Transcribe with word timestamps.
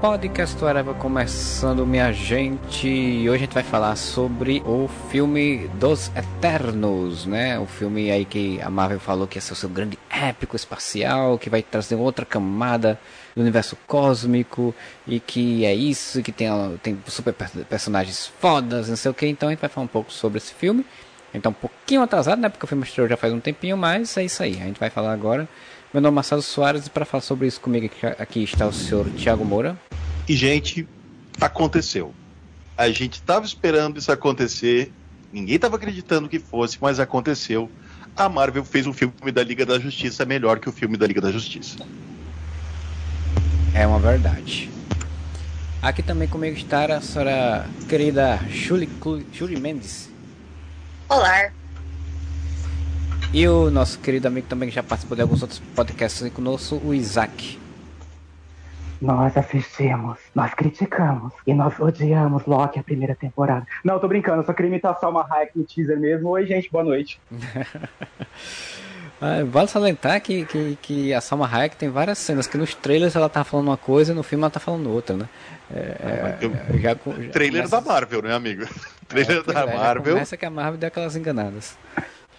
Podcast 0.00 0.56
Whatever 0.64 0.94
começando, 0.94 1.86
minha 1.86 2.10
gente. 2.10 2.88
E 2.88 3.28
hoje 3.28 3.36
a 3.36 3.44
gente 3.44 3.52
vai 3.52 3.62
falar 3.62 3.94
sobre 3.96 4.62
o 4.64 4.88
filme 5.10 5.68
dos 5.74 6.10
Eternos, 6.16 7.26
né? 7.26 7.58
O 7.58 7.66
filme 7.66 8.10
aí 8.10 8.24
que 8.24 8.58
a 8.62 8.70
Marvel 8.70 8.98
falou 8.98 9.26
que 9.26 9.36
ia 9.36 9.42
ser 9.42 9.52
o 9.52 9.56
seu 9.56 9.68
grande 9.68 9.98
épico 10.08 10.56
espacial, 10.56 11.38
que 11.38 11.50
vai 11.50 11.62
trazer 11.62 11.96
outra 11.96 12.24
camada 12.24 12.98
do 13.36 13.42
universo 13.42 13.76
cósmico 13.86 14.74
e 15.06 15.20
que 15.20 15.66
é 15.66 15.74
isso, 15.74 16.22
que 16.22 16.32
tem, 16.32 16.48
tem 16.82 16.98
super 17.06 17.34
personagens 17.68 18.32
fodas, 18.40 18.88
não 18.88 18.96
sei 18.96 19.10
o 19.10 19.14
que. 19.14 19.26
Então 19.26 19.50
a 19.50 19.52
gente 19.52 19.60
vai 19.60 19.68
falar 19.68 19.84
um 19.84 19.88
pouco 19.88 20.10
sobre 20.10 20.38
esse 20.38 20.54
filme. 20.54 20.82
Então 21.34 21.50
um 21.50 21.54
pouquinho 21.54 22.00
atrasado, 22.00 22.40
né? 22.40 22.48
Porque 22.48 22.64
o 22.64 22.68
filme 22.68 22.84
estreou 22.84 23.06
já 23.06 23.18
faz 23.18 23.34
um 23.34 23.40
tempinho, 23.40 23.76
mas 23.76 24.16
é 24.16 24.24
isso 24.24 24.42
aí. 24.42 24.54
A 24.62 24.64
gente 24.64 24.80
vai 24.80 24.88
falar 24.88 25.12
agora 25.12 25.46
meu 25.92 26.00
nome 26.00 26.14
é 26.14 26.16
Marcelo 26.16 26.40
Soares 26.42 26.86
e 26.86 26.90
para 26.90 27.04
falar 27.04 27.20
sobre 27.20 27.48
isso 27.48 27.60
comigo 27.60 27.86
aqui, 27.86 28.06
aqui 28.06 28.42
está 28.44 28.66
o 28.66 28.72
senhor 28.72 29.10
Tiago 29.10 29.44
Moura. 29.44 29.76
E, 30.28 30.36
gente, 30.36 30.86
aconteceu. 31.40 32.14
A 32.76 32.88
gente 32.90 33.14
estava 33.14 33.44
esperando 33.44 33.98
isso 33.98 34.12
acontecer, 34.12 34.92
ninguém 35.32 35.56
estava 35.56 35.76
acreditando 35.76 36.28
que 36.28 36.38
fosse, 36.38 36.78
mas 36.80 37.00
aconteceu. 37.00 37.68
A 38.16 38.28
Marvel 38.28 38.64
fez 38.64 38.86
um 38.86 38.92
filme 38.92 39.32
da 39.32 39.42
Liga 39.42 39.66
da 39.66 39.78
Justiça 39.80 40.24
melhor 40.24 40.60
que 40.60 40.68
o 40.68 40.72
filme 40.72 40.96
da 40.96 41.06
Liga 41.06 41.20
da 41.20 41.32
Justiça. 41.32 41.78
É 43.74 43.84
uma 43.84 43.98
verdade. 43.98 44.70
Aqui 45.82 46.02
também 46.02 46.28
comigo 46.28 46.56
está 46.56 46.84
a 46.84 47.00
senhora 47.00 47.66
querida 47.88 48.38
Julie, 48.48 48.88
Julie 49.32 49.58
Mendes. 49.58 50.08
Olá. 51.08 51.59
E 53.32 53.46
o 53.46 53.70
nosso 53.70 54.00
querido 54.00 54.26
amigo 54.26 54.48
também 54.48 54.68
que 54.68 54.74
já 54.74 54.82
participou 54.82 55.14
de 55.14 55.22
alguns 55.22 55.40
outros 55.40 55.60
podcasts 55.76 56.20
aqui 56.20 56.34
conosco, 56.34 56.80
o 56.84 56.92
Isaac. 56.92 57.60
Nós 59.00 59.36
assistimos, 59.36 60.18
nós 60.34 60.52
criticamos 60.52 61.32
e 61.46 61.54
nós 61.54 61.78
odiamos 61.78 62.44
Loki 62.44 62.80
a 62.80 62.82
primeira 62.82 63.14
temporada. 63.14 63.64
Não, 63.84 64.00
tô 64.00 64.08
brincando, 64.08 64.44
só 64.44 64.52
queria 64.52 64.68
imitar 64.68 64.92
a 64.92 64.96
Salma 64.96 65.24
Hayek 65.30 65.56
no 65.56 65.64
teaser 65.64 65.98
mesmo. 65.98 66.28
Oi, 66.30 66.44
gente, 66.44 66.68
boa 66.72 66.82
noite. 66.82 67.20
ah, 69.22 69.44
vale 69.46 69.68
salientar 69.68 70.20
que, 70.20 70.44
que, 70.44 70.78
que 70.82 71.14
a 71.14 71.20
Salma 71.20 71.48
Hayek 71.50 71.76
tem 71.76 71.88
várias 71.88 72.18
cenas 72.18 72.48
que 72.48 72.58
nos 72.58 72.74
trailers 72.74 73.14
ela 73.14 73.28
tá 73.28 73.44
falando 73.44 73.68
uma 73.68 73.76
coisa 73.76 74.10
e 74.10 74.14
no 74.14 74.24
filme 74.24 74.42
ela 74.42 74.50
tá 74.50 74.58
falando 74.58 74.90
outra, 74.90 75.16
né? 75.16 75.28
É, 75.72 75.78
é, 75.78 76.78
já, 76.80 76.88
já, 76.90 76.94
trailer 77.30 77.62
começa... 77.62 77.80
da 77.80 77.80
Marvel, 77.80 78.22
né, 78.22 78.34
amigo? 78.34 78.66
Trailer 79.06 79.38
é, 79.38 79.52
da 79.52 79.66
Marvel. 79.66 80.14
Começa 80.14 80.36
que 80.36 80.44
a 80.44 80.50
Marvel 80.50 80.78
deu 80.78 80.88
aquelas 80.88 81.14
enganadas 81.14 81.78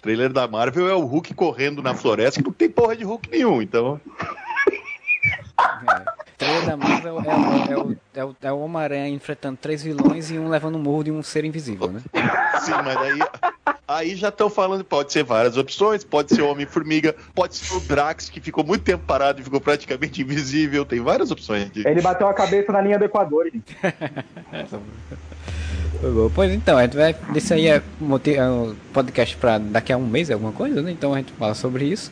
trailer 0.02 0.32
da 0.32 0.48
Marvel 0.48 0.88
é 0.88 0.94
o 0.94 1.04
Hulk 1.04 1.32
correndo 1.32 1.80
na 1.80 1.94
floresta 1.94 2.40
que 2.40 2.46
não 2.46 2.52
tem 2.52 2.68
porra 2.68 2.96
de 2.96 3.04
Hulk 3.04 3.30
nenhum, 3.30 3.62
então. 3.62 4.00
É. 5.88 6.22
O 6.22 6.36
trailer 6.36 6.66
da 6.66 6.76
Marvel 6.76 7.20
é, 7.20 7.28
é, 7.28 7.72
é 7.72 7.78
o, 7.78 7.96
é 8.14 8.24
o, 8.24 8.36
é 8.42 8.52
o 8.52 8.58
Homem-Aranha 8.58 9.08
enfrentando 9.08 9.56
três 9.56 9.80
vilões 9.80 10.30
e 10.32 10.38
um 10.38 10.48
levando 10.48 10.74
um 10.76 10.82
murro 10.82 11.04
de 11.04 11.12
um 11.12 11.22
ser 11.22 11.44
invisível, 11.44 11.88
né? 11.88 12.00
Sim, 12.60 12.72
mas 12.84 12.96
aí, 12.96 13.20
aí 13.86 14.16
já 14.16 14.28
estão 14.28 14.50
falando, 14.50 14.84
pode 14.84 15.12
ser 15.12 15.22
várias 15.22 15.56
opções, 15.56 16.02
pode 16.02 16.34
ser 16.34 16.42
o 16.42 16.50
Homem-Formiga, 16.50 17.14
pode 17.32 17.54
ser 17.54 17.72
o 17.76 17.80
Drax, 17.80 18.28
que 18.28 18.40
ficou 18.40 18.64
muito 18.64 18.82
tempo 18.82 19.04
parado 19.06 19.40
e 19.40 19.44
ficou 19.44 19.60
praticamente 19.60 20.20
invisível, 20.20 20.84
tem 20.84 21.00
várias 21.00 21.30
opções. 21.30 21.70
De... 21.70 21.86
Ele 21.86 22.02
bateu 22.02 22.26
a 22.26 22.34
cabeça 22.34 22.72
na 22.72 22.80
linha 22.80 22.98
do 22.98 23.04
Equador. 23.04 23.48
Pois 26.34 26.52
então, 26.52 26.78
a 26.78 26.82
gente 26.82 26.96
vai. 26.96 27.14
Isso 27.34 27.54
aí 27.54 27.68
é, 27.68 27.82
é 28.34 28.44
um 28.44 28.74
podcast 28.92 29.36
para 29.36 29.58
daqui 29.58 29.92
a 29.92 29.96
um 29.96 30.06
mês, 30.06 30.30
alguma 30.30 30.52
coisa, 30.52 30.82
né? 30.82 30.90
Então 30.90 31.14
a 31.14 31.18
gente 31.18 31.32
fala 31.32 31.54
sobre 31.54 31.84
isso. 31.84 32.10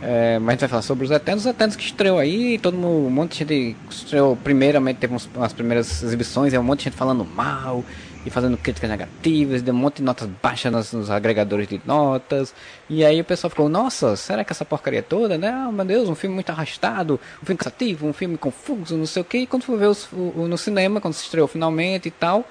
É, 0.00 0.38
mas 0.38 0.48
a 0.48 0.52
gente 0.52 0.60
vai 0.60 0.68
falar 0.68 0.82
sobre 0.82 1.04
os 1.04 1.10
Eternos, 1.10 1.44
os 1.44 1.50
Eternos 1.50 1.74
que 1.74 1.82
estreou 1.82 2.18
aí, 2.18 2.56
todo 2.58 2.76
mundo, 2.76 3.08
um 3.08 3.10
monte 3.10 3.44
de 3.44 3.68
gente 3.70 3.76
estreou 3.90 4.36
primeiramente, 4.36 4.98
teve 4.98 5.16
umas 5.34 5.52
primeiras 5.52 6.02
exibições, 6.04 6.54
é 6.54 6.60
um 6.60 6.62
monte 6.62 6.80
de 6.80 6.84
gente 6.84 6.96
falando 6.96 7.24
mal 7.24 7.84
e 8.24 8.30
fazendo 8.30 8.56
críticas 8.56 8.88
negativas, 8.88 9.60
deu 9.60 9.74
um 9.74 9.76
monte 9.76 9.96
de 9.96 10.02
notas 10.02 10.28
baixas 10.40 10.70
nos, 10.70 10.92
nos, 10.92 11.10
agregadores 11.10 11.66
de 11.66 11.80
notas, 11.84 12.54
e 12.88 13.04
aí 13.04 13.20
o 13.20 13.24
pessoal 13.24 13.50
ficou, 13.50 13.68
nossa, 13.68 14.14
será 14.14 14.44
que 14.44 14.52
essa 14.52 14.64
porcaria 14.64 15.02
toda, 15.02 15.36
né? 15.36 15.48
Ah, 15.48 15.72
meu 15.72 15.84
Deus, 15.84 16.08
um 16.08 16.14
filme 16.14 16.34
muito 16.34 16.50
arrastado, 16.50 17.18
um 17.42 17.46
filme 17.46 17.58
cansativo, 17.58 18.06
um 18.06 18.12
filme 18.12 18.36
confuso, 18.36 18.96
não 18.96 19.06
sei 19.06 19.22
o 19.22 19.24
que, 19.24 19.38
e 19.38 19.46
quando 19.48 19.64
foi 19.64 19.76
ver 19.78 19.86
os, 19.86 20.08
o, 20.12 20.46
no 20.48 20.58
cinema, 20.58 21.00
quando 21.00 21.14
se 21.14 21.24
estreou 21.24 21.48
finalmente 21.48 22.06
e 22.06 22.12
tal, 22.12 22.48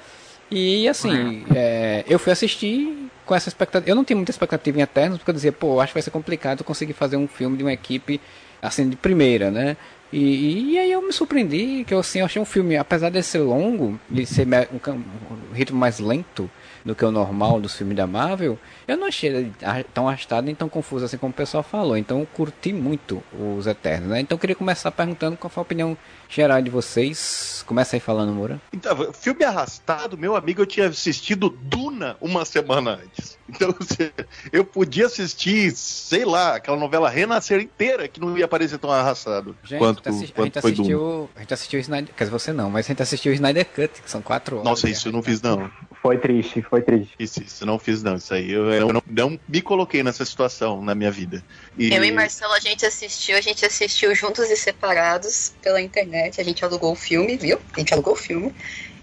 e 0.50 0.88
assim, 0.88 1.46
é, 1.54 2.04
eu 2.08 2.18
fui 2.18 2.32
assistir 2.32 3.10
com 3.26 3.36
essa 3.36 3.50
expectativa. 3.50 3.90
Eu 3.90 3.96
não 3.96 4.04
tinha 4.04 4.16
muita 4.16 4.32
expectativa 4.32 4.80
em 4.80 4.82
Eternos, 4.82 5.18
porque 5.18 5.32
eu 5.32 5.36
dizia, 5.36 5.52
pô, 5.52 5.80
acho 5.80 5.92
que 5.92 5.96
vai 5.96 6.02
ser 6.02 6.12
complicado 6.12 6.64
conseguir 6.64 6.94
fazer 6.94 7.18
um 7.18 7.28
filme 7.28 7.58
de 7.58 7.64
uma 7.64 7.74
equipe 7.74 8.22
assim 8.62 8.90
de 8.90 8.96
primeira, 8.96 9.52
né? 9.52 9.78
E, 10.12 10.72
e 10.72 10.80
aí 10.80 10.92
eu 10.92 11.02
me 11.02 11.12
surpreendi, 11.12 11.84
que 11.86 11.94
eu, 11.94 12.00
assim, 12.00 12.20
eu 12.20 12.26
achei 12.26 12.42
um 12.42 12.46
filme, 12.46 12.78
apesar 12.78 13.10
de 13.10 13.22
ser 13.22 13.40
longo, 13.40 14.00
de 14.10 14.26
ser 14.26 14.48
um, 14.48 14.92
um 14.94 15.54
ritmo 15.54 15.78
mais 15.78 16.00
lento 16.00 16.50
do 16.86 16.96
que 16.96 17.04
o 17.04 17.12
normal 17.12 17.60
dos 17.60 17.76
filmes 17.76 17.98
da 17.98 18.08
Marvel, 18.08 18.58
eu 18.88 18.96
não 18.96 19.08
achei 19.08 19.52
tão 19.94 20.08
arrastado 20.08 20.46
nem 20.46 20.56
tão 20.56 20.70
confuso 20.70 21.06
assim 21.06 21.18
como 21.18 21.32
o 21.32 21.36
pessoal 21.36 21.62
falou. 21.62 21.98
Então 21.98 22.20
eu 22.22 22.26
curti 22.26 22.72
muito 22.72 23.22
os 23.38 23.68
Eternos, 23.68 24.10
né? 24.10 24.22
Então 24.22 24.36
eu 24.36 24.40
queria 24.40 24.56
começar 24.56 24.92
perguntando 24.92 25.36
qual 25.36 25.50
foi 25.50 25.62
a 25.62 25.64
opinião 25.64 25.98
geral 26.30 26.62
de 26.62 26.70
vocês. 26.70 27.64
Começa 27.68 27.96
aí 27.96 28.00
falando, 28.00 28.32
Moura. 28.32 28.62
Então, 28.72 29.12
filme 29.14 29.44
arrastado, 29.44 30.18
meu 30.18 30.36
amigo, 30.36 30.62
eu 30.62 30.66
tinha 30.66 30.88
assistido 30.88 31.50
Duna 31.50 32.16
uma 32.22 32.46
semana 32.46 33.00
antes. 33.04 33.38
Então 33.50 33.74
eu 34.52 34.64
podia 34.64 35.06
assistir, 35.06 35.72
sei 35.72 36.26
lá, 36.26 36.56
aquela 36.56 36.78
novela 36.78 37.10
Renascer 37.10 37.60
inteira 37.62 38.08
que 38.08 38.20
não 38.20 38.38
ia 38.38 38.48
parecer 38.48 38.78
tão 38.78 38.92
arrastado 38.92 39.56
gente, 39.64 39.80
quanto, 39.80 40.08
a 40.08 40.12
gente, 40.12 40.34
quanto 40.34 40.40
a 40.40 40.44
gente 40.46 40.62
foi 40.62 40.72
assistiu, 40.72 41.00
Duna. 41.00 41.30
A 41.36 41.40
gente 41.40 41.54
assistiu 41.54 41.80
o 41.80 41.82
Snyder, 41.82 42.14
quer 42.16 42.24
dizer, 42.24 42.32
você 42.32 42.54
não, 42.54 42.70
mas 42.70 42.86
a 42.86 42.88
gente 42.88 43.02
assistiu 43.02 43.32
o 43.32 43.36
Snyder 43.36 43.66
Cut, 43.66 44.02
que 44.02 44.10
são 44.10 44.22
quatro 44.22 44.58
horas. 44.58 44.70
Nossa, 44.70 44.90
isso 44.90 45.10
eu 45.10 45.12
não 45.12 45.22
fiz 45.22 45.42
não. 45.42 45.70
Foi 46.02 46.18
triste, 46.18 46.62
foi 46.62 46.82
triste. 46.82 47.14
Isso, 47.20 47.42
isso 47.42 47.66
não 47.66 47.80
fiz 47.80 48.04
não, 48.04 48.16
isso 48.16 48.34
aí 48.34 48.52
eu, 48.52 48.70
eu 48.78 48.94
não, 48.94 49.04
não, 49.08 49.40
me 49.48 49.62
coloquei 49.62 50.04
nessa 50.04 50.26
situação 50.26 50.82
na 50.82 50.96
minha 50.96 51.12
vida. 51.12 51.44
E... 51.78 51.94
Eu 51.94 52.04
e 52.04 52.12
Marcelo, 52.12 52.54
a 52.54 52.60
gente 52.60 52.86
assistiu, 52.86 53.38
a 53.38 53.42
gente 53.42 53.66
assistiu 53.66 54.14
juntos 54.16 54.50
e 54.50 54.56
separados 54.56 55.54
pela 55.62 55.82
internet, 55.82 56.40
a 56.40 56.44
gente 56.44 56.64
alugou 56.64 56.92
o 56.92 56.96
filme, 56.96 57.38
viu? 57.38 57.60
A 57.74 57.80
gente 57.80 57.94
alugou 57.94 58.14
o 58.14 58.18
filme 58.18 58.54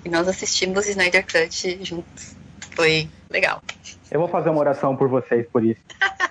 e 0.04 0.08
nós 0.08 0.28
assistimos 0.28 0.86
Snyder 0.86 1.24
Cut 1.24 1.84
juntos. 1.84 2.36
Foi 2.74 3.08
legal. 3.30 3.62
Eu 4.10 4.20
vou 4.20 4.28
fazer 4.28 4.50
uma 4.50 4.60
oração 4.60 4.96
por 4.96 5.08
vocês 5.08 5.46
por 5.52 5.64
isso. 5.64 5.80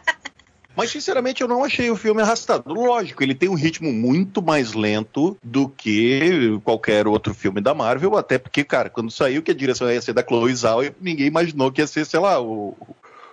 Mas, 0.75 0.90
sinceramente, 0.90 1.42
eu 1.42 1.48
não 1.48 1.64
achei 1.64 1.90
o 1.92 1.96
filme 1.96 2.22
arrastado. 2.22 2.74
Lógico, 2.74 3.22
ele 3.22 3.36
tem 3.36 3.48
um 3.48 3.54
ritmo 3.54 3.94
muito 3.94 4.42
mais 4.42 4.74
lento 4.74 5.38
do 5.44 5.70
que 5.70 6.60
qualquer 6.64 7.08
outro 7.08 7.34
filme 7.34 7.62
da 7.62 7.75
Marvel, 7.75 8.18
até 8.18 8.40
porque, 8.40 8.64
cara, 8.64 8.90
quando 8.90 9.12
saiu 9.12 9.44
que 9.44 9.52
a 9.52 9.56
direção 9.56 9.92
ia 9.92 10.02
ser 10.02 10.14
da 10.14 10.24
Chloe 10.24 10.56
Zhao, 10.56 10.81
ninguém 11.00 11.28
imaginou 11.28 11.72
que 11.72 11.80
ia 11.80 11.88
ser, 11.88 12.06
sei 12.06 12.20
lá, 12.20 12.42
o, 12.42 12.75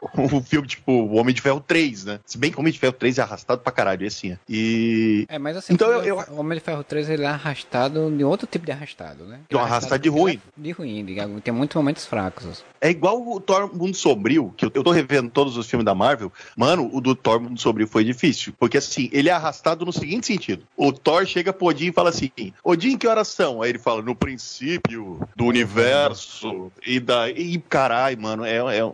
um 0.16 0.42
filme 0.42 0.66
tipo 0.66 0.92
O 0.92 1.16
Homem 1.16 1.34
de 1.34 1.40
Ferro 1.40 1.60
3, 1.60 2.04
né? 2.04 2.20
Se 2.24 2.38
bem 2.38 2.50
que 2.50 2.56
o 2.56 2.60
Homem 2.60 2.72
de 2.72 2.78
Ferro 2.78 2.92
3 2.92 3.18
é 3.18 3.22
arrastado 3.22 3.60
pra 3.60 3.72
caralho, 3.72 4.06
assim. 4.06 4.36
E. 4.48 5.26
É, 5.28 5.38
mas 5.38 5.56
assim, 5.56 5.74
então, 5.74 5.90
eu, 5.90 6.02
eu... 6.02 6.24
o 6.30 6.40
Homem 6.40 6.58
de 6.58 6.64
Ferro 6.64 6.84
3 6.84 7.10
ele 7.10 7.24
é 7.24 7.28
arrastado 7.28 8.10
de 8.10 8.24
outro 8.24 8.46
tipo 8.46 8.66
de 8.66 8.72
arrastado, 8.72 9.24
né? 9.24 9.40
De 9.48 9.56
um 9.56 9.60
arrastado 9.60 10.02
de 10.02 10.08
ruim. 10.08 10.40
De 10.56 10.70
ruim, 10.72 11.04
de, 11.04 11.16
tem 11.42 11.52
muitos 11.52 11.76
momentos 11.76 12.06
fracos. 12.06 12.64
É 12.80 12.90
igual 12.90 13.20
o 13.20 13.40
Thor 13.40 13.74
Mundo 13.74 13.94
Sombrio, 13.94 14.54
que 14.56 14.64
eu, 14.64 14.70
eu 14.74 14.82
tô 14.82 14.90
revendo 14.90 15.30
todos 15.30 15.56
os 15.56 15.68
filmes 15.68 15.84
da 15.84 15.94
Marvel. 15.94 16.32
Mano, 16.56 16.90
o 16.92 17.00
do 17.00 17.14
Thor 17.14 17.40
Mundo 17.40 17.60
Sombrio 17.60 17.86
foi 17.86 18.04
difícil. 18.04 18.54
Porque 18.58 18.78
assim, 18.78 19.08
ele 19.12 19.28
é 19.28 19.32
arrastado 19.32 19.84
no 19.84 19.92
seguinte 19.92 20.26
sentido: 20.26 20.64
o 20.76 20.92
Thor 20.92 21.26
chega 21.26 21.52
pro 21.52 21.66
Odin 21.66 21.88
e 21.88 21.92
fala 21.92 22.10
assim: 22.10 22.30
Odin, 22.64 22.96
que 22.96 23.06
horas 23.06 23.28
são? 23.28 23.62
Aí 23.62 23.70
ele 23.70 23.78
fala, 23.78 24.02
no 24.02 24.14
princípio 24.14 25.20
do 25.36 25.44
universo. 25.44 26.72
E 26.86 27.00
daí, 27.00 27.34
e 27.36 27.58
caralho, 27.58 28.20
mano, 28.20 28.44
é, 28.44 28.56
é. 28.56 28.92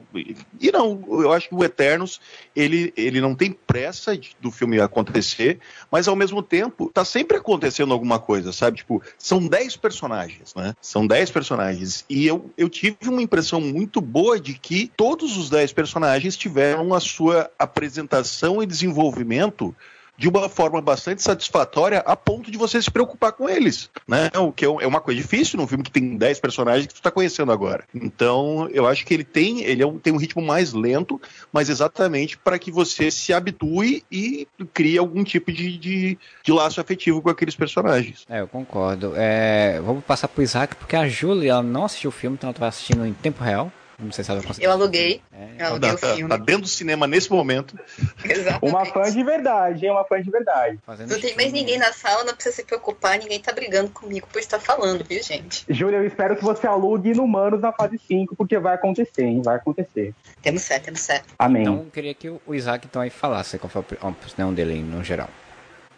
E 0.61 0.73
não, 0.73 0.96
eu 1.09 1.33
acho 1.33 1.49
que 1.49 1.55
o 1.55 1.65
Eternos, 1.65 2.21
ele, 2.55 2.93
ele 2.97 3.21
não 3.21 3.35
tem 3.35 3.53
pressa 3.53 4.17
de, 4.17 4.37
do 4.41 4.51
filme 4.51 4.81
acontecer, 4.81 5.59
mas 5.91 6.09
ao 6.09 6.17
mesmo 6.17 6.43
tempo, 6.43 6.91
tá 6.93 7.05
sempre 7.05 7.37
acontecendo 7.37 7.93
alguma 7.93 8.19
coisa, 8.19 8.53
sabe? 8.53 8.79
Tipo, 8.79 9.03
são 9.19 9.47
10 9.47 9.77
personagens, 9.77 10.55
né? 10.55 10.75
São 10.81 11.07
10 11.07 11.31
personagens. 11.31 12.05
E 12.09 12.27
eu, 12.27 12.51
eu 12.57 12.69
tive 12.69 12.97
uma 13.09 13.23
impressão 13.23 13.61
muito 13.61 14.01
boa 14.01 14.39
de 14.39 14.55
que 14.55 14.91
todos 14.97 15.37
os 15.37 15.51
10 15.51 15.73
personagens 15.73 16.37
tiveram 16.37 16.95
a 16.95 17.01
sua 17.01 17.51
apresentação 17.59 18.63
e 18.63 18.67
desenvolvimento 18.67 19.75
de 20.17 20.29
uma 20.29 20.49
forma 20.49 20.81
bastante 20.81 21.23
satisfatória 21.23 21.99
a 22.01 22.17
ponto 22.17 22.51
de 22.51 22.59
você 22.59 22.81
se 22.81 22.91
preocupar 22.91 23.33
com 23.33 23.49
eles, 23.49 23.91
né? 24.07 24.31
O 24.37 24.53
que 24.53 24.65
é, 24.65 24.69
é 24.69 24.87
uma 24.87 25.01
coisa 25.01 25.21
difícil 25.21 25.59
num 25.59 25.67
filme 25.67 25.85
que 25.85 25.91
tem 25.91 26.17
10 26.17 26.41
personagens 26.41 26.87
que 26.87 26.95
tu 26.95 27.03
tá 27.03 27.11
conhecendo 27.11 27.53
agora. 27.53 27.85
Então, 27.95 28.69
eu 28.73 28.87
acho 28.87 29.05
que 29.05 29.13
ele 29.13 29.25
tem, 29.25 29.63
ele 29.63 29.83
é 29.83 29.87
um, 29.87 29.99
tem 29.99 30.13
um 30.13 30.17
ritmo 30.17 30.43
mais 30.43 30.73
lento, 30.73 31.21
mas 31.53 31.69
exatamente 31.69 32.39
para 32.39 32.59
que 32.59 32.71
você 32.71 33.11
se 33.11 33.33
habitue 33.33 34.05
e 34.11 34.47
crie 34.73 34.99
algum 34.99 35.23
tipo 35.25 35.53
de, 35.53 35.77
de, 35.77 36.19
de, 36.43 36.53
laço 36.53 36.81
afetivo 36.81 37.21
com 37.21 37.31
aqueles 37.31 37.55
personagens. 37.55 38.25
É, 38.29 38.41
eu 38.41 38.49
concordo. 38.49 39.13
É, 39.17 39.81
vamos 39.85 40.05
passar 40.05 40.29
pro 40.29 40.43
Isaac, 40.43 40.75
porque 40.77 40.97
a 40.97 41.09
Julia 41.09 41.53
ela 41.53 41.63
não 41.63 41.85
assistiu 41.85 42.09
o 42.09 42.13
filme, 42.13 42.37
então 42.37 42.49
ela 42.49 42.53
estava 42.53 42.69
assistindo 42.69 43.05
em 43.07 43.13
tempo 43.13 43.43
real. 43.43 43.71
Não 43.99 44.13
sei 44.13 44.23
se 44.25 44.31
ela 44.31 44.43
conseguiu. 44.43 44.69
Eu 44.69 44.73
aluguei. 44.73 45.23
É. 45.33 45.63
Eu 45.63 45.67
aluguei 45.69 45.89
Tá, 45.91 45.95
o 45.97 45.99
tá- 45.99 46.15
filme. 46.15 46.29
tá 46.29 46.37
dentro 46.37 46.63
do 46.63 46.69
cinema 46.69 47.07
nesse 47.07 47.31
momento. 47.31 47.79
Exatamente. 48.25 48.71
Uma 48.71 48.85
fã 48.85 49.11
de 49.11 49.25
verdade, 49.25 49.87
hein? 49.87 49.93
Uma 49.93 50.05
fã 50.05 50.21
de 50.21 50.31
verdade. 50.31 50.79
Fazendo 50.85 51.11
Não 51.11 51.21
tem 51.21 51.35
mais 51.35 51.51
ninguém 51.53 51.79
na 51.79 51.93
sala, 51.93 52.23
não 52.25 52.35
precisa 52.35 52.57
se 52.57 52.65
preocupar, 52.65 53.19
ninguém 53.19 53.41
tá 53.41 53.53
brigando 53.53 53.91
comigo 53.91 54.27
por 54.31 54.39
estar 54.39 54.61
falando, 54.61 55.03
viu, 55.05 55.23
gente? 55.23 55.65
Júlia, 55.69 55.97
eu 55.97 56.07
espero 56.07 56.37
que 56.37 56.45
você 56.45 56.67
alugue 56.67 57.15
no 57.15 57.27
Manos 57.27 57.61
na 57.61 57.73
fase 57.73 57.99
5, 58.07 58.37
porque 58.37 58.59
vai 58.59 58.75
acontecer, 58.75 59.25
hein? 59.25 59.41
Vai 59.43 59.57
acontecer. 59.57 60.15
Temos 60.43 60.67
fé, 60.69 60.79
temos 60.79 61.07
fé. 61.07 61.23
Amém. 61.39 61.63
Então, 61.63 61.77
eu 61.77 61.91
queria 61.91 62.13
que 62.15 62.29
o 62.29 62.55
Isaac 62.55 62.87
então 62.87 63.01
aí 63.01 63.09
falasse 63.11 63.59
qual 63.59 63.71
foi 63.71 63.83
a 64.01 64.09
opinião 64.09 64.53
dele 64.53 64.75
aí, 64.75 64.83
no 64.83 65.03
geral. 65.03 65.29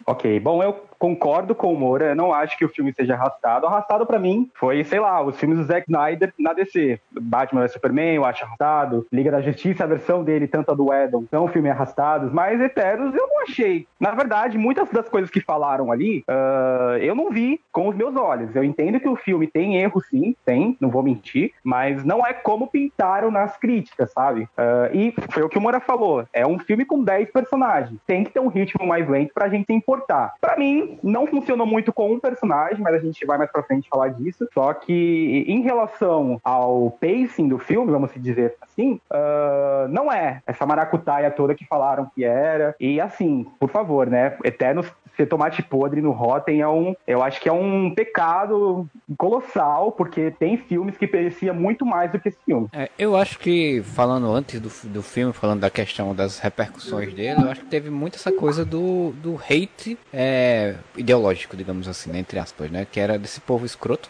Ok, 0.05 0.39
bom, 0.39 0.63
eu 0.63 0.88
concordo 0.99 1.55
com 1.55 1.73
o 1.73 1.79
Moura, 1.79 2.09
eu 2.09 2.15
não 2.15 2.33
acho 2.33 2.57
que 2.57 2.65
o 2.65 2.69
filme 2.69 2.93
seja 2.93 3.15
arrastado. 3.15 3.65
Arrastado 3.65 4.05
pra 4.05 4.19
mim 4.19 4.51
foi, 4.53 4.83
sei 4.83 4.99
lá, 4.99 5.21
os 5.21 5.39
filmes 5.39 5.57
do 5.57 5.63
Zack 5.63 5.85
Snyder 5.89 6.33
na 6.37 6.53
DC. 6.53 6.99
Batman 7.11 7.61
vs 7.61 7.73
Superman, 7.73 8.15
eu 8.15 8.25
acho 8.25 8.43
arrastado. 8.43 9.07
Liga 9.11 9.31
da 9.31 9.41
Justiça, 9.41 9.85
a 9.85 9.87
versão 9.87 10.23
dele, 10.23 10.47
tanto 10.47 10.71
a 10.71 10.75
do 10.75 10.93
Edon, 10.93 11.23
são 11.31 11.47
filmes 11.47 11.71
arrastados. 11.71 12.31
Mas 12.31 12.59
Eternos 12.59 13.15
eu 13.15 13.27
não 13.27 13.43
achei. 13.43 13.87
Na 13.99 14.11
verdade, 14.11 14.57
muitas 14.57 14.89
das 14.89 15.07
coisas 15.07 15.31
que 15.31 15.39
falaram 15.39 15.91
ali, 15.91 16.23
ah, 16.27 16.97
eu 16.99 17.15
não 17.15 17.31
vi 17.31 17.61
com 17.71 17.87
os 17.87 17.95
meus 17.95 18.15
olhos. 18.15 18.53
Eu 18.55 18.63
entendo 18.63 18.99
que 18.99 19.07
o 19.07 19.15
filme 19.15 19.47
tem 19.47 19.77
erro, 19.77 20.01
sim, 20.01 20.35
tem, 20.45 20.75
não 20.81 20.89
vou 20.89 21.01
mentir. 21.01 21.53
Mas 21.63 22.03
não 22.03 22.25
é 22.25 22.33
como 22.33 22.67
pintaram 22.67 23.31
nas 23.31 23.55
críticas, 23.57 24.11
sabe? 24.11 24.47
Ah, 24.57 24.89
e 24.93 25.13
foi 25.29 25.43
o 25.43 25.49
que 25.49 25.57
o 25.57 25.61
Moura 25.61 25.79
falou. 25.79 26.25
É 26.33 26.45
um 26.45 26.59
filme 26.59 26.83
com 26.83 27.03
10 27.03 27.31
personagens. 27.31 27.99
Tem 28.05 28.23
que 28.23 28.31
ter 28.31 28.39
um 28.39 28.47
ritmo 28.47 28.85
mais 28.85 29.07
lento 29.07 29.33
pra 29.33 29.47
gente 29.47 29.71
importar. 29.71 30.33
Pra 30.41 30.57
mim, 30.57 30.88
não 31.03 31.27
funcionou 31.27 31.65
muito 31.65 31.91
com 31.91 32.11
um 32.11 32.19
personagem, 32.19 32.81
mas 32.81 32.95
a 32.95 32.99
gente 32.99 33.25
vai 33.25 33.37
mais 33.37 33.51
pra 33.51 33.63
frente 33.63 33.89
falar 33.89 34.09
disso. 34.09 34.47
Só 34.53 34.73
que 34.73 35.45
em 35.47 35.61
relação 35.61 36.39
ao 36.43 36.91
pacing 36.99 37.47
do 37.47 37.59
filme, 37.59 37.91
vamos 37.91 38.11
dizer 38.15 38.55
assim, 38.61 38.99
ah, 39.09 39.87
não 39.89 40.11
é 40.11 40.41
essa 40.45 40.65
maracutaia 40.65 41.31
toda 41.31 41.55
que 41.55 41.65
falaram 41.65 42.09
que 42.13 42.23
era. 42.23 42.75
E 42.79 42.99
assim, 42.99 43.45
por 43.59 43.69
favor, 43.69 44.07
né? 44.07 44.37
Eternos 44.43 44.91
ser 45.19 45.25
tomate 45.25 45.61
podre 45.61 46.01
no 46.01 46.11
Rotten 46.11 46.61
é 46.61 46.67
um, 46.67 46.95
eu 47.05 47.21
acho 47.21 47.41
que 47.41 47.49
é 47.49 47.51
um 47.51 47.93
pecado 47.93 48.87
colossal, 49.17 49.91
porque 49.91 50.31
tem 50.31 50.55
filmes 50.55 50.97
que 50.97 51.09
merecia 51.11 51.53
muito 51.53 51.85
mais 51.85 52.09
do 52.11 52.19
que 52.19 52.29
esse 52.29 52.37
filme. 52.45 52.69
É, 52.71 52.89
eu 52.97 53.17
acho 53.17 53.37
que, 53.37 53.81
falando 53.83 54.31
antes 54.31 54.61
do, 54.61 54.69
do 54.89 55.03
filme, 55.03 55.33
falando 55.33 55.59
da 55.59 55.69
questão 55.69 56.15
das 56.15 56.39
repercussões 56.39 57.13
dele, 57.13 57.43
eu 57.43 57.49
acho 57.49 57.61
que 57.61 57.67
teve 57.67 57.89
muito 57.89 58.15
essa 58.15 58.31
coisa 58.31 58.63
do, 58.63 59.11
do 59.21 59.35
hate 59.35 59.97
é, 60.13 60.75
ideológico, 60.97 61.55
digamos 61.57 61.87
assim, 61.87 62.11
né, 62.11 62.19
entre 62.19 62.39
aspas, 62.39 62.69
né? 62.71 62.85
Que 62.89 62.99
era 62.99 63.17
desse 63.17 63.39
povo 63.39 63.65
escroto 63.65 64.09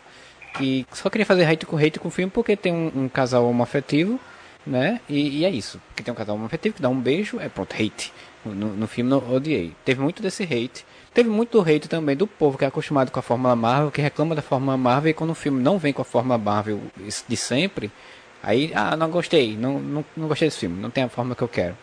que 0.58 0.86
só 0.92 1.10
queria 1.10 1.26
fazer 1.26 1.46
hate 1.46 1.66
com 1.66 1.78
hate 1.78 2.00
com 2.00 2.08
o 2.08 2.12
filme 2.12 2.32
porque 2.32 2.56
tem 2.56 2.74
um, 2.74 3.04
um 3.04 3.10
casal 3.10 3.48
homoafetivo, 3.48 4.20
né? 4.66 5.00
E, 5.08 5.40
e 5.40 5.46
é 5.46 5.50
isso. 5.50 5.80
Porque 5.88 6.04
tem 6.04 6.12
um 6.12 6.18
casal 6.18 6.36
homoafetivo 6.36 6.76
que 6.76 6.82
dá 6.82 6.90
um 6.90 7.00
beijo, 7.00 7.40
é 7.40 7.50
pronto, 7.50 7.74
hate. 7.74 8.12
No, 8.44 8.54
no 8.54 8.88
filme 8.88 9.10
não 9.10 9.18
odiei. 9.32 9.74
Teve 9.84 10.02
muito 10.02 10.22
desse 10.22 10.44
hate. 10.44 10.86
Teve 11.14 11.30
muito 11.30 11.60
hate 11.60 11.90
também 11.90 12.16
do 12.16 12.28
povo 12.28 12.58
que 12.58 12.64
é 12.64 12.68
acostumado 12.68 13.12
com 13.12 13.20
a 13.20 13.24
Fórmula 13.24 13.56
Marvel, 13.56 13.92
que 13.92 14.02
reclama 14.02 14.36
da 14.36 14.42
Fórmula 14.42 14.78
Marvel 14.78 15.12
e 15.12 15.14
quando 15.14 15.32
o 15.32 15.36
filme 15.36 15.62
não 15.62 15.78
vem 15.78 15.92
com 15.92 16.02
a 16.02 16.06
Fórmula 16.06 16.38
Marvel 16.38 16.80
de 17.28 17.38
sempre, 17.38 17.92
aí, 18.44 18.72
ah, 18.76 18.96
não 18.96 19.10
gostei, 19.10 19.58
não, 19.58 19.80
não, 19.80 20.06
não 20.16 20.28
gostei 20.28 20.48
desse 20.48 20.60
filme, 20.60 20.80
não 20.80 20.90
tem 20.90 21.04
a 21.04 21.10
forma 21.10 21.36
que 21.36 21.42
eu 21.42 21.48
quero. 21.48 21.76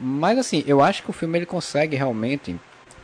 Mas 0.00 0.38
assim, 0.38 0.64
eu 0.66 0.80
acho 0.80 1.02
que 1.02 1.10
o 1.10 1.12
filme 1.12 1.38
ele 1.38 1.46
consegue 1.46 1.96
realmente 1.96 2.56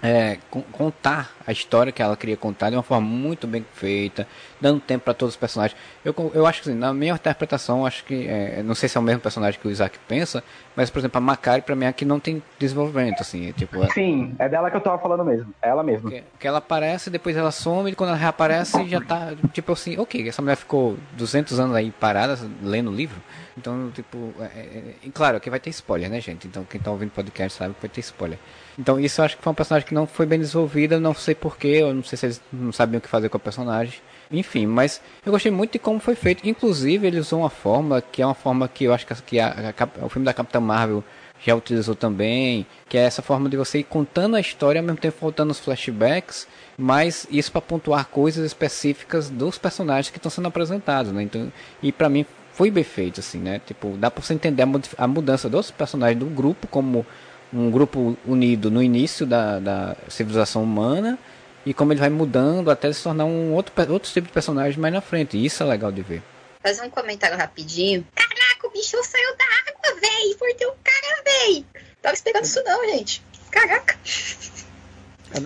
é, 0.07 0.37
con- 0.51 0.63
contar 0.71 1.33
a 1.47 1.51
história 1.51 1.91
que 1.91 2.03
ela 2.03 2.15
queria 2.15 2.37
contar 2.37 2.69
de 2.69 2.77
uma 2.77 2.83
forma 2.83 3.07
muito 3.09 3.47
bem 3.47 3.65
feita, 3.73 4.29
dando 4.61 4.79
tempo 4.79 5.03
para 5.05 5.15
todos 5.15 5.35
os 5.35 5.39
personagens. 5.39 5.79
Eu, 6.05 6.15
eu 6.35 6.47
acho 6.47 6.63
que, 6.63 6.69
assim, 6.69 6.79
na 6.79 6.93
minha 6.93 7.15
interpretação, 7.15 7.87
acho 7.87 8.05
que, 8.05 8.29
é, 8.29 8.63
não 8.63 8.75
sei 8.75 8.87
se 8.87 8.99
é 8.99 9.01
o 9.01 9.03
mesmo 9.03 9.23
personagem 9.23 9.59
que 9.59 9.67
o 9.67 9.71
Isaac 9.71 9.99
pensa, 10.07 10.45
mas, 10.77 10.91
por 10.91 10.99
exemplo, 10.99 11.17
a 11.17 11.21
Macari, 11.23 11.63
pra 11.63 11.75
mim, 11.75 11.87
aqui 11.87 12.05
não 12.05 12.21
tem 12.21 12.43
desenvolvimento, 12.59 13.23
assim, 13.23 13.49
é, 13.49 13.53
tipo, 13.55 13.83
é- 13.83 13.89
Sim, 13.91 14.37
é 14.39 14.47
dela 14.47 14.71
que 14.71 14.77
eu 14.77 14.81
tava 14.83 14.99
falando 14.99 15.25
mesmo. 15.25 15.55
É 15.63 15.71
ela 15.71 15.83
mesma. 15.83 16.03
porque, 16.11 16.23
porque 16.33 16.47
ela 16.47 16.59
aparece, 16.59 17.09
depois 17.09 17.35
ela 17.35 17.51
some, 17.51 17.91
e 17.91 17.95
quando 17.95 18.11
ela 18.11 18.19
reaparece, 18.19 18.87
já 18.87 19.01
tá, 19.01 19.33
tipo 19.55 19.73
assim, 19.73 19.99
ok, 19.99 20.29
essa 20.29 20.43
mulher 20.43 20.57
ficou 20.57 20.99
200 21.13 21.59
anos 21.59 21.75
aí 21.75 21.91
parada, 21.91 22.39
lendo 22.63 22.91
o 22.91 22.95
livro, 22.95 23.19
então, 23.57 23.91
tipo, 23.95 24.33
é, 24.41 24.45
é, 24.45 24.83
e 25.05 25.11
claro, 25.11 25.37
aqui 25.37 25.49
vai 25.49 25.61
ter 25.61 25.71
spoiler, 25.71 26.11
né, 26.11 26.21
gente? 26.21 26.47
Então, 26.47 26.65
quem 26.65 26.81
tá 26.81 26.91
ouvindo 26.91 27.11
podcast 27.11 27.57
sabe 27.59 27.75
que 27.75 27.81
vai 27.83 27.89
ter 27.91 28.01
spoiler. 28.01 28.39
Então, 28.79 28.99
isso 28.99 29.21
eu 29.21 29.25
acho 29.25 29.37
que 29.37 29.43
foi 29.43 29.53
um 29.53 29.55
personagem 29.55 29.87
que 29.89 29.95
não 29.95 30.07
foi 30.07 30.27
bem 30.27 30.39
desenvolvida, 30.41 30.99
não 30.99 31.15
sei 31.15 31.35
porquê, 31.35 31.69
eu 31.83 31.95
não 31.95 32.03
sei 32.03 32.17
se 32.19 32.27
eles 32.27 32.41
não 32.53 32.73
sabiam 32.73 32.99
o 32.99 33.01
que 33.01 33.09
fazer 33.09 33.29
com 33.29 33.37
o 33.37 33.41
personagem. 33.41 34.01
Enfim, 34.33 34.67
mas 34.67 35.01
eu 35.25 35.31
gostei 35.31 35.53
muito 35.53 35.73
de 35.73 35.79
como 35.79 36.01
foi 36.01 36.15
feito. 36.17 36.49
Inclusive, 36.49 37.07
ele 37.07 37.19
usou 37.21 37.41
uma 37.41 37.51
fórmula 37.51 38.03
que 38.03 38.21
é 38.23 38.27
uma 38.27 38.35
forma 38.35 38.67
que 38.67 38.85
eu 38.85 38.93
acho 38.95 39.07
que, 39.07 39.13
a- 39.13 39.17
que 39.17 39.39
a- 39.39 39.75
a 40.01 40.05
o 40.05 40.09
filme 40.09 40.25
da 40.27 40.33
Capitã 40.35 40.59
Marvel 40.61 41.05
já 41.45 41.55
utilizou 41.55 41.95
também, 41.95 42.67
que 42.89 42.97
é 42.97 43.03
essa 43.03 43.21
forma 43.21 43.49
de 43.51 43.57
você 43.57 43.81
ir 43.81 43.85
contando 43.85 44.35
a 44.35 44.41
história 44.41 44.81
ao 44.81 44.85
mesmo 44.85 44.99
tempo 44.99 45.19
voltando 45.21 45.51
os 45.51 45.61
flashbacks, 45.61 46.49
mas 46.77 47.27
isso 47.31 47.53
para 47.53 47.61
pontuar 47.61 48.07
coisas 48.07 48.45
específicas 48.47 49.29
dos 49.29 49.59
personagens 49.59 50.11
que 50.11 50.17
estão 50.17 50.31
sendo 50.31 50.49
apresentados, 50.49 51.13
né? 51.13 51.23
Então, 51.23 51.53
e 51.83 51.93
para 51.93 52.09
mim 52.09 52.25
foi 52.55 52.71
bem 52.71 52.85
feito 52.85 53.21
assim, 53.21 53.39
né? 53.39 53.61
Tipo, 53.67 53.97
dá 53.97 54.11
para 54.11 54.23
você 54.23 54.33
entender 54.33 54.63
a, 54.63 55.05
a 55.05 55.07
mudança 55.09 55.49
dos 55.49 55.71
personagens 55.71 56.19
do 56.19 56.27
grupo 56.27 56.67
como 56.69 57.05
um 57.53 57.71
grupo 57.71 58.17
unido 58.27 58.71
no 58.71 58.83
início 58.83 59.27
da, 59.27 59.59
da 59.59 59.97
civilização 60.09 60.63
humana 60.63 61.19
e 61.67 61.75
como 61.75 61.93
ele 61.93 62.01
vai 62.01 62.11
mudando 62.11 62.71
até 62.71 62.93
se 62.93 63.03
tornar 63.03 63.25
um 63.25 63.53
outro, 63.53 63.73
outro 63.93 64.11
tipo 64.11 64.27
de 64.27 64.33
personagem 64.33 64.79
mais 64.79 64.95
na 64.95 65.01
frente. 65.01 65.37
E 65.37 65.45
isso 65.45 65.63
é 65.63 65.67
legal 65.67 65.91
de 65.91 66.03
ver. 66.03 66.23
Fazer 66.63 66.83
um 66.83 66.91
comentário 66.91 67.37
rapidinho. 67.37 68.07
Caraca, 68.15 68.67
o 68.67 68.71
bicho 68.71 68.97
saiu 69.03 69.37
da 69.37 69.45
água, 69.45 70.01
véi. 70.01 70.37
Mordeu 70.41 70.71
o 70.71 70.77
cara, 70.83 71.23
véi. 71.25 71.65
Tava 72.01 72.15
esperando 72.15 72.45
isso 72.45 72.63
não, 72.65 72.85
gente. 72.87 73.23
Caraca. 73.51 73.99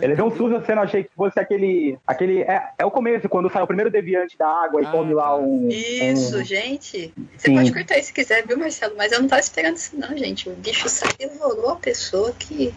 Ele 0.02 0.14
deu 0.14 0.26
um 0.26 0.30
susto 0.30 0.50
na 0.58 0.64
cena, 0.64 0.80
eu 0.80 0.84
achei 0.84 1.04
que 1.04 1.10
fosse 1.16 1.38
aquele. 1.40 1.98
aquele 2.06 2.42
é, 2.42 2.70
é 2.78 2.84
o 2.84 2.90
começo, 2.90 3.28
quando 3.28 3.50
sai 3.50 3.62
o 3.62 3.66
primeiro 3.66 3.90
deviante 3.90 4.36
da 4.36 4.46
água 4.46 4.82
e 4.82 4.86
Ah, 4.86 4.90
come 4.90 5.14
lá 5.14 5.28
tá. 5.28 5.36
um. 5.36 5.68
Isso, 5.70 6.38
um- 6.38 6.44
gente. 6.44 7.12
Você 7.36 7.48
Sim. 7.48 7.54
pode 7.54 7.72
cortar 7.72 7.96
isso 7.98 8.08
se 8.08 8.12
quiser, 8.12 8.46
viu, 8.46 8.58
Marcelo? 8.58 8.94
Mas 8.96 9.12
eu 9.12 9.20
não 9.20 9.28
tava 9.28 9.40
esperando 9.40 9.76
isso 9.76 9.96
não, 9.98 10.16
gente. 10.16 10.48
O 10.48 10.52
bicho 10.54 10.88
saiu 10.88 11.12
e 11.18 11.28
devorou 11.28 11.70
a 11.70 11.76
pessoa 11.76 12.32
que... 12.38 12.74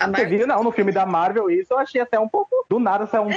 A 0.00 0.04
Você 0.06 0.10
Marvel... 0.12 0.38
viu, 0.38 0.46
não, 0.46 0.62
no 0.62 0.70
filme 0.70 0.92
da 0.92 1.04
Marvel, 1.04 1.50
isso 1.50 1.72
eu 1.74 1.78
achei 1.78 2.00
até 2.00 2.20
um 2.20 2.28
pouco. 2.28 2.48
Do 2.70 2.78
nada 2.78 3.04
sai 3.08 3.20
um 3.20 3.30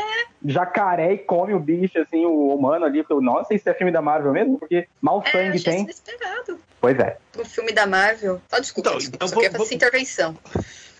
jacaré 0.45 1.13
e 1.13 1.17
come 1.17 1.53
o 1.55 1.59
bicho, 1.59 1.97
assim, 1.99 2.23
o 2.25 2.53
humano 2.53 2.85
ali. 2.85 2.99
Eu 2.99 3.05
falei, 3.05 3.23
Nossa, 3.25 3.53
isso 3.55 3.67
é 3.67 3.73
filme 3.73 3.91
da 3.91 4.01
Marvel 4.01 4.31
mesmo? 4.31 4.59
Porque 4.59 4.87
mal 5.01 5.23
É, 5.25 5.27
eu 5.27 5.31
sangue 5.31 5.57
achei 5.57 5.73
tem. 5.73 5.83
inesperado. 5.83 6.59
Pois 6.79 6.99
é. 6.99 7.17
O 7.39 7.43
filme 7.45 7.71
da 7.71 7.87
Marvel... 7.87 8.39
Só 8.47 8.59
desculpa, 8.59 8.89
Então, 8.89 8.97
desculpa. 8.99 9.15
então 9.17 9.27
só 9.27 9.33
vou- 9.33 9.41
queria 9.43 9.51
fazer 9.51 9.57
vou- 9.57 9.65
essa 9.65 9.73
intervenção. 9.75 10.37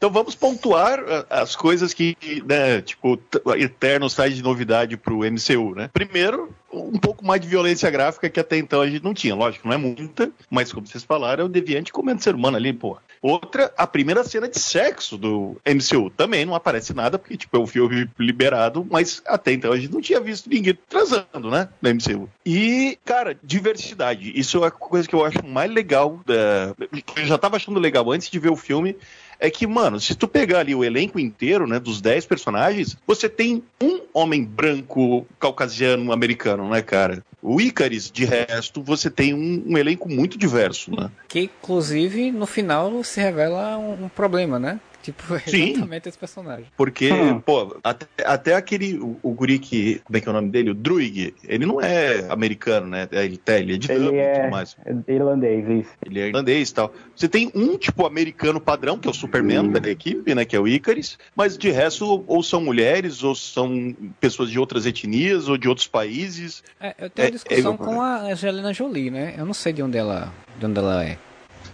Então 0.01 0.10
vamos 0.10 0.34
pontuar 0.34 1.00
ah, 1.08 1.41
as 1.41 1.55
coisas 1.55 1.93
que, 1.93 2.17
né, 2.43 2.81
tipo, 2.81 3.20
Eterno 3.55 4.10
sai 4.10 4.31
de 4.31 4.41
novidade 4.41 4.98
pro 4.98 5.20
MCU, 5.20 5.75
né? 5.75 5.91
Primeiro, 5.93 6.51
um 6.74 6.98
pouco 6.98 7.24
mais 7.24 7.39
de 7.39 7.48
violência 7.48 7.88
gráfica 7.91 8.27
que 8.27 8.39
até 8.39 8.58
então 8.58 8.81
a 8.81 8.89
gente 8.89 9.03
não 9.03 9.13
tinha. 9.13 9.36
Lógico, 9.36 9.67
não 9.67 9.75
é 9.75 9.77
muita, 9.77 10.31
mas 10.50 10.74
como 10.74 10.88
vocês 10.88 11.03
falaram, 11.03 11.43
é 11.43 11.46
o 11.46 11.50
deviante 11.50 11.93
comendo 11.93 12.24
ser 12.24 12.34
humano 12.34 12.58
ali, 12.58 12.74
pô. 12.74 12.98
Outra, 13.22 13.72
a 13.77 13.86
primeira 13.86 14.24
cena 14.24 14.50
de 14.50 14.58
sexo 14.58 15.20
do 15.20 15.55
MCU. 15.63 16.10
Também 16.10 16.43
não 16.43 16.55
aparece 16.55 16.96
nada, 16.96 17.20
porque, 17.20 17.38
tipo, 17.38 17.55
é 17.55 17.60
um 17.60 17.67
filme 17.67 18.10
liberado, 18.17 18.84
mas 18.89 19.22
até 19.27 19.53
então 19.53 19.72
a 19.72 19.77
gente 19.77 19.93
não 19.93 20.01
tinha 20.01 20.20
visto 20.20 20.50
ninguém 20.50 20.75
transando, 20.89 21.51
né? 21.51 21.70
No 21.79 21.93
MCU. 21.93 22.27
E, 22.43 22.98
cara, 23.05 23.38
diversidade. 23.43 24.31
Isso 24.36 24.63
é 24.63 24.67
a 24.67 24.72
coisa 24.72 25.08
que 25.08 25.13
eu 25.13 25.24
acho 25.24 25.46
mais 25.46 25.72
legal. 25.72 26.20
Da... 26.25 26.74
Eu 27.15 27.25
já 27.27 27.38
tava 27.38 27.58
achando 27.58 27.79
legal 27.79 28.12
antes 28.12 28.31
de 28.31 28.39
ver 28.39 28.50
o 28.50 28.55
filme 28.55 28.96
é 29.41 29.50
que, 29.50 29.65
mano, 29.65 30.00
se 30.00 30.13
tu 30.13 30.27
pegar 30.27 30.60
ali 30.60 30.75
o 30.75 30.83
elenco 30.83 31.19
inteiro, 31.19 31.65
né, 31.65 31.79
dos 31.79 32.00
10 32.00 32.27
personagens, 32.27 32.95
você 33.07 33.27
tem 33.27 33.63
um 33.81 34.01
homem 34.13 34.45
branco, 34.45 35.25
caucasiano, 35.39 36.12
americano, 36.12 36.69
né, 36.69 36.81
cara? 36.83 37.24
O 37.41 37.60
Icaris, 37.60 38.12
de 38.12 38.24
resto, 38.24 38.83
você 38.83 39.10
tem 39.10 39.33
um, 39.33 39.63
um 39.65 39.77
elenco 39.77 40.07
muito 40.07 40.38
diverso, 40.38 40.91
né? 40.91 41.10
Que 41.27 41.41
inclusive 41.41 42.31
no 42.31 42.45
final 42.45 43.03
se 43.03 43.19
revela 43.19 43.79
um, 43.79 44.05
um 44.05 44.10
problema, 44.10 44.60
né? 44.60 44.79
Tipo, 45.01 45.36
é 45.36 45.39
Sim. 45.39 45.72
exatamente 45.72 46.10
esse 46.10 46.17
personagem. 46.17 46.65
Porque, 46.77 47.12
Hum. 47.12 47.39
pô, 47.41 47.79
até, 47.84 48.05
até 48.24 48.55
aquele, 48.55 49.00
o, 49.00 49.17
o 49.24 49.31
guri 49.34 49.58
que, 49.58 50.00
como 50.03 50.17
é 50.17 50.22
que 50.22 50.27
é 50.27 50.31
o 50.31 50.34
nome 50.34 50.50
dele? 50.50 50.70
O 50.70 50.74
Druig, 50.75 51.34
ele 51.48 51.65
não 51.65 51.81
é 51.81 52.25
americano, 52.29 52.88
né? 52.88 53.08
Ele, 53.12 53.38
tá, 53.38 53.58
ele 53.58 53.75
é 53.75 53.77
de 53.77 53.91
Ele 53.91 54.10
e 54.12 54.20
é- 54.20 54.34
tudo 54.41 54.51
mais. 54.51 54.75
Irlandês, 55.08 55.67
isso. 55.86 55.91
Ele 56.05 56.20
é 56.20 56.27
irlandês 56.27 56.70
e 56.70 56.74
tal. 56.74 56.93
Você 57.15 57.27
tem 57.27 57.51
um 57.55 57.77
tipo 57.77 58.05
americano 58.05 58.60
padrão, 58.62 58.98
que 58.98 59.08
é 59.08 59.12
o 59.12 59.13
Superman 59.13 59.72
da 59.72 59.89
equipe, 59.89 60.36
né? 60.36 60.46
Que 60.46 60.55
é 60.55 60.60
o 60.60 60.67
Icaris, 60.67 61.17
mas 61.36 61.58
de 61.58 61.70
resto, 61.72 62.24
ou 62.27 62.43
são 62.43 62.62
mulheres, 62.62 63.24
ou 63.24 63.34
são 63.34 63.96
pessoas 64.20 64.50
de 64.51 64.60
outras 64.60 64.86
etnias, 64.86 65.48
ou 65.50 65.58
de 65.58 65.67
outros 65.67 65.88
países. 65.88 66.63
É, 66.79 66.96
eu 67.00 67.10
tenho 67.10 67.25
É, 67.25 67.29
uma 67.29 67.31
discussão 67.31 67.74
é- 67.74 67.77
com 67.77 68.01
a 68.01 68.17
Angelina 68.31 68.74
Jolie, 68.74 69.10
né? 69.10 69.34
Eu 69.38 69.46
não 69.46 69.53
sei 69.53 69.74
de 69.74 69.81
onde 69.81 69.98
ela, 69.98 70.31
de 70.60 70.65
onde 70.65 70.77
ela 70.79 71.03
é. 71.03 71.17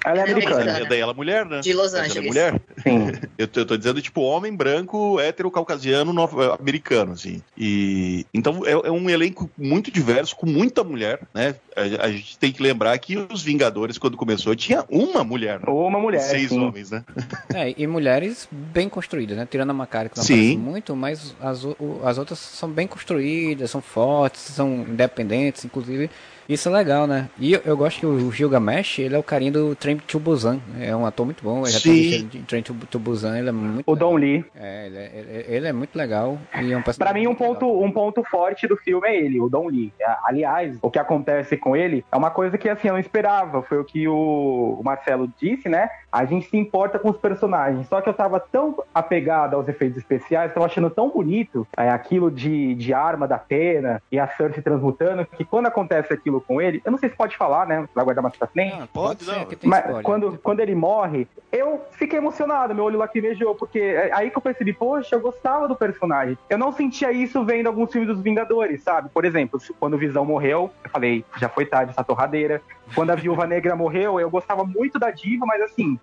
Ela 0.09 0.19
é 0.19 0.27
é 0.27 0.31
americana. 0.31 0.71
É 0.79 0.85
daí 0.85 0.99
ela 0.99 1.11
é 1.11 1.15
mulher, 1.15 1.45
né? 1.45 1.59
De 1.61 1.73
Los 1.73 1.93
Ela 1.93 2.03
é 2.03 2.05
Angeles. 2.07 2.27
mulher. 2.27 2.61
Sim. 2.83 3.11
Eu 3.37 3.47
tô, 3.47 3.59
eu 3.59 3.65
tô 3.67 3.77
dizendo, 3.77 4.01
tipo, 4.01 4.21
homem 4.21 4.55
branco, 4.55 5.19
hétero, 5.19 5.51
caucasiano, 5.51 6.11
no- 6.11 6.53
americano, 6.59 7.11
assim. 7.11 7.39
E, 7.55 8.25
então, 8.33 8.65
é, 8.65 8.71
é 8.71 8.91
um 8.91 9.07
elenco 9.09 9.49
muito 9.55 9.91
diverso, 9.91 10.35
com 10.35 10.47
muita 10.47 10.83
mulher, 10.83 11.19
né? 11.35 11.53
a, 11.77 12.05
a, 12.05 12.11
gente 12.11 12.37
tem 12.39 12.51
que 12.51 12.61
lembrar 12.61 12.97
que 12.97 13.15
os 13.15 13.43
Vingadores, 13.43 13.97
quando 13.97 14.17
começou, 14.17 14.55
tinha 14.55 14.83
uma 14.89 15.23
mulher. 15.23 15.59
Né? 15.59 15.65
Uma 15.67 15.99
mulher. 15.99 16.21
Seis 16.21 16.49
sim. 16.49 16.59
homens, 16.59 16.89
né? 16.89 17.03
É, 17.53 17.73
e 17.77 17.87
mulheres 17.87 18.47
bem 18.51 18.89
construídas, 18.89 19.37
né? 19.37 19.47
Tirando 19.49 19.69
a 19.69 19.73
Macari, 19.73 20.09
que 20.09 20.17
não 20.17 20.23
sim. 20.23 20.57
muito, 20.57 20.95
mas 20.95 21.35
as, 21.39 21.61
as 22.03 22.17
outras 22.17 22.39
são 22.39 22.69
bem 22.69 22.87
construídas, 22.87 23.71
são 23.71 23.81
fortes, 23.81 24.41
são 24.41 24.85
independentes, 24.87 25.63
inclusive. 25.63 26.09
Isso 26.47 26.69
é 26.69 26.71
legal, 26.71 27.05
né? 27.05 27.29
E 27.37 27.53
eu, 27.53 27.61
eu, 27.65 27.77
gosto 27.77 27.99
que 27.99 28.05
o 28.05 28.31
Gilgamesh, 28.31 28.99
ele 28.99 29.15
é 29.15 29.19
o 29.19 29.23
carinho 29.23 29.51
do 29.51 29.75
Train 29.75 29.97
to 29.97 30.19
Busan. 30.19 30.59
É 30.79 30.95
um 30.95 31.05
ator 31.05 31.25
muito 31.25 31.43
bom. 31.43 31.59
Ele 31.59 31.71
Sim. 31.71 32.29
Já 32.33 32.41
Train 32.47 32.61
to 32.61 32.99
Busan, 32.99 33.37
ele 33.37 33.49
é 33.49 33.51
muito 33.51 33.83
O 33.85 33.95
Don 33.95 34.15
Lee. 34.15 34.45
É, 34.55 34.87
ele 34.87 34.97
é, 34.97 35.11
ele, 35.13 35.55
ele 35.55 35.67
é 35.67 35.73
muito 35.73 35.95
legal. 35.95 36.37
E 36.61 36.71
é 36.71 36.77
um 36.77 36.81
pra 36.81 37.13
mim, 37.13 37.27
um 37.27 37.35
ponto, 37.35 37.67
um 37.67 37.91
ponto 37.91 38.23
forte 38.23 38.67
do 38.67 38.77
filme 38.77 39.07
é 39.07 39.15
ele, 39.19 39.39
o 39.39 39.49
Don 39.49 39.67
Lee. 39.67 39.91
É, 39.99 40.15
aliás, 40.23 40.77
o 40.81 40.89
que 40.89 40.99
acontece 40.99 41.57
com 41.57 41.75
ele 41.75 42.05
é 42.11 42.15
uma 42.15 42.31
coisa 42.31 42.57
que, 42.57 42.69
assim, 42.69 42.87
eu 42.87 42.93
não 42.93 42.99
esperava. 42.99 43.61
Foi 43.63 43.79
o 43.79 43.83
que 43.83 44.07
o 44.07 44.81
Marcelo 44.83 45.29
disse, 45.39 45.67
né? 45.67 45.89
A 46.17 46.25
gente 46.25 46.49
se 46.49 46.57
importa 46.57 46.97
com 46.97 47.11
os 47.11 47.17
personagens. 47.17 47.87
Só 47.87 48.01
que 48.01 48.09
eu 48.09 48.13
tava 48.13 48.39
tão 48.39 48.83
apegado 48.91 49.55
aos 49.55 49.67
efeitos 49.67 49.99
especiais, 49.99 50.51
tava 50.51 50.65
achando 50.65 50.89
tão 50.89 51.09
bonito 51.09 51.67
é, 51.77 51.89
aquilo 51.89 52.31
de, 52.31 52.73
de 52.73 52.91
arma 52.91 53.27
da 53.27 53.37
pena 53.37 54.01
e 54.11 54.17
a 54.17 54.27
Cersei 54.27 54.63
transmutando, 54.63 55.23
que 55.25 55.45
quando 55.45 55.67
acontece 55.67 56.11
aquilo 56.11 56.41
com 56.41 56.59
ele. 56.59 56.81
Eu 56.83 56.91
não 56.91 56.97
sei 56.97 57.09
se 57.09 57.15
pode 57.15 57.37
falar, 57.37 57.67
né? 57.67 57.87
Vai 57.93 58.03
guardar 58.03 58.23
mais 58.23 58.35
pra 58.35 58.47
frente. 58.47 58.75
Ah, 58.81 58.87
pode, 58.91 59.27
não. 59.27 59.47
Mas 59.63 59.79
spoiler, 59.79 60.03
quando, 60.03 60.39
quando 60.39 60.59
ele 60.59 60.73
morre, 60.73 61.27
eu 61.51 61.85
fiquei 61.91 62.17
emocionado, 62.17 62.73
meu 62.73 62.85
olho 62.85 62.97
lacrimejou, 62.97 63.53
porque 63.53 63.79
é 63.79 64.09
aí 64.11 64.31
que 64.31 64.37
eu 64.37 64.41
percebi, 64.41 64.73
poxa, 64.73 65.15
eu 65.15 65.21
gostava 65.21 65.67
do 65.67 65.75
personagem. 65.75 66.35
Eu 66.49 66.57
não 66.57 66.71
sentia 66.71 67.11
isso 67.11 67.45
vendo 67.45 67.67
alguns 67.67 67.91
filmes 67.91 68.07
dos 68.07 68.23
Vingadores, 68.23 68.81
sabe? 68.81 69.09
Por 69.09 69.23
exemplo, 69.23 69.59
quando 69.79 69.93
o 69.93 69.97
Visão 69.99 70.25
morreu, 70.25 70.71
eu 70.83 70.89
falei, 70.89 71.23
já 71.37 71.47
foi 71.47 71.67
tarde 71.67 71.91
essa 71.91 72.03
torradeira. 72.03 72.59
Quando 72.95 73.11
a 73.11 73.15
Viúva 73.15 73.45
Negra 73.45 73.75
morreu, 73.75 74.19
eu 74.19 74.29
gostava 74.29 74.63
muito 74.63 74.97
da 74.97 75.11
diva, 75.11 75.45
mas 75.45 75.61
assim, 75.61 75.99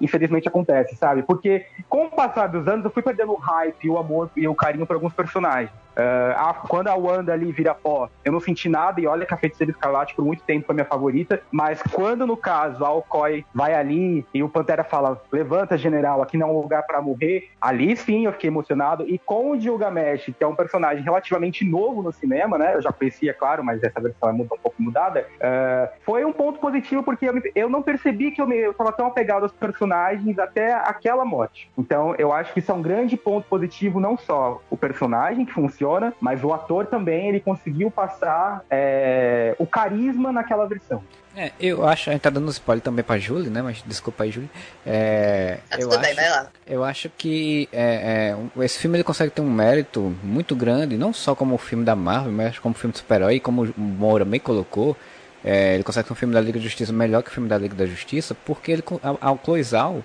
infelizmente 0.00 0.48
acontece, 0.48 0.96
sabe? 0.96 1.22
Porque 1.22 1.66
com 1.88 2.06
o 2.06 2.10
passar 2.10 2.46
dos 2.46 2.66
anos, 2.68 2.84
eu 2.84 2.90
fui 2.90 3.02
perdendo 3.02 3.32
o 3.32 3.36
hype, 3.36 3.88
o 3.88 3.98
amor 3.98 4.30
e 4.36 4.46
o 4.46 4.54
carinho 4.54 4.86
por 4.86 4.94
alguns 4.94 5.12
personagens. 5.12 5.70
Uh, 5.98 6.32
a, 6.36 6.54
quando 6.54 6.86
a 6.86 6.94
Wanda 6.94 7.32
ali 7.32 7.50
vira 7.50 7.74
pó, 7.74 8.08
eu 8.24 8.30
não 8.30 8.38
senti 8.38 8.68
nada, 8.68 9.00
e 9.00 9.06
olha 9.08 9.26
que 9.26 9.34
a 9.34 9.36
Feiticeira 9.36 9.72
Escarlate 9.72 10.14
por 10.14 10.24
muito 10.24 10.44
tempo 10.44 10.66
foi 10.66 10.74
minha 10.74 10.84
favorita, 10.84 11.42
mas 11.50 11.82
quando 11.82 12.24
no 12.24 12.36
caso 12.36 12.84
a 12.84 12.88
Alcoy 12.88 13.44
vai 13.52 13.74
ali 13.74 14.24
e 14.32 14.40
o 14.40 14.48
Pantera 14.48 14.84
fala: 14.84 15.20
Levanta, 15.32 15.76
general, 15.76 16.22
aqui 16.22 16.36
não 16.36 16.50
é 16.50 16.52
um 16.52 16.60
lugar 16.60 16.84
para 16.84 17.02
morrer, 17.02 17.50
ali 17.60 17.96
sim 17.96 18.26
eu 18.26 18.32
fiquei 18.32 18.48
emocionado. 18.48 19.04
E 19.08 19.18
com 19.18 19.50
o 19.50 19.60
Gilgamesh, 19.60 20.26
que 20.38 20.44
é 20.44 20.46
um 20.46 20.54
personagem 20.54 21.02
relativamente 21.02 21.64
novo 21.64 22.00
no 22.00 22.12
cinema, 22.12 22.56
né? 22.56 22.76
Eu 22.76 22.82
já 22.82 22.92
conhecia, 22.92 23.34
claro, 23.34 23.64
mas 23.64 23.82
essa 23.82 24.00
versão 24.00 24.28
é 24.28 24.32
um 24.32 24.46
pouco 24.46 24.74
mudada. 24.78 25.26
Uh, 25.38 25.88
foi 26.04 26.24
um 26.24 26.32
ponto 26.32 26.60
positivo 26.60 27.02
porque 27.02 27.28
eu, 27.28 27.42
eu 27.56 27.68
não 27.68 27.82
percebi 27.82 28.30
que 28.30 28.40
eu, 28.40 28.46
me, 28.46 28.56
eu 28.56 28.72
tava 28.72 28.92
tão 28.92 29.08
apegado 29.08 29.42
aos 29.42 29.52
personagens 29.52 30.38
até 30.38 30.74
aquela 30.74 31.24
morte. 31.24 31.68
Então 31.76 32.14
eu 32.16 32.32
acho 32.32 32.52
que 32.52 32.60
isso 32.60 32.70
é 32.70 32.74
um 32.74 32.82
grande 32.82 33.16
ponto 33.16 33.48
positivo, 33.48 33.98
não 33.98 34.16
só 34.16 34.62
o 34.70 34.76
personagem 34.76 35.44
que 35.44 35.52
funciona 35.52 35.87
mas 36.20 36.42
o 36.44 36.52
ator 36.52 36.86
também 36.86 37.28
ele 37.28 37.40
conseguiu 37.40 37.90
passar 37.90 38.64
é, 38.70 39.54
o 39.58 39.66
carisma 39.66 40.32
naquela 40.32 40.66
versão. 40.66 41.02
É, 41.36 41.52
eu 41.60 41.86
acho, 41.86 42.10
a 42.10 42.12
gente 42.12 42.22
tá 42.22 42.30
dando 42.30 42.50
spoiler 42.50 42.82
também 42.82 43.04
pra 43.04 43.16
Julie, 43.16 43.48
né? 43.48 43.62
Mas 43.62 43.82
desculpa 43.86 44.24
aí, 44.24 44.30
Julie. 44.30 44.50
É, 44.84 45.58
tá 45.70 45.78
eu, 45.78 45.88
bem, 45.88 46.18
acho, 46.18 46.48
eu 46.66 46.84
acho 46.84 47.10
que 47.16 47.68
é, 47.72 48.34
é, 48.58 48.64
esse 48.64 48.78
filme 48.78 48.96
ele 48.96 49.04
consegue 49.04 49.30
ter 49.30 49.40
um 49.40 49.50
mérito 49.50 50.16
muito 50.22 50.56
grande, 50.56 50.98
não 50.98 51.12
só 51.12 51.36
como 51.36 51.54
o 51.54 51.58
filme 51.58 51.84
da 51.84 51.94
Marvel, 51.94 52.32
mas 52.32 52.58
como 52.58 52.74
filme 52.74 52.92
de 52.92 52.98
super-herói, 52.98 53.38
como 53.38 53.62
o 53.62 53.80
Moura 53.80 54.24
bem 54.24 54.40
colocou. 54.40 54.96
É, 55.44 55.74
ele 55.74 55.84
consegue 55.84 56.08
ter 56.08 56.12
um 56.12 56.16
filme 56.16 56.34
da 56.34 56.40
Liga 56.40 56.58
da 56.58 56.64
Justiça 56.64 56.92
melhor 56.92 57.22
que 57.22 57.30
o 57.30 57.32
filme 57.32 57.48
da 57.48 57.56
Liga 57.56 57.74
da 57.74 57.86
Justiça, 57.86 58.34
porque 58.44 58.72
ele, 58.72 58.84
ao, 59.00 59.16
ao 59.20 59.38
Cloizal, 59.38 60.02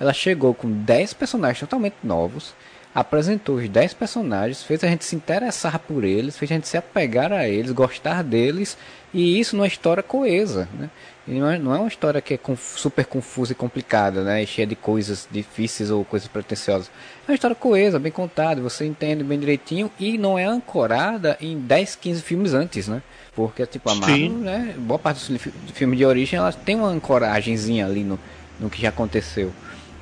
ela 0.00 0.12
chegou 0.12 0.52
com 0.52 0.68
10 0.68 1.14
personagens 1.14 1.60
totalmente 1.60 1.94
novos 2.02 2.54
apresentou 2.94 3.56
os 3.56 3.68
10 3.68 3.94
personagens, 3.94 4.62
fez 4.62 4.84
a 4.84 4.88
gente 4.88 5.04
se 5.04 5.16
interessar 5.16 5.78
por 5.78 6.04
eles, 6.04 6.36
fez 6.36 6.50
a 6.50 6.54
gente 6.54 6.68
se 6.68 6.76
apegar 6.76 7.32
a 7.32 7.48
eles, 7.48 7.72
gostar 7.72 8.22
deles, 8.22 8.76
e 9.14 9.38
isso 9.38 9.56
numa 9.56 9.66
história 9.66 10.02
coesa, 10.02 10.68
né? 10.78 10.90
E 11.26 11.38
não, 11.38 11.50
é, 11.50 11.58
não 11.58 11.74
é 11.74 11.78
uma 11.78 11.88
história 11.88 12.20
que 12.20 12.34
é 12.34 12.40
super 12.56 13.04
confusa 13.04 13.52
e 13.52 13.54
complicada, 13.54 14.24
né? 14.24 14.42
E 14.42 14.46
cheia 14.46 14.66
de 14.66 14.74
coisas 14.74 15.28
difíceis 15.30 15.90
ou 15.90 16.04
coisas 16.04 16.26
pretensiosas. 16.28 16.90
É 17.26 17.30
uma 17.30 17.34
história 17.34 17.54
coesa, 17.54 17.98
bem 17.98 18.10
contada, 18.10 18.60
você 18.60 18.84
entende 18.84 19.22
bem 19.22 19.38
direitinho 19.38 19.90
e 20.00 20.18
não 20.18 20.38
é 20.38 20.44
ancorada 20.44 21.36
em 21.40 21.58
10, 21.58 21.96
15 21.96 22.22
filmes 22.22 22.54
antes, 22.54 22.88
né? 22.88 23.02
Porque, 23.34 23.64
tipo, 23.66 23.88
a 23.88 23.94
Marvel, 23.94 24.30
né? 24.30 24.74
Boa 24.76 24.98
parte 24.98 25.32
dos 25.32 25.42
filmes 25.72 25.96
de 25.96 26.04
origem, 26.04 26.38
ela 26.38 26.52
tem 26.52 26.76
uma 26.76 26.88
ancoragemzinha 26.88 27.86
ali 27.86 28.02
no, 28.02 28.18
no 28.58 28.68
que 28.68 28.82
já 28.82 28.88
aconteceu. 28.88 29.52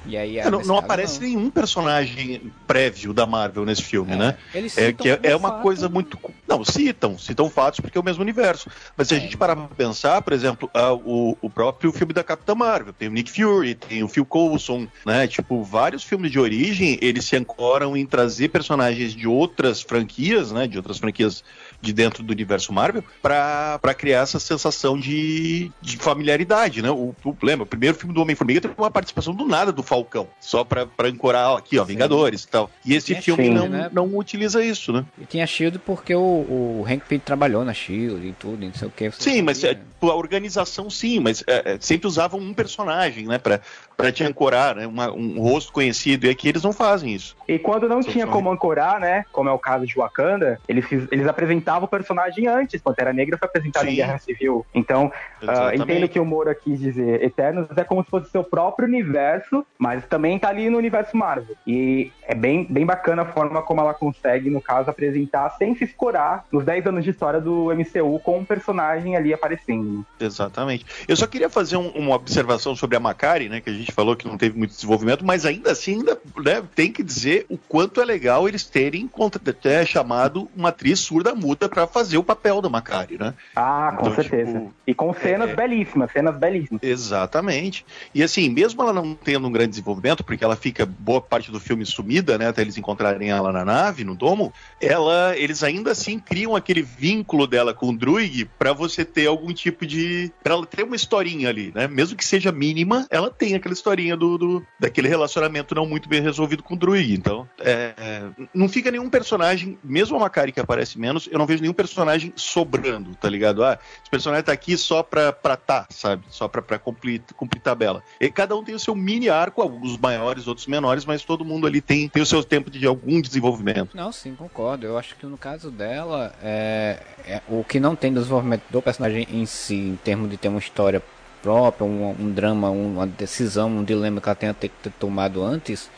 E 0.06 0.16
aí 0.16 0.38
é, 0.38 0.50
não, 0.50 0.62
não 0.62 0.76
aparece 0.76 1.20
não. 1.20 1.26
nenhum 1.28 1.50
personagem 1.50 2.52
prévio 2.66 3.12
da 3.12 3.26
Marvel 3.26 3.64
nesse 3.64 3.82
filme, 3.82 4.12
é, 4.12 4.16
né? 4.16 4.38
Eles 4.54 4.76
é 4.78 4.92
que 4.92 5.08
é, 5.08 5.36
uma 5.36 5.50
fato. 5.50 5.62
coisa 5.62 5.88
muito. 5.88 6.18
Não, 6.48 6.64
citam, 6.64 7.18
citam 7.18 7.50
fatos 7.50 7.80
porque 7.80 7.98
é 7.98 8.00
o 8.00 8.04
mesmo 8.04 8.22
universo. 8.22 8.68
Mas 8.96 9.08
se 9.08 9.14
a 9.14 9.16
é. 9.18 9.20
gente 9.20 9.36
parar 9.36 9.56
pra 9.56 9.68
pensar, 9.68 10.22
por 10.22 10.32
exemplo, 10.32 10.70
a, 10.72 10.92
o, 10.92 11.36
o 11.40 11.50
próprio 11.50 11.92
filme 11.92 12.12
da 12.12 12.24
Capitã 12.24 12.54
Marvel, 12.54 12.92
tem 12.92 13.08
o 13.08 13.12
Nick 13.12 13.30
Fury, 13.30 13.74
tem 13.74 14.02
o 14.02 14.08
Phil 14.08 14.24
Coulson, 14.24 14.86
né? 15.04 15.26
Tipo, 15.26 15.62
vários 15.62 16.02
filmes 16.02 16.30
de 16.30 16.38
origem, 16.38 16.98
eles 17.02 17.24
se 17.24 17.36
ancoram 17.36 17.96
em 17.96 18.06
trazer 18.06 18.48
personagens 18.48 19.12
de 19.12 19.28
outras 19.28 19.82
franquias, 19.82 20.50
né? 20.50 20.66
De 20.66 20.76
outras 20.76 20.98
franquias 20.98 21.44
de 21.80 21.92
dentro 21.92 22.22
do 22.22 22.32
universo 22.32 22.72
Marvel 22.72 23.02
para 23.22 23.94
criar 23.96 24.20
essa 24.20 24.38
sensação 24.38 24.98
de, 24.98 25.70
de 25.80 25.96
familiaridade, 25.96 26.82
né? 26.82 26.90
O, 26.90 27.14
o, 27.24 27.36
lembra, 27.42 27.64
o 27.64 27.66
primeiro 27.66 27.96
filme 27.96 28.14
do 28.14 28.20
Homem-Formiga 28.20 28.60
teve 28.60 28.74
uma 28.76 28.90
participação 28.90 29.34
do 29.34 29.46
nada 29.46 29.72
do 29.72 29.82
Falcão, 29.82 30.28
só 30.40 30.64
para 30.64 30.88
ancorar 31.04 31.50
ó, 31.50 31.56
aqui, 31.56 31.78
ó, 31.78 31.84
Vingadores 31.84 32.44
e 32.44 32.48
tal. 32.48 32.70
E 32.84 32.94
esse 32.94 33.14
filme 33.16 33.44
Shield, 33.44 33.58
não, 33.58 33.68
né? 33.68 33.90
não 33.92 34.16
utiliza 34.16 34.64
isso, 34.64 34.92
né? 34.92 35.04
E 35.18 35.24
tinha 35.24 35.46
Shield 35.46 35.78
porque 35.80 36.14
o, 36.14 36.20
o 36.20 36.84
Hank 36.88 37.04
Pym 37.08 37.18
trabalhou 37.18 37.64
na 37.64 37.72
Shield 37.72 38.26
e 38.26 38.32
tudo, 38.32 38.64
não 38.64 38.74
sei 38.74 38.88
o 38.88 38.90
que. 38.90 39.10
Sim, 39.12 39.42
mas 39.42 39.64
é, 39.64 39.78
a 40.08 40.14
organização 40.14 40.88
sim, 40.88 41.20
mas 41.20 41.42
é, 41.46 41.74
é, 41.74 41.78
sempre 41.80 42.06
usavam 42.06 42.40
um 42.40 42.54
personagem, 42.54 43.26
né, 43.26 43.38
para 43.38 44.12
te 44.12 44.24
ancorar, 44.24 44.76
né, 44.76 44.86
uma, 44.86 45.12
um 45.12 45.40
rosto 45.40 45.72
conhecido, 45.72 46.26
e 46.26 46.30
aqui 46.30 46.48
eles 46.48 46.62
não 46.62 46.72
fazem 46.72 47.12
isso. 47.12 47.36
E 47.48 47.58
quando 47.58 47.88
não 47.88 48.00
tinha 48.00 48.26
como 48.26 48.50
ancorar, 48.50 49.00
né, 49.00 49.24
como 49.32 49.48
é 49.48 49.52
o 49.52 49.58
caso 49.58 49.86
de 49.86 49.94
Wakanda, 49.94 50.60
eles, 50.68 50.86
eles 51.10 51.26
apresentavam 51.26 51.84
o 51.84 51.88
personagem 51.88 52.46
antes, 52.46 52.80
Pantera 52.80 53.12
Negra 53.12 53.36
foi 53.36 53.48
apresentado 53.48 53.84
Sim. 53.84 53.92
em 53.92 53.96
Guerra 53.96 54.18
Civil. 54.18 54.66
Então, 54.74 55.12
uh, 55.42 55.74
entendo 55.74 56.08
que 56.08 56.20
o 56.20 56.24
Moura 56.24 56.54
quis 56.54 56.78
dizer, 56.78 57.22
Eternos 57.22 57.66
é 57.76 57.84
como 57.84 58.04
se 58.04 58.10
fosse 58.10 58.30
seu 58.30 58.44
próprio 58.44 58.86
universo, 58.86 59.66
mas 59.78 60.04
também 60.06 60.38
tá 60.38 60.48
ali 60.48 60.70
no 60.70 60.78
universo 60.78 61.16
Marvel. 61.16 61.56
E 61.66 62.12
é 62.22 62.34
bem, 62.34 62.66
bem 62.68 62.86
bacana 62.86 63.22
a 63.22 63.26
forma 63.26 63.62
como 63.62 63.80
ela 63.80 63.94
consegue, 63.94 64.50
no 64.50 64.60
caso, 64.60 64.90
apresentar 64.90 65.50
sem 65.50 65.74
se 65.74 65.84
escorar 65.84 66.44
nos 66.52 66.64
10 66.64 66.86
anos 66.86 67.04
de 67.04 67.10
história 67.10 67.40
do 67.40 67.74
MCU 67.74 68.18
com 68.20 68.38
um 68.38 68.44
personagem 68.44 69.16
ali 69.16 69.34
aparecendo. 69.34 69.89
Exatamente. 70.18 70.84
Eu 71.06 71.16
só 71.16 71.26
queria 71.26 71.48
fazer 71.48 71.76
um, 71.76 71.88
uma 71.90 72.16
observação 72.16 72.74
sobre 72.74 72.96
a 72.96 73.00
Macari, 73.00 73.48
né, 73.48 73.60
que 73.60 73.70
a 73.70 73.72
gente 73.72 73.92
falou 73.92 74.16
que 74.16 74.26
não 74.26 74.36
teve 74.36 74.58
muito 74.58 74.70
desenvolvimento, 74.70 75.24
mas 75.24 75.46
ainda 75.46 75.70
assim 75.70 76.00
ainda, 76.00 76.18
né, 76.38 76.62
tem 76.74 76.90
que 76.90 77.02
dizer 77.02 77.46
o 77.48 77.56
quanto 77.56 78.00
é 78.00 78.04
legal 78.04 78.48
eles 78.48 78.64
terem 78.64 79.08
até 79.50 79.84
chamado 79.84 80.48
uma 80.56 80.70
atriz 80.70 81.00
surda 81.00 81.34
muda 81.34 81.68
para 81.68 81.86
fazer 81.86 82.16
o 82.16 82.24
papel 82.24 82.62
da 82.62 82.68
Macari, 82.68 83.18
né? 83.18 83.34
Ah, 83.54 83.94
com 83.96 84.06
então, 84.06 84.14
certeza. 84.14 84.52
Tipo, 84.52 84.74
e 84.86 84.94
com 84.94 85.12
cenas 85.12 85.50
é... 85.50 85.54
belíssimas, 85.54 86.10
cenas 86.10 86.36
belíssimas. 86.36 86.82
Exatamente. 86.82 87.84
E 88.14 88.22
assim, 88.22 88.48
mesmo 88.48 88.82
ela 88.82 88.92
não 88.92 89.14
tendo 89.14 89.46
um 89.46 89.52
grande 89.52 89.70
desenvolvimento, 89.70 90.24
porque 90.24 90.42
ela 90.42 90.56
fica 90.56 90.86
boa 90.86 91.20
parte 91.20 91.50
do 91.50 91.60
filme 91.60 91.84
sumida, 91.84 92.38
né, 92.38 92.48
até 92.48 92.62
eles 92.62 92.78
encontrarem 92.78 93.30
ela 93.30 93.52
na 93.52 93.64
nave, 93.64 94.04
no 94.04 94.14
domo, 94.14 94.52
ela, 94.80 95.36
eles 95.36 95.62
ainda 95.62 95.90
assim 95.90 96.18
criam 96.18 96.56
aquele 96.56 96.82
vínculo 96.82 97.46
dela 97.46 97.74
com 97.74 97.90
o 97.90 97.96
Druig 97.96 98.46
para 98.58 98.72
você 98.72 99.04
ter 99.04 99.26
algum 99.26 99.52
tipo 99.52 99.79
de, 99.86 100.32
para 100.42 100.54
ela 100.54 100.66
ter 100.66 100.84
uma 100.84 100.96
historinha 100.96 101.48
ali, 101.48 101.72
né? 101.74 101.88
Mesmo 101.88 102.16
que 102.16 102.24
seja 102.24 102.52
mínima, 102.52 103.06
ela 103.10 103.30
tem 103.30 103.54
aquela 103.54 103.72
historinha 103.72 104.16
do, 104.16 104.38
do, 104.38 104.66
daquele 104.78 105.08
relacionamento 105.08 105.74
não 105.74 105.86
muito 105.86 106.08
bem 106.08 106.20
resolvido 106.20 106.62
com 106.62 106.74
o 106.74 106.76
Druid. 106.76 107.12
Então, 107.12 107.48
é, 107.60 107.94
é, 107.96 108.22
não 108.54 108.68
fica 108.68 108.90
nenhum 108.90 109.08
personagem, 109.08 109.78
mesmo 109.82 110.16
a 110.16 110.20
Macari 110.20 110.52
que 110.52 110.60
aparece 110.60 110.98
menos, 110.98 111.28
eu 111.30 111.38
não 111.38 111.46
vejo 111.46 111.62
nenhum 111.62 111.74
personagem 111.74 112.32
sobrando, 112.36 113.14
tá 113.14 113.28
ligado? 113.28 113.64
Ah, 113.64 113.78
esse 114.00 114.10
personagem 114.10 114.44
tá 114.44 114.52
aqui 114.52 114.76
só 114.76 115.02
pra, 115.02 115.32
pra 115.32 115.56
tá, 115.56 115.86
sabe? 115.90 116.24
Só 116.28 116.48
pra, 116.48 116.62
pra 116.62 116.78
cumprir, 116.78 117.22
cumprir 117.36 117.60
tabela. 117.60 118.02
E 118.20 118.30
cada 118.30 118.56
um 118.56 118.64
tem 118.64 118.74
o 118.74 118.78
seu 118.78 118.94
mini 118.94 119.28
arco, 119.28 119.62
alguns 119.62 119.96
maiores, 119.96 120.46
outros 120.46 120.66
menores, 120.66 121.04
mas 121.04 121.24
todo 121.24 121.44
mundo 121.44 121.66
ali 121.66 121.80
tem, 121.80 122.08
tem 122.08 122.22
o 122.22 122.26
seu 122.26 122.42
tempo 122.42 122.70
de 122.70 122.86
algum 122.86 123.20
desenvolvimento. 123.20 123.96
Não, 123.96 124.12
sim, 124.12 124.34
concordo. 124.34 124.86
Eu 124.86 124.98
acho 124.98 125.16
que 125.16 125.26
no 125.26 125.38
caso 125.38 125.70
dela, 125.70 126.34
é, 126.42 127.02
é 127.26 127.40
o 127.48 127.64
que 127.64 127.80
não 127.80 127.94
tem 127.94 128.12
desenvolvimento 128.12 128.62
do 128.70 128.82
personagem 128.82 129.26
em 129.30 129.46
si, 129.46 129.69
em 129.70 129.98
termos 130.02 130.30
de 130.30 130.36
ter 130.36 130.48
uma 130.48 130.58
história 130.58 131.02
própria, 131.42 131.84
um, 131.84 132.10
um 132.18 132.30
drama, 132.30 132.70
uma 132.70 133.06
decisão, 133.06 133.68
um 133.70 133.84
dilema 133.84 134.20
que 134.20 134.28
ela 134.28 134.36
tenha 134.36 134.54
ter, 134.54 134.70
ter 134.82 134.92
tomado 134.98 135.42
antes, 135.42 135.90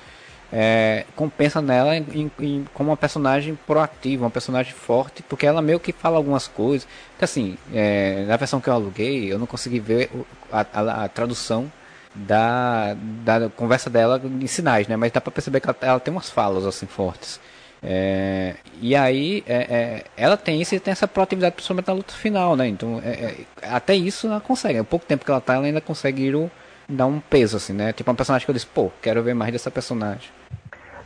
é, 0.52 1.06
compensa 1.16 1.62
nela 1.62 1.96
em, 1.96 2.30
em, 2.38 2.64
como 2.74 2.90
uma 2.90 2.96
personagem 2.96 3.58
proativa, 3.66 4.24
uma 4.24 4.30
personagem 4.30 4.72
forte, 4.72 5.22
porque 5.22 5.46
ela 5.46 5.62
meio 5.62 5.80
que 5.80 5.92
fala 5.92 6.18
algumas 6.18 6.46
coisas. 6.46 6.86
Que 7.18 7.24
assim, 7.24 7.56
é, 7.72 8.24
na 8.26 8.36
versão 8.36 8.60
que 8.60 8.68
eu 8.68 8.74
aluguei, 8.74 9.32
eu 9.32 9.38
não 9.38 9.46
consegui 9.46 9.80
ver 9.80 10.10
a, 10.52 10.66
a, 10.72 11.04
a 11.04 11.08
tradução 11.08 11.72
da, 12.14 12.94
da 13.24 13.48
conversa 13.48 13.88
dela 13.88 14.20
em 14.24 14.46
sinais, 14.46 14.86
né? 14.86 14.96
Mas 14.96 15.10
dá 15.10 15.20
pra 15.20 15.32
perceber 15.32 15.60
que 15.60 15.68
ela, 15.68 15.76
ela 15.80 16.00
tem 16.00 16.12
umas 16.12 16.28
falas 16.28 16.66
assim 16.66 16.86
fortes. 16.86 17.40
É, 17.84 18.54
e 18.80 18.94
aí 18.94 19.42
é, 19.46 19.54
é, 19.54 20.04
ela 20.16 20.36
tem 20.36 20.60
isso 20.60 20.74
e 20.74 20.78
tem 20.78 20.92
essa 20.92 21.08
proatividade 21.08 21.56
principalmente 21.56 21.88
na 21.88 21.94
luta 21.94 22.14
final, 22.14 22.54
né? 22.54 22.68
Então 22.68 23.02
é, 23.04 23.10
é, 23.10 23.36
até 23.62 23.94
isso 23.94 24.28
ela 24.28 24.40
consegue. 24.40 24.78
Há 24.78 24.84
pouco 24.84 25.04
tempo 25.04 25.24
que 25.24 25.30
ela 25.30 25.40
tá, 25.40 25.54
ela 25.54 25.66
ainda 25.66 25.80
consegue 25.80 26.22
ir, 26.22 26.50
dar 26.88 27.06
um 27.06 27.18
peso, 27.18 27.56
assim, 27.56 27.72
né? 27.72 27.92
Tipo 27.92 28.10
um 28.12 28.14
personagem 28.14 28.44
que 28.44 28.50
eu 28.50 28.54
disse, 28.54 28.66
pô, 28.66 28.90
quero 29.02 29.22
ver 29.22 29.34
mais 29.34 29.52
dessa 29.52 29.70
personagem. 29.70 30.30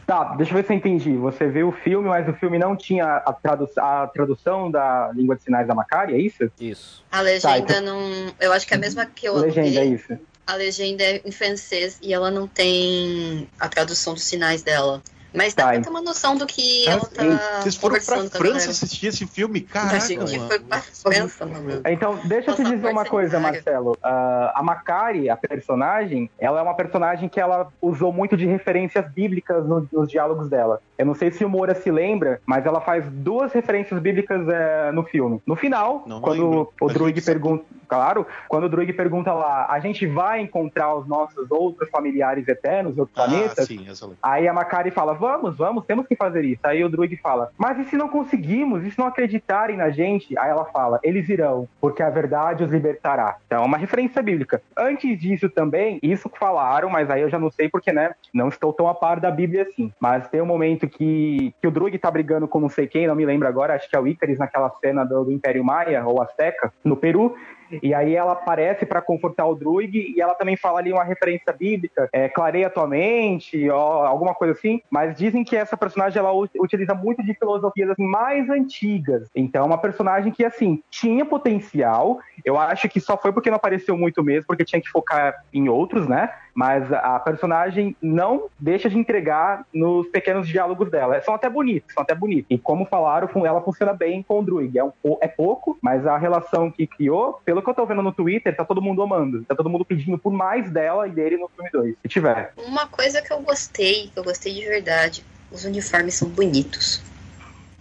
Tá, 0.07 0.37
deixa 0.37 0.53
eu 0.53 0.57
ver 0.57 0.67
se 0.67 0.73
eu 0.73 0.77
entendi. 0.77 1.17
Você 1.17 1.49
viu 1.49 1.69
o 1.69 1.73
filme, 1.73 2.09
mas 2.09 2.29
o 2.29 2.33
filme 2.35 2.59
não 2.59 2.77
tinha 2.77 3.05
a, 3.05 3.33
tradu 3.33 3.69
a 3.77 4.07
tradução 4.07 4.71
da 4.71 5.11
língua 5.13 5.35
de 5.35 5.43
sinais 5.43 5.67
da 5.67 5.75
Macari, 5.75 6.15
é 6.15 6.19
isso? 6.19 6.49
Isso. 6.61 7.05
A 7.11 7.21
legenda 7.21 7.49
tá, 7.49 7.59
então... 7.59 7.81
não. 7.81 8.33
Eu 8.39 8.53
acho 8.53 8.67
que 8.67 8.75
é 8.75 8.77
a 8.77 8.81
mesma 8.81 9.05
que 9.05 9.27
eu. 9.27 9.35
Legenda, 9.35 9.81
é 9.81 9.85
isso. 9.85 10.17
A 10.47 10.55
legenda 10.55 11.03
é 11.03 11.21
em 11.25 11.33
francês 11.33 11.99
e 12.01 12.15
ela 12.15 12.31
não 12.31 12.47
tem 12.47 13.49
a 13.59 13.69
tradução 13.69 14.15
dos 14.15 14.23
sinais 14.23 14.63
dela. 14.63 15.03
Mas 15.35 15.55
dá 15.55 15.65
tá, 15.65 15.73
pra 15.73 15.81
ter 15.81 15.91
uma 15.91 16.03
noção 16.03 16.37
do 16.37 16.47
que 16.47 16.89
ela 16.89 17.07
tá. 17.07 17.61
Vocês 17.61 17.77
foram 17.77 17.97
pra 17.97 18.31
França 18.31 18.71
assistir 18.71 19.09
esse 19.09 19.27
filme? 19.27 19.61
Caraca, 19.61 19.97
a 19.97 20.01
gente 20.01 20.39
foi 20.47 20.59
pra 20.61 20.81
França, 20.81 21.47
mano. 21.47 21.83
Então, 21.87 22.19
deixa 22.25 22.51
eu 22.51 22.55
te 22.55 22.65
dizer 22.65 22.91
uma 22.91 23.05
coisa, 23.05 23.39
Marcelo. 23.39 23.93
Uh, 23.93 24.51
a 24.55 24.63
Macari, 24.63 25.29
a 25.29 25.37
personagem, 25.37 26.31
ela 26.39 26.61
é 26.61 26.63
uma 26.63 26.75
personagem 26.75 27.29
que 27.29 27.41
ela 27.41 27.69
usou 27.81 28.13
muito 28.13 28.37
de 28.37 28.47
referências 28.47 29.11
bíblicas 29.11 29.67
no, 29.67 29.89
nos 29.93 30.09
diálogos 30.09 30.49
dela. 30.49 30.81
Eu 30.99 31.05
não 31.05 31.15
sei 31.15 31.31
se 31.31 31.45
o 31.45 31.49
Moura 31.49 31.75
se 31.75 31.91
lembra, 31.91 32.41
mas 32.47 32.65
ela 32.65 32.81
faz 32.81 33.05
duas 33.11 33.53
referências 33.53 34.01
bíblicas 34.01 34.41
uh, 34.43 34.93
no 34.93 35.05
filme. 35.05 35.43
No 35.47 35.55
final, 35.55 36.03
não 36.07 36.21
quando 36.21 36.43
lembro. 36.43 36.73
o 36.81 36.89
Druig 36.89 37.21
pergunta. 37.23 37.65
Claro, 37.89 38.27
quando 38.49 38.65
o 38.65 38.69
Druig 38.69 38.93
pergunta 38.93 39.33
lá, 39.33 39.67
a 39.71 39.79
gente 39.79 40.07
vai 40.07 40.41
encontrar 40.41 40.95
os 40.97 41.07
nossos 41.07 41.51
outros 41.51 41.89
familiares 41.91 42.49
eternos, 42.49 42.99
outros 42.99 43.17
ah, 43.17 43.29
planetas? 43.29 43.67
Sim, 43.67 43.87
aí 44.23 44.49
a 44.49 44.53
Macari 44.53 44.91
fala, 44.91 45.15
vamos, 45.27 45.57
vamos, 45.57 45.85
temos 45.85 46.07
que 46.07 46.15
fazer 46.15 46.45
isso. 46.45 46.61
Aí 46.63 46.85
o 46.85 46.89
Druig 46.89 47.17
fala, 47.17 47.51
mas 47.59 47.79
e 47.81 47.85
se 47.85 47.97
não 47.97 48.09
conseguimos? 48.09 48.85
E 48.85 48.91
se 48.93 48.99
não 48.99 49.07
acreditarem 49.07 49.77
na 49.77 49.91
gente? 49.91 50.39
Aí 50.39 50.51
ela 50.51 50.65
fala, 50.67 51.01
eles 51.03 51.29
irão, 51.29 51.69
porque 51.81 52.01
a 52.01 52.09
verdade 52.09 52.63
os 52.63 52.71
libertará. 52.71 53.37
Então, 53.47 53.65
é 53.65 53.67
uma 53.67 53.77
referência 53.77 54.23
bíblica. 54.23 54.63
Antes 54.77 55.19
disso 55.19 55.51
também, 55.51 55.99
isso 56.01 56.31
que 56.31 56.39
falaram, 56.39 56.89
mas 56.89 57.11
aí 57.11 57.23
eu 57.23 57.29
já 57.29 57.41
não 57.41 57.51
sei 57.51 57.69
porque, 57.69 57.93
né, 57.93 58.15
não 58.33 58.49
estou 58.49 58.73
tão 58.73 58.89
a 58.89 58.95
par 58.95 59.19
da 59.19 59.31
Bíblia 59.31 59.63
assim. 59.63 59.93
Mas 59.99 60.29
tem 60.29 60.41
um 60.41 60.47
momento 60.47 60.89
que, 60.89 61.53
que 61.61 61.67
o 61.67 61.71
Druig 61.73 61.99
tá 61.99 62.11
brigando 62.11 62.47
com 62.47 62.61
não 62.61 62.69
sei 62.69 62.87
quem, 62.87 63.09
não 63.09 63.17
me 63.17 63.27
lembro 63.27 63.49
agora, 63.49 63.75
acho 63.75 63.91
que 63.91 63.97
é 63.97 64.01
o 64.01 64.07
Ícaris 64.07 64.39
naquela 64.39 64.71
cena 64.81 65.05
do, 65.05 65.25
do 65.25 65.33
Império 65.33 65.65
Maia, 65.65 66.05
ou 66.07 66.23
Azteca, 66.23 66.73
no 66.85 66.97
Peru, 66.97 67.35
e 67.83 67.95
aí 67.95 68.15
ela 68.15 68.33
aparece 68.33 68.87
para 68.87 69.03
confortar 69.03 69.47
o 69.47 69.55
Druig 69.55 70.15
e 70.17 70.21
ela 70.21 70.35
também 70.35 70.57
fala 70.57 70.79
ali 70.79 70.93
uma 70.93 71.05
referência 71.05 71.53
bíblica, 71.53 72.09
é, 72.13 72.29
clareia 72.29 72.71
tua 72.71 72.87
mente, 72.87 73.69
ó, 73.71 74.07
alguma 74.07 74.35
coisa 74.35 74.53
assim. 74.53 74.81
Mas 74.91 75.17
dizem 75.17 75.45
que 75.45 75.57
essa 75.57 75.77
personagem 75.77 76.19
ela 76.19 76.33
utiliza 76.33 76.95
muito 76.95 77.23
de 77.23 77.35
filosofias 77.35 77.91
assim, 77.91 78.07
mais 78.07 78.49
antigas. 78.49 79.29
Então, 79.35 79.65
é 79.65 79.67
uma 79.67 79.79
personagem 79.79 80.33
que 80.33 80.45
assim 80.45 80.83
tinha 80.91 81.25
potencial. 81.25 82.19
Eu 82.45 82.59
acho 82.59 82.89
que 82.89 83.01
só 83.01 83.17
foi 83.17 83.33
porque 83.33 83.51
não 83.51 83.57
apareceu 83.57 83.97
muito 83.97 84.23
mesmo, 84.23 84.47
porque 84.47 84.65
tinha 84.65 84.81
que 84.81 84.89
focar 84.89 85.45
em 85.53 85.69
outros, 85.69 86.09
né? 86.09 86.31
Mas 86.57 86.91
a 86.91 87.21
personagem 87.21 87.95
não 88.01 88.47
deixa 88.59 88.89
de 88.89 88.97
entregar 88.97 89.67
nos 89.75 90.09
pequenos 90.09 90.49
diálogos 90.49 90.91
dela. 90.91 91.21
São 91.21 91.35
até 91.35 91.51
bonitos, 91.51 91.93
são 91.93 92.03
até 92.03 92.15
bonitos. 92.15 92.47
E 92.49 92.57
como 92.57 92.87
falaram, 92.87 93.29
ela 93.45 93.61
funciona 93.61 93.93
bem 93.93 94.23
com 94.23 94.41
o 94.41 94.43
Druig. 94.43 94.79
É, 94.79 94.83
um, 94.83 95.19
é 95.21 95.29
pouco, 95.29 95.77
mas 95.83 96.07
a 96.07 96.17
relação 96.17 96.71
que 96.71 96.87
criou, 96.87 97.43
pelo 97.45 97.61
que 97.61 97.69
eu 97.69 97.75
tô 97.75 97.85
vendo 97.85 98.03
no 98.03 98.11
Twitter, 98.11 98.57
tá 98.57 98.65
todo 98.65 98.81
mundo 98.81 99.03
amando. 99.03 99.45
Tá 99.45 99.55
todo 99.55 99.69
mundo 99.69 99.85
pedindo 99.85 100.17
por 100.17 100.33
mais 100.33 100.71
dela 100.71 101.07
e 101.07 101.11
dele 101.11 101.37
no 101.37 101.49
filme 101.49 101.69
2, 101.71 101.95
se 102.01 102.09
tiver. 102.09 102.55
Uma 102.57 102.87
coisa 102.87 103.21
que 103.21 103.31
eu 103.31 103.41
gostei, 103.43 104.09
que 104.09 104.19
eu 104.19 104.25
gostei 104.25 104.55
de 104.55 104.65
verdade, 104.65 105.23
os 105.53 105.67
uniformes 105.67 106.15
são 106.15 106.27
bonitos. 106.31 107.03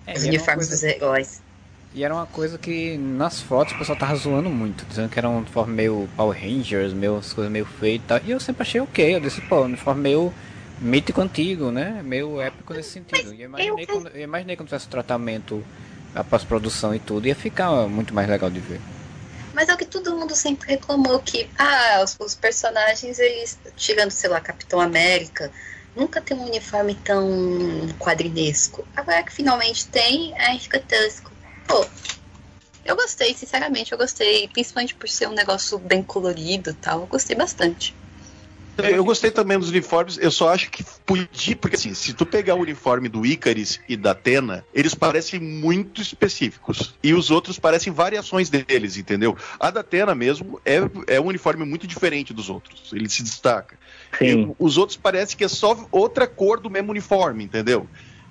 É, 0.06 0.14
os 0.14 0.26
uniformes 0.26 0.68
coisa... 0.68 0.72
dos 0.72 0.84
heróis. 0.84 1.45
E 1.96 2.04
era 2.04 2.14
uma 2.14 2.26
coisa 2.26 2.58
que 2.58 2.98
nas 2.98 3.42
fotos 3.42 3.74
o 3.74 3.78
pessoal 3.78 3.98
tava 3.98 4.14
zoando 4.16 4.50
muito, 4.50 4.86
dizendo 4.86 5.08
que 5.08 5.18
era 5.18 5.30
um 5.30 5.38
uniforme 5.38 5.74
meio 5.74 6.10
Power 6.18 6.38
Rangers, 6.38 6.92
meio 6.92 7.16
as 7.16 7.32
coisas 7.32 7.50
meio 7.50 7.66
feias 7.66 8.02
e 8.02 8.06
tal. 8.06 8.20
E 8.26 8.32
eu 8.32 8.40
sempre 8.42 8.64
achei 8.64 8.82
ok, 8.82 9.16
eu 9.16 9.20
disse, 9.22 9.40
pô, 9.40 9.62
um 9.62 9.64
uniforme 9.64 10.02
meio 10.02 10.34
mítico 10.78 11.22
antigo, 11.22 11.72
né? 11.72 12.02
Meio 12.04 12.42
épico 12.42 12.74
nesse 12.74 12.90
sentido. 12.90 13.34
E 13.34 13.42
eu 13.42 13.46
imaginei, 13.46 13.86
quando, 13.86 14.10
eu 14.10 14.22
imaginei 14.22 14.58
quando 14.58 14.68
tivesse 14.68 14.88
o 14.88 14.90
tratamento, 14.90 15.66
a 16.14 16.22
pós-produção 16.22 16.94
e 16.94 17.00
tudo, 17.00 17.30
ia 17.30 17.36
ficar 17.36 17.72
muito 17.88 18.14
mais 18.14 18.28
legal 18.28 18.50
de 18.50 18.60
ver. 18.60 18.82
Mas 19.54 19.70
é 19.70 19.74
o 19.74 19.78
que 19.78 19.86
todo 19.86 20.18
mundo 20.18 20.36
sempre 20.36 20.68
reclamou, 20.68 21.20
que 21.20 21.50
ah, 21.58 22.02
os, 22.04 22.18
os 22.20 22.36
personagens, 22.36 23.20
eles, 23.20 23.58
tirando, 23.78 24.12
sei 24.12 24.30
lá, 24.30 24.42
Capitão 24.42 24.82
América, 24.82 25.50
nunca 25.96 26.20
tem 26.20 26.36
um 26.36 26.44
uniforme 26.44 26.94
tão 26.94 27.26
quadrinesco. 27.98 28.86
Agora 28.94 29.24
que 29.24 29.32
finalmente 29.32 29.88
tem, 29.88 30.38
aí 30.38 30.60
fica 30.60 30.78
tosco. 30.78 31.35
Pô, 31.68 31.86
eu 32.86 32.96
gostei, 32.96 33.34
sinceramente, 33.34 33.92
eu 33.92 33.98
gostei. 33.98 34.48
Principalmente 34.48 34.96
por 34.96 35.10
ser 35.10 35.28
um 35.28 35.34
negócio 35.34 35.78
bem 35.80 36.04
colorido 36.04 36.70
e 36.70 36.74
tal. 36.74 37.02
Eu 37.02 37.08
gostei 37.08 37.36
bastante. 37.36 37.94
Eu 38.78 39.06
gostei 39.06 39.32
também 39.32 39.58
dos 39.58 39.70
uniformes, 39.70 40.18
eu 40.18 40.30
só 40.30 40.50
acho 40.50 40.70
que 40.70 40.84
podia, 41.06 41.56
porque 41.56 41.78
assim, 41.78 41.94
se 41.94 42.14
tu 42.14 42.26
pegar 42.26 42.56
o 42.56 42.60
uniforme 42.60 43.08
do 43.08 43.26
Icaris 43.26 43.80
e 43.88 43.96
da 43.96 44.12
Atena, 44.12 44.66
eles 44.74 44.94
parecem 44.94 45.40
muito 45.40 46.02
específicos. 46.02 46.94
E 47.02 47.14
os 47.14 47.32
outros 47.32 47.58
parecem 47.58 47.94
variações 47.94 48.50
deles, 48.50 48.98
entendeu? 48.98 49.38
A 49.60 49.72
da 49.72 49.80
Atena 49.80 50.14
mesmo 50.14 50.60
é, 50.66 50.80
é 51.08 51.22
um 51.22 51.28
uniforme 51.28 51.64
muito 51.64 51.88
diferente 51.88 52.34
dos 52.34 52.50
outros. 52.50 52.92
Ele 52.92 53.08
se 53.08 53.24
destaca. 53.24 53.78
E 54.20 54.54
os 54.60 54.78
outros 54.78 54.98
parecem 54.98 55.38
que 55.38 55.46
é 55.46 55.50
só 55.50 55.88
outra 55.90 56.28
cor 56.28 56.60
do 56.60 56.70
mesmo 56.70 56.92
uniforme, 56.92 57.46
entendeu? 57.46 57.88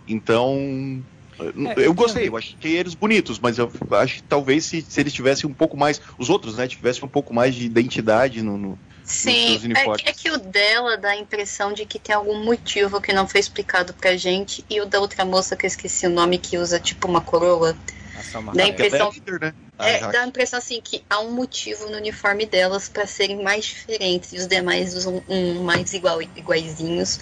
Então, 0.06 1.02
é, 1.38 1.86
eu 1.86 1.94
gostei, 1.94 2.28
eu 2.28 2.36
achei 2.36 2.76
eles 2.76 2.94
bonitos, 2.94 3.38
mas 3.38 3.58
eu 3.58 3.70
acho 3.90 4.16
que 4.16 4.22
talvez 4.22 4.64
se, 4.64 4.82
se 4.82 5.00
eles 5.00 5.12
tivessem 5.12 5.48
um 5.48 5.54
pouco 5.54 5.76
mais, 5.76 6.00
os 6.18 6.30
outros, 6.30 6.56
né, 6.56 6.66
tivessem 6.68 7.04
um 7.04 7.08
pouco 7.08 7.34
mais 7.34 7.54
de 7.54 7.64
identidade 7.64 8.42
no, 8.42 8.56
no 8.56 8.78
Sim, 9.04 9.60
é, 9.76 10.08
é, 10.08 10.12
que 10.14 10.30
o 10.30 10.38
dela 10.38 10.96
dá 10.96 11.10
a 11.10 11.16
impressão 11.16 11.74
de 11.74 11.84
que 11.84 11.98
tem 11.98 12.14
algum 12.14 12.42
motivo 12.42 13.02
que 13.02 13.12
não 13.12 13.28
foi 13.28 13.38
explicado 13.38 13.92
pra 13.92 14.16
gente, 14.16 14.64
e 14.68 14.80
o 14.80 14.86
da 14.86 14.98
outra 14.98 15.26
moça 15.26 15.54
que 15.54 15.66
eu 15.66 15.68
esqueci 15.68 16.06
o 16.06 16.10
nome, 16.10 16.38
que 16.38 16.56
usa 16.56 16.80
tipo 16.80 17.06
uma 17.06 17.20
coroa, 17.20 17.76
dá 18.54 18.64
a 18.64 18.68
impressão, 18.68 19.12
né? 19.40 19.52
É, 19.76 20.00
dá 20.12 20.22
a 20.22 20.26
impressão 20.26 20.58
assim 20.58 20.80
que 20.80 21.02
há 21.10 21.18
um 21.20 21.32
motivo 21.32 21.90
no 21.90 21.96
uniforme 21.96 22.46
delas 22.46 22.88
para 22.88 23.06
serem 23.06 23.42
mais 23.42 23.64
diferentes 23.64 24.32
e 24.32 24.36
os 24.36 24.46
demais 24.46 24.94
usam 24.94 25.22
um 25.28 25.64
mais 25.64 25.92
igual, 25.92 26.22
iguaizinhos. 26.22 27.18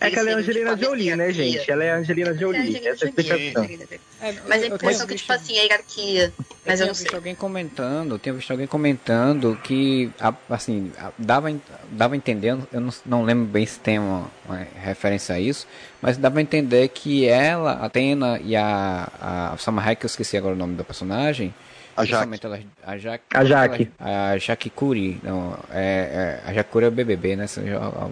É 0.00 0.10
que 0.10 0.18
ela 0.18 0.30
é 0.30 0.34
Angelina 0.34 0.76
Jolie, 0.76 1.14
né, 1.14 1.32
gente? 1.32 1.70
Ela 1.70 1.84
é 1.84 1.92
Angelina 1.92 2.34
Jolie. 2.34 2.76
É 2.76 2.88
essa 2.88 3.06
é 3.06 3.08
a. 3.08 4.28
É, 4.28 4.34
mas 4.48 4.62
a 4.64 4.66
impressão 4.66 5.06
que, 5.06 5.14
tipo 5.14 5.32
assim, 5.32 5.56
a 5.58 5.62
hierarquia. 5.62 6.32
Mas 6.64 6.80
eu, 6.80 6.84
eu 6.84 6.88
não 6.88 6.94
sei. 6.94 7.08
alguém 7.14 7.34
comentando, 7.36 8.18
tinha 8.18 8.34
visto 8.34 8.50
alguém 8.50 8.66
comentando 8.66 9.56
que, 9.62 10.10
assim, 10.50 10.90
dava, 11.16 11.54
dava 11.90 12.16
entendendo, 12.16 12.66
eu 12.72 12.80
não, 12.80 12.92
não 13.04 13.22
lembro 13.22 13.44
bem 13.44 13.64
se 13.64 13.78
tem 13.78 14.00
uma, 14.00 14.28
uma 14.44 14.66
referência 14.74 15.36
a 15.36 15.40
isso, 15.40 15.68
mas 16.02 16.16
dava 16.16 16.40
a 16.40 16.42
entender 16.42 16.88
que 16.88 17.28
ela, 17.28 17.74
a 17.74 17.86
Atena 17.86 18.40
e 18.42 18.56
a, 18.56 19.08
a 19.52 19.56
Samahai, 19.58 19.94
que 19.94 20.04
eu 20.04 20.08
esqueci 20.08 20.36
agora 20.36 20.54
o 20.54 20.58
nome 20.58 20.74
da 20.74 20.82
personagem, 20.82 21.54
a 21.96 22.04
Jaque. 22.04 22.40
Elas, 22.44 22.60
a 22.84 22.98
Jaque. 22.98 23.24
A 23.34 23.44
Jaque. 23.44 23.90
a 23.98 24.38
Jaque 24.38 24.70
Curi. 24.70 25.20
Não, 25.22 25.58
é, 25.70 26.40
é, 26.44 26.48
a 26.50 26.52
Jaque 26.52 26.70
Curi 26.70 26.84
é 26.84 26.88
o 26.88 26.92
BBB, 26.92 27.36
né? 27.36 27.46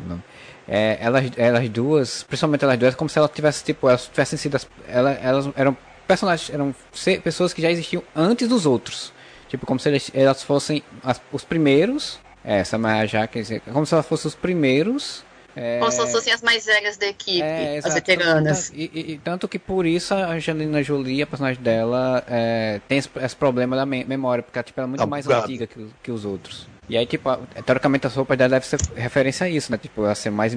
Não. 0.09 0.23
É, 0.67 0.99
elas, 1.01 1.31
elas 1.37 1.69
duas, 1.69 2.23
principalmente 2.23 2.65
elas 2.65 2.79
duas, 2.79 2.95
como 2.95 3.11
se 3.11 3.19
elas 3.19 3.31
tivessem, 3.31 3.65
tipo, 3.65 3.89
elas 3.89 4.07
tivessem 4.07 4.39
sido. 4.39 4.59
Elas, 4.89 5.19
elas 5.23 5.51
eram 5.57 5.77
personagens, 6.07 6.51
eram 6.51 6.75
pessoas 7.23 7.53
que 7.53 7.61
já 7.61 7.71
existiam 7.71 8.03
antes 8.17 8.49
dos 8.49 8.65
outros. 8.67 9.13
Tipo, 9.49 9.67
como 9.67 9.79
se 9.79 9.89
elas, 9.89 10.11
elas 10.15 10.43
fossem 10.43 10.83
as, 11.03 11.21
os 11.31 11.45
primeiros. 11.45 12.19
É, 12.45 12.59
essa 12.59 12.77
a 12.77 13.07
Jaque, 13.07 13.61
como 13.73 13.87
se 13.87 13.95
elas 13.95 14.07
fossem 14.07 14.29
os 14.29 14.35
primeiros 14.35 15.25
é... 15.57 15.79
Como 15.79 15.91
se 15.91 16.07
fossem 16.11 16.33
as 16.33 16.43
mais 16.43 16.67
velhas 16.67 16.97
da 16.97 17.07
equipe, 17.07 17.43
é, 17.43 17.81
as 17.83 17.95
veteranas. 17.95 18.71
E, 18.75 18.91
e, 18.93 19.13
e, 19.13 19.19
tanto 19.19 19.47
que 19.47 19.59
por 19.59 19.87
isso 19.87 20.15
a 20.15 20.33
Angelina 20.33 20.83
Jolie, 20.83 21.23
a 21.23 21.27
personagem 21.27 21.63
dela, 21.63 22.25
é, 22.29 22.81
tem 22.89 22.99
esse, 22.99 23.09
esse, 23.23 23.37
problema 23.37 23.77
da 23.77 23.87
memória, 23.87 24.43
porque 24.43 24.63
tipo, 24.63 24.81
ela 24.81 24.89
é 24.89 24.91
muito 24.91 25.01
tá 25.01 25.07
mais 25.07 25.25
bugado. 25.25 25.45
antiga 25.45 25.67
que, 25.67 25.87
que 26.03 26.11
os 26.11 26.25
outros. 26.25 26.67
E 26.89 26.99
aí, 26.99 27.07
tipo, 27.07 27.31
teoricamente 27.65 28.07
as 28.07 28.15
roupas 28.15 28.37
dela 28.37 28.51
devem 28.51 28.69
ser 28.69 28.81
referência 28.95 29.47
a 29.47 29.49
isso, 29.49 29.73
né? 29.73 29.79
Tipo, 29.79 30.05
ela 30.05 30.15
ser 30.15 30.31
mais, 30.31 30.57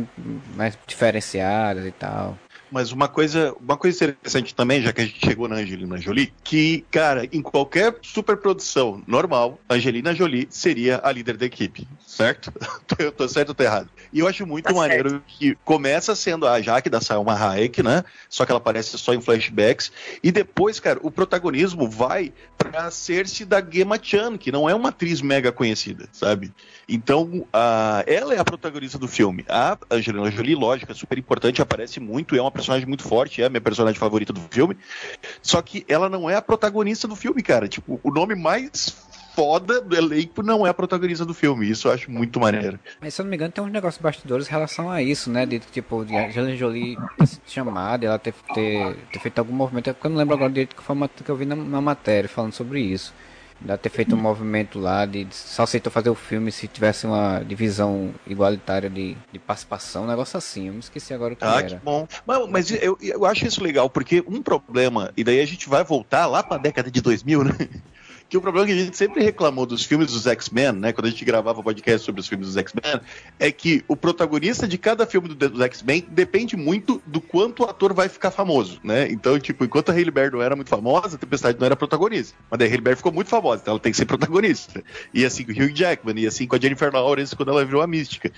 mais 0.55 0.77
diferenciadas 0.85 1.85
e 1.85 1.91
tal. 1.91 2.37
Mas 2.71 2.91
uma 2.91 3.07
coisa, 3.07 3.55
uma 3.61 3.77
coisa 3.77 4.03
interessante 4.03 4.53
também, 4.53 4.81
já 4.81 4.91
que 4.91 5.01
a 5.01 5.05
gente 5.05 5.25
chegou 5.25 5.47
na 5.47 5.55
Angelina 5.55 5.97
Jolie, 5.97 6.33
que, 6.43 6.83
cara, 6.91 7.25
em 7.31 7.41
qualquer 7.41 7.95
superprodução 8.01 9.01
normal, 9.07 9.57
Angelina 9.69 10.13
Jolie 10.13 10.47
seria 10.49 10.99
a 11.03 11.11
líder 11.11 11.37
da 11.37 11.45
equipe, 11.45 11.87
certo? 12.05 12.51
eu 12.99 13.11
tô 13.11 13.27
certo 13.27 13.49
ou 13.49 13.55
tô 13.55 13.63
errado? 13.63 13.89
E 14.11 14.19
eu 14.19 14.27
acho 14.27 14.45
muito 14.45 14.65
tá 14.65 14.73
maneiro 14.73 15.09
certo. 15.09 15.23
que 15.27 15.55
começa 15.63 16.15
sendo 16.15 16.47
a 16.47 16.61
Jaque 16.61 16.89
da 16.89 17.01
Salma 17.01 17.33
Hayek, 17.33 17.83
né? 17.83 18.03
Só 18.29 18.45
que 18.45 18.51
ela 18.51 18.59
aparece 18.59 18.97
só 18.97 19.13
em 19.13 19.21
flashbacks. 19.21 19.91
E 20.23 20.31
depois, 20.31 20.79
cara, 20.79 20.99
o 21.01 21.11
protagonismo 21.11 21.89
vai 21.89 22.33
pra 22.57 22.89
Cersei 22.91 23.45
da 23.45 23.61
Gemma 23.61 23.99
Chan, 24.01 24.37
que 24.37 24.51
não 24.51 24.69
é 24.69 24.75
uma 24.75 24.89
atriz 24.89 25.21
mega 25.21 25.51
conhecida, 25.51 26.07
sabe? 26.11 26.53
Então, 26.87 27.45
a, 27.51 28.03
ela 28.07 28.33
é 28.33 28.39
a 28.39 28.45
protagonista 28.45 28.97
do 28.97 29.07
filme. 29.07 29.45
A 29.49 29.77
Angelina 29.91 30.31
Jolie, 30.31 30.55
lógico, 30.55 30.91
é 30.91 30.95
super 30.95 31.17
importante, 31.17 31.61
aparece 31.61 31.99
muito, 31.99 32.35
é 32.35 32.41
uma 32.41 32.51
personagem 32.51 32.87
muito 32.87 33.03
forte, 33.03 33.41
é 33.41 33.45
a 33.45 33.49
minha 33.49 33.61
personagem 33.61 33.99
favorita 33.99 34.31
do 34.31 34.41
filme. 34.49 34.77
Só 35.41 35.61
que 35.61 35.85
ela 35.87 36.09
não 36.09 36.29
é 36.29 36.35
a 36.35 36.41
protagonista 36.41 37.07
do 37.07 37.15
filme, 37.15 37.43
cara. 37.43 37.67
Tipo, 37.67 37.99
o 38.03 38.11
nome 38.11 38.35
mais 38.35 39.06
foda 39.37 39.79
do 39.79 39.95
elenco 39.95 40.41
não 40.41 40.65
é 40.65 40.71
a 40.71 40.73
protagonista 40.73 41.23
do 41.23 41.31
filme. 41.31 41.69
Isso 41.69 41.87
eu 41.87 41.91
acho 41.91 42.09
muito 42.09 42.39
maneiro. 42.39 42.79
Mas 42.99 43.13
se 43.13 43.21
eu 43.21 43.23
não 43.23 43.29
me 43.29 43.35
engano, 43.35 43.51
tem 43.51 43.63
uns 43.63 43.71
negócios 43.71 44.01
bastidores 44.01 44.47
em 44.47 44.49
relação 44.49 44.89
a 44.89 44.99
isso, 45.03 45.29
né? 45.29 45.45
De 45.45 45.59
tipo, 45.59 46.03
de 46.03 46.17
Angelina 46.17 46.55
Jolie 46.55 46.97
ter 47.19 47.27
sido 47.27 47.41
chamada, 47.45 48.03
ela 48.03 48.17
ter, 48.17 48.33
ter, 48.51 48.97
ter, 49.11 49.19
feito 49.19 49.37
algum 49.37 49.53
movimento. 49.53 49.91
É 49.91 49.93
porque 49.93 50.07
eu 50.07 50.09
não 50.09 50.17
lembro 50.17 50.33
agora 50.33 50.49
direito 50.49 50.75
que 50.75 50.81
foi 50.81 50.95
uma, 50.95 51.07
que 51.07 51.29
eu 51.29 51.35
vi 51.35 51.45
na, 51.45 51.55
na 51.55 51.79
matéria 51.79 52.27
falando 52.27 52.53
sobre 52.53 52.81
isso. 52.81 53.13
Dá 53.61 53.77
ter 53.77 53.89
feito 53.89 54.15
um 54.15 54.19
movimento 54.19 54.79
lá 54.79 55.05
de, 55.05 55.23
de 55.23 55.35
só 55.35 55.63
aceitou 55.63 55.91
fazer 55.91 56.09
o 56.09 56.15
filme 56.15 56.51
se 56.51 56.67
tivesse 56.67 57.05
uma 57.05 57.39
divisão 57.39 58.13
igualitária 58.25 58.89
de, 58.89 59.15
de 59.31 59.37
participação, 59.37 60.05
um 60.05 60.07
negócio 60.07 60.35
assim. 60.35 60.67
Eu 60.67 60.73
me 60.73 60.79
esqueci 60.79 61.13
agora 61.13 61.33
o 61.33 61.35
que 61.35 61.43
ah, 61.43 61.59
era. 61.59 61.69
que 61.69 61.75
bom. 61.75 62.07
Mas, 62.25 62.49
mas 62.49 62.71
eu, 62.71 62.97
eu 63.01 63.23
acho 63.23 63.45
isso 63.45 63.61
legal, 63.61 63.87
porque 63.87 64.23
um 64.27 64.41
problema, 64.41 65.11
e 65.15 65.23
daí 65.23 65.41
a 65.41 65.45
gente 65.45 65.69
vai 65.69 65.83
voltar 65.83 66.25
lá 66.25 66.41
para 66.41 66.55
a 66.55 66.59
década 66.59 66.89
de 66.89 67.01
2000, 67.01 67.43
né? 67.43 67.51
Que 68.29 68.37
o 68.37 68.41
problema 68.41 68.67
que 68.67 68.73
a 68.73 68.75
gente 68.75 68.97
sempre 68.97 69.23
reclamou 69.23 69.65
dos 69.65 69.83
filmes 69.83 70.11
dos 70.11 70.27
X-Men, 70.27 70.73
né? 70.73 70.93
Quando 70.93 71.07
a 71.07 71.09
gente 71.09 71.23
gravava 71.23 71.63
podcast 71.63 72.05
sobre 72.05 72.21
os 72.21 72.27
filmes 72.27 72.47
dos 72.47 72.57
X-Men, 72.57 72.99
é 73.39 73.51
que 73.51 73.83
o 73.87 73.95
protagonista 73.95 74.67
de 74.67 74.77
cada 74.77 75.05
filme 75.05 75.29
do, 75.29 75.49
dos 75.49 75.61
X-Men 75.61 76.05
depende 76.09 76.57
muito 76.57 77.01
do 77.05 77.21
quanto 77.21 77.63
o 77.63 77.65
ator 77.65 77.93
vai 77.93 78.09
ficar 78.09 78.31
famoso, 78.31 78.79
né? 78.83 79.07
Então, 79.09 79.39
tipo, 79.39 79.63
enquanto 79.63 79.89
a 79.89 79.93
Hailey 79.93 80.11
Berry 80.11 80.31
não 80.31 80.41
era 80.41 80.55
muito 80.55 80.69
famosa, 80.69 81.15
a 81.15 81.19
Tempestade 81.19 81.57
não 81.59 81.65
era 81.65 81.75
protagonista. 81.75 82.37
Mas 82.49 82.59
a 82.59 82.63
Hailey 82.63 82.81
Berry 82.81 82.97
ficou 82.97 83.11
muito 83.11 83.29
famosa, 83.29 83.61
então 83.61 83.73
ela 83.73 83.79
tem 83.79 83.91
que 83.91 83.97
ser 83.97 84.05
protagonista. 84.05 84.83
E 85.13 85.25
assim 85.25 85.43
com 85.43 85.51
o 85.51 85.55
Hugh 85.55 85.73
Jackman, 85.73 86.19
e 86.19 86.27
assim 86.27 86.47
com 86.47 86.55
a 86.55 86.59
Jennifer 86.59 86.91
Lawrence 86.93 87.35
quando 87.35 87.49
ela 87.49 87.63
virou 87.63 87.81
a 87.81 87.87
mística. 87.87 88.31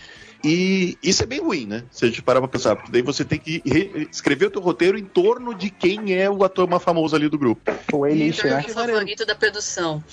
E 0.44 0.98
isso 1.04 1.24
é 1.24 1.26
bem 1.26 1.42
ruim, 1.42 1.66
né? 1.66 1.84
Se 1.92 2.06
a 2.06 2.08
gente 2.08 2.22
parar 2.22 2.40
pra 2.40 2.48
pensar, 2.48 2.76
porque 2.76 2.92
daí 2.92 3.02
você 3.02 3.26
tem 3.26 3.38
que 3.38 3.62
escrever 4.10 4.46
o 4.46 4.52
teu 4.52 4.62
roteiro 4.62 4.98
em 4.98 5.04
torno 5.04 5.54
de 5.54 5.70
quem 5.70 6.14
é 6.14 6.30
o 6.30 6.44
ator 6.44 6.68
mais 6.68 6.82
famoso 6.82 7.16
ali 7.16 7.28
do 7.28 7.38
grupo. 7.38 7.72
O 7.92 8.06
Elite, 8.06 8.46
né? 8.46 8.64
O 8.68 8.70
favorito 8.70 9.26
da 9.26 9.36
produção. 9.36 10.04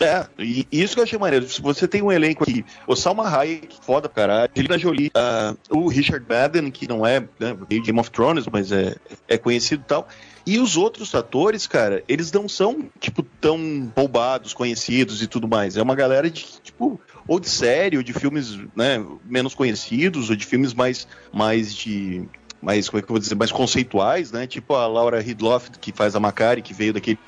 É, 0.00 0.26
e 0.38 0.66
isso 0.70 0.94
que 0.94 1.00
eu 1.00 1.04
achei 1.04 1.18
maneiro. 1.18 1.48
Se 1.48 1.60
você 1.60 1.88
tem 1.88 2.02
um 2.02 2.12
elenco 2.12 2.44
aqui, 2.44 2.64
o 2.86 2.94
Salma 2.94 3.28
Hayek, 3.28 3.78
foda 3.82 4.08
caralho, 4.08 4.50
Angelina 4.52 4.78
Jolie, 4.78 5.08
uh, 5.08 5.76
o 5.76 5.88
Richard 5.88 6.24
Madden, 6.28 6.70
que 6.70 6.86
não 6.88 7.04
é 7.04 7.20
né, 7.38 7.56
Game 7.68 7.98
of 7.98 8.10
Thrones, 8.10 8.46
mas 8.50 8.70
é, 8.70 8.94
é 9.26 9.36
conhecido 9.36 9.82
e 9.82 9.88
tal. 9.88 10.08
E 10.46 10.58
os 10.58 10.76
outros 10.76 11.14
atores, 11.14 11.66
cara, 11.66 12.02
eles 12.08 12.32
não 12.32 12.48
são, 12.48 12.88
tipo, 12.98 13.22
tão 13.22 13.92
roubados, 13.94 14.54
conhecidos 14.54 15.20
e 15.20 15.26
tudo 15.26 15.46
mais. 15.46 15.76
É 15.76 15.82
uma 15.82 15.94
galera 15.94 16.30
de, 16.30 16.46
tipo, 16.62 16.98
ou 17.28 17.38
de 17.38 17.48
série, 17.48 17.98
ou 17.98 18.02
de 18.02 18.12
filmes 18.14 18.58
né, 18.74 19.04
menos 19.24 19.54
conhecidos, 19.54 20.30
ou 20.30 20.36
de 20.36 20.46
filmes 20.46 20.72
mais, 20.72 21.06
mais 21.32 21.74
de 21.74 22.26
mais, 22.60 22.88
como 22.88 22.98
é 22.98 23.02
que 23.02 23.08
eu 23.08 23.14
vou 23.14 23.20
dizer, 23.20 23.36
mais 23.36 23.52
conceituais, 23.52 24.32
né? 24.32 24.46
Tipo 24.46 24.74
a 24.74 24.86
Laura 24.86 25.22
Hidloff, 25.22 25.70
que 25.80 25.92
faz 25.92 26.16
a 26.16 26.20
Macari, 26.20 26.60
que 26.60 26.74
veio 26.74 26.92
daquele 26.92 27.18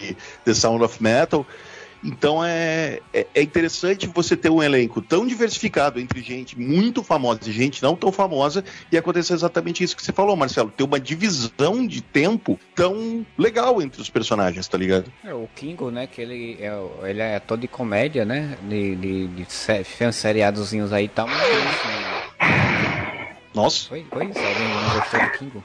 The 0.44 0.54
Sound 0.54 0.82
of 0.82 1.00
Metal. 1.00 1.46
Então 2.02 2.42
é, 2.42 3.00
é, 3.12 3.26
é, 3.34 3.42
interessante 3.42 4.06
você 4.06 4.36
ter 4.36 4.50
um 4.50 4.62
elenco 4.62 5.02
tão 5.02 5.26
diversificado 5.26 6.00
entre 6.00 6.22
gente 6.22 6.58
muito 6.58 7.02
famosa 7.02 7.40
e 7.46 7.52
gente 7.52 7.82
não 7.82 7.94
tão 7.94 8.10
famosa 8.10 8.64
e 8.90 8.96
acontecer 8.96 9.34
exatamente 9.34 9.84
isso 9.84 9.94
que 9.94 10.02
você 10.02 10.12
falou, 10.12 10.34
Marcelo. 10.34 10.70
Ter 10.70 10.82
uma 10.82 10.98
divisão 10.98 11.86
de 11.86 12.00
tempo 12.00 12.58
tão 12.74 13.24
legal 13.36 13.82
entre 13.82 14.00
os 14.00 14.08
personagens, 14.08 14.66
tá 14.66 14.78
ligado? 14.78 15.12
É, 15.22 15.34
o 15.34 15.48
Kingo, 15.54 15.90
né? 15.90 16.06
Que 16.06 16.22
ele 16.22 16.56
é, 16.60 16.72
ele 17.08 17.20
é 17.20 17.36
ator 17.36 17.58
de 17.58 17.68
comédia, 17.68 18.24
né? 18.24 18.56
De, 18.62 18.96
de, 18.96 19.26
de, 19.28 19.44
de 19.44 20.12
seriadozinhos 20.12 20.92
aí 20.92 21.04
e 21.04 21.08
tal. 21.08 21.28
Nossa. 23.54 23.88
Foi, 23.88 24.06
foi 24.10 24.26
isso? 24.26 24.38
Alguém 24.38 24.68
não 24.68 24.98
gostou 24.98 25.20
do 25.20 25.30
Kingo? 25.32 25.64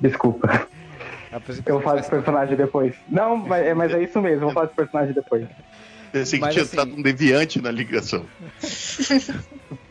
Desculpa. 0.00 0.68
Eu 1.66 1.74
vou 1.74 1.82
falar 1.82 1.96
desse 1.96 2.10
personagem 2.10 2.56
depois. 2.56 2.94
Não, 3.08 3.36
mas, 3.36 3.66
é, 3.66 3.74
mas 3.74 3.92
é 3.92 4.02
isso 4.02 4.20
mesmo, 4.20 4.36
eu 4.36 4.40
vou 4.46 4.52
falar 4.52 4.66
desse 4.66 4.76
personagem 4.76 5.14
depois. 5.14 5.46
Pensei 6.14 6.38
que 6.38 6.48
tinha 6.50 6.62
assim... 6.62 6.80
um 6.80 7.02
deviante 7.02 7.60
na 7.60 7.72
ligação. 7.72 8.24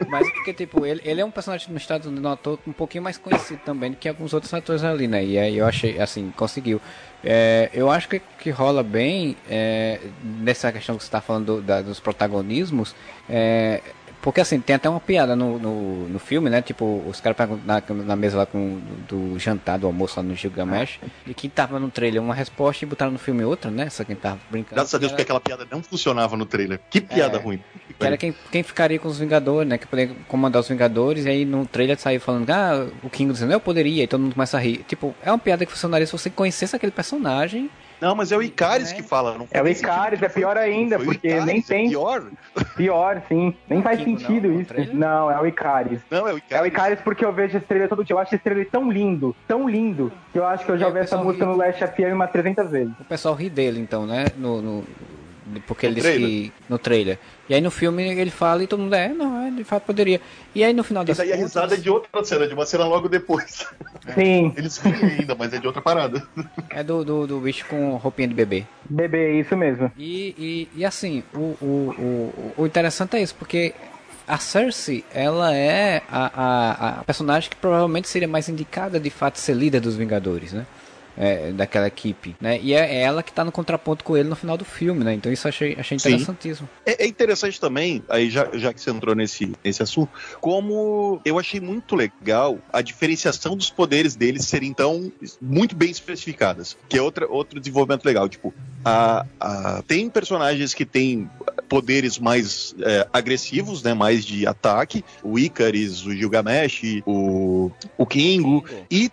Mas 0.07 0.31
porque, 0.31 0.53
tipo, 0.53 0.85
ele, 0.85 1.01
ele 1.03 1.19
é 1.19 1.25
um 1.25 1.31
personagem 1.31 1.69
no 1.69 1.77
Estados 1.77 2.07
Unidos, 2.07 2.23
um 2.23 2.31
ator 2.31 2.59
um 2.65 2.71
pouquinho 2.71 3.03
mais 3.03 3.17
conhecido 3.17 3.59
também 3.65 3.91
do 3.91 3.97
que 3.97 4.07
alguns 4.07 4.33
outros 4.33 4.53
atores 4.53 4.83
ali, 4.83 5.07
né? 5.07 5.23
E 5.25 5.37
aí 5.37 5.57
eu 5.57 5.65
achei, 5.65 5.99
assim, 5.99 6.31
conseguiu. 6.37 6.79
É, 7.23 7.69
eu 7.73 7.91
acho 7.91 8.07
que, 8.07 8.21
que 8.39 8.49
rola 8.49 8.83
bem 8.83 9.35
é, 9.49 9.99
nessa 10.23 10.71
questão 10.71 10.95
que 10.95 11.03
você 11.03 11.07
está 11.07 11.19
falando 11.19 11.57
do, 11.57 11.61
da, 11.61 11.81
dos 11.81 11.99
protagonismos. 11.99 12.95
É, 13.29 13.81
porque 14.23 14.39
assim, 14.39 14.57
tem 14.61 14.73
até 14.73 14.89
uma 14.89 15.01
piada 15.01 15.35
no, 15.35 15.59
no, 15.59 16.07
no 16.07 16.17
filme, 16.17 16.49
né? 16.49 16.61
Tipo, 16.61 17.03
os 17.05 17.19
caras 17.19 17.35
perguntam 17.35 17.65
na, 17.65 18.03
na, 18.05 18.15
mesa 18.15 18.37
lá 18.37 18.45
com, 18.45 18.79
do 19.05 19.37
jantar, 19.37 19.77
do 19.77 19.85
almoço 19.85 20.17
lá 20.17 20.23
no 20.23 20.33
Gilgamesh, 20.33 20.97
de 21.25 21.33
quem 21.33 21.49
tava 21.49 21.77
no 21.77 21.91
trailer 21.91 22.21
uma 22.21 22.33
resposta 22.33 22.85
e 22.85 22.87
botaram 22.87 23.11
no 23.11 23.19
filme 23.19 23.43
outra, 23.43 23.69
né? 23.69 23.89
Só 23.89 24.05
quem 24.05 24.15
tava 24.15 24.39
brincando. 24.49 24.75
Graças 24.75 24.95
a 24.95 24.97
Deus, 24.97 25.11
porque 25.11 25.23
aquela 25.23 25.41
piada 25.41 25.67
não 25.69 25.83
funcionava 25.83 26.37
no 26.37 26.45
trailer. 26.45 26.79
Que 26.89 27.01
piada 27.01 27.37
é, 27.37 27.41
ruim. 27.41 27.61
Que 27.99 28.05
era 28.05 28.15
quem, 28.15 28.33
quem 28.49 28.63
ficaria 28.63 28.97
com 28.97 29.09
os 29.09 29.19
Vingadores, 29.19 29.69
né? 29.69 29.77
Que 29.77 29.85
poderia 29.85 30.15
comandar 30.29 30.61
os 30.61 30.69
Vingadores, 30.69 31.25
e 31.25 31.29
aí 31.29 31.43
no 31.43 31.65
trailer 31.65 31.99
saiu 31.99 32.21
falando, 32.21 32.49
ah, 32.49 32.87
o 33.03 33.09
King 33.09 33.33
dizendo, 33.33 33.51
eu 33.51 33.59
poderia, 33.59 34.05
e 34.05 34.07
todo 34.07 34.21
mundo 34.21 34.35
começa 34.35 34.55
a 34.55 34.59
rir. 34.61 34.85
Tipo, 34.87 35.13
é 35.21 35.29
uma 35.29 35.37
piada 35.37 35.65
que 35.65 35.71
funcionaria 35.73 36.07
se 36.07 36.13
você 36.13 36.29
conhecesse 36.29 36.73
aquele 36.73 36.93
personagem 36.93 37.69
não, 38.03 38.15
mas 38.15 38.33
é 38.33 38.37
o 38.37 38.43
Icaris 38.43 38.91
é. 38.91 38.95
que 38.95 39.01
fala. 39.01 39.37
Não 39.37 39.47
é 39.49 39.61
o 39.61 39.67
Icaris, 39.67 40.21
é 40.21 40.27
pior 40.27 40.57
ainda, 40.57 40.99
porque 41.03 41.29
Icaris, 41.29 41.45
nem 41.45 41.59
é 41.59 41.61
tem. 41.61 41.85
É 41.85 41.89
pior? 41.89 42.23
Pior, 42.75 43.21
sim. 43.29 43.55
Nem 43.69 43.81
faz 43.81 44.03
sentido 44.03 44.49
não, 44.49 44.59
isso. 44.59 44.73
Não, 44.93 45.31
é 45.31 45.39
o 45.39 45.47
Icaris. 45.47 46.01
Não, 46.11 46.27
é 46.27 46.33
o 46.33 46.37
Icaris. 46.37 46.59
É 46.59 46.61
o 46.61 46.65
Icaris 46.65 46.99
porque 46.99 47.23
eu 47.23 47.31
vejo 47.31 47.55
a 47.55 47.61
estrela 47.61 47.87
todo 47.87 48.03
dia. 48.03 48.13
Eu 48.13 48.19
acho 48.19 48.35
a 48.35 48.37
estrela 48.37 48.65
tão 48.69 48.91
lindo, 48.91 49.33
tão 49.47 49.69
lindo, 49.69 50.11
que 50.33 50.39
eu 50.39 50.45
acho 50.45 50.65
que 50.65 50.71
eu 50.71 50.77
já 50.77 50.85
é, 50.85 50.87
ouvi 50.89 50.99
essa 50.99 51.17
música 51.17 51.45
ri... 51.45 51.51
no 51.51 51.57
Last 51.57 51.87
FM 51.87 52.13
umas 52.13 52.29
300 52.29 52.69
vezes. 52.69 52.93
O 52.99 53.05
pessoal 53.05 53.35
ri 53.35 53.49
dele, 53.49 53.79
então, 53.79 54.05
né? 54.05 54.25
No, 54.37 54.61
no 54.61 54.83
porque 55.67 55.87
no 55.87 55.93
ele 55.93 56.01
trailer. 56.01 56.29
disse 56.29 56.41
que. 56.41 56.53
No 56.69 56.77
trailer. 56.77 57.19
E 57.49 57.53
aí 57.53 57.61
no 57.61 57.71
filme 57.71 58.03
ele 58.03 58.31
fala 58.31 58.63
e 58.63 58.67
todo 58.67 58.79
mundo 58.79 58.93
é, 58.93 59.09
não, 59.09 59.45
é, 59.45 59.51
de 59.51 59.63
fato 59.63 59.83
poderia. 59.83 60.21
E 60.55 60.63
aí 60.63 60.73
no 60.73 60.83
final 60.83 61.03
das 61.03 61.17
Isso 61.17 61.21
aí 61.21 61.33
a 61.33 61.35
risada 61.35 61.75
é 61.75 61.77
de 61.77 61.89
outra 61.89 62.23
cena, 62.23 62.47
de 62.47 62.53
uma 62.53 62.65
cena 62.65 62.85
logo 62.85 63.09
depois. 63.09 63.65
Sim. 64.13 64.53
Eles 64.55 64.77
riem 64.77 65.19
ainda, 65.19 65.35
mas 65.35 65.53
é 65.53 65.59
de 65.59 65.67
outra 65.67 65.81
parada. 65.81 66.25
É 66.69 66.83
do, 66.83 67.03
do, 67.03 67.27
do 67.27 67.39
bicho 67.39 67.65
com 67.67 67.95
roupinha 67.97 68.27
de 68.27 68.33
bebê. 68.33 68.65
Bebê, 68.89 69.39
isso 69.39 69.55
mesmo. 69.57 69.91
E, 69.97 70.35
e, 70.37 70.79
e 70.79 70.85
assim, 70.85 71.23
o, 71.33 71.55
o, 71.61 71.65
o, 71.67 72.53
o 72.61 72.65
interessante 72.65 73.17
é 73.17 73.21
isso, 73.21 73.35
porque 73.35 73.73
a 74.27 74.37
Cersei, 74.37 75.03
ela 75.13 75.53
é 75.53 76.01
a, 76.09 76.31
a, 76.33 76.89
a 76.99 77.03
personagem 77.03 77.49
que 77.49 77.55
provavelmente 77.57 78.07
seria 78.07 78.27
mais 78.27 78.47
indicada 78.47 78.99
de 78.99 79.09
fato 79.09 79.37
ser 79.37 79.53
líder 79.53 79.81
dos 79.81 79.95
Vingadores, 79.95 80.53
né? 80.53 80.65
É, 81.17 81.51
daquela 81.51 81.87
equipe, 81.87 82.35
né? 82.39 82.59
E 82.61 82.73
é, 82.73 83.01
ela 83.01 83.23
que 83.23 83.29
está 83.29 83.43
no 83.43 83.51
contraponto 83.51 84.03
com 84.03 84.17
ele 84.17 84.29
no 84.29 84.35
final 84.35 84.57
do 84.57 84.65
filme, 84.65 85.03
né? 85.03 85.13
Então 85.13 85.31
isso 85.31 85.47
achei, 85.47 85.75
achei 85.79 85.97
interessantíssimo. 85.97 86.67
É, 86.85 87.03
é, 87.03 87.07
interessante 87.07 87.59
também, 87.59 88.03
aí 88.09 88.29
já, 88.29 88.49
já 88.53 88.73
que 88.73 88.81
você 88.81 88.89
entrou 88.89 89.15
nesse, 89.15 89.53
nesse 89.63 89.83
assunto, 89.83 90.11
como 90.39 91.21
eu 91.23 91.39
achei 91.39 91.59
muito 91.59 91.95
legal 91.95 92.57
a 92.71 92.81
diferenciação 92.81 93.55
dos 93.55 93.69
poderes 93.69 94.15
deles 94.15 94.45
serem 94.45 94.73
tão 94.73 95.11
muito 95.41 95.75
bem 95.75 95.91
especificadas, 95.91 96.77
que 96.89 96.97
é 96.97 97.01
outra, 97.01 97.27
outro 97.27 97.59
desenvolvimento 97.59 98.05
legal. 98.05 98.27
Tipo, 98.27 98.53
a, 98.83 99.25
a, 99.39 99.83
tem 99.87 100.09
personagens 100.09 100.73
que 100.73 100.85
têm 100.85 101.29
poderes 101.69 102.19
mais 102.19 102.75
é, 102.81 103.07
agressivos, 103.11 103.81
né? 103.83 103.93
Mais 103.93 104.25
de 104.25 104.45
ataque, 104.45 105.03
o 105.23 105.39
Icaris, 105.39 106.05
o 106.05 106.13
Gilgamesh, 106.13 107.01
o, 107.05 107.71
o 107.97 108.05
Kingo, 108.05 108.63
e 108.89 109.11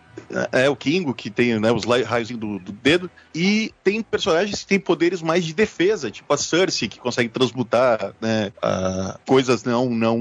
é, 0.53 0.65
é 0.65 0.71
o 0.71 0.77
Kingo, 0.77 1.15
que 1.15 1.31
tem 1.31 1.59
né, 1.59 1.73
os 1.73 1.85
raios 2.07 2.31
do, 2.31 2.59
do, 2.59 2.73
dedo, 2.73 3.11
e 3.35 3.73
tem 3.83 4.03
personagens 4.03 4.61
que 4.61 4.67
têm 4.67 4.81
poderes 4.81 5.23
mais 5.23 5.45
de 5.45 5.55
defesa, 5.55 6.11
tipo 6.11 6.33
a 6.33 6.37
Cersei, 6.37 6.89
que 6.89 6.99
consegue 6.99 7.29
transmutar 7.29 8.15
né, 8.21 8.53
a, 8.63 9.19
coisas 9.27 9.65
não, 9.65 9.91
não, 9.91 10.19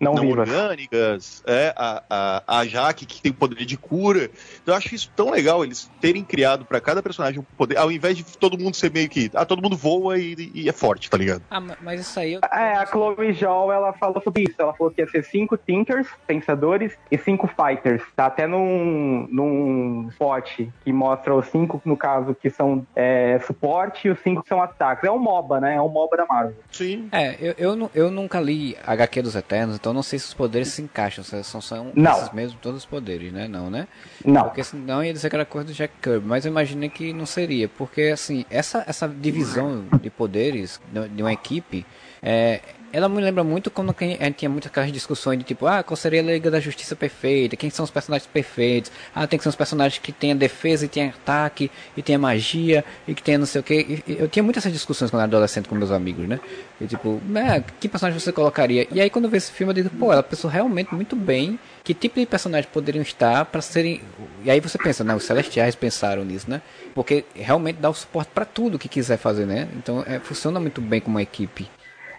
não, 0.00 0.14
não 0.14 0.28
orgânicas, 0.28 1.42
é, 1.46 1.74
a, 1.76 2.02
a, 2.08 2.58
a 2.58 2.66
Jaque, 2.66 3.06
que 3.06 3.20
tem 3.20 3.32
poder 3.32 3.64
de 3.64 3.76
cura. 3.76 4.30
Então, 4.62 4.74
eu 4.74 4.74
acho 4.74 4.94
isso 4.94 5.10
tão 5.14 5.30
legal, 5.30 5.64
eles 5.64 5.90
terem 6.00 6.24
criado 6.24 6.64
para 6.64 6.80
cada 6.80 7.02
personagem 7.02 7.40
um 7.40 7.44
poder, 7.56 7.76
ao 7.76 7.90
invés 7.90 8.16
de 8.16 8.24
todo 8.24 8.58
mundo 8.58 8.74
ser 8.74 8.90
meio 8.90 9.08
que, 9.08 9.30
ah, 9.34 9.44
todo 9.44 9.62
mundo 9.62 9.76
voa 9.76 10.18
e, 10.18 10.50
e 10.54 10.68
é 10.68 10.72
forte, 10.72 11.10
tá 11.10 11.16
ligado? 11.16 11.42
Ah, 11.50 11.60
Mas 11.80 12.00
isso 12.00 12.18
aí. 12.18 12.34
Eu... 12.34 12.40
É, 12.52 12.76
a 12.76 12.86
Chloe 12.86 13.32
Joel, 13.32 13.72
ela 13.72 13.92
falou 13.92 14.22
sobre 14.22 14.44
isso. 14.44 14.54
Ela 14.58 14.72
falou 14.74 14.92
que 14.92 15.00
ia 15.00 15.08
ser 15.08 15.24
cinco 15.24 15.56
Thinkers, 15.56 16.08
pensadores, 16.26 16.96
e 17.10 17.18
cinco 17.18 17.48
Fighters. 17.48 18.02
Tá 18.16 18.26
até 18.26 18.46
num, 18.46 19.26
num 19.30 20.08
spot 20.08 20.60
que 20.84 20.92
mostra 20.92 21.11
os 21.34 21.46
cinco, 21.46 21.80
no 21.84 21.96
caso, 21.96 22.34
que 22.34 22.50
são 22.50 22.86
é, 22.94 23.38
suporte 23.46 24.08
e 24.08 24.10
os 24.10 24.18
cinco 24.20 24.42
que 24.42 24.48
são 24.48 24.62
ataques. 24.62 25.04
É 25.04 25.10
um 25.10 25.18
MOBA, 25.18 25.60
né? 25.60 25.76
É 25.76 25.80
um 25.80 25.88
MOBA 25.88 26.16
da 26.16 26.26
Marvel. 26.26 26.54
Sim. 26.70 27.08
É, 27.12 27.36
eu, 27.40 27.54
eu, 27.58 27.90
eu 27.94 28.10
nunca 28.10 28.40
li 28.40 28.76
HQ 28.86 29.22
dos 29.22 29.36
Eternos, 29.36 29.76
então 29.76 29.92
não 29.92 30.02
sei 30.02 30.18
se 30.18 30.26
os 30.26 30.34
poderes 30.34 30.68
se 30.68 30.82
encaixam. 30.82 31.24
Se 31.24 31.42
são, 31.44 31.60
são 31.60 31.92
não. 31.94 32.12
esses 32.12 32.32
mesmos 32.32 32.60
todos 32.60 32.80
os 32.80 32.86
poderes, 32.86 33.32
né? 33.32 33.48
Não, 33.48 33.70
né? 33.70 33.86
Não. 34.24 34.44
Porque 34.44 34.62
senão 34.62 35.02
ia 35.02 35.12
dizer 35.12 35.28
que 35.28 35.36
era 35.36 35.44
coisa 35.44 35.68
do 35.68 35.72
Jack 35.72 35.94
Kirby, 36.00 36.26
mas 36.26 36.44
eu 36.44 36.50
imaginei 36.50 36.88
que 36.88 37.12
não 37.12 37.26
seria, 37.26 37.68
porque 37.68 38.02
assim, 38.12 38.44
essa, 38.50 38.84
essa 38.86 39.08
divisão 39.08 39.84
de 40.00 40.10
poderes 40.10 40.80
de 41.10 41.22
uma 41.22 41.32
equipe, 41.32 41.86
é, 42.22 42.60
ela 42.92 43.08
me 43.08 43.20
lembra 43.20 43.42
muito 43.42 43.70
quando 43.70 43.94
a 43.98 44.04
gente 44.04 44.34
tinha 44.34 44.48
muitas 44.48 44.70
aquelas 44.70 44.92
discussões 44.92 45.38
de 45.38 45.44
tipo, 45.44 45.66
ah, 45.66 45.82
qual 45.82 45.96
seria 45.96 46.20
a 46.20 46.22
Liga 46.22 46.50
da 46.50 46.60
Justiça 46.60 46.94
perfeita? 46.94 47.56
Quem 47.56 47.70
são 47.70 47.84
os 47.84 47.90
personagens 47.90 48.28
perfeitos? 48.30 48.92
Ah, 49.14 49.26
tem 49.26 49.38
que 49.38 49.42
ser 49.42 49.48
os 49.48 49.56
personagens 49.56 49.98
que 49.98 50.12
tenham 50.12 50.36
defesa 50.36 50.84
e 50.84 50.88
tenham 50.88 51.08
ataque, 51.08 51.70
e 51.96 52.02
tenha 52.02 52.18
magia, 52.18 52.84
e 53.08 53.14
que 53.14 53.22
tenha 53.22 53.38
não 53.38 53.46
sei 53.46 53.60
o 53.60 53.64
que. 53.64 54.04
Eu 54.06 54.28
tinha 54.28 54.42
muitas 54.42 54.62
essas 54.62 54.72
discussões 54.72 55.10
quando 55.10 55.20
era 55.20 55.28
adolescente 55.28 55.68
com 55.68 55.74
meus 55.74 55.90
amigos, 55.90 56.28
né? 56.28 56.38
E 56.80 56.86
tipo, 56.86 57.20
é, 57.34 57.64
que 57.80 57.88
personagem 57.88 58.20
você 58.20 58.30
colocaria? 58.30 58.86
E 58.92 59.00
aí 59.00 59.08
quando 59.08 59.24
eu 59.24 59.30
vi 59.30 59.38
esse 59.38 59.50
filme 59.50 59.70
eu 59.70 59.74
digo, 59.74 59.90
pô, 59.90 60.12
ela 60.12 60.22
pensou 60.22 60.50
realmente 60.50 60.94
muito 60.94 61.16
bem 61.16 61.58
que 61.82 61.94
tipo 61.94 62.20
de 62.20 62.26
personagem 62.26 62.68
poderiam 62.70 63.02
estar 63.02 63.44
para 63.46 63.60
serem. 63.60 64.02
E 64.44 64.50
aí 64.50 64.60
você 64.60 64.76
pensa, 64.78 65.02
não, 65.02 65.16
os 65.16 65.24
Celestiais 65.24 65.74
pensaram 65.74 66.24
nisso, 66.24 66.48
né? 66.48 66.60
Porque 66.94 67.24
realmente 67.34 67.76
dá 67.76 67.88
o 67.88 67.94
suporte 67.94 68.30
para 68.34 68.44
tudo 68.44 68.78
que 68.78 68.88
quiser 68.88 69.16
fazer, 69.16 69.46
né? 69.46 69.68
Então 69.76 70.04
é, 70.06 70.18
funciona 70.18 70.60
muito 70.60 70.80
bem 70.80 71.00
como 71.00 71.16
uma 71.16 71.22
equipe. 71.22 71.68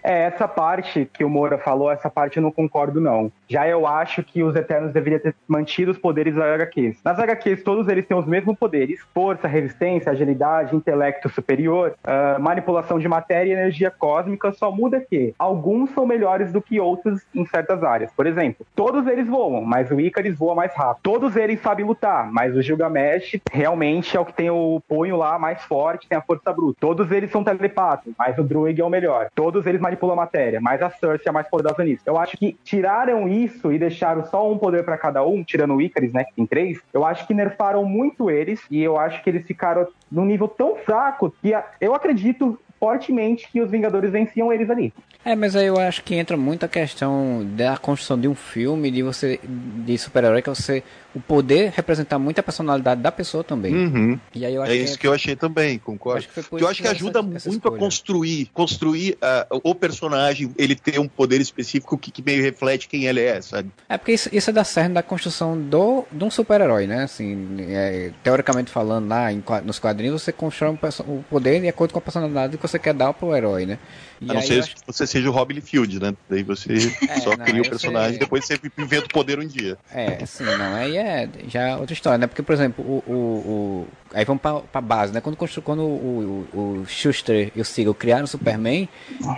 É, 0.03 0.23
essa 0.23 0.47
parte 0.47 1.09
que 1.13 1.23
o 1.23 1.29
Moura 1.29 1.57
falou, 1.57 1.89
essa 1.89 2.09
parte 2.09 2.37
eu 2.37 2.43
não 2.43 2.51
concordo, 2.51 2.99
não. 2.99 3.31
Já 3.53 3.67
eu 3.67 3.85
acho 3.85 4.23
que 4.23 4.41
os 4.41 4.55
Eternos 4.55 4.91
deveriam 4.91 5.19
ter 5.19 5.35
mantido 5.47 5.91
os 5.91 5.97
poderes 5.99 6.33
das 6.33 6.43
HQs. 6.43 6.97
Nas 7.05 7.19
HQs, 7.19 7.61
todos 7.61 7.87
eles 7.87 8.03
têm 8.07 8.17
os 8.17 8.25
mesmos 8.25 8.57
poderes: 8.57 8.99
força, 9.13 9.47
resistência, 9.47 10.11
agilidade, 10.11 10.75
intelecto 10.75 11.29
superior, 11.29 11.93
uh, 12.03 12.41
manipulação 12.41 12.97
de 12.97 13.07
matéria 13.07 13.51
e 13.51 13.53
energia 13.53 13.91
cósmica. 13.91 14.51
Só 14.53 14.71
muda 14.71 14.99
que 14.99 15.35
alguns 15.37 15.91
são 15.91 16.03
melhores 16.03 16.51
do 16.51 16.63
que 16.63 16.79
outros 16.79 17.21
em 17.35 17.45
certas 17.45 17.83
áreas. 17.83 18.11
Por 18.13 18.25
exemplo, 18.25 18.65
todos 18.75 19.05
eles 19.05 19.27
voam, 19.27 19.61
mas 19.61 19.91
o 19.91 19.99
Icarus 19.99 20.35
voa 20.35 20.55
mais 20.55 20.73
rápido. 20.73 21.03
Todos 21.03 21.35
eles 21.35 21.61
sabem 21.61 21.85
lutar, 21.85 22.31
mas 22.31 22.55
o 22.55 22.61
Gilgamesh 22.63 23.39
realmente 23.51 24.17
é 24.17 24.19
o 24.19 24.25
que 24.25 24.33
tem 24.33 24.49
o 24.49 24.81
punho 24.87 25.15
lá 25.15 25.37
mais 25.37 25.61
forte, 25.61 26.09
tem 26.09 26.17
a 26.17 26.23
força 26.23 26.51
bruta. 26.51 26.79
Todos 26.79 27.11
eles 27.11 27.29
são 27.29 27.43
telepatos, 27.43 28.11
mas 28.17 28.35
o 28.35 28.43
Druid 28.43 28.81
é 28.81 28.83
o 28.83 28.89
melhor. 28.89 29.27
Todos 29.35 29.67
eles 29.67 29.79
manipula 29.79 30.13
a 30.13 30.15
matéria, 30.15 30.59
mas 30.59 30.81
a 30.81 30.89
Cersei 30.89 31.29
é 31.29 31.31
mais 31.31 31.47
poderosa 31.47 31.83
nisso. 31.83 32.01
Eu 32.03 32.17
acho 32.17 32.35
que 32.35 32.57
tiraram 32.63 33.29
isso 33.29 33.42
e 33.71 33.79
deixaram 33.79 34.25
só 34.25 34.51
um 34.51 34.57
poder 34.57 34.83
para 34.83 34.97
cada 34.97 35.25
um, 35.25 35.43
tirando 35.43 35.75
o 35.75 35.81
Icarus, 35.81 36.13
né, 36.13 36.23
que 36.23 36.33
tem 36.33 36.45
três. 36.45 36.79
Eu 36.93 37.05
acho 37.05 37.25
que 37.27 37.33
nerfaram 37.33 37.85
muito 37.85 38.29
eles 38.29 38.59
e 38.69 38.81
eu 38.81 38.97
acho 38.97 39.23
que 39.23 39.29
eles 39.29 39.45
ficaram 39.45 39.87
num 40.11 40.25
nível 40.25 40.47
tão 40.47 40.75
fraco 40.75 41.33
que 41.41 41.53
eu 41.79 41.93
acredito 41.93 42.59
fortemente 42.79 43.47
que 43.49 43.61
os 43.61 43.71
Vingadores 43.71 44.11
venciam 44.11 44.51
eles 44.51 44.69
ali. 44.69 44.93
É, 45.23 45.37
mas 45.37 45.55
aí 45.55 45.67
eu 45.67 45.79
acho 45.79 46.03
que 46.03 46.15
entra 46.15 46.35
muito 46.35 46.65
a 46.65 46.67
questão 46.67 47.41
da 47.55 47.77
construção 47.77 48.19
de 48.19 48.27
um 48.27 48.35
filme, 48.35 48.91
de 48.91 49.01
você 49.01 49.39
de 49.41 49.97
super-herói, 49.97 50.41
que 50.41 50.49
você 50.49 50.83
o 51.15 51.19
poder 51.19 51.71
representar 51.75 52.17
muito 52.17 52.39
a 52.39 52.43
personalidade 52.43 53.01
da 53.01 53.11
pessoa 53.11 53.43
também. 53.43 53.73
Uhum. 53.75 54.19
E 54.33 54.45
aí 54.45 54.53
eu 54.55 54.63
é 54.63 54.67
acho 54.67 54.75
isso 54.75 54.97
que, 54.99 55.05
eu 55.07 55.13
achei 55.13 55.35
também, 55.35 55.77
concordo. 55.77 56.19
Acho 56.19 56.27
que, 56.29 56.41
que 56.43 56.63
eu 56.63 56.67
acho 56.67 56.77
que 56.77 56.83
que 56.83 56.87
ajuda 56.95 57.19
essa- 57.19 57.35
essa 57.37 57.49
muito 57.49 57.65
a 57.67 57.69
escolha. 57.69 57.79
construir, 57.79 58.49
construir 58.53 59.11
uh, 59.51 59.61
o 59.63 59.75
personagem, 59.75 60.51
ele 60.57 60.75
ter 60.75 60.99
um 60.99 61.07
poder 61.07 61.39
específico 61.39 61.97
que, 61.97 62.09
que 62.11 62.23
meio 62.23 62.41
reflete 62.41 62.87
quem 62.87 63.05
ele 63.05 63.21
é, 63.21 63.39
sabe? 63.41 63.69
É 63.87 63.97
porque 63.97 64.13
isso, 64.13 64.27
isso 64.31 64.49
é 64.49 64.53
da 64.53 64.63
cerne 64.63 64.95
da 64.95 65.03
construção 65.03 65.59
do, 65.59 66.05
de 66.11 66.23
um 66.23 66.31
super-herói, 66.31 66.87
né? 66.87 67.03
Assim, 67.03 67.57
é, 67.59 68.11
teoricamente 68.23 68.71
falando, 68.71 69.07
lá 69.07 69.31
em 69.31 69.43
nos 69.65 69.77
quadrinhos, 69.79 70.21
você 70.21 70.31
constrói 70.31 70.71
um 70.71 70.77
o 71.07 71.23
poder 71.29 71.61
de 71.61 71.67
acordo 71.67 71.91
com 71.93 71.99
a 71.99 72.01
personalidade 72.01 72.57
que 72.57 72.61
você 72.67 72.79
quer 72.79 72.93
dar 72.93 73.13
pro 73.13 73.35
herói, 73.35 73.65
né? 73.65 73.77
E 74.19 74.29
A 74.31 74.33
não 74.35 74.41
ser 74.41 74.59
acho- 74.61 74.75
que 74.75 74.81
você 74.87 75.05
seja 75.05 75.29
o 75.29 75.31
Robin 75.33 75.59
Field, 75.61 75.99
né? 75.99 76.13
Daí 76.29 76.43
você 76.43 76.73
É, 77.09 77.19
só 77.19 77.31
não, 77.37 77.45
cria 77.45 77.61
o 77.61 77.69
personagem, 77.69 78.13
você- 78.13 78.19
depois 78.19 78.45
você 78.45 78.57
inventa 78.77 79.05
o 79.05 79.09
poder 79.09 79.37
um 79.39 79.45
dia. 79.45 79.77
É, 79.93 80.25
sim, 80.25 80.45
não, 80.45 80.73
aí 80.75 80.97
é 81.03 81.29
já 81.47 81.77
outra 81.77 81.93
história, 81.93 82.17
né? 82.17 82.27
Porque, 82.27 82.41
por 82.41 82.53
exemplo, 82.53 82.83
o. 82.83 83.03
o, 83.07 83.13
o- 83.13 83.87
aí 84.13 84.23
vamos 84.25 84.41
pra, 84.41 84.59
pra 84.59 84.81
base, 84.81 85.11
né? 85.13 85.19
Quando, 85.21 85.35
quando 85.63 85.81
o, 85.81 86.47
o, 86.53 86.57
o 86.81 86.85
Schuster 86.87 87.51
e 87.55 87.61
o 87.61 87.65
Siegel 87.65 87.93
criaram 87.93 88.25
o 88.25 88.27
Superman, 88.27 88.87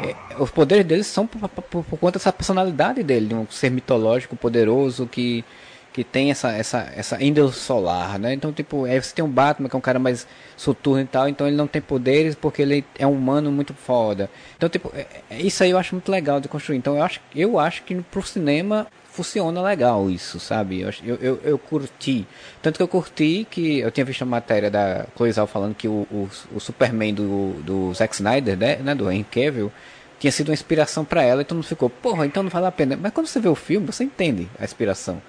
é, 0.03 0.15
os 0.41 0.51
poderes 0.51 0.85
deles 0.85 1.07
são 1.07 1.25
por, 1.25 1.47
por, 1.49 1.83
por 1.83 1.99
conta 1.99 2.19
dessa 2.19 2.31
personalidade 2.33 3.01
dele, 3.03 3.27
de 3.27 3.35
um 3.35 3.47
ser 3.49 3.71
mitológico, 3.71 4.35
poderoso, 4.35 5.07
que, 5.07 5.45
que 5.93 6.03
tem 6.03 6.29
essa, 6.29 6.51
essa, 6.51 6.91
essa 6.95 7.23
índole 7.23 7.53
solar, 7.53 8.19
né? 8.19 8.33
Então, 8.33 8.51
tipo, 8.51 8.83
aí 8.85 9.01
você 9.01 9.15
tem 9.15 9.23
um 9.23 9.29
Batman, 9.29 9.69
que 9.69 9.75
é 9.75 9.79
um 9.79 9.81
cara 9.81 9.97
mais 9.99 10.27
soturno 10.57 11.01
e 11.01 11.05
tal, 11.05 11.27
então 11.29 11.47
ele 11.47 11.55
não 11.55 11.67
tem 11.67 11.81
poderes 11.81 12.35
porque 12.35 12.61
ele 12.61 12.83
é 12.99 13.07
um 13.07 13.13
humano 13.13 13.49
muito 13.51 13.73
foda. 13.73 14.29
Então, 14.57 14.67
tipo, 14.67 14.91
é- 14.93 15.07
é- 15.29 15.41
isso 15.41 15.63
aí 15.63 15.69
eu 15.71 15.77
acho 15.77 15.95
muito 15.95 16.11
legal 16.11 16.41
de 16.41 16.47
construir. 16.49 16.77
Então, 16.77 16.97
eu 16.97 17.03
acho, 17.03 17.21
eu 17.33 17.57
acho 17.59 17.83
que 17.83 17.95
pro 17.95 18.21
cinema 18.21 18.87
funciona 19.15 19.61
legal 19.61 20.09
isso, 20.09 20.39
sabe? 20.39 20.81
Eu, 20.81 20.91
eu, 21.21 21.39
eu, 21.43 21.57
curti. 21.57 22.27
Tanto 22.61 22.77
que 22.77 22.83
eu 22.83 22.87
curti 22.87 23.47
que 23.49 23.79
eu 23.79 23.89
tinha 23.89 24.05
visto 24.05 24.21
a 24.23 24.25
matéria 24.25 24.69
da 24.69 25.05
Chloe 25.15 25.31
Zhao 25.31 25.47
falando 25.47 25.73
que 25.73 25.87
o, 25.87 26.05
o, 26.11 26.29
o 26.53 26.59
Superman 26.59 27.13
do, 27.13 27.53
do 27.63 27.93
Zack 27.93 28.13
Snyder, 28.13 28.57
né, 28.57 28.75
né, 28.77 28.93
do 28.93 29.09
Henry 29.09 29.23
Cavill, 29.23 29.71
tinha 30.19 30.31
sido 30.31 30.49
uma 30.49 30.53
inspiração 30.53 31.05
pra 31.05 31.23
ela, 31.23 31.41
então 31.41 31.55
não 31.55 31.63
ficou, 31.63 31.89
porra, 31.89 32.25
então 32.25 32.43
não 32.43 32.49
vale 32.49 32.65
a 32.65 32.71
pena. 32.71 32.97
Mas 33.01 33.13
quando 33.13 33.27
você 33.27 33.39
vê 33.39 33.47
o 33.47 33.55
filme, 33.55 33.85
você 33.85 34.03
entende 34.03 34.49
a 34.59 34.63
inspiração. 34.63 35.21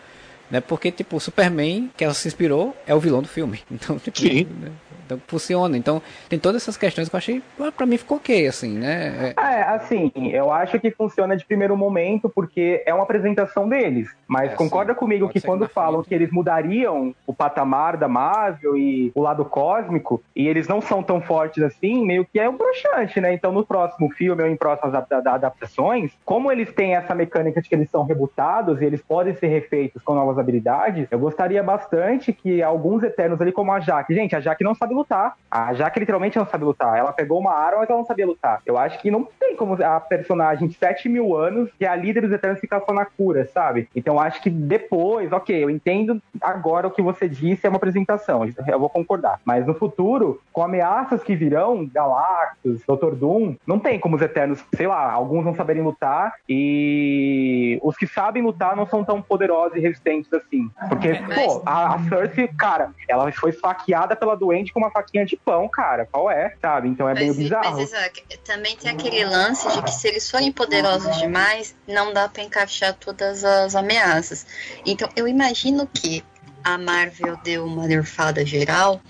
Né? 0.51 0.61
Porque, 0.61 0.91
tipo, 0.93 1.17
o 1.17 1.21
Superman, 1.21 1.91
que 1.97 2.05
ela 2.05 2.15
se 2.15 2.29
inspirou, 2.29 2.75
é 2.87 2.95
o 2.95 3.01
vilão 3.01 3.23
do 3.23 3.29
filme. 3.29 3.61
Então, 3.71 3.99
tipo, 3.99 4.19
Sim. 4.19 4.47
né? 4.61 4.71
Então 5.05 5.21
funciona. 5.29 5.77
Então, 5.79 6.03
tem 6.29 6.37
todas 6.37 6.63
essas 6.63 6.77
questões 6.77 7.09
que 7.09 7.15
eu 7.15 7.19
achei, 7.19 7.41
ah, 7.61 7.71
pra 7.71 7.87
mim 7.87 7.97
ficou 7.97 8.17
ok, 8.17 8.49
assim, 8.49 8.77
né? 8.77 9.35
É- 9.37 9.41
É, 9.41 9.63
assim, 9.63 10.11
eu 10.33 10.51
acho 10.53 10.81
que 10.81 10.91
funciona 10.91 11.37
de 11.37 11.45
primeiro 11.45 11.77
momento 11.77 12.29
porque 12.29 12.83
é 12.85 12.93
uma 12.93 13.05
apresentação 13.05 13.69
deles. 13.69 14.09
Mas 14.27 14.51
É, 14.53 14.57
concorda 14.57 14.93
sim. 14.95 14.99
comigo 14.99 15.29
que 15.29 15.41
quando 15.41 15.69
falam 15.69 16.01
frente- 16.03 16.09
que 16.09 16.15
eles 16.17 16.31
mudariam 16.33 17.15
o 17.25 17.33
patamar 17.33 17.97
da 17.97 18.09
Marvel 18.09 18.77
e 18.77 19.13
o 19.15 19.21
lado 19.23 19.45
cósmico, 19.45 20.21
e 20.35 20.49
eles 20.49 20.67
não 20.67 20.81
são 20.81 21.05
tão 21.05 21.21
fortes 21.21 21.63
assim, 21.63 22.05
meio 22.05 22.25
que 22.25 22.41
é 22.41 22.49
um 22.51 22.57
broxante, 22.57 23.21
né? 23.21 23.33
Então 23.33 23.53
no 23.53 23.65
próximo 23.65 24.11
filme 24.11 24.43
ou 24.43 24.49
em 24.49 24.57
próximas 24.57 24.93
adap- 24.93 25.23
da- 25.23 25.35
adaptações, 25.35 26.11
como 26.25 26.51
eles 26.51 26.73
têm 26.73 26.97
essa 26.97 27.15
mecânica 27.15 27.63
de 27.63 27.69
que 27.69 27.75
eles 27.77 27.89
são 27.91 28.03
rebutados 28.03 28.83
e 28.83 28.85
eles 28.85 29.01
podem 29.03 29.37
ser 29.37 29.47
refeitos 29.47 30.03
com 30.03 30.15
novas 30.17 30.36
habilidades, 30.39 31.07
eu 31.11 31.19
gostaria 31.19 31.63
bastante 31.63 32.33
que 32.33 32.63
alguns 32.63 33.03
Eternos 33.03 33.41
ali, 33.41 33.53
como 33.53 33.73
a 33.73 33.81
Jaque, 33.81 34.15
gente, 34.15 34.35
a 34.35 34.41
Jaque 34.41 34.65
não 34.65 34.75
sabe 34.75 34.95
lutar. 34.95 35.37
A 35.51 35.75
Jaque 35.75 36.01
literalmente 36.01 36.39
não 36.39 36.47
sabe 36.47 36.65
lutar. 36.65 36.99
Ela 36.99 37.13
pegou 37.13 37.39
uma 37.39 37.53
arma, 37.53 37.79
mas 37.79 37.91
ela 37.91 37.99
não 37.99 38.07
sabia 38.07 38.27
lutar. 38.27 38.61
Eu 38.65 38.77
acho 38.77 39.01
que 39.01 39.11
não 39.11 39.27
tem 39.39 39.57
como 39.57 39.75
a 39.83 40.01
personagem 40.01 40.69
de 40.69 40.75
7 40.75 41.09
mil 41.09 41.37
anos, 41.37 41.71
que 41.79 41.85
é 41.85 41.89
a 41.89 41.97
líder 41.97 42.23
dos 42.23 42.33
Eternos, 42.33 42.61
ficar 42.61 42.81
só 42.81 42.93
na 42.93 43.05
cura, 43.05 43.47
sabe? 43.47 43.89
Então 43.95 44.21
acho 44.21 44.43
que 44.43 44.51
depois, 44.51 45.33
ok, 45.33 45.65
eu 45.65 45.71
entendo 45.71 46.21
agora 46.41 46.87
o 46.87 46.91
que 46.91 47.03
você 47.03 47.29
disse, 47.29 47.67
é 47.67 47.69
uma 47.69 47.77
apresentação, 47.77 48.43
eu 48.67 48.79
vou 48.79 48.89
concordar. 48.89 49.41
Mas 49.45 49.67
no 49.67 49.75
futuro, 49.75 50.41
com 50.53 50.63
ameaças 50.63 51.23
que 51.23 51.35
virão, 51.35 51.87
Galactus, 51.87 52.83
Dr. 52.87 53.15
Doom, 53.15 53.57
não 53.67 53.79
tem 53.79 53.99
como 53.99 54.17
os 54.17 54.23
Eternos, 54.23 54.65
sei 54.75 54.87
lá, 54.87 55.11
alguns 55.11 55.45
não 55.45 55.55
saberem 55.55 55.83
lutar 55.83 56.35
e 56.49 57.79
os 57.83 57.97
que 57.97 58.07
sabem 58.07 58.43
lutar 58.43 58.77
não 58.77 58.87
são 58.87 59.05
tão 59.05 59.21
poderosos 59.23 59.77
e 59.77 59.81
resistentes 59.81 60.26
assim. 60.35 60.71
Porque, 60.89 61.15
pô, 61.35 61.63
a, 61.65 61.95
a 61.95 62.09
Cersei, 62.09 62.49
cara, 62.49 62.91
ela 63.09 63.31
foi 63.33 63.51
esfaqueada 63.51 64.17
pela 64.17 64.37
doente 64.37 64.73
com 64.73 64.81
uma 64.81 64.91
faquinha 64.91 65.25
de 65.25 65.37
pão, 65.37 65.69
cara. 65.69 66.07
Qual 66.11 66.31
é, 66.31 66.55
sabe? 66.61 66.89
Então 66.89 67.09
é 67.09 67.15
meio 67.15 67.29
Mas, 67.29 67.37
bizarro. 67.37 67.73
mas, 67.73 67.89
Isaac, 67.89 68.25
também 68.45 68.77
tem 68.77 68.91
aquele 68.91 69.25
lance 69.25 69.69
de 69.73 69.83
que 69.83 69.91
se 69.91 70.09
eles 70.09 70.31
forem 70.31 70.51
poderosos 70.51 71.17
demais, 71.19 71.75
não 71.87 72.13
dá 72.13 72.29
pra 72.29 72.43
encaixar 72.43 72.95
todas 72.95 73.45
as 73.45 73.75
ameaças. 73.75 74.47
Então, 74.85 75.09
eu 75.15 75.29
imagino 75.29 75.87
que 75.87 76.25
a 76.65 76.77
Marvel 76.77 77.37
deu 77.45 77.65
uma 77.65 77.87
nerfada 77.87 78.45
geral, 78.45 79.01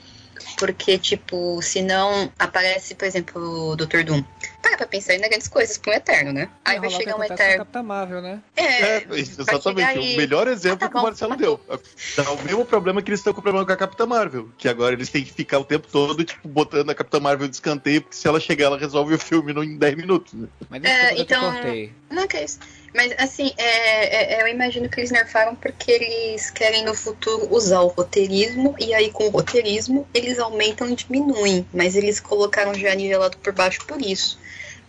porque, 0.59 0.99
tipo, 0.99 1.61
se 1.63 1.83
não 1.83 2.31
aparece, 2.39 2.95
por 2.95 3.07
exemplo, 3.07 3.71
o 3.71 3.77
Dr. 3.77 4.03
Doom. 4.05 4.23
Para 4.67 4.77
pra 4.79 4.87
pensar 4.89 5.15
em 5.15 5.21
grandes 5.21 5.47
coisas 5.47 5.79
pra 5.79 5.93
um 5.93 5.97
Eterno, 5.97 6.33
né? 6.33 6.49
Aí 6.65 6.81
vai 6.81 6.91
chegar 6.91 7.13
um 7.17 7.23
acontece 7.23 7.37
com 7.37 7.43
a 7.43 7.47
Eterno. 7.47 7.65
Capitã 7.65 7.83
Marvel, 7.85 8.21
né? 8.21 8.41
É, 8.57 8.63
É, 8.65 9.07
exatamente. 9.13 9.89
aí- 9.89 10.15
O 10.15 10.17
melhor 10.17 10.49
exemplo 10.49 10.77
Ah, 10.77 10.81
tá 10.81 10.89
que 10.89 10.97
o 10.97 11.01
bom, 11.01 11.07
Marcelo 11.07 11.31
matou. 11.31 11.61
deu. 11.69 11.81
Dá 12.17 12.33
o 12.33 12.43
mesmo 12.43 12.65
problema 12.65 13.01
que 13.01 13.09
eles 13.11 13.21
estão 13.21 13.33
com 13.33 13.39
o 13.39 13.43
problema 13.43 13.65
com 13.65 13.73
a 13.73 13.77
Capitã 13.77 14.07
Marvel. 14.07 14.49
Que 14.59 14.69
agora 14.69 14.95
eles 14.95 15.09
têm 15.09 15.25
que 15.25 15.33
ficar 15.33 15.61
o 15.61 15.65
tempo 15.65 15.87
todo, 15.91 16.25
tipo, 16.25 16.49
botando 16.49 16.91
a 16.91 16.95
Capitã 16.97 17.21
Marvel 17.21 17.47
de 17.47 17.55
escanteio, 17.55 18.03
porque 18.03 18.17
se 18.17 18.27
ela 18.27 18.41
chegar, 18.41 18.67
ela 18.67 18.79
resolve 18.79 19.15
o 19.15 19.19
filme 19.19 19.53
em 19.65 19.77
10 19.79 19.95
minutos. 19.95 20.33
Né? 20.35 20.49
Mas 20.69 20.83
É, 20.83 21.13
eu 21.13 21.17
te 21.17 21.23
então- 21.23 21.53
cortei. 21.53 21.93
Não, 22.11 22.27
que 22.27 22.37
é 22.37 22.45
isso. 22.45 22.59
Mas, 22.95 23.15
assim, 23.19 23.53
é, 23.59 24.39
é- 24.39 24.43
eu 24.43 24.49
imagino 24.49 24.89
que 24.89 24.99
eles 24.99 25.11
nerfaram 25.11 25.55
porque 25.55 25.91
eles 25.93 26.51
querem 26.51 26.85
no 26.85 26.95
futuro 26.95 27.47
usar 27.55 27.81
o 27.83 27.89
roteirismo, 27.89 28.75
e 28.81 28.93
aí 28.95 29.11
com 29.13 29.27
o 29.27 29.31
roteirismo 29.31 30.09
eles 30.15 30.39
aumentam 30.39 30.89
e 30.89 30.95
diminuem. 30.97 31.67
Mas 31.73 31.95
eles 31.95 32.19
colocaram 32.19 32.75
já 32.75 32.95
nivelado 32.95 33.37
por 33.39 33.53
baixo 33.53 33.85
por 33.87 34.01
isso. 34.01 34.39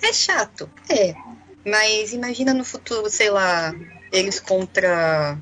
É 0.01 0.13
chato, 0.13 0.69
é. 0.89 1.15
Mas 1.65 2.13
imagina 2.13 2.53
no 2.53 2.63
futuro, 2.63 3.09
sei 3.09 3.29
lá, 3.29 3.73
eles 4.11 4.39
contra. 4.39 5.37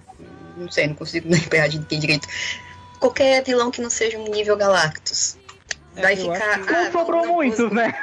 Não 0.57 0.71
sei, 0.71 0.87
não 0.87 0.95
consigo 0.95 1.29
lembrar 1.31 1.67
de 1.67 1.79
ninguém 1.79 1.99
direito. 1.99 2.27
Qualquer 2.99 3.43
vilão 3.43 3.69
que 3.69 3.81
não 3.81 3.89
seja 3.89 4.17
um 4.17 4.27
nível 4.29 4.57
Galactus. 4.57 5.37
É, 5.97 6.01
Vai 6.01 6.15
ficar. 6.15 6.59
que- 6.65 6.71
Não 6.71 6.91
sobrou 6.91 7.25
não 7.25 7.33
muitos, 7.35 7.57
consigo- 7.59 7.75
né? 7.75 7.93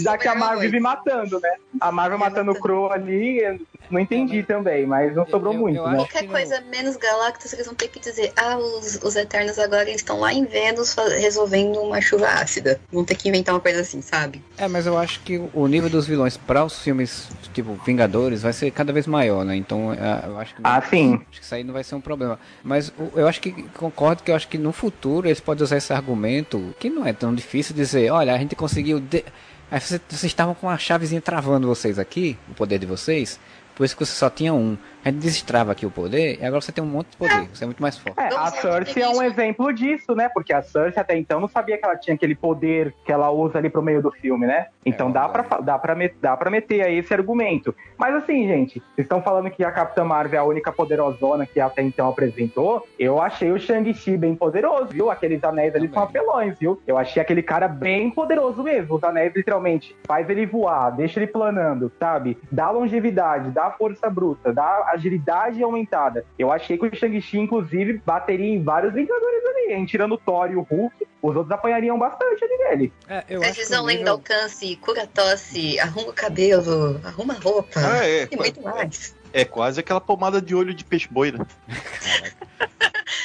Já 0.00 0.16
que 0.18 0.28
a 0.28 0.34
Marvel 0.34 0.60
vive 0.60 0.80
matando, 0.80 1.38
né? 1.40 1.50
A 1.80 1.92
Marvel 1.92 2.18
matando 2.18 2.52
o 2.52 2.54
Crow 2.54 2.90
ali, 2.92 3.60
não 3.90 4.00
entendi 4.00 4.42
também, 4.42 4.86
mas 4.86 5.14
não 5.14 5.26
sobrou 5.26 5.52
Eu- 5.52 5.58
muito, 5.60 5.76
eu 5.78 5.86
né? 5.88 5.96
Qualquer 5.96 6.26
coisa 6.26 6.60
menos 6.62 6.96
Galactus, 6.96 7.52
eles 7.52 7.66
vão 7.66 7.74
ter 7.74 7.88
que 7.88 8.00
dizer: 8.00 8.32
ah, 8.36 8.56
os, 8.56 8.96
os 9.02 9.16
Eternos 9.16 9.58
agora 9.58 9.90
estão 9.90 10.20
lá 10.20 10.32
em 10.32 10.44
Vênus 10.44 10.94
resolvendo 11.20 11.78
uma 11.80 12.00
chuva 12.00 12.26
ácida. 12.28 12.80
Vão 12.90 13.04
ter 13.04 13.16
que 13.16 13.28
inventar 13.28 13.54
uma 13.54 13.60
coisa 13.60 13.80
assim, 13.80 14.00
sabe? 14.00 14.42
É, 14.56 14.66
mas 14.68 14.86
eu 14.86 14.96
acho 14.96 15.20
que 15.20 15.42
o 15.52 15.66
nível 15.66 15.90
dos 15.90 16.06
vilões 16.06 16.36
para 16.36 16.64
os 16.64 16.80
filmes 16.80 17.28
tipo 17.52 17.74
Vingadores 17.84 18.42
vai 18.42 18.52
ser 18.52 18.70
cada 18.70 18.92
vez 18.92 19.06
maior, 19.06 19.44
né? 19.44 19.56
Então 19.56 19.92
é, 19.92 20.26
eu 20.26 20.38
acho 20.38 20.54
que 20.54 20.60
Ah, 20.64 20.80
sim. 20.82 21.14
acho 21.30 21.40
que 21.40 21.44
isso 21.44 21.54
aí 21.54 21.64
não 21.64 21.74
vai 21.74 21.84
ser 21.84 21.94
um 21.94 22.00
problema. 22.00 22.38
Mas 22.62 22.92
eu 23.14 23.28
acho 23.28 23.40
que 23.40 23.52
concordo 23.74 24.22
que 24.22 24.30
eu 24.30 24.34
acho 24.36 24.48
que 24.48 24.56
no 24.56 24.72
futuro 24.72 25.26
eles 25.26 25.40
podem 25.40 25.62
usar 25.64 25.76
esse 25.76 25.92
argumento 25.92 26.61
que 26.78 26.90
não 26.90 27.06
é 27.06 27.12
tão 27.12 27.34
difícil 27.34 27.74
dizer, 27.74 28.10
olha, 28.10 28.34
a 28.34 28.38
gente 28.38 28.54
conseguiu 28.54 29.00
de... 29.00 29.24
Aí 29.70 29.80
vocês, 29.80 30.00
vocês 30.08 30.24
estavam 30.24 30.54
com 30.54 30.66
uma 30.66 30.78
chavezinha 30.78 31.20
travando 31.20 31.66
vocês 31.66 31.98
aqui, 31.98 32.36
o 32.50 32.54
poder 32.54 32.78
de 32.78 32.86
vocês, 32.86 33.40
por 33.74 33.84
isso 33.84 33.96
que 33.96 34.04
você 34.04 34.12
só 34.12 34.28
tinha 34.28 34.52
um. 34.52 34.76
A 35.04 35.10
gente 35.10 35.20
destrava 35.20 35.72
aqui 35.72 35.84
o 35.84 35.90
poder 35.90 36.38
e 36.40 36.44
agora 36.44 36.60
você 36.60 36.70
tem 36.70 36.82
um 36.82 36.86
monte 36.86 37.08
de 37.10 37.16
poder, 37.16 37.48
você 37.52 37.64
é 37.64 37.66
muito 37.66 37.82
mais 37.82 37.98
forte. 37.98 38.18
É, 38.20 38.26
a 38.26 38.28
Vamos 38.28 38.44
lá, 38.44 38.50
Cersei 38.60 39.02
é 39.02 39.08
um 39.08 39.22
exemplo 39.22 39.72
disso, 39.72 40.14
né? 40.14 40.28
Porque 40.28 40.52
a 40.52 40.62
Cersei 40.62 41.00
até 41.02 41.16
então 41.16 41.40
não 41.40 41.48
sabia 41.48 41.76
que 41.76 41.84
ela 41.84 41.96
tinha 41.96 42.14
aquele 42.14 42.34
poder 42.36 42.94
que 43.04 43.10
ela 43.10 43.28
usa 43.30 43.58
ali 43.58 43.68
pro 43.68 43.82
meio 43.82 44.00
do 44.00 44.12
filme, 44.12 44.46
né? 44.46 44.66
Então 44.86 45.08
É, 45.08 45.12
dá, 45.12 45.28
pra, 45.28 45.58
dá, 45.60 45.78
pra, 45.78 45.94
met- 45.94 46.14
dá 46.20 46.36
pra 46.36 46.50
meter 46.50 46.82
aí 46.82 46.98
esse 46.98 47.12
argumento. 47.12 47.74
Mas 47.98 48.14
assim, 48.14 48.46
gente, 48.46 48.74
vocês 48.94 49.04
estão 49.04 49.20
falando 49.22 49.50
que 49.50 49.64
a 49.64 49.72
Capitã 49.72 50.04
Marvel 50.04 50.38
é 50.38 50.42
a 50.42 50.44
única 50.46 50.70
poderosona 50.70 51.46
que 51.46 51.58
até 51.60 51.82
então 51.82 52.08
apresentou. 52.08 52.86
Eu 52.98 53.20
achei 53.20 53.50
o 53.50 53.58
Shang-Chi 53.58 54.16
bem 54.16 54.34
poderoso, 54.36 54.86
viu? 54.90 55.10
Aqueles 55.10 55.42
anéis 55.42 55.74
ali 55.74 55.88
são 55.88 56.02
apelões, 56.04 56.56
viu? 56.58 56.80
Eu 56.86 56.96
achei 56.96 57.20
aquele 57.20 57.42
cara 57.42 57.66
bem 57.66 58.10
poderoso 58.10 58.62
mesmo. 58.62 58.94
Os 58.96 59.02
anéis, 59.04 59.34
literalmente, 59.34 59.96
faz 60.06 60.28
ele 60.30 60.46
voar, 60.46 60.90
deixa 60.90 61.18
ele 61.18 61.26
planando, 61.26 61.90
sabe? 61.98 62.38
Dá 62.50 62.70
longevidade, 62.70 63.50
dá 63.50 63.70
força 63.72 64.08
bruta, 64.08 64.52
dá 64.52 64.91
agilidade 64.92 65.62
aumentada. 65.62 66.24
Eu 66.38 66.52
achei 66.52 66.78
que 66.78 66.86
o 66.86 66.94
Shang-Chi, 66.94 67.38
inclusive, 67.38 68.00
bateria 68.04 68.54
em 68.54 68.62
vários 68.62 68.92
Vingadores 68.92 69.44
ali, 69.46 69.74
hein? 69.74 69.86
Tirando 69.86 70.12
o 70.12 70.18
Thor 70.18 70.50
e 70.50 70.56
o 70.56 70.62
Hulk, 70.62 71.06
os 71.22 71.36
outros 71.36 71.50
apanhariam 71.50 71.98
bastante 71.98 72.44
ali 72.44 72.58
dele. 72.58 72.92
É, 73.08 73.24
eu 73.28 73.40
acho 73.40 73.50
que 73.50 73.56
Precisão 73.56 73.80
o 73.80 73.84
além 73.84 73.96
do 73.96 74.00
nível... 74.00 74.14
alcance, 74.14 74.76
cura 74.76 75.04
a 75.04 75.06
tosse, 75.06 75.78
arruma 75.78 76.10
o 76.10 76.12
cabelo, 76.12 77.00
arruma 77.04 77.34
a 77.34 77.38
roupa. 77.38 77.80
Ah, 77.80 78.06
é. 78.06 78.28
E 78.30 78.36
muito 78.36 78.62
mais. 78.62 79.14
É 79.32 79.44
quase 79.44 79.80
aquela 79.80 80.00
pomada 80.00 80.40
de 80.42 80.54
olho 80.54 80.74
de 80.74 80.84
peixe-boi, 80.84 81.32
né? 81.32 81.38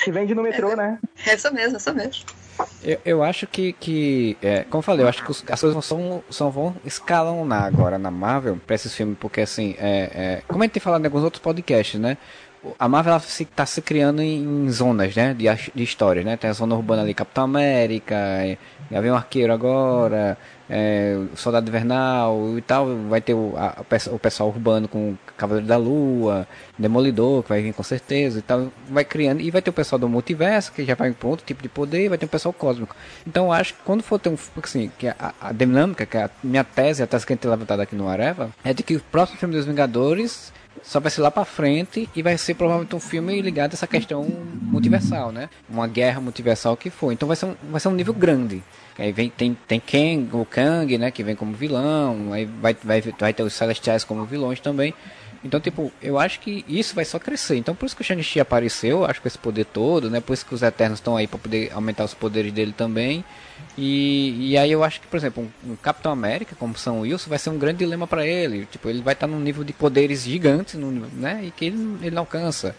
Que 0.04 0.12
vende 0.12 0.34
no 0.34 0.42
metrô, 0.42 0.76
né? 0.76 1.00
É 1.26 1.36
isso 1.36 1.54
mesmo, 1.54 1.76
é 1.76 1.80
isso 1.80 1.94
mesmo. 1.94 2.24
Eu, 2.82 3.00
eu 3.04 3.24
acho 3.24 3.46
que, 3.46 3.74
que 3.74 4.38
é, 4.42 4.64
como 4.64 4.80
eu 4.80 4.82
falei, 4.84 5.04
eu 5.06 5.10
acho 5.10 5.24
que 5.24 5.30
os- 5.32 5.44
as 5.50 5.60
coisas 5.60 5.86
só, 5.86 5.98
só 6.30 6.50
vão 6.50 6.76
escalonar 6.86 7.64
agora 7.64 7.98
na 7.98 8.10
Marvel 8.10 8.58
pra 8.66 8.76
esses 8.76 8.94
filmes, 8.96 9.18
porque 9.20 9.42
assim, 9.42 9.76
é, 9.78 10.12
é, 10.14 10.42
como 10.48 10.64
a 10.64 10.66
gente 10.66 10.74
tem 10.74 10.82
falado 10.82 11.02
em 11.04 11.06
alguns 11.06 11.24
outros 11.24 11.42
podcasts, 11.42 12.00
né? 12.00 12.18
A 12.80 12.88
Marvel 12.88 13.12
ela 13.14 13.20
se, 13.20 13.46
tá 13.46 13.66
se 13.66 13.82
criando 13.82 14.22
em, 14.22 14.70
zonas, 14.70 15.16
né? 15.16 15.34
De, 15.34 15.46
de 15.74 15.84
histórias, 15.84 16.26
né? 16.26 16.38
Tem 16.38 16.50
a 16.50 16.54
zona 16.54 16.76
urbana 16.76 17.02
ali, 17.02 17.14
Capitão 17.14 17.44
América, 17.46 18.16
é, 18.16 18.58
Gavião 18.92 19.16
Arqueiro 19.16 19.52
agora, 19.54 20.38
é, 20.70 21.18
Soldado 21.36 21.70
Invernal 21.70 22.58
e 22.58 22.62
tal. 22.62 22.88
Vai 23.10 23.22
ter 23.22 23.34
o, 23.34 23.54
a- 23.58 23.76
o 23.80 23.84
pe- 23.84 24.10
o 24.12 24.20
pessoal 24.20 24.50
urbano 24.50 24.88
com 24.88 25.16
Cavaleiro 25.38 25.68
da 25.68 25.78
Lua, 25.78 26.48
Demolidor, 26.78 27.44
que 27.44 27.50
vai 27.50 27.62
vir 27.62 27.74
com 27.74 27.84
certeza 27.84 28.40
e 28.40 28.42
tal. 28.42 28.68
Vai 28.90 29.04
criando. 29.06 29.42
E 29.42 29.50
vai 29.52 29.62
ter 29.62 29.70
o 29.70 29.74
pessoal 29.74 30.00
do 30.00 30.10
multiverso, 30.10 30.72
que 30.72 30.84
já 30.86 30.96
vai 30.96 31.12
para 31.12 31.28
outro 31.30 31.46
tipo 31.46 31.62
de 31.62 31.70
poder, 31.70 32.06
e 32.06 32.10
vai 32.10 32.18
ter 32.18 32.26
o 32.26 32.30
pessoal 32.30 32.54
cósmico. 32.54 32.96
Então 33.26 33.52
acho 33.52 33.74
que 33.74 33.80
quando 33.84 34.02
for 34.04 34.20
ter 34.20 34.30
um. 34.30 34.38
Assim, 34.64 34.92
que 34.98 35.08
a, 35.08 35.34
a 35.40 35.52
dinâmica, 35.52 36.06
que 36.06 36.18
é 36.18 36.24
a 36.24 36.30
minha 36.44 36.64
tese, 36.64 37.02
a 37.04 37.08
tese 37.08 37.26
que 37.26 37.34
a 37.34 37.36
gente 37.36 37.42
tem 37.42 37.52
levantado 37.52 37.82
aqui 37.82 37.96
no 37.96 38.08
Areva, 38.08 38.50
é 38.64 38.74
de 38.74 38.84
que 38.84 38.96
o 38.96 39.00
próximo 39.12 39.38
filme 39.40 39.56
dos 39.56 39.66
Vingadores 39.66 40.52
só 40.84 41.00
vai 41.00 41.12
ser 41.12 41.22
lá 41.22 41.32
pra 41.32 41.46
frente 41.46 42.10
e 42.16 42.22
vai 42.22 42.38
ser 42.38 42.54
provavelmente 42.54 42.96
um 42.96 43.00
filme 43.00 43.42
ligado 43.42 43.72
a 43.72 43.76
essa 43.76 43.88
questão 43.88 44.24
multiversal, 44.62 45.32
né? 45.32 45.50
Uma 45.70 45.88
guerra 45.88 46.22
multiversal 46.22 46.78
que 46.78 46.90
for. 46.90 47.12
Então 47.12 47.28
vai 47.28 47.36
ser 47.36 47.46
um, 47.48 47.56
vai 47.70 47.80
ser 47.80 47.88
um 47.88 47.94
nível 47.94 48.14
grande. 48.14 48.64
Aí 48.98 49.12
vem, 49.12 49.30
tem, 49.30 49.56
tem 49.68 49.80
Kang, 49.80 50.30
o 50.36 50.46
Kang, 50.46 50.98
né? 50.98 51.12
Que 51.12 51.24
vem 51.24 51.36
como 51.36 51.54
vilão. 51.54 52.34
Aí 52.34 52.46
vai, 52.46 52.76
vai, 52.84 53.02
vai 53.02 53.34
ter 53.34 53.44
os 53.44 53.54
Celestiais 53.54 54.04
como 54.04 54.26
vilões 54.26 54.60
também. 54.60 54.94
Então, 55.44 55.60
tipo, 55.60 55.92
eu 56.02 56.18
acho 56.20 56.40
que 56.40 56.66
isso 56.68 56.96
vai 56.96 57.06
só 57.06 57.20
crescer. 57.20 57.56
Então, 57.58 57.76
por 57.76 57.86
isso 57.86 57.96
que 57.96 58.02
o 58.02 58.06
Shang-Chi 58.06 58.40
apareceu, 58.40 59.06
acho 59.06 59.22
que 59.22 59.28
esse 59.28 59.38
poder 59.38 59.66
todo, 59.66 60.10
né? 60.10 60.20
Por 60.20 60.34
isso 60.34 60.46
que 60.46 60.54
os 60.56 60.62
Eternos 60.62 61.00
estão 61.00 61.16
aí 61.16 61.28
pra 61.28 61.38
poder 61.38 61.72
aumentar 61.74 62.04
os 62.04 62.14
poderes 62.14 62.52
dele 62.52 62.74
também. 62.76 63.24
E, 63.78 64.52
e 64.52 64.58
aí 64.58 64.72
eu 64.72 64.84
acho 64.84 65.00
que, 65.00 65.08
por 65.08 65.18
exemplo, 65.18 65.48
um, 65.66 65.72
um 65.72 65.76
Capitão 65.76 66.12
América, 66.12 66.56
como 66.60 66.78
São 66.78 67.02
Wilson, 67.02 67.30
vai 67.30 67.40
ser 67.40 67.50
um 67.50 67.58
grande 67.58 67.80
dilema 67.80 68.08
para 68.08 68.26
ele. 68.26 68.66
Tipo, 68.66 68.90
ele 68.90 69.02
vai 69.02 69.14
estar 69.14 69.28
num 69.28 69.40
nível 69.40 69.64
de 69.64 69.74
poderes 69.74 70.24
gigantes, 70.24 70.76
né? 70.76 71.42
E 71.44 71.52
que 71.52 71.66
ele, 71.66 71.78
ele 72.02 72.12
não 72.16 72.24
alcança. 72.24 72.76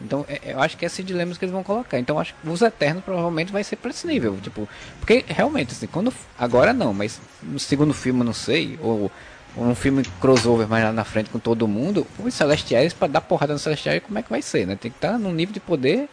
Então, 0.00 0.24
é- 0.28 0.52
eu 0.52 0.60
acho 0.60 0.76
que 0.76 0.84
esses 0.84 1.04
dilemas 1.04 1.36
que 1.38 1.44
eles 1.44 1.52
vão 1.52 1.62
colocar. 1.62 1.98
Então, 1.98 2.18
acho 2.18 2.34
que 2.34 2.48
os 2.48 2.62
Eternos 2.62 3.04
provavelmente 3.04 3.52
vai 3.52 3.62
ser 3.62 3.76
para 3.76 3.90
esse 3.90 4.06
nível. 4.06 4.36
Tipo, 4.42 4.68
porque 4.98 5.24
realmente, 5.28 5.72
assim, 5.72 5.86
quando. 5.86 6.12
Agora 6.38 6.72
não, 6.72 6.92
mas 6.94 7.20
no 7.42 7.58
segundo 7.58 7.92
filme, 7.94 8.24
não 8.24 8.32
sei. 8.32 8.78
Ou 8.82 9.10
um 9.56 9.74
filme 9.74 10.04
crossover 10.20 10.68
mais 10.68 10.84
lá 10.84 10.92
na 10.92 11.04
frente 11.04 11.30
com 11.30 11.38
todo 11.38 11.66
mundo. 11.66 12.06
Os 12.18 12.34
Celestiais, 12.34 12.92
para 12.92 13.08
dar 13.08 13.20
porrada 13.20 13.52
nos 13.52 13.62
Celestiais, 13.62 14.02
como 14.02 14.18
é 14.18 14.22
que 14.22 14.30
vai 14.30 14.42
ser, 14.42 14.66
né? 14.66 14.76
Tem 14.76 14.90
que 14.90 14.96
estar 14.96 15.18
num 15.18 15.32
nível 15.32 15.52
de 15.52 15.60
poder 15.60 16.08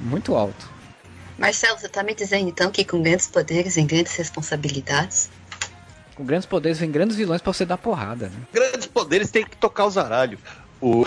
muito 0.00 0.34
alto. 0.34 0.70
Marcelo, 1.38 1.78
você 1.78 1.88
tá 1.88 2.02
me 2.02 2.14
dizendo 2.14 2.48
então 2.48 2.70
que 2.70 2.84
com 2.84 3.02
grandes 3.02 3.26
poderes 3.26 3.74
vem 3.74 3.86
grandes 3.86 4.14
responsabilidades? 4.16 5.28
Com 6.14 6.24
grandes 6.24 6.46
poderes 6.46 6.78
vem 6.78 6.90
grandes 6.90 7.16
vilões 7.16 7.42
pra 7.42 7.52
você 7.52 7.66
dar 7.66 7.76
porrada, 7.76 8.28
né? 8.28 8.40
Grandes 8.52 8.86
poderes 8.86 9.30
tem 9.30 9.44
que 9.44 9.56
tocar 9.56 9.84
os 9.86 9.98
aralhos. 9.98 10.40
O... 10.80 11.04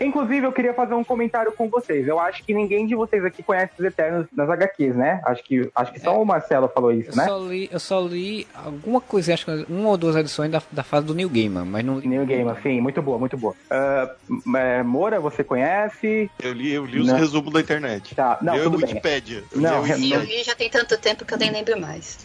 Inclusive, 0.00 0.46
eu 0.46 0.52
queria 0.52 0.72
fazer 0.74 0.94
um 0.94 1.02
comentário 1.04 1.52
com 1.52 1.68
vocês. 1.68 2.06
Eu 2.06 2.18
acho 2.20 2.44
que 2.44 2.54
ninguém 2.54 2.86
de 2.86 2.94
vocês 2.94 3.24
aqui 3.24 3.42
conhece 3.42 3.72
os 3.78 3.84
Eternos 3.84 4.26
nas 4.32 4.48
HQs, 4.48 4.94
né? 4.94 5.20
Acho 5.24 5.42
que, 5.42 5.68
acho 5.74 5.92
que 5.92 6.00
só 6.00 6.20
o 6.20 6.24
Marcelo 6.24 6.68
falou 6.68 6.92
isso, 6.92 7.10
Eu 7.10 7.16
né? 7.16 7.24
só 7.26 7.38
li, 7.38 7.68
eu 7.72 7.80
só 7.80 8.00
li 8.00 8.46
alguma 8.54 9.00
coisa, 9.00 9.34
acho 9.34 9.44
que 9.44 9.66
uma 9.68 9.88
ou 9.88 9.96
duas 9.96 10.16
edições 10.16 10.50
da, 10.50 10.62
da 10.70 10.82
fase 10.82 11.06
do 11.06 11.14
New 11.14 11.28
Gaiman, 11.28 11.64
mas 11.64 11.84
não 11.84 11.98
li. 11.98 12.06
New 12.08 12.24
Game, 12.26 12.50
sim, 12.62 12.80
muito 12.80 13.02
boa, 13.02 13.18
muito 13.18 13.36
boa. 13.36 13.54
É, 13.70 14.82
Moura, 14.82 15.18
você 15.20 15.42
conhece? 15.42 16.30
Eu 16.38 16.52
li, 16.52 16.72
eu 16.72 16.84
li 16.84 17.00
os 17.00 17.08
Não. 17.08 17.16
resumos 17.16 17.52
da 17.52 17.60
internet. 17.60 18.14
Tá, 18.14 18.38
não, 18.40 18.54
eu 18.56 18.64
tudo 18.64 18.76
e 18.76 18.80
bem. 18.80 18.88
Wikipédia. 18.90 19.44
Eu 19.52 19.60
Não, 19.60 19.82
li 19.84 20.12
eu 20.12 20.20
li 20.22 20.42
já 20.44 20.54
tem 20.54 20.68
tanto 20.70 20.96
tempo 20.98 21.24
que 21.24 21.34
eu 21.34 21.38
nem 21.38 21.50
lembro 21.50 21.78
mais. 21.80 22.18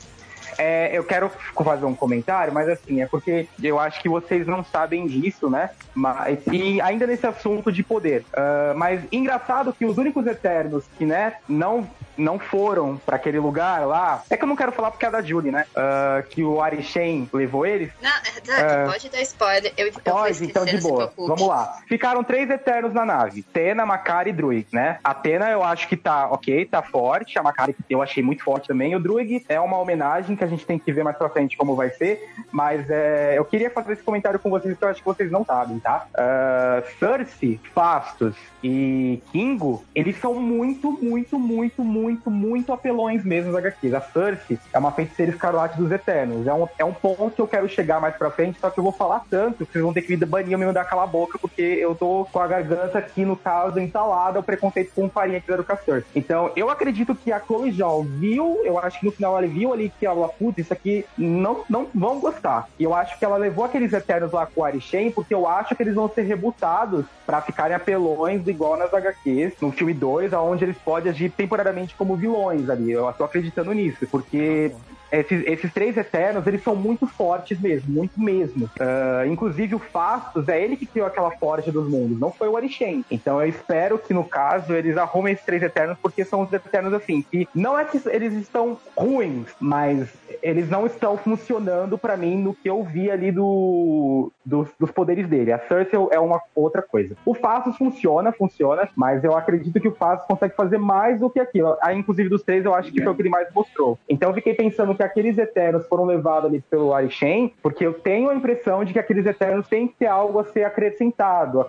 É, 0.58 0.90
eu 0.94 1.04
quero 1.04 1.32
fazer 1.64 1.86
um 1.86 1.96
comentário, 1.96 2.54
mas 2.54 2.68
assim, 2.70 3.02
é 3.02 3.06
porque 3.08 3.48
eu 3.62 3.80
acho 3.80 4.02
que 4.02 4.10
vocês 4.10 4.46
não 4.48 4.64
sabem 4.64 5.06
disso, 5.08 5.50
né? 5.50 5.70
Mas, 5.94 6.40
e 6.52 6.82
ainda 6.82 7.06
nesse 7.06 7.26
assunto 7.26 7.72
de 7.72 7.84
poder. 7.84 8.26
Ah, 8.34 8.74
mas 8.76 9.02
engraçado 9.12 9.74
que 9.74 9.86
os 9.86 9.98
únicos 9.98 10.26
Eternos 10.26 10.84
que, 10.98 11.06
né, 11.06 11.34
não, 11.48 11.88
não 12.18 12.40
foram 12.40 12.98
pra 13.06 13.16
aquele 13.16 13.40
lugar 13.40 13.86
lá. 13.86 14.24
É 14.30 14.36
que 14.38 14.44
eu 14.44 14.48
não 14.48 14.56
quero 14.56 14.72
falar 14.72 14.92
porque 14.92 15.06
é 15.06 15.12
da 15.12 15.22
Julie, 15.22 15.52
né? 15.52 15.66
Ah, 15.76 16.24
que 16.30 16.44
o 16.44 16.62
Arishem 16.62 17.30
levou 17.34 17.66
eles. 17.66 17.92
Não, 18.02 18.56
É. 18.56 18.86
pode 18.86 19.10
dar 19.10 19.22
spoiler. 19.22 19.74
Eu, 19.78 19.92
Pode, 20.04 20.46
então 20.46 20.66
de 20.66 20.78
boa. 20.78 21.12
Vamos 21.18 21.48
lá. 21.48 21.78
Ficaram 21.88 22.24
três 22.24 22.50
Eternos 22.50 22.94
na 22.94 23.06
nave. 23.06 23.44
Tena, 23.44 23.86
Makari 23.86 24.32
e 24.32 24.34
Druig, 24.34 24.68
né? 24.72 24.98
A 25.04 25.14
Tena 25.14 25.50
eu 25.50 25.64
acho 25.64 25.88
que 25.88 25.96
tá 25.96 26.28
ok, 26.30 26.66
tá 26.66 26.82
forte. 26.82 27.38
A 27.38 27.44
Makari 27.44 27.76
eu 27.90 28.02
achei 28.02 28.24
muito 28.24 28.44
forte 28.44 28.68
também. 28.68 28.96
O 28.96 29.00
Druig 29.00 29.46
é 29.48 29.60
uma 29.60 29.78
homenagem 29.78 30.36
que 30.44 30.46
a 30.46 30.48
gente 30.48 30.66
tem 30.66 30.78
que 30.78 30.92
ver 30.92 31.04
mais 31.04 31.18
pra 31.18 31.30
frente 31.30 31.56
como 31.56 31.76
vai 31.76 31.90
ser. 31.90 32.30
Mas 32.52 32.90
é, 32.90 33.38
eu 33.38 33.46
queria 33.46 33.70
fazer 33.70 33.94
esse 33.94 34.04
comentário 34.04 34.40
com 34.40 34.50
vocês 34.50 34.78
que 34.78 34.84
eu 34.84 34.90
acho 34.90 35.00
que 35.00 35.06
vocês 35.06 35.32
não 35.32 35.46
sabem, 35.46 35.80
tá? 35.80 36.08
Ah, 36.14 36.84
Cersei, 37.00 37.60
Fastos 37.74 38.36
e 38.64 39.22
Kingo, 39.32 39.84
eles 39.96 40.18
são 40.20 40.36
muito, 40.36 40.92
muito, 40.92 41.40
muito, 41.40 41.84
muito, 41.84 42.32
muito 42.32 42.74
apelões 42.74 43.24
mesmo 43.24 43.52
das 43.52 43.64
HQs. 43.64 43.94
A 43.94 44.02
Cersei 44.02 44.60
é 44.72 44.80
uma 44.80 44.92
feiticeira 44.92 45.32
escarlate 45.32 45.78
dos 45.78 45.92
Eternos. 45.92 46.48
É 46.48 46.54
um, 46.54 46.68
é 46.80 46.86
um 46.86 46.94
ponto 46.94 47.32
que 47.32 47.42
eu 47.42 47.48
quero 47.48 47.68
chegar 47.70 48.00
mais 48.00 48.16
pra 48.16 48.32
frente, 48.32 48.60
só 48.60 48.70
que 48.70 48.80
eu 48.80 48.84
vou 48.84 48.94
falar 48.94 49.24
tanto 49.30 49.66
que 49.66 49.72
vocês 49.72 49.84
vão 49.84 49.94
ter 49.94 50.02
que 50.02 50.16
me 50.16 50.26
banir 50.26 50.54
ou 50.54 50.60
me 50.60 50.66
mandar 50.66 50.86
calar 50.86 51.06
a 51.06 51.08
boca, 51.08 51.38
porque 51.40 51.62
eu 51.62 51.96
tô 51.96 52.28
com 52.32 52.40
a 52.40 52.48
garganta 52.48 52.98
aqui, 52.98 53.26
no 53.26 53.36
caso, 53.36 53.80
entalada, 53.80 54.40
o 54.40 54.44
preconceito 54.44 54.92
com 54.94 55.10
farinha 55.10 55.40
que 55.40 55.46
fizeram 55.46 55.64
com 55.64 55.74
a 55.74 55.78
Cersei. 55.78 56.06
Então, 56.16 56.52
eu 56.56 56.70
acredito 56.70 57.16
que 57.16 57.32
a 57.32 57.40
Chloe 57.40 57.72
Zhao 57.72 58.04
viu, 58.04 58.62
eu 58.64 58.78
acho 58.80 59.00
que 59.00 59.06
no 59.06 59.12
final 59.12 59.38
ela 59.38 59.48
viu 59.48 59.74
ali 59.74 59.92
que 60.00 60.06
ela, 60.06 60.30
isso 60.58 60.74
aqui 60.74 61.06
não, 61.18 61.64
não 61.70 61.88
vão 61.94 62.20
gostar. 62.20 62.66
E 62.80 62.84
eu 62.84 62.94
acho 62.94 63.18
que 63.18 63.26
ela 63.26 63.38
levou 63.38 63.66
aqueles 63.66 63.94
Eternos 63.94 64.32
lá 64.32 64.46
com 64.46 64.62
o 64.62 64.64
Arishem, 64.64 65.12
porque 65.12 65.34
eu 65.34 65.48
acho 65.48 65.76
que 65.76 65.84
eles 65.84 65.96
vão 65.96 66.10
ser 66.10 66.24
rebutados 66.24 67.06
pra 67.26 67.42
ficarem 67.42 67.76
apelões 67.76 68.46
igual 68.48 68.78
nas 68.78 68.94
HQs, 68.94 69.54
no 69.62 69.72
filme 69.72 69.94
2, 69.94 70.34
aonde 70.34 70.66
eles 70.66 70.78
podem 70.78 71.12
agir 71.12 71.32
temporariamente 71.32 71.96
como 71.96 72.18
vilões 72.18 72.70
ali. 72.70 72.92
Eu 72.92 73.12
tô 73.14 73.24
acreditando 73.24 73.72
nisso, 73.74 74.06
porque 74.12 74.72
esses, 75.14 75.46
esses 75.46 75.72
três 75.72 75.96
Eternos, 75.96 76.46
eles 76.48 76.64
são 76.64 76.76
muito 76.76 77.06
fortes 77.06 77.60
mesmo, 77.60 77.94
muito 77.94 78.20
mesmo. 78.20 78.66
Uh, 78.66 79.26
inclusive 79.28 79.76
o 79.76 79.80
Fastos, 79.80 80.50
é 80.50 80.62
ele 80.62 80.76
que 80.76 80.86
criou 80.86 81.08
aquela 81.08 81.32
Forja 81.32 81.72
dos 81.72 81.90
Mundos, 81.90 82.20
não 82.20 82.32
foi 82.32 82.48
o 82.48 82.58
Arishem. 82.58 83.06
Então 83.12 83.42
eu 83.42 83.48
espero 83.48 84.00
que, 84.00 84.14
no 84.14 84.24
caso, 84.24 84.74
eles 84.74 84.98
arrumem 84.98 85.34
esses 85.34 85.46
três 85.46 85.62
Eternos, 85.62 85.98
porque 86.02 86.26
são 86.26 86.42
os 86.42 86.52
Eternos 86.52 86.94
assim, 86.94 87.22
que 87.22 87.48
não 87.54 87.78
é 87.78 87.86
que 87.86 88.02
eles 88.08 88.34
estão 88.34 88.78
ruins, 88.96 89.50
mas 89.60 90.12
eles 90.42 90.70
não 90.70 90.86
estão 90.86 91.18
funcionando 91.18 91.98
para 91.98 92.18
mim 92.18 92.38
no 92.38 92.54
que 92.54 92.70
eu 92.70 92.84
vi 92.84 93.12
ali 93.12 93.32
do, 93.32 94.32
dos, 94.44 94.70
dos 94.80 94.92
poderes 94.92 95.28
dele. 95.28 95.52
A 95.52 95.60
Cersei 95.60 96.00
é 96.12 96.20
uma 96.20 96.42
outra 96.56 96.82
coisa. 96.82 97.16
O 97.26 97.34
Fastos 97.34 97.78
funciona, 97.78 98.32
funciona, 98.32 98.90
mas 98.96 99.24
eu 99.24 99.38
acredito 99.38 99.80
que 99.80 99.88
o 99.88 99.96
Fastos 99.96 100.28
consegue 100.28 100.56
fazer 100.56 100.78
mais 100.78 101.20
do 101.20 101.30
que 101.30 101.40
aquilo. 101.40 101.78
Aí, 101.82 101.98
inclusive, 101.98 102.30
dos 102.30 102.42
três, 102.42 102.66
eu 102.66 102.74
acho 102.74 102.92
que 102.92 103.02
foi 103.02 103.12
o 103.12 103.16
que 103.16 103.22
ele 103.22 103.30
mais 103.30 103.48
mostrou. 103.54 104.00
Então 104.10 104.30
eu 104.30 104.36
fiquei 104.36 104.54
pensando 104.54 104.96
que 104.96 105.03
aqueles 105.04 105.38
Eternos 105.38 105.88
foram 105.88 106.06
levados 106.06 106.50
ali 106.50 106.62
pelo 106.62 106.94
Arishem, 106.94 107.54
porque 107.62 107.86
eu 107.86 107.94
tenho 107.94 108.30
a 108.30 108.36
impressão 108.36 108.84
de 108.84 108.94
que 108.94 109.00
aqueles 109.00 109.26
Eternos 109.26 109.68
têm 109.68 109.88
que 109.88 109.96
ter 109.96 110.08
algo 110.08 110.40
a 110.40 110.46
ser 110.46 110.64
acrescentado, 110.64 111.66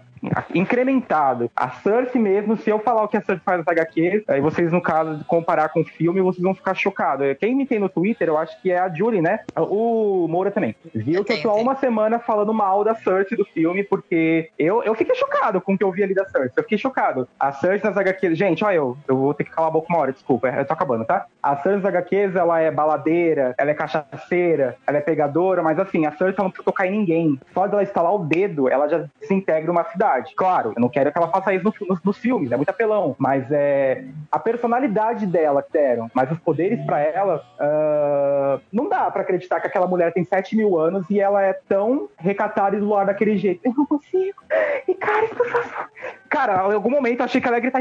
incrementado. 0.54 1.50
A 1.54 1.70
Cersei 1.70 2.20
mesmo, 2.20 2.56
se 2.56 2.70
eu 2.70 2.78
falar 2.78 3.02
o 3.02 3.08
que 3.08 3.16
a 3.16 3.20
Cersei 3.20 3.42
faz 3.44 3.58
nas 3.58 3.68
HQ, 3.68 4.24
aí 4.28 4.40
vocês, 4.40 4.72
no 4.72 4.80
caso, 4.80 5.24
comparar 5.26 5.68
com 5.70 5.80
o 5.80 5.84
filme, 5.84 6.20
vocês 6.20 6.42
vão 6.42 6.54
ficar 6.54 6.74
chocados. 6.74 7.36
Quem 7.38 7.54
me 7.54 7.66
tem 7.66 7.78
no 7.78 7.88
Twitter, 7.88 8.28
eu 8.28 8.38
acho 8.38 8.60
que 8.62 8.70
é 8.70 8.78
a 8.78 8.88
Julie, 8.88 9.20
né? 9.20 9.40
O 9.56 10.26
Moura 10.28 10.50
também. 10.50 10.74
Viu 10.94 11.24
que 11.24 11.32
eu 11.32 11.42
tô 11.42 11.50
há 11.50 11.54
uma 11.54 11.76
semana 11.76 12.18
falando 12.18 12.52
mal 12.52 12.84
da 12.84 12.94
Cersei 12.94 13.36
do 13.36 13.44
filme, 13.44 13.82
porque 13.84 14.50
eu, 14.58 14.82
eu 14.82 14.94
fiquei 14.94 15.14
chocado 15.14 15.60
com 15.60 15.74
o 15.74 15.78
que 15.78 15.84
eu 15.84 15.90
vi 15.90 16.02
ali 16.02 16.14
da 16.14 16.24
Cersei. 16.26 16.52
Eu 16.56 16.62
fiquei 16.62 16.78
chocado. 16.78 17.28
A 17.38 17.52
Cersei 17.52 17.88
nas 17.88 17.96
HQs... 17.96 18.38
Gente, 18.38 18.64
olha 18.64 18.76
eu, 18.76 18.96
eu 19.08 19.16
vou 19.16 19.34
ter 19.34 19.44
que 19.44 19.50
calar 19.50 19.68
a 19.68 19.72
boca 19.72 19.86
uma 19.88 19.98
hora, 19.98 20.12
desculpa, 20.12 20.48
eu 20.48 20.64
tô 20.64 20.72
acabando, 20.72 21.04
tá? 21.04 21.26
A 21.42 21.56
Cersei 21.56 21.74
nas 21.74 21.84
HQs, 21.84 22.36
ela 22.36 22.60
é 22.60 22.70
baladeira, 22.70 23.13
ela 23.56 23.70
é 23.70 23.74
cachaceira, 23.74 24.76
ela 24.86 24.98
é 24.98 25.00
pegadora, 25.00 25.62
mas 25.62 25.78
assim, 25.78 26.06
a 26.06 26.10
Cersei 26.10 26.34
não 26.38 26.50
precisa 26.50 26.64
tocar 26.64 26.86
em 26.86 26.92
ninguém. 26.92 27.40
Só 27.52 27.66
dela 27.66 27.82
instalar 27.82 28.14
o 28.14 28.18
dedo, 28.18 28.68
ela 28.68 28.88
já 28.88 29.04
desintegra 29.20 29.70
uma 29.70 29.84
cidade. 29.84 30.34
Claro, 30.34 30.72
eu 30.76 30.80
não 30.80 30.88
quero 30.88 31.12
que 31.12 31.18
ela 31.18 31.28
faça 31.28 31.54
isso 31.54 31.64
nos, 31.64 31.74
nos, 31.88 32.02
nos 32.02 32.18
filmes, 32.18 32.52
é 32.52 32.56
muito 32.56 32.70
apelão. 32.70 33.14
Mas 33.18 33.50
é 33.50 34.04
a 34.30 34.38
personalidade 34.38 35.26
dela 35.26 35.62
que 35.62 35.72
deram, 35.72 36.10
mas 36.14 36.30
os 36.30 36.38
poderes 36.38 36.84
para 36.84 37.00
ela, 37.00 37.44
uh, 37.60 38.60
não 38.72 38.88
dá 38.88 39.10
para 39.10 39.22
acreditar 39.22 39.60
que 39.60 39.66
aquela 39.66 39.86
mulher 39.86 40.12
tem 40.12 40.24
7 40.24 40.56
mil 40.56 40.78
anos 40.78 41.08
e 41.10 41.20
ela 41.20 41.42
é 41.42 41.52
tão 41.68 42.08
recatada 42.16 42.76
e 42.76 42.80
do 42.80 42.94
ar 42.94 43.06
daquele 43.06 43.36
jeito. 43.36 43.60
Eu 43.64 43.74
não 43.76 43.86
consigo. 43.86 44.42
E 44.86 44.94
cara, 44.94 45.26
por 45.28 45.46
favor. 45.48 45.88
Cara, 46.34 46.68
em 46.68 46.74
algum 46.74 46.90
momento 46.90 47.20
eu 47.20 47.24
achei 47.26 47.40
que 47.40 47.46
ela 47.46 47.58
ia 47.58 47.60
gritar 47.60 47.80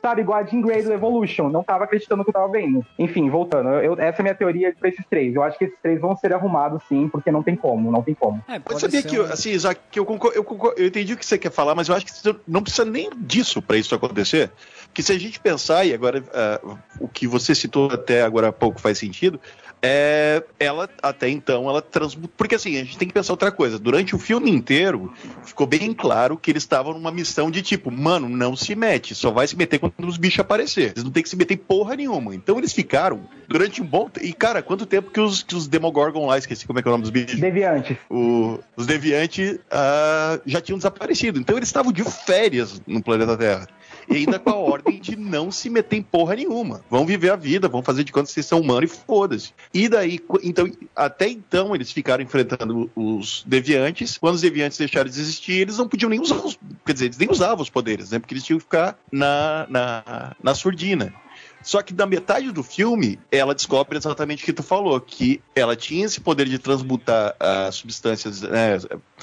sabe? 0.00 0.20
Igual 0.20 0.38
a 0.38 0.44
Jean 0.44 0.60
Grey 0.60 0.80
do 0.80 0.92
Evolution. 0.92 1.48
Não 1.48 1.64
tava 1.64 1.82
acreditando 1.82 2.18
no 2.18 2.24
que 2.24 2.30
eu 2.30 2.34
tava 2.34 2.48
vendo. 2.48 2.86
Enfim, 2.96 3.28
voltando. 3.28 3.68
Eu, 3.68 3.94
essa 3.94 4.18
é 4.18 4.20
a 4.20 4.22
minha 4.22 4.34
teoria 4.34 4.72
pra 4.78 4.88
esses 4.88 5.04
três. 5.10 5.34
Eu 5.34 5.42
acho 5.42 5.58
que 5.58 5.64
esses 5.64 5.76
três 5.82 6.00
vão 6.00 6.16
ser 6.16 6.32
arrumados 6.32 6.84
sim, 6.88 7.08
porque 7.08 7.32
não 7.32 7.42
tem 7.42 7.56
como, 7.56 7.90
não 7.90 8.00
tem 8.00 8.14
como. 8.14 8.40
É, 8.46 8.60
Pode 8.60 8.80
sabia 8.80 9.02
que, 9.02 9.18
um... 9.18 9.24
assim, 9.24 9.50
Isaac, 9.50 9.80
que 9.90 9.98
eu, 9.98 10.06
concordo, 10.06 10.36
eu, 10.36 10.44
concordo, 10.44 10.80
eu 10.80 10.86
entendi 10.86 11.14
o 11.14 11.16
que 11.16 11.26
você 11.26 11.36
quer 11.36 11.50
falar, 11.50 11.74
mas 11.74 11.88
eu 11.88 11.96
acho 11.96 12.06
que 12.06 12.12
não 12.46 12.62
precisa 12.62 12.84
nem 12.84 13.10
disso 13.16 13.60
para 13.60 13.76
isso 13.76 13.92
acontecer. 13.92 14.52
Que 14.94 15.02
se 15.02 15.12
a 15.12 15.18
gente 15.18 15.40
pensar, 15.40 15.84
e 15.84 15.92
agora 15.92 16.20
uh, 16.20 16.78
o 17.00 17.08
que 17.08 17.26
você 17.26 17.56
citou 17.56 17.90
até 17.90 18.22
agora 18.22 18.48
há 18.48 18.52
pouco 18.52 18.80
faz 18.80 18.98
sentido, 18.98 19.40
é, 19.82 20.42
ela 20.58 20.88
até 21.02 21.28
então 21.28 21.68
ela 21.68 21.80
transmutou. 21.80 22.30
Porque 22.36 22.54
assim, 22.54 22.76
a 22.76 22.84
gente 22.84 22.98
tem 22.98 23.08
que 23.08 23.14
pensar 23.14 23.32
outra 23.32 23.50
coisa. 23.50 23.78
Durante 23.78 24.14
o 24.14 24.18
filme 24.18 24.50
inteiro, 24.50 25.12
ficou 25.44 25.66
bem 25.66 25.92
claro 25.94 26.36
que 26.36 26.50
eles 26.50 26.62
estavam 26.62 26.92
numa 26.92 27.10
missão 27.10 27.50
de 27.50 27.62
tipo, 27.62 27.90
mano, 27.90 28.28
não 28.28 28.54
se 28.54 28.74
mete, 28.74 29.14
só 29.14 29.30
vai 29.30 29.46
se 29.46 29.56
meter 29.56 29.78
quando 29.78 30.06
os 30.06 30.16
bichos 30.16 30.40
aparecer. 30.40 30.92
Eles 30.92 31.04
não 31.04 31.10
tem 31.10 31.22
que 31.22 31.28
se 31.28 31.36
meter 31.36 31.54
em 31.54 31.58
porra 31.58 31.96
nenhuma. 31.96 32.34
Então 32.34 32.58
eles 32.58 32.72
ficaram 32.72 33.22
durante 33.48 33.80
um 33.80 33.86
bom 33.86 34.08
tempo. 34.08 34.26
E, 34.26 34.32
cara, 34.32 34.62
quanto 34.62 34.84
tempo 34.86 35.10
que 35.10 35.20
os, 35.20 35.42
que 35.42 35.54
os 35.54 35.66
Demogorgon 35.66 36.26
lá, 36.26 36.38
esqueci 36.38 36.66
como 36.66 36.78
é 36.78 36.82
que 36.82 36.88
é 36.88 36.90
o 36.90 36.92
nome 36.92 37.02
dos 37.02 37.10
bichos? 37.10 37.40
Deviantes. 37.40 37.96
O, 38.08 38.58
os 38.76 38.86
Deviantes 38.86 39.52
uh, 39.54 40.40
já 40.44 40.60
tinham 40.60 40.78
desaparecido. 40.78 41.38
Então 41.38 41.56
eles 41.56 41.68
estavam 41.68 41.92
de 41.92 42.04
férias 42.04 42.82
no 42.86 43.02
planeta 43.02 43.36
Terra 43.36 43.66
e 44.10 44.16
ainda 44.16 44.38
com 44.38 44.50
a 44.50 44.56
ordem 44.56 44.98
de 44.98 45.16
não 45.16 45.50
se 45.50 45.70
meter 45.70 45.96
em 45.96 46.02
porra 46.02 46.34
nenhuma. 46.34 46.82
Vão 46.90 47.06
viver 47.06 47.30
a 47.30 47.36
vida, 47.36 47.68
vão 47.68 47.82
fazer 47.82 48.02
de 48.04 48.12
conta 48.12 48.26
que 48.26 48.32
vocês 48.32 48.46
são 48.46 48.60
humanos 48.60 48.90
e 48.90 48.94
foda-se. 49.06 49.52
E 49.72 49.88
daí, 49.88 50.20
então, 50.42 50.70
até 50.96 51.28
então, 51.28 51.74
eles 51.74 51.92
ficaram 51.92 52.22
enfrentando 52.22 52.90
os 52.96 53.44
deviantes. 53.46 54.18
Quando 54.18 54.34
os 54.34 54.40
deviantes 54.40 54.76
deixaram 54.76 55.08
de 55.08 55.18
existir, 55.18 55.52
eles 55.52 55.78
não 55.78 55.88
podiam 55.88 56.10
nem 56.10 56.20
usar 56.20 56.36
os. 56.36 56.58
Quer 56.84 56.92
dizer, 56.92 57.04
eles 57.06 57.18
nem 57.18 57.30
usavam 57.30 57.62
os 57.62 57.70
poderes, 57.70 58.10
né? 58.10 58.18
Porque 58.18 58.34
eles 58.34 58.44
tinham 58.44 58.58
que 58.58 58.64
ficar 58.64 58.98
na, 59.12 59.66
na, 59.68 60.36
na 60.42 60.54
surdina. 60.54 61.14
Só 61.62 61.82
que 61.82 61.92
na 61.92 62.06
metade 62.06 62.50
do 62.50 62.62
filme, 62.62 63.18
ela 63.30 63.54
descobre 63.54 63.98
exatamente 63.98 64.42
o 64.42 64.46
que 64.46 64.52
tu 64.52 64.62
falou, 64.62 65.00
que 65.00 65.40
ela 65.54 65.76
tinha 65.76 66.06
esse 66.06 66.20
poder 66.20 66.48
de 66.48 66.58
transmutar 66.58 67.36
uh, 67.36 67.72
substâncias, 67.72 68.42
né, 68.42 68.78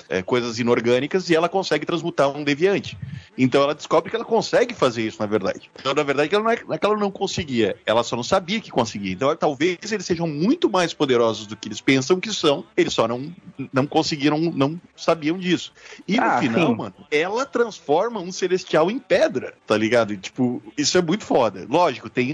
é, 0.09 0.21
coisas 0.21 0.59
inorgânicas, 0.59 1.29
e 1.29 1.35
ela 1.35 1.49
consegue 1.49 1.85
transmutar 1.85 2.29
um 2.29 2.43
deviante. 2.43 2.97
Então 3.37 3.63
ela 3.63 3.75
descobre 3.75 4.09
que 4.09 4.15
ela 4.15 4.25
consegue 4.25 4.73
fazer 4.73 5.03
isso, 5.03 5.19
na 5.19 5.25
verdade. 5.25 5.69
Então, 5.79 5.93
na 5.93 6.03
verdade, 6.03 6.33
ela 6.33 6.43
não 6.43 6.51
é, 6.51 6.63
não 6.63 6.73
é 6.73 6.77
que 6.77 6.85
ela 6.85 6.97
não 6.97 7.11
conseguia, 7.11 7.75
ela 7.85 8.03
só 8.03 8.15
não 8.15 8.23
sabia 8.23 8.59
que 8.59 8.71
conseguia. 8.71 9.13
Então, 9.13 9.35
talvez 9.35 9.91
eles 9.91 10.05
sejam 10.05 10.27
muito 10.27 10.69
mais 10.69 10.93
poderosos 10.93 11.47
do 11.47 11.55
que 11.55 11.67
eles 11.67 11.81
pensam 11.81 12.19
que 12.19 12.33
são, 12.33 12.63
eles 12.75 12.93
só 12.93 13.07
não, 13.07 13.33
não 13.71 13.85
conseguiram, 13.85 14.39
não 14.39 14.79
sabiam 14.95 15.37
disso. 15.37 15.71
E 16.07 16.17
ah, 16.17 16.35
no 16.35 16.41
final, 16.41 16.67
sim. 16.67 16.75
mano, 16.75 16.95
ela 17.11 17.45
transforma 17.45 18.19
um 18.19 18.31
celestial 18.31 18.89
em 18.89 18.99
pedra, 18.99 19.53
tá 19.65 19.77
ligado? 19.77 20.13
E, 20.13 20.17
tipo, 20.17 20.61
isso 20.77 20.97
é 20.97 21.01
muito 21.01 21.23
foda. 21.23 21.65
Lógico, 21.69 22.09
tem 22.09 22.26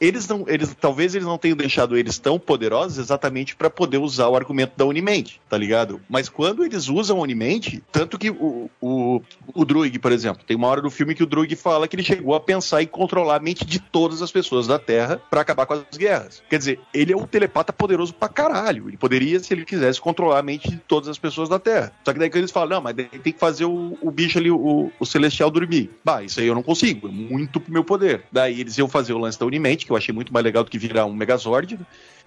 eles 0.00 0.26
não, 0.26 0.44
eles 0.48 0.74
talvez 0.80 1.14
eles 1.14 1.26
não 1.26 1.36
tenham 1.36 1.56
deixado 1.56 1.96
eles 1.96 2.18
tão 2.18 2.38
poderosos 2.38 2.98
exatamente 2.98 3.54
para 3.54 3.68
poder 3.68 3.98
usar 3.98 4.28
o 4.28 4.36
argumento 4.36 4.72
da 4.76 4.86
Unimente, 4.86 5.40
tá 5.48 5.58
ligado? 5.58 6.00
Mas 6.08 6.28
quando 6.28 6.64
eles 6.64 6.88
usam 6.88 7.18
a 7.18 7.20
Unimente, 7.20 7.82
tanto 7.92 8.18
que 8.18 8.30
o, 8.30 8.70
o, 8.80 9.20
o 9.54 9.64
Druig, 9.64 9.98
por 9.98 10.12
exemplo, 10.12 10.42
tem 10.46 10.56
uma 10.56 10.68
hora 10.68 10.80
do 10.80 10.90
filme 10.90 11.14
que 11.14 11.22
o 11.22 11.26
Druig 11.26 11.54
fala 11.56 11.86
que 11.86 11.96
ele 11.96 12.02
chegou 12.02 12.34
a 12.34 12.40
pensar 12.40 12.82
em 12.82 12.86
controlar 12.86 13.36
a 13.36 13.40
mente 13.40 13.64
de 13.64 13.78
todas 13.78 14.22
as 14.22 14.30
pessoas 14.30 14.66
da 14.66 14.78
Terra 14.78 15.20
para 15.30 15.40
acabar 15.40 15.66
com 15.66 15.74
as 15.74 15.96
guerras. 15.96 16.42
Quer 16.48 16.58
dizer, 16.58 16.80
ele 16.94 17.12
é 17.12 17.16
um 17.16 17.26
telepata 17.26 17.72
poderoso 17.72 18.14
pra 18.14 18.28
caralho. 18.28 18.88
Ele 18.88 18.96
poderia, 18.96 19.38
se 19.40 19.52
ele 19.52 19.64
quisesse, 19.64 20.00
controlar 20.00 20.38
a 20.38 20.42
mente 20.42 20.70
de 20.70 20.76
todas 20.76 21.08
as 21.08 21.18
pessoas 21.18 21.48
da 21.48 21.58
Terra. 21.58 21.92
Só 22.04 22.12
que 22.12 22.18
daí 22.18 22.30
que 22.30 22.38
eles 22.38 22.50
falam, 22.50 22.76
não, 22.76 22.80
mas 22.80 22.94
tem 22.94 23.08
que 23.08 23.38
fazer 23.38 23.64
o, 23.64 23.98
o 24.00 24.10
bicho 24.10 24.38
ali, 24.38 24.50
o, 24.50 24.90
o 24.98 25.06
Celestial 25.06 25.50
dormir. 25.50 25.90
Bah, 26.04 26.22
isso 26.22 26.40
aí 26.40 26.46
eu 26.46 26.54
não 26.54 26.62
consigo, 26.62 27.08
é 27.08 27.10
muito 27.10 27.60
pro 27.60 27.72
meu 27.72 27.84
poder. 27.84 28.24
Daí 28.30 28.60
eles 28.60 28.76
iam 28.78 28.88
fazer 28.88 29.12
o 29.12 29.18
lance 29.18 29.35
da 29.38 29.46
Unimente, 29.46 29.86
que 29.86 29.92
eu 29.92 29.96
achei 29.96 30.14
muito 30.14 30.32
mais 30.32 30.44
legal 30.44 30.64
do 30.64 30.70
que 30.70 30.78
virar 30.78 31.06
um 31.06 31.12
Megazord. 31.12 31.78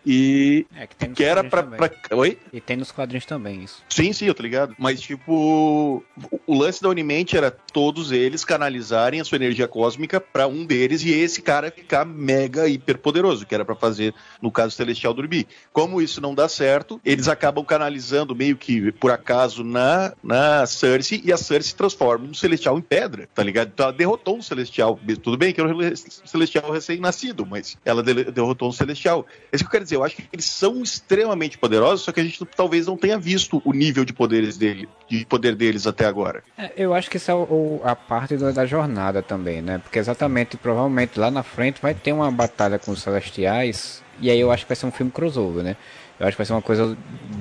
E 0.05 0.65
é, 0.75 0.87
que, 0.87 1.07
que 1.09 1.23
era 1.23 1.43
pra, 1.43 1.63
pra, 1.63 1.91
Oi? 2.11 2.37
E 2.51 2.61
tem 2.61 2.77
nos 2.77 2.91
quadrinhos 2.91 3.25
também 3.25 3.63
isso. 3.63 3.83
Sim, 3.89 4.13
sim, 4.13 4.25
eu 4.25 4.33
tô 4.33 4.43
ligado. 4.43 4.75
Mas, 4.77 5.01
tipo, 5.01 6.03
o 6.47 6.57
lance 6.57 6.81
da 6.81 6.89
Unimente 6.89 7.37
era 7.37 7.51
todos 7.51 8.11
eles 8.11 8.45
canalizarem 8.45 9.19
a 9.19 9.25
sua 9.25 9.35
energia 9.35 9.67
cósmica 9.67 10.19
para 10.19 10.47
um 10.47 10.65
deles 10.65 11.03
e 11.03 11.11
esse 11.11 11.41
cara 11.41 11.71
ficar 11.71 12.05
mega 12.05 12.67
hiper 12.67 12.97
poderoso, 12.97 13.45
que 13.45 13.53
era 13.53 13.65
para 13.65 13.75
fazer, 13.75 14.13
no 14.41 14.51
caso 14.51 14.75
Celestial 14.75 15.13
dormir. 15.13 15.47
Como 15.71 16.01
isso 16.01 16.21
não 16.21 16.33
dá 16.33 16.47
certo, 16.47 16.99
eles 17.03 17.27
acabam 17.27 17.63
canalizando 17.65 18.35
meio 18.35 18.55
que 18.55 18.91
por 18.93 19.11
acaso 19.11 19.63
na, 19.63 20.13
na 20.23 20.65
Cersei 20.65 21.21
e 21.23 21.31
a 21.31 21.37
Cersei 21.37 21.75
transforma 21.75 22.25
um 22.25 22.33
Celestial 22.33 22.77
em 22.77 22.81
pedra, 22.81 23.27
tá 23.33 23.43
ligado? 23.43 23.71
Então 23.73 23.85
ela 23.87 23.93
derrotou 23.95 24.37
um 24.37 24.41
Celestial. 24.41 24.99
Tudo 25.21 25.37
bem 25.37 25.53
que 25.53 25.61
era 25.61 25.73
um 25.73 25.95
Celestial 25.95 26.71
recém-nascido, 26.71 27.45
mas 27.45 27.77
ela 27.83 28.01
derrotou 28.01 28.69
um 28.69 28.71
Celestial. 28.71 29.25
É 29.51 29.55
isso 29.55 29.63
que 29.63 29.67
eu 29.67 29.71
quero 29.71 29.83
dizer, 29.89 29.95
eu 29.97 30.03
acho 30.03 30.15
que 30.15 30.23
eles 30.31 30.45
são 30.45 30.81
extremamente 30.81 31.57
poderosos, 31.57 32.01
só 32.01 32.11
que 32.11 32.19
a 32.19 32.23
gente 32.23 32.43
talvez 32.45 32.87
não 32.87 32.97
tenha 32.97 33.17
visto 33.17 33.61
o 33.65 33.73
nível 33.73 34.05
de 34.05 34.13
poderes 34.13 34.57
dele, 34.57 34.87
de 35.07 35.25
poder 35.25 35.55
deles 35.55 35.87
até 35.87 36.05
agora. 36.05 36.43
É, 36.57 36.71
eu 36.77 36.93
acho 36.93 37.09
que 37.09 37.17
isso 37.17 37.29
é 37.29 37.33
o, 37.33 37.81
a 37.83 37.95
parte 37.95 38.37
do, 38.37 38.51
da 38.53 38.65
jornada 38.65 39.21
também, 39.21 39.61
né? 39.61 39.79
Porque 39.79 39.99
exatamente, 39.99 40.57
provavelmente 40.57 41.19
lá 41.19 41.29
na 41.29 41.43
frente 41.43 41.81
vai 41.81 41.93
ter 41.93 42.11
uma 42.11 42.31
batalha 42.31 42.79
com 42.79 42.91
os 42.91 43.01
celestiais, 43.01 44.03
e 44.21 44.29
aí 44.29 44.39
eu 44.39 44.51
acho 44.51 44.65
que 44.65 44.69
vai 44.69 44.75
ser 44.75 44.85
um 44.85 44.91
filme 44.91 45.11
crossover, 45.11 45.63
né? 45.63 45.75
Eu 46.19 46.27
acho 46.27 46.35
que 46.35 46.39
vai 46.39 46.45
ser 46.45 46.53
uma 46.53 46.61
coisa 46.61 46.97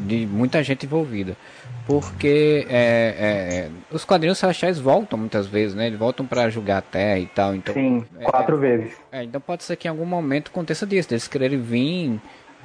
de 0.06 0.24
muita 0.26 0.62
gente 0.62 0.86
envolvida. 0.86 1.36
Porque 1.84 2.66
é, 2.68 3.16
é, 3.18 3.70
os 3.90 4.04
quadrinhos 4.04 4.38
celestiais 4.38 4.78
voltam 4.78 5.18
muitas 5.18 5.46
vezes, 5.46 5.74
né? 5.74 5.86
Eles 5.86 5.98
voltam 5.98 6.26
para 6.26 6.48
julgar 6.50 6.78
a 6.78 6.82
Terra 6.82 7.18
e 7.18 7.26
tal. 7.26 7.54
Então, 7.54 7.74
Sim, 7.74 8.04
quatro 8.24 8.56
é, 8.56 8.60
vezes. 8.60 8.92
É, 9.10 9.24
então 9.24 9.40
pode 9.40 9.64
ser 9.64 9.74
que 9.74 9.88
em 9.88 9.90
algum 9.90 10.04
momento 10.04 10.50
aconteça 10.50 10.86
disso, 10.86 11.08
eles 11.10 11.26
quererem 11.26 11.60
vir 11.60 12.20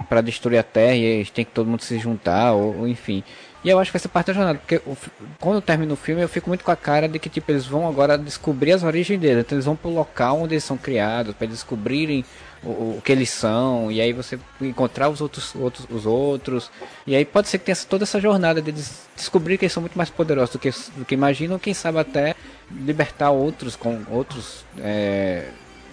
para 0.09 0.21
destruir 0.21 0.57
a 0.57 0.63
Terra 0.63 0.95
e 0.95 1.03
eles 1.03 1.29
têm 1.29 1.45
que 1.45 1.51
todo 1.51 1.69
mundo 1.69 1.81
se 1.81 1.97
juntar, 1.99 2.53
ou, 2.53 2.79
ou 2.79 2.87
enfim. 2.87 3.23
E 3.63 3.69
eu 3.69 3.79
acho 3.79 3.91
que 3.91 3.99
ser 3.99 4.09
parte 4.09 4.27
da 4.27 4.33
jornada, 4.33 4.59
porque 4.59 4.81
o, 4.85 4.97
quando 5.39 5.61
termina 5.61 5.93
o 5.93 5.95
filme 5.95 6.21
eu 6.21 6.27
fico 6.27 6.49
muito 6.49 6.65
com 6.65 6.71
a 6.71 6.75
cara 6.75 7.07
de 7.07 7.17
que 7.17 7.29
tipo 7.29 7.49
eles 7.49 7.65
vão 7.65 7.87
agora 7.87 8.17
descobrir 8.17 8.73
as 8.73 8.83
origens 8.83 9.19
deles, 9.19 9.45
então 9.45 9.55
eles 9.55 9.65
vão 9.65 9.75
pro 9.75 9.89
local 9.89 10.41
onde 10.41 10.55
eles 10.55 10.65
são 10.65 10.75
criados 10.75 11.33
para 11.33 11.47
descobrirem 11.47 12.25
o, 12.61 12.69
o, 12.97 13.01
que 13.01 13.11
eles 13.13 13.29
são 13.29 13.89
e 13.89 14.01
aí 14.01 14.11
você 14.11 14.37
encontrar 14.59 15.07
os 15.07 15.21
outros, 15.21 15.55
outros 15.55 15.87
os 15.89 16.05
outros 16.05 16.69
e 17.07 17.15
aí 17.15 17.23
pode 17.23 17.47
ser 17.47 17.57
que 17.57 17.65
tenha 17.65 17.77
toda 17.87 18.03
essa 18.03 18.19
jornada 18.19 18.61
de 18.61 18.69
des 18.69 19.07
descobrir 19.15 19.57
que 19.57 19.63
eles 19.63 19.73
são 19.73 19.81
muito 19.81 19.97
mais 19.97 20.09
poderosos 20.09 20.51
do 20.51 20.59
que 20.59 20.69
do 20.97 21.05
que 21.05 21.13
imaginam, 21.13 21.57
quem 21.57 21.73
sabe 21.73 21.99
até 21.99 22.35
libertar 22.69 23.31
outros 23.31 23.77
com 23.77 24.01
outros 24.11 24.65
é, 24.79 25.47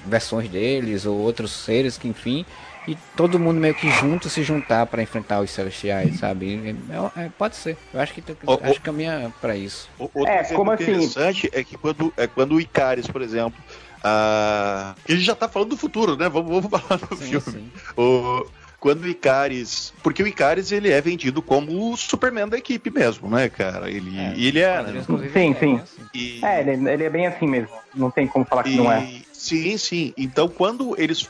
versões 0.05 0.49
deles 0.49 1.07
ou 1.07 1.17
outros 1.17 1.53
seres 1.53 1.97
que 1.97 2.09
enfim 2.09 2.45
e 2.89 2.97
todo 3.17 3.39
mundo 3.39 3.61
meio 3.61 3.75
que 3.75 3.91
junto 3.91 4.29
se 4.29 4.43
juntar 4.43 4.87
para 4.87 5.03
enfrentar 5.03 5.41
os 5.41 5.51
celestiais, 5.51 6.19
sabe? 6.19 6.77
É, 7.17 7.25
é, 7.25 7.29
pode 7.37 7.57
ser. 7.57 7.77
Eu 7.93 8.01
acho 8.01 8.15
que 8.15 8.21
o, 8.21 8.53
acho 8.63 8.75
que 8.75 8.81
caminha 8.81 9.33
para 9.41 9.57
isso. 9.57 9.89
Outro 9.99 10.27
é, 10.27 10.45
como 10.45 10.71
assim? 10.71 10.85
interessante 10.85 11.49
assim? 11.49 11.61
é 11.61 11.65
que 11.65 11.77
quando 11.77 12.13
é 12.17 12.27
quando 12.27 12.55
o 12.55 12.61
Icaris, 12.61 13.07
por 13.07 13.23
exemplo, 13.23 13.63
a 14.03 14.95
gente 15.09 15.23
já 15.23 15.35
tá 15.35 15.49
falando 15.49 15.71
do 15.71 15.77
futuro, 15.77 16.17
né? 16.17 16.29
Vamos, 16.29 16.51
vamos 16.51 16.81
falar 16.81 16.99
do 16.99 17.17
sim, 17.17 17.25
filme. 17.25 17.41
Sim. 17.41 17.71
O, 17.97 18.47
quando 18.81 19.03
o 19.03 19.09
Icaris. 19.09 19.93
Porque 20.03 20.23
o 20.23 20.27
Icaris 20.27 20.73
ele 20.73 20.91
é 20.91 21.01
vendido 21.01 21.43
como 21.43 21.93
o 21.93 21.97
Superman 21.97 22.49
da 22.49 22.57
equipe 22.57 22.91
mesmo, 22.91 23.29
né, 23.29 23.49
cara? 23.49 23.91
Ele 23.91 24.19
é, 24.19 24.35
ele 24.37 24.59
é 24.59 24.83
né? 24.83 25.05
Sim, 25.33 25.55
sim. 25.61 25.81
E... 26.15 26.41
É, 26.43 26.61
ele, 26.61 26.91
ele, 26.91 27.05
é 27.05 27.11
bem 27.11 27.27
assim 27.27 27.47
mesmo. 27.47 27.77
Não 27.95 28.11
tem 28.11 28.27
como 28.27 28.45
falar 28.45 28.63
que 28.63 28.71
e... 28.71 28.77
não 28.77 28.91
é. 28.91 29.07
Sim, 29.41 29.79
sim. 29.79 30.13
Então, 30.19 30.49
quando 30.49 30.95
eles 31.01 31.27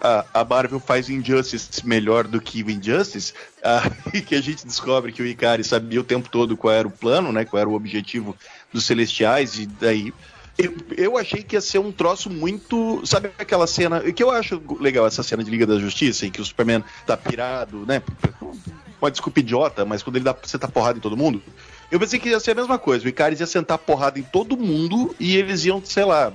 a, 0.00 0.26
a 0.34 0.44
Marvel 0.44 0.80
faz 0.80 1.08
Injustice 1.08 1.86
melhor 1.86 2.26
do 2.26 2.40
que 2.40 2.60
o 2.60 2.68
Injustice, 2.68 3.32
e 4.12 4.20
que 4.20 4.34
a 4.34 4.40
gente 4.40 4.66
descobre 4.66 5.12
que 5.12 5.22
o 5.22 5.26
Icaris 5.26 5.68
sabia 5.68 6.00
o 6.00 6.04
tempo 6.04 6.28
todo 6.28 6.56
qual 6.56 6.74
era 6.74 6.88
o 6.88 6.90
plano, 6.90 7.30
né? 7.30 7.44
Qual 7.44 7.60
era 7.60 7.68
o 7.68 7.74
objetivo 7.74 8.36
dos 8.72 8.84
Celestiais, 8.84 9.60
e 9.60 9.66
daí 9.66 10.12
eu, 10.58 10.74
eu, 10.96 11.16
achei 11.16 11.40
que 11.40 11.54
ia 11.54 11.60
ser 11.60 11.78
um 11.78 11.92
troço 11.92 12.28
muito. 12.28 13.00
Sabe 13.06 13.30
aquela 13.38 13.68
cena. 13.68 14.00
Que 14.12 14.24
eu 14.24 14.32
acho 14.32 14.60
legal 14.80 15.06
essa 15.06 15.22
cena 15.22 15.44
de 15.44 15.50
Liga 15.50 15.64
da 15.64 15.78
Justiça, 15.78 16.26
em 16.26 16.32
que 16.32 16.40
o 16.40 16.44
Superman 16.44 16.82
tá 17.06 17.16
pirado, 17.16 17.86
né? 17.86 18.02
Uma 19.00 19.10
desculpa 19.10 19.38
idiota, 19.38 19.84
mas 19.84 20.02
quando 20.02 20.16
ele 20.16 20.24
dá 20.24 20.32
você 20.32 20.58
tá 20.58 20.66
porrada 20.66 20.98
em 20.98 21.00
todo 21.00 21.16
mundo. 21.16 21.40
Eu 21.92 22.00
pensei 22.00 22.18
que 22.18 22.30
ia 22.30 22.40
ser 22.40 22.52
a 22.52 22.54
mesma 22.54 22.78
coisa. 22.78 23.04
O 23.04 23.08
Icaris 23.08 23.38
ia 23.38 23.46
sentar 23.46 23.76
porrada 23.76 24.18
em 24.18 24.22
todo 24.22 24.56
mundo 24.56 25.14
e 25.20 25.36
eles 25.36 25.66
iam, 25.66 25.84
sei 25.84 26.06
lá, 26.06 26.32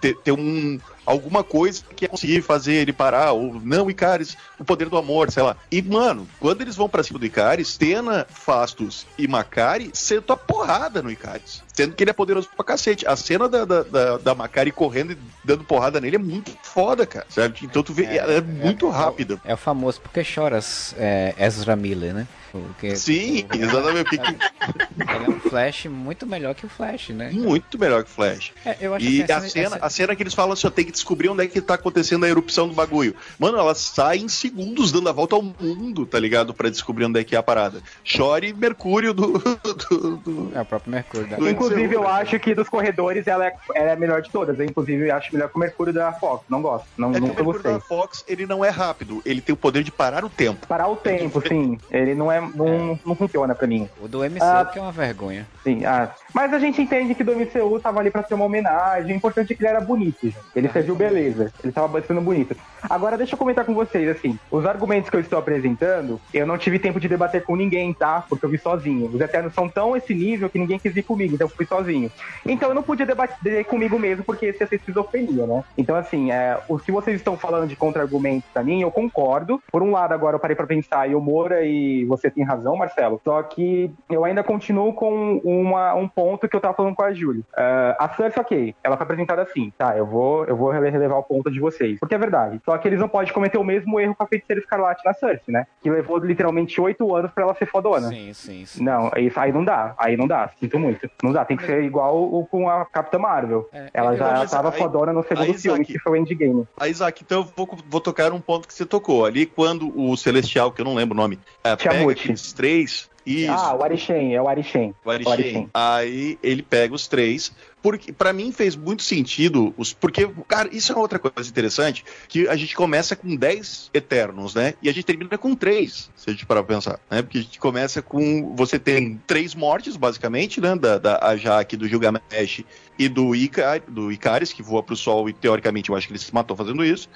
ter, 0.00 0.16
ter 0.18 0.30
um, 0.30 0.78
alguma 1.04 1.42
coisa 1.42 1.82
que 1.96 2.04
ia 2.04 2.08
conseguir 2.08 2.40
fazer 2.40 2.74
ele 2.74 2.92
parar, 2.92 3.32
ou 3.32 3.60
não, 3.64 3.90
Icaris, 3.90 4.36
o 4.60 4.64
poder 4.64 4.88
do 4.88 4.96
amor, 4.96 5.28
sei 5.32 5.42
lá. 5.42 5.56
E, 5.72 5.82
mano, 5.82 6.28
quando 6.38 6.60
eles 6.60 6.76
vão 6.76 6.88
pra 6.88 7.02
cima 7.02 7.18
do 7.18 7.26
Icaris, 7.26 7.76
Tena, 7.76 8.24
Fastos 8.30 9.04
e 9.18 9.26
Macari 9.26 9.90
sentam 9.92 10.34
a 10.34 10.36
porrada 10.36 11.02
no 11.02 11.10
Icaris. 11.10 11.64
Sendo 11.74 11.96
que 11.96 12.04
ele 12.04 12.10
é 12.10 12.14
poderoso 12.14 12.48
pra 12.54 12.64
cacete. 12.64 13.04
A 13.04 13.16
cena 13.16 13.48
da, 13.48 13.64
da, 13.64 13.82
da, 13.82 14.18
da 14.18 14.34
Macari 14.36 14.70
correndo 14.70 15.14
e 15.14 15.18
dando 15.42 15.64
porrada 15.64 16.00
nele 16.00 16.14
é 16.14 16.20
muito 16.20 16.56
foda, 16.62 17.04
cara. 17.04 17.26
Sabe? 17.28 17.58
Então 17.64 17.82
tu 17.82 17.92
vê, 17.92 18.04
é, 18.04 18.18
é, 18.18 18.36
é 18.36 18.40
muito 18.40 18.86
é, 18.86 18.90
rápido. 18.90 19.40
É, 19.44 19.52
o 19.52 19.56
famoso 19.56 20.00
porque 20.00 20.22
choras 20.22 20.94
é, 20.96 21.34
Ezra 21.40 21.74
Miller, 21.74 22.14
né? 22.14 22.28
Porque, 22.52 22.94
Sim, 22.94 23.46
o, 23.50 23.56
exatamente. 23.56 24.14
Ele 24.14 25.24
é 25.24 25.30
um 25.30 25.40
Flash 25.40 25.86
muito 25.86 26.26
melhor 26.26 26.54
que 26.54 26.66
o 26.66 26.68
Flash, 26.68 27.08
né? 27.08 27.30
Muito 27.32 27.78
melhor 27.78 28.04
que 28.04 28.10
o 28.10 28.12
Flash. 28.12 28.52
É, 28.64 28.76
e 29.00 29.22
a, 29.22 29.40
cena, 29.40 29.78
a 29.80 29.88
cena 29.88 30.14
que 30.14 30.22
eles 30.22 30.34
falam 30.34 30.52
assim, 30.52 30.70
tem 30.70 30.84
que 30.84 30.92
descobrir 30.92 31.30
onde 31.30 31.44
é 31.44 31.46
que 31.46 31.62
tá 31.62 31.74
acontecendo 31.74 32.24
a 32.24 32.28
erupção 32.28 32.68
do 32.68 32.74
bagulho. 32.74 33.16
Mano, 33.38 33.56
ela 33.56 33.74
sai 33.74 34.18
em 34.18 34.28
segundos 34.28 34.92
dando 34.92 35.08
a 35.08 35.12
volta 35.12 35.34
ao 35.34 35.42
mundo, 35.42 36.04
tá 36.04 36.20
ligado? 36.20 36.52
Pra 36.52 36.68
descobrir 36.68 37.06
onde 37.06 37.20
é 37.20 37.24
que 37.24 37.34
é 37.34 37.38
a 37.38 37.42
parada. 37.42 37.80
Chore 38.04 38.52
Mercúrio 38.52 39.14
do. 39.14 39.32
do, 39.88 40.16
do 40.18 40.52
é 40.54 40.60
o 40.60 40.64
próprio 40.64 40.92
Mercúrio. 40.92 41.28
Da... 41.28 41.50
Inclusive, 41.50 41.94
eu 41.94 42.06
acho 42.06 42.38
que 42.38 42.54
dos 42.54 42.68
corredores 42.68 43.26
ela 43.26 43.46
é, 43.46 43.54
ela 43.74 43.90
é 43.90 43.92
a 43.94 43.96
melhor 43.96 44.20
de 44.20 44.30
todas. 44.30 44.58
Eu, 44.58 44.66
inclusive, 44.66 45.08
eu 45.08 45.16
acho 45.16 45.32
melhor 45.32 45.48
que 45.48 45.56
o 45.56 45.58
Mercúrio 45.58 45.92
da 45.94 46.12
Fox. 46.12 46.44
Não 46.50 46.60
gosto. 46.60 46.86
Não, 46.98 47.14
é 47.14 47.18
nunca 47.18 47.36
que 47.36 47.42
o 47.42 47.46
Mercúrio 47.46 47.62
da 47.62 47.80
Fox, 47.80 48.22
ele 48.28 48.44
não 48.44 48.62
é 48.62 48.68
rápido. 48.68 49.22
Ele 49.24 49.40
tem 49.40 49.54
o 49.54 49.56
poder 49.56 49.82
de 49.82 49.90
parar 49.90 50.22
o 50.22 50.28
tempo. 50.28 50.66
Parar 50.66 50.88
o 50.88 50.96
tempo, 50.96 51.42
sim. 51.46 51.78
Ele 51.90 52.14
não 52.14 52.30
é. 52.30 52.41
Não, 52.54 52.92
é. 52.92 52.98
não 53.04 53.14
funciona 53.14 53.54
pra 53.54 53.66
mim. 53.66 53.88
O 54.00 54.08
do 54.08 54.18
MCU 54.18 54.38
ah, 54.40 54.68
que 54.70 54.78
é 54.78 54.82
uma 54.82 54.92
vergonha. 54.92 55.46
Sim, 55.62 55.84
ah. 55.84 56.10
Mas 56.34 56.52
a 56.52 56.58
gente 56.58 56.80
entende 56.80 57.14
que 57.14 57.24
do 57.24 57.36
MCU 57.36 57.80
tava 57.80 58.00
ali 58.00 58.10
pra 58.10 58.22
ser 58.22 58.34
uma 58.34 58.44
homenagem. 58.44 59.12
O 59.12 59.16
importante 59.16 59.52
é 59.52 59.56
que 59.56 59.62
ele 59.62 59.68
era 59.68 59.80
bonito, 59.80 60.18
gente. 60.22 60.36
Ele 60.54 60.68
serviu 60.68 60.94
beleza. 60.94 61.52
Ele 61.62 61.72
tava 61.72 62.00
sendo 62.02 62.20
bonito. 62.20 62.56
Agora, 62.88 63.16
deixa 63.16 63.34
eu 63.34 63.38
comentar 63.38 63.64
com 63.64 63.74
vocês, 63.74 64.08
assim. 64.08 64.38
Os 64.50 64.66
argumentos 64.66 65.08
que 65.08 65.16
eu 65.16 65.20
estou 65.20 65.38
apresentando, 65.38 66.20
eu 66.34 66.46
não 66.46 66.58
tive 66.58 66.78
tempo 66.78 66.98
de 66.98 67.08
debater 67.08 67.44
com 67.44 67.54
ninguém, 67.54 67.92
tá? 67.92 68.24
Porque 68.28 68.44
eu 68.44 68.50
vi 68.50 68.58
sozinho. 68.58 69.06
Os 69.06 69.20
Eternos 69.20 69.54
são 69.54 69.68
tão 69.68 69.96
esse 69.96 70.14
nível 70.14 70.50
que 70.50 70.58
ninguém 70.58 70.78
quis 70.78 70.96
ir 70.96 71.02
comigo, 71.02 71.34
então 71.34 71.46
eu 71.46 71.54
fui 71.54 71.64
sozinho. 71.64 72.10
Então 72.44 72.70
eu 72.70 72.74
não 72.74 72.82
podia 72.82 73.06
debater 73.06 73.64
comigo 73.66 73.98
mesmo, 73.98 74.24
porque 74.24 74.46
esse 74.46 74.62
ia 74.62 74.66
ser 74.66 74.76
esquizofrenia, 74.76 75.46
né? 75.46 75.62
Então, 75.78 75.94
assim, 75.94 76.32
é, 76.32 76.58
o 76.68 76.78
que 76.78 76.90
vocês 76.90 77.16
estão 77.16 77.36
falando 77.36 77.68
de 77.68 77.76
contra-argumentos 77.76 78.48
pra 78.52 78.64
mim, 78.64 78.82
eu 78.82 78.90
concordo. 78.90 79.62
Por 79.70 79.82
um 79.82 79.92
lado, 79.92 80.12
agora 80.12 80.36
eu 80.36 80.40
parei 80.40 80.56
pra 80.56 80.66
pensar, 80.66 81.08
e 81.08 81.14
o 81.14 81.20
Moura 81.20 81.64
e 81.64 82.04
você 82.06 82.30
tem 82.32 82.44
razão, 82.44 82.76
Marcelo. 82.76 83.20
Só 83.24 83.42
que 83.42 83.90
eu 84.10 84.24
ainda 84.24 84.42
continuo 84.42 84.92
com 84.92 85.40
uma, 85.44 85.94
um 85.94 86.08
ponto 86.08 86.48
que 86.48 86.56
eu 86.56 86.60
tava 86.60 86.74
falando 86.74 86.94
com 86.94 87.02
a 87.02 87.12
Júlia. 87.12 87.42
Uh, 87.52 87.94
a 87.98 88.08
Cersei, 88.16 88.42
ok, 88.42 88.74
ela 88.82 88.96
foi 88.96 89.04
apresentada 89.04 89.42
assim, 89.42 89.72
tá? 89.76 89.96
Eu 89.96 90.06
vou, 90.06 90.44
eu 90.44 90.56
vou 90.56 90.70
relevar 90.70 91.18
o 91.18 91.22
ponto 91.22 91.50
de 91.50 91.60
vocês. 91.60 91.98
Porque 91.98 92.14
é 92.14 92.18
verdade. 92.18 92.60
Só 92.64 92.76
que 92.78 92.88
eles 92.88 92.98
não 92.98 93.08
podem 93.08 93.32
cometer 93.32 93.58
o 93.58 93.64
mesmo 93.64 94.00
erro 94.00 94.14
com 94.14 94.24
a 94.24 94.26
feiticeira 94.26 94.60
escarlate 94.60 95.04
na 95.04 95.14
Cersei, 95.14 95.52
né? 95.52 95.66
Que 95.80 95.90
levou 95.90 96.18
literalmente 96.18 96.80
oito 96.80 97.14
anos 97.14 97.30
pra 97.32 97.44
ela 97.44 97.54
ser 97.54 97.66
fodona. 97.66 98.08
Sim, 98.08 98.32
sim, 98.32 98.64
sim. 98.66 98.84
Não, 98.84 99.10
isso 99.16 99.38
aí 99.38 99.52
não 99.52 99.64
dá. 99.64 99.94
Aí 99.98 100.16
não 100.16 100.26
dá. 100.26 100.50
Sinto 100.58 100.78
muito. 100.78 101.08
Não 101.22 101.32
dá. 101.32 101.44
Tem 101.44 101.56
que 101.56 101.64
ser 101.64 101.82
igual 101.82 102.22
o, 102.22 102.46
com 102.46 102.68
a 102.68 102.84
Capitã 102.84 103.18
Marvel. 103.18 103.68
É, 103.72 103.88
ela 103.92 104.16
já 104.16 104.46
tava 104.46 104.70
aí, 104.70 104.78
fodona 104.78 105.12
no 105.12 105.22
segundo 105.22 105.54
filme, 105.54 105.84
que 105.84 105.98
foi 105.98 106.12
o 106.12 106.16
Endgame. 106.16 106.66
Aí, 106.78 106.90
Isaac, 106.90 107.22
então 107.22 107.40
eu 107.40 107.52
vou, 107.56 107.78
vou 107.88 108.00
tocar 108.00 108.32
um 108.32 108.40
ponto 108.40 108.66
que 108.66 108.74
você 108.74 108.86
tocou. 108.86 109.24
Ali, 109.24 109.46
quando 109.46 109.92
o 109.98 110.16
Celestial, 110.16 110.70
que 110.72 110.80
eu 110.80 110.84
não 110.84 110.94
lembro 110.94 111.14
o 111.14 111.20
nome, 111.20 111.38
é, 111.64 111.76
pega 112.22 112.32
aqueles 112.32 112.52
três 112.52 113.10
isso. 113.24 113.52
Ah, 113.52 113.74
o 113.74 113.82
Arishem, 113.84 114.34
é 114.34 114.42
o 114.42 114.48
Arishem. 114.48 114.94
O 115.04 115.10
Arishem. 115.10 115.70
Aí 115.72 116.38
ele 116.42 116.62
pega 116.62 116.92
os 116.94 117.06
três, 117.06 117.52
porque 117.82 118.12
para 118.12 118.32
mim 118.32 118.52
fez 118.52 118.76
muito 118.76 119.02
sentido, 119.02 119.74
os, 119.76 119.92
porque, 119.92 120.28
cara, 120.46 120.68
isso 120.72 120.92
é 120.92 120.96
outra 120.96 121.18
coisa 121.18 121.48
interessante, 121.48 122.04
que 122.28 122.46
a 122.48 122.54
gente 122.54 122.76
começa 122.76 123.16
com 123.16 123.34
10 123.34 123.90
Eternos, 123.92 124.54
né? 124.54 124.74
E 124.80 124.88
a 124.88 124.92
gente 124.92 125.04
termina 125.04 125.36
com 125.36 125.54
3, 125.54 126.10
se 126.14 126.30
a 126.30 126.32
gente 126.32 126.46
parar 126.46 126.62
pra 126.62 126.76
pensar, 126.76 127.00
né? 127.10 127.22
Porque 127.22 127.38
a 127.38 127.42
gente 127.42 127.58
começa 127.58 128.00
com, 128.00 128.54
você 128.54 128.78
tem 128.78 129.20
três 129.26 129.54
mortes, 129.54 129.96
basicamente, 129.96 130.60
né? 130.60 130.76
Da, 130.76 130.98
da 130.98 131.18
Ajak, 131.26 131.76
do 131.76 131.88
Gilgamesh 131.88 132.64
e 132.98 133.08
do, 133.08 133.34
Icar, 133.34 133.82
do 133.88 134.12
Icaris, 134.12 134.52
que 134.52 134.62
voa 134.62 134.82
pro 134.82 134.94
sol 134.94 135.28
e, 135.28 135.32
teoricamente, 135.32 135.90
eu 135.90 135.96
acho 135.96 136.06
que 136.06 136.12
ele 136.12 136.20
se 136.20 136.32
matou 136.32 136.56
fazendo 136.56 136.84
isso. 136.84 137.08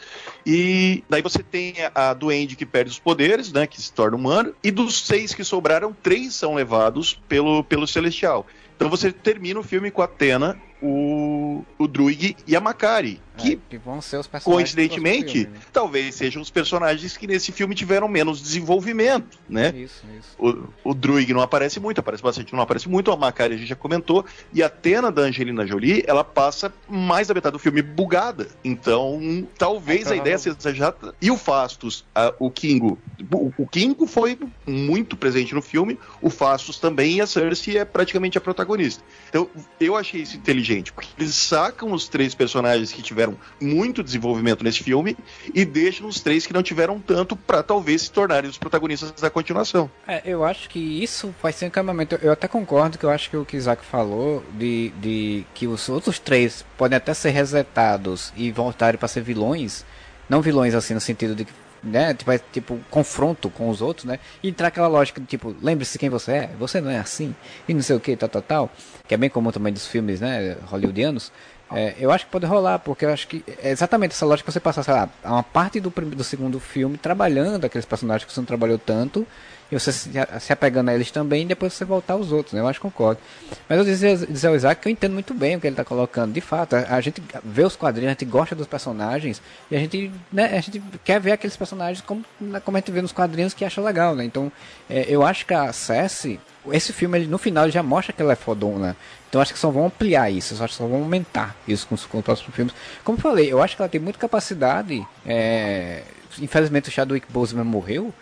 E 0.44 1.04
daí 1.08 1.22
você 1.22 1.42
tem 1.42 1.74
a, 1.94 2.10
a 2.10 2.14
Duende 2.14 2.56
que 2.56 2.66
perde 2.66 2.90
os 2.90 2.98
poderes, 2.98 3.52
né? 3.52 3.66
Que 3.66 3.80
se 3.80 3.92
torna 3.92 4.16
humano. 4.16 4.54
E 4.64 4.70
dos 4.70 5.06
seis 5.06 5.32
que 5.32 5.44
sobraram, 5.44 5.94
três 6.02 6.34
são 6.34 6.54
levados 6.54 7.20
pelo, 7.28 7.62
pelo 7.62 7.86
Celestial. 7.86 8.46
Então 8.76 8.90
você 8.90 9.10
termina 9.10 9.58
o 9.58 9.64
filme 9.64 9.90
com 9.90 10.02
a 10.02 10.04
Atena 10.04 10.56
o, 10.82 11.64
o 11.78 11.88
Druig 11.88 12.36
e 12.46 12.54
a 12.54 12.60
Makari. 12.60 13.20
Que, 13.36 13.54
é, 13.54 13.58
que 13.70 13.78
vão 13.78 14.00
ser 14.00 14.18
os 14.18 14.26
personagens 14.26 14.74
coincidentemente, 14.74 15.42
filme, 15.42 15.54
né? 15.54 15.60
talvez 15.72 16.14
sejam 16.14 16.42
os 16.42 16.50
personagens 16.50 17.16
que 17.16 17.26
nesse 17.26 17.52
filme 17.52 17.74
tiveram 17.74 18.08
menos 18.08 18.40
desenvolvimento, 18.40 19.38
né? 19.48 19.72
Isso, 19.76 20.04
isso. 20.18 20.36
O, 20.38 20.90
o 20.90 20.94
Druig 20.94 21.32
não 21.32 21.40
aparece 21.40 21.78
muito, 21.80 22.00
aparece 22.00 22.22
bastante, 22.22 22.52
não 22.52 22.62
aparece 22.62 22.88
muito. 22.88 23.10
A 23.10 23.16
Makari 23.16 23.54
a 23.54 23.56
gente 23.56 23.68
já 23.68 23.76
comentou. 23.76 24.24
E 24.52 24.62
a 24.62 24.66
Atena 24.66 25.10
da 25.10 25.22
Angelina 25.22 25.66
Jolie, 25.66 26.04
ela 26.06 26.24
passa 26.24 26.72
mais 26.88 27.28
da 27.28 27.34
metade 27.34 27.52
do 27.52 27.58
filme 27.58 27.82
bugada. 27.82 28.48
Então, 28.64 29.46
talvez 29.56 30.10
é, 30.10 30.14
a 30.14 30.16
ideia 30.16 30.38
seja 30.38 30.56
já. 30.74 30.94
E 31.20 31.30
o 31.30 31.36
Fastos, 31.36 32.04
a, 32.14 32.34
o 32.38 32.50
Kingo. 32.50 32.98
O, 33.32 33.52
o 33.58 33.66
Kingo 33.66 34.06
foi 34.06 34.38
muito 34.66 35.16
presente 35.16 35.54
no 35.54 35.62
filme, 35.62 35.98
o 36.20 36.28
Fastos 36.28 36.78
também, 36.78 37.16
e 37.16 37.20
a 37.20 37.26
Cersei 37.26 37.78
é 37.78 37.84
praticamente 37.84 38.36
a 38.36 38.40
protagonista. 38.40 39.02
Então, 39.28 39.48
eu 39.80 39.96
achei 39.96 40.22
isso 40.22 40.36
inteligente 40.36 40.56
inteligente, 40.56 40.92
porque 40.92 41.08
eles 41.18 41.34
sacam 41.34 41.92
os 41.92 42.08
três 42.08 42.34
personagens 42.34 42.92
que 42.92 43.02
tiveram 43.02 43.25
muito 43.60 44.02
desenvolvimento 44.02 44.62
nesse 44.62 44.82
filme 44.82 45.16
e 45.54 45.64
deixam 45.64 46.06
os 46.06 46.20
três 46.20 46.46
que 46.46 46.52
não 46.52 46.62
tiveram 46.62 47.00
tanto 47.00 47.36
para 47.36 47.62
talvez 47.62 48.02
se 48.02 48.10
tornarem 48.10 48.48
os 48.48 48.58
protagonistas 48.58 49.12
da 49.12 49.30
continuação. 49.30 49.90
É, 50.06 50.22
eu 50.24 50.44
acho 50.44 50.68
que 50.68 50.78
isso 50.78 51.34
vai 51.42 51.52
ser 51.52 51.66
um 51.66 51.68
encaminhamento. 51.68 52.18
Eu 52.22 52.32
até 52.32 52.48
concordo 52.48 52.98
que 52.98 53.04
eu 53.04 53.10
acho 53.10 53.30
que 53.30 53.36
o 53.36 53.44
que 53.44 53.56
Isaac 53.56 53.84
falou 53.84 54.42
de, 54.52 54.90
de 55.00 55.44
que 55.54 55.66
os 55.66 55.88
outros 55.88 56.18
três 56.18 56.64
podem 56.76 56.96
até 56.96 57.14
ser 57.14 57.30
resetados 57.30 58.32
e 58.36 58.50
voltarem 58.50 58.98
para 58.98 59.08
ser 59.08 59.22
vilões, 59.22 59.84
não 60.28 60.40
vilões 60.40 60.74
assim 60.74 60.94
no 60.94 61.00
sentido 61.00 61.34
de 61.34 61.44
que 61.44 61.52
né? 61.86 62.14
Tipo, 62.14 62.32
é, 62.32 62.38
tipo, 62.52 62.80
confronto 62.90 63.48
com 63.48 63.68
os 63.68 63.80
outros, 63.80 64.04
né? 64.04 64.18
E 64.42 64.48
entrar 64.48 64.68
aquela 64.68 64.88
lógica 64.88 65.20
de 65.20 65.26
tipo, 65.26 65.54
lembre-se 65.62 65.98
quem 65.98 66.10
você 66.10 66.32
é, 66.32 66.50
você 66.58 66.80
não 66.80 66.90
é 66.90 66.98
assim, 66.98 67.34
e 67.68 67.72
não 67.72 67.82
sei 67.82 67.96
o 67.96 68.00
que, 68.00 68.16
tal, 68.16 68.28
tal, 68.28 68.42
tal, 68.42 68.70
que 69.06 69.14
é 69.14 69.16
bem 69.16 69.30
comum 69.30 69.50
também 69.50 69.72
dos 69.72 69.86
filmes, 69.86 70.20
né, 70.20 70.56
hollywoodianos. 70.66 71.32
É, 71.72 71.96
eu 71.98 72.12
acho 72.12 72.26
que 72.26 72.30
pode 72.30 72.46
rolar, 72.46 72.78
porque 72.78 73.04
eu 73.04 73.12
acho 73.12 73.26
que 73.26 73.42
é 73.60 73.70
exatamente 73.70 74.12
essa 74.12 74.24
lógica 74.24 74.46
que 74.46 74.52
você 74.52 74.60
passa, 74.60 74.82
sei 74.82 74.94
lá, 74.94 75.08
uma 75.24 75.42
parte 75.42 75.80
do, 75.80 75.90
do 75.90 76.22
segundo 76.22 76.60
filme 76.60 76.96
trabalhando 76.96 77.64
aqueles 77.64 77.84
personagens 77.84 78.24
que 78.24 78.32
você 78.32 78.40
não 78.40 78.46
trabalhou 78.46 78.78
tanto, 78.78 79.26
e 79.70 79.76
você 79.76 79.90
se, 79.90 80.10
se 80.40 80.52
apegando 80.52 80.90
a 80.90 80.94
eles 80.94 81.10
também, 81.10 81.42
e 81.42 81.46
depois 81.46 81.72
você 81.72 81.84
voltar 81.84 82.14
aos 82.14 82.30
outros, 82.30 82.54
né? 82.54 82.60
Eu 82.60 82.68
acho 82.68 82.78
que 82.78 82.82
concordo. 82.82 83.20
Mas 83.68 83.78
eu 83.78 83.84
dizer, 83.84 84.16
dizer 84.26 84.46
ao 84.46 84.54
Isaac 84.54 84.80
que 84.80 84.88
eu 84.88 84.92
entendo 84.92 85.12
muito 85.12 85.34
bem 85.34 85.56
o 85.56 85.60
que 85.60 85.66
ele 85.66 85.72
está 85.72 85.84
colocando. 85.84 86.32
De 86.32 86.40
fato, 86.40 86.76
a, 86.76 86.94
a, 86.94 87.00
gente 87.00 87.20
vê 87.42 87.64
os 87.64 87.74
quadrinhos, 87.74 88.10
a 88.10 88.12
gente 88.12 88.24
gosta 88.24 88.54
dos 88.54 88.68
personagens, 88.68 89.42
e 89.68 89.74
a 89.74 89.78
gente, 89.80 90.12
né, 90.32 90.56
a 90.56 90.60
gente 90.60 90.80
quer 91.04 91.20
ver 91.20 91.32
aqueles 91.32 91.56
personagens 91.56 92.00
como, 92.00 92.24
né, 92.40 92.60
como 92.60 92.76
a 92.76 92.80
gente 92.80 92.92
vê 92.92 93.02
nos 93.02 93.10
quadrinhos 93.10 93.54
que 93.54 93.64
acha 93.64 93.80
legal, 93.80 94.14
né? 94.14 94.24
Então, 94.24 94.52
é, 94.88 95.06
eu 95.08 95.26
acho 95.26 95.44
que 95.44 95.52
a 95.52 95.72
Cersei, 95.72 96.38
esse 96.70 96.92
filme, 96.92 97.18
ele, 97.18 97.26
no 97.26 97.38
final, 97.38 97.64
ele 97.64 97.72
já 97.72 97.82
mostra 97.82 98.12
que 98.12 98.22
ela 98.22 98.32
é 98.32 98.36
fodona. 98.36 98.96
Então 99.36 99.42
acho 99.42 99.52
que 99.52 99.58
só 99.58 99.70
vão 99.70 99.84
ampliar 99.84 100.30
isso, 100.30 100.54
acho 100.54 100.72
que 100.72 100.78
só 100.78 100.86
vão 100.86 101.02
aumentar 101.02 101.54
isso 101.68 101.86
com, 101.86 101.94
com 101.94 102.18
os 102.18 102.24
próximos 102.24 102.54
filmes. 102.54 102.74
Como 103.04 103.18
eu 103.18 103.22
falei, 103.22 103.52
eu 103.52 103.62
acho 103.62 103.76
que 103.76 103.82
ela 103.82 103.88
tem 103.88 104.00
muita 104.00 104.18
capacidade 104.18 105.06
é, 105.26 106.04
infelizmente 106.40 106.88
o 106.88 106.92
Chadwick 106.92 107.30
Boseman 107.30 107.64
morreu, 107.64 108.14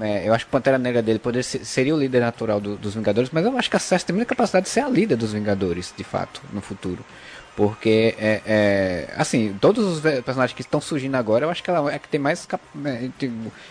é, 0.00 0.26
eu 0.26 0.32
acho 0.32 0.46
que 0.46 0.48
o 0.48 0.52
Pantera 0.52 0.78
Negra 0.78 1.02
dele 1.02 1.18
poderia 1.18 1.42
ser, 1.42 1.62
seria 1.66 1.94
o 1.94 1.98
líder 1.98 2.20
natural 2.20 2.58
do, 2.58 2.76
dos 2.76 2.94
Vingadores, 2.94 3.28
mas 3.30 3.44
eu 3.44 3.54
acho 3.58 3.68
que 3.68 3.76
a 3.76 3.78
Cersei 3.78 4.06
tem 4.06 4.16
muita 4.16 4.30
capacidade 4.30 4.64
de 4.64 4.70
ser 4.70 4.80
a 4.80 4.88
líder 4.88 5.16
dos 5.16 5.34
Vingadores, 5.34 5.92
de 5.94 6.04
fato, 6.04 6.40
no 6.50 6.62
futuro. 6.62 7.04
Porque, 7.54 8.14
é, 8.18 8.40
é, 8.46 9.14
assim, 9.14 9.54
todos 9.60 9.84
os 9.84 10.00
personagens 10.00 10.54
que 10.54 10.62
estão 10.62 10.80
surgindo 10.80 11.14
agora, 11.16 11.44
eu 11.44 11.50
acho 11.50 11.62
que 11.62 11.68
ela 11.68 11.92
é 11.92 11.98
que 11.98 12.08
tem 12.08 12.18
mais. 12.18 12.48
É, 12.84 13.10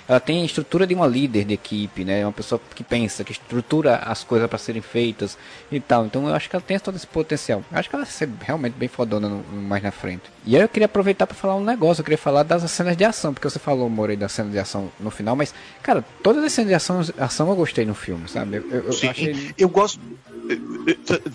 ela 0.07 0.19
tem 0.19 0.43
a 0.43 0.45
estrutura 0.45 0.85
de 0.85 0.93
uma 0.93 1.07
líder 1.07 1.45
de 1.45 1.55
equipe, 1.55 2.05
né? 2.05 2.23
Uma 2.23 2.31
pessoa 2.31 2.61
que 2.75 2.83
pensa, 2.83 3.23
que 3.23 3.31
estrutura 3.31 3.95
as 3.95 4.23
coisas 4.23 4.47
para 4.47 4.59
serem 4.59 4.83
feitas 4.83 5.35
e 5.71 5.79
tal. 5.79 6.05
Então 6.05 6.27
eu 6.27 6.35
acho 6.35 6.47
que 6.47 6.55
ela 6.55 6.63
tem 6.65 6.77
todo 6.77 6.95
esse 6.95 7.07
potencial. 7.07 7.63
Eu 7.71 7.79
acho 7.79 7.89
que 7.89 7.95
ela 7.95 8.05
vai 8.05 8.13
ser 8.13 8.29
realmente 8.41 8.73
bem 8.73 8.87
fodona 8.87 9.27
no, 9.27 9.43
mais 9.43 9.81
na 9.81 9.91
frente. 9.91 10.23
E 10.45 10.55
aí 10.55 10.61
eu 10.61 10.69
queria 10.69 10.85
aproveitar 10.85 11.25
para 11.25 11.35
falar 11.35 11.55
um 11.55 11.63
negócio. 11.63 12.01
Eu 12.01 12.05
queria 12.05 12.19
falar 12.19 12.43
das 12.43 12.69
cenas 12.69 12.95
de 12.95 13.03
ação, 13.03 13.33
porque 13.33 13.49
você 13.49 13.57
falou, 13.57 13.89
Morei, 13.89 14.15
da 14.15 14.29
cena 14.29 14.51
de 14.51 14.59
ação 14.59 14.91
no 14.99 15.09
final, 15.09 15.35
mas, 15.35 15.55
cara, 15.81 16.05
todas 16.21 16.43
as 16.43 16.53
cenas 16.53 16.69
de 16.69 16.75
ação, 16.75 17.01
ação 17.17 17.49
eu 17.49 17.55
gostei 17.55 17.83
no 17.85 17.95
filme, 17.95 18.29
sabe? 18.29 18.57
Eu, 18.57 18.69
eu, 18.69 18.83
eu, 18.83 19.09
achei... 19.09 19.53
eu 19.57 19.69
gosto 19.69 19.99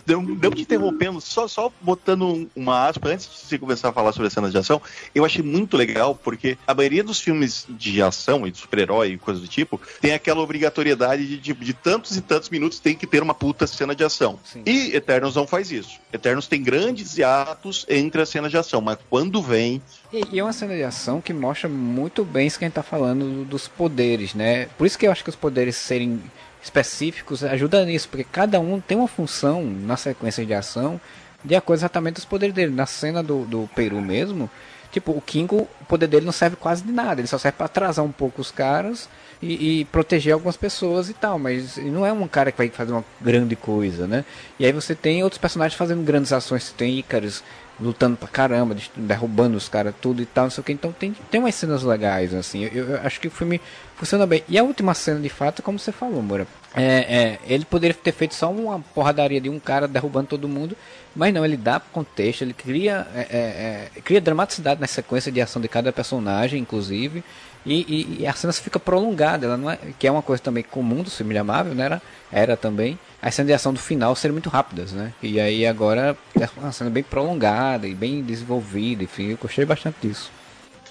Deu 0.04 0.50
te 0.50 0.62
interrompendo, 0.62 1.20
só, 1.20 1.46
só 1.48 1.72
botando 1.80 2.48
uma 2.54 2.88
aspa 2.88 3.08
antes 3.10 3.26
de 3.26 3.48
você 3.48 3.58
começar 3.58 3.88
a 3.88 3.92
falar 3.92 4.12
sobre 4.12 4.26
as 4.28 4.32
cenas 4.32 4.52
de 4.52 4.58
ação, 4.58 4.80
eu 5.14 5.24
achei 5.24 5.42
muito 5.42 5.76
legal 5.76 6.14
porque 6.14 6.58
a 6.66 6.74
maioria 6.74 7.04
dos 7.04 7.20
filmes 7.20 7.66
de 7.68 8.02
ação 8.02 8.46
e 8.46 8.50
de 8.50 8.58
super-herói 8.58 9.12
e 9.12 9.18
coisas 9.18 9.42
do 9.42 9.48
tipo 9.48 9.80
tem 10.00 10.12
aquela 10.12 10.40
obrigatoriedade 10.40 11.26
de, 11.26 11.38
de, 11.38 11.52
de, 11.52 11.72
tantos 11.72 12.16
e 12.16 12.20
tantos 12.20 12.48
minutos 12.50 12.78
tem 12.78 12.96
que 12.96 13.06
ter 13.06 13.22
uma 13.22 13.34
puta 13.34 13.66
cena 13.66 13.94
de 13.94 14.04
ação. 14.04 14.38
Sim. 14.44 14.62
E 14.66 14.94
Eternos 14.94 15.34
não 15.36 15.46
faz 15.46 15.70
isso. 15.70 15.98
Eternos 16.12 16.46
tem 16.46 16.62
grandes 16.62 17.16
hiatos 17.16 17.86
entre 17.88 18.22
as 18.22 18.28
cenas 18.28 18.50
de 18.50 18.56
ação, 18.56 18.80
mas 18.80 18.98
quando 19.08 19.42
vem. 19.42 19.80
E, 20.12 20.24
e 20.32 20.38
é 20.38 20.42
uma 20.42 20.52
cena 20.52 20.74
de 20.74 20.82
ação 20.82 21.20
que 21.20 21.32
mostra 21.32 21.68
muito 21.68 22.24
bem 22.24 22.46
isso 22.46 22.58
que 22.58 22.64
a 22.64 22.68
gente 22.68 22.74
tá 22.74 22.82
falando 22.82 23.44
dos 23.44 23.68
poderes, 23.68 24.34
né? 24.34 24.66
Por 24.78 24.86
isso 24.86 24.98
que 24.98 25.06
eu 25.06 25.12
acho 25.12 25.22
que 25.22 25.30
os 25.30 25.36
poderes 25.36 25.76
serem 25.76 26.22
específicos 26.66 27.42
ajuda 27.42 27.84
nisso, 27.84 28.08
porque 28.08 28.24
cada 28.24 28.60
um 28.60 28.80
tem 28.80 28.96
uma 28.96 29.08
função 29.08 29.64
na 29.64 29.96
sequência 29.96 30.44
de 30.44 30.52
ação 30.52 31.00
de 31.44 31.54
acordo 31.54 31.78
exatamente 31.78 32.14
dos 32.14 32.24
poderes 32.24 32.54
dele. 32.54 32.72
Na 32.72 32.86
cena 32.86 33.22
do, 33.22 33.44
do 33.44 33.70
Peru 33.74 34.00
mesmo, 34.00 34.50
tipo, 34.90 35.12
o 35.12 35.20
Kingo, 35.20 35.68
o 35.80 35.84
poder 35.86 36.08
dele 36.08 36.26
não 36.26 36.32
serve 36.32 36.56
quase 36.56 36.82
de 36.82 36.92
nada, 36.92 37.20
ele 37.20 37.28
só 37.28 37.38
serve 37.38 37.56
para 37.56 37.66
atrasar 37.66 38.04
um 38.04 38.10
pouco 38.10 38.40
os 38.40 38.50
caras 38.50 39.08
e, 39.40 39.80
e, 39.80 39.84
proteger 39.86 40.32
algumas 40.32 40.56
pessoas 40.56 41.08
e 41.08 41.14
tal, 41.14 41.38
mas 41.38 41.76
não 41.76 42.04
é 42.04 42.12
um 42.12 42.26
cara 42.26 42.50
que 42.50 42.58
vai 42.58 42.68
fazer 42.68 42.92
uma 42.92 43.04
grande 43.20 43.54
coisa, 43.54 44.06
né? 44.06 44.24
E 44.58 44.66
aí 44.66 44.72
você 44.72 44.94
tem 44.94 45.22
outros 45.22 45.38
personagens 45.38 45.78
fazendo 45.78 46.02
grandes 46.02 46.32
ações, 46.32 46.64
você 46.64 46.74
tem 46.76 46.98
Icarus 46.98 47.44
lutando 47.78 48.16
pra 48.16 48.28
caramba, 48.28 48.76
derrubando 48.96 49.56
os 49.56 49.68
caras 49.68 49.94
tudo 50.00 50.22
e 50.22 50.26
tal, 50.26 50.44
não 50.44 50.50
sei 50.50 50.60
o 50.60 50.64
que. 50.64 50.72
Então 50.72 50.92
tem, 50.92 51.14
tem 51.30 51.40
umas 51.40 51.54
cenas 51.54 51.82
legais, 51.82 52.34
assim. 52.34 52.64
Eu, 52.64 52.90
eu, 52.90 53.00
acho 53.02 53.20
que 53.20 53.28
o 53.28 53.30
filme 53.30 53.60
funciona 53.96 54.26
bem. 54.26 54.42
E 54.48 54.58
a 54.58 54.62
última 54.62 54.94
cena, 54.94 55.20
de 55.20 55.28
fato, 55.28 55.62
como 55.62 55.78
você 55.78 55.92
falou, 55.92 56.22
Moura, 56.22 56.46
é, 56.74 56.84
é, 56.84 57.38
ele 57.46 57.64
poderia 57.64 57.94
ter 57.94 58.12
feito 58.12 58.34
só 58.34 58.50
uma 58.50 58.80
porradaria 58.94 59.40
de 59.40 59.48
um 59.48 59.58
cara 59.58 59.86
derrubando 59.86 60.28
todo 60.28 60.48
mundo, 60.48 60.76
mas 61.14 61.32
não, 61.32 61.44
ele 61.44 61.56
dá 61.56 61.80
contexto, 61.80 62.42
ele 62.42 62.52
cria, 62.52 63.06
é, 63.14 63.20
é, 63.20 63.36
é 63.96 64.00
cria 64.02 64.20
dramaticidade 64.20 64.80
na 64.80 64.86
sequência 64.86 65.30
de 65.30 65.40
ação 65.40 65.60
de 65.60 65.68
cada 65.68 65.92
personagem, 65.92 66.60
inclusive. 66.60 67.22
E, 67.64 67.80
e, 67.88 68.22
e 68.22 68.26
a 68.26 68.32
cena 68.32 68.52
fica 68.52 68.78
prolongada, 68.78 69.44
ela 69.44 69.56
não 69.56 69.68
é, 69.68 69.78
que 69.98 70.06
é 70.06 70.10
uma 70.10 70.22
coisa 70.22 70.40
também 70.40 70.62
comum 70.62 71.02
do 71.02 71.10
filme 71.10 71.36
amável, 71.36 71.74
né? 71.74 71.84
Era, 71.84 72.02
era 72.30 72.56
também 72.56 72.96
as 73.26 73.34
cenas 73.34 73.48
de 73.48 73.54
ação 73.54 73.72
do 73.72 73.80
final 73.80 74.14
serem 74.14 74.34
muito 74.34 74.48
rápidas, 74.48 74.92
né? 74.92 75.12
E 75.20 75.40
aí 75.40 75.66
agora 75.66 76.16
é 76.40 76.48
uma 76.56 76.70
cena 76.70 76.88
bem 76.88 77.02
prolongada 77.02 77.88
e 77.88 77.92
bem 77.92 78.22
desenvolvida, 78.22 79.02
enfim, 79.02 79.30
eu 79.30 79.36
gostei 79.36 79.64
bastante 79.64 79.96
disso. 80.00 80.30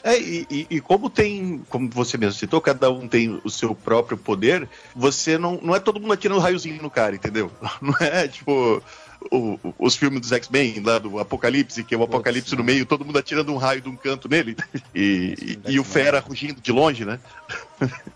É, 0.04 0.20
e, 0.20 0.46
e, 0.52 0.68
e, 0.70 0.82
como 0.82 1.10
tem, 1.10 1.64
como 1.70 1.90
você 1.90 2.18
mesmo 2.18 2.38
citou, 2.38 2.60
cada 2.60 2.92
um 2.92 3.08
tem 3.08 3.40
o 3.42 3.50
seu 3.50 3.74
próprio 3.74 4.18
poder, 4.18 4.68
você 4.94 5.38
não, 5.38 5.58
não 5.64 5.74
é 5.74 5.80
todo 5.80 5.98
mundo 5.98 6.12
atirando 6.12 6.38
um 6.38 6.44
raiozinho 6.44 6.82
no 6.82 6.90
cara, 6.90 7.16
entendeu? 7.16 7.50
Não 7.82 7.96
é 8.00 8.28
tipo 8.28 8.84
o, 9.32 9.60
os 9.78 9.96
filmes 9.96 10.22
dos 10.22 10.32
X-Men, 10.32 10.82
lá 10.82 11.00
do 11.00 11.20
Apocalipse, 11.20 11.84
que 11.84 11.96
é 11.96 11.98
o 11.98 12.04
Apocalipse 12.04 12.56
no 12.56 12.64
meio, 12.64 12.86
todo 12.86 13.06
mundo 13.06 13.18
atirando 13.18 13.54
um 13.54 13.58
raio 13.58 13.82
de 13.82 13.90
um 13.90 13.96
canto 13.96 14.30
nele, 14.30 14.56
e, 14.94 15.60
e, 15.66 15.74
e 15.74 15.80
o 15.80 15.84
Fera 15.84 16.20
rugindo 16.20 16.62
de 16.62 16.72
longe, 16.72 17.06
né? 17.06 17.20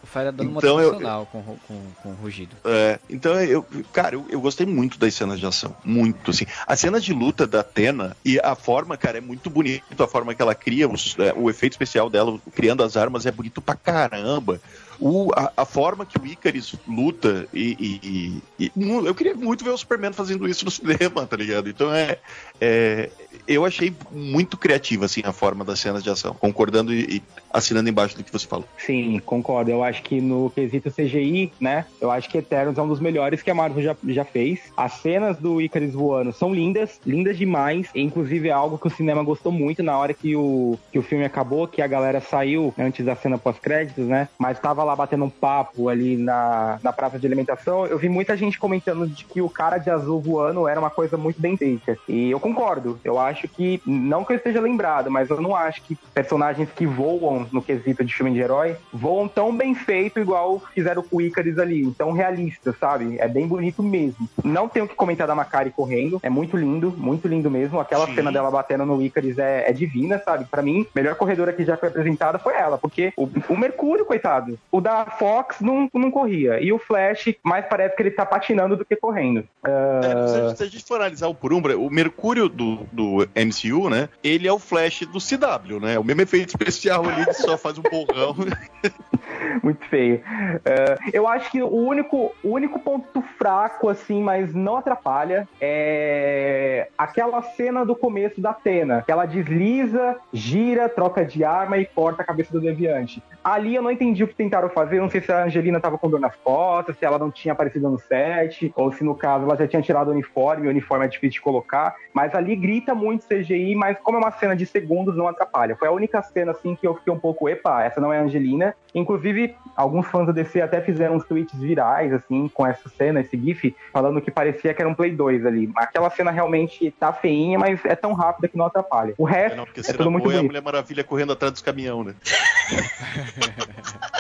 O 0.02 0.08
Fera 0.08 0.32
dando 0.32 0.58
então, 0.58 0.78
motivacional 0.78 1.22
eu, 1.22 1.26
com, 1.26 1.58
com, 1.68 1.82
com 2.02 2.12
rugido. 2.14 2.56
É, 2.64 3.00
então, 3.10 3.34
eu, 3.42 3.66
cara, 3.92 4.16
eu, 4.16 4.26
eu, 4.30 4.40
gostei 4.42 4.66
muito 4.66 4.98
das 4.98 5.14
cenas 5.14 5.40
de 5.40 5.46
ação, 5.46 5.76
muito, 5.84 6.32
assim. 6.32 6.46
As 6.66 6.80
cenas 6.80 7.04
de 7.04 7.14
luta 7.14 7.46
da 7.46 7.60
Atena 7.60 8.16
e 8.24 8.40
a 8.40 8.56
forma, 8.56 8.98
cara, 8.98 9.18
é 9.18 9.22
muito 9.22 9.50
bonito, 9.50 10.02
a 10.02 10.08
forma 10.08 10.34
que 10.34 10.42
ela 10.42 10.56
cria, 10.56 10.88
os, 10.88 11.18
é, 11.20 11.34
o 11.36 11.50
efeito 11.50 11.74
especial 11.74 12.10
dela, 12.10 12.40
criando 12.56 12.84
as 12.84 12.96
armas, 12.96 13.26
é 13.26 13.32
bonito 13.32 13.62
pra 13.62 13.76
caramba 13.76 14.62
o, 15.00 15.32
a, 15.36 15.52
a, 15.58 15.66
forma 15.66 16.06
que 16.06 16.20
o 16.20 16.26
Icarus 16.26 16.76
luta 16.88 17.48
e, 17.54 18.42
e, 18.60 18.66
e, 18.66 18.72
eu 19.06 19.16
queria 19.16 19.36
muito 19.36 19.64
ver 19.64 19.72
o 19.72 19.78
Superman 19.78 20.14
fazendo 20.14 20.48
isso 20.48 20.66
no 20.66 20.72
cinema, 20.72 21.26
tá 21.26 21.38
ligado? 21.38 21.70
Então 21.70 21.94
é, 21.94 22.18
é 22.60 23.10
eu 23.48 23.66
achei 23.66 23.94
muito 24.12 24.58
criativa 24.58 25.06
assim 25.06 25.22
a 25.24 25.32
forma 25.32 25.66
das 25.66 25.80
cenas 25.80 26.04
de 26.04 26.10
ação, 26.10 26.36
concordando 26.36 26.94
e, 26.94 27.18
e, 27.18 27.24
assinando 27.52 27.90
embaixo 27.90 28.16
do 28.16 28.24
que 28.24 28.32
você 28.32 28.46
falou. 28.46 28.66
Sim, 28.78 29.20
concordo. 29.26 29.72
Eu 29.72 29.84
acho 29.84 30.04
que 30.04 30.22
no 30.22 30.52
quesito 30.52 30.92
CGI, 30.92 31.52
né? 31.60 31.86
Eu 32.00 32.12
acho 32.12 32.30
que 32.30 32.38
Eternos 32.38 32.78
é 32.78 32.82
um 32.82 32.88
dos 32.88 33.00
melhores 33.00 33.42
que 33.42 33.50
a 33.50 33.56
Marvel 33.56 33.84
já, 33.84 33.96
já 34.08 34.24
fez. 34.24 34.60
As 34.78 34.94
cenas 34.94 35.38
do 35.38 35.62
Icarus 35.62 35.94
voando 35.94 36.32
são 36.32 36.54
lindas, 36.54 37.00
lindas 37.06 37.38
demais. 37.38 37.88
Inclusive 37.96 38.50
é 38.50 38.52
algo 38.52 38.78
que 38.78 38.88
o 38.88 38.92
cinema 38.92 39.24
gostou 39.24 39.52
muito 39.52 39.82
na 39.82 39.98
hora 39.98 40.14
que 40.14 40.36
o, 40.36 40.78
que 40.92 41.00
o 41.00 41.04
filme 41.04 41.26
acabou, 41.26 41.68
que 41.68 41.82
a 41.82 41.88
galera 41.88 42.22
saiu 42.22 42.74
antes 42.78 43.06
da 43.06 43.16
cena 43.16 43.38
pós-créditos, 43.38 44.06
né? 44.06 44.28
Mas 44.38 44.60
tava 44.60 44.84
lá 44.90 44.96
batendo 44.96 45.26
um 45.26 45.30
papo 45.30 45.90
ali 45.90 46.18
na, 46.18 46.80
na 46.84 46.92
praça 46.92 47.20
de 47.20 47.26
alimentação. 47.26 47.86
Eu 47.86 47.98
vi 47.98 48.10
muita 48.10 48.36
gente 48.36 48.60
comentando 48.60 49.08
de 49.08 49.24
que 49.24 49.42
o 49.42 49.50
cara 49.50 49.78
de 49.78 49.90
azul 49.90 50.20
voando 50.20 50.68
era 50.68 50.80
uma 50.80 50.90
coisa 50.90 51.18
muito 51.18 51.40
bem 51.40 51.56
feita. 51.56 51.98
E 52.08 52.32
eu 52.32 52.40
concordo. 52.40 53.00
Eu 53.04 53.20
acho 53.20 53.48
que, 53.48 53.82
não 53.86 54.24
que 54.24 54.34
eu 54.34 54.38
esteja 54.38 54.60
lembrado, 54.60 55.10
mas 55.10 55.30
eu 55.30 55.42
não 55.42 55.56
acho 55.56 55.82
que 55.84 55.96
personagens 56.14 56.70
que 56.76 56.86
voam 56.86 57.48
no 57.52 57.62
quesito 57.62 58.04
de 58.04 58.14
filme 58.14 58.34
de 58.34 58.40
herói 58.40 58.76
voam 58.92 59.28
tão 59.28 59.56
bem 59.56 59.76
feito 59.76 60.20
igual 60.20 60.62
fizeram 60.74 61.04
com 61.04 61.18
o 61.18 61.22
Icarus 61.22 61.58
ali, 61.58 61.92
tão 61.92 62.12
realista, 62.12 62.76
sabe? 62.80 63.18
É 63.20 63.28
bem 63.28 63.48
bonito 63.48 63.84
mesmo. 63.84 64.28
Não 64.44 64.68
tenho 64.68 64.88
que 64.88 64.96
comentar 64.96 65.28
da 65.28 65.36
Macari 65.36 65.72
correndo, 65.72 66.20
é 66.24 66.30
muito 66.30 66.58
lindo, 66.58 66.94
muito 66.98 67.28
lindo 67.28 67.50
mesmo. 67.50 67.80
Aquela 67.80 68.06
Sim. 68.08 68.16
cena 68.16 68.32
dela 68.32 68.50
batendo 68.50 68.86
no 68.86 69.02
Icarus 69.02 69.38
é, 69.38 69.70
é 69.70 69.74
divina, 69.74 70.22
sabe? 70.24 70.46
Para 70.46 70.62
mim, 70.62 70.86
melhor 70.96 71.16
corredora 71.16 71.54
que 71.54 71.64
já 71.64 71.78
foi 71.78 71.90
apresentada 71.90 72.40
foi 72.40 72.54
ela, 72.54 72.78
porque 72.78 73.14
o, 73.16 73.30
o 73.50 73.58
Mercúrio, 73.58 74.06
coitado, 74.06 74.58
o 74.72 74.79
da 74.82 75.06
Fox 75.06 75.60
não, 75.60 75.90
não 75.94 76.12
corria, 76.12 76.60
e 76.62 76.72
o 76.72 76.80
Flash 76.80 77.36
mais 77.44 77.66
parece 77.66 77.96
que 77.96 78.02
ele 78.02 78.12
tá 78.12 78.26
patinando 78.26 78.78
do 78.78 78.86
que 78.86 78.96
correndo. 78.96 79.40
Uh... 79.64 80.52
É, 80.52 80.56
se 80.56 80.64
a 80.64 80.68
gente 80.68 80.84
for 80.84 80.96
analisar 80.96 81.28
o 81.28 81.36
por 81.36 81.54
o 81.54 81.90
Mercúrio 81.90 82.48
do, 82.48 82.78
do 82.92 83.28
MCU, 83.36 83.90
né? 83.90 84.10
Ele 84.24 84.48
é 84.48 84.54
o 84.54 84.60
Flash 84.60 85.02
do 85.02 85.20
CW, 85.20 85.80
né? 85.80 85.98
O 85.98 86.04
mesmo 86.04 86.22
efeito 86.22 86.50
especial 86.50 87.08
ali 87.08 87.26
que 87.26 87.34
só 87.34 87.58
faz 87.58 87.78
um 87.78 87.82
borrão. 87.82 88.36
Muito 89.64 89.84
feio. 89.86 90.18
Uh, 90.18 91.10
eu 91.14 91.28
acho 91.28 91.52
que 91.52 91.62
o 91.62 91.76
único, 91.76 92.34
o 92.44 92.50
único 92.50 92.80
ponto 92.80 93.22
fraco, 93.38 93.90
assim, 93.90 94.22
mas 94.22 94.54
não 94.54 94.78
atrapalha, 94.78 95.48
é 95.60 96.90
aquela 96.98 97.42
cena 97.42 97.86
do 97.86 97.96
começo 97.96 98.40
da 98.42 98.52
Atena, 98.52 99.04
que 99.06 99.12
ela 99.12 99.26
desliza, 99.26 100.18
gira, 100.32 100.90
troca 100.90 101.26
de 101.26 101.44
arma 101.44 101.78
e 101.78 101.86
corta 101.86 102.22
a 102.22 102.26
cabeça 102.26 102.52
do 102.52 102.62
Deviante. 102.62 103.24
Ali 103.44 103.76
eu 103.76 103.82
não 103.82 103.92
entendi 103.92 104.24
o 104.24 104.28
que 104.28 104.36
tentaram 104.36 104.69
fazer, 104.70 105.00
não 105.00 105.10
sei 105.10 105.22
se 105.22 105.32
a 105.32 105.44
Angelina 105.44 105.80
tava 105.80 105.98
com 105.98 106.10
dor 106.10 106.20
nas 106.20 106.36
costas, 106.36 106.98
se 106.98 107.06
ela 107.06 107.18
não 107.18 107.32
tinha 107.32 107.52
aparecido 107.52 107.90
no 107.90 108.00
set, 108.00 108.72
ou 108.76 108.92
se 108.92 109.04
no 109.04 109.16
caso 109.16 109.46
ela 109.46 109.56
já 109.56 109.68
tinha 109.68 109.82
tirado 109.82 110.10
o 110.10 110.12
uniforme, 110.12 110.68
o 110.68 110.70
uniforme 110.70 111.06
é 111.06 111.08
difícil 111.08 111.36
de 111.36 111.42
colocar, 111.42 111.96
mas 112.14 112.34
ali 112.34 112.56
grita 112.56 112.96
muito 112.96 113.28
CGI, 113.28 113.76
mas 113.76 113.98
como 114.00 114.18
é 114.18 114.22
uma 114.22 114.32
cena 114.32 114.56
de 114.56 114.66
segundos, 114.66 115.16
não 115.16 115.28
atrapalha. 115.28 115.76
Foi 115.76 115.88
a 115.88 115.92
única 115.92 116.22
cena, 116.22 116.52
assim, 116.52 116.76
que 116.76 116.88
eu 116.88 116.96
fiquei 116.96 117.14
um 117.14 117.20
pouco, 117.20 117.50
epa, 117.50 117.84
essa 117.84 118.00
não 118.00 118.12
é 118.12 118.20
a 118.20 118.24
Angelina. 118.24 118.76
Inclusive, 118.94 119.56
alguns 119.76 120.08
fãs 120.08 120.28
da 120.28 120.34
DC 120.34 120.62
até 120.62 120.82
fizeram 120.82 121.16
uns 121.16 121.24
tweets 121.24 121.60
virais, 121.60 122.14
assim, 122.14 122.48
com 122.48 122.66
essa 122.66 122.90
cena, 122.90 123.22
esse 123.22 123.38
GIF, 123.38 123.76
falando 123.92 124.22
que 124.22 124.32
parecia 124.32 124.74
que 124.74 124.82
era 124.82 124.90
um 124.90 124.96
Play 124.96 125.12
2 125.12 125.46
ali. 125.46 125.72
Aquela 125.76 126.10
cena 126.10 126.32
realmente 126.32 126.92
tá 127.00 127.14
feinha, 127.14 127.60
mas 127.60 127.84
é 127.86 127.96
tão 127.96 128.14
rápida 128.14 128.48
que 128.48 128.58
não 128.58 128.66
atrapalha. 128.66 129.14
O 129.18 129.24
resto 129.24 129.54
é, 129.54 129.58
não, 129.58 129.64
é 129.64 129.94
tudo 129.94 130.12
muito. 130.12 130.32
É 130.32 130.38
a 130.38 130.44
Mulher 130.44 130.62
Maravilha 130.62 131.04
correndo 131.04 131.34
atrás 131.34 131.54
dos 131.54 131.62
caminhão, 131.62 132.04
né? 132.04 132.16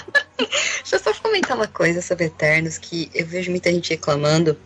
Deixa 0.90 1.08
eu 1.08 1.14
só 1.14 1.22
comentar 1.22 1.56
uma 1.56 1.68
coisa 1.68 2.02
sobre 2.02 2.26
Eternos 2.26 2.80
que 2.80 3.12
eu 3.14 3.24
vejo 3.24 3.52
muita 3.52 3.72
gente 3.72 3.92
reclamando. 3.92 4.58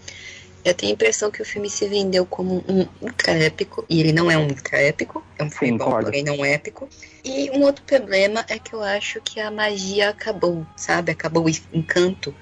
Eu 0.64 0.74
tenho 0.74 0.94
a 0.94 0.96
impressão 0.96 1.30
que 1.30 1.42
o 1.42 1.46
filme 1.46 1.70
se 1.70 1.86
vendeu 1.90 2.26
como 2.26 2.64
um 2.66 2.88
ultra 3.02 3.34
épico, 3.34 3.84
e 3.90 4.00
ele 4.00 4.14
não 4.14 4.32
é 4.32 4.38
um 4.38 4.48
ultra 4.48 4.78
épico, 4.78 5.22
é 5.38 5.44
um 5.44 5.52
filme 5.52 5.78
bom, 5.78 5.90
porém 5.90 6.24
não 6.24 6.46
épico. 6.46 6.88
E 7.26 7.52
um 7.52 7.64
outro 7.64 7.84
problema 7.84 8.46
é 8.48 8.58
que 8.58 8.74
eu 8.74 8.82
acho 8.82 9.20
que 9.20 9.42
a 9.42 9.52
magia 9.52 10.12
acabou, 10.12 10.66
sabe? 10.78 11.12
Acabou 11.12 11.46
o 11.46 11.50
encanto. 11.74 12.34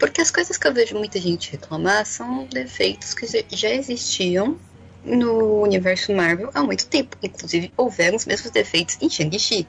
Porque 0.00 0.20
as 0.20 0.32
coisas 0.32 0.58
que 0.58 0.66
eu 0.66 0.74
vejo 0.74 0.96
muita 0.96 1.20
gente 1.20 1.52
reclamar 1.52 2.04
são 2.06 2.44
defeitos 2.46 3.14
que 3.14 3.24
já 3.50 3.70
existiam 3.70 4.58
no 5.04 5.62
universo 5.62 6.12
Marvel 6.12 6.50
há 6.54 6.64
muito 6.64 6.88
tempo. 6.88 7.16
Inclusive, 7.22 7.72
houveram 7.76 8.16
os 8.16 8.26
mesmos 8.26 8.50
defeitos 8.50 8.98
em 9.00 9.08
Shang-Chi. 9.08 9.64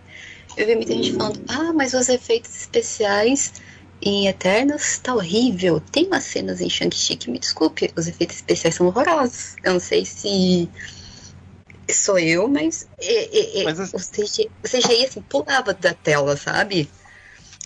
Eu 0.59 0.65
vi 0.65 0.75
muita 0.75 0.93
gente 0.93 1.13
falando, 1.13 1.41
ah, 1.47 1.71
mas 1.71 1.93
os 1.93 2.09
efeitos 2.09 2.53
especiais 2.53 3.53
em 4.01 4.27
Eternos 4.27 4.97
tá 4.97 5.15
horrível. 5.15 5.79
Tem 5.79 6.05
umas 6.05 6.25
cenas 6.25 6.59
em 6.59 6.69
Shang-Chi 6.69 7.15
que, 7.15 7.31
me 7.31 7.39
desculpe, 7.39 7.89
os 7.95 8.07
efeitos 8.07 8.35
especiais 8.35 8.75
são 8.75 8.87
horrorosos. 8.87 9.55
Eu 9.63 9.71
não 9.71 9.79
sei 9.79 10.03
se 10.03 10.69
sou 11.89 12.19
eu, 12.19 12.49
mas, 12.49 12.89
é, 12.99 13.61
é, 13.61 13.63
mas 13.63 13.79
assim, 13.79 13.95
o, 13.95 13.99
CGI, 13.99 14.51
o 14.61 14.67
CGI 14.67 15.05
assim, 15.05 15.21
pulava 15.21 15.73
da 15.73 15.93
tela, 15.93 16.35
sabe? 16.35 16.89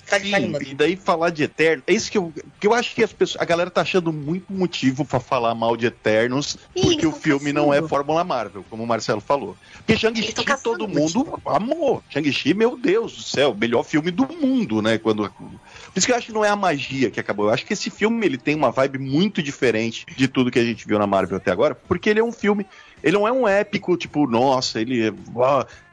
Sim, 0.05 0.53
e 0.71 0.75
daí 0.75 0.95
falar 0.95 1.29
de 1.29 1.43
Eternos, 1.43 1.83
é 1.87 1.93
isso 1.93 2.11
que 2.11 2.17
eu, 2.17 2.33
que 2.59 2.67
eu 2.67 2.73
acho 2.73 2.93
que 2.93 3.03
as 3.03 3.13
pessoas, 3.13 3.41
a 3.41 3.45
galera 3.45 3.69
tá 3.69 3.81
achando 3.81 4.11
muito 4.11 4.51
motivo 4.51 5.05
para 5.05 5.19
falar 5.19 5.55
mal 5.55 5.75
de 5.75 5.85
Eternos, 5.85 6.57
porque 6.73 7.05
o 7.05 7.11
filme 7.11 7.51
caçando. 7.51 7.67
não 7.67 7.73
é 7.73 7.81
Fórmula 7.81 8.23
Marvel, 8.23 8.65
como 8.69 8.83
o 8.83 8.87
Marcelo 8.87 9.21
falou. 9.21 9.55
Porque 9.77 9.97
Shang-Chi 9.97 10.33
todo 10.61 10.87
mundo 10.87 11.39
amou. 11.45 12.03
Shang-Chi, 12.09 12.53
meu 12.53 12.77
Deus 12.77 13.15
do 13.15 13.23
céu, 13.23 13.55
melhor 13.55 13.83
filme 13.83 14.11
do 14.11 14.27
mundo, 14.27 14.81
né? 14.81 14.97
Quando 14.97 15.23
por 15.93 15.99
isso 15.99 16.07
que 16.07 16.11
eu 16.11 16.17
acho 16.17 16.27
que 16.27 16.33
não 16.33 16.43
é 16.43 16.49
a 16.49 16.55
magia 16.55 17.11
que 17.11 17.19
acabou. 17.19 17.45
Eu 17.45 17.53
acho 17.53 17.65
que 17.65 17.73
esse 17.73 17.91
filme 17.91 18.25
ele 18.25 18.37
tem 18.37 18.55
uma 18.55 18.71
vibe 18.71 18.97
muito 18.97 19.43
diferente 19.43 20.05
de 20.17 20.27
tudo 20.27 20.49
que 20.49 20.57
a 20.57 20.63
gente 20.63 20.87
viu 20.87 20.97
na 20.97 21.05
Marvel 21.05 21.37
até 21.37 21.51
agora, 21.51 21.75
porque 21.75 22.09
ele 22.09 22.19
é 22.19 22.23
um 22.23 22.31
filme 22.31 22.65
ele 23.03 23.17
não 23.17 23.27
é 23.27 23.31
um 23.31 23.47
épico, 23.47 23.97
tipo, 23.97 24.25
nossa, 24.27 24.79
ele 24.79 25.07
é. 25.07 25.13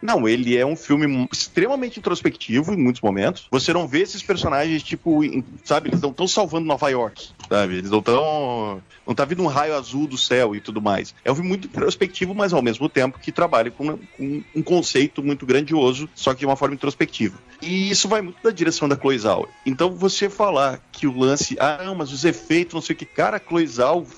Não, 0.01 0.27
ele 0.27 0.57
é 0.57 0.65
um 0.65 0.77
filme 0.77 1.29
extremamente 1.31 1.99
introspectivo 1.99 2.73
em 2.73 2.77
muitos 2.77 3.03
momentos. 3.03 3.47
Você 3.51 3.73
não 3.73 3.87
vê 3.87 4.01
esses 4.01 4.23
personagens, 4.23 4.83
tipo, 4.83 5.21
sabe, 5.65 5.91
eles 5.91 6.01
não 6.01 6.11
estão 6.11 6.27
salvando 6.27 6.67
Nova 6.67 6.89
York, 6.89 7.31
sabe? 7.49 7.79
Eles 7.79 7.91
não 7.91 7.99
estão. 7.99 8.81
Não 9.07 9.15
tá 9.15 9.25
vindo 9.25 9.43
um 9.43 9.49
raio 9.49 9.75
azul 9.75 10.07
do 10.07 10.17
céu 10.17 10.55
e 10.55 10.61
tudo 10.61 10.81
mais. 10.81 11.15
É 11.25 11.33
um 11.33 11.35
filme 11.35 11.49
muito 11.49 11.67
introspectivo, 11.67 12.35
mas 12.35 12.53
ao 12.53 12.63
mesmo 12.63 12.89
tempo 12.89 13.19
que 13.19 13.33
trabalha 13.33 13.71
com, 13.71 13.99
com 14.17 14.43
um 14.55 14.63
conceito 14.63 15.23
muito 15.23 15.45
grandioso, 15.45 16.09
só 16.15 16.33
que 16.33 16.41
de 16.41 16.47
uma 16.47 16.55
forma 16.55 16.75
introspectiva. 16.75 17.37
E 17.61 17.91
isso 17.91 18.09
vai 18.09 18.23
muito 18.23 18.41
da 18.43 18.51
direção 18.51 18.89
da 18.89 18.97
Chloe 18.97 19.19
Zhao. 19.19 19.49
Então 19.67 19.91
você 19.91 20.31
falar 20.31 20.81
que 20.93 21.07
o 21.07 21.19
lance, 21.19 21.57
ah, 21.59 21.93
mas 21.97 22.13
os 22.13 22.25
efeitos, 22.25 22.75
não 22.75 22.81
sei 22.81 22.95
o 22.95 22.97
que, 22.97 23.05
cara, 23.05 23.37
a 23.37 23.41
Chloe 23.41 23.67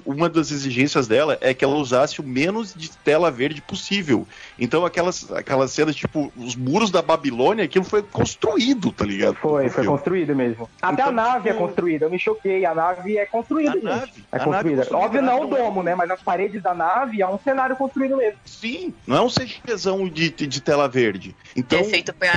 uma 0.04 0.28
das 0.28 0.50
exigências 0.50 1.06
dela 1.06 1.38
é 1.40 1.54
que 1.54 1.64
ela 1.64 1.76
usasse 1.76 2.20
o 2.20 2.24
menos 2.24 2.74
de 2.82 2.96
tela 2.98 3.30
verde 3.30 3.62
possível. 3.62 4.26
Então 4.58 4.84
aquelas, 4.84 5.30
aquelas 5.32 5.70
cenas, 5.70 5.94
tipo, 5.94 6.32
os 6.36 6.56
muros 6.56 6.90
da 6.90 7.00
Babilônia, 7.00 7.64
aquilo 7.64 7.84
foi 7.84 8.02
construído, 8.02 8.90
tá 8.92 9.04
ligado? 9.04 9.36
Foi, 9.36 9.68
foi 9.68 9.84
construído 9.84 10.34
mesmo. 10.34 10.68
Até 10.80 10.94
então, 10.94 11.08
a 11.08 11.12
nave 11.12 11.48
é 11.48 11.52
tipo, 11.52 11.66
construída, 11.66 12.06
eu 12.06 12.10
me 12.10 12.18
choquei, 12.18 12.64
a 12.64 12.74
nave 12.74 13.16
é 13.16 13.26
construída, 13.26 13.78
a 13.78 13.82
nave, 13.82 14.12
é 14.30 14.36
a 14.36 14.40
construída. 14.40 14.76
Nave 14.76 14.92
é 14.92 14.96
Óbvio 14.96 15.22
não 15.22 15.42
o 15.42 15.46
domo, 15.46 15.80
é... 15.80 15.84
né? 15.84 15.94
Mas 15.94 16.10
as 16.10 16.22
paredes 16.22 16.62
da 16.62 16.74
nave 16.74 17.22
é 17.22 17.28
um 17.28 17.38
cenário 17.38 17.76
construído 17.76 18.16
mesmo. 18.16 18.38
Sim, 18.44 18.92
não 19.06 19.16
é 19.16 19.20
um 19.20 19.28
CGzão 19.28 20.08
de, 20.08 20.30
de 20.30 20.60
tela 20.60 20.88
verde. 20.88 21.34
Então, 21.56 21.80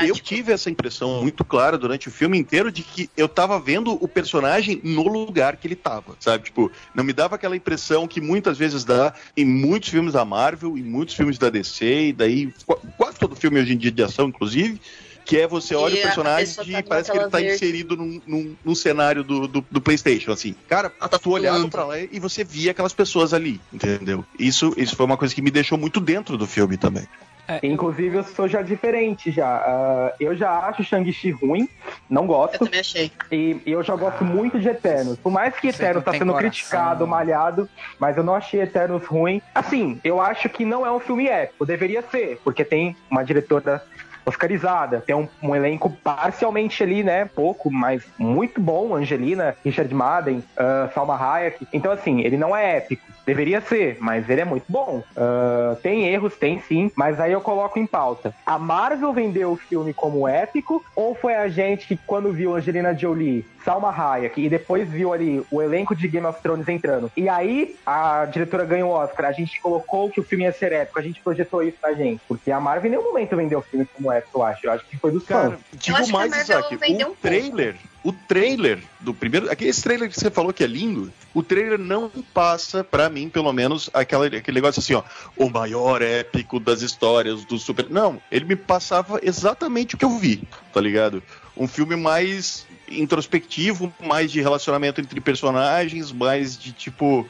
eu 0.08 0.16
tive 0.16 0.52
essa 0.52 0.70
impressão 0.70 1.22
muito 1.22 1.44
clara 1.44 1.78
durante 1.78 2.08
o 2.08 2.12
filme 2.12 2.38
inteiro 2.38 2.72
de 2.72 2.84
que 2.84 3.10
eu 3.16 3.28
tava 3.28 3.60
vendo 3.60 3.94
o 3.94 4.08
personagem 4.08 4.80
no 4.84 5.08
lugar 5.08 5.58
que 5.58 5.68
ele 5.68 5.76
tava, 5.76 6.16
sabe? 6.20 6.46
Tipo, 6.46 6.72
não 6.94 7.04
me 7.04 7.14
dava 7.14 7.36
aquela 7.36 7.56
impressão 7.56 8.08
que 8.08 8.22
muitas 8.22 8.58
vezes 8.58 8.84
dá 8.84 9.14
em 9.36 9.46
muitos 9.46 9.90
filmes 9.90 10.14
da 10.14 10.26
Marvel, 10.26 10.35
em 10.78 10.84
muitos 10.84 11.16
filmes 11.16 11.38
da 11.38 11.50
DC, 11.50 12.10
e 12.10 12.14
daí 12.14 12.54
quase 12.98 13.18
todo 13.18 13.36
filme 13.36 13.60
hoje 13.60 13.74
em 13.74 13.78
dia 13.78 13.92
de 13.92 14.04
ação, 14.04 14.28
inclusive, 14.28 14.80
que 15.26 15.38
é 15.38 15.48
você 15.48 15.74
olha 15.74 15.96
e 15.96 16.00
o 16.00 16.04
personagem 16.04 16.56
e 16.68 16.72
tá 16.74 16.84
parece 16.84 17.12
que 17.12 17.18
ele 17.18 17.30
tá 17.30 17.40
verde. 17.40 17.56
inserido 17.56 17.98
num, 17.98 18.22
num, 18.28 18.56
num 18.64 18.76
cenário 18.76 19.24
do, 19.24 19.48
do, 19.48 19.66
do, 19.70 19.82
Playstation, 19.82 20.32
assim. 20.32 20.56
Cara, 20.68 20.90
tá 20.90 21.18
tu 21.18 21.32
olhava 21.32 21.68
pra 21.68 21.84
lá 21.84 22.00
e 22.00 22.20
você 22.20 22.44
via 22.44 22.72
aquelas 22.72 22.94
pessoas 22.94 23.34
ali, 23.34 23.60
entendeu? 23.74 24.24
Isso, 24.38 24.74
isso 24.78 24.96
foi 24.96 25.06
uma 25.06 25.18
coisa 25.18 25.34
que 25.34 25.42
me 25.42 25.50
deixou 25.50 25.78
muito 25.78 26.00
dentro 26.00 26.38
do 26.38 26.46
filme 26.46 26.78
também. 26.78 27.08
É, 27.48 27.60
Inclusive, 27.64 28.18
eu 28.18 28.24
sou 28.24 28.48
já 28.48 28.62
diferente 28.62 29.32
já. 29.32 29.60
Uh, 29.60 30.16
eu 30.20 30.36
já 30.36 30.52
acho 30.68 30.84
Shang-Chi 30.84 31.32
ruim, 31.32 31.70
não 32.10 32.26
gosto. 32.26 32.56
Eu 32.56 32.60
também 32.60 32.80
achei. 32.80 33.12
E, 33.32 33.62
e 33.66 33.72
eu 33.72 33.84
já 33.84 33.96
gosto 33.96 34.24
muito 34.24 34.60
de 34.60 34.68
Eternos. 34.68 35.18
Por 35.18 35.32
mais 35.32 35.56
que 35.56 35.68
Eternos 35.68 36.04
tá 36.04 36.12
sendo 36.12 36.32
coração. 36.32 36.40
criticado, 36.40 37.08
malhado, 37.08 37.70
mas 38.00 38.18
eu 38.18 38.24
não 38.24 38.36
achei 38.36 38.62
Eternos 38.62 39.06
ruim. 39.06 39.42
Assim, 39.54 40.00
eu 40.04 40.20
acho 40.20 40.50
que 40.50 40.66
não 40.66 40.86
é 40.86 40.92
um 40.92 41.00
filme 41.00 41.28
épico. 41.28 41.66
Deveria 41.66 42.02
ser, 42.02 42.40
porque 42.44 42.66
tem 42.66 42.96
uma 43.10 43.24
diretora 43.24 43.84
oscarizada. 44.26 45.02
Tem 45.06 45.16
um, 45.16 45.28
um, 45.42 45.56
elenco 45.56 45.90
parcialmente 46.04 46.82
ali, 46.82 47.04
né? 47.04 47.26
Pouco, 47.26 47.72
mas 47.72 48.04
muito 48.18 48.60
bom. 48.60 48.96
Angelina, 48.96 49.56
Richard 49.64 49.94
Madden, 49.94 50.38
uh, 50.38 50.92
Salma 50.94 51.16
Hayek. 51.16 51.68
Então, 51.72 51.92
assim, 51.92 52.22
ele 52.22 52.38
não 52.38 52.56
é 52.56 52.78
épico. 52.78 53.15
Deveria 53.26 53.62
ser, 53.62 53.98
mas 54.00 54.30
ele 54.30 54.42
é 54.42 54.46
muito 54.46 54.66
bom. 54.70 55.04
Uh, 55.16 55.76
tem 55.78 56.08
erros, 56.08 56.36
tem 56.36 56.60
sim, 56.62 56.92
mas 56.96 57.20
aí 57.20 57.32
eu 57.32 57.42
coloco 57.42 57.80
em 57.80 57.88
pauta. 57.88 58.34
A 58.46 58.60
Marvel 58.60 59.12
vendeu 59.14 59.52
o 59.52 59.56
filme 59.56 59.94
como 59.94 60.28
épico 60.28 60.84
ou 60.96 61.16
foi 61.16 61.36
a 61.36 61.48
gente 61.48 61.88
que, 61.88 61.98
quando 61.98 62.32
viu 62.32 62.56
Angelina 62.56 62.94
Jolie, 62.94 63.46
Salma 63.64 63.90
Hayek 63.90 64.40
e 64.40 64.48
depois 64.48 64.88
viu 64.88 65.12
ali 65.12 65.44
o 65.50 65.62
elenco 65.62 65.96
de 65.96 66.08
Game 66.08 66.28
of 66.28 66.40
Thrones 66.42 66.68
entrando. 66.70 67.12
E 67.18 67.28
aí 67.28 67.76
a 67.86 68.26
diretora 68.26 68.64
ganhou 68.64 68.92
o 68.92 68.94
Oscar, 68.94 69.26
a 69.26 69.32
gente 69.32 69.60
colocou 69.60 70.10
que 70.10 70.20
o 70.20 70.24
filme 70.24 70.44
ia 70.44 70.52
ser 70.52 70.72
épico, 70.72 71.00
a 71.00 71.02
gente 71.02 71.20
projetou 71.22 71.64
isso 71.64 71.78
pra 71.82 71.94
gente. 71.94 72.22
Porque 72.28 72.52
a 72.52 72.60
Marvel 72.60 72.88
em 72.88 72.90
nenhum 72.92 73.04
momento 73.04 73.36
vendeu 73.36 73.60
o 73.60 73.64
filme 73.64 73.88
como 73.96 74.12
épico, 74.12 74.40
eu 74.40 74.44
acho. 74.44 74.68
Eu 74.68 74.72
acho 74.72 74.86
que 74.86 74.98
foi 74.98 75.12
dos 75.12 75.26
Cara, 75.26 75.52
fãs. 75.52 75.60
Digo 75.74 76.12
mais, 76.12 76.36
Isaac, 76.38 76.76
o 76.76 77.10
um 77.10 77.16
trailer. 77.16 77.74
Pouco 77.74 77.95
o 78.06 78.14
trailer 78.14 78.78
do 79.00 79.16
primeiro. 79.16 79.52
Aquele 79.52 79.74
trailer 79.74 80.08
que 80.08 80.18
você 80.18 80.30
falou 80.30 80.54
que 80.54 80.64
é 80.64 80.68
lindo, 80.68 81.12
o 81.34 81.42
trailer 81.42 81.80
não 81.80 82.12
passa, 82.32 82.84
para 82.84 83.10
mim, 83.10 83.28
pelo 83.28 83.52
menos, 83.52 83.90
aquela, 83.92 84.28
aquele 84.28 84.56
negócio 84.56 84.80
assim, 84.80 84.94
ó. 84.94 85.02
O 85.36 85.50
maior 85.50 86.04
épico 86.04 86.60
das 86.60 86.84
histórias 86.84 87.44
do 87.46 87.58
Super. 87.58 87.90
Não, 87.90 88.22
ele 88.32 88.46
me 88.46 88.56
passava 88.56 89.20
exatamente 89.24 89.96
o 89.96 89.98
que 89.98 90.06
eu 90.06 90.20
vi, 90.20 90.44
tá 90.72 90.80
ligado? 90.80 91.24
Um 91.58 91.68
filme 91.68 91.96
mais 91.96 92.68
introspectivo, 92.88 93.92
mais 94.00 94.32
de 94.32 94.40
relacionamento 94.40 95.02
entre 95.02 95.20
personagens, 95.20 96.12
mais 96.12 96.56
de 96.56 96.72
tipo 96.72 97.28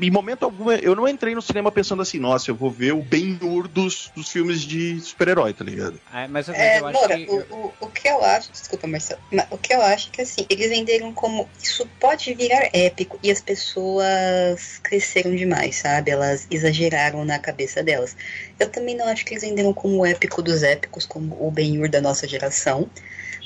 em 0.00 0.10
momento 0.10 0.44
algum, 0.44 0.70
eu 0.70 0.94
não 0.94 1.08
entrei 1.08 1.34
no 1.34 1.40
cinema 1.40 1.72
pensando 1.72 2.02
assim, 2.02 2.18
nossa, 2.18 2.50
eu 2.50 2.54
vou 2.54 2.70
ver 2.70 2.92
o 2.92 3.02
Ben-Hur 3.02 3.66
dos, 3.66 4.10
dos 4.14 4.28
filmes 4.28 4.60
de 4.60 5.00
super-herói, 5.00 5.54
tá 5.54 5.64
ligado? 5.64 5.98
É, 6.12 6.28
mas 6.28 6.48
eu, 6.48 6.54
é, 6.54 6.80
eu 6.80 6.86
acho 6.86 7.08
que... 7.08 7.26
O, 7.30 7.56
o, 7.56 7.72
o, 7.80 7.86
que 7.88 8.08
eu 8.08 8.22
acho, 8.22 8.52
desculpa, 8.52 8.86
Marcelo, 8.86 9.20
o 9.50 9.56
que 9.56 9.72
eu 9.72 9.80
acho 9.80 10.08
é 10.08 10.10
que 10.12 10.22
assim, 10.22 10.46
eles 10.50 10.68
venderam 10.68 11.12
como 11.12 11.48
isso 11.62 11.88
pode 11.98 12.34
virar 12.34 12.68
épico 12.72 13.18
e 13.22 13.30
as 13.30 13.40
pessoas 13.40 14.78
cresceram 14.82 15.34
demais, 15.34 15.76
sabe? 15.76 16.10
Elas 16.10 16.46
exageraram 16.50 17.24
na 17.24 17.38
cabeça 17.38 17.82
delas. 17.82 18.16
Eu 18.58 18.68
também 18.68 18.94
não 18.96 19.08
acho 19.08 19.24
que 19.24 19.32
eles 19.32 19.42
venderam 19.42 19.72
como 19.72 19.98
o 19.98 20.06
épico 20.06 20.42
dos 20.42 20.62
épicos, 20.62 21.06
como 21.06 21.36
o 21.40 21.50
Ben-Hur 21.50 21.88
da 21.88 22.00
nossa 22.00 22.28
geração 22.28 22.88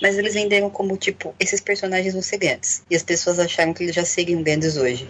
mas 0.00 0.16
eles 0.16 0.34
venderam 0.34 0.70
como, 0.70 0.96
tipo, 0.96 1.34
esses 1.40 1.60
personagens 1.60 2.14
vão 2.14 2.22
ser 2.22 2.38
grandes. 2.38 2.82
E 2.88 2.94
as 2.94 3.02
pessoas 3.02 3.38
acharam 3.38 3.74
que 3.74 3.82
eles 3.82 3.94
já 3.94 4.04
seriam 4.04 4.42
grandes 4.42 4.76
hoje. 4.76 5.08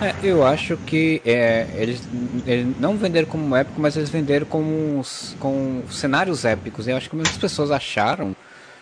É, 0.00 0.14
eu 0.22 0.44
acho 0.44 0.76
que 0.78 1.22
é, 1.24 1.66
eles, 1.74 2.02
eles, 2.46 2.78
não 2.78 2.96
venderam 2.96 3.28
como 3.28 3.54
épico, 3.54 3.80
mas 3.80 3.96
eles 3.96 4.10
venderam 4.10 4.46
como 4.46 5.02
com 5.38 5.82
cenários 5.90 6.44
épicos. 6.44 6.88
Eu 6.88 6.96
acho 6.96 7.08
que 7.08 7.16
muitas 7.16 7.36
pessoas 7.36 7.70
acharam 7.70 8.34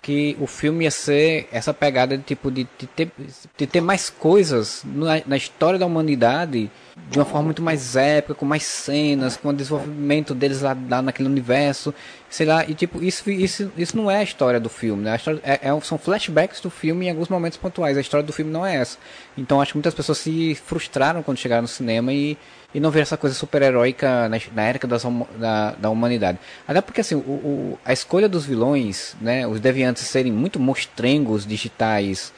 que 0.02 0.36
o 0.40 0.48
filme 0.48 0.84
ia 0.84 0.90
ser 0.90 1.48
essa 1.52 1.72
pegada 1.72 2.18
de 2.18 2.24
tipo 2.24 2.50
de, 2.50 2.66
de, 2.76 2.86
ter, 2.88 3.12
de 3.56 3.66
ter 3.66 3.80
mais 3.80 4.10
coisas 4.10 4.82
na, 4.84 5.22
na, 5.24 5.36
história 5.36 5.78
da 5.78 5.86
humanidade 5.86 6.68
de 7.10 7.18
uma 7.18 7.24
forma 7.24 7.44
muito 7.44 7.62
mais 7.62 7.94
épica, 7.94 8.34
com 8.34 8.46
mais 8.46 8.62
cenas, 8.62 9.36
com 9.36 9.48
o 9.48 9.52
desenvolvimento 9.52 10.34
deles 10.34 10.62
lá, 10.62 10.76
lá 10.88 11.02
naquele 11.02 11.28
universo, 11.28 11.94
sei 12.30 12.46
lá, 12.46 12.64
e 12.64 12.74
tipo, 12.74 13.02
isso, 13.02 13.30
isso, 13.30 13.70
isso 13.76 13.96
não 13.96 14.10
é 14.10 14.18
a 14.18 14.22
história 14.22 14.58
do 14.58 14.68
filme, 14.68 15.02
né? 15.02 15.16
História 15.16 15.40
é, 15.42 15.68
é, 15.68 15.80
são 15.82 15.98
flashbacks 15.98 16.60
do 16.60 16.70
filme 16.70 17.06
em 17.06 17.10
alguns 17.10 17.28
momentos 17.28 17.58
pontuais, 17.58 17.98
a 17.98 18.00
história 18.00 18.24
do 18.24 18.32
filme 18.32 18.50
não 18.50 18.64
é 18.64 18.76
essa. 18.76 18.96
Então 19.36 19.60
acho 19.60 19.72
que 19.72 19.78
muitas 19.78 19.94
pessoas 19.94 20.18
se 20.18 20.54
frustraram 20.54 21.22
quando 21.22 21.38
chegaram 21.38 21.62
no 21.62 21.68
cinema 21.68 22.12
e 22.12 22.38
e 22.74 22.80
não 22.80 22.90
ver 22.90 23.00
essa 23.00 23.16
coisa 23.16 23.34
super-heróica 23.36 24.28
na, 24.28 24.38
na 24.54 24.62
época 24.62 24.88
das, 24.88 25.02
da, 25.38 25.72
da 25.72 25.90
humanidade. 25.90 26.38
Até 26.66 26.80
porque 26.80 27.00
assim, 27.00 27.14
o, 27.14 27.18
o, 27.18 27.78
a 27.84 27.92
escolha 27.92 28.28
dos 28.28 28.46
vilões, 28.46 29.14
né, 29.20 29.46
os 29.46 29.60
deviantes 29.60 30.04
serem 30.04 30.32
muito 30.32 30.58
mostrengos 30.58 31.46
digitais, 31.46 32.32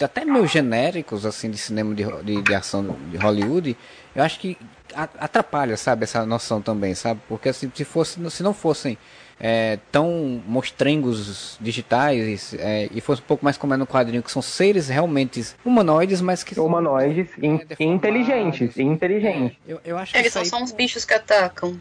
até 0.00 0.24
meio 0.24 0.46
genéricos 0.46 1.26
assim 1.26 1.50
de 1.50 1.58
cinema 1.58 1.94
de, 1.94 2.04
de, 2.22 2.42
de 2.42 2.54
ação 2.54 2.96
de 3.10 3.16
Hollywood, 3.16 3.76
eu 4.14 4.22
acho 4.22 4.38
que 4.38 4.56
atrapalha, 4.94 5.76
sabe, 5.76 6.04
essa 6.04 6.24
noção 6.26 6.60
também, 6.60 6.94
sabe? 6.94 7.20
Porque 7.28 7.48
assim, 7.48 7.70
se 7.74 7.84
fosse, 7.84 8.30
se 8.30 8.42
não 8.42 8.52
fossem 8.52 8.98
é, 9.40 9.78
tão 9.90 10.40
mostrengos 10.46 11.58
digitais 11.60 12.54
é, 12.54 12.88
e 12.92 13.00
fosse 13.00 13.20
um 13.22 13.24
pouco 13.24 13.44
mais 13.44 13.56
como 13.56 13.74
é 13.74 13.76
no 13.76 13.86
quadrinho, 13.86 14.22
que 14.22 14.30
são 14.30 14.42
seres 14.42 14.88
realmente 14.88 15.44
humanoides, 15.64 16.20
mas 16.20 16.44
que 16.44 16.58
humanoides 16.58 17.30
são, 17.34 17.44
in, 17.44 17.60
é, 17.68 17.84
inteligentes, 17.84 18.78
inteligentes. 18.78 19.56
É, 19.66 19.72
eu, 19.72 19.80
eu 19.84 19.98
acho 19.98 20.12
que 20.12 20.18
eles 20.18 20.32
são 20.32 20.42
aí... 20.42 20.48
só 20.48 20.62
uns 20.62 20.72
bichos 20.72 21.04
que 21.04 21.14
atacam. 21.14 21.76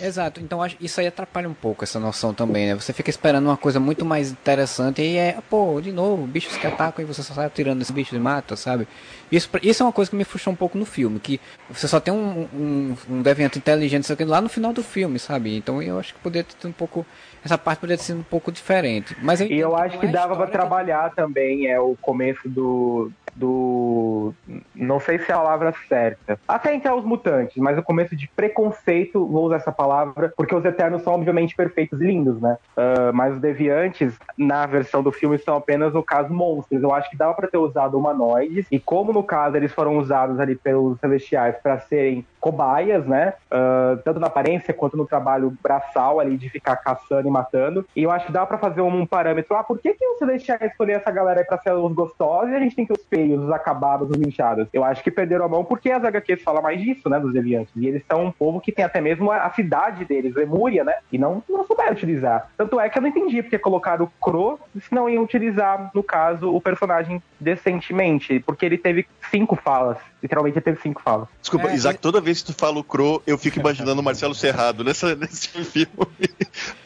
Exato, 0.00 0.40
então 0.40 0.60
isso 0.80 1.00
aí 1.00 1.08
atrapalha 1.08 1.48
um 1.48 1.54
pouco 1.54 1.82
essa 1.82 1.98
noção 1.98 2.32
também, 2.32 2.68
né? 2.68 2.74
Você 2.74 2.92
fica 2.92 3.10
esperando 3.10 3.46
uma 3.46 3.56
coisa 3.56 3.80
muito 3.80 4.04
mais 4.04 4.30
interessante 4.30 5.02
e 5.02 5.16
é, 5.16 5.38
pô, 5.50 5.80
de 5.80 5.90
novo, 5.90 6.24
bichos 6.24 6.56
que 6.56 6.66
atacam 6.66 7.04
e 7.04 7.06
você 7.06 7.20
só 7.20 7.34
sai 7.34 7.46
atirando 7.46 7.82
esses 7.82 7.90
bichos 7.90 8.16
e 8.16 8.20
mata, 8.20 8.54
sabe? 8.54 8.86
Isso, 9.30 9.50
isso 9.60 9.82
é 9.82 9.86
uma 9.86 9.92
coisa 9.92 10.08
que 10.08 10.16
me 10.16 10.22
frustrou 10.22 10.52
um 10.52 10.56
pouco 10.56 10.78
no 10.78 10.84
filme, 10.84 11.18
que 11.18 11.40
você 11.68 11.88
só 11.88 11.98
tem 11.98 12.14
um, 12.14 12.48
um, 12.54 12.96
um 13.10 13.22
deviante 13.22 13.58
inteligente 13.58 14.08
lá 14.24 14.40
no 14.40 14.48
final 14.48 14.72
do 14.72 14.84
filme, 14.84 15.18
sabe? 15.18 15.56
Então 15.56 15.82
eu 15.82 15.98
acho 15.98 16.14
que 16.14 16.20
poderia 16.20 16.44
ter 16.44 16.68
um 16.68 16.72
pouco. 16.72 17.04
Essa 17.44 17.58
parte 17.58 17.80
poderia 17.80 17.98
ter 17.98 18.04
sido 18.04 18.20
um 18.20 18.24
pouco 18.24 18.50
diferente. 18.50 19.16
Mas 19.22 19.40
eu 19.40 19.46
e 19.48 19.58
eu 19.58 19.76
acho 19.76 19.98
que 19.98 20.06
é 20.06 20.10
dava 20.10 20.36
para 20.36 20.46
trabalhar 20.46 21.14
também 21.14 21.66
é 21.66 21.78
o 21.80 21.96
começo 22.00 22.48
do, 22.48 23.10
do. 23.34 24.34
Não 24.74 25.00
sei 25.00 25.18
se 25.18 25.30
é 25.30 25.34
a 25.34 25.38
palavra 25.38 25.72
certa. 25.88 26.38
Até 26.46 26.74
entre 26.74 26.90
os 26.90 27.04
mutantes, 27.04 27.56
mas 27.56 27.78
o 27.78 27.82
começo 27.82 28.16
de 28.16 28.28
preconceito, 28.28 29.26
vou 29.26 29.46
usar 29.46 29.56
essa 29.56 29.72
palavra, 29.72 30.32
porque 30.36 30.54
os 30.54 30.64
Eternos 30.64 31.02
são 31.02 31.14
obviamente 31.14 31.54
perfeitos 31.54 32.00
e 32.00 32.04
lindos, 32.04 32.40
né? 32.40 32.56
Uh, 32.76 33.12
mas 33.14 33.34
os 33.34 33.40
Deviantes, 33.40 34.14
na 34.36 34.66
versão 34.66 35.02
do 35.02 35.12
filme, 35.12 35.38
são 35.38 35.56
apenas 35.56 35.94
o 35.94 36.02
caso 36.02 36.32
monstros. 36.32 36.82
Eu 36.82 36.92
acho 36.92 37.08
que 37.10 37.16
dava 37.16 37.34
para 37.34 37.48
ter 37.48 37.58
usado 37.58 37.96
humanoides, 37.96 38.66
e 38.70 38.80
como 38.80 39.12
no 39.12 39.22
caso 39.22 39.56
eles 39.56 39.72
foram 39.72 39.98
usados 39.98 40.40
ali 40.40 40.54
pelos 40.54 40.98
Celestiais 40.98 41.56
para 41.62 41.78
serem 41.80 42.26
cobaias, 42.40 43.06
né? 43.06 43.34
Uh, 43.50 44.00
tanto 44.04 44.20
na 44.20 44.26
aparência 44.26 44.74
quanto 44.74 44.96
no 44.96 45.06
trabalho 45.06 45.56
braçal 45.62 46.20
ali 46.20 46.36
de 46.36 46.48
ficar 46.48 46.76
caçando 46.76 47.27
e 47.28 47.32
matando. 47.32 47.86
E 47.94 48.02
eu 48.02 48.10
acho 48.10 48.26
que 48.26 48.32
dá 48.32 48.44
para 48.44 48.58
fazer 48.58 48.80
um 48.80 49.06
parâmetro. 49.06 49.56
Ah, 49.56 49.62
por 49.62 49.78
que, 49.78 49.94
que 49.94 50.06
os 50.06 50.18
Celestiais 50.18 50.62
escolheram 50.62 51.00
essa 51.00 51.10
galera 51.10 51.40
aí 51.40 51.46
pra 51.46 51.58
ser 51.58 51.72
os 51.72 51.92
gostosos 51.92 52.50
e 52.50 52.54
a 52.54 52.60
gente 52.60 52.74
tem 52.74 52.86
que 52.86 52.92
os 52.92 53.04
feios, 53.04 53.42
os 53.42 53.50
acabados, 53.50 54.10
os 54.10 54.16
linchados? 54.16 54.66
Eu 54.72 54.84
acho 54.84 55.02
que 55.02 55.10
perderam 55.10 55.44
a 55.44 55.48
mão 55.48 55.64
porque 55.64 55.90
as 55.90 56.04
HQs 56.04 56.42
falam 56.42 56.62
mais 56.62 56.80
disso, 56.80 57.08
né? 57.08 57.20
Dos 57.20 57.32
deviantes. 57.32 57.72
E 57.76 57.86
eles 57.86 58.02
são 58.10 58.26
um 58.26 58.32
povo 58.32 58.60
que 58.60 58.72
tem 58.72 58.84
até 58.84 59.00
mesmo 59.00 59.30
a, 59.30 59.44
a 59.44 59.50
cidade 59.50 60.04
deles, 60.04 60.34
Lemúria, 60.34 60.84
né? 60.84 60.94
E 61.12 61.18
não, 61.18 61.42
não 61.48 61.64
souberam 61.64 61.92
utilizar. 61.92 62.50
Tanto 62.56 62.80
é 62.80 62.88
que 62.88 62.98
eu 62.98 63.02
não 63.02 63.08
entendi 63.08 63.42
porque 63.42 63.58
colocaram 63.58 64.06
o 64.06 64.24
Crow 64.24 64.58
se 64.80 64.94
não 64.94 65.08
iam 65.08 65.22
utilizar, 65.22 65.90
no 65.94 66.02
caso, 66.02 66.54
o 66.54 66.60
personagem 66.60 67.22
decentemente. 67.38 68.40
Porque 68.40 68.64
ele 68.64 68.78
teve 68.78 69.06
cinco 69.30 69.56
falas. 69.56 69.98
Literalmente 70.20 70.60
teve 70.60 70.80
cinco 70.82 71.00
falas. 71.00 71.28
Desculpa, 71.40 71.68
é, 71.68 71.74
Isaac, 71.74 72.00
toda 72.00 72.20
vez 72.20 72.40
que 72.40 72.52
tu 72.52 72.58
fala 72.58 72.78
o 72.78 72.84
Crow, 72.84 73.22
eu 73.24 73.38
fico 73.38 73.60
imaginando 73.60 74.00
o 74.00 74.04
Marcelo 74.04 74.34
Serrado 74.34 74.82
nessa, 74.82 75.14
nesse 75.16 75.48
filme. 75.48 75.88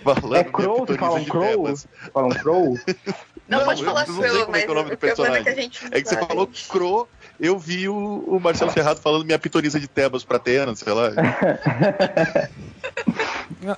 falando 0.04 0.36
é 0.36 0.44
Crow? 0.44 0.84
Tu 0.86 0.98
fala 0.98 1.18
um 1.18 1.24
Crow? 1.24 1.76
Fala 2.12 2.26
um 2.26 2.30
Crow? 2.30 2.78
Não, 3.48 3.58
não, 3.58 3.64
pode 3.64 3.84
falar 3.84 4.04
Crow, 4.04 4.16
mas 4.50 4.62
é, 4.62 4.66
é 4.66 4.70
o 4.70 4.74
nome 4.74 4.90
do 4.90 4.98
personagem. 4.98 5.40
É 5.40 5.42
que, 5.42 5.48
a 5.48 5.54
gente 5.54 5.84
é 5.90 6.00
que 6.02 6.08
você 6.08 6.16
falou 6.16 6.48
Crow, 6.68 7.08
eu 7.40 7.58
vi 7.58 7.88
o, 7.88 8.24
o 8.26 8.38
Marcelo 8.38 8.70
Serrado 8.70 9.00
falando 9.00 9.24
minha 9.24 9.38
pitonisa 9.38 9.80
de 9.80 9.88
Tebas 9.88 10.24
pra 10.24 10.38
Tena, 10.38 10.74
sei 10.74 10.92
lá. 10.92 11.10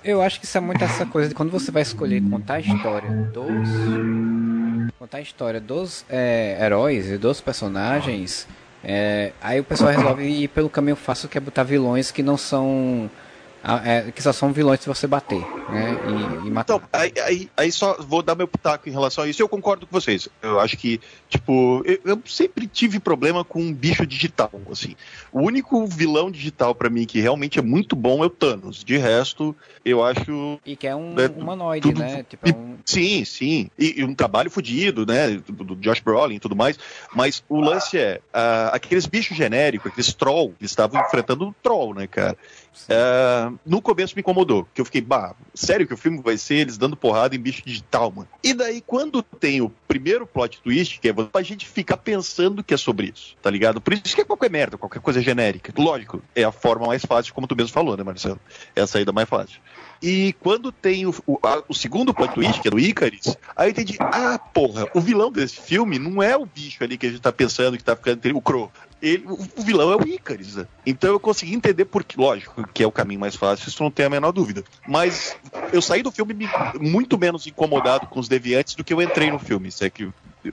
Eu 0.03 0.23
acho 0.23 0.41
que 0.41 0.47
isso 0.47 0.57
é 0.57 0.61
muito 0.61 0.83
essa 0.83 1.05
coisa 1.05 1.29
de 1.29 1.35
quando 1.35 1.51
você 1.51 1.71
vai 1.71 1.83
escolher 1.83 2.23
contar 2.31 2.55
a 2.55 2.61
história 2.61 3.11
dos. 3.11 3.69
Contar 4.99 5.19
a 5.19 5.21
história 5.21 5.61
dos 5.61 6.07
é, 6.09 6.57
heróis 6.59 7.11
e 7.11 7.19
dos 7.19 7.43
personagens 7.43 8.49
é, 8.85 9.33
aí 9.41 9.61
o 9.61 9.65
pessoal 9.65 9.91
resolve 9.91 10.25
ir 10.25 10.49
pelo 10.49 10.69
caminho 10.69 10.97
fácil 10.97 11.29
que 11.29 11.39
é 11.39 11.41
botar 11.41 11.63
vilões 11.63 12.11
que 12.11 12.23
não 12.23 12.37
são. 12.37 13.11
É, 13.85 14.11
que 14.11 14.23
só 14.23 14.31
são 14.31 14.53
vilões 14.53 14.81
se 14.81 14.87
você 14.87 15.07
bater, 15.07 15.41
né? 15.71 15.97
E, 16.45 16.49
e 16.49 16.51
matar. 16.51 16.75
Então, 16.75 16.89
aí, 16.93 17.13
aí, 17.25 17.51
aí, 17.57 17.73
só 17.73 17.97
vou 17.99 18.23
dar 18.23 18.35
meu 18.35 18.47
pitaco 18.47 18.89
em 18.89 18.93
relação 18.93 19.25
a 19.25 19.27
isso. 19.27 19.41
Eu 19.41 19.49
concordo 19.49 19.87
com 19.87 19.99
vocês. 19.99 20.29
Eu 20.43 20.61
acho 20.61 20.77
que, 20.77 21.01
tipo, 21.31 21.83
eu, 21.87 21.99
eu 22.05 22.23
sempre 22.27 22.67
tive 22.67 23.01
problema 23.01 23.43
com 23.43 23.61
um 23.61 23.73
bicho 23.73 24.07
digital, 24.07 24.51
assim. 24.71 24.95
O 25.33 25.41
único 25.41 25.87
vilão 25.87 26.31
digital 26.31 26.75
para 26.75 26.91
mim 26.91 27.07
que 27.07 27.21
realmente 27.21 27.59
é 27.59 27.63
muito 27.63 27.97
bom 27.97 28.23
é 28.23 28.27
o 28.27 28.31
Thanos. 28.31 28.85
De 28.85 28.99
resto, 28.99 29.57
eu 29.83 30.05
acho. 30.05 30.61
E 30.67 30.77
que 30.77 30.87
é 30.87 30.95
um 30.95 31.19
é, 31.19 31.27
humanoide, 31.27 31.89
tudo, 31.89 32.01
né? 32.01 32.23
Tipo, 32.29 32.47
é 32.47 32.53
um... 32.53 32.77
Sim, 32.85 33.25
sim. 33.25 33.71
E, 33.79 34.01
e, 34.01 34.05
um 34.05 34.15
trabalho 34.15 34.51
fodido, 34.51 35.07
né? 35.07 35.41
Do 35.49 35.75
Josh 35.77 36.01
Brolin 36.01 36.35
e 36.35 36.41
tudo 36.41 36.55
mais. 36.55 36.79
Mas 37.15 37.43
o 37.49 37.61
lance 37.61 37.97
é, 37.97 38.21
uh, 38.35 38.75
aqueles 38.75 39.07
bichos 39.07 39.35
genéricos, 39.35 39.91
aqueles 39.91 40.13
troll, 40.13 40.55
eles 40.61 40.71
estavam 40.71 41.01
enfrentando 41.01 41.47
um 41.47 41.55
troll, 41.63 41.95
né, 41.95 42.07
cara? 42.07 42.37
Uh, 42.89 43.59
no 43.65 43.81
começo 43.81 44.15
me 44.15 44.21
incomodou, 44.21 44.67
que 44.75 44.81
eu 44.81 44.85
fiquei, 44.85 45.01
bah, 45.01 45.35
sério 45.55 45.87
que 45.87 45.95
o 45.95 45.97
filme 45.97 46.21
vai 46.23 46.37
ser 46.37 46.57
eles 46.57 46.77
dando 46.77 46.97
porrada 46.97 47.35
em 47.35 47.39
bicho 47.39 47.63
digital, 47.65 48.11
mano? 48.11 48.29
E 48.43 48.53
daí, 48.53 48.81
quando 48.81 49.23
tem 49.23 49.61
o 49.61 49.71
primeiro 49.87 50.27
plot 50.27 50.61
twist, 50.61 51.01
que 51.01 51.09
é 51.09 51.13
pra 51.13 51.43
gente 51.43 51.67
ficar 51.67 51.97
pensando 51.97 52.63
que 52.63 52.75
é 52.75 52.77
sobre 52.77 53.13
isso, 53.15 53.37
tá 53.41 53.51
ligado? 53.51 53.81
Por 53.81 53.95
isso 53.95 54.15
que 54.15 54.21
é 54.21 54.25
qualquer 54.25 54.51
merda, 54.51 54.77
qualquer 54.77 55.01
coisa 55.01 55.21
genérica. 55.21 55.73
Lógico, 55.77 56.23
é 56.35 56.45
a 56.45 56.53
forma 56.53 56.87
mais 56.87 57.05
fácil, 57.05 57.33
como 57.33 57.47
tu 57.47 57.57
mesmo 57.57 57.73
falou, 57.73 57.97
né, 57.97 58.03
Marcelo? 58.03 58.41
É 58.75 58.83
a 58.83 58.87
saída 58.87 59.13
mais 59.13 59.29
fácil. 59.29 59.61
E 60.05 60.35
quando 60.35 60.71
tem 60.71 61.07
o, 61.07 61.15
o, 61.27 61.39
a, 61.43 61.63
o 61.67 61.73
segundo 61.73 62.13
plot 62.13 62.35
twist, 62.35 62.61
que 62.61 62.69
é 62.69 62.71
do 62.71 62.79
Icaris, 62.79 63.39
aí 63.57 63.69
eu 63.69 63.71
entendi, 63.71 63.97
ah, 63.99 64.39
porra, 64.39 64.87
o 64.93 65.01
vilão 65.01 65.33
desse 65.33 65.59
filme 65.59 65.99
não 65.99 66.23
é 66.23 66.37
o 66.37 66.45
bicho 66.45 66.85
ali 66.85 66.99
que 66.99 67.07
a 67.07 67.09
gente 67.09 67.23
tá 67.23 67.33
pensando 67.33 67.79
que 67.79 67.83
tá 67.83 67.97
ficando 67.97 68.37
o 68.37 68.43
Crow. 68.43 68.71
Ele, 69.01 69.25
o, 69.27 69.63
vilão 69.63 69.91
é 69.91 69.97
o 69.97 70.07
Icaris. 70.07 70.57
Né? 70.57 70.67
Então 70.85 71.09
eu 71.09 71.19
consegui 71.19 71.55
entender 71.55 71.87
porque, 71.87 72.21
lógico, 72.21 72.69
que 72.75 72.83
é 72.83 72.87
o 72.87 72.93
caminho 72.93 73.19
mais 73.19 73.35
fácil, 73.35 73.67
isso 73.67 73.83
não 73.83 73.91
tem 73.91 74.05
a 74.05 74.11
menor 74.11 74.31
dúvida. 74.31 74.63
Mas 74.87 75.39
eu 75.73 75.81
saí 75.81 76.03
do 76.03 76.13
filme 76.13 76.35
muito 76.79 77.19
menos 77.19 77.47
incomodado 77.47 78.07
com 78.07 78.21
os 78.21 78.29
deviantes 78.29 78.75
do 78.75 78.85
que 78.85 78.93
eu 78.93 79.01
entrei 79.01 79.31
no 79.31 79.39
filme, 79.39 79.73
se 79.73 79.87
é 79.87 79.91
que 79.91 80.13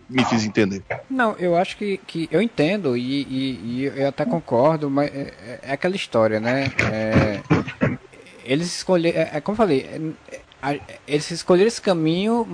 me 0.09 0.23
fiz 0.23 0.45
entender. 0.45 0.81
Não, 1.09 1.35
eu 1.37 1.57
acho 1.57 1.75
que, 1.75 1.97
que 1.97 2.29
eu 2.31 2.41
entendo 2.41 2.95
e, 2.95 3.23
e, 3.23 3.59
e 3.63 3.83
eu 3.83 4.07
até 4.07 4.23
concordo, 4.23 4.89
mas 4.89 5.13
é, 5.13 5.59
é 5.63 5.73
aquela 5.73 5.95
história, 5.97 6.39
né? 6.39 6.71
É, 6.89 7.41
eles 8.45 8.67
escolheram, 8.75 9.19
é, 9.19 9.29
é, 9.33 9.41
como 9.41 9.53
eu 9.53 9.57
falei, 9.57 10.13
é, 10.63 10.79
eles 11.07 11.29
escolheram 11.31 11.67
esse 11.67 11.81
caminho, 11.81 12.45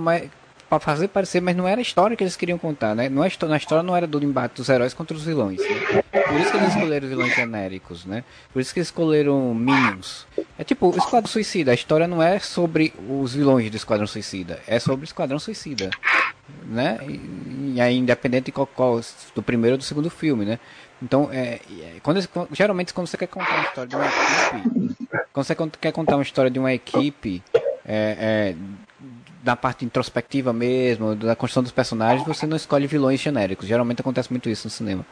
para 0.69 0.79
fazer 0.79 1.07
parecer, 1.07 1.41
mas 1.41 1.55
não 1.55 1.67
era 1.67 1.79
a 1.79 1.81
história 1.81 2.15
que 2.15 2.23
eles 2.23 2.35
queriam 2.35 2.57
contar, 2.57 2.93
né? 2.93 3.07
Não 3.07 3.23
é, 3.23 3.31
na 3.47 3.57
história 3.57 3.83
não 3.83 3.95
era 3.95 4.05
do 4.05 4.21
embate 4.23 4.55
dos 4.55 4.67
heróis 4.67 4.93
contra 4.93 5.15
os 5.15 5.23
vilões. 5.23 5.59
Né? 5.59 6.03
Por 6.27 6.39
isso 6.39 6.51
que 6.51 6.57
eles 6.57 6.75
escolheram 6.75 7.07
vilões 7.07 7.33
genéricos, 7.33 8.05
né? 8.05 8.23
Por 8.51 8.61
isso 8.61 8.73
que 8.73 8.79
eles 8.79 8.89
escolheram 8.89 9.53
Minions. 9.53 10.27
É 10.59 10.63
tipo, 10.63 10.87
o 10.87 10.97
Esquadrão 10.97 11.27
Suicida, 11.27 11.71
a 11.71 11.73
história 11.73 12.07
não 12.07 12.21
é 12.21 12.37
sobre 12.39 12.93
os 13.09 13.33
vilões 13.33 13.71
do 13.71 13.77
Esquadrão 13.77 14.07
Suicida, 14.07 14.59
é 14.67 14.77
sobre 14.79 15.03
o 15.03 15.07
Esquadrão 15.07 15.39
Suicida, 15.39 15.89
né? 16.65 16.99
E, 17.07 17.73
e 17.75 17.81
aí, 17.81 17.97
independente 17.97 18.47
de 18.47 18.51
qual, 18.51 18.67
qual, 18.67 18.99
do 19.33 19.41
primeiro 19.41 19.75
ou 19.75 19.77
do 19.77 19.83
segundo 19.83 20.09
filme, 20.09 20.43
né? 20.43 20.59
Então, 21.01 21.29
é, 21.31 21.59
é 21.79 21.97
quando, 22.01 22.19
geralmente 22.51 22.93
quando 22.93 23.07
você 23.07 23.17
quer 23.17 23.27
contar 23.27 23.55
uma 23.55 23.63
história 23.63 23.89
de 23.89 23.95
uma 23.95 24.05
equipe, 24.05 25.07
quando 25.31 25.45
você 25.45 25.55
quer 25.79 25.91
contar 25.91 26.15
uma 26.15 26.23
história 26.23 26.49
de 26.49 26.59
uma 26.59 26.73
equipe, 26.73 27.43
é, 27.85 28.55
é, 28.55 28.55
da 29.43 29.55
parte 29.55 29.85
introspectiva 29.85 30.51
mesmo, 30.51 31.15
da 31.15 31.35
construção 31.35 31.63
dos 31.63 31.71
personagens, 31.71 32.27
você 32.27 32.45
não 32.45 32.57
escolhe 32.57 32.87
vilões 32.87 33.19
genéricos. 33.19 33.67
Geralmente 33.67 34.01
acontece 34.01 34.31
muito 34.31 34.49
isso 34.49 34.67
no 34.67 34.71
cinema. 34.71 35.05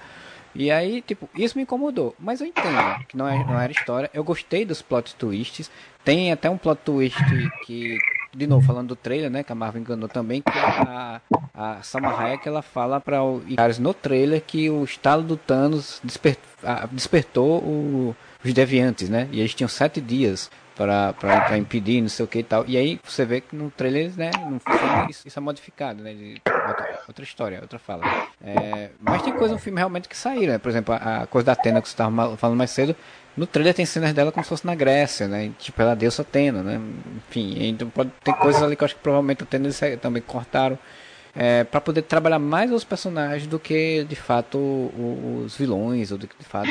E 0.53 0.71
aí, 0.71 1.01
tipo, 1.01 1.29
isso 1.35 1.57
me 1.57 1.63
incomodou. 1.63 2.15
Mas 2.19 2.41
eu 2.41 2.47
entendo 2.47 3.05
que 3.07 3.15
não, 3.15 3.27
é, 3.27 3.37
não 3.45 3.59
era 3.59 3.71
história. 3.71 4.09
Eu 4.13 4.23
gostei 4.23 4.65
dos 4.65 4.81
plot 4.81 5.15
twists. 5.15 5.69
Tem 6.03 6.31
até 6.31 6.49
um 6.49 6.57
plot 6.57 6.79
twist 6.83 7.17
que 7.65 7.97
de 8.35 8.47
novo, 8.47 8.65
falando 8.65 8.89
do 8.89 8.95
trailer, 8.95 9.29
né, 9.29 9.43
que 9.43 9.51
a 9.51 9.55
Marvel 9.55 9.81
enganou 9.81 10.09
também, 10.09 10.41
que 10.41 10.51
a, 10.51 11.21
a 11.53 11.81
Salma 11.81 12.15
Hayek, 12.19 12.47
ela 12.47 12.61
fala 12.61 12.99
para 12.99 13.23
o 13.23 13.41
Icarus 13.47 13.79
no 13.79 13.93
trailer 13.93 14.41
que 14.41 14.69
o 14.69 14.83
estalo 14.83 15.23
do 15.23 15.37
Thanos 15.37 16.01
despertou, 16.03 16.43
despertou 16.91 17.59
o, 17.59 18.15
os 18.43 18.53
deviantes, 18.53 19.09
né, 19.09 19.29
e 19.31 19.39
eles 19.39 19.53
tinham 19.53 19.69
sete 19.69 20.01
dias 20.01 20.51
para 20.75 21.57
impedir, 21.57 22.01
não 22.01 22.09
sei 22.09 22.25
o 22.25 22.27
que 22.27 22.39
e 22.39 22.43
tal. 22.43 22.65
E 22.67 22.75
aí 22.75 22.99
você 23.01 23.23
vê 23.23 23.39
que 23.39 23.55
no 23.55 23.71
trailer, 23.71 24.11
né, 24.17 24.29
filme 24.33 25.09
isso, 25.09 25.25
isso 25.25 25.39
é 25.39 25.41
modificado, 25.41 26.03
né, 26.03 26.13
outra, 26.67 26.99
outra 27.07 27.23
história, 27.23 27.59
outra 27.61 27.79
fala. 27.79 28.03
É, 28.43 28.89
mas 28.99 29.21
tem 29.21 29.33
coisa 29.33 29.53
no 29.53 29.59
filme 29.59 29.79
realmente 29.79 30.09
que 30.09 30.17
saíram, 30.17 30.53
né, 30.53 30.59
por 30.59 30.69
exemplo, 30.69 30.93
a, 30.93 31.23
a 31.23 31.27
coisa 31.27 31.45
da 31.45 31.51
Atena 31.53 31.81
que 31.81 31.87
você 31.87 31.93
estava 31.93 32.35
falando 32.35 32.57
mais 32.57 32.71
cedo, 32.71 32.93
no 33.35 33.45
trailer 33.45 33.73
tem 33.73 33.85
cenas 33.85 34.13
dela 34.13 34.31
como 34.31 34.43
se 34.43 34.49
fosse 34.49 34.65
na 34.65 34.75
Grécia, 34.75 35.27
né? 35.27 35.51
Tipo, 35.59 35.81
ela 35.81 35.95
deu 35.95 36.11
Atena, 36.17 36.63
né? 36.63 36.79
Enfim, 37.17 37.67
então 37.67 37.89
pode 37.89 38.11
ter 38.23 38.33
coisas 38.33 38.61
ali 38.61 38.75
que 38.75 38.83
eu 38.83 38.85
acho 38.85 38.95
que 38.95 39.01
provavelmente 39.01 39.43
Atena 39.43 39.65
eles 39.65 39.79
também 40.01 40.21
cortaram 40.21 40.77
é, 41.35 41.65
para 41.65 41.81
poder 41.81 42.03
trabalhar 42.03 42.39
mais 42.39 42.71
os 42.71 42.83
personagens 42.83 43.47
do 43.47 43.59
que 43.59 44.05
de 44.05 44.15
fato 44.15 44.57
os 44.57 45.55
vilões 45.57 46.11
ou 46.11 46.17
do 46.17 46.27
que 46.27 46.35
de 46.39 46.45
fato 46.45 46.69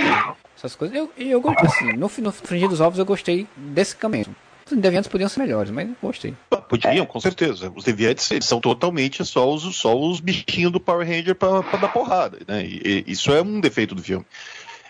essas 0.56 0.74
coisas. 0.74 0.96
Eu, 0.96 1.10
eu 1.18 1.40
gostei, 1.40 1.66
assim, 1.66 1.92
no, 1.92 2.10
no 2.18 2.32
Fringir 2.32 2.68
dos 2.68 2.80
Ovos 2.80 2.98
eu 2.98 3.04
gostei 3.04 3.46
desse 3.56 3.94
caminho. 3.94 4.34
Os 4.66 4.78
deviantes 4.78 5.08
podiam 5.08 5.28
ser 5.28 5.40
melhores, 5.40 5.70
mas 5.70 5.90
gostei. 6.02 6.34
Poderiam, 6.70 7.04
com 7.04 7.20
certeza. 7.20 7.70
Os 7.76 7.84
deviantes 7.84 8.30
eles 8.30 8.46
são 8.46 8.60
totalmente 8.60 9.22
só 9.22 9.52
os, 9.52 9.76
só 9.76 9.94
os 9.94 10.20
bichinhos 10.20 10.72
do 10.72 10.80
Power 10.80 11.06
Ranger 11.06 11.34
para 11.34 11.60
dar 11.60 11.88
porrada, 11.88 12.38
né? 12.48 12.64
E, 12.64 13.04
e, 13.06 13.12
isso 13.12 13.30
é 13.30 13.42
um 13.42 13.60
defeito 13.60 13.94
do 13.94 14.02
filme. 14.02 14.24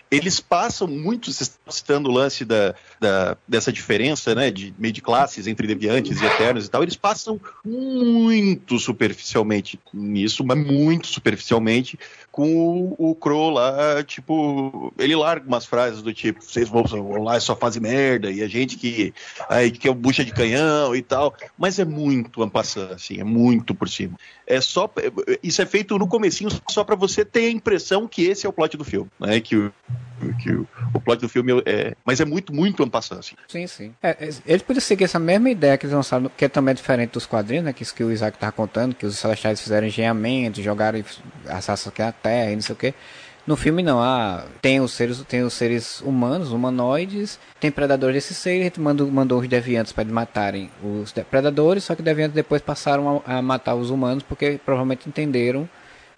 Eles 0.09 0.39
passam 0.39 0.87
muito, 0.87 1.31
citando 1.69 2.09
o 2.09 2.13
lance 2.13 2.45
da, 2.45 2.75
da, 2.99 3.37
dessa 3.47 3.71
diferença, 3.71 4.35
né, 4.35 4.51
de 4.51 4.73
meio 4.77 4.93
de 4.93 5.01
classes 5.01 5.47
entre 5.47 5.67
deviantes 5.67 6.21
e 6.21 6.25
eternos 6.25 6.65
e 6.65 6.69
tal, 6.69 6.83
eles 6.83 6.95
passam 6.95 7.39
muito 7.63 8.77
superficialmente 8.77 9.79
nisso, 9.93 10.43
mas 10.45 10.57
muito 10.57 11.07
superficialmente, 11.07 11.99
com 12.31 12.95
o, 12.97 13.11
o 13.11 13.15
Crow 13.15 13.49
lá, 13.49 14.03
tipo, 14.03 14.93
ele 14.97 15.15
larga 15.15 15.47
umas 15.47 15.65
frases 15.65 16.01
do 16.01 16.13
tipo, 16.13 16.43
vocês 16.43 16.69
vão, 16.69 16.83
vão 16.83 17.23
lá 17.23 17.37
e 17.37 17.41
só 17.41 17.55
fazem 17.55 17.81
merda, 17.81 18.29
e 18.29 18.43
a 18.43 18.47
gente 18.47 18.77
que, 18.77 19.13
aí, 19.49 19.71
que 19.71 19.87
é 19.87 19.93
bucha 19.93 20.23
de 20.23 20.31
canhão 20.31 20.95
e 20.95 21.01
tal, 21.01 21.35
mas 21.57 21.79
é 21.79 21.85
muito 21.85 22.43
ampassando, 22.43 22.93
assim, 22.93 23.19
é 23.19 23.23
muito 23.23 23.73
por 23.73 23.89
cima. 23.89 24.17
É 24.47 24.61
só, 24.61 24.91
isso 25.41 25.61
é 25.61 25.65
feito 25.65 25.97
no 25.97 26.07
comecinho 26.07 26.49
só 26.69 26.83
para 26.83 26.95
você 26.95 27.25
ter 27.25 27.47
a 27.47 27.51
impressão 27.51 28.07
que 28.07 28.25
esse 28.25 28.45
é 28.45 28.49
o 28.49 28.53
plot 28.53 28.77
do 28.77 28.83
filme, 28.83 29.09
né, 29.19 29.39
que 29.39 29.55
o 29.55 29.73
que 30.41 30.51
o, 30.51 30.67
o 30.93 30.99
plot 30.99 31.19
do 31.19 31.29
filme 31.29 31.51
é. 31.65 31.95
Mas 32.05 32.19
é 32.19 32.25
muito, 32.25 32.53
muito 32.53 32.83
ampassando, 32.83 33.19
assim. 33.19 33.35
Sim, 33.47 33.67
sim. 33.67 33.93
É, 34.01 34.29
ele 34.45 34.63
podia 34.63 34.81
seguir 34.81 35.03
essa 35.03 35.19
mesma 35.19 35.49
ideia 35.49 35.77
que 35.77 35.85
eles 35.85 35.95
lançaram, 35.95 36.31
que 36.35 36.45
é 36.45 36.49
também 36.49 36.73
diferente 36.73 37.11
dos 37.11 37.25
quadrinhos, 37.25 37.65
né? 37.65 37.73
Que 37.73 37.83
isso 37.83 37.93
que 37.93 38.03
o 38.03 38.11
Isaac 38.11 38.37
tava 38.37 38.51
contando, 38.51 38.95
que 38.95 39.05
os 39.05 39.17
celestiais 39.17 39.59
fizeram 39.59 39.87
engenhamento, 39.87 40.61
jogaram 40.61 41.03
as 41.47 41.67
raças 41.67 41.87
aqui 41.87 42.01
na 42.01 42.11
Terra 42.11 42.51
e 42.51 42.55
não 42.55 42.61
sei 42.61 42.73
o 42.73 42.77
que. 42.77 42.93
No 43.45 43.55
filme 43.55 43.83
não, 43.83 44.01
ah, 44.01 44.43
tem 44.59 44.79
os 44.81 44.91
seres, 44.91 45.21
tem 45.27 45.43
os 45.43 45.53
seres 45.53 46.01
humanos, 46.01 46.51
humanoides, 46.51 47.39
tem 47.59 47.69
predadores 47.69 48.15
desses 48.15 48.37
seres, 48.37 48.75
mandou, 48.77 49.07
mandou 49.07 49.39
os 49.39 49.47
deviantes 49.47 49.93
para 49.93 50.03
matarem 50.05 50.71
os 50.83 51.11
predadores, 51.29 51.83
só 51.83 51.93
que 51.93 52.01
os 52.01 52.05
deviantes 52.05 52.33
depois 52.33 52.59
passaram 52.63 53.21
a, 53.23 53.37
a 53.37 53.41
matar 53.43 53.75
os 53.75 53.91
humanos 53.91 54.23
porque 54.23 54.59
provavelmente 54.65 55.07
entenderam 55.07 55.69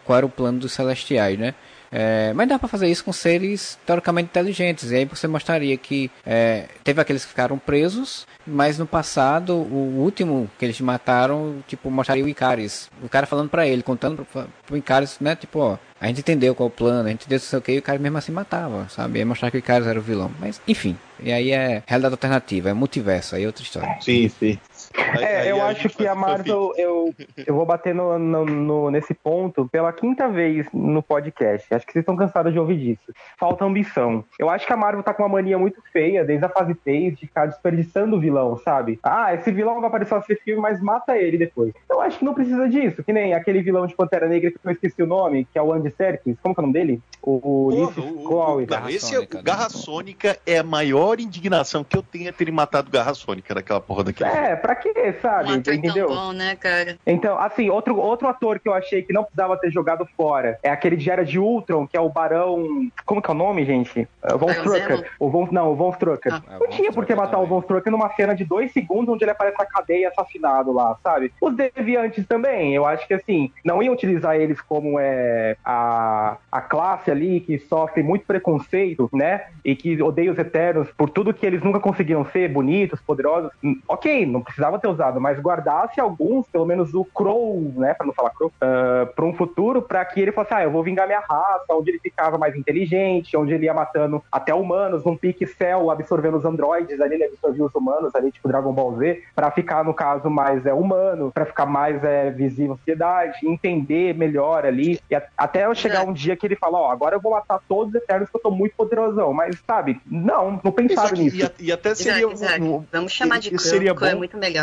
qual 0.05 0.17
era 0.17 0.25
o 0.25 0.30
plano 0.30 0.59
dos 0.59 0.71
celestiais, 0.71 1.38
né? 1.38 1.53
É, 1.91 2.33
mas 2.33 2.47
dá 2.47 2.59
para 2.59 2.67
fazer 2.67 2.88
isso 2.88 3.03
com 3.03 3.13
seres 3.13 3.77
teoricamente 3.85 4.29
inteligentes. 4.29 4.91
E 4.91 4.95
aí 4.95 5.05
você 5.05 5.27
mostraria 5.27 5.75
que 5.77 6.11
é, 6.25 6.65
teve 6.83 7.01
aqueles 7.01 7.23
que 7.23 7.29
ficaram 7.29 7.57
presos, 7.57 8.27
mas 8.45 8.77
no 8.77 8.85
passado, 8.85 9.53
o 9.53 9.99
último 9.99 10.49
que 10.57 10.65
eles 10.65 10.79
mataram, 10.81 11.63
tipo, 11.67 11.89
mostraria 11.89 12.23
o 12.23 12.29
Icaris. 12.29 12.89
O 13.01 13.09
cara 13.09 13.25
falando 13.25 13.49
para 13.49 13.67
ele, 13.67 13.83
contando 13.83 14.25
pro, 14.25 14.47
pro 14.65 14.77
Icaris, 14.77 15.17
né? 15.19 15.35
Tipo, 15.35 15.59
ó, 15.59 15.77
a 15.99 16.07
gente 16.07 16.19
entendeu 16.19 16.53
qual 16.53 16.67
o 16.67 16.71
plano, 16.71 17.07
a 17.07 17.11
gente 17.11 17.25
entendeu 17.25 17.59
o 17.59 17.61
que, 17.61 17.71
e 17.73 17.79
o 17.79 17.81
cara 17.81 17.99
mesmo 17.99 18.17
assim 18.17 18.31
matava, 18.31 18.88
sabe? 18.89 19.19
E 19.19 19.25
mostrar 19.25 19.51
que 19.51 19.57
o 19.57 19.59
Icaris 19.59 19.88
era 19.88 19.99
o 19.99 20.01
vilão. 20.01 20.31
Mas, 20.39 20.61
enfim, 20.67 20.97
e 21.19 21.31
aí 21.31 21.51
é 21.51 21.83
realidade 21.85 22.13
alternativa, 22.13 22.69
é 22.69 22.73
multiverso, 22.73 23.35
aí 23.35 23.43
é 23.43 23.47
outra 23.47 23.63
história. 23.63 23.97
Sim, 24.01 24.29
sim. 24.29 24.59
Aí, 24.97 25.23
é, 25.23 25.41
aí 25.41 25.49
eu 25.49 25.61
acho 25.61 25.89
que 25.89 26.07
a 26.07 26.15
Marvel, 26.15 26.73
eu, 26.75 27.13
eu 27.45 27.55
vou 27.55 27.65
bater 27.65 27.93
no, 27.93 28.17
no, 28.17 28.45
no, 28.45 28.91
nesse 28.91 29.13
ponto 29.13 29.67
pela 29.69 29.93
quinta 29.93 30.27
vez 30.27 30.67
no 30.73 31.01
podcast. 31.03 31.73
Acho 31.73 31.85
que 31.85 31.93
vocês 31.93 32.01
estão 32.01 32.15
cansados 32.15 32.51
de 32.51 32.59
ouvir 32.59 32.77
disso. 32.77 33.13
Falta 33.37 33.63
ambição. 33.63 34.23
Eu 34.39 34.49
acho 34.49 34.65
que 34.65 34.73
a 34.73 34.77
Marvel 34.77 35.03
tá 35.03 35.13
com 35.13 35.23
uma 35.23 35.29
mania 35.29 35.57
muito 35.57 35.81
feia, 35.91 36.25
desde 36.25 36.45
a 36.45 36.49
fase 36.49 36.73
3, 36.73 37.17
de 37.17 37.27
ficar 37.27 37.45
desperdiçando 37.45 38.15
o 38.15 38.19
vilão, 38.19 38.57
sabe? 38.57 38.99
Ah, 39.03 39.33
esse 39.33 39.51
vilão 39.51 39.79
vai 39.79 39.87
aparecer 39.87 40.15
nesse 40.15 40.35
filme, 40.43 40.61
mas 40.61 40.81
mata 40.81 41.17
ele 41.17 41.37
depois. 41.37 41.73
Eu 41.89 42.01
acho 42.01 42.19
que 42.19 42.25
não 42.25 42.33
precisa 42.33 42.67
disso. 42.67 43.03
Que 43.03 43.13
nem 43.13 43.33
aquele 43.33 43.61
vilão 43.61 43.85
de 43.85 43.95
Pantera 43.95 44.27
Negra 44.27 44.51
que 44.51 44.57
eu 44.63 44.71
esqueci 44.71 45.01
o 45.03 45.07
nome, 45.07 45.45
que 45.45 45.59
é 45.59 45.61
o 45.61 45.71
Andy 45.71 45.91
Serkis. 45.91 46.37
Como 46.41 46.55
que 46.55 46.59
é 46.59 46.63
o 46.63 46.67
nome 46.67 46.73
dele? 46.73 47.01
O, 47.21 47.67
Ulisses 47.67 48.03
Chloe. 48.23 48.67
Esse 48.89 49.15
é, 49.15 49.19
o 49.19 49.43
Garra 49.43 49.69
Sônica 49.69 50.37
é 50.45 50.59
a 50.59 50.63
maior 50.63 51.19
indignação 51.19 51.83
que 51.83 51.97
eu 51.97 52.03
tenho 52.03 52.29
é 52.29 52.31
ter 52.31 52.51
matado 52.51 52.89
Garra 52.89 53.13
Sônica 53.13 53.53
daquela 53.53 53.81
porra 53.81 54.05
daquele. 54.05 54.29
É, 54.29 54.55
pra 54.55 54.75
quê, 54.93 55.13
sabe? 55.21 55.51
Um 55.51 55.55
entendeu? 55.55 56.07
Bom, 56.07 56.31
né, 56.31 56.55
cara? 56.55 56.97
Então, 57.05 57.38
assim, 57.39 57.69
outro, 57.69 57.97
outro 57.97 58.27
ator 58.27 58.59
que 58.59 58.69
eu 58.69 58.73
achei 58.73 59.01
que 59.01 59.13
não 59.13 59.23
precisava 59.23 59.57
ter 59.57 59.71
jogado 59.71 60.07
fora 60.15 60.59
é 60.63 60.69
aquele 60.69 60.95
de 60.95 61.09
Era 61.09 61.23
de 61.23 61.39
Ultron, 61.39 61.88
que 61.88 61.97
é 61.97 62.01
o 62.01 62.09
Barão. 62.09 62.89
Como 63.05 63.21
que 63.21 63.29
é 63.29 63.33
o 63.33 63.38
nome, 63.38 63.65
gente? 63.65 64.07
É 64.23 64.33
o 64.33 64.38
Von 64.38 64.51
Strucker. 64.51 65.09
O 65.19 65.29
Von, 65.29 65.47
não, 65.51 65.71
o 65.71 65.75
Von 65.75 65.91
Strucker. 65.91 66.33
Ah. 66.33 66.57
Não 66.59 66.67
tinha 66.69 66.91
por 66.91 67.05
que 67.05 67.15
matar 67.15 67.39
o 67.39 67.45
Von 67.45 67.59
Strucker 67.59 67.91
numa 67.91 68.09
cena 68.13 68.33
de 68.33 68.43
dois 68.43 68.71
segundos 68.71 69.13
onde 69.13 69.23
ele 69.23 69.31
aparece 69.31 69.57
na 69.57 69.65
cadeia 69.65 70.09
assassinado 70.09 70.71
lá, 70.71 70.97
sabe? 71.03 71.31
Os 71.41 71.55
deviantes 71.55 72.25
também, 72.27 72.73
eu 72.73 72.85
acho 72.85 73.07
que 73.07 73.13
assim, 73.13 73.51
não 73.63 73.81
iam 73.81 73.93
utilizar 73.93 74.35
eles 74.35 74.59
como 74.61 74.99
é 74.99 75.55
a, 75.63 76.38
a 76.51 76.61
classe 76.61 77.11
ali 77.11 77.39
que 77.39 77.59
sofre 77.59 78.03
muito 78.03 78.25
preconceito, 78.25 79.09
né? 79.13 79.45
E 79.63 79.75
que 79.75 80.01
odeia 80.01 80.31
os 80.31 80.38
Eternos 80.38 80.89
por 80.97 81.09
tudo 81.09 81.33
que 81.33 81.45
eles 81.45 81.61
nunca 81.61 81.79
conseguiram 81.79 82.25
ser, 82.25 82.49
bonitos, 82.49 82.99
poderosos. 83.01 83.51
Hum, 83.63 83.79
ok, 83.88 84.25
não 84.25 84.41
precisava 84.41 84.76
ter 84.80 84.88
usado, 84.88 85.19
mas 85.19 85.39
guardasse 85.39 85.99
alguns, 85.99 86.45
pelo 86.47 86.65
menos 86.65 86.93
o 86.93 87.03
Crow, 87.03 87.73
né? 87.75 87.93
Pra 87.93 88.05
não 88.05 88.13
falar 88.13 88.32
Crow, 88.32 88.49
uh, 88.49 89.07
pra 89.13 89.25
um 89.25 89.34
futuro, 89.34 89.82
para 89.82 90.03
que 90.05 90.19
ele 90.19 90.32
fosse, 90.32 90.53
ah, 90.53 90.63
eu 90.63 90.71
vou 90.71 90.84
vingar 90.84 91.07
minha 91.07 91.19
raça, 91.19 91.65
onde 91.71 91.91
ele 91.91 91.99
ficava 91.99 92.38
mais 92.38 92.55
inteligente, 92.55 93.36
onde 93.38 93.53
ele 93.53 93.65
ia 93.65 93.73
matando 93.73 94.23
até 94.32 94.53
humanos, 94.53 95.03
num 95.03 95.15
pique 95.15 95.45
céu, 95.45 95.89
absorvendo 95.91 96.38
os 96.38 96.45
androides, 96.45 96.99
ali 96.99 97.15
ele 97.15 97.25
absorvia 97.25 97.65
os 97.65 97.75
humanos, 97.75 98.13
ali, 98.15 98.32
tipo 98.32 98.47
Dragon 98.47 98.73
Ball 98.73 98.95
Z, 98.97 99.23
para 99.36 99.51
ficar, 99.51 99.84
no 99.84 99.93
caso, 99.93 100.30
mais 100.30 100.65
é, 100.65 100.73
humano, 100.73 101.32
para 101.32 101.45
ficar 101.45 101.65
mais 101.65 102.03
é, 102.03 102.30
visível 102.32 102.73
à 102.73 102.78
sociedade, 102.78 103.39
entender 103.43 104.13
melhor 104.15 104.65
ali, 104.65 104.99
e 105.09 105.15
a, 105.15 105.23
até 105.38 105.65
eu 105.65 105.75
chegar 105.75 106.03
um 106.03 106.13
dia 106.13 106.36
que 106.36 106.45
ele 106.45 106.55
fala, 106.55 106.78
ó, 106.78 106.88
oh, 106.88 106.91
agora 106.91 107.15
eu 107.15 107.21
vou 107.21 107.34
matar 107.34 107.59
todos 107.67 107.93
os 107.93 108.01
Eternos 108.01 108.30
que 108.30 108.36
eu 108.36 108.41
tô 108.41 108.51
muito 108.51 108.75
poderosão, 108.75 109.34
mas, 109.34 109.57
sabe, 109.65 109.99
não, 110.05 110.59
não 110.63 110.71
pensaram 110.71 111.17
nisso. 111.17 111.51
E, 111.59 111.65
e, 111.65 111.71
até 111.71 111.93
seria... 111.95 112.28
Exato, 112.28 112.34
exato. 112.34 112.63
Um, 112.63 112.86
Vamos 112.91 113.11
chamar 113.11 113.39
de 113.39 113.49
Crow, 113.49 113.59
seria 113.59 113.93
bom. 113.93 114.05
é 114.05 114.15
muito 114.15 114.38
melhor. 114.38 114.57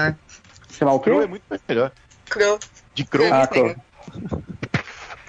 Chamar 0.71 0.95
o 0.95 1.01
quê? 1.01 1.11
Crow 1.11 1.23
é 1.23 1.27
muito 1.27 1.45
melhor. 1.69 1.93
Crow. 2.29 2.59
De 2.95 3.05
Crow. 3.05 3.33
Ah, 3.33 3.47
Crow. 3.47 3.75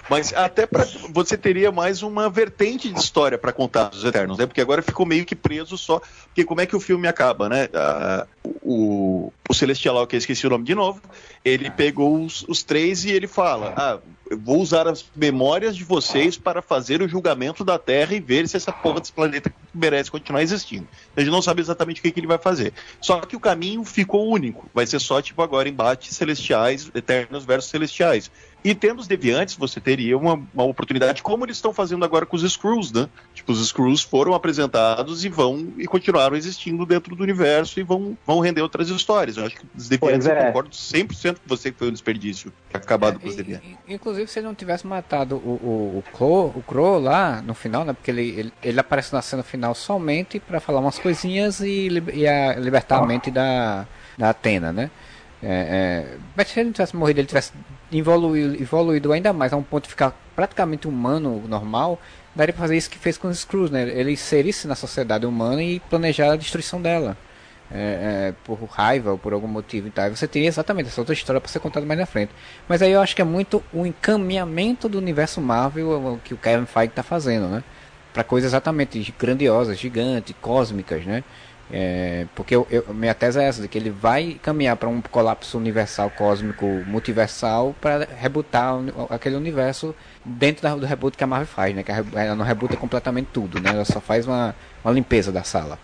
Mas 0.08 0.32
até 0.32 0.66
para 0.66 0.86
você 1.10 1.36
teria 1.36 1.72
mais 1.72 2.02
uma 2.02 2.30
vertente 2.30 2.92
de 2.92 2.98
história 2.98 3.36
para 3.36 3.52
contar 3.52 3.88
dos 3.88 4.04
Eternos, 4.04 4.38
né? 4.38 4.46
Porque 4.46 4.60
agora 4.60 4.80
ficou 4.82 5.04
meio 5.04 5.24
que 5.24 5.34
preso 5.34 5.76
só. 5.76 6.00
Porque 6.26 6.44
como 6.44 6.60
é 6.60 6.66
que 6.66 6.76
o 6.76 6.80
filme 6.80 7.08
acaba, 7.08 7.48
né? 7.48 7.68
Ah, 7.74 8.26
o, 8.62 9.32
o 9.48 9.54
Celestial, 9.54 10.06
que 10.06 10.16
eu 10.16 10.18
esqueci 10.18 10.46
o 10.46 10.50
nome 10.50 10.64
de 10.64 10.74
novo, 10.74 11.00
ele 11.44 11.70
pegou 11.70 12.24
os, 12.24 12.44
os 12.48 12.62
três 12.62 13.04
e 13.04 13.10
ele 13.10 13.26
fala: 13.26 13.74
Ah, 13.76 13.98
vou 14.42 14.60
usar 14.60 14.88
as 14.88 15.04
memórias 15.14 15.76
de 15.76 15.84
vocês 15.84 16.36
para 16.36 16.60
fazer 16.60 17.00
o 17.00 17.08
julgamento 17.08 17.64
da 17.64 17.78
Terra 17.78 18.14
e 18.14 18.20
ver 18.20 18.48
se 18.48 18.56
essa 18.56 18.72
porra 18.72 19.00
desse 19.00 19.12
planeta 19.12 19.52
merece 19.72 20.10
continuar 20.10 20.42
existindo. 20.42 20.88
A 21.16 21.20
gente 21.20 21.30
não 21.30 21.42
sabe 21.42 21.60
exatamente 21.60 22.00
o 22.00 22.02
que, 22.02 22.10
que 22.10 22.20
ele 22.20 22.26
vai 22.26 22.38
fazer. 22.38 22.72
Só 23.00 23.20
que 23.20 23.36
o 23.36 23.40
caminho 23.40 23.84
ficou 23.84 24.28
único. 24.28 24.68
Vai 24.74 24.86
ser 24.86 24.98
só, 24.98 25.20
tipo, 25.22 25.40
agora 25.42 25.68
embate 25.68 26.12
celestiais, 26.12 26.90
eternos 26.94 27.44
versus 27.44 27.70
celestiais. 27.70 28.30
E 28.64 28.74
tendo 28.74 28.98
os 28.98 29.06
deviantes, 29.06 29.54
você 29.54 29.80
teria 29.80 30.18
uma, 30.18 30.42
uma 30.52 30.64
oportunidade, 30.64 31.22
como 31.22 31.44
eles 31.44 31.56
estão 31.56 31.72
fazendo 31.72 32.04
agora 32.04 32.26
com 32.26 32.34
os 32.34 32.42
Screws, 32.42 32.90
né? 32.90 33.08
Tipo, 33.32 33.52
os 33.52 33.64
Screws 33.68 34.02
foram 34.02 34.34
apresentados 34.34 35.24
e 35.24 35.28
vão 35.28 35.72
e 35.78 35.86
continuaram 35.86 36.36
existindo 36.36 36.84
dentro 36.84 37.14
do 37.14 37.22
universo 37.22 37.78
e 37.78 37.84
vão, 37.84 38.18
vão 38.26 38.40
render 38.40 38.62
outras 38.62 38.88
histórias. 38.88 39.35
Eu 39.36 39.46
acho 39.46 39.56
que 39.56 39.66
os 39.76 39.90
é. 39.90 39.94
eu 39.94 40.46
concordo 40.46 40.70
100% 40.70 41.34
com 41.34 41.40
você 41.46 41.70
que 41.70 41.78
foi 41.78 41.88
um 41.88 41.92
desperdício 41.92 42.52
acabado 42.72 43.16
é, 43.16 43.18
com 43.20 43.28
os. 43.28 43.36
Inclusive, 43.88 44.26
se 44.30 44.38
ele 44.38 44.46
não 44.46 44.54
tivesse 44.54 44.86
matado 44.86 45.36
o, 45.36 45.38
o, 45.38 45.98
o, 45.98 46.04
Crow, 46.12 46.52
o 46.54 46.62
Crow 46.62 46.98
lá 46.98 47.42
no 47.42 47.54
final, 47.54 47.84
né? 47.84 47.92
Porque 47.92 48.10
ele, 48.10 48.28
ele, 48.38 48.52
ele 48.62 48.80
aparece 48.80 49.12
na 49.12 49.22
cena 49.22 49.42
final 49.42 49.74
somente 49.74 50.38
para 50.40 50.60
falar 50.60 50.80
umas 50.80 50.98
coisinhas 50.98 51.60
e, 51.60 51.88
e 52.12 52.26
a, 52.26 52.54
libertar 52.54 52.98
a 52.98 53.06
mente 53.06 53.30
da, 53.30 53.86
da 54.16 54.30
Atena, 54.30 54.72
né? 54.72 54.90
É, 55.42 55.48
é, 55.48 56.16
mas 56.34 56.48
se 56.48 56.58
ele 56.58 56.66
não 56.66 56.72
tivesse 56.72 56.96
morrido, 56.96 57.20
ele 57.20 57.26
tivesse 57.26 57.52
evoluído, 57.92 58.60
evoluído 58.60 59.12
ainda 59.12 59.32
mais 59.32 59.52
a 59.52 59.56
um 59.56 59.62
ponto 59.62 59.84
de 59.84 59.90
ficar 59.90 60.18
praticamente 60.34 60.88
humano, 60.88 61.42
normal, 61.46 62.00
daria 62.34 62.52
para 62.52 62.62
fazer 62.62 62.76
isso 62.76 62.90
que 62.90 62.98
fez 62.98 63.16
com 63.18 63.28
os 63.28 63.38
Screws, 63.38 63.70
né? 63.70 63.82
Ele 63.82 64.12
inserisse 64.12 64.66
na 64.66 64.74
sociedade 64.74 65.26
humana 65.26 65.62
e 65.62 65.80
planejar 65.80 66.32
a 66.32 66.36
destruição 66.36 66.80
dela. 66.80 67.16
É, 67.68 68.28
é, 68.28 68.34
por 68.44 68.62
raiva 68.70 69.10
ou 69.10 69.18
por 69.18 69.32
algum 69.32 69.48
motivo 69.48 69.88
e 69.88 69.90
tal. 69.90 70.08
Você 70.10 70.28
teria 70.28 70.46
exatamente 70.46 70.86
essa 70.86 71.00
outra 71.00 71.12
história 71.12 71.40
para 71.40 71.50
ser 71.50 71.58
contada 71.58 71.84
mais 71.84 71.98
na 71.98 72.06
frente. 72.06 72.30
Mas 72.68 72.80
aí 72.80 72.92
eu 72.92 73.00
acho 73.00 73.16
que 73.16 73.20
é 73.20 73.24
muito 73.24 73.60
o 73.72 73.84
encaminhamento 73.84 74.88
do 74.88 74.98
universo 74.98 75.40
Marvel 75.40 76.20
que 76.22 76.32
o 76.32 76.36
Kevin 76.36 76.66
Feige 76.66 76.90
está 76.90 77.02
fazendo, 77.02 77.48
né? 77.48 77.64
Para 78.14 78.22
coisas 78.22 78.50
exatamente 78.50 79.12
grandiosas, 79.18 79.78
gigantes, 79.80 80.34
cósmicas, 80.40 81.04
né? 81.04 81.24
É, 81.68 82.26
porque 82.36 82.54
eu, 82.54 82.66
eu, 82.70 82.94
minha 82.94 83.12
tese 83.12 83.40
é 83.40 83.44
essa, 83.44 83.60
de 83.60 83.66
que 83.66 83.76
ele 83.76 83.90
vai 83.90 84.38
caminhar 84.40 84.76
para 84.76 84.88
um 84.88 85.00
colapso 85.02 85.58
universal, 85.58 86.10
cósmico, 86.10 86.64
multiversal, 86.86 87.74
para 87.80 88.06
rebutar 88.16 88.74
aquele 89.10 89.34
universo 89.34 89.94
dentro 90.24 90.62
da, 90.62 90.76
do 90.76 90.86
reboot 90.86 91.16
que 91.16 91.24
a 91.24 91.26
Marvel 91.26 91.48
faz, 91.48 91.74
né? 91.74 91.82
Que 91.82 91.90
ela 91.90 92.36
não 92.36 92.44
rebuta 92.44 92.76
completamente 92.76 93.28
tudo, 93.32 93.60
né? 93.60 93.70
Ela 93.70 93.84
só 93.84 94.00
faz 94.00 94.26
uma, 94.26 94.54
uma 94.84 94.92
limpeza 94.92 95.32
da 95.32 95.42
sala. 95.42 95.78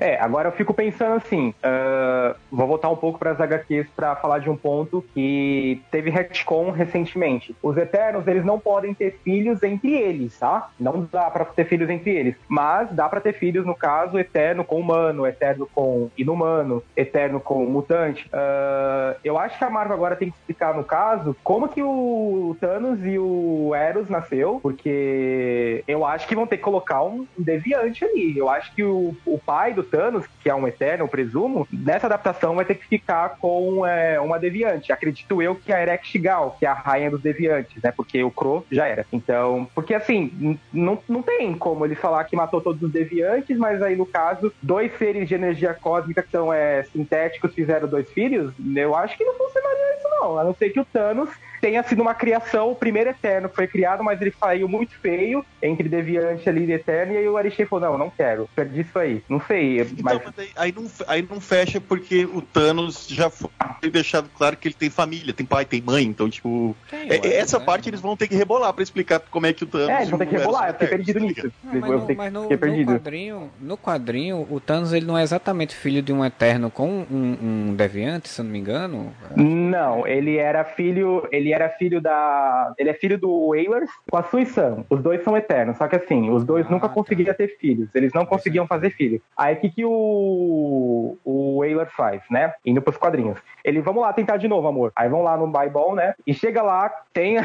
É, 0.00 0.16
agora 0.20 0.48
eu 0.48 0.52
fico 0.52 0.72
pensando 0.72 1.14
assim, 1.16 1.50
uh, 1.50 2.36
vou 2.50 2.66
voltar 2.66 2.88
um 2.88 2.96
pouco 2.96 3.18
para 3.18 3.32
as 3.32 3.40
HQs 3.40 3.88
para 3.94 4.14
falar 4.16 4.38
de 4.38 4.48
um 4.48 4.56
ponto 4.56 5.04
que 5.14 5.82
teve 5.90 6.10
retcon 6.10 6.70
recentemente. 6.70 7.54
Os 7.62 7.76
Eternos, 7.76 8.26
eles 8.26 8.44
não 8.44 8.58
podem 8.58 8.94
ter 8.94 9.18
filhos 9.24 9.62
entre 9.62 9.94
eles, 9.94 10.38
tá? 10.38 10.70
Não 10.78 11.08
dá 11.10 11.30
para 11.30 11.44
ter 11.44 11.64
filhos 11.64 11.90
entre 11.90 12.10
eles, 12.10 12.36
mas 12.48 12.90
dá 12.92 13.08
para 13.08 13.20
ter 13.20 13.32
filhos, 13.32 13.66
no 13.66 13.74
caso, 13.74 14.18
Eterno 14.18 14.64
com 14.64 14.80
humano, 14.80 15.26
Eterno 15.26 15.68
com 15.74 16.10
inumano, 16.16 16.82
Eterno 16.96 17.40
com 17.40 17.64
mutante. 17.64 18.28
Uh, 18.28 19.18
eu 19.24 19.38
acho 19.38 19.58
que 19.58 19.64
a 19.64 19.70
Marvel 19.70 19.94
agora 19.94 20.16
tem 20.16 20.30
que 20.30 20.36
explicar, 20.36 20.74
no 20.74 20.84
caso, 20.84 21.36
como 21.42 21.68
que 21.68 21.82
o 21.82 22.56
Thanos 22.60 23.04
e 23.04 23.18
o 23.18 23.74
Eros 23.74 24.08
nasceu, 24.08 24.60
porque 24.62 25.82
eu 25.88 26.06
acho 26.06 26.28
que 26.28 26.34
vão 26.34 26.46
ter 26.46 26.56
que 26.56 26.62
colocar 26.62 27.02
um 27.02 27.26
deviante 27.36 28.04
ali. 28.04 28.36
Eu 28.36 28.48
acho 28.48 28.74
que 28.74 28.82
o, 28.82 29.14
o 29.26 29.38
pai 29.38 29.72
do 29.72 29.87
Thanos, 29.88 30.24
que 30.42 30.48
é 30.48 30.54
um 30.54 30.66
Eterno, 30.66 31.04
eu 31.04 31.08
presumo, 31.08 31.66
nessa 31.72 32.06
adaptação 32.06 32.56
vai 32.56 32.64
ter 32.64 32.74
que 32.74 32.86
ficar 32.86 33.36
com 33.40 33.86
é, 33.86 34.20
uma 34.20 34.38
deviante. 34.38 34.92
Acredito 34.92 35.42
eu 35.42 35.54
que 35.54 35.72
a 35.72 35.80
Erect 35.80 36.18
Gal, 36.18 36.56
que 36.58 36.66
é 36.66 36.68
a 36.68 36.74
rainha 36.74 37.10
dos 37.10 37.20
deviantes, 37.20 37.82
né? 37.82 37.92
Porque 37.96 38.22
o 38.22 38.30
Crow 38.30 38.64
já 38.70 38.86
era. 38.86 39.06
Então, 39.12 39.68
porque 39.74 39.94
assim, 39.94 40.58
não, 40.72 40.98
não 41.08 41.22
tem 41.22 41.54
como 41.54 41.84
ele 41.84 41.94
falar 41.94 42.24
que 42.24 42.36
matou 42.36 42.60
todos 42.60 42.82
os 42.82 42.92
deviantes, 42.92 43.56
mas 43.56 43.82
aí 43.82 43.96
no 43.96 44.06
caso, 44.06 44.52
dois 44.62 44.96
seres 44.98 45.28
de 45.28 45.34
energia 45.34 45.74
cósmica 45.74 46.22
que 46.22 46.30
são 46.30 46.52
é, 46.52 46.82
sintéticos 46.84 47.54
fizeram 47.54 47.88
dois 47.88 48.10
filhos, 48.10 48.52
eu 48.76 48.94
acho 48.94 49.16
que 49.16 49.24
não 49.24 49.34
funcionaria 49.34 49.96
isso 49.96 50.08
não. 50.20 50.38
A 50.38 50.44
não 50.44 50.54
ser 50.54 50.70
que 50.70 50.80
o 50.80 50.84
Thanos 50.84 51.30
tenha 51.60 51.82
sido 51.82 52.02
uma 52.02 52.14
criação, 52.14 52.70
o 52.70 52.74
primeiro 52.74 53.10
Eterno 53.10 53.48
foi 53.48 53.66
criado, 53.66 54.02
mas 54.02 54.20
ele 54.20 54.32
saiu 54.38 54.68
muito 54.68 54.94
feio 54.98 55.44
entre 55.62 55.88
Deviante 55.88 56.48
ali 56.48 56.64
e 56.64 56.72
Eterno, 56.72 57.12
e 57.12 57.16
aí 57.16 57.28
o 57.28 57.36
Arichei 57.36 57.66
falou, 57.66 57.90
não, 57.90 57.98
não 57.98 58.10
quero, 58.10 58.48
perdi 58.54 58.80
isso 58.80 58.98
aí. 58.98 59.22
Não 59.28 59.40
sei, 59.40 59.80
então, 59.80 59.96
mas... 60.02 60.20
aí, 60.36 60.50
aí, 60.56 60.72
não, 60.72 60.86
aí 61.06 61.28
não 61.28 61.40
fecha 61.40 61.80
porque 61.80 62.24
o 62.24 62.40
Thanos 62.40 63.06
já 63.08 63.30
foi 63.30 63.50
deixado 63.90 64.28
claro 64.36 64.56
que 64.56 64.68
ele 64.68 64.74
tem 64.74 64.90
família, 64.90 65.32
tem 65.32 65.46
pai, 65.46 65.64
tem 65.64 65.82
mãe, 65.82 66.04
então, 66.04 66.28
tipo... 66.28 66.76
Tem, 66.90 67.10
é, 67.10 67.36
essa 67.36 67.58
né? 67.58 67.64
parte 67.64 67.88
eles 67.88 68.00
vão 68.00 68.16
ter 68.16 68.28
que 68.28 68.34
rebolar 68.34 68.72
pra 68.72 68.82
explicar 68.82 69.20
como 69.30 69.46
é 69.46 69.52
que 69.52 69.64
o 69.64 69.66
Thanos... 69.66 69.88
É, 69.88 69.96
eles 69.98 70.10
vão 70.10 70.18
ter 70.18 70.26
que 70.26 70.36
rebolar, 70.36 70.68
eu 70.68 70.72
fiquei 70.74 70.88
perdido 70.88 71.20
nisso. 71.20 71.52
Não, 71.62 71.80
mas, 71.80 71.90
no, 71.90 72.14
mas 72.16 72.32
no, 72.32 72.42
no, 72.42 72.58
quadrinho, 72.58 73.50
no 73.60 73.78
quadrinho, 73.78 74.46
o 74.50 74.60
Thanos 74.60 74.92
ele 74.92 75.06
não 75.06 75.18
é 75.18 75.22
exatamente 75.22 75.74
filho 75.74 76.02
de 76.02 76.12
um 76.12 76.24
Eterno 76.24 76.70
com 76.70 77.06
um, 77.10 77.38
um 77.42 77.74
Deviante, 77.74 78.28
se 78.28 78.40
eu 78.40 78.44
não 78.44 78.52
me 78.52 78.58
engano? 78.58 79.12
Não, 79.36 80.06
ele 80.06 80.36
era 80.36 80.64
filho... 80.64 81.26
Ele 81.30 81.47
ele 81.48 81.54
era 81.54 81.68
filho 81.70 82.00
da. 82.00 82.74
Ele 82.78 82.90
é 82.90 82.94
filho 82.94 83.18
do 83.18 83.48
Wailers 83.48 83.90
com 84.10 84.16
a 84.16 84.22
Suição. 84.22 84.84
Os 84.90 85.00
dois 85.02 85.22
são 85.24 85.36
eternos. 85.36 85.76
Só 85.78 85.88
que 85.88 85.96
assim, 85.96 86.30
os 86.30 86.44
dois 86.44 86.66
ah, 86.66 86.70
nunca 86.70 86.88
tá. 86.88 86.94
conseguiam 86.94 87.34
ter 87.34 87.56
filhos. 87.58 87.88
Eles 87.94 88.12
não 88.12 88.26
conseguiam 88.26 88.66
fazer 88.66 88.90
filho. 88.90 89.20
Aí 89.36 89.54
o 89.54 89.60
que, 89.60 89.70
que 89.70 89.84
o, 89.84 91.16
o 91.24 91.58
Wailer 91.58 91.88
faz, 91.90 92.22
né? 92.30 92.52
Indo 92.64 92.82
pros 92.82 92.96
quadrinhos. 92.96 93.38
Ele, 93.64 93.80
vamos 93.80 94.02
lá 94.02 94.12
tentar 94.12 94.36
de 94.36 94.48
novo, 94.48 94.68
amor. 94.68 94.92
Aí 94.94 95.08
vão 95.08 95.22
lá 95.22 95.36
no 95.36 95.46
Bible, 95.46 95.94
né? 95.94 96.14
E 96.26 96.34
chega 96.34 96.62
lá, 96.62 96.90
tem 97.12 97.36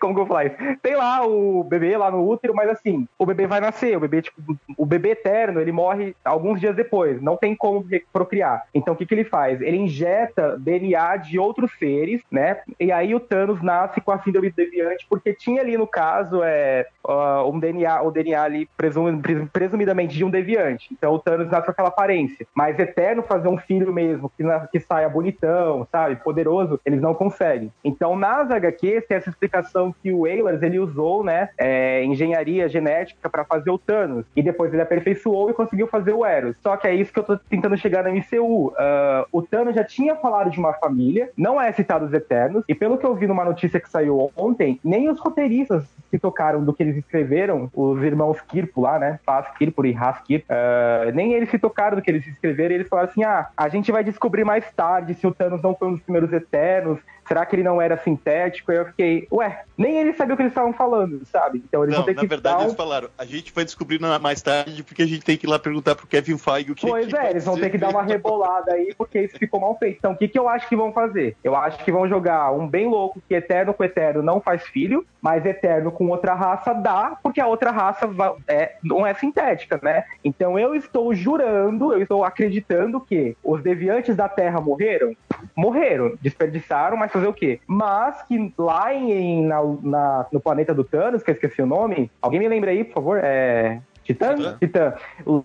Como 0.00 0.14
que 0.14 0.20
eu 0.20 0.26
falo 0.26 0.46
isso? 0.46 0.56
Tem 0.82 0.96
lá 0.96 1.24
o 1.26 1.62
bebê 1.64 1.96
lá 1.96 2.10
no 2.10 2.26
útero, 2.26 2.54
mas 2.54 2.68
assim, 2.68 3.06
o 3.18 3.26
bebê 3.26 3.46
vai 3.46 3.60
nascer, 3.60 3.96
o 3.96 4.00
bebê, 4.00 4.22
tipo, 4.22 4.40
o 4.76 4.86
bebê 4.86 5.10
eterno, 5.10 5.60
ele 5.60 5.72
morre 5.72 6.14
alguns 6.24 6.60
dias 6.60 6.74
depois, 6.74 7.20
não 7.22 7.36
tem 7.36 7.54
como 7.54 7.84
procriar. 8.12 8.64
Então 8.74 8.94
o 8.94 8.96
que, 8.96 9.06
que 9.06 9.14
ele 9.14 9.24
faz? 9.24 9.60
Ele 9.60 9.76
injeta 9.76 10.58
DNA 10.58 11.16
de 11.18 11.38
outros 11.38 11.70
seres, 11.78 12.22
né? 12.30 12.58
E 12.78 12.90
aí 12.90 13.14
o 13.14 13.20
Thanos 13.20 13.62
nasce 13.62 14.00
com 14.00 14.10
a 14.10 14.18
síndrome 14.18 14.50
deviante, 14.50 15.06
porque 15.08 15.32
tinha 15.32 15.62
ali 15.62 15.76
no 15.76 15.86
caso 15.86 16.42
é, 16.42 16.86
uh, 17.04 17.48
um 17.48 17.58
DNA, 17.58 18.02
o 18.02 18.10
DNA 18.10 18.42
ali 18.42 18.68
presum, 18.76 19.20
presumidamente 19.52 20.16
de 20.16 20.24
um 20.24 20.30
deviante. 20.30 20.88
Então 20.92 21.12
o 21.12 21.18
Thanos 21.18 21.48
nasce 21.50 21.66
com 21.66 21.72
aquela 21.72 21.88
aparência. 21.88 22.46
Mas 22.54 22.78
eterno 22.78 23.22
fazer 23.22 23.48
um 23.48 23.58
filho 23.58 23.92
mesmo, 23.92 24.30
que, 24.36 24.42
na, 24.42 24.66
que 24.66 24.80
saia 24.80 25.08
bonitão, 25.08 25.86
sabe? 25.90 26.16
Poderoso, 26.16 26.80
eles 26.84 27.00
não 27.00 27.14
conseguem. 27.14 27.72
Então 27.84 28.16
nas 28.16 28.50
HQs 28.50 29.06
tem 29.06 29.16
essa 29.16 29.30
explicação 29.30 29.59
que 30.02 30.12
o 30.12 30.26
Ehlers 30.26 30.62
ele 30.62 30.78
usou, 30.78 31.24
né, 31.24 31.50
é, 31.58 32.04
engenharia 32.04 32.68
genética 32.68 33.28
para 33.28 33.44
fazer 33.44 33.70
o 33.70 33.78
Thanos 33.78 34.24
e 34.34 34.42
depois 34.42 34.72
ele 34.72 34.82
aperfeiçoou 34.82 35.50
e 35.50 35.54
conseguiu 35.54 35.86
fazer 35.86 36.12
o 36.12 36.24
Eros. 36.24 36.56
Só 36.62 36.76
que 36.76 36.86
é 36.86 36.94
isso 36.94 37.12
que 37.12 37.18
eu 37.18 37.24
tô 37.24 37.36
tentando 37.36 37.76
chegar 37.76 38.04
na 38.04 38.10
MCU. 38.10 38.68
Uh, 38.68 38.74
ah, 38.78 39.26
o 39.32 39.42
Thanos 39.42 39.74
já 39.74 39.84
tinha 39.84 40.16
falado 40.16 40.50
de 40.50 40.58
uma 40.58 40.72
família, 40.74 41.30
não 41.36 41.60
é 41.60 41.72
citado 41.72 42.04
os 42.04 42.12
Eternos 42.12 42.64
e 42.68 42.74
pelo 42.74 42.98
que 42.98 43.04
eu 43.04 43.14
vi 43.14 43.26
numa 43.26 43.44
notícia 43.44 43.80
que 43.80 43.88
saiu 43.88 44.30
ontem, 44.36 44.78
nem 44.84 45.08
os 45.08 45.18
roteiristas 45.18 45.84
se 46.10 46.18
tocaram 46.18 46.64
do 46.64 46.72
que 46.72 46.82
eles 46.82 46.96
escreveram, 46.96 47.70
os 47.74 48.02
irmãos 48.02 48.40
Kirpo 48.40 48.80
lá, 48.80 48.98
né, 48.98 49.18
Paz 49.24 49.46
Kirpo 49.56 49.84
e 49.86 49.92
Ras 49.92 50.20
Kirpo, 50.22 50.46
uh, 50.52 51.14
nem 51.14 51.32
eles 51.32 51.50
se 51.50 51.58
tocaram 51.58 51.96
do 51.96 52.02
que 52.02 52.10
eles 52.10 52.26
escreveram. 52.26 52.72
E 52.72 52.78
eles 52.78 52.88
falaram 52.88 53.08
assim, 53.08 53.22
ah, 53.24 53.48
a 53.56 53.68
gente 53.68 53.92
vai 53.92 54.02
descobrir 54.02 54.44
mais 54.44 54.64
tarde 54.72 55.14
se 55.14 55.26
o 55.26 55.32
Thanos 55.32 55.62
não 55.62 55.74
foi 55.74 55.88
um 55.88 55.92
dos 55.92 56.02
primeiros 56.02 56.32
Eternos, 56.32 56.98
será 57.30 57.46
que 57.46 57.54
ele 57.54 57.62
não 57.62 57.80
era 57.80 57.96
sintético? 57.96 58.72
Aí 58.72 58.78
eu 58.78 58.86
fiquei, 58.86 59.28
ué, 59.30 59.62
nem 59.78 59.98
eles 59.98 60.16
sabiam 60.16 60.34
o 60.34 60.36
que 60.36 60.42
eles 60.42 60.50
estavam 60.50 60.72
falando, 60.72 61.24
sabe? 61.26 61.62
Então 61.64 61.84
eles 61.84 61.94
não, 61.94 62.02
vão 62.02 62.06
ter 62.06 62.14
na 62.16 62.22
que. 62.22 62.26
Na 62.26 62.28
verdade, 62.28 62.56
um... 62.56 62.62
eles 62.62 62.74
falaram, 62.74 63.08
a 63.16 63.24
gente 63.24 63.52
vai 63.52 63.64
descobrir 63.64 64.00
mais 64.20 64.42
tarde 64.42 64.82
porque 64.82 65.02
a 65.02 65.06
gente 65.06 65.24
tem 65.24 65.36
que 65.36 65.46
ir 65.46 65.48
lá 65.48 65.56
perguntar 65.56 65.94
pro 65.94 66.08
Kevin 66.08 66.36
Feige 66.36 66.72
o 66.72 66.74
que 66.74 66.84
Pois 66.84 67.06
que 67.06 67.16
é, 67.16 67.30
eles 67.30 67.44
vão 67.44 67.56
ter 67.56 67.70
que 67.70 67.78
dar 67.78 67.90
uma 67.90 68.02
rebolada 68.02 68.72
aí 68.72 68.92
porque 68.98 69.20
isso 69.20 69.38
ficou 69.38 69.60
mal 69.60 69.78
feito. 69.78 69.98
Então, 69.98 70.12
o 70.12 70.16
que, 70.16 70.26
que 70.26 70.38
eu 70.38 70.48
acho 70.48 70.68
que 70.68 70.74
vão 70.74 70.92
fazer? 70.92 71.36
Eu 71.44 71.54
acho 71.54 71.84
que 71.84 71.92
vão 71.92 72.08
jogar 72.08 72.50
um 72.52 72.66
bem 72.66 72.88
louco 72.88 73.22
que 73.28 73.34
Eterno 73.34 73.72
com 73.72 73.84
Eterno 73.84 74.22
não 74.22 74.40
faz 74.40 74.64
filho, 74.64 75.06
mas 75.20 75.46
Eterno 75.46 75.92
com 75.92 76.08
outra 76.08 76.34
raça 76.34 76.72
dá, 76.72 77.16
porque 77.22 77.40
a 77.40 77.46
outra 77.46 77.70
raça 77.70 78.08
é, 78.48 78.74
não 78.82 79.06
é 79.06 79.14
sintética, 79.14 79.78
né? 79.80 80.04
Então 80.24 80.58
eu 80.58 80.74
estou 80.74 81.14
jurando, 81.14 81.92
eu 81.92 82.02
estou 82.02 82.24
acreditando 82.24 83.00
que 83.00 83.36
os 83.44 83.62
deviantes 83.62 84.16
da 84.16 84.28
Terra 84.28 84.60
morreram? 84.60 85.14
Morreram, 85.54 86.18
desperdiçaram, 86.20 86.96
mas 86.96 87.12
fazer 87.20 87.28
o 87.28 87.34
quê? 87.34 87.60
Mas 87.66 88.22
que 88.22 88.52
lá 88.58 88.92
em, 88.94 89.46
na, 89.46 89.62
na, 89.82 90.26
no 90.32 90.40
planeta 90.40 90.74
do 90.74 90.84
Thanos, 90.84 91.22
que 91.22 91.30
eu 91.30 91.34
esqueci 91.34 91.62
o 91.62 91.66
nome, 91.66 92.10
alguém 92.20 92.40
me 92.40 92.48
lembra 92.48 92.70
aí, 92.70 92.84
por 92.84 92.94
favor? 92.94 93.20
É. 93.22 93.80
Titã? 94.04 94.34
Titã? 94.34 94.56
Titã. 94.58 94.94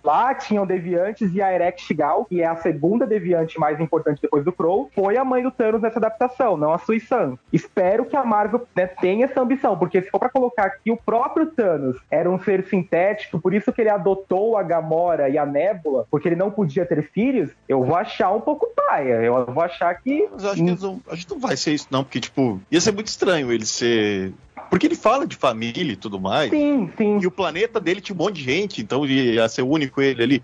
Lá 0.04 0.34
tinham 0.34 0.66
deviantes 0.66 1.34
e 1.34 1.40
a 1.40 1.52
Erect 1.52 1.82
Shigal, 1.82 2.24
que 2.24 2.40
é 2.40 2.46
a 2.46 2.56
segunda 2.56 3.06
deviante 3.06 3.58
mais 3.58 3.80
importante 3.80 4.20
depois 4.20 4.44
do 4.44 4.52
Crow, 4.52 4.90
foi 4.94 5.16
a 5.16 5.24
mãe 5.24 5.42
do 5.42 5.50
Thanos 5.50 5.80
nessa 5.80 5.98
adaptação, 5.98 6.56
não 6.56 6.72
a 6.72 6.78
Suisan. 6.78 7.38
Espero 7.52 8.04
que 8.04 8.16
a 8.16 8.24
Marvel 8.24 8.66
né, 8.74 8.86
tenha 8.86 9.26
essa 9.26 9.40
ambição, 9.40 9.78
porque 9.78 10.02
se 10.02 10.10
for 10.10 10.18
pra 10.18 10.28
colocar 10.28 10.70
que 10.82 10.90
o 10.90 10.96
próprio 10.96 11.46
Thanos 11.46 11.96
era 12.10 12.30
um 12.30 12.38
ser 12.38 12.64
sintético, 12.64 13.40
por 13.40 13.54
isso 13.54 13.72
que 13.72 13.80
ele 13.80 13.90
adotou 13.90 14.56
a 14.56 14.62
Gamora 14.62 15.28
e 15.28 15.38
a 15.38 15.46
Nebula, 15.46 16.06
porque 16.10 16.28
ele 16.28 16.36
não 16.36 16.50
podia 16.50 16.84
ter 16.84 17.10
filhos, 17.10 17.50
eu 17.68 17.84
vou 17.84 17.96
achar 17.96 18.30
um 18.32 18.40
pouco 18.40 18.66
paia. 18.74 19.22
Eu 19.22 19.46
vou 19.46 19.62
achar 19.62 19.94
que. 19.94 20.28
Mas 20.32 20.44
eu 20.44 20.50
acho 20.50 20.64
que, 20.64 20.84
não, 20.84 21.00
acho 21.08 21.26
que 21.26 21.32
não 21.32 21.40
vai 21.40 21.56
ser 21.56 21.72
isso, 21.72 21.88
não, 21.90 22.04
porque, 22.04 22.20
tipo, 22.20 22.60
ia 22.70 22.80
ser 22.80 22.92
muito 22.92 23.08
estranho 23.08 23.52
ele 23.52 23.66
ser 23.66 24.32
porque 24.70 24.86
ele 24.86 24.96
fala 24.96 25.26
de 25.26 25.36
família 25.36 25.92
e 25.92 25.96
tudo 25.96 26.20
mais. 26.20 26.50
Sim, 26.50 26.90
sim. 26.96 27.18
E 27.20 27.26
o 27.26 27.30
planeta 27.30 27.80
dele 27.80 28.00
tinha 28.00 28.14
um 28.14 28.18
monte 28.18 28.36
de 28.36 28.42
gente, 28.42 28.80
então 28.80 29.06
ia 29.06 29.48
ser 29.48 29.62
o 29.62 29.68
único 29.68 30.00
ele 30.00 30.22
ali. 30.22 30.42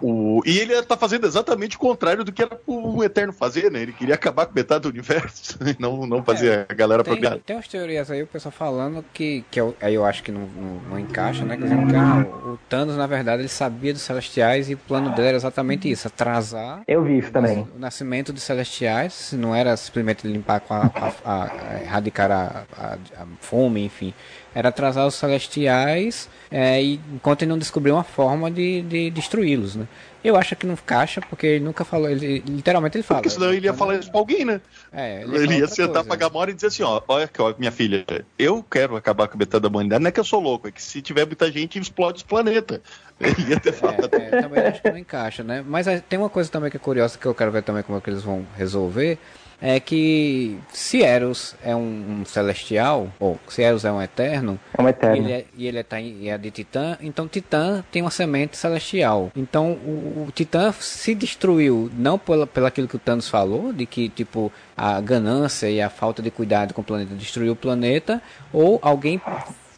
O... 0.00 0.40
E 0.44 0.58
ele 0.58 0.80
tá 0.82 0.96
fazendo 0.96 1.26
exatamente 1.26 1.76
o 1.76 1.78
contrário 1.78 2.24
do 2.24 2.32
que 2.32 2.42
era 2.42 2.58
o 2.66 3.02
Eterno 3.02 3.32
fazer, 3.32 3.70
né? 3.70 3.82
Ele 3.82 3.92
queria 3.92 4.14
acabar 4.14 4.46
com 4.46 4.54
metade 4.54 4.82
do 4.82 4.88
universo 4.88 5.58
e 5.66 5.76
não, 5.80 6.06
não 6.06 6.22
fazer 6.22 6.60
é, 6.60 6.66
a 6.68 6.74
galera 6.74 7.02
tem, 7.04 7.12
procriar. 7.12 7.38
Tem 7.38 7.56
umas 7.56 7.68
teorias 7.68 8.10
aí, 8.10 8.22
o 8.22 8.26
pessoal 8.26 8.52
falando 8.52 9.04
que, 9.12 9.44
que 9.50 9.60
eu, 9.60 9.74
aí 9.80 9.94
eu 9.94 10.04
acho 10.04 10.22
que 10.22 10.32
não, 10.32 10.42
não, 10.42 10.80
não 10.90 10.98
encaixa, 10.98 11.44
né? 11.44 11.56
Dizendo 11.56 11.86
que 11.86 11.96
ah, 11.96 12.26
o 12.46 12.58
Thanos, 12.68 12.96
na 12.96 13.06
verdade, 13.06 13.42
ele 13.42 13.48
sabia 13.48 13.92
dos 13.92 14.02
Celestiais 14.02 14.68
e 14.70 14.74
o 14.74 14.78
plano 14.78 15.10
dele 15.14 15.28
era 15.28 15.36
exatamente 15.36 15.90
isso, 15.90 16.08
atrasar 16.08 16.82
eu 16.86 17.02
vi 17.02 17.18
isso 17.18 17.30
também. 17.30 17.66
O, 17.74 17.78
nascimento 17.78 18.32
dos 18.32 18.42
Celestiais, 18.42 19.32
não 19.32 19.54
era 19.54 19.76
simplesmente 19.76 20.26
limpar 20.26 20.60
com 20.60 20.74
a, 20.74 20.90
a, 20.94 21.12
a, 21.24 21.44
a 21.44 21.82
erradicar 21.82 22.30
a, 22.30 22.64
a, 22.76 22.94
a 22.94 23.26
fome, 23.40 23.84
enfim 23.84 24.14
era 24.54 24.68
atrasar 24.70 25.06
os 25.06 25.14
celestiais 25.14 26.28
é, 26.50 26.82
e, 26.82 27.00
enquanto 27.12 27.42
ele 27.42 27.50
não 27.50 27.58
descobriu 27.58 27.94
uma 27.94 28.04
forma 28.04 28.50
de, 28.50 28.82
de 28.82 29.10
destruí-los, 29.10 29.76
né? 29.76 29.86
Eu 30.22 30.36
acho 30.36 30.56
que 30.56 30.66
não 30.66 30.76
caixa, 30.76 31.20
porque 31.20 31.46
ele 31.46 31.64
nunca 31.64 31.84
falou, 31.84 32.08
ele, 32.08 32.42
literalmente 32.46 32.96
ele 32.96 33.04
fala. 33.04 33.20
Porque 33.20 33.30
senão 33.30 33.52
ele 33.52 33.66
ia 33.66 33.72
falar 33.72 33.96
isso 33.96 34.10
pra 34.10 34.18
alguém, 34.18 34.44
né? 34.44 34.60
É, 34.92 35.22
ele, 35.22 35.36
ele 35.38 35.58
ia 35.58 35.68
sentar 35.68 36.04
pra 36.04 36.16
Gamora 36.16 36.50
e 36.50 36.54
dizer 36.54 36.66
assim, 36.66 36.82
ó, 36.82 37.00
olha 37.06 37.26
aqui, 37.26 37.40
ó, 37.40 37.54
minha 37.56 37.70
filha, 37.70 38.04
eu 38.36 38.64
quero 38.68 38.96
acabar 38.96 39.28
com 39.28 39.34
a 39.34 39.38
metade 39.38 39.62
da 39.62 39.68
humanidade, 39.68 40.02
não 40.02 40.08
é 40.08 40.12
que 40.12 40.18
eu 40.18 40.24
sou 40.24 40.40
louco, 40.40 40.66
é 40.66 40.72
que 40.72 40.82
se 40.82 41.00
tiver 41.00 41.24
muita 41.24 41.50
gente, 41.52 41.78
explode 41.78 42.18
os 42.18 42.22
planetas. 42.24 42.80
Ele 43.20 43.50
ia 43.50 43.60
ter 43.60 43.72
falado. 43.72 44.08
É, 44.12 44.38
é, 44.38 44.42
também 44.42 44.66
acho 44.66 44.82
que 44.82 44.90
não 44.90 44.98
encaixa, 44.98 45.42
né? 45.42 45.64
Mas 45.66 45.86
é, 45.86 46.00
tem 46.00 46.18
uma 46.18 46.28
coisa 46.28 46.50
também 46.50 46.70
que 46.70 46.76
é 46.76 46.80
curiosa, 46.80 47.18
que 47.18 47.26
eu 47.26 47.34
quero 47.34 47.50
ver 47.50 47.62
também 47.62 47.82
como 47.82 47.98
é 47.98 48.00
que 48.00 48.10
eles 48.10 48.22
vão 48.22 48.46
resolver, 48.56 49.18
é 49.60 49.80
que 49.80 50.58
se 50.72 51.02
Eros 51.02 51.54
é 51.62 51.74
um, 51.74 52.20
um 52.20 52.24
celestial, 52.24 53.08
ou 53.18 53.38
se 53.48 53.62
Eros 53.62 53.84
é 53.84 53.92
um 53.92 54.00
eterno, 54.00 54.58
é 54.76 54.82
um 54.82 54.88
eterno. 54.88 55.16
Ele 55.16 55.32
é, 55.32 55.44
e 55.56 55.66
ele 55.66 55.78
é, 55.78 56.28
é 56.28 56.38
de 56.38 56.50
Titã, 56.50 56.96
então 57.00 57.26
Titã 57.26 57.84
tem 57.90 58.02
uma 58.02 58.10
semente 58.10 58.56
celestial. 58.56 59.30
Então 59.36 59.72
o, 59.72 60.26
o 60.28 60.32
Titã 60.32 60.72
se 60.72 61.14
destruiu 61.14 61.90
não 61.96 62.18
pela, 62.18 62.46
pelo 62.46 62.66
aquilo 62.66 62.88
que 62.88 62.96
o 62.96 63.00
Thanos 63.00 63.28
falou, 63.28 63.72
de 63.72 63.86
que 63.86 64.08
tipo 64.08 64.52
a 64.76 65.00
ganância 65.00 65.68
e 65.68 65.82
a 65.82 65.90
falta 65.90 66.22
de 66.22 66.30
cuidado 66.30 66.72
com 66.72 66.80
o 66.80 66.84
planeta 66.84 67.14
destruiu 67.14 67.52
o 67.52 67.56
planeta, 67.56 68.22
ou 68.52 68.78
alguém 68.80 69.20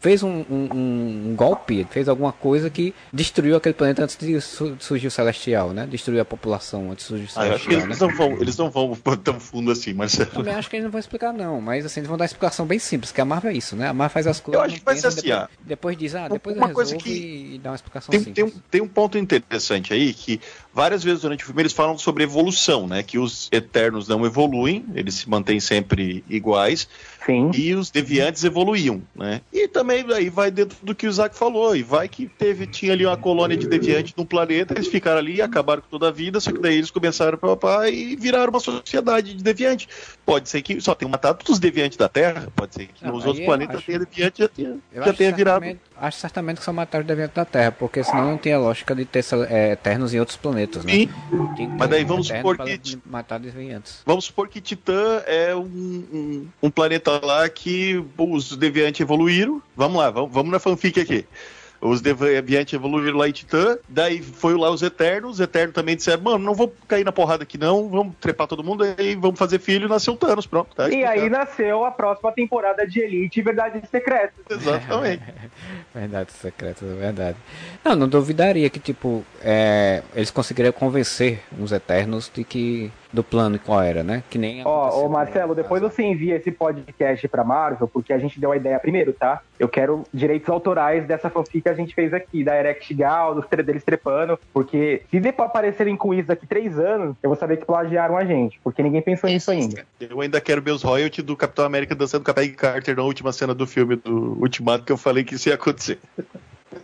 fez 0.01 0.23
um, 0.23 0.43
um, 0.49 0.69
um, 0.73 1.35
golpe, 1.35 1.85
fez 1.91 2.09
alguma 2.09 2.33
coisa 2.33 2.71
que 2.71 2.93
destruiu 3.13 3.55
aquele 3.55 3.75
planeta 3.75 4.03
antes 4.03 4.17
de 4.17 4.41
surgir 4.41 5.07
o 5.07 5.11
Celestial, 5.11 5.71
né? 5.73 5.85
Destruiu 5.85 6.19
a 6.19 6.25
população 6.25 6.91
antes 6.91 7.05
de 7.05 7.09
surgir 7.09 7.25
o 7.25 7.29
Celestial. 7.29 7.51
Ah, 7.51 7.55
acho 7.55 7.67
que 7.67 7.73
eles, 7.75 7.99
né? 7.99 8.07
não 8.07 8.17
vão, 8.17 8.41
eles 8.41 8.57
não 8.57 8.69
vão 8.71 8.95
tão 9.23 9.39
fundo 9.39 9.71
assim, 9.71 9.93
mas. 9.93 10.17
Também 10.17 10.55
acho 10.55 10.69
que 10.69 10.75
eles 10.75 10.85
não 10.85 10.91
vão 10.91 10.99
explicar, 10.99 11.31
não. 11.31 11.61
Mas 11.61 11.85
assim, 11.85 11.99
eles 11.99 12.07
vão 12.07 12.17
dar 12.17 12.23
uma 12.23 12.27
explicação 12.27 12.65
bem 12.65 12.79
simples, 12.79 13.11
que 13.11 13.21
a 13.21 13.25
Marvel 13.25 13.51
é 13.51 13.53
isso, 13.53 13.75
né? 13.75 13.87
A 13.87 13.93
Marvel 13.93 14.13
faz 14.13 14.27
as 14.27 14.39
coisas. 14.39 14.59
Eu 14.59 14.65
acho 14.65 14.79
que 14.79 14.85
vai 14.85 14.97
ser 14.97 15.07
assim, 15.07 15.21
depois, 15.21 15.39
ah, 15.39 15.49
depois 15.61 15.97
diz, 15.97 16.15
ah, 16.15 16.27
depois 16.27 16.57
uma 16.57 16.69
coisa 16.69 16.95
que 16.97 17.11
e 17.53 17.59
dá 17.59 17.69
uma 17.69 17.75
explicação 17.75 18.09
tem, 18.09 18.19
simples. 18.19 18.35
Tem 18.35 18.43
um, 18.43 18.61
tem 18.71 18.81
um 18.81 18.87
ponto 18.87 19.19
interessante 19.19 19.93
aí 19.93 20.13
que 20.13 20.41
várias 20.73 21.03
vezes 21.03 21.21
durante 21.21 21.43
o 21.43 21.45
filme 21.45 21.61
eles 21.61 21.73
falam 21.73 21.97
sobre 21.97 22.23
evolução, 22.23 22.87
né? 22.87 23.03
Que 23.03 23.17
os 23.17 23.49
Eternos 23.51 24.07
não 24.07 24.25
evoluem, 24.25 24.85
eles 24.95 25.15
se 25.15 25.29
mantêm 25.29 25.59
sempre 25.59 26.23
iguais. 26.29 26.87
Sim. 27.25 27.51
E 27.53 27.75
os 27.75 27.91
deviantes 27.91 28.43
evoluíam, 28.43 29.01
né? 29.15 29.41
E 29.53 29.67
também 29.67 30.03
aí 30.11 30.29
vai 30.29 30.49
dentro 30.49 30.77
do 30.81 30.95
que 30.95 31.05
o 31.05 31.09
Isaac 31.09 31.37
falou, 31.37 31.75
e 31.75 31.83
vai 31.83 32.07
que 32.07 32.25
teve, 32.25 32.65
tinha 32.65 32.93
ali 32.93 33.05
uma 33.05 33.17
colônia 33.17 33.55
de 33.55 33.67
deviantes 33.67 34.13
num 34.17 34.25
planeta, 34.25 34.73
eles 34.73 34.87
ficaram 34.87 35.19
ali 35.19 35.35
e 35.35 35.41
acabaram 35.41 35.81
com 35.83 35.87
toda 35.87 36.07
a 36.07 36.11
vida, 36.11 36.39
só 36.39 36.51
que 36.51 36.59
daí 36.59 36.77
eles 36.77 36.89
começaram 36.89 37.35
a 37.35 37.37
papar 37.37 37.93
e 37.93 38.15
viraram 38.15 38.49
uma 38.49 38.59
sociedade 38.59 39.35
de 39.35 39.43
deviante. 39.43 39.87
Pode 40.25 40.49
ser 40.49 40.63
que 40.63 40.81
só 40.81 40.95
tenham 40.95 41.11
matado 41.11 41.39
todos 41.39 41.53
os 41.53 41.59
deviantes 41.59 41.97
da 41.97 42.09
Terra, 42.09 42.47
pode 42.55 42.73
ser 42.73 42.87
que 42.87 43.05
não, 43.05 43.13
nos 43.13 43.25
outros 43.25 43.45
planetas 43.45 43.77
acho... 43.77 43.85
tenha 43.85 43.99
deviante 43.99 44.41
já 44.41 44.47
tenha, 44.47 44.77
já 44.93 45.13
tenha 45.13 45.31
virado. 45.31 45.65
Acho 46.01 46.17
certamente 46.17 46.59
que 46.59 46.71
mataram 46.71 47.03
os 47.03 47.07
deviantes 47.07 47.35
da 47.35 47.45
Terra, 47.45 47.71
porque 47.71 48.03
senão 48.03 48.31
não 48.31 48.37
tinha 48.37 48.57
lógica 48.57 48.95
de 48.95 49.05
ter 49.05 49.23
é, 49.47 49.73
eternos 49.73 50.15
em 50.15 50.19
outros 50.19 50.35
planetas, 50.35 50.83
né? 50.83 50.93
Sim, 50.93 51.09
mas 51.77 51.87
daí 51.87 52.03
vamos 52.03 52.25
supor 52.25 52.57
que. 52.57 52.99
Matar 53.05 53.39
deviantes. 53.39 54.01
Vamos 54.03 54.25
supor 54.25 54.49
que 54.49 54.59
Titã 54.59 55.21
é 55.27 55.55
um, 55.55 55.61
um, 55.61 56.47
um 56.63 56.71
planeta 56.71 57.23
lá 57.23 57.47
que 57.47 58.03
os 58.17 58.57
deviantes 58.57 58.99
evoluíram. 58.99 59.61
Vamos 59.75 60.01
lá, 60.01 60.09
vamos, 60.09 60.31
vamos 60.31 60.51
na 60.51 60.57
fanfic 60.57 60.99
aqui. 60.99 61.23
Os 61.81 61.99
deviantes 61.99 62.73
evoluíram 62.73 63.17
lá 63.17 63.27
em 63.27 63.31
Titã, 63.31 63.75
daí 63.89 64.21
foi 64.21 64.55
lá 64.55 64.69
os 64.69 64.83
Eternos, 64.83 65.31
os 65.31 65.39
Eternos 65.39 65.73
também 65.73 65.95
disseram, 65.95 66.21
mano, 66.21 66.37
não 66.37 66.53
vou 66.53 66.71
cair 66.87 67.03
na 67.03 67.11
porrada 67.11 67.41
aqui 67.41 67.57
não, 67.57 67.89
vamos 67.89 68.13
trepar 68.21 68.45
todo 68.45 68.63
mundo 68.63 68.83
aí, 68.83 69.15
vamos 69.15 69.39
fazer 69.39 69.57
filho, 69.57 69.87
e 69.87 69.89
nasceu 69.89 70.13
o 70.13 70.17
Thanos, 70.17 70.45
pronto. 70.45 70.75
Tá 70.75 70.89
e 70.89 71.03
aí 71.03 71.27
nasceu 71.27 71.83
a 71.83 71.89
próxima 71.89 72.31
temporada 72.31 72.85
de 72.85 72.99
Elite 72.99 73.39
e 73.39 73.43
Verdades 73.43 73.89
Secretas. 73.89 74.45
Exatamente. 74.47 75.23
verdades 75.93 76.35
Secretas, 76.35 76.87
é 76.87 76.93
verdade. 76.93 77.37
Não, 77.83 77.95
não 77.95 78.07
duvidaria 78.07 78.69
que, 78.69 78.79
tipo, 78.79 79.25
é, 79.41 80.03
eles 80.13 80.29
conseguiriam 80.29 80.71
convencer 80.71 81.39
os 81.59 81.71
Eternos 81.71 82.31
de 82.31 82.43
que 82.43 82.91
do 83.11 83.23
plano 83.23 83.59
qual 83.59 83.81
era, 83.81 84.03
né? 84.03 84.23
Que 84.29 84.37
nem. 84.37 84.65
Ó, 84.65 85.05
oh, 85.05 85.09
Marcelo, 85.09 85.53
depois 85.55 85.81
você 85.81 86.03
envia 86.03 86.35
esse 86.35 86.51
podcast 86.51 87.27
pra 87.27 87.43
Marvel, 87.43 87.87
porque 87.87 88.13
a 88.13 88.17
gente 88.17 88.39
deu 88.39 88.51
a 88.51 88.57
ideia 88.57 88.79
primeiro, 88.79 89.13
tá? 89.13 89.41
Eu 89.59 89.67
quero 89.67 90.03
direitos 90.13 90.49
autorais 90.49 91.05
dessa 91.05 91.29
fanfic 91.29 91.61
que 91.61 91.69
a 91.69 91.73
gente 91.73 91.93
fez 91.93 92.13
aqui, 92.13 92.43
da 92.43 92.57
Erect 92.57 92.93
Gal, 92.93 93.35
dos 93.35 93.45
deles 93.47 93.83
trepando, 93.83 94.39
porque 94.53 95.03
se 95.11 95.19
depois 95.19 95.49
aparecerem 95.49 95.95
com 95.95 96.13
isso 96.13 96.27
daqui 96.27 96.47
três 96.47 96.79
anos, 96.79 97.15
eu 97.21 97.29
vou 97.29 97.37
saber 97.37 97.57
que 97.57 97.65
plagiaram 97.65 98.17
a 98.17 98.25
gente, 98.25 98.59
porque 98.63 98.81
ninguém 98.81 99.01
pensou 99.01 99.29
nisso 99.29 99.51
ainda. 99.51 99.85
Eu 99.99 100.21
ainda 100.21 100.39
quero 100.39 100.61
ver 100.61 100.71
os 100.71 100.81
royalties 100.81 101.23
do 101.23 101.35
Capitão 101.35 101.65
América 101.65 101.93
dançando 101.93 102.23
com 102.23 102.31
a 102.31 102.33
Peggy 102.33 102.53
Carter 102.53 102.95
na 102.95 103.03
última 103.03 103.31
cena 103.31 103.53
do 103.53 103.67
filme 103.67 103.95
do 103.95 104.37
Ultimato, 104.39 104.83
que 104.83 104.91
eu 104.91 104.97
falei 104.97 105.23
que 105.23 105.35
isso 105.35 105.49
ia 105.49 105.55
acontecer. 105.55 105.99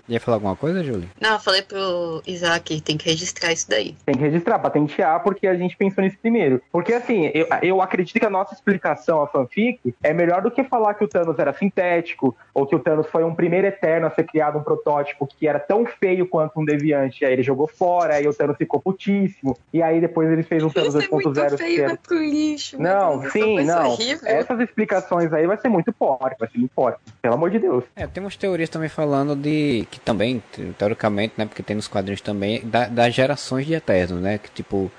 Ia 0.07 0.19
falar 0.19 0.37
alguma 0.37 0.55
coisa, 0.55 0.83
Julie? 0.83 1.09
Não, 1.19 1.33
eu 1.33 1.39
falei 1.39 1.61
pro 1.61 2.21
Isaac, 2.25 2.81
tem 2.81 2.97
que 2.97 3.09
registrar 3.09 3.51
isso 3.51 3.69
daí. 3.69 3.95
Tem 4.05 4.15
que 4.15 4.21
registrar, 4.21 4.59
patentear, 4.59 5.21
porque 5.21 5.47
a 5.47 5.55
gente 5.55 5.75
pensou 5.75 6.03
nisso 6.03 6.17
primeiro. 6.21 6.61
Porque 6.71 6.93
assim, 6.93 7.31
eu, 7.33 7.47
eu 7.61 7.81
acredito 7.81 8.19
que 8.19 8.25
a 8.25 8.29
nossa 8.29 8.53
explicação 8.53 9.21
à 9.21 9.27
fanfic 9.27 9.93
é 10.03 10.13
melhor 10.13 10.41
do 10.41 10.51
que 10.51 10.63
falar 10.63 10.93
que 10.93 11.03
o 11.03 11.07
Thanos 11.07 11.37
era 11.39 11.53
sintético, 11.53 12.35
ou 12.53 12.65
que 12.65 12.75
o 12.75 12.79
Thanos 12.79 13.07
foi 13.07 13.23
um 13.23 13.35
primeiro 13.35 13.67
eterno 13.67 14.07
a 14.07 14.11
ser 14.11 14.23
criado 14.23 14.57
um 14.57 14.63
protótipo 14.63 15.27
que 15.27 15.47
era 15.47 15.59
tão 15.59 15.85
feio 15.85 16.27
quanto 16.27 16.59
um 16.59 16.65
deviante, 16.65 17.25
aí 17.25 17.33
ele 17.33 17.43
jogou 17.43 17.67
fora, 17.67 18.15
aí 18.15 18.27
o 18.27 18.33
Thanos 18.33 18.57
ficou 18.57 18.79
putíssimo, 18.79 19.57
e 19.73 19.81
aí 19.81 19.99
depois 19.99 20.31
ele 20.31 20.43
fez 20.43 20.63
um 20.63 20.69
Thanos 20.69 20.95
2.0. 20.95 21.57
feio, 21.57 21.83
era... 21.83 21.97
pro 21.97 22.17
lixo. 22.17 22.81
Não, 22.81 23.19
Deus, 23.19 23.33
sim, 23.33 23.63
não. 23.63 23.91
Horrível. 23.91 24.27
Essas 24.27 24.59
explicações 24.59 25.31
aí 25.33 25.45
vai 25.45 25.57
ser 25.57 25.69
muito 25.69 25.93
forte, 25.93 26.37
vai 26.39 26.49
ser 26.49 26.57
muito 26.57 26.73
forte, 26.73 26.99
pelo 27.21 27.33
amor 27.33 27.49
de 27.49 27.59
Deus. 27.59 27.83
É, 27.95 28.07
tem 28.07 28.23
umas 28.23 28.35
teorias 28.35 28.69
também 28.69 28.89
falando 28.89 29.35
de 29.35 29.76
que 29.85 29.99
também, 29.99 30.41
teoricamente, 30.77 31.33
né, 31.37 31.45
porque 31.45 31.63
tem 31.63 31.75
nos 31.75 31.87
quadrinhos 31.87 32.21
também, 32.21 32.61
da, 32.65 32.87
das 32.87 33.13
gerações 33.13 33.65
de 33.65 33.73
Eternos, 33.73 34.21
né, 34.21 34.37
que 34.37 34.49
tipo, 34.51 34.91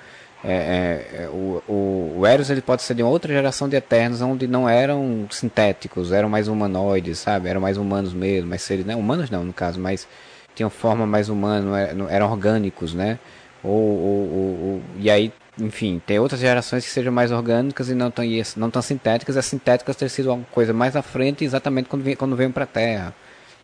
é, 0.45 0.53
é, 0.53 1.23
é, 1.23 1.29
o, 1.29 1.63
o, 1.69 2.17
o 2.19 2.27
Eros 2.27 2.51
ele 2.51 2.61
pode 2.61 2.83
ser 2.83 2.95
de 2.95 3.03
uma 3.03 3.11
outra 3.11 3.33
geração 3.33 3.69
de 3.69 3.77
Eternos, 3.77 4.21
onde 4.21 4.47
não 4.47 4.69
eram 4.69 5.27
sintéticos, 5.31 6.13
eram 6.13 6.29
mais 6.29 6.49
humanoides, 6.49 7.19
sabe, 7.19 7.49
eram 7.49 7.61
mais 7.61 7.77
humanos 7.77 8.13
mesmo, 8.13 8.49
mais 8.49 8.63
seres, 8.63 8.85
né, 8.85 8.95
humanos 8.95 9.31
não, 9.31 9.45
no 9.45 9.53
caso, 9.53 9.81
mas 9.81 10.07
tinham 10.55 10.71
forma 10.71 11.07
mais 11.07 11.29
humana, 11.29 11.81
eram, 11.81 12.09
eram 12.09 12.31
orgânicos, 12.31 12.95
né, 12.95 13.19
ou, 13.63 13.73
ou, 13.73 14.31
ou, 14.33 14.83
e 14.99 15.11
aí 15.11 15.33
enfim, 15.61 16.01
tem 16.07 16.19
outras 16.19 16.41
gerações 16.41 16.85
que 16.85 16.91
sejam 16.91 17.13
mais 17.13 17.33
orgânicas 17.33 17.89
e 17.89 17.95
não 17.95 18.11
tão, 18.11 18.25
não 18.57 18.71
tão 18.71 18.81
sintéticas. 18.81 19.37
As 19.37 19.47
sintéticas 19.47 19.97
ter 19.97 20.09
sido 20.09 20.33
uma 20.33 20.45
coisa 20.53 20.73
mais 20.73 20.95
à 20.95 21.03
frente, 21.03 21.45
exatamente 21.45 21.89
quando, 21.89 22.17
quando 22.17 22.37
veio 22.37 22.51
para 22.51 22.65
a 22.65 22.67
Terra. 22.67 23.15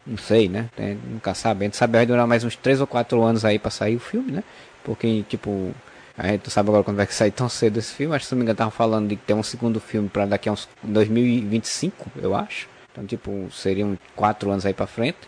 Não 0.06 0.18
sei, 0.18 0.48
né? 0.48 0.68
Nunca 1.10 1.32
sabe. 1.34 1.64
A 1.64 1.66
gente 1.66 1.76
sabe 1.76 1.94
vai 1.94 2.04
durar 2.04 2.26
mais 2.26 2.44
uns 2.44 2.56
3 2.56 2.80
ou 2.80 2.86
4 2.86 3.22
anos 3.22 3.44
aí 3.44 3.58
pra 3.58 3.70
sair 3.70 3.96
o 3.96 4.00
filme, 4.00 4.32
né? 4.32 4.44
Porque, 4.82 5.24
tipo, 5.28 5.72
a 6.16 6.28
gente 6.28 6.44
não 6.44 6.50
sabe 6.50 6.68
agora 6.68 6.84
quando 6.84 6.98
vai 6.98 7.06
sair 7.06 7.30
tão 7.30 7.48
cedo 7.48 7.78
esse 7.78 7.94
filme. 7.94 8.14
Acho 8.14 8.24
que 8.24 8.28
se 8.28 8.34
não 8.34 8.38
me 8.38 8.44
engano, 8.44 8.56
tava 8.56 8.70
falando 8.70 9.08
de 9.08 9.16
ter 9.16 9.32
um 9.32 9.42
segundo 9.42 9.80
filme 9.80 10.08
para 10.08 10.26
daqui 10.26 10.48
a 10.48 10.52
uns 10.52 10.68
2025, 10.82 12.10
eu 12.16 12.34
acho. 12.34 12.68
Então, 12.92 13.06
tipo, 13.06 13.48
seriam 13.50 13.98
4 14.14 14.50
anos 14.50 14.66
aí 14.66 14.74
pra 14.74 14.86
frente. 14.86 15.18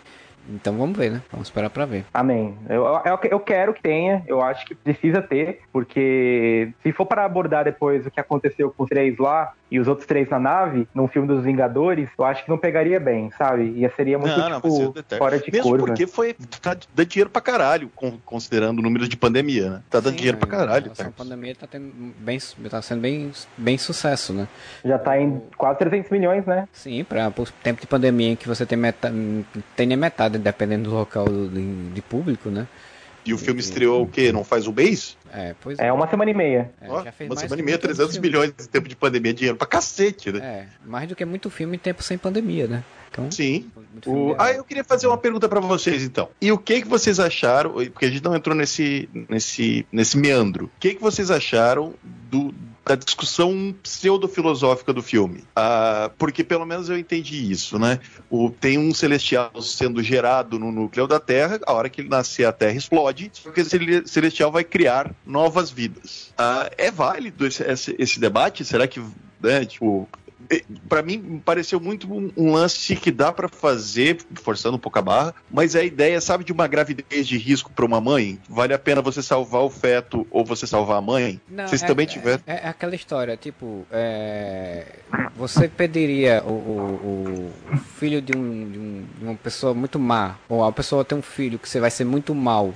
Então 0.49 0.77
vamos 0.77 0.97
ver, 0.97 1.11
né? 1.11 1.21
Vamos 1.31 1.47
esperar 1.47 1.69
para 1.69 1.85
ver. 1.85 2.05
Amém. 2.13 2.57
Eu, 2.69 2.85
eu, 2.85 3.19
eu, 3.31 3.39
quero 3.39 3.73
que 3.73 3.81
tenha, 3.81 4.23
eu 4.27 4.41
acho 4.41 4.65
que 4.65 4.75
precisa 4.75 5.21
ter, 5.21 5.61
porque 5.71 6.71
se 6.81 6.91
for 6.91 7.05
para 7.05 7.25
abordar 7.25 7.65
depois 7.65 8.05
o 8.05 8.11
que 8.11 8.19
aconteceu 8.19 8.71
com 8.71 8.83
os 8.83 8.89
três 8.89 9.17
lá 9.17 9.53
e 9.69 9.79
os 9.79 9.87
outros 9.87 10.07
três 10.07 10.29
na 10.29 10.39
nave, 10.39 10.87
num 10.93 11.07
filme 11.07 11.27
dos 11.27 11.43
Vingadores, 11.43 12.09
eu 12.17 12.25
acho 12.25 12.43
que 12.43 12.49
não 12.49 12.57
pegaria 12.57 12.99
bem, 12.99 13.29
sabe? 13.31 13.83
E 13.83 13.89
seria 13.95 14.17
muito, 14.17 14.37
não, 14.37 14.55
tipo, 14.55 14.67
não, 14.79 15.17
fora 15.17 15.39
de 15.39 15.51
Mesmo 15.51 15.69
cor, 15.69 15.79
porque 15.79 16.07
foi, 16.07 16.35
tá 16.61 16.77
dando 16.95 17.07
dinheiro 17.07 17.29
pra 17.29 17.41
caralho, 17.41 17.91
considerando 18.25 18.79
o 18.79 18.81
número 18.81 19.07
de 19.07 19.17
pandemia, 19.17 19.69
né? 19.69 19.81
Tá 19.89 19.99
dando 19.99 20.11
Sim, 20.11 20.17
dinheiro 20.17 20.37
pra 20.37 20.47
caralho. 20.47 20.91
A 20.97 21.11
pandemia 21.11 21.55
tá, 21.55 21.67
tendo 21.67 21.91
bem, 22.17 22.39
tá 22.69 22.81
sendo 22.81 23.01
bem, 23.01 23.31
bem 23.57 23.77
sucesso, 23.77 24.33
né? 24.33 24.47
Já 24.85 24.97
tá 24.97 25.19
em 25.19 25.41
quase 25.57 25.79
300 25.79 26.11
milhões, 26.11 26.45
né? 26.45 26.67
Sim, 26.71 27.03
para 27.03 27.27
o 27.27 27.45
tempo 27.61 27.81
de 27.81 27.87
pandemia 27.87 28.31
em 28.31 28.35
que 28.35 28.47
você 28.47 28.65
tem 28.65 28.77
metade, 28.77 29.45
tem 29.75 29.85
nem 29.85 29.97
metade 29.97 30.36
dependendo 30.37 30.89
do 30.89 30.95
local 30.95 31.25
de, 31.25 31.89
de 31.93 32.01
público, 32.01 32.49
né? 32.49 32.67
E 33.27 33.33
o 33.33 33.37
filme 33.37 33.59
estreou 33.59 34.03
o 34.03 34.07
quê? 34.07 34.31
Não 34.31 34.41
faz 34.41 34.67
um 34.67 34.71
mês? 34.71 35.17
É, 35.33 35.53
pois 35.59 35.77
é. 35.77 35.87
É 35.87 35.93
uma 35.93 36.07
semana 36.09 36.31
e 36.31 36.33
meia. 36.33 36.71
É, 36.79 36.89
oh, 36.89 37.01
uma 37.25 37.35
semana 37.35 37.61
e 37.61 37.65
meia, 37.65 37.77
300 37.77 38.17
milhões 38.19 38.53
de 38.57 38.69
tempo 38.69 38.87
de 38.87 38.95
pandemia, 38.95 39.33
dinheiro 39.33 39.57
pra 39.57 39.67
cacete, 39.67 40.31
né? 40.31 40.39
É, 40.39 40.67
mais 40.85 41.09
do 41.09 41.15
que 41.15 41.25
muito 41.25 41.49
filme 41.49 41.75
em 41.75 41.79
tempo 41.79 42.01
sem 42.01 42.17
pandemia, 42.17 42.67
né? 42.67 42.85
Então, 43.11 43.29
Sim. 43.29 43.69
O... 44.05 44.33
Ah, 44.37 44.51
eu 44.51 44.63
queria 44.63 44.83
fazer 44.83 45.07
uma 45.07 45.17
pergunta 45.17 45.49
para 45.49 45.59
vocês, 45.59 46.03
então. 46.03 46.29
E 46.39 46.53
o 46.53 46.57
que 46.57 46.81
que 46.81 46.87
vocês 46.87 47.19
acharam, 47.19 47.71
porque 47.73 48.05
a 48.05 48.09
gente 48.09 48.23
não 48.23 48.33
entrou 48.33 48.55
nesse, 48.55 49.09
nesse, 49.27 49.85
nesse 49.91 50.17
meandro, 50.17 50.65
o 50.65 50.71
que 50.79 50.95
que 50.95 51.01
vocês 51.01 51.29
acharam 51.29 51.95
do, 52.29 52.53
da 52.87 52.95
discussão 52.95 53.75
pseudo-filosófica 53.83 54.93
do 54.93 55.01
filme. 55.01 55.43
Ah, 55.55 56.09
porque 56.17 56.43
pelo 56.43 56.65
menos 56.65 56.89
eu 56.89 56.97
entendi 56.97 57.51
isso, 57.51 57.77
né? 57.77 57.99
O, 58.29 58.49
tem 58.49 58.77
um 58.77 58.93
celestial 58.93 59.51
sendo 59.61 60.01
gerado 60.01 60.57
no 60.57 60.71
núcleo 60.71 61.07
da 61.07 61.19
Terra, 61.19 61.59
a 61.65 61.73
hora 61.73 61.89
que 61.89 62.01
ele 62.01 62.09
nascer 62.09 62.45
a 62.45 62.51
Terra 62.51 62.77
explode, 62.77 63.31
porque 63.43 63.61
esse 63.61 64.03
celestial 64.05 64.51
vai 64.51 64.63
criar 64.63 65.13
novas 65.25 65.69
vidas. 65.69 66.33
Ah, 66.37 66.69
é 66.77 66.89
válido 66.89 67.45
esse, 67.45 67.63
esse, 67.63 67.95
esse 67.99 68.19
debate? 68.19 68.63
Será 68.63 68.87
que 68.87 69.01
né, 69.41 69.65
tipo, 69.65 70.07
para 70.87 71.01
mim 71.01 71.41
pareceu 71.43 71.79
muito 71.79 72.11
um, 72.11 72.31
um 72.37 72.51
lance 72.51 72.95
que 72.95 73.11
dá 73.11 73.31
para 73.31 73.47
fazer, 73.47 74.17
forçando 74.35 74.77
um 74.77 74.79
pouco 74.79 74.99
a 74.99 75.01
barra, 75.01 75.35
mas 75.51 75.75
a 75.75 75.83
ideia, 75.83 76.19
sabe, 76.21 76.43
de 76.43 76.51
uma 76.51 76.67
gravidez 76.67 77.27
de 77.27 77.37
risco 77.37 77.71
para 77.71 77.85
uma 77.85 77.99
mãe, 77.99 78.39
vale 78.49 78.73
a 78.73 78.79
pena 78.79 79.01
você 79.01 79.21
salvar 79.21 79.61
o 79.61 79.69
feto 79.69 80.25
ou 80.31 80.45
você 80.45 80.65
salvar 80.65 80.97
a 80.97 81.01
mãe? 81.01 81.41
Não, 81.49 81.67
Vocês 81.67 81.83
é, 81.83 81.87
também 81.87 82.05
tiveram? 82.05 82.41
É, 82.47 82.65
é, 82.65 82.69
aquela 82.69 82.95
história, 82.95 83.35
tipo, 83.35 83.85
é, 83.91 84.85
você 85.35 85.67
pediria 85.67 86.43
o, 86.45 86.51
o, 86.51 87.53
o 87.73 87.77
filho 87.77 88.21
de, 88.21 88.35
um, 88.35 88.71
de, 88.71 88.79
um, 88.79 89.05
de 89.19 89.25
uma 89.25 89.35
pessoa 89.35 89.73
muito 89.73 89.99
má, 89.99 90.35
ou 90.47 90.63
a 90.63 90.71
pessoa 90.71 91.03
tem 91.03 91.17
um 91.17 91.21
filho 91.21 91.59
que 91.59 91.67
você 91.67 91.79
vai 91.79 91.91
ser 91.91 92.05
muito 92.05 92.33
mal, 92.33 92.73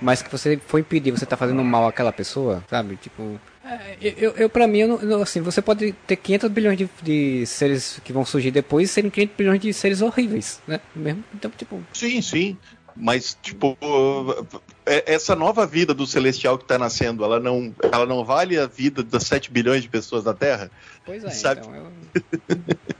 mas 0.00 0.22
que 0.22 0.30
você 0.30 0.60
foi 0.66 0.80
impedir, 0.80 1.10
você 1.10 1.24
tá 1.26 1.36
fazendo 1.36 1.62
mal 1.64 1.86
àquela 1.86 2.12
pessoa, 2.12 2.62
sabe? 2.68 2.96
Tipo, 2.96 3.40
é, 3.53 3.53
eu, 4.00 4.32
eu 4.32 4.48
para 4.50 4.66
mim, 4.66 4.80
eu 4.80 5.22
assim, 5.22 5.40
você 5.40 5.62
pode 5.62 5.92
ter 6.06 6.16
500 6.16 6.50
bilhões 6.50 6.78
de, 6.78 6.88
de, 7.02 7.46
seres 7.46 8.00
que 8.04 8.12
vão 8.12 8.24
surgir 8.24 8.50
depois 8.50 8.90
e 8.90 8.92
serem 8.92 9.10
500 9.10 9.36
bilhões 9.36 9.60
de 9.60 9.72
seres 9.72 10.02
horríveis, 10.02 10.60
né? 10.66 10.80
Mesmo, 10.94 11.24
então, 11.34 11.50
tipo... 11.50 11.82
Sim, 11.92 12.20
sim. 12.20 12.56
Mas, 12.96 13.36
tipo, 13.42 13.76
é, 14.86 15.14
essa 15.14 15.34
nova 15.34 15.66
vida 15.66 15.92
do 15.92 16.06
Celestial 16.06 16.56
que 16.56 16.64
tá 16.64 16.78
nascendo, 16.78 17.24
ela 17.24 17.40
não, 17.40 17.74
ela 17.92 18.06
não 18.06 18.24
vale 18.24 18.56
a 18.56 18.66
vida 18.66 19.02
das 19.02 19.24
7 19.24 19.50
bilhões 19.50 19.82
de 19.82 19.88
pessoas 19.88 20.24
na 20.24 20.32
Terra? 20.32 20.70
Pois 21.04 21.24
é, 21.24 21.30
Sabe? 21.30 21.62
então 21.62 21.74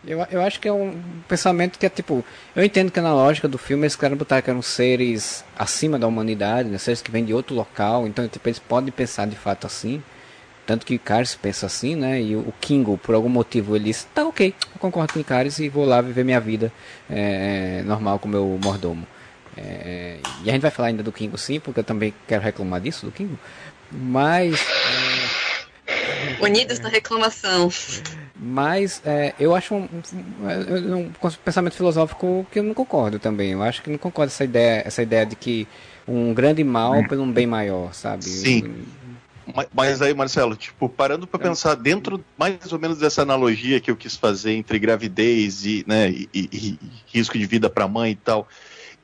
eu, 0.05 0.19
eu, 0.19 0.27
eu, 0.33 0.43
acho 0.43 0.59
que 0.59 0.67
é 0.67 0.73
um 0.73 1.01
pensamento 1.29 1.79
que 1.79 1.87
é 1.87 1.89
tipo. 1.89 2.25
Eu 2.57 2.65
entendo 2.65 2.91
que 2.91 3.01
na 3.01 3.15
lógica 3.15 3.47
do 3.47 3.57
filme 3.57 3.85
eles 3.85 3.95
querem 3.95 4.17
botar 4.17 4.43
que 4.43 4.51
eram 4.51 4.63
seres 4.63 5.45
acima 5.57 5.97
da 5.97 6.09
humanidade, 6.09 6.69
né, 6.69 6.79
seres 6.79 7.01
que 7.01 7.11
vêm 7.13 7.25
de 7.25 7.33
outro 7.33 7.55
local, 7.55 8.05
então 8.07 8.27
tipo, 8.27 8.49
eles 8.49 8.59
podem 8.59 8.91
pensar 8.91 9.29
de 9.29 9.37
fato 9.37 9.65
assim. 9.65 10.03
Tanto 10.67 10.87
que 10.87 10.95
Icaris 10.95 11.35
pensa 11.35 11.67
assim, 11.67 11.95
né? 11.95 12.21
E 12.21 12.35
o 12.35 12.53
Kingo, 12.61 12.97
por 12.97 13.15
algum 13.15 13.29
motivo, 13.29 13.77
ele 13.77 13.85
disse: 13.85 14.07
tá 14.15 14.27
ok, 14.27 14.55
eu 14.73 14.79
concordo 14.79 15.13
com 15.13 15.21
Icaris 15.21 15.59
e 15.59 15.69
vou 15.69 15.85
lá 15.85 16.01
viver 16.01 16.25
minha 16.25 16.41
vida 16.41 16.73
é, 17.11 17.83
normal 17.85 18.19
com 18.19 18.29
meu 18.29 18.59
mordomo. 18.63 19.07
É, 19.57 20.19
e 20.43 20.49
a 20.49 20.53
gente 20.53 20.63
vai 20.63 20.71
falar 20.71 20.89
ainda 20.89 21.03
do 21.03 21.13
Kingo 21.13 21.39
sim, 21.39 21.61
porque 21.61 21.81
eu 21.81 21.85
também 21.85 22.13
quero 22.27 22.43
reclamar 22.43 22.81
disso, 22.81 23.05
do 23.07 23.13
Kingo. 23.13 23.39
Mas. 23.93 24.61
É, 24.61 26.43
Unidos 26.43 26.81
na 26.81 26.89
reclamação. 26.89 27.71
Mas 28.35 29.03
é, 29.05 29.35
eu 29.39 29.55
acho 29.55 29.75
um, 29.75 29.89
um, 30.43 30.97
um, 30.97 31.31
pensamento 31.45 31.75
filosófico 31.75 32.47
que 32.51 32.59
eu 32.59 32.63
não 32.63 32.75
concordo 32.75 33.19
também. 33.19 33.53
Eu 33.53 33.63
acho 33.63 33.83
que 33.83 33.91
não 33.91 33.99
concordo 33.99 34.33
essa 34.33 34.45
ideia, 34.45 34.83
essa 34.85 35.03
ideia 35.03 35.27
de 35.27 35.37
que 35.37 35.69
um 36.09 36.35
grande 36.35 36.65
mal 36.65 37.07
pelo 37.07 37.23
um 37.23 37.31
bem 37.31 37.47
maior, 37.47 37.95
sabe? 37.95 38.25
Sim. 38.25 38.85
Mas 39.75 40.01
aí, 40.01 40.15
Marcelo, 40.15 40.57
tipo, 40.57 40.89
parando 40.89 41.27
para 41.27 41.41
é. 41.41 41.49
pensar 41.49 41.75
dentro 41.75 42.25
mais 42.39 42.73
ou 42.73 42.79
menos 42.79 42.99
dessa 42.99 43.23
analogia 43.23 43.81
que 43.81 43.91
eu 43.91 43.97
quis 43.97 44.17
fazer 44.17 44.53
entre 44.53 44.79
gravidez 44.79 45.65
e, 45.67 45.85
né, 45.87 46.11
e, 46.11 46.29
e, 46.33 46.49
e 46.53 46.79
risco 47.07 47.39
de 47.39 47.47
vida 47.47 47.69
para 47.69 47.85
a 47.85 47.89
mãe 47.89 48.13
e 48.13 48.17
tal, 48.17 48.49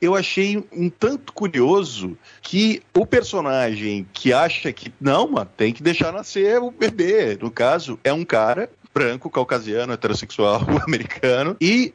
eu 0.01 0.15
achei 0.15 0.57
um 0.71 0.89
tanto 0.89 1.31
curioso 1.31 2.17
que 2.41 2.81
o 2.95 3.05
personagem 3.05 4.07
que 4.11 4.33
acha 4.33 4.73
que 4.73 4.91
não, 4.99 5.29
mano, 5.29 5.49
tem 5.55 5.71
que 5.71 5.83
deixar 5.83 6.11
nascer 6.11 6.59
o 6.59 6.71
bebê, 6.71 7.37
no 7.39 7.51
caso, 7.51 7.99
é 8.03 8.11
um 8.11 8.25
cara 8.25 8.67
branco, 8.93 9.29
caucasiano, 9.29 9.93
heterossexual, 9.93 10.61
americano, 10.85 11.55
e 11.59 11.93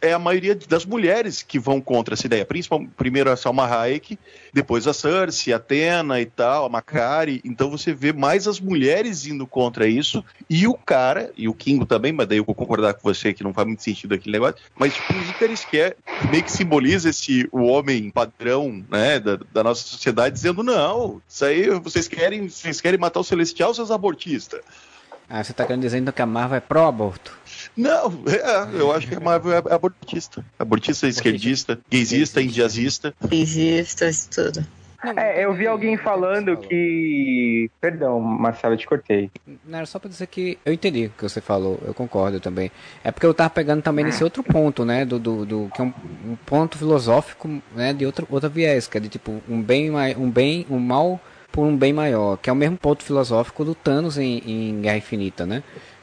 é 0.00 0.12
a 0.12 0.18
maioria 0.18 0.54
das 0.54 0.86
mulheres 0.86 1.42
que 1.42 1.58
vão 1.58 1.80
contra 1.80 2.14
essa 2.14 2.26
ideia. 2.26 2.44
Principalmente, 2.44 2.92
primeiro 2.96 3.30
a 3.30 3.36
Salma 3.36 3.66
Hayek, 3.66 4.18
depois 4.52 4.86
a 4.86 4.92
Cersei, 4.92 5.52
a 5.52 5.56
Atena 5.56 6.20
e 6.20 6.26
tal, 6.26 6.64
a 6.64 6.68
Macari. 6.68 7.40
Então 7.44 7.70
você 7.70 7.92
vê 7.92 8.12
mais 8.12 8.48
as 8.48 8.58
mulheres 8.58 9.26
indo 9.26 9.46
contra 9.46 9.86
isso, 9.86 10.24
e 10.48 10.66
o 10.66 10.74
cara, 10.74 11.32
e 11.36 11.48
o 11.48 11.54
Kingo 11.54 11.84
também, 11.84 12.12
mas 12.12 12.26
daí 12.26 12.38
eu 12.38 12.44
vou 12.44 12.54
concordar 12.54 12.94
com 12.94 13.02
você 13.02 13.32
que 13.32 13.44
não 13.44 13.52
faz 13.52 13.66
muito 13.66 13.82
sentido 13.82 14.14
aquele 14.14 14.32
negócio, 14.32 14.56
mas 14.78 14.94
o 14.94 15.68
que 15.70 15.78
é, 15.78 15.96
meio 16.30 16.42
que 16.42 16.52
simboliza 16.52 17.10
esse 17.10 17.48
o 17.52 17.62
homem 17.62 18.10
padrão, 18.10 18.84
né, 18.90 19.18
da, 19.20 19.38
da 19.52 19.64
nossa 19.64 19.82
sociedade, 19.82 20.34
dizendo, 20.34 20.62
não, 20.62 21.20
isso 21.28 21.44
aí 21.44 21.68
vocês 21.78 22.08
querem, 22.08 22.48
vocês 22.48 22.80
querem 22.80 22.98
matar 22.98 23.20
o 23.20 23.24
Celestial, 23.24 23.74
seus 23.74 23.90
abortistas. 23.90 24.60
Ah, 25.32 25.44
você 25.44 25.52
está 25.52 25.64
querendo 25.64 25.82
dizer 25.82 25.98
então 25.98 26.12
que 26.12 26.20
a 26.20 26.26
Marvel 26.26 26.56
é 26.56 26.60
pró-aborto? 26.60 27.38
Não, 27.76 28.24
é, 28.26 28.80
eu 28.80 28.92
acho 28.92 29.06
que 29.06 29.14
a 29.14 29.20
Marvel 29.20 29.52
é 29.52 29.72
abortista. 29.72 30.44
Abortista, 30.58 31.06
esquerdista, 31.06 31.78
gaysista, 31.88 32.42
indiazista. 32.42 33.14
Gaysista, 33.24 34.10
tudo. 34.28 34.66
é, 35.16 35.44
eu 35.44 35.54
vi 35.54 35.68
alguém 35.68 35.96
falando 35.96 36.56
que. 36.56 37.70
Perdão, 37.80 38.18
Marcelo, 38.18 38.74
eu 38.74 38.78
te 38.78 38.88
cortei. 38.88 39.30
Não, 39.64 39.78
era 39.78 39.86
só 39.86 40.00
pra 40.00 40.10
dizer 40.10 40.26
que 40.26 40.58
eu 40.64 40.72
entendi 40.72 41.06
o 41.06 41.10
que 41.10 41.22
você 41.22 41.40
falou, 41.40 41.78
eu 41.84 41.94
concordo 41.94 42.40
também. 42.40 42.72
É 43.04 43.12
porque 43.12 43.24
eu 43.24 43.32
tava 43.32 43.50
pegando 43.50 43.82
também 43.82 44.04
nesse 44.04 44.24
outro 44.24 44.42
ponto, 44.42 44.84
né? 44.84 45.04
Do, 45.04 45.20
do, 45.20 45.46
do 45.46 45.70
que 45.72 45.80
é 45.80 45.84
um, 45.84 45.94
um, 46.26 46.36
ponto 46.44 46.76
filosófico, 46.76 47.48
né? 47.72 47.92
De 47.92 48.04
outra, 48.04 48.26
outra 48.28 48.48
viés, 48.48 48.88
que 48.88 48.98
é 48.98 49.00
de 49.00 49.08
tipo, 49.08 49.40
um 49.48 49.62
bem, 49.62 49.92
um 50.16 50.28
bem, 50.28 50.66
um 50.68 50.80
mal 50.80 51.20
por 51.50 51.64
um 51.66 51.76
bem 51.76 51.92
maior, 51.92 52.36
que 52.36 52.48
é 52.48 52.52
o 52.52 52.56
mesmo 52.56 52.76
ponto 52.76 53.02
filosófico 53.02 53.64
do 53.64 53.74
Thanos 53.74 54.18
em, 54.18 54.42
em 54.46 54.80
Guerra 54.80 54.96
Infinita, 54.96 55.46
né? 55.46 55.62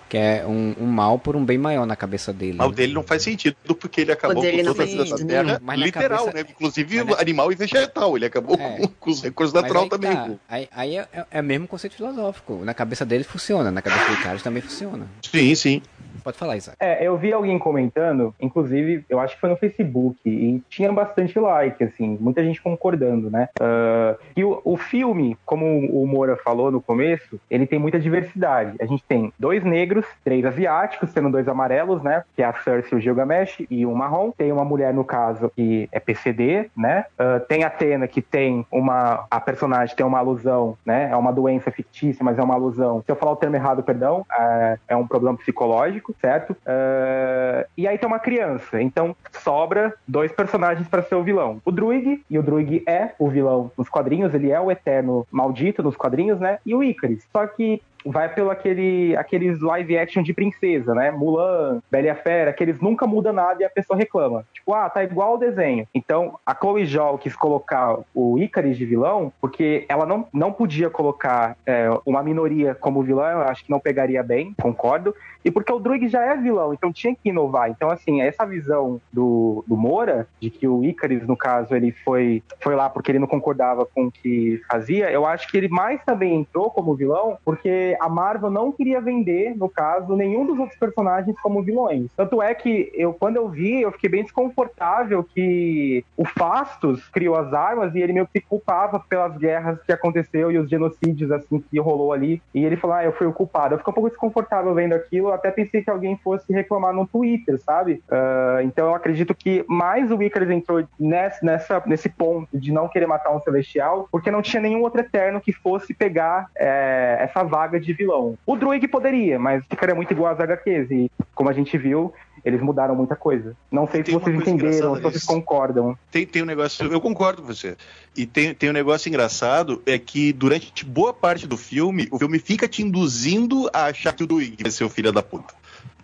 Que 0.10 0.18
é 0.18 0.46
um, 0.48 0.74
um, 0.80 0.86
mal 0.86 1.20
por 1.20 1.36
um 1.36 1.44
bem 1.44 1.58
maior 1.58 1.86
na 1.86 1.96
cabeça 1.96 2.32
dele. 2.32 2.54
O 2.54 2.58
mal 2.58 2.72
dele 2.72 2.94
não 2.94 3.04
faz 3.04 3.24
sentido, 3.24 3.58
porque 3.76 4.00
ele 4.02 4.12
acabou 4.14 4.42
com 4.42 4.64
todas 4.64 4.94
essas 4.94 5.24
terras, 5.24 5.60
literal, 5.76 6.26
cabeça... 6.26 6.44
né? 6.46 6.50
Inclusive 6.50 7.04
mas 7.04 7.20
animal 7.20 7.52
e 7.52 7.56
vegetal, 7.56 8.16
ele 8.16 8.26
acabou 8.26 8.56
é, 8.56 8.78
com, 8.78 8.88
com, 8.88 9.12
os 9.12 9.22
recursos 9.22 9.54
naturais 9.54 9.90
também. 9.90 10.14
Tá. 10.14 10.32
Aí, 10.48 10.70
aí 10.72 10.98
é, 10.98 11.08
é, 11.12 11.26
é, 11.30 11.42
o 11.42 11.44
mesmo 11.44 11.68
conceito 11.68 11.98
filosófico. 11.98 12.64
Na 12.64 12.74
cabeça 12.74 13.06
dele 13.06 13.26
funciona, 13.26 13.70
na 13.70 13.82
cabeça 13.82 14.10
do 14.10 14.24
cara 14.24 14.40
também 14.40 14.62
funciona. 14.62 15.08
Sim, 15.30 15.56
sim. 15.56 15.82
Pode 16.24 16.38
falar, 16.38 16.58
Isaac. 16.58 16.78
É, 16.80 17.06
eu 17.06 17.18
vi 17.18 17.34
alguém 17.34 17.58
comentando, 17.58 18.34
inclusive, 18.40 19.06
eu 19.10 19.20
acho 19.20 19.36
que 19.36 19.42
foi 19.42 19.50
no 19.50 19.58
Facebook, 19.58 20.18
e 20.26 20.62
tinha 20.70 20.92
bastante 20.92 21.40
like, 21.40 21.84
assim, 21.84 22.18
muita 22.20 22.44
gente 22.44 22.62
concordando, 22.62 23.30
né? 23.30 23.50
Uh, 23.60 24.18
e 24.36 24.44
o, 24.44 24.62
o 24.64 24.78
filme, 24.78 25.38
como 25.46 25.66
o 25.66 26.06
Moura 26.08 26.38
falou 26.38 26.72
no 26.72 26.82
começo, 26.82 27.40
ele 27.50 27.66
tem 27.66 27.80
muita 27.80 28.00
diversidade. 28.00 28.76
A 28.80 28.86
gente 28.86 29.04
tem 29.04 29.32
dois 29.38 29.64
negros, 29.64 30.06
três 30.24 30.46
asiáticos, 30.46 31.10
sendo 31.12 31.30
dois 31.30 31.48
amarelos, 31.48 32.02
né? 32.02 32.24
Que 32.36 32.44
é 32.44 32.46
a 32.46 32.54
Cersei 32.54 32.90
e 32.94 32.96
o 32.96 33.02
Gilgamesh, 33.02 33.66
e 33.70 33.86
um 33.86 33.94
marrom. 33.94 34.32
Tem 34.32 34.52
uma 34.52 34.66
mulher, 34.66 34.94
no 34.94 35.04
caso, 35.04 35.52
que 35.56 35.88
é 35.92 36.00
PCD, 36.00 36.70
né? 36.76 37.06
Uh, 37.20 37.40
tem 37.48 37.64
a 37.64 37.68
Atena, 37.68 38.08
que 38.08 38.22
tem 38.22 38.66
uma... 38.72 39.26
A 39.30 39.40
personagem 39.40 39.96
tem 39.96 40.06
uma 40.06 40.20
alusão, 40.20 40.78
né? 40.86 41.10
É 41.12 41.16
uma 41.16 41.32
doença 41.32 41.70
fictícia, 41.70 42.24
mas 42.24 42.38
é 42.38 42.42
uma 42.42 42.56
alusão. 42.56 43.04
Se 43.06 43.12
eu 43.12 43.16
falar 43.16 43.34
o 43.34 43.36
termo 43.36 43.56
errado, 43.56 43.84
perdão, 43.84 44.26
é, 44.32 44.78
é 44.88 44.96
um 44.96 45.06
problema 45.06 45.38
psicológico 45.38 46.07
certo? 46.22 46.52
Uh, 46.52 47.68
e 47.78 47.88
aí 47.88 47.98
tem 47.98 48.08
uma 48.08 48.20
criança, 48.20 48.82
então 48.82 49.16
sobra 49.32 49.94
dois 50.08 50.32
personagens 50.32 50.88
para 50.88 51.04
ser 51.04 51.16
o 51.16 51.24
vilão. 51.24 51.62
O 51.66 51.72
Druig, 51.72 52.24
e 52.30 52.40
o 52.40 52.44
Druig 52.44 52.84
é 52.88 53.12
o 53.20 53.30
vilão 53.30 53.72
nos 53.78 53.90
quadrinhos, 53.90 54.34
ele 54.34 54.52
é 54.52 54.60
o 54.60 54.72
eterno 54.72 55.26
maldito 55.32 55.84
nos 55.84 55.96
quadrinhos, 55.96 56.40
né? 56.40 56.60
E 56.66 56.74
o 56.74 56.84
Icaris. 56.84 57.26
Só 57.32 57.46
que 57.48 57.82
vai 58.12 58.34
pelo 58.34 58.50
aquele, 58.50 59.16
aqueles 59.16 59.60
live 59.62 59.98
action 59.98 60.24
de 60.24 60.34
princesa, 60.34 60.94
né? 60.94 61.12
Mulan, 61.12 61.82
Bela 61.92 62.16
Fera, 62.16 62.54
que 62.54 62.64
eles 62.64 62.80
nunca 62.80 63.08
mudam 63.08 63.34
nada 63.34 63.62
e 63.62 63.66
a 63.66 63.70
pessoa 63.70 63.98
reclama. 63.98 64.46
Tipo, 64.54 64.74
ah, 64.74 64.90
tá 64.90 65.04
igual 65.04 65.36
o 65.36 65.38
desenho. 65.38 65.88
Então, 65.94 66.40
a 66.46 66.56
Chloe 66.56 66.86
Zhao 66.86 67.18
quis 67.18 67.36
colocar 67.36 67.98
o 68.14 68.38
Icaris 68.38 68.78
de 68.78 68.86
vilão, 68.86 69.32
porque 69.40 69.86
ela 69.90 70.06
não, 70.06 70.28
não 70.34 70.52
podia 70.52 70.90
colocar 70.90 71.58
é, 71.66 71.90
uma 72.06 72.24
minoria 72.24 72.76
como 72.76 73.04
vilão, 73.04 73.26
eu 73.26 73.42
acho 73.42 73.64
que 73.64 73.72
não 73.72 73.80
pegaria 73.80 74.24
bem, 74.24 74.54
concordo. 74.60 75.14
E 75.44 75.52
porque 75.52 75.72
o 75.72 75.80
Druig 75.80 76.10
já 76.10 76.24
é 76.26 76.36
vilão, 76.36 76.74
então 76.74 76.92
tinha 76.92 77.16
que 77.16 77.30
inovar. 77.30 77.70
Então, 77.70 77.90
assim, 77.90 78.22
essa 78.22 78.46
visão 78.46 79.00
do, 79.14 79.64
do 79.66 79.78
Moura, 79.78 80.28
de 80.42 80.50
que 80.50 80.68
o 80.68 80.84
Icaris, 80.84 81.26
no 81.26 81.38
caso, 81.38 81.74
ele 81.74 81.94
foi, 82.04 82.44
foi 82.60 82.76
lá 82.76 82.90
porque 82.90 83.12
ele 83.12 83.20
não 83.20 83.28
concordava 83.28 83.86
com 83.86 84.08
o 84.08 84.12
que 84.12 84.62
fazia, 84.70 85.10
eu 85.10 85.26
acho 85.26 85.48
que 85.48 85.58
ele 85.58 85.70
mais 85.70 86.04
também 86.04 86.36
entrou 86.36 86.70
como 86.70 86.96
vilão, 86.96 87.38
porque 87.46 87.97
a 88.00 88.10
Marvel 88.10 88.50
não 88.50 88.72
queria 88.72 89.02
vender, 89.02 89.56
no 89.56 89.70
caso, 89.70 90.16
nenhum 90.16 90.46
dos 90.46 90.58
outros 90.60 90.78
personagens 90.78 91.36
como 91.42 91.64
vilões. 91.64 92.10
Tanto 92.16 92.42
é 92.42 92.54
que 92.54 92.92
eu, 92.94 93.14
quando 93.14 93.38
eu 93.38 93.50
vi, 93.50 93.82
eu 93.82 93.92
fiquei 93.92 94.10
bem 94.10 94.24
desconfortável 94.24 95.24
que 95.24 96.04
o 96.16 96.26
Fastos 96.26 97.08
criou 97.10 97.36
as 97.36 97.54
armas 97.54 97.94
e 97.96 98.00
ele 98.00 98.14
meio 98.14 98.26
que 98.26 98.40
se 98.40 98.46
culpava 98.46 99.00
pelas 99.00 99.38
guerras 99.38 99.80
que 99.84 99.92
aconteceu 99.92 100.52
e 100.52 100.58
os 100.58 100.70
genocídios 100.70 101.32
assim 101.32 101.60
que 101.60 101.80
rolou 101.80 102.14
ali. 102.14 102.42
E 102.54 102.64
ele 102.64 102.76
falou, 102.76 102.96
ah, 102.96 103.04
eu 103.04 103.12
fui 103.12 103.28
o 103.28 103.34
culpado. 103.34 103.74
Eu 103.74 103.78
fiquei 103.80 103.92
um 103.92 103.94
pouco 103.94 104.10
desconfortável 104.10 104.74
vendo 104.74 104.94
aquilo, 104.94 105.32
até 105.32 105.52
pensei 105.52 105.82
que 105.82 105.90
alguém 105.90 106.18
fosse 106.18 106.52
reclamar 106.52 106.94
no 106.94 107.08
Twitter, 107.08 107.60
sabe? 107.60 108.04
Uh, 108.10 108.62
então 108.64 108.88
eu 108.88 108.96
acredito 108.96 109.34
que 109.34 109.64
mais 109.68 110.12
o 110.12 110.22
Icarus 110.22 110.50
entrou 110.50 110.84
nessa, 111.00 111.46
nessa, 111.46 111.84
nesse 111.86 112.10
ponto 112.10 112.48
de 112.54 112.72
não 112.72 112.88
querer 112.88 113.08
matar 113.08 113.36
um 113.36 113.42
Celestial, 113.42 114.08
porque 114.12 114.32
não 114.32 114.42
tinha 114.42 114.62
nenhum 114.62 114.82
outro 114.82 115.02
Eterno 115.02 115.40
que 115.40 115.54
fosse 115.54 115.94
pegar 115.94 116.50
é, 116.56 117.18
essa 117.20 117.44
vaga 117.44 117.80
de 117.80 117.87
vilão. 117.94 118.38
O 118.46 118.56
Druig 118.56 118.88
poderia, 118.88 119.40
mas 119.40 119.64
ficaria 119.70 119.96
muito 119.96 120.12
igual 120.12 120.34
às 120.34 120.40
HQs. 120.40 120.92
E 120.92 121.12
como 121.34 121.50
a 121.50 121.54
gente 121.54 121.78
viu, 121.78 122.14
eles 122.44 122.62
mudaram 122.62 122.96
muita 122.96 123.16
coisa. 123.16 123.56
Não 123.72 123.88
sei 123.88 124.04
se 124.06 124.12
vocês 124.12 124.36
entenderam, 124.36 124.96
se 124.96 125.02
vocês 125.02 125.24
concordam. 125.24 125.98
Tem, 126.12 126.26
tem 126.26 126.42
um 126.42 126.46
negócio, 126.46 126.92
eu 126.92 127.02
concordo 127.02 127.42
com 127.42 127.48
você. 127.48 127.76
E 128.16 128.26
tem, 128.26 128.54
tem 128.54 128.70
um 128.70 128.74
negócio 128.74 129.10
engraçado, 129.10 129.82
é 129.86 129.98
que 129.98 130.32
durante 130.32 130.86
boa 130.86 131.14
parte 131.14 131.46
do 131.46 131.58
filme, 131.58 132.08
o 132.12 132.18
filme 132.18 132.40
fica 132.40 132.68
te 132.68 132.82
induzindo 132.82 133.70
a 133.74 133.86
achar 133.86 134.14
que 134.14 134.24
o 134.24 134.28
Druig 134.28 134.62
vai 134.62 134.72
ser 134.72 134.84
o 134.84 134.90
filho 134.90 135.12
da 135.12 135.22
puta. 135.22 135.54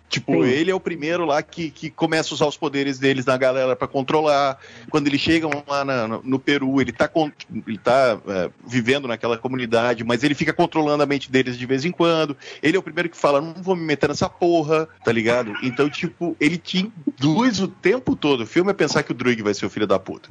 Tipo, 0.08 0.44
Sim. 0.44 0.48
ele 0.48 0.70
é 0.70 0.74
o 0.74 0.78
primeiro 0.78 1.24
lá 1.24 1.42
que, 1.42 1.70
que 1.70 1.90
começa 1.90 2.32
a 2.32 2.34
usar 2.34 2.46
os 2.46 2.56
poderes 2.56 2.98
deles 2.98 3.24
na 3.24 3.36
galera 3.36 3.74
para 3.74 3.88
controlar. 3.88 4.58
Quando 4.88 5.08
eles 5.08 5.20
chegam 5.20 5.50
lá 5.66 5.84
na, 5.84 6.06
no, 6.06 6.22
no, 6.22 6.38
Peru, 6.38 6.80
ele 6.80 6.92
tá, 6.92 7.10
ele 7.66 7.78
tá 7.78 8.20
é, 8.28 8.50
vivendo 8.64 9.08
naquela 9.08 9.36
comunidade, 9.36 10.04
mas 10.04 10.22
ele 10.22 10.34
fica 10.34 10.52
controlando 10.52 11.02
a 11.02 11.06
mente 11.06 11.30
deles 11.30 11.58
de 11.58 11.66
vez 11.66 11.84
em 11.84 11.90
quando. 11.90 12.36
Ele 12.62 12.76
é 12.76 12.80
o 12.80 12.82
primeiro 12.82 13.08
que 13.08 13.16
fala: 13.16 13.40
não 13.40 13.54
vou 13.54 13.74
me 13.74 13.82
meter 13.82 14.08
nessa 14.08 14.28
porra, 14.28 14.88
tá 15.04 15.10
ligado? 15.10 15.52
Então, 15.62 15.90
tipo, 15.90 16.36
ele 16.38 16.58
te 16.58 16.92
induz 17.08 17.60
o 17.60 17.66
tempo 17.66 18.14
todo. 18.14 18.42
O 18.42 18.46
filme 18.46 18.70
é 18.70 18.74
pensar 18.74 19.02
que 19.02 19.10
o 19.10 19.14
Druig 19.14 19.42
vai 19.42 19.54
ser 19.54 19.66
o 19.66 19.70
filho 19.70 19.86
da 19.86 19.98
puta. 19.98 20.28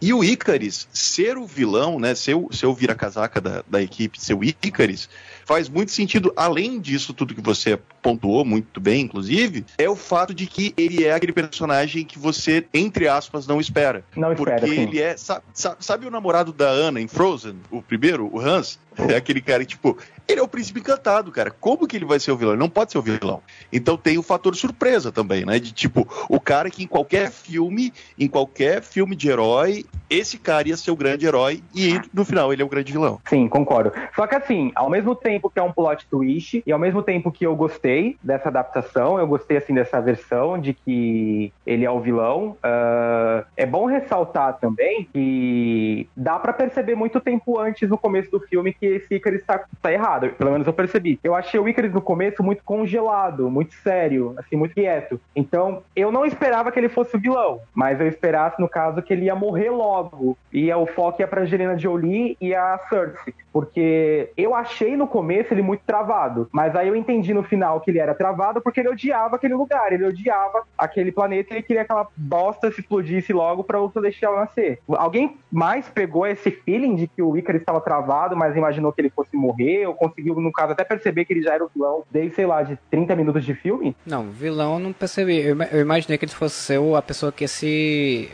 E 0.00 0.14
o 0.14 0.22
Icaris, 0.22 0.88
ser 0.92 1.36
o 1.36 1.44
vilão, 1.44 1.98
né, 1.98 2.14
ser 2.14 2.34
o, 2.34 2.48
ser 2.52 2.66
o 2.66 2.74
vira-casaca 2.74 3.40
da, 3.40 3.64
da 3.68 3.82
equipe, 3.82 4.20
ser 4.20 4.34
o 4.34 4.44
Icaris, 4.44 5.08
faz 5.48 5.66
muito 5.66 5.90
sentido, 5.92 6.30
além 6.36 6.78
disso 6.78 7.14
tudo 7.14 7.34
que 7.34 7.40
você 7.40 7.78
pontuou 8.02 8.44
muito 8.44 8.78
bem, 8.78 9.00
inclusive, 9.00 9.64
é 9.78 9.88
o 9.88 9.96
fato 9.96 10.34
de 10.34 10.46
que 10.46 10.74
ele 10.76 11.06
é 11.06 11.14
aquele 11.14 11.32
personagem 11.32 12.04
que 12.04 12.18
você, 12.18 12.66
entre 12.74 13.08
aspas, 13.08 13.46
não 13.46 13.58
espera. 13.58 14.04
Não 14.14 14.30
espera, 14.30 14.60
Porque 14.60 14.74
sim. 14.74 14.82
ele 14.82 15.00
é. 15.00 15.16
Sabe, 15.16 15.42
sabe 15.54 16.06
o 16.06 16.10
namorado 16.10 16.52
da 16.52 16.68
Ana 16.68 17.00
em 17.00 17.08
Frozen? 17.08 17.56
O 17.70 17.80
primeiro, 17.80 18.28
o 18.30 18.38
Hans? 18.38 18.78
É 19.08 19.16
aquele 19.16 19.40
cara 19.40 19.60
que, 19.64 19.70
tipo, 19.70 19.96
ele 20.26 20.40
é 20.40 20.42
o 20.42 20.48
príncipe 20.48 20.80
encantado, 20.80 21.30
cara. 21.30 21.50
Como 21.50 21.86
que 21.86 21.96
ele 21.96 22.04
vai 22.04 22.18
ser 22.18 22.32
o 22.32 22.36
vilão? 22.36 22.54
Ele 22.54 22.60
não 22.60 22.68
pode 22.68 22.90
ser 22.90 22.98
o 22.98 23.02
vilão. 23.02 23.40
Então 23.72 23.96
tem 23.96 24.18
o 24.18 24.22
fator 24.22 24.56
surpresa 24.56 25.12
também, 25.12 25.44
né? 25.44 25.58
De 25.58 25.72
tipo, 25.72 26.06
o 26.28 26.40
cara 26.40 26.68
que 26.68 26.82
em 26.82 26.86
qualquer 26.86 27.30
filme, 27.30 27.92
em 28.18 28.26
qualquer 28.26 28.82
filme 28.82 29.14
de 29.14 29.28
herói, 29.28 29.84
esse 30.10 30.36
cara 30.36 30.68
ia 30.68 30.76
ser 30.76 30.90
o 30.90 30.96
grande 30.96 31.26
herói 31.26 31.62
e 31.74 32.00
no 32.12 32.24
final 32.24 32.52
ele 32.52 32.60
é 32.60 32.64
o 32.64 32.68
grande 32.68 32.92
vilão. 32.92 33.20
Sim, 33.28 33.48
concordo. 33.48 33.92
Só 34.16 34.26
que 34.26 34.34
assim, 34.34 34.72
ao 34.74 34.90
mesmo 34.90 35.14
tempo 35.14 35.37
que 35.50 35.58
é 35.58 35.62
um 35.62 35.72
plot 35.72 36.06
twist, 36.08 36.62
e 36.66 36.72
ao 36.72 36.78
mesmo 36.78 37.02
tempo 37.02 37.30
que 37.30 37.46
eu 37.46 37.54
gostei 37.54 38.16
dessa 38.22 38.48
adaptação, 38.48 39.18
eu 39.18 39.26
gostei 39.26 39.58
assim 39.58 39.74
dessa 39.74 40.00
versão 40.00 40.58
de 40.58 40.72
que 40.72 41.52
ele 41.66 41.84
é 41.84 41.90
o 41.90 42.00
vilão, 42.00 42.56
uh, 42.64 43.44
é 43.56 43.66
bom 43.66 43.86
ressaltar 43.86 44.58
também 44.58 45.08
que 45.12 46.08
dá 46.16 46.38
para 46.38 46.52
perceber 46.52 46.94
muito 46.94 47.20
tempo 47.20 47.58
antes, 47.58 47.88
no 47.88 47.98
começo 47.98 48.30
do 48.30 48.40
filme, 48.40 48.72
que 48.72 48.86
esse 48.86 49.14
Icarus 49.14 49.42
tá, 49.44 49.64
tá 49.82 49.92
errado. 49.92 50.30
Pelo 50.30 50.52
menos 50.52 50.66
eu 50.66 50.72
percebi. 50.72 51.18
Eu 51.22 51.34
achei 51.34 51.58
o 51.60 51.68
Icarus 51.68 51.92
no 51.92 52.00
começo 52.00 52.42
muito 52.42 52.62
congelado, 52.64 53.50
muito 53.50 53.74
sério, 53.74 54.34
assim, 54.38 54.56
muito 54.56 54.74
quieto. 54.74 55.20
Então, 55.34 55.82
eu 55.94 56.10
não 56.10 56.24
esperava 56.24 56.72
que 56.72 56.78
ele 56.78 56.88
fosse 56.88 57.16
o 57.16 57.20
vilão, 57.20 57.60
mas 57.74 58.00
eu 58.00 58.06
esperasse, 58.08 58.60
no 58.60 58.68
caso, 58.68 59.02
que 59.02 59.12
ele 59.12 59.26
ia 59.26 59.34
morrer 59.34 59.70
logo. 59.70 60.36
E 60.52 60.72
o 60.72 60.86
foco 60.86 61.20
ia 61.20 61.28
pra 61.28 61.42
Angelina 61.42 61.78
Jolie 61.78 62.36
e 62.40 62.54
a 62.54 62.78
Cersei. 62.88 63.34
Porque 63.52 64.30
eu 64.36 64.54
achei 64.54 64.96
no 64.96 65.06
começo 65.06 65.27
ele 65.32 65.62
muito 65.62 65.82
travado, 65.86 66.48
mas 66.52 66.74
aí 66.76 66.88
eu 66.88 66.96
entendi 66.96 67.32
no 67.34 67.42
final 67.42 67.80
que 67.80 67.90
ele 67.90 67.98
era 67.98 68.14
travado 68.14 68.60
porque 68.60 68.80
ele 68.80 68.88
odiava 68.88 69.36
aquele 69.36 69.54
lugar, 69.54 69.92
ele 69.92 70.04
odiava 70.04 70.62
aquele 70.76 71.12
planeta 71.12 71.52
ele 71.54 71.62
queria 71.62 71.84
que 71.84 71.92
aquela 71.92 72.06
bosta 72.16 72.70
se 72.72 72.80
explodisse 72.80 73.32
logo 73.32 73.62
para 73.64 73.80
o 73.80 73.90
Celestial 73.90 74.36
nascer. 74.36 74.78
Alguém 74.88 75.36
mais 75.50 75.88
pegou 75.88 76.26
esse 76.26 76.50
feeling 76.50 76.94
de 76.94 77.06
que 77.06 77.22
o 77.22 77.36
Icarus 77.36 77.60
estava 77.60 77.80
travado, 77.80 78.36
mas 78.36 78.56
imaginou 78.56 78.92
que 78.92 79.00
ele 79.00 79.10
fosse 79.10 79.36
morrer, 79.36 79.86
ou 79.86 79.94
conseguiu, 79.94 80.34
no 80.40 80.52
caso, 80.52 80.72
até 80.72 80.84
perceber 80.84 81.24
que 81.24 81.32
ele 81.32 81.42
já 81.42 81.54
era 81.54 81.64
o 81.64 81.70
vilão 81.74 82.02
desde, 82.10 82.34
sei 82.34 82.46
lá, 82.46 82.62
de 82.62 82.78
30 82.90 83.14
minutos 83.16 83.44
de 83.44 83.54
filme? 83.54 83.96
Não, 84.06 84.30
vilão 84.30 84.78
não 84.78 84.92
percebi. 84.92 85.38
Eu, 85.40 85.52
ima- 85.52 85.68
eu 85.72 85.80
imaginei 85.80 86.18
que 86.18 86.24
ele 86.24 86.32
fosse 86.32 86.54
ser 86.56 86.78
a 86.96 87.02
pessoa 87.02 87.32
que 87.32 87.44
ia 87.44 87.48
se. 87.48 88.28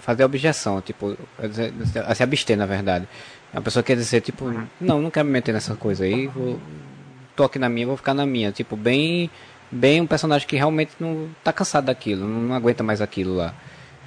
fazer 0.00 0.22
a 0.22 0.26
objeção, 0.26 0.80
tipo, 0.80 1.16
a 2.06 2.14
se 2.14 2.22
abster, 2.22 2.56
na 2.56 2.66
verdade. 2.66 3.08
A 3.54 3.60
pessoa 3.60 3.82
que 3.82 3.92
ia 3.92 3.96
dizer, 3.96 4.20
tipo, 4.20 4.46
não, 4.80 5.00
não 5.00 5.10
quero 5.10 5.26
me 5.26 5.32
meter 5.32 5.52
nessa 5.52 5.74
coisa 5.76 6.04
aí, 6.04 6.26
vou, 6.26 6.58
tô 7.36 7.44
aqui 7.44 7.58
na 7.58 7.68
minha, 7.68 7.86
vou 7.86 7.96
ficar 7.96 8.12
na 8.14 8.26
minha. 8.26 8.50
Tipo, 8.52 8.76
bem. 8.76 9.30
Bem 9.70 10.00
um 10.00 10.06
personagem 10.06 10.46
que 10.46 10.54
realmente 10.54 10.92
não 11.00 11.28
tá 11.42 11.52
cansado 11.52 11.86
daquilo, 11.86 12.28
não, 12.28 12.54
aguenta 12.54 12.84
mais 12.84 13.00
aquilo 13.00 13.34
lá. 13.34 13.52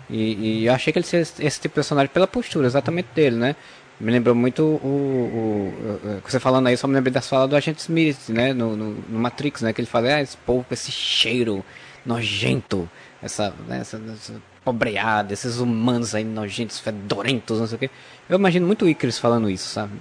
E, 0.10 0.62
e 0.62 0.66
eu 0.68 0.74
achei 0.74 0.94
que 0.94 1.00
ele 1.00 1.06
seria 1.06 1.24
esse, 1.24 1.44
esse 1.46 1.60
tipo 1.60 1.74
de 1.74 1.76
personagem 1.76 2.10
pela 2.14 2.26
postura 2.28 2.66
exatamente 2.68 3.08
dele, 3.14 3.36
né? 3.36 3.56
Me 4.00 4.10
lembrou 4.12 4.34
muito 4.36 4.62
o, 4.64 4.78
o, 4.88 5.98
o- 6.08 6.22
Você 6.26 6.40
falando 6.40 6.68
aí, 6.68 6.78
só 6.78 6.88
me 6.88 6.94
lembrei 6.94 7.12
das 7.12 7.28
falas 7.28 7.50
do 7.50 7.56
Agente 7.58 7.80
Smith, 7.82 8.30
né? 8.30 8.54
No, 8.54 8.78
no, 8.78 8.92
no 9.10 9.20
Matrix, 9.20 9.62
né? 9.62 9.74
Que 9.74 9.82
ele 9.82 9.88
fala, 9.88 10.08
ah, 10.16 10.22
esse 10.22 10.38
povo 10.38 10.64
com 10.64 10.74
esse 10.74 10.90
cheiro 10.92 11.66
nojento, 12.06 12.90
essa, 13.22 13.54
né, 13.68 13.80
essa, 13.82 13.98
essa 14.14 14.34
pobreada, 14.68 15.32
esses 15.32 15.60
humanos 15.60 16.14
aí 16.14 16.26
nojentos, 16.26 16.78
fedorentos, 16.78 17.58
não 17.58 17.68
sei 17.68 17.76
o 17.78 17.80
quê. 17.80 17.90
Eu 18.28 18.38
imagino 18.38 18.68
muito 18.68 18.84
o 18.84 18.90
Icarus 18.90 19.18
falando 19.18 19.50
isso, 19.50 19.70
sabe? 19.70 19.94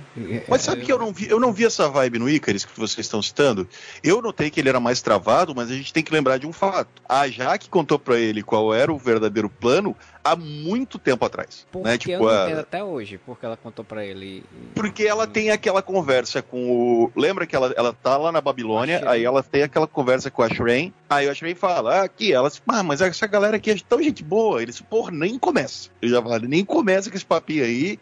Mas 0.49 0.63
sabe 0.63 0.85
que 0.85 0.91
eu 0.91 0.99
não 0.99 1.13
vi, 1.13 1.31
eu 1.31 1.39
não 1.39 1.53
vi 1.53 1.65
essa 1.65 1.89
vibe 1.89 2.19
no 2.19 2.29
Icarus 2.29 2.65
que 2.65 2.77
vocês 2.77 3.07
estão 3.07 3.23
citando? 3.23 3.69
Eu 4.03 4.21
notei 4.21 4.51
que 4.51 4.59
ele 4.59 4.69
era 4.69 4.81
mais 4.81 5.01
travado, 5.01 5.55
mas 5.55 5.71
a 5.71 5.75
gente 5.75 5.93
tem 5.93 6.03
que 6.03 6.13
lembrar 6.13 6.39
de 6.39 6.49
um 6.49 6.53
fato. 6.53 7.01
A 7.09 7.29
Jaque 7.29 7.69
contou 7.69 7.97
pra 7.97 8.19
ele 8.19 8.43
qual 8.43 8.75
era 8.75 8.93
o 8.93 8.99
verdadeiro 8.99 9.49
plano 9.49 9.95
há 10.33 10.37
muito 10.37 10.99
tempo 10.99 11.25
atrás. 11.25 11.67
Porque 11.71 11.87
né? 11.89 11.95
eu 11.95 11.99
Tipo, 11.99 12.23
não 12.25 12.29
a- 12.29 12.61
até 12.61 12.83
hoje, 12.83 13.19
porque 13.25 13.45
ela 13.45 13.57
contou 13.57 13.85
pra 13.85 14.05
ele. 14.05 14.45
Porque 14.75 15.05
ela 15.05 15.27
tem 15.27 15.51
aquela 15.51 15.83
conversa 15.83 16.43
com 16.43 16.69
o. 16.71 17.13
Lembra 17.17 17.47
que 17.47 17.55
ela, 17.55 17.73
ela 17.77 17.93
tá 17.93 18.17
lá 18.17 18.31
na 18.33 18.41
Babilônia, 18.41 19.03
aí 19.09 19.25
ela 19.25 19.43
tem 19.43 19.63
aquela 19.63 19.87
conversa 19.87 20.31
com 20.31 20.43
a 20.43 20.49
Shrain, 20.49 20.93
aí 21.09 21.29
a 21.29 21.35
Shrain 21.35 21.55
fala, 21.55 22.01
ah, 22.01 22.03
aqui, 22.05 22.33
ela 22.33 22.51
ah, 22.69 22.83
mas 22.83 23.01
essa 23.01 23.27
galera 23.27 23.57
aqui 23.57 23.71
é 23.71 23.77
tão 23.89 24.03
gente 24.03 24.23
boa. 24.23 24.63
Eles, 24.63 24.81
porra, 24.81 25.11
nem 25.11 25.39
começa. 25.39 25.91
Ele 26.01 26.13
já 26.13 26.23
fala, 26.23 26.39
nem 26.41 26.65
começa 26.65 27.11
com 27.11 27.17
esse 27.17 27.27
papinho 27.27 27.65
aí. 27.65 27.99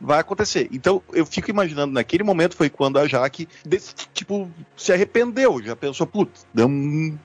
Vai 0.00 0.18
acontecer. 0.18 0.68
Então, 0.72 1.00
eu 1.12 1.24
fico 1.24 1.50
imaginando, 1.50 1.92
naquele 1.92 2.24
momento 2.24 2.56
foi 2.56 2.68
quando 2.68 2.98
a 2.98 3.06
Jaque, 3.06 3.46
desse, 3.64 3.94
tipo, 4.12 4.50
se 4.76 4.92
arrependeu. 4.92 5.62
Já 5.62 5.76
pensou, 5.76 6.04
putz, 6.04 6.44
não, 6.52 7.16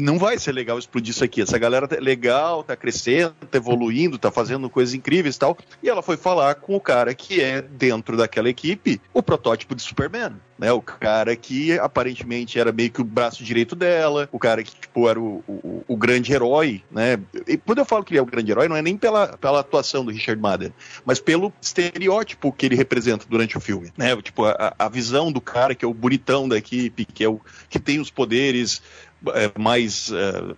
não 0.00 0.18
vai 0.18 0.38
ser 0.38 0.52
legal 0.52 0.78
explodir 0.78 1.12
isso 1.12 1.24
aqui. 1.24 1.42
Essa 1.42 1.58
galera 1.58 1.86
tá 1.86 1.96
legal, 1.98 2.62
tá 2.62 2.76
crescendo, 2.76 3.34
tá 3.50 3.58
evoluindo, 3.58 4.18
tá 4.18 4.30
fazendo 4.30 4.68
coisas 4.68 4.94
incríveis 4.94 5.36
e 5.36 5.38
tal. 5.38 5.56
E 5.82 5.88
ela 5.88 6.02
foi 6.02 6.16
falar 6.16 6.54
com 6.56 6.74
o 6.74 6.80
cara 6.80 7.14
que 7.14 7.40
é, 7.40 7.62
dentro 7.62 8.16
daquela 8.16 8.48
equipe, 8.48 9.00
o 9.12 9.22
protótipo 9.22 9.74
de 9.74 9.82
Superman. 9.82 10.32
Né, 10.60 10.70
o 10.70 10.82
cara 10.82 11.34
que 11.34 11.78
aparentemente 11.78 12.60
era 12.60 12.70
meio 12.70 12.90
que 12.90 13.00
o 13.00 13.04
braço 13.04 13.42
direito 13.42 13.74
dela, 13.74 14.28
o 14.30 14.38
cara 14.38 14.62
que 14.62 14.70
tipo, 14.78 15.08
era 15.08 15.18
o, 15.18 15.42
o, 15.48 15.82
o 15.88 15.96
grande 15.96 16.34
herói, 16.34 16.82
né? 16.90 17.18
E 17.48 17.56
quando 17.56 17.78
eu 17.78 17.84
falo 17.86 18.04
que 18.04 18.12
ele 18.12 18.18
é 18.18 18.22
o 18.22 18.26
grande 18.26 18.52
herói, 18.52 18.68
não 18.68 18.76
é 18.76 18.82
nem 18.82 18.94
pela, 18.94 19.38
pela 19.38 19.60
atuação 19.60 20.04
do 20.04 20.10
Richard 20.10 20.38
Madden, 20.38 20.70
mas 21.02 21.18
pelo 21.18 21.50
estereótipo 21.62 22.52
que 22.52 22.66
ele 22.66 22.76
representa 22.76 23.24
durante 23.26 23.56
o 23.56 23.60
filme, 23.60 23.90
né? 23.96 24.14
Tipo, 24.20 24.44
a, 24.44 24.74
a 24.78 24.86
visão 24.90 25.32
do 25.32 25.40
cara 25.40 25.74
que 25.74 25.82
é 25.82 25.88
o 25.88 25.94
bonitão 25.94 26.46
da 26.46 26.58
equipe, 26.58 27.06
que 27.06 27.24
é 27.24 27.28
o 27.30 27.40
que 27.70 27.78
tem 27.78 27.98
os 27.98 28.10
poderes 28.10 28.82
é, 29.28 29.50
mais 29.58 30.10
é, 30.12 30.54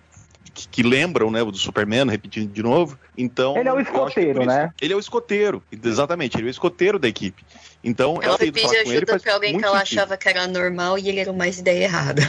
que, 0.53 0.69
que 0.69 0.83
lembram, 0.83 1.31
né, 1.31 1.43
o 1.43 1.51
do 1.51 1.59
Superman, 1.59 2.09
repetindo 2.09 2.51
de 2.53 2.63
novo. 2.63 2.99
Então, 3.17 3.57
Ele 3.57 3.69
é 3.69 3.73
o 3.73 3.81
escoteiro, 3.81 4.45
né? 4.45 4.73
Ele 4.81 4.93
é 4.93 4.97
o 4.97 5.01
escoteiro, 5.01 5.63
exatamente, 5.85 6.37
ele 6.37 6.47
é 6.47 6.49
o 6.49 6.51
escoteiro 6.51 6.99
da 6.99 7.09
equipe. 7.09 7.45
Então, 7.83 8.19
Ela 8.23 8.37
ele 8.41 8.53
ajuda 8.61 9.07
faz 9.13 9.23
pra 9.23 9.35
alguém 9.35 9.59
que 9.59 9.65
ela 9.65 9.79
sentido. 9.79 9.99
achava 9.99 10.17
que 10.17 10.29
era 10.29 10.47
normal 10.47 10.99
e 10.99 11.09
ele 11.09 11.21
era 11.21 11.31
uma 11.31 11.49
ideia 11.49 11.85
errada. 11.85 12.23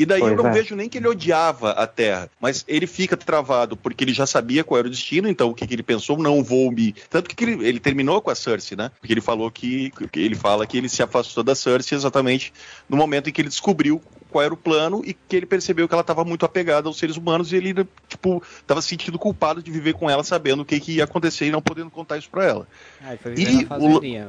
E 0.00 0.06
daí 0.06 0.20
Pois 0.20 0.32
eu 0.32 0.38
não 0.38 0.48
é. 0.48 0.52
vejo 0.52 0.74
nem 0.74 0.88
que 0.88 0.96
ele 0.96 1.08
odiava 1.08 1.72
a 1.72 1.86
Terra, 1.86 2.30
mas 2.40 2.64
ele 2.66 2.86
fica 2.86 3.18
travado 3.18 3.76
porque 3.76 4.02
ele 4.02 4.14
já 4.14 4.24
sabia 4.24 4.64
qual 4.64 4.78
era 4.78 4.86
o 4.86 4.90
destino, 4.90 5.28
então 5.28 5.50
o 5.50 5.54
que, 5.54 5.66
que 5.66 5.74
ele 5.74 5.82
pensou, 5.82 6.16
não 6.16 6.42
vou 6.42 6.72
me. 6.72 6.94
Tanto 7.10 7.28
que 7.28 7.44
ele, 7.44 7.68
ele 7.68 7.78
terminou 7.78 8.22
com 8.22 8.30
a 8.30 8.34
Cersei, 8.34 8.78
né? 8.78 8.90
Porque 8.98 9.12
ele 9.12 9.20
falou 9.20 9.50
que, 9.50 9.92
que 10.10 10.20
ele 10.20 10.34
fala 10.34 10.66
que 10.66 10.78
ele 10.78 10.88
se 10.88 11.02
afastou 11.02 11.44
da 11.44 11.54
Cersei 11.54 11.98
exatamente 11.98 12.50
no 12.88 12.96
momento 12.96 13.28
em 13.28 13.32
que 13.32 13.42
ele 13.42 13.50
descobriu 13.50 14.00
qual 14.30 14.42
era 14.44 14.54
o 14.54 14.56
plano 14.56 15.02
e 15.04 15.12
que 15.12 15.36
ele 15.36 15.46
percebeu 15.46 15.86
que 15.86 15.94
ela 15.94 16.00
estava 16.00 16.24
muito 16.24 16.46
apegada 16.46 16.88
aos 16.88 16.96
seres 16.98 17.16
humanos 17.16 17.52
e 17.52 17.56
ele, 17.56 17.74
tipo, 18.08 18.42
estava 18.60 18.80
se 18.80 18.88
sentindo 18.88 19.18
culpado 19.18 19.62
de 19.62 19.70
viver 19.70 19.92
com 19.94 20.08
ela 20.08 20.24
sabendo 20.24 20.62
o 20.62 20.64
que, 20.64 20.80
que 20.80 20.92
ia 20.92 21.04
acontecer 21.04 21.46
e 21.46 21.50
não 21.50 21.60
podendo 21.60 21.90
contar 21.90 22.16
isso 22.16 22.30
pra 22.30 22.44
ela. 22.44 22.68
Ah, 23.02 23.10
ele 23.10 23.18
foi 23.18 23.34
E 23.34 23.64
na 23.64 23.78
o- 23.78 24.00
velho. 24.00 24.20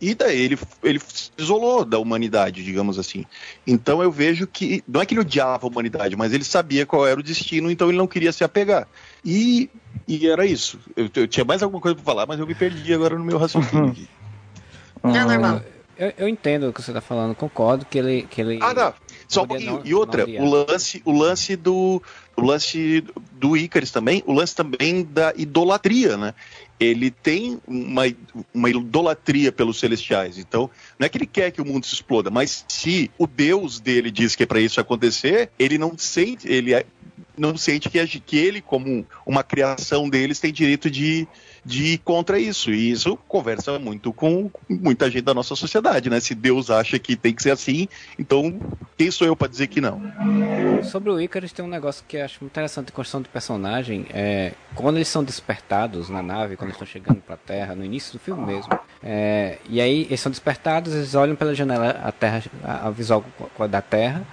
E 0.00 0.14
daí 0.14 0.40
ele, 0.40 0.58
ele 0.82 0.98
se 1.00 1.30
isolou 1.38 1.84
da 1.84 1.98
humanidade, 1.98 2.64
digamos 2.64 2.98
assim. 2.98 3.24
Então 3.66 4.02
eu 4.02 4.10
vejo 4.10 4.46
que. 4.46 4.82
Não 4.86 5.00
é 5.00 5.06
que 5.06 5.14
ele 5.14 5.20
odiava 5.20 5.66
a 5.66 5.70
humanidade, 5.70 6.16
mas 6.16 6.32
ele 6.32 6.44
sabia 6.44 6.84
qual 6.84 7.06
era 7.06 7.18
o 7.18 7.22
destino, 7.22 7.70
então 7.70 7.88
ele 7.88 7.98
não 7.98 8.06
queria 8.06 8.32
se 8.32 8.44
apegar. 8.44 8.86
E, 9.24 9.70
e 10.06 10.26
era 10.28 10.44
isso. 10.44 10.78
Eu, 10.96 11.08
eu 11.14 11.26
tinha 11.28 11.44
mais 11.44 11.62
alguma 11.62 11.80
coisa 11.80 11.94
pra 11.94 12.04
falar, 12.04 12.26
mas 12.26 12.38
eu 12.38 12.46
me 12.46 12.54
perdi 12.54 12.92
agora 12.92 13.16
no 13.18 13.24
meu 13.24 13.38
raciocínio. 13.38 13.90
aqui. 13.92 14.08
Não 15.02 15.16
é 15.16 15.24
Hum, 15.24 15.28
normal. 15.28 15.60
Eu, 15.96 16.12
eu 16.18 16.28
entendo 16.28 16.68
o 16.68 16.72
que 16.72 16.82
você 16.82 16.92
tá 16.92 17.00
falando, 17.00 17.34
concordo 17.34 17.86
que 17.86 17.98
ele. 17.98 18.22
Que 18.22 18.40
ele 18.40 18.58
Ah, 18.60 18.74
não. 18.74 18.94
Só 19.28 19.42
um 19.42 19.46
pouquinho. 19.46 19.72
não- 19.74 19.82
e 19.84 19.94
outra, 19.94 20.24
o 20.42 20.50
lance, 20.50 21.02
o 21.04 21.12
lance 21.12 21.56
do. 21.56 22.02
O 22.36 22.42
lance 22.42 23.04
do 23.32 23.56
Icarus 23.56 23.92
também, 23.92 24.20
o 24.26 24.32
lance 24.32 24.56
também 24.56 25.04
da 25.04 25.32
idolatria, 25.36 26.16
né? 26.16 26.34
Ele 26.80 27.08
tem 27.08 27.60
uma, 27.64 28.02
uma 28.52 28.68
idolatria 28.68 29.52
pelos 29.52 29.78
celestiais. 29.78 30.36
Então, 30.36 30.68
não 30.98 31.06
é 31.06 31.08
que 31.08 31.16
ele 31.16 31.26
quer 31.26 31.52
que 31.52 31.62
o 31.62 31.64
mundo 31.64 31.86
se 31.86 31.94
exploda, 31.94 32.30
mas 32.30 32.64
se 32.68 33.08
o 33.16 33.26
Deus 33.28 33.78
dele 33.78 34.10
diz 34.10 34.34
que 34.34 34.42
é 34.42 34.46
para 34.46 34.58
isso 34.60 34.80
acontecer, 34.80 35.48
ele 35.56 35.78
não 35.78 35.96
sente, 35.96 36.48
ele 36.48 36.74
é- 36.74 36.84
não 37.38 37.56
sente 37.56 37.88
que, 37.88 38.04
que 38.20 38.36
ele, 38.36 38.60
como 38.60 39.06
uma 39.24 39.44
criação 39.44 40.08
deles, 40.08 40.40
tem 40.40 40.52
direito 40.52 40.90
de, 40.90 41.28
de 41.64 41.94
ir 41.94 41.98
contra 41.98 42.38
isso. 42.38 42.70
E 42.70 42.90
isso 42.90 43.16
conversa 43.28 43.78
muito 43.78 44.12
com 44.12 44.50
muita 44.68 45.10
gente 45.10 45.24
da 45.24 45.34
nossa 45.34 45.56
sociedade, 45.56 46.10
né? 46.10 46.20
Se 46.20 46.34
Deus 46.34 46.70
acha 46.70 46.98
que 46.98 47.16
tem 47.16 47.34
que 47.34 47.42
ser 47.42 47.50
assim, 47.50 47.88
então 48.18 48.58
quem 48.96 49.10
sou 49.10 49.26
eu 49.26 49.34
para 49.34 49.48
dizer 49.48 49.68
que 49.68 49.80
não? 49.80 50.00
Sobre 50.82 51.10
o 51.10 51.20
Icarus 51.20 51.52
tem 51.52 51.64
um 51.64 51.68
negócio 51.68 52.04
que 52.06 52.16
eu 52.16 52.24
acho 52.24 52.38
muito 52.40 52.52
interessante 52.52 52.86
de 52.86 52.92
construção 52.92 53.22
de 53.22 53.28
personagem. 53.28 54.06
É, 54.10 54.52
quando 54.74 54.96
eles 54.96 55.08
são 55.08 55.24
despertados 55.24 56.10
na 56.10 56.22
nave, 56.22 56.56
quando 56.56 56.68
eles 56.68 56.76
estão 56.80 56.86
chegando 56.86 57.20
pra 57.20 57.36
Terra, 57.36 57.74
no 57.74 57.84
início 57.84 58.12
do 58.12 58.18
filme 58.18 58.44
mesmo. 58.44 58.78
é, 59.02 59.58
e 59.68 59.80
aí 59.80 60.02
eles 60.02 60.20
são 60.20 60.30
despertados, 60.30 60.94
eles 60.94 61.14
olham 61.14 61.34
pela 61.34 61.54
janela 61.54 61.90
a 62.02 62.12
Terra, 62.12 62.42
a, 62.62 62.88
a 62.88 62.90
visual 62.90 63.24
da 63.70 63.80
Terra. 63.80 64.26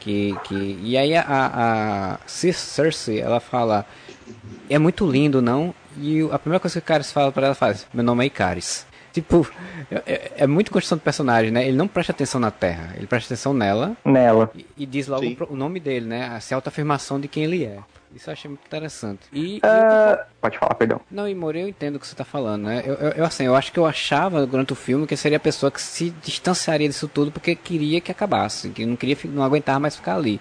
Que, 0.00 0.34
que, 0.42 0.80
e 0.82 0.96
aí 0.96 1.14
a, 1.14 1.24
a 1.28 2.18
Cersei, 2.26 3.20
ela 3.20 3.38
fala, 3.38 3.86
é 4.68 4.76
muito 4.76 5.08
lindo, 5.08 5.40
não? 5.40 5.72
E 5.98 6.22
a 6.30 6.38
primeira 6.38 6.60
coisa 6.60 6.72
que 6.74 6.78
o 6.78 6.84
Icaris 6.84 7.12
fala 7.12 7.32
para 7.32 7.46
ela 7.46 7.54
faz, 7.54 7.86
meu 7.92 8.04
nome 8.04 8.24
é 8.24 8.26
Icaris. 8.26 8.86
Tipo, 9.12 9.46
é, 9.90 10.32
é, 10.38 10.46
muito 10.46 10.70
construção 10.70 10.96
do 10.96 11.02
personagem, 11.02 11.50
né? 11.50 11.68
Ele 11.68 11.76
não 11.76 11.86
presta 11.86 12.12
atenção 12.12 12.40
na 12.40 12.50
Terra, 12.50 12.94
ele 12.96 13.06
presta 13.06 13.34
atenção 13.34 13.52
nela. 13.52 13.94
Nela. 14.04 14.50
E, 14.56 14.66
e 14.78 14.86
diz 14.86 15.06
logo 15.06 15.22
Sim. 15.22 15.36
o 15.50 15.54
nome 15.54 15.78
dele, 15.78 16.06
né? 16.06 16.24
A 16.50 16.54
autoafirmação 16.54 17.20
de 17.20 17.28
quem 17.28 17.44
ele 17.44 17.62
é. 17.62 17.78
Isso 18.14 18.28
eu 18.28 18.32
achei 18.32 18.48
muito 18.48 18.64
interessante. 18.66 19.20
E, 19.32 19.56
e 19.56 19.60
Ah, 19.62 20.26
pode 20.40 20.58
falar, 20.58 20.74
perdão. 20.74 21.00
não, 21.10 21.28
e 21.28 21.34
Moura, 21.34 21.58
eu 21.58 21.68
entendo 21.68 21.96
o 21.96 21.98
que 21.98 22.06
você 22.06 22.14
tá 22.14 22.24
falando, 22.24 22.64
né? 22.64 22.82
Eu, 22.84 22.94
eu, 22.94 23.10
eu, 23.10 23.24
assim, 23.24 23.44
eu 23.44 23.54
acho 23.54 23.72
que 23.72 23.78
eu 23.78 23.86
achava 23.86 24.46
durante 24.46 24.72
o 24.72 24.76
filme 24.76 25.06
que 25.06 25.16
seria 25.16 25.36
a 25.36 25.40
pessoa 25.40 25.70
que 25.70 25.80
se 25.80 26.10
distanciaria 26.22 26.88
disso 26.88 27.08
tudo 27.08 27.30
porque 27.30 27.54
queria 27.54 28.00
que 28.00 28.10
acabasse, 28.10 28.68
que 28.70 28.84
não 28.84 28.96
queria, 28.96 29.16
não 29.24 29.42
aguentava 29.42 29.78
mais 29.80 29.96
ficar 29.96 30.16
ali. 30.16 30.40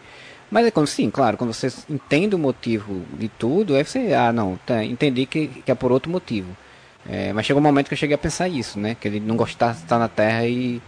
Mas 0.51 0.65
é 0.65 0.71
quando, 0.71 0.87
sim, 0.87 1.09
claro, 1.09 1.37
quando 1.37 1.53
você 1.53 1.71
entende 1.89 2.35
o 2.35 2.39
motivo 2.39 3.05
de 3.17 3.29
tudo, 3.29 3.73
aí 3.73 3.85
você, 3.85 4.13
ah, 4.13 4.33
não, 4.33 4.59
tá, 4.65 4.83
entendi 4.83 5.25
que, 5.25 5.47
que 5.47 5.71
é 5.71 5.75
por 5.75 5.93
outro 5.93 6.11
motivo. 6.11 6.55
É, 7.09 7.31
mas 7.31 7.45
chegou 7.45 7.61
um 7.61 7.63
momento 7.63 7.87
que 7.87 7.93
eu 7.93 7.97
cheguei 7.97 8.15
a 8.15 8.17
pensar 8.17 8.47
isso, 8.47 8.77
né? 8.77 8.95
Que 8.99 9.07
ele 9.07 9.19
não 9.19 9.37
gostava 9.37 9.73
de 9.73 9.79
estar 9.79 9.97
na 9.97 10.09
Terra 10.09 10.45
e 10.45 10.81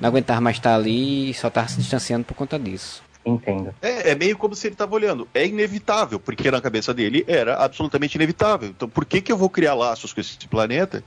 não 0.00 0.08
aguentava 0.08 0.40
mais 0.40 0.56
estar 0.56 0.74
ali 0.74 1.30
e 1.30 1.34
só 1.34 1.48
estava 1.48 1.66
se 1.66 1.78
distanciando 1.78 2.24
por 2.24 2.34
conta 2.34 2.58
disso. 2.58 3.02
Entendo. 3.24 3.74
É, 3.82 4.10
é 4.10 4.14
meio 4.14 4.36
como 4.36 4.54
se 4.54 4.66
ele 4.66 4.74
estava 4.74 4.94
olhando. 4.94 5.26
É 5.34 5.46
inevitável, 5.46 6.20
porque 6.20 6.50
na 6.50 6.60
cabeça 6.60 6.94
dele 6.94 7.24
era 7.26 7.56
absolutamente 7.56 8.14
inevitável. 8.14 8.68
Então, 8.68 8.88
por 8.88 9.04
que, 9.04 9.20
que 9.20 9.32
eu 9.32 9.36
vou 9.36 9.50
criar 9.50 9.74
laços 9.74 10.12
com 10.12 10.20
esse 10.20 10.36
planeta? 10.48 11.02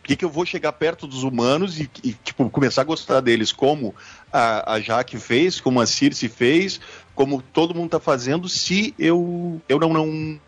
Por 0.00 0.08
que, 0.08 0.16
que 0.16 0.24
eu 0.24 0.30
vou 0.30 0.46
chegar 0.46 0.72
perto 0.72 1.06
dos 1.06 1.24
humanos 1.24 1.80
e, 1.80 1.90
e, 2.04 2.12
tipo, 2.12 2.48
começar 2.48 2.82
a 2.82 2.84
gostar 2.84 3.20
deles 3.20 3.50
como 3.50 3.94
a, 4.32 4.74
a 4.74 4.80
Jaque 4.80 5.18
fez, 5.18 5.60
como 5.60 5.80
a 5.80 5.86
Circe 5.86 6.28
fez, 6.28 6.80
como 7.16 7.40
todo 7.40 7.74
mundo 7.74 7.86
está 7.86 7.98
fazendo, 7.98 8.46
se 8.46 8.94
eu, 8.98 9.60
eu 9.66 9.80
não, 9.80 9.92
não. 9.92 10.38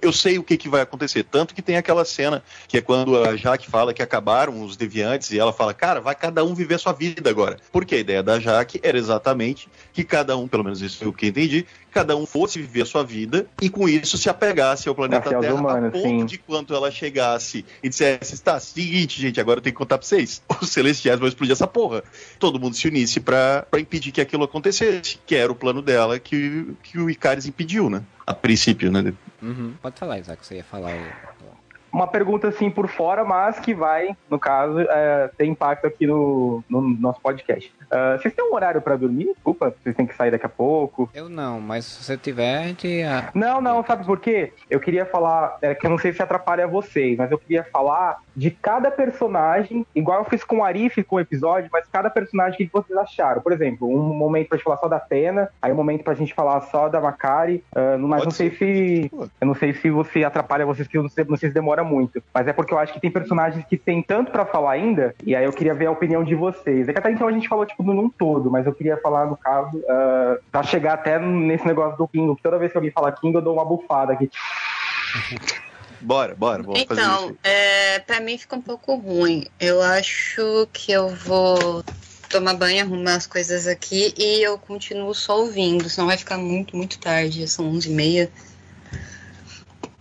Eu 0.00 0.10
sei 0.10 0.38
o 0.38 0.42
que, 0.42 0.56
que 0.56 0.68
vai 0.68 0.80
acontecer. 0.80 1.22
Tanto 1.22 1.54
que 1.54 1.60
tem 1.60 1.76
aquela 1.76 2.06
cena 2.06 2.42
que 2.66 2.78
é 2.78 2.80
quando 2.80 3.22
a 3.22 3.36
Jaque 3.36 3.70
fala 3.70 3.92
que 3.92 4.02
acabaram 4.02 4.62
os 4.62 4.76
deviantes 4.76 5.30
e 5.30 5.38
ela 5.38 5.52
fala, 5.52 5.74
cara, 5.74 6.00
vai 6.00 6.14
cada 6.14 6.42
um 6.42 6.54
viver 6.54 6.76
a 6.76 6.78
sua 6.78 6.94
vida 6.94 7.28
agora. 7.28 7.58
Porque 7.70 7.94
a 7.94 7.98
ideia 7.98 8.22
da 8.22 8.40
Jaque 8.40 8.80
era 8.82 8.96
exatamente 8.96 9.68
que 9.92 10.02
cada 10.02 10.34
um, 10.38 10.48
pelo 10.48 10.64
menos 10.64 10.80
isso 10.80 11.04
é 11.04 11.06
o 11.06 11.12
que 11.12 11.26
eu 11.26 11.28
entendi, 11.28 11.66
cada 11.96 12.14
um 12.14 12.26
fosse 12.26 12.60
viver 12.60 12.82
a 12.82 12.84
sua 12.84 13.02
vida 13.02 13.46
e 13.60 13.70
com 13.70 13.88
isso 13.88 14.18
se 14.18 14.28
apegasse 14.28 14.86
ao 14.86 14.94
planeta 14.94 15.30
Terra 15.30 15.54
humanos, 15.54 15.88
a 15.88 15.90
ponto 15.92 16.06
sim. 16.06 16.26
de 16.26 16.36
quando 16.36 16.74
ela 16.74 16.90
chegasse 16.90 17.64
e 17.82 17.88
dissesse, 17.88 18.42
tá, 18.42 18.60
seguinte, 18.60 19.18
gente, 19.18 19.40
agora 19.40 19.60
eu 19.60 19.62
tenho 19.62 19.72
que 19.72 19.78
contar 19.78 19.96
pra 19.96 20.06
vocês. 20.06 20.42
Os 20.60 20.68
celestiais 20.68 21.18
vão 21.18 21.26
explodir 21.26 21.52
essa 21.52 21.66
porra. 21.66 22.04
Todo 22.38 22.60
mundo 22.60 22.76
se 22.76 22.86
unisse 22.86 23.18
pra, 23.18 23.66
pra 23.70 23.80
impedir 23.80 24.12
que 24.12 24.20
aquilo 24.20 24.44
acontecesse, 24.44 25.18
que 25.24 25.34
era 25.34 25.50
o 25.50 25.54
plano 25.54 25.80
dela 25.80 26.18
que, 26.18 26.66
que 26.82 26.98
o 26.98 27.08
Icaris 27.08 27.46
impediu, 27.46 27.88
né? 27.88 28.02
A 28.26 28.34
princípio, 28.34 28.92
né? 28.92 29.14
Uhum. 29.40 29.72
Pode 29.80 29.98
falar, 29.98 30.18
Isaac, 30.18 30.44
você 30.44 30.56
ia 30.56 30.64
falar. 30.64 31.34
Uma 31.96 32.06
pergunta 32.06 32.48
assim 32.48 32.70
por 32.70 32.88
fora, 32.88 33.24
mas 33.24 33.58
que 33.58 33.72
vai, 33.72 34.14
no 34.28 34.38
caso, 34.38 34.80
é, 34.80 35.30
ter 35.38 35.46
impacto 35.46 35.86
aqui 35.86 36.06
no, 36.06 36.62
no 36.68 36.82
nosso 36.82 37.18
podcast. 37.22 37.72
Ah, 37.90 38.18
vocês 38.20 38.34
têm 38.34 38.44
um 38.44 38.54
horário 38.54 38.82
pra 38.82 38.96
dormir? 38.96 39.32
Desculpa, 39.32 39.74
vocês 39.82 39.96
têm 39.96 40.06
que 40.06 40.14
sair 40.14 40.30
daqui 40.30 40.44
a 40.44 40.48
pouco. 40.50 41.08
Eu 41.14 41.30
não, 41.30 41.58
mas 41.58 41.86
se 41.86 42.04
você 42.04 42.16
tiver, 42.18 42.58
a 42.58 42.62
gente. 42.64 43.02
ah, 43.02 43.30
Não, 43.34 43.62
não, 43.62 43.82
sabe 43.82 44.04
por 44.04 44.20
quê? 44.20 44.52
Eu 44.68 44.78
queria 44.78 45.06
falar, 45.06 45.56
é, 45.62 45.74
que 45.74 45.86
eu 45.86 45.90
não 45.90 45.96
sei 45.96 46.12
se 46.12 46.20
atrapalha 46.22 46.66
vocês, 46.66 47.16
mas 47.16 47.30
eu 47.30 47.38
queria 47.38 47.64
falar 47.64 48.18
de 48.36 48.50
cada 48.50 48.90
personagem, 48.90 49.86
igual 49.94 50.18
eu 50.18 50.24
fiz 50.26 50.44
com 50.44 50.58
o 50.58 50.64
Arif 50.64 51.02
com 51.04 51.16
o 51.16 51.20
episódio, 51.20 51.70
mas 51.72 51.86
cada 51.90 52.10
personagem, 52.10 52.58
que 52.58 52.70
vocês 52.70 52.98
acharam? 52.98 53.40
Por 53.40 53.52
exemplo, 53.52 53.88
um 53.88 54.02
momento 54.14 54.48
pra 54.48 54.58
gente 54.58 54.64
falar 54.64 54.76
só 54.76 54.88
da 54.88 54.96
Atena, 54.96 55.48
aí 55.62 55.72
um 55.72 55.76
momento 55.76 56.04
pra 56.04 56.12
gente 56.12 56.34
falar 56.34 56.60
só 56.62 56.88
da 56.88 57.00
Macari, 57.00 57.64
ah, 57.74 57.96
mas 57.98 58.20
Pode 58.20 58.24
não 58.26 58.30
sei 58.32 58.50
ser. 58.50 58.56
se. 58.56 59.10
Eu 59.40 59.46
não 59.46 59.54
sei 59.54 59.72
se 59.72 59.88
você 59.90 60.24
atrapalha 60.24 60.66
vocês, 60.66 60.86
que 60.86 60.98
eu 60.98 61.02
não 61.02 61.08
sei, 61.08 61.24
não 61.24 61.36
sei 61.36 61.48
se 61.48 61.54
demora 61.54 61.85
muito. 61.86 62.22
Mas 62.34 62.46
é 62.48 62.52
porque 62.52 62.74
eu 62.74 62.78
acho 62.78 62.92
que 62.92 63.00
tem 63.00 63.10
personagens 63.10 63.64
que 63.64 63.76
tem 63.76 64.02
tanto 64.02 64.30
pra 64.30 64.44
falar 64.44 64.72
ainda, 64.72 65.14
e 65.24 65.34
aí 65.34 65.44
eu 65.44 65.52
queria 65.52 65.74
ver 65.74 65.86
a 65.86 65.90
opinião 65.90 66.22
de 66.24 66.34
vocês. 66.34 66.88
É 66.88 66.92
que 66.92 66.98
até 66.98 67.10
então 67.10 67.28
a 67.28 67.32
gente 67.32 67.48
falou, 67.48 67.64
tipo, 67.64 67.82
num 67.82 68.10
todo, 68.10 68.50
mas 68.50 68.66
eu 68.66 68.74
queria 68.74 68.96
falar, 68.98 69.26
no 69.26 69.36
caso, 69.36 69.82
ah, 69.88 70.38
pra 70.50 70.62
chegar 70.62 70.94
até 70.94 71.18
nesse 71.18 71.66
negócio 71.66 71.96
do 71.96 72.08
Kingo, 72.08 72.36
que 72.36 72.42
toda 72.42 72.58
vez 72.58 72.72
que 72.72 72.78
alguém 72.78 72.90
fala 72.90 73.12
Kingo, 73.12 73.38
eu 73.38 73.42
dou 73.42 73.54
uma 73.54 73.64
bufada 73.64 74.12
aqui. 74.12 74.30
Bora, 76.00 76.34
bora, 76.34 76.62
vamos 76.62 76.82
fazer 76.84 77.00
isso. 77.00 77.10
Então, 77.10 77.36
é, 77.42 77.98
pra 78.00 78.20
mim 78.20 78.36
fica 78.36 78.56
um 78.56 78.60
pouco 78.60 78.94
ruim. 78.96 79.46
Eu 79.58 79.80
acho 79.80 80.68
que 80.72 80.92
eu 80.92 81.08
vou 81.08 81.82
tomar 82.28 82.54
banho, 82.54 82.84
arrumar 82.84 83.14
as 83.14 83.26
coisas 83.26 83.66
aqui 83.66 84.12
e 84.16 84.42
eu 84.42 84.58
continuo 84.58 85.14
só 85.14 85.40
ouvindo, 85.40 85.88
senão 85.88 86.08
vai 86.08 86.16
ficar 86.16 86.38
muito, 86.38 86.76
muito 86.76 86.98
tarde. 86.98 87.48
São 87.48 87.72
11h30. 87.72 88.28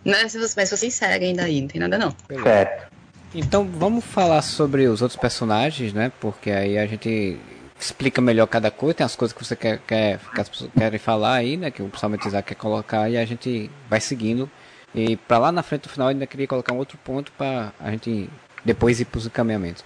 Mas, 0.05 0.35
mas 0.55 0.69
vocês 0.69 0.93
seguem 0.93 1.35
daí, 1.35 1.61
não 1.61 1.67
tem 1.67 1.81
nada 1.81 1.97
não. 1.97 2.15
Certo. 2.43 2.95
Então 3.33 3.65
vamos 3.65 4.05
falar 4.05 4.41
sobre 4.41 4.87
os 4.87 5.01
outros 5.01 5.19
personagens, 5.19 5.91
né? 5.91 6.11
Porque 6.21 6.51
aí 6.51 6.77
a 6.77 6.85
gente 6.85 7.37
explica 7.77 8.21
melhor 8.21 8.45
cada 8.47 8.71
coisa, 8.71 8.93
tem 8.93 9.05
as 9.05 9.15
coisas 9.15 9.35
que 9.35 9.43
você 9.43 9.55
quer, 9.55 9.79
quer 9.79 10.19
que 10.33 10.39
as 10.41 10.47
pessoas 10.47 10.71
querem 10.77 10.99
falar 10.99 11.33
aí, 11.33 11.57
né? 11.57 11.71
Que 11.71 11.81
o 11.81 11.87
principalmente 11.87 12.27
Isaac 12.27 12.47
quer 12.47 12.55
colocar 12.55 13.09
e 13.09 13.17
a 13.17 13.25
gente 13.25 13.69
vai 13.89 13.99
seguindo. 13.99 14.49
E 14.93 15.17
pra 15.17 15.37
lá 15.37 15.51
na 15.51 15.63
frente 15.63 15.81
do 15.81 15.89
final 15.89 16.07
eu 16.07 16.11
ainda 16.11 16.27
queria 16.27 16.47
colocar 16.47 16.71
um 16.71 16.77
outro 16.77 16.97
ponto 17.03 17.31
pra 17.33 17.73
a 17.79 17.91
gente 17.91 18.29
depois 18.63 19.01
ir 19.01 19.05
pros 19.05 19.25
encaminhamentos. 19.25 19.83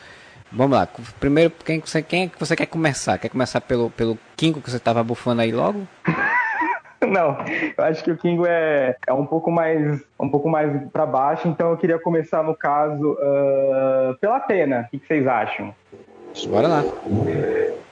Vamos 0.51 0.77
lá, 0.77 0.87
primeiro 1.19 1.51
quem, 1.63 1.79
você, 1.79 2.01
quem 2.01 2.23
é 2.23 2.27
que 2.27 2.39
você 2.39 2.55
quer 2.55 2.65
começar? 2.65 3.17
Quer 3.17 3.29
começar 3.29 3.61
pelo, 3.61 3.89
pelo 3.91 4.17
Kingo 4.35 4.61
que 4.61 4.69
você 4.69 4.79
tava 4.79 5.03
bufando 5.03 5.41
aí 5.41 5.51
logo? 5.51 5.87
Não, 7.07 7.37
eu 7.77 7.83
acho 7.85 8.03
que 8.03 8.11
o 8.11 8.17
Kingo 8.17 8.45
é, 8.45 8.95
é 9.07 9.13
um 9.13 9.25
pouco 9.25 9.49
mais 9.49 10.01
um 10.19 10.29
pouco 10.29 10.49
mais 10.49 10.69
para 10.91 11.05
baixo, 11.05 11.47
então 11.47 11.71
eu 11.71 11.77
queria 11.77 11.97
começar 11.97 12.43
no 12.43 12.55
caso 12.55 13.17
ah, 13.21 14.15
pela 14.19 14.37
Atena. 14.37 14.81
O 14.81 14.91
que 14.91 14.99
que 14.99 15.07
vocês 15.07 15.25
acham? 15.25 15.73
Bora 16.47 16.67
lá. 16.67 16.83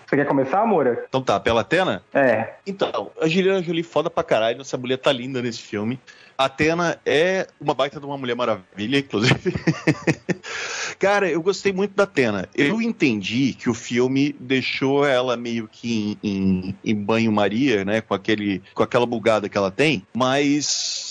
Você 0.07 0.15
quer 0.15 0.25
começar, 0.25 0.65
Moura? 0.65 1.05
Então 1.09 1.21
tá, 1.21 1.37
pela 1.39 1.61
Atena? 1.61 2.01
É. 2.13 2.53
Então, 2.65 3.11
a 3.21 3.27
Juliana 3.27 3.61
Jolie 3.61 3.83
foda 3.83 4.09
pra 4.09 4.23
caralho, 4.23 4.61
essa 4.61 4.77
mulher 4.77 4.97
tá 4.97 5.11
linda 5.11 5.41
nesse 5.41 5.59
filme. 5.61 5.99
A 6.37 6.45
Atena 6.45 6.97
é 7.05 7.47
uma 7.59 7.73
baita 7.73 7.99
de 7.99 8.05
uma 8.05 8.17
Mulher 8.17 8.35
Maravilha, 8.35 8.99
inclusive. 8.99 9.53
Cara, 10.99 11.29
eu 11.29 11.41
gostei 11.41 11.71
muito 11.73 11.93
da 11.95 12.03
Atena. 12.03 12.47
Eu 12.55 12.81
entendi 12.81 13.53
que 13.53 13.69
o 13.69 13.73
filme 13.73 14.35
deixou 14.39 15.05
ela 15.05 15.35
meio 15.35 15.67
que 15.67 16.17
em, 16.23 16.29
em- 16.29 16.75
em 16.85 16.95
banho-maria, 16.95 17.83
né? 17.83 18.01
Com, 18.01 18.13
aquele, 18.13 18.61
com 18.73 18.83
aquela 18.83 19.05
bugada 19.05 19.49
que 19.49 19.57
ela 19.57 19.71
tem, 19.71 20.05
mas. 20.13 21.06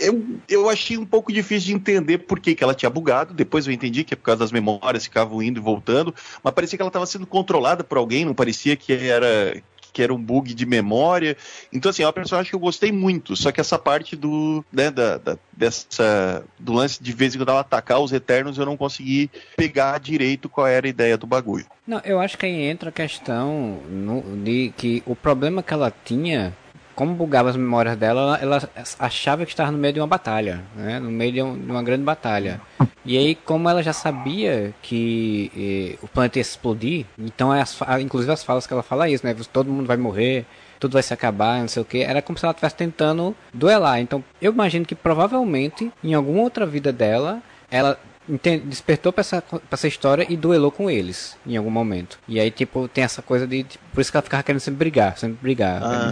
Eu, 0.00 0.24
eu 0.48 0.68
achei 0.70 0.96
um 0.98 1.06
pouco 1.06 1.32
difícil 1.32 1.68
de 1.68 1.74
entender 1.74 2.18
por 2.18 2.40
que, 2.40 2.54
que 2.54 2.62
ela 2.64 2.74
tinha 2.74 2.90
bugado. 2.90 3.34
Depois 3.34 3.66
eu 3.66 3.72
entendi 3.72 4.04
que 4.04 4.14
é 4.14 4.16
por 4.16 4.24
causa 4.24 4.40
das 4.40 4.52
memórias 4.52 5.04
ficavam 5.04 5.42
indo 5.42 5.58
e 5.60 5.62
voltando. 5.62 6.14
Mas 6.42 6.54
parecia 6.54 6.76
que 6.78 6.82
ela 6.82 6.88
estava 6.88 7.06
sendo 7.06 7.26
controlada 7.26 7.82
por 7.84 7.98
alguém, 7.98 8.24
não 8.24 8.34
parecia 8.34 8.76
que 8.76 8.92
era 8.92 9.62
que 9.92 10.02
era 10.02 10.14
um 10.14 10.16
bug 10.22 10.54
de 10.54 10.64
memória. 10.64 11.36
Então, 11.70 11.90
assim, 11.90 12.02
é 12.02 12.06
uma 12.06 12.12
personagem 12.14 12.48
que 12.48 12.56
eu 12.56 12.60
gostei 12.60 12.90
muito. 12.90 13.36
Só 13.36 13.52
que 13.52 13.60
essa 13.60 13.78
parte 13.78 14.16
do, 14.16 14.64
né, 14.72 14.90
da, 14.90 15.18
da- 15.18 15.36
dessa, 15.52 16.42
do 16.58 16.72
lance 16.72 17.02
de 17.02 17.12
vez 17.12 17.34
em 17.34 17.38
quando 17.38 17.50
ela 17.50 17.60
atacar 17.60 18.00
os 18.00 18.10
Eternos, 18.10 18.56
eu 18.56 18.64
não 18.64 18.74
consegui 18.74 19.30
pegar 19.54 19.98
direito 20.00 20.48
qual 20.48 20.66
era 20.66 20.86
a 20.86 20.88
ideia 20.88 21.18
do 21.18 21.26
bagulho. 21.26 21.66
Não, 21.86 22.00
eu 22.06 22.18
acho 22.20 22.38
que 22.38 22.46
aí 22.46 22.62
entra 22.62 22.88
a 22.88 22.92
questão 22.92 23.80
no- 23.90 24.22
de 24.42 24.72
que 24.78 25.02
o 25.04 25.14
problema 25.14 25.62
que 25.62 25.74
ela 25.74 25.92
tinha, 26.04 26.56
como 26.94 27.14
bugava 27.14 27.50
as 27.50 27.56
memórias 27.56 27.96
dela, 27.96 28.38
ela, 28.40 28.58
ela 28.76 28.86
achava 28.98 29.44
que 29.44 29.52
estava 29.52 29.70
no 29.70 29.78
meio 29.78 29.94
de 29.94 30.00
uma 30.00 30.06
batalha, 30.06 30.62
né? 30.76 30.98
No 30.98 31.10
meio 31.10 31.32
de, 31.32 31.42
um- 31.42 31.58
de 31.58 31.70
uma 31.70 31.82
grande 31.82 32.02
batalha. 32.04 32.60
E 33.04 33.18
aí, 33.18 33.34
como 33.34 33.68
ela 33.68 33.82
já 33.82 33.92
sabia 33.92 34.72
que 34.80 35.50
eh, 35.56 35.98
o 36.04 36.08
planeta 36.08 36.38
ia 36.38 36.42
explodir, 36.42 37.04
então 37.18 37.50
as, 37.50 37.74
fa- 37.74 38.00
inclusive 38.00 38.32
as 38.32 38.44
falas 38.44 38.66
que 38.66 38.72
ela 38.72 38.82
fala 38.82 39.06
é 39.08 39.10
isso, 39.12 39.26
né? 39.26 39.34
Todo 39.52 39.72
mundo 39.72 39.86
vai 39.86 39.96
morrer, 39.96 40.44
tudo 40.78 40.92
vai 40.92 41.02
se 41.02 41.12
acabar, 41.12 41.60
não 41.60 41.68
sei 41.68 41.82
o 41.82 41.84
que. 41.84 41.98
Era 42.02 42.22
como 42.22 42.38
se 42.38 42.44
ela 42.44 42.52
estivesse 42.52 42.76
tentando 42.76 43.34
duelar. 43.52 43.98
Então, 44.00 44.22
eu 44.40 44.52
imagino 44.52 44.84
que 44.84 44.94
provavelmente, 44.94 45.90
em 46.04 46.14
alguma 46.14 46.42
outra 46.42 46.64
vida 46.66 46.92
dela, 46.92 47.40
ela 47.70 47.98
despertou 48.28 49.12
pra 49.12 49.20
essa, 49.20 49.42
pra 49.42 49.60
essa 49.70 49.88
história 49.88 50.26
e 50.28 50.36
duelou 50.36 50.70
com 50.70 50.88
eles 50.88 51.36
em 51.46 51.56
algum 51.56 51.70
momento. 51.70 52.18
E 52.28 52.38
aí, 52.38 52.50
tipo, 52.50 52.86
tem 52.88 53.02
essa 53.02 53.20
coisa 53.20 53.46
de. 53.46 53.64
tipo, 53.64 53.84
por 53.92 54.00
isso 54.00 54.10
que 54.10 54.16
ela 54.16 54.22
ficava 54.22 54.42
querendo 54.42 54.60
sempre 54.60 54.78
brigar, 54.78 55.18
sempre 55.18 55.38
brigar. 55.40 55.82
Ah. 55.82 56.10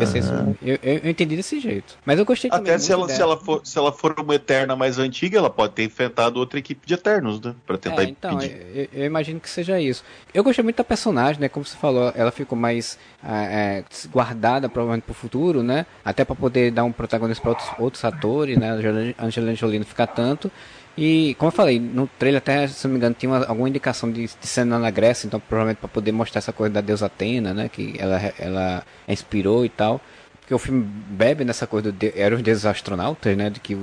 Eu, 0.60 0.78
eu, 0.82 0.98
eu 1.04 1.10
entendi 1.10 1.36
desse 1.36 1.60
jeito. 1.60 1.96
Mas 2.04 2.18
eu 2.18 2.24
gostei 2.24 2.50
também. 2.50 2.72
Até 2.72 2.78
se 2.78 2.92
ela, 2.92 3.08
se, 3.08 3.22
ela 3.22 3.36
for, 3.36 3.60
se 3.64 3.78
ela 3.78 3.92
for 3.92 4.14
uma 4.18 4.34
Eterna 4.34 4.74
mais 4.74 4.98
antiga, 4.98 5.38
ela 5.38 5.50
pode 5.50 5.74
ter 5.74 5.84
enfrentado 5.84 6.38
outra 6.40 6.58
equipe 6.58 6.86
de 6.86 6.94
Eternos, 6.94 7.40
né? 7.40 7.54
Pra 7.64 7.78
tentar 7.78 8.02
É, 8.02 8.06
então, 8.06 8.38
eu, 8.42 8.88
eu 8.92 9.04
imagino 9.04 9.38
que 9.38 9.48
seja 9.48 9.80
isso. 9.80 10.04
Eu 10.34 10.42
gostei 10.42 10.64
muito 10.64 10.76
da 10.76 10.84
personagem, 10.84 11.40
né? 11.40 11.48
Como 11.48 11.64
você 11.64 11.76
falou, 11.76 12.12
ela 12.16 12.32
ficou 12.32 12.58
mais 12.58 12.98
ah, 13.22 13.44
é, 13.44 13.84
guardada 14.10 14.68
provavelmente 14.68 15.04
pro 15.04 15.14
futuro, 15.14 15.62
né? 15.62 15.86
Até 16.04 16.24
pra 16.24 16.34
poder 16.34 16.70
dar 16.72 16.84
um 16.84 16.92
protagonismo 16.92 17.42
pra 17.42 17.50
outros, 17.50 17.70
outros 17.78 18.04
atores, 18.04 18.58
né? 18.58 19.14
A 19.16 19.24
Angelina 19.24 19.54
Jolie 19.54 19.78
não 19.78 19.86
ficar 19.86 20.06
tanto. 20.08 20.50
E, 20.98 21.34
como 21.38 21.48
eu 21.48 21.52
falei, 21.54 21.78
no 21.80 22.06
trailer 22.18 22.38
até, 22.38 22.66
se 22.66 22.86
não 22.86 22.92
me 22.92 22.98
engano, 22.98 23.14
tinha 23.18 23.30
uma- 23.30 23.46
alguma 23.46 23.68
indicação 23.68 24.10
de, 24.10 24.22
de 24.26 24.46
cena 24.46 24.78
na 24.78 24.90
Grécia, 24.90 25.26
então 25.26 25.40
provavelmente 25.40 25.78
pra 25.78 25.88
poder 25.88 26.12
mostrar 26.12 26.40
essa 26.40 26.52
coisa 26.52 26.74
da 26.74 26.80
deusa 26.80 27.06
Atena, 27.06 27.54
né? 27.54 27.70
Que 27.72 27.94
ela, 27.98 28.20
ela 28.38 28.84
inspirou 29.08 29.64
e 29.64 29.68
tal. 29.68 30.00
Porque 30.40 30.52
o 30.54 30.58
filme 30.58 30.82
bebe 30.82 31.44
nessa 31.44 31.66
coisa 31.66 31.92
do 31.92 32.12
eram 32.14 32.36
os 32.36 32.42
deuses 32.42 32.66
astronautas, 32.66 33.36
né? 33.36 33.48
De 33.50 33.60
que 33.60 33.76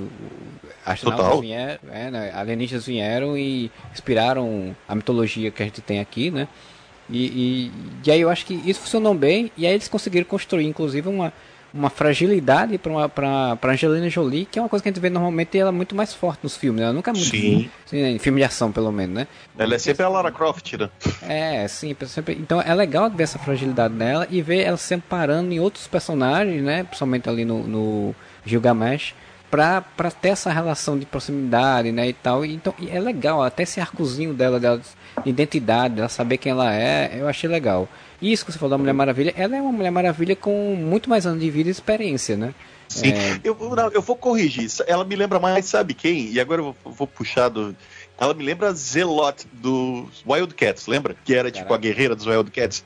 astronautas 0.84 1.40
vieram, 1.40 1.78
é, 1.90 2.10
né, 2.10 2.32
alienígenas 2.34 2.86
vieram 2.86 3.36
e 3.36 3.70
inspiraram 3.92 4.76
a 4.86 4.94
mitologia 4.94 5.50
que 5.50 5.62
a 5.62 5.66
gente 5.66 5.80
tem 5.80 6.00
aqui, 6.00 6.30
né? 6.30 6.46
E, 7.10 7.24
e, 7.26 7.72
e 8.06 8.10
aí 8.10 8.20
eu 8.20 8.28
acho 8.28 8.44
que 8.44 8.54
isso 8.66 8.80
funcionou 8.80 9.14
bem, 9.14 9.50
e 9.56 9.66
aí 9.66 9.72
eles 9.72 9.88
conseguiram 9.88 10.26
construir, 10.26 10.66
inclusive, 10.66 11.08
uma, 11.08 11.32
uma 11.72 11.90
fragilidade 11.90 12.78
para 12.78 13.58
Angelina 13.64 14.08
Jolie, 14.08 14.46
que 14.46 14.58
é 14.58 14.62
uma 14.62 14.68
coisa 14.68 14.82
que 14.82 14.88
a 14.88 14.92
gente 14.92 15.00
vê 15.00 15.10
normalmente 15.10 15.58
ela 15.58 15.68
é 15.68 15.72
muito 15.72 15.94
mais 15.94 16.14
forte 16.14 16.40
nos 16.42 16.56
filmes. 16.56 16.82
Ela 16.82 16.92
nunca 16.92 17.10
é 17.10 17.14
muito. 17.14 17.28
Sim. 17.28 17.70
Assim, 17.86 17.98
em 17.98 18.18
filme 18.18 18.40
de 18.40 18.44
ação, 18.44 18.72
pelo 18.72 18.90
menos, 18.90 19.14
né? 19.14 19.26
Ela 19.56 19.74
é 19.74 19.78
sempre 19.78 20.04
a 20.04 20.08
Lara 20.08 20.32
Croft, 20.32 20.72
né? 20.74 20.90
É, 21.22 21.68
sim. 21.68 21.94
Sempre... 22.06 22.34
Então 22.34 22.60
é 22.60 22.74
legal 22.74 23.10
ver 23.10 23.24
essa 23.24 23.38
fragilidade 23.38 23.94
dela 23.94 24.26
e 24.30 24.40
ver 24.40 24.62
ela 24.62 24.76
se 24.76 24.94
amparando 24.94 25.52
em 25.52 25.60
outros 25.60 25.86
personagens, 25.86 26.62
né? 26.62 26.84
Principalmente 26.84 27.28
ali 27.28 27.44
no, 27.44 27.62
no 27.64 28.14
Gilgamesh. 28.44 29.14
Pra, 29.50 29.80
pra 29.80 30.10
ter 30.10 30.28
essa 30.28 30.52
relação 30.52 30.98
de 30.98 31.06
proximidade, 31.06 31.90
né, 31.90 32.06
e 32.06 32.12
tal. 32.12 32.44
E, 32.44 32.54
então, 32.54 32.74
e 32.78 32.90
é 32.90 33.00
legal, 33.00 33.42
até 33.42 33.62
esse 33.62 33.80
arcozinho 33.80 34.34
dela, 34.34 34.60
dela, 34.60 34.78
de 35.24 35.30
identidade, 35.30 35.94
dela 35.94 36.08
saber 36.10 36.36
quem 36.36 36.52
ela 36.52 36.74
é, 36.74 37.16
eu 37.18 37.26
achei 37.26 37.48
legal. 37.48 37.88
E 38.20 38.32
isso 38.32 38.44
que 38.44 38.52
você 38.52 38.58
falou 38.58 38.70
da 38.70 38.78
Mulher 38.78 38.92
Maravilha, 38.92 39.32
ela 39.36 39.56
é 39.56 39.62
uma 39.62 39.72
Mulher 39.72 39.90
Maravilha 39.90 40.34
com 40.34 40.74
muito 40.74 41.08
mais 41.08 41.26
anos 41.26 41.40
de 41.40 41.50
vida 41.50 41.68
e 41.68 41.72
experiência, 41.72 42.36
né? 42.36 42.54
Sim, 42.88 43.12
é... 43.12 43.40
eu, 43.44 43.54
não, 43.76 43.90
eu 43.90 44.02
vou 44.02 44.16
corrigir 44.16 44.64
isso. 44.64 44.82
Ela 44.86 45.04
me 45.04 45.14
lembra 45.14 45.38
mais, 45.38 45.66
sabe 45.66 45.94
quem? 45.94 46.32
E 46.32 46.40
agora 46.40 46.60
eu 46.60 46.74
vou, 46.82 46.92
vou 46.92 47.06
puxar 47.06 47.48
do. 47.48 47.76
Ela 48.18 48.34
me 48.34 48.42
lembra 48.42 48.68
a 48.68 48.72
Zelot 48.72 49.46
dos 49.52 50.24
Wildcats, 50.26 50.86
lembra? 50.86 51.14
Que 51.24 51.34
era 51.34 51.50
tipo 51.50 51.72
a 51.72 51.78
guerreira 51.78 52.16
dos 52.16 52.26
Wildcats. 52.26 52.84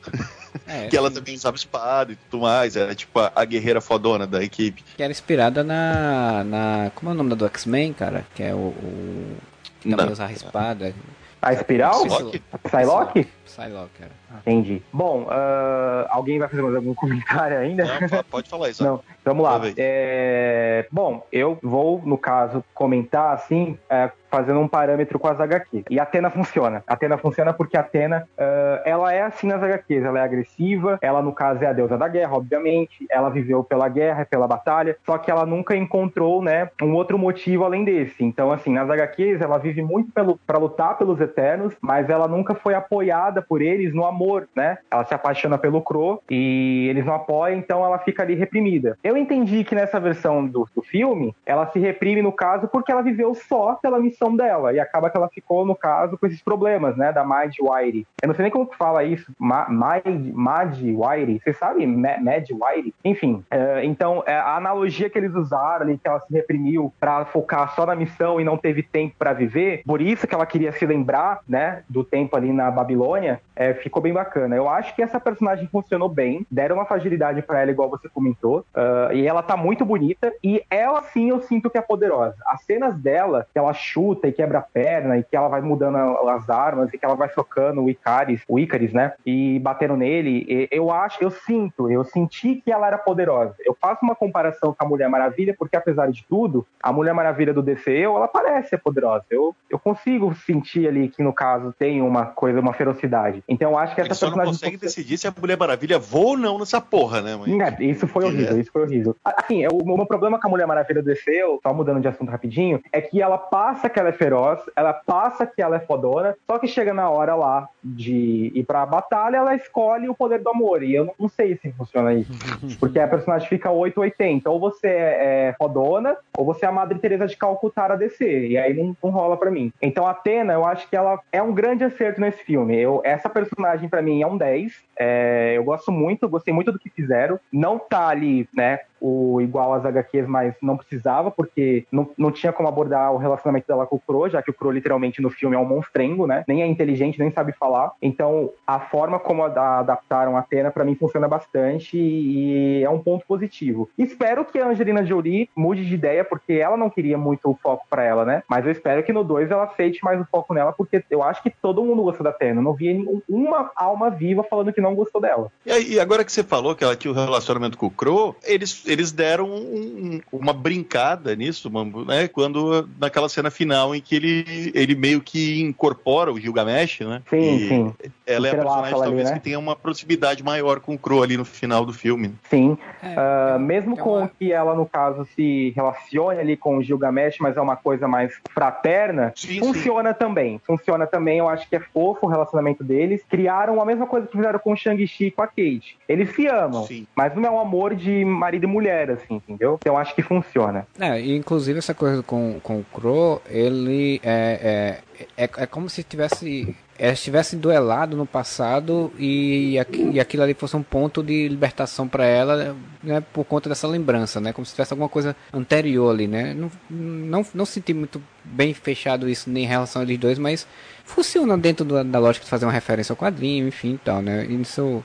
É, 0.67 0.89
que 0.91 0.97
ela 0.97 1.09
sim. 1.09 1.15
também 1.15 1.39
sabe 1.39 1.57
espada 1.57 2.13
e 2.13 2.17
tudo 2.17 2.43
mais. 2.43 2.77
Era 2.77 2.95
tipo 2.95 3.19
a, 3.19 3.33
a, 3.35 3.45
guerreira 3.45 3.81
fodona 3.81 4.27
da 4.27 4.43
equipe. 4.43 4.85
Que 4.97 5.03
era 5.03 5.11
inspirada 5.11 5.65
na. 5.65 6.45
na 6.45 6.93
como 6.95 7.11
é 7.11 7.15
o 7.15 7.17
nome 7.17 7.35
do 7.35 7.47
X-Men, 7.47 7.93
cara? 7.93 8.27
Que 8.35 8.43
é 8.43 8.55
o. 8.55 8.59
o 8.59 9.37
que 9.81 9.89
também 9.89 10.13
usar 10.13 10.27
a 10.27 10.33
espada. 10.33 10.95
A 11.41 11.53
espiral? 11.53 12.03
Psylocke? 12.03 12.43
Psylocke? 12.65 13.29
Psylocke, 13.53 13.99
cara. 13.99 14.11
Entendi. 14.41 14.83
Bom, 14.93 15.25
uh, 15.25 16.07
alguém 16.09 16.39
vai 16.39 16.49
fazer 16.49 16.63
mais 16.63 16.75
algum 16.75 16.95
comentário 16.97 17.59
ainda? 17.59 17.85
Não, 17.85 18.25
pode 18.25 18.49
falar 18.49 18.71
isso. 18.71 18.83
Não, 18.83 19.01
vamos 19.25 19.45
lá. 19.45 19.61
É, 19.77 20.87
bom, 20.91 21.27
eu 21.31 21.59
vou, 21.63 22.01
no 22.05 22.17
caso, 22.17 22.65
comentar 22.75 23.35
assim, 23.35 23.79
é, 23.89 24.11
fazendo 24.33 24.61
um 24.61 24.67
parâmetro 24.67 25.19
com 25.19 25.29
as 25.29 25.39
HQs. 25.39 25.85
E 25.91 26.01
a 26.01 26.05
Atena 26.05 26.31
funciona. 26.31 26.83
A 26.87 26.95
Atena 26.95 27.19
funciona 27.19 27.53
porque 27.53 27.77
a 27.77 27.81
Atena, 27.81 28.27
uh, 28.39 28.81
ela 28.87 29.13
é 29.13 29.21
assim 29.21 29.47
nas 29.47 29.63
HQs. 29.63 30.03
Ela 30.03 30.21
é 30.21 30.23
agressiva, 30.23 30.99
ela, 31.03 31.21
no 31.21 31.35
caso, 31.35 31.63
é 31.63 31.67
a 31.67 31.73
deusa 31.75 31.99
da 31.99 32.09
guerra, 32.09 32.35
obviamente. 32.35 33.07
Ela 33.11 33.29
viveu 33.29 33.63
pela 33.63 33.89
guerra, 33.91 34.25
pela 34.25 34.49
batalha, 34.49 34.97
só 35.05 35.19
que 35.19 35.31
ela 35.31 35.45
nunca 35.45 35.77
encontrou, 35.77 36.43
né, 36.43 36.71
um 36.81 36.95
outro 36.95 37.19
motivo 37.19 37.65
além 37.65 37.85
desse. 37.85 38.25
Então, 38.25 38.51
assim, 38.51 38.73
nas 38.73 38.89
HQs, 38.89 39.43
ela 39.43 39.59
vive 39.59 39.83
muito 39.83 40.11
para 40.47 40.59
lutar 40.59 40.97
pelos 40.97 41.21
Eternos, 41.21 41.75
mas 41.83 42.09
ela 42.09 42.27
nunca 42.27 42.55
foi 42.55 42.75
apoiada 42.75 43.42
por 43.43 43.61
eles 43.61 43.95
no 43.95 44.05
amor 44.05 44.43
né? 44.55 44.79
Ela 44.91 45.05
se 45.05 45.15
apaixona 45.15 45.59
pelo 45.59 45.83
Crow 45.83 46.23
e 46.31 46.87
eles 46.89 47.05
não 47.05 47.15
apoiam, 47.15 47.59
então 47.59 47.85
ela 47.85 47.99
fica 47.99 48.23
ali 48.23 48.35
reprimida. 48.35 48.99
Eu 49.03 49.17
entendi 49.17 49.65
que 49.65 49.75
nessa 49.75 50.01
versão 50.01 50.47
do, 50.47 50.69
do 50.75 50.83
filme, 50.83 51.35
ela 51.45 51.67
se 51.67 51.79
reprime 51.79 52.23
no 52.23 52.33
caso 52.33 52.69
porque 52.69 52.91
ela 52.91 53.03
viveu 53.03 53.35
só 53.35 53.75
pela 53.75 53.99
missão 53.99 54.35
dela 54.35 54.73
e 54.73 54.81
acaba 54.81 55.11
que 55.11 55.17
ela 55.17 55.29
ficou, 55.29 55.65
no 55.65 55.75
caso, 55.75 56.17
com 56.19 56.27
esses 56.27 56.43
problemas, 56.43 56.97
né? 56.97 57.13
Da 57.13 57.25
Mad 57.25 57.55
Wire. 57.61 58.07
Eu 58.23 58.29
não 58.29 58.35
sei 58.35 58.45
nem 58.45 58.53
como 58.53 58.67
que 58.67 58.77
fala 58.77 59.05
isso. 59.05 59.31
Ma 59.39 59.69
Mad, 59.69 60.05
Mad 60.33 60.79
Wire. 60.81 61.41
Você 61.43 61.53
sabe? 61.53 61.87
Ma 61.87 62.19
Mad 62.19 62.49
Wire? 62.51 62.95
Enfim. 63.05 63.45
É, 63.51 63.85
então, 63.85 64.23
é, 64.27 64.35
a 64.35 64.57
analogia 64.57 65.11
que 65.11 65.19
eles 65.19 65.35
usaram 65.35 65.87
ali, 65.87 65.99
que 65.99 66.09
ela 66.09 66.21
se 66.21 66.33
reprimiu 66.33 66.93
para 67.01 67.25
focar 67.25 67.75
só 67.75 67.87
na 67.87 67.95
missão 67.95 68.41
e 68.41 68.45
não 68.45 68.57
teve 68.57 68.83
tempo 68.83 69.15
para 69.19 69.33
viver, 69.33 69.83
por 69.85 70.01
isso 70.01 70.27
que 70.27 70.35
ela 70.35 70.47
queria 70.47 70.73
se 70.73 70.85
lembrar, 70.87 71.41
né? 71.49 71.83
Do 71.89 72.05
tempo 72.05 72.37
ali 72.37 72.53
na 72.53 72.71
Babilônia, 72.71 73.32
é, 73.55 73.75
ficou 73.75 74.03
bem 74.03 74.13
bacana. 74.13 74.57
Eu 74.57 74.69
acho 74.69 74.95
que 74.95 75.03
essa 75.03 75.21
personagem 75.21 75.67
funcionou 75.69 76.09
bem, 76.09 76.47
deram 76.51 76.77
uma 76.77 76.85
fragilidade 76.85 77.43
para 77.43 77.61
ela, 77.61 77.71
igual 77.71 77.89
você 77.89 78.09
comentou, 78.09 78.61
uh, 78.75 79.13
e 79.13 79.27
ela 79.27 79.43
tá 79.43 79.57
muito 79.57 79.85
bonita, 79.85 80.33
e 80.43 80.63
ela 80.71 81.03
sim 81.03 81.31
eu 81.31 81.41
sinto 81.43 81.71
que 81.71 81.79
é 81.79 81.83
poderosa. 81.83 82.37
As 82.47 82.63
cenas 82.65 82.97
dela, 82.97 83.47
que 83.53 83.59
ela 83.59 83.73
chuta 83.73 84.29
e 84.29 84.33
quebra 84.33 84.59
a 84.59 84.63
perna, 84.63 85.19
e 85.19 85.23
que 85.23 85.37
ela 85.37 85.49
vai 85.49 85.61
mudando 85.61 85.97
as 86.29 86.49
armas, 86.49 86.93
e 86.93 86.99
que 86.99 87.05
ela 87.05 87.15
vai 87.15 87.29
socando 87.29 87.83
o 87.83 87.91
Icaris, 87.91 88.43
o 88.49 88.59
Icaris, 88.59 88.93
né, 88.93 89.13
e 89.25 89.59
batendo 89.59 89.97
nele, 89.97 90.69
eu 90.71 90.91
acho, 90.91 91.23
eu 91.23 91.31
sinto, 91.31 91.91
eu 91.91 92.05
senti 92.05 92.57
que 92.57 92.73
ela 92.73 92.87
era 92.87 92.99
poderosa. 92.99 93.55
Eu 93.65 93.77
faço 93.81 94.05
uma 94.05 94.15
comparação 94.15 94.75
com 94.75 94.85
a 94.85 94.89
Mulher 94.89 95.09
Maravilha, 95.09 95.55
porque 95.59 95.77
apesar 95.77 96.11
de 96.11 96.25
tudo, 96.29 96.67
a 96.83 96.93
Mulher 96.93 97.15
Maravilha 97.15 97.53
do 97.53 97.63
DCU, 97.63 98.17
ela 98.17 98.29
parece 98.29 98.71
ser 98.71 98.79
poderosa. 98.79 99.25
Eu, 99.31 99.55
eu 99.71 99.79
consigo 99.79 100.35
sentir 100.35 100.87
ali 100.89 101.09
que, 101.09 101.23
no 101.23 101.33
caso, 101.33 101.75
tem 101.79 102.03
uma 102.03 102.27
coisa, 102.27 102.61
uma 102.61 102.73
ferocidade. 102.73 103.22
Então 103.49 103.73
eu 103.73 103.79
acho 103.79 103.95
que 103.95 104.01
essa 104.01 104.15
só 104.15 104.31
não 104.31 104.45
consegue 104.45 104.77
decidir 104.77 105.19
se 105.19 105.27
a 105.27 105.35
Mulher 105.39 105.57
Maravilha 105.57 105.99
voa 105.99 106.33
ou 106.33 106.37
não 106.37 106.59
nessa 106.59 106.81
porra, 106.81 107.21
né, 107.21 107.37
mãe? 107.37 107.61
É, 107.61 107.85
isso 107.85 108.07
foi 108.07 108.25
horrível, 108.25 108.57
é. 108.57 108.61
isso 108.61 108.73
foi 108.73 108.83
horrível. 108.83 109.17
Assim, 109.25 109.67
o, 109.67 109.79
o 109.79 109.97
meu 109.97 110.07
problema 110.07 110.41
com 110.41 110.47
a 110.47 110.51
Mulher 110.51 110.67
Maravilha 110.67 111.03
desceu, 111.03 111.61
só 111.63 111.73
mudando 111.75 112.01
de 112.01 112.09
assunto 112.09 112.31
rapidinho, 112.31 112.81
é 112.93 113.01
que 113.01 113.21
ela 113.21 113.39
passa 113.39 113.89
que 113.89 113.99
ela 113.99 114.09
é 114.09 114.13
feroz, 114.13 114.61
ela 114.77 114.93
passa 114.93 115.47
que 115.47 115.61
ela 115.61 115.77
é 115.77 115.81
fodona, 115.81 116.37
só 116.47 116.59
que 116.59 116.67
chega 116.67 116.95
na 116.95 117.09
hora 117.11 117.35
lá 117.35 117.69
de 117.83 118.53
ir 118.55 118.65
pra 118.65 118.87
batalha, 118.87 119.39
ela 119.39 119.55
escolhe 119.55 120.09
o 120.09 120.15
poder 120.15 120.41
do 120.41 120.51
amor. 120.51 120.83
E 120.83 120.95
eu 120.95 121.05
não, 121.05 121.15
não 121.19 121.29
sei 121.29 121.57
se 121.57 121.73
funciona 121.73 122.15
isso. 122.15 122.33
porque 122.79 122.99
a 122.99 123.09
personagem 123.09 123.49
fica 123.49 123.71
880. 123.71 124.49
Ou 124.49 124.61
você 124.61 124.87
é, 124.87 125.49
é 125.49 125.55
fodona, 125.59 126.17
ou 126.37 126.45
você 126.45 126.65
é 126.65 126.69
a 126.69 126.73
Madre 126.73 126.99
Teresa 126.99 127.27
de 127.27 127.37
Calcutá 127.37 127.87
a 127.87 127.97
DC. 127.97 128.49
E 128.49 128.57
aí 128.57 128.75
não, 128.75 128.97
não 129.03 129.11
rola 129.11 129.37
pra 129.37 129.51
mim. 129.51 129.73
Então 129.81 130.07
a 130.07 130.13
Atena, 130.13 130.53
eu 130.53 130.65
acho 130.65 130.89
que 130.89 130.97
ela 130.97 131.19
é 131.33 131.43
um 131.43 131.53
grande 131.53 131.85
acerto 131.85 132.21
nesse 132.21 132.43
filme. 132.45 132.79
Eu, 132.79 133.01
essa 133.13 133.29
personagem, 133.29 133.89
para 133.89 134.03
mim, 134.03 134.23
é 134.23 134.27
um 134.27 134.37
10. 134.37 134.73
É, 134.99 135.55
eu 135.57 135.65
gosto 135.65 135.93
muito, 135.93 136.29
gostei 136.29 136.53
muito 136.53 136.73
do 136.73 136.79
que 136.79 136.91
fizeram. 136.91 137.39
Não 137.53 137.79
tá 137.79 138.09
ali, 138.09 138.49
né, 138.55 138.81
o 139.03 139.41
igual 139.41 139.75
às 139.75 139.85
HQs, 139.85 140.27
mas 140.29 140.55
não 140.63 140.77
precisava, 140.77 141.31
porque 141.31 141.85
não, 141.91 142.09
não 142.17 142.31
tinha 142.31 142.53
como 142.53 142.69
abordar 142.69 143.13
o 143.13 143.17
relacionamento 143.17 143.67
dela 143.67 143.87
com 143.87 143.97
o 143.97 144.01
Crow, 144.01 144.29
já 144.29 144.41
que 144.41 144.51
o 144.51 144.55
Crow 144.55 144.71
literalmente 144.71 145.21
no 145.21 145.29
filme 145.29 145.57
é 145.57 145.59
um 145.59 145.65
monstrengo, 145.65 146.27
né? 146.27 146.45
Nem 146.47 146.63
é 146.63 146.67
inteligente, 146.67 147.19
nem 147.19 147.33
sabe 147.33 147.53
falar. 147.53 147.93
Então, 148.01 148.51
a 148.65 148.79
forma 148.79 149.19
como 149.19 149.43
a, 149.43 149.79
adaptaram 149.81 150.37
a 150.37 150.41
Atena, 150.41 150.71
para 150.71 150.85
mim, 150.85 150.95
funciona 150.95 151.27
bastante 151.27 151.99
e 151.99 152.83
é 152.85 152.89
um 152.89 153.01
ponto 153.01 153.27
positivo. 153.27 153.91
Espero 153.99 154.45
que 154.45 154.59
a 154.59 154.69
Angelina 154.69 155.05
Jolie 155.05 155.49
mude 155.57 155.85
de 155.85 155.95
ideia, 155.95 156.25
porque 156.25 156.53
ela 156.53 156.77
não 156.77 156.89
queria 156.89 157.19
muito 157.19 157.51
o 157.51 157.59
foco 157.61 157.85
para 157.91 158.05
ela, 158.05 158.25
né? 158.25 158.43
Mas 158.49 158.65
eu 158.65 158.71
espero 158.71 159.03
que 159.03 159.13
no 159.13 159.25
2 159.25 159.51
ela 159.51 159.65
aceite 159.65 160.05
mais 160.05 160.21
o 160.21 160.27
foco 160.31 160.55
nela, 160.55 160.73
porque 160.73 161.03
eu 161.11 161.23
acho 161.23 161.43
que 161.43 161.51
todo 161.51 161.85
mundo 161.85 162.05
gosta 162.05 162.23
da 162.23 162.31
Atena. 162.31 162.61
Eu 162.61 162.65
não 162.65 162.75
vi 162.75 163.05
uma 163.29 163.71
alma 163.75 164.11
viva 164.11 164.45
falando 164.45 164.73
que 164.73 164.81
não 164.81 164.95
gostou 164.95 165.21
dela. 165.21 165.51
E, 165.67 165.99
agora 165.99 166.25
que 166.25 166.33
você 166.33 166.45
falou 166.45 166.75
que 166.77 166.85
ela 166.85 166.95
tinha 166.95 167.11
o 167.11 167.15
relacionamento 167.15 167.77
com 167.77 167.87
o 167.87 167.91
Crow, 167.91 168.37
eles 168.45 168.85
eles 168.93 169.13
deram 169.13 169.49
um, 169.49 170.21
uma 170.31 170.53
brincada 170.53 171.35
nisso, 171.35 171.71
né? 172.07 172.29
Quando 172.29 172.89
naquela 172.99 173.29
cena 173.29 173.51
final 173.51 173.95
em 173.95 174.01
que 174.01 174.15
ele, 174.15 174.73
ele 174.75 174.95
meio 174.95 175.21
que 175.21 175.61
incorpora 175.61 176.33
o 176.33 176.39
Gilgamesh, 176.39 177.01
né? 177.01 177.23
Sim, 177.29 177.57
e 177.57 177.69
sim. 177.69 177.95
Ela 178.27 178.49
é 178.49 178.51
a 178.51 178.55
personagem 178.55 178.95
ali, 178.95 179.03
talvez 179.03 179.31
né? 179.31 179.37
que 179.37 179.41
tenha 179.41 179.59
uma 179.59 179.75
proximidade 179.75 180.43
maior 180.43 180.81
com 180.81 180.95
o 180.95 180.99
Crow 180.99 181.23
ali 181.23 181.37
no 181.37 181.45
final 181.45 181.85
do 181.85 181.93
filme. 181.93 182.35
Sim. 182.49 182.77
É, 183.03 183.57
uh, 183.57 183.61
mesmo 183.61 183.95
é 183.95 183.97
com 183.97 184.29
que 184.29 184.53
ela, 184.53 184.75
no 184.75 184.87
caso, 184.87 185.27
se 185.35 185.73
relacione 185.75 186.41
ali 186.41 186.57
com 186.57 186.79
o 186.79 186.83
Gilgamesh, 186.83 187.37
mas 187.41 187.57
é 187.57 187.61
uma 187.61 187.77
coisa 187.77 188.07
mais 188.07 188.41
fraterna, 188.53 189.33
sim, 189.35 189.59
funciona 189.59 190.13
sim. 190.13 190.19
também. 190.19 190.61
Funciona 190.67 191.07
também, 191.07 191.39
eu 191.39 191.49
acho 191.49 191.69
que 191.69 191.77
é 191.77 191.81
fofo 191.81 192.27
o 192.27 192.29
relacionamento 192.29 192.85
deles. 192.85 193.23
Criaram 193.29 193.81
a 193.81 193.85
mesma 193.85 194.07
coisa 194.07 194.27
que 194.27 194.37
fizeram 194.37 194.59
com 194.59 194.73
o 194.73 194.77
Shang-Chi 194.77 195.27
e 195.27 195.31
com 195.31 195.43
a 195.43 195.47
Kate. 195.47 195.99
Eles 196.09 196.35
se 196.35 196.47
amam, 196.47 196.87
sim. 196.87 197.07
mas 197.15 197.35
não 197.35 197.45
é 197.45 197.51
um 197.51 197.61
amor 197.61 197.95
de 197.95 198.25
marido 198.25 198.65
e 198.65 198.67
mulher 198.67 198.82
mulher, 198.83 199.11
assim, 199.13 199.35
entendeu? 199.35 199.79
Então 199.81 199.97
acho 199.97 200.15
que 200.15 200.23
funciona. 200.23 200.87
É, 200.99 201.21
inclusive 201.21 201.79
essa 201.79 201.95
coisa 201.95 202.23
com, 202.23 202.59
com 202.63 202.81
o 202.81 202.85
Crow, 202.93 203.41
ele 203.49 204.21
é, 204.25 204.99
é, 205.37 205.45
é, 205.45 205.51
é 205.57 205.67
como 205.67 205.89
se 205.89 206.03
tivesse 206.03 206.75
elas 206.99 207.21
tivessem 207.21 207.59
duelado 207.59 208.17
no 208.17 208.25
passado 208.25 209.13
e, 209.19 209.77
e 210.13 210.21
aquilo 210.21 210.43
ali 210.43 210.55
fosse 210.55 210.77
um 210.77 210.83
ponto 210.85 211.21
de 211.21 211.49
libertação 211.49 212.07
para 212.07 212.25
ela, 212.25 212.77
né, 213.03 213.21
por 213.33 213.45
conta 213.45 213.69
dessa 213.69 213.89
lembrança, 213.89 214.41
né, 214.41 214.53
como 214.53 214.65
se 214.65 214.73
tivesse 214.73 214.93
alguma 214.93 215.09
coisa 215.09 215.35
anterior 215.53 216.11
ali, 216.11 216.29
né. 216.29 216.55
Não, 216.55 216.71
não, 216.89 217.47
não 217.55 217.65
senti 217.65 217.93
muito 217.93 218.23
bem 218.45 218.73
fechado 218.73 219.29
isso 219.29 219.51
nem 219.51 219.65
em 219.65 219.67
relação 219.67 220.01
a 220.01 220.05
eles 220.05 220.19
dois, 220.19 220.39
mas 220.39 220.65
funciona 221.05 221.59
dentro 221.59 221.85
do, 221.85 222.05
da 222.05 222.21
lógica 222.21 222.45
de 222.45 222.51
fazer 222.51 222.67
uma 222.67 222.73
referência 222.73 223.13
ao 223.13 223.17
quadrinho, 223.17 223.67
enfim, 223.67 223.99
tal, 224.05 224.23
né. 224.23 224.45
Isso 224.45 225.03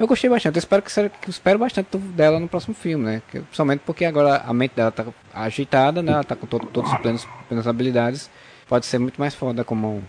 eu 0.00 0.06
gostei 0.06 0.30
bastante, 0.30 0.56
eu 0.56 0.60
espero 0.60 0.80
que, 0.80 0.90
seja, 0.90 1.10
que 1.10 1.28
espero 1.28 1.58
bastante 1.58 1.94
dela 1.98 2.40
no 2.40 2.48
próximo 2.48 2.74
filme, 2.74 3.04
né? 3.04 3.22
Que, 3.30 3.40
principalmente 3.40 3.82
porque 3.84 4.06
agora 4.06 4.42
a 4.46 4.54
mente 4.54 4.74
dela 4.74 4.90
tá 4.90 5.04
agitada, 5.34 6.00
né? 6.00 6.12
Ela 6.12 6.24
tá 6.24 6.34
com 6.34 6.46
todo, 6.46 6.66
todos 6.68 6.90
os 6.90 6.98
plenos, 7.00 7.28
plenas 7.46 7.66
habilidades. 7.66 8.30
Pode 8.66 8.86
ser 8.86 8.98
muito 8.98 9.20
mais 9.20 9.34
foda 9.34 9.62
como 9.62 10.02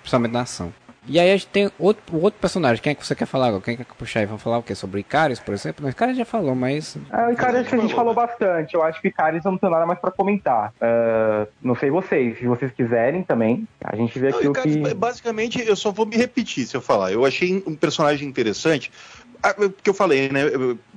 principalmente 0.00 0.32
na 0.32 0.42
ação. 0.42 0.72
E 1.08 1.18
aí 1.18 1.32
a 1.32 1.36
gente 1.36 1.48
tem 1.48 1.68
outro, 1.80 2.16
outro 2.22 2.38
personagem. 2.40 2.80
Quem 2.80 2.92
é 2.92 2.94
que 2.94 3.04
você 3.04 3.14
quer 3.14 3.26
falar 3.26 3.48
agora? 3.48 3.62
Quem 3.62 3.76
quer 3.76 3.84
puxar 3.84 4.20
aí? 4.20 4.26
Vamos 4.26 4.40
falar 4.40 4.58
o 4.58 4.62
quê? 4.62 4.72
Sobre 4.72 5.00
Icaris, 5.00 5.40
por 5.40 5.52
exemplo? 5.52 5.84
O 5.84 5.90
Icaris 5.90 6.16
já 6.16 6.24
falou, 6.24 6.54
mas. 6.54 6.96
É, 7.12 7.26
o 7.26 7.32
Icaris 7.32 7.62
acho 7.62 7.70
que 7.70 7.74
a 7.74 7.78
gente 7.78 7.94
falou 7.94 8.14
bastante. 8.14 8.74
Eu 8.74 8.82
acho 8.84 9.00
que 9.00 9.08
Icaris 9.08 9.42
não 9.42 9.58
tem 9.58 9.68
nada 9.68 9.84
mais 9.84 9.98
pra 9.98 10.12
comentar. 10.12 10.72
Uh, 10.80 11.48
não 11.60 11.74
sei 11.74 11.90
vocês. 11.90 12.38
Se 12.38 12.46
vocês 12.46 12.70
quiserem 12.70 13.24
também, 13.24 13.66
a 13.82 13.96
gente 13.96 14.16
vê 14.16 14.28
aqui 14.28 14.46
o 14.46 14.52
que. 14.52 14.94
Basicamente, 14.94 15.60
eu 15.60 15.74
só 15.74 15.90
vou 15.90 16.06
me 16.06 16.16
repetir 16.16 16.66
se 16.66 16.76
eu 16.76 16.80
falar. 16.80 17.10
Eu 17.10 17.26
achei 17.26 17.64
um 17.66 17.74
personagem 17.74 18.28
interessante. 18.28 18.92
Ah, 19.42 19.54
que 19.82 19.90
eu 19.90 19.94
falei, 19.94 20.28
né? 20.28 20.42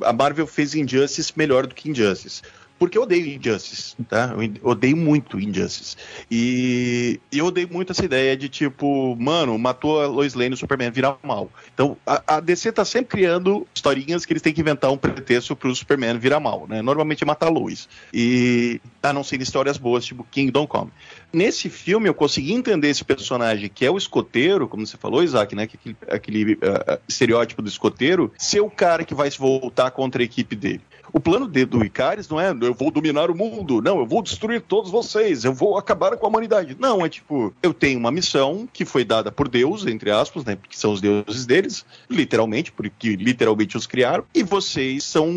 A 0.01 0.13
Marvel 0.13 0.45
fez 0.45 0.75
Injustice 0.75 1.33
melhor 1.35 1.65
do 1.65 1.73
que 1.73 1.89
Injustice 1.89 2.41
porque 2.77 2.97
eu 2.97 3.03
odeio 3.03 3.27
Injustice, 3.27 3.95
tá? 4.09 4.35
Eu 4.37 4.69
odeio 4.69 4.97
muito 4.97 5.39
Injustice. 5.39 5.95
E 6.29 7.19
eu 7.31 7.45
odeio 7.45 7.69
muito 7.71 7.91
essa 7.91 8.03
ideia 8.03 8.35
de 8.35 8.49
tipo, 8.49 9.15
mano, 9.15 9.57
matou 9.57 10.01
a 10.01 10.07
Lois 10.07 10.33
Lane 10.33 10.51
e 10.51 10.53
o 10.53 10.57
Superman 10.57 10.91
virar 10.91 11.17
mal. 11.23 11.49
Então, 11.73 11.95
a, 12.05 12.35
a, 12.35 12.39
DC 12.39 12.71
tá 12.73 12.83
sempre 12.83 13.17
criando 13.17 13.65
historinhas 13.73 14.25
que 14.25 14.33
eles 14.33 14.41
têm 14.41 14.53
que 14.53 14.61
inventar 14.61 14.91
um 14.91 14.97
pretexto 14.97 15.55
pro 15.55 15.73
Superman 15.73 16.17
virar 16.17 16.39
mal, 16.39 16.67
né? 16.67 16.81
Normalmente 16.81 17.23
é 17.23 17.25
matar 17.25 17.47
a 17.47 17.49
Lois. 17.49 17.87
E 18.13 18.81
a 19.01 19.13
não 19.13 19.23
ser 19.23 19.41
histórias 19.41 19.77
boas, 19.77 20.05
tipo 20.05 20.25
Kingdom 20.29 20.67
Come. 20.67 20.91
Nesse 21.35 21.69
filme 21.69 22.07
eu 22.07 22.13
consegui 22.13 22.53
entender 22.53 22.87
esse 22.87 23.03
personagem 23.03 23.67
que 23.67 23.85
é 23.85 23.91
o 23.91 23.97
escoteiro, 23.97 24.69
como 24.69 24.87
você 24.87 24.95
falou, 24.95 25.21
Isaac, 25.21 25.53
né? 25.53 25.67
Que 25.67 25.75
aquele, 25.75 25.97
aquele 26.07 26.53
uh, 26.53 26.97
estereótipo 27.09 27.61
do 27.61 27.67
escoteiro, 27.67 28.31
ser 28.37 28.61
o 28.61 28.69
cara 28.69 29.03
que 29.03 29.13
vai 29.13 29.29
se 29.29 29.37
voltar 29.37 29.91
contra 29.91 30.21
a 30.21 30.23
equipe 30.23 30.55
dele. 30.55 30.79
O 31.15 31.19
plano 31.21 31.47
de, 31.47 31.63
do 31.63 31.81
Icaris 31.81 32.27
não 32.27 32.41
é 32.41 32.49
eu 32.49 32.73
vou 32.73 32.91
dominar 32.91 33.31
o 33.31 33.35
mundo, 33.35 33.81
não, 33.81 33.99
eu 33.99 34.05
vou 34.05 34.21
destruir 34.21 34.59
todos 34.59 34.91
vocês, 34.91 35.45
eu 35.45 35.53
vou 35.53 35.77
acabar 35.77 36.17
com 36.17 36.25
a 36.25 36.29
humanidade. 36.29 36.75
Não, 36.77 37.05
é 37.05 37.07
tipo, 37.07 37.53
eu 37.63 37.73
tenho 37.73 37.97
uma 37.97 38.11
missão 38.11 38.67
que 38.71 38.83
foi 38.83 39.05
dada 39.05 39.31
por 39.31 39.47
Deus, 39.47 39.87
entre 39.87 40.11
aspas, 40.11 40.43
né? 40.43 40.57
Porque 40.57 40.75
são 40.75 40.91
os 40.91 40.99
deuses 40.99 41.45
deles, 41.45 41.85
literalmente, 42.09 42.69
porque 42.69 43.15
literalmente 43.15 43.77
os 43.77 43.87
criaram, 43.87 44.25
e 44.35 44.43
vocês 44.43 45.05
são. 45.05 45.31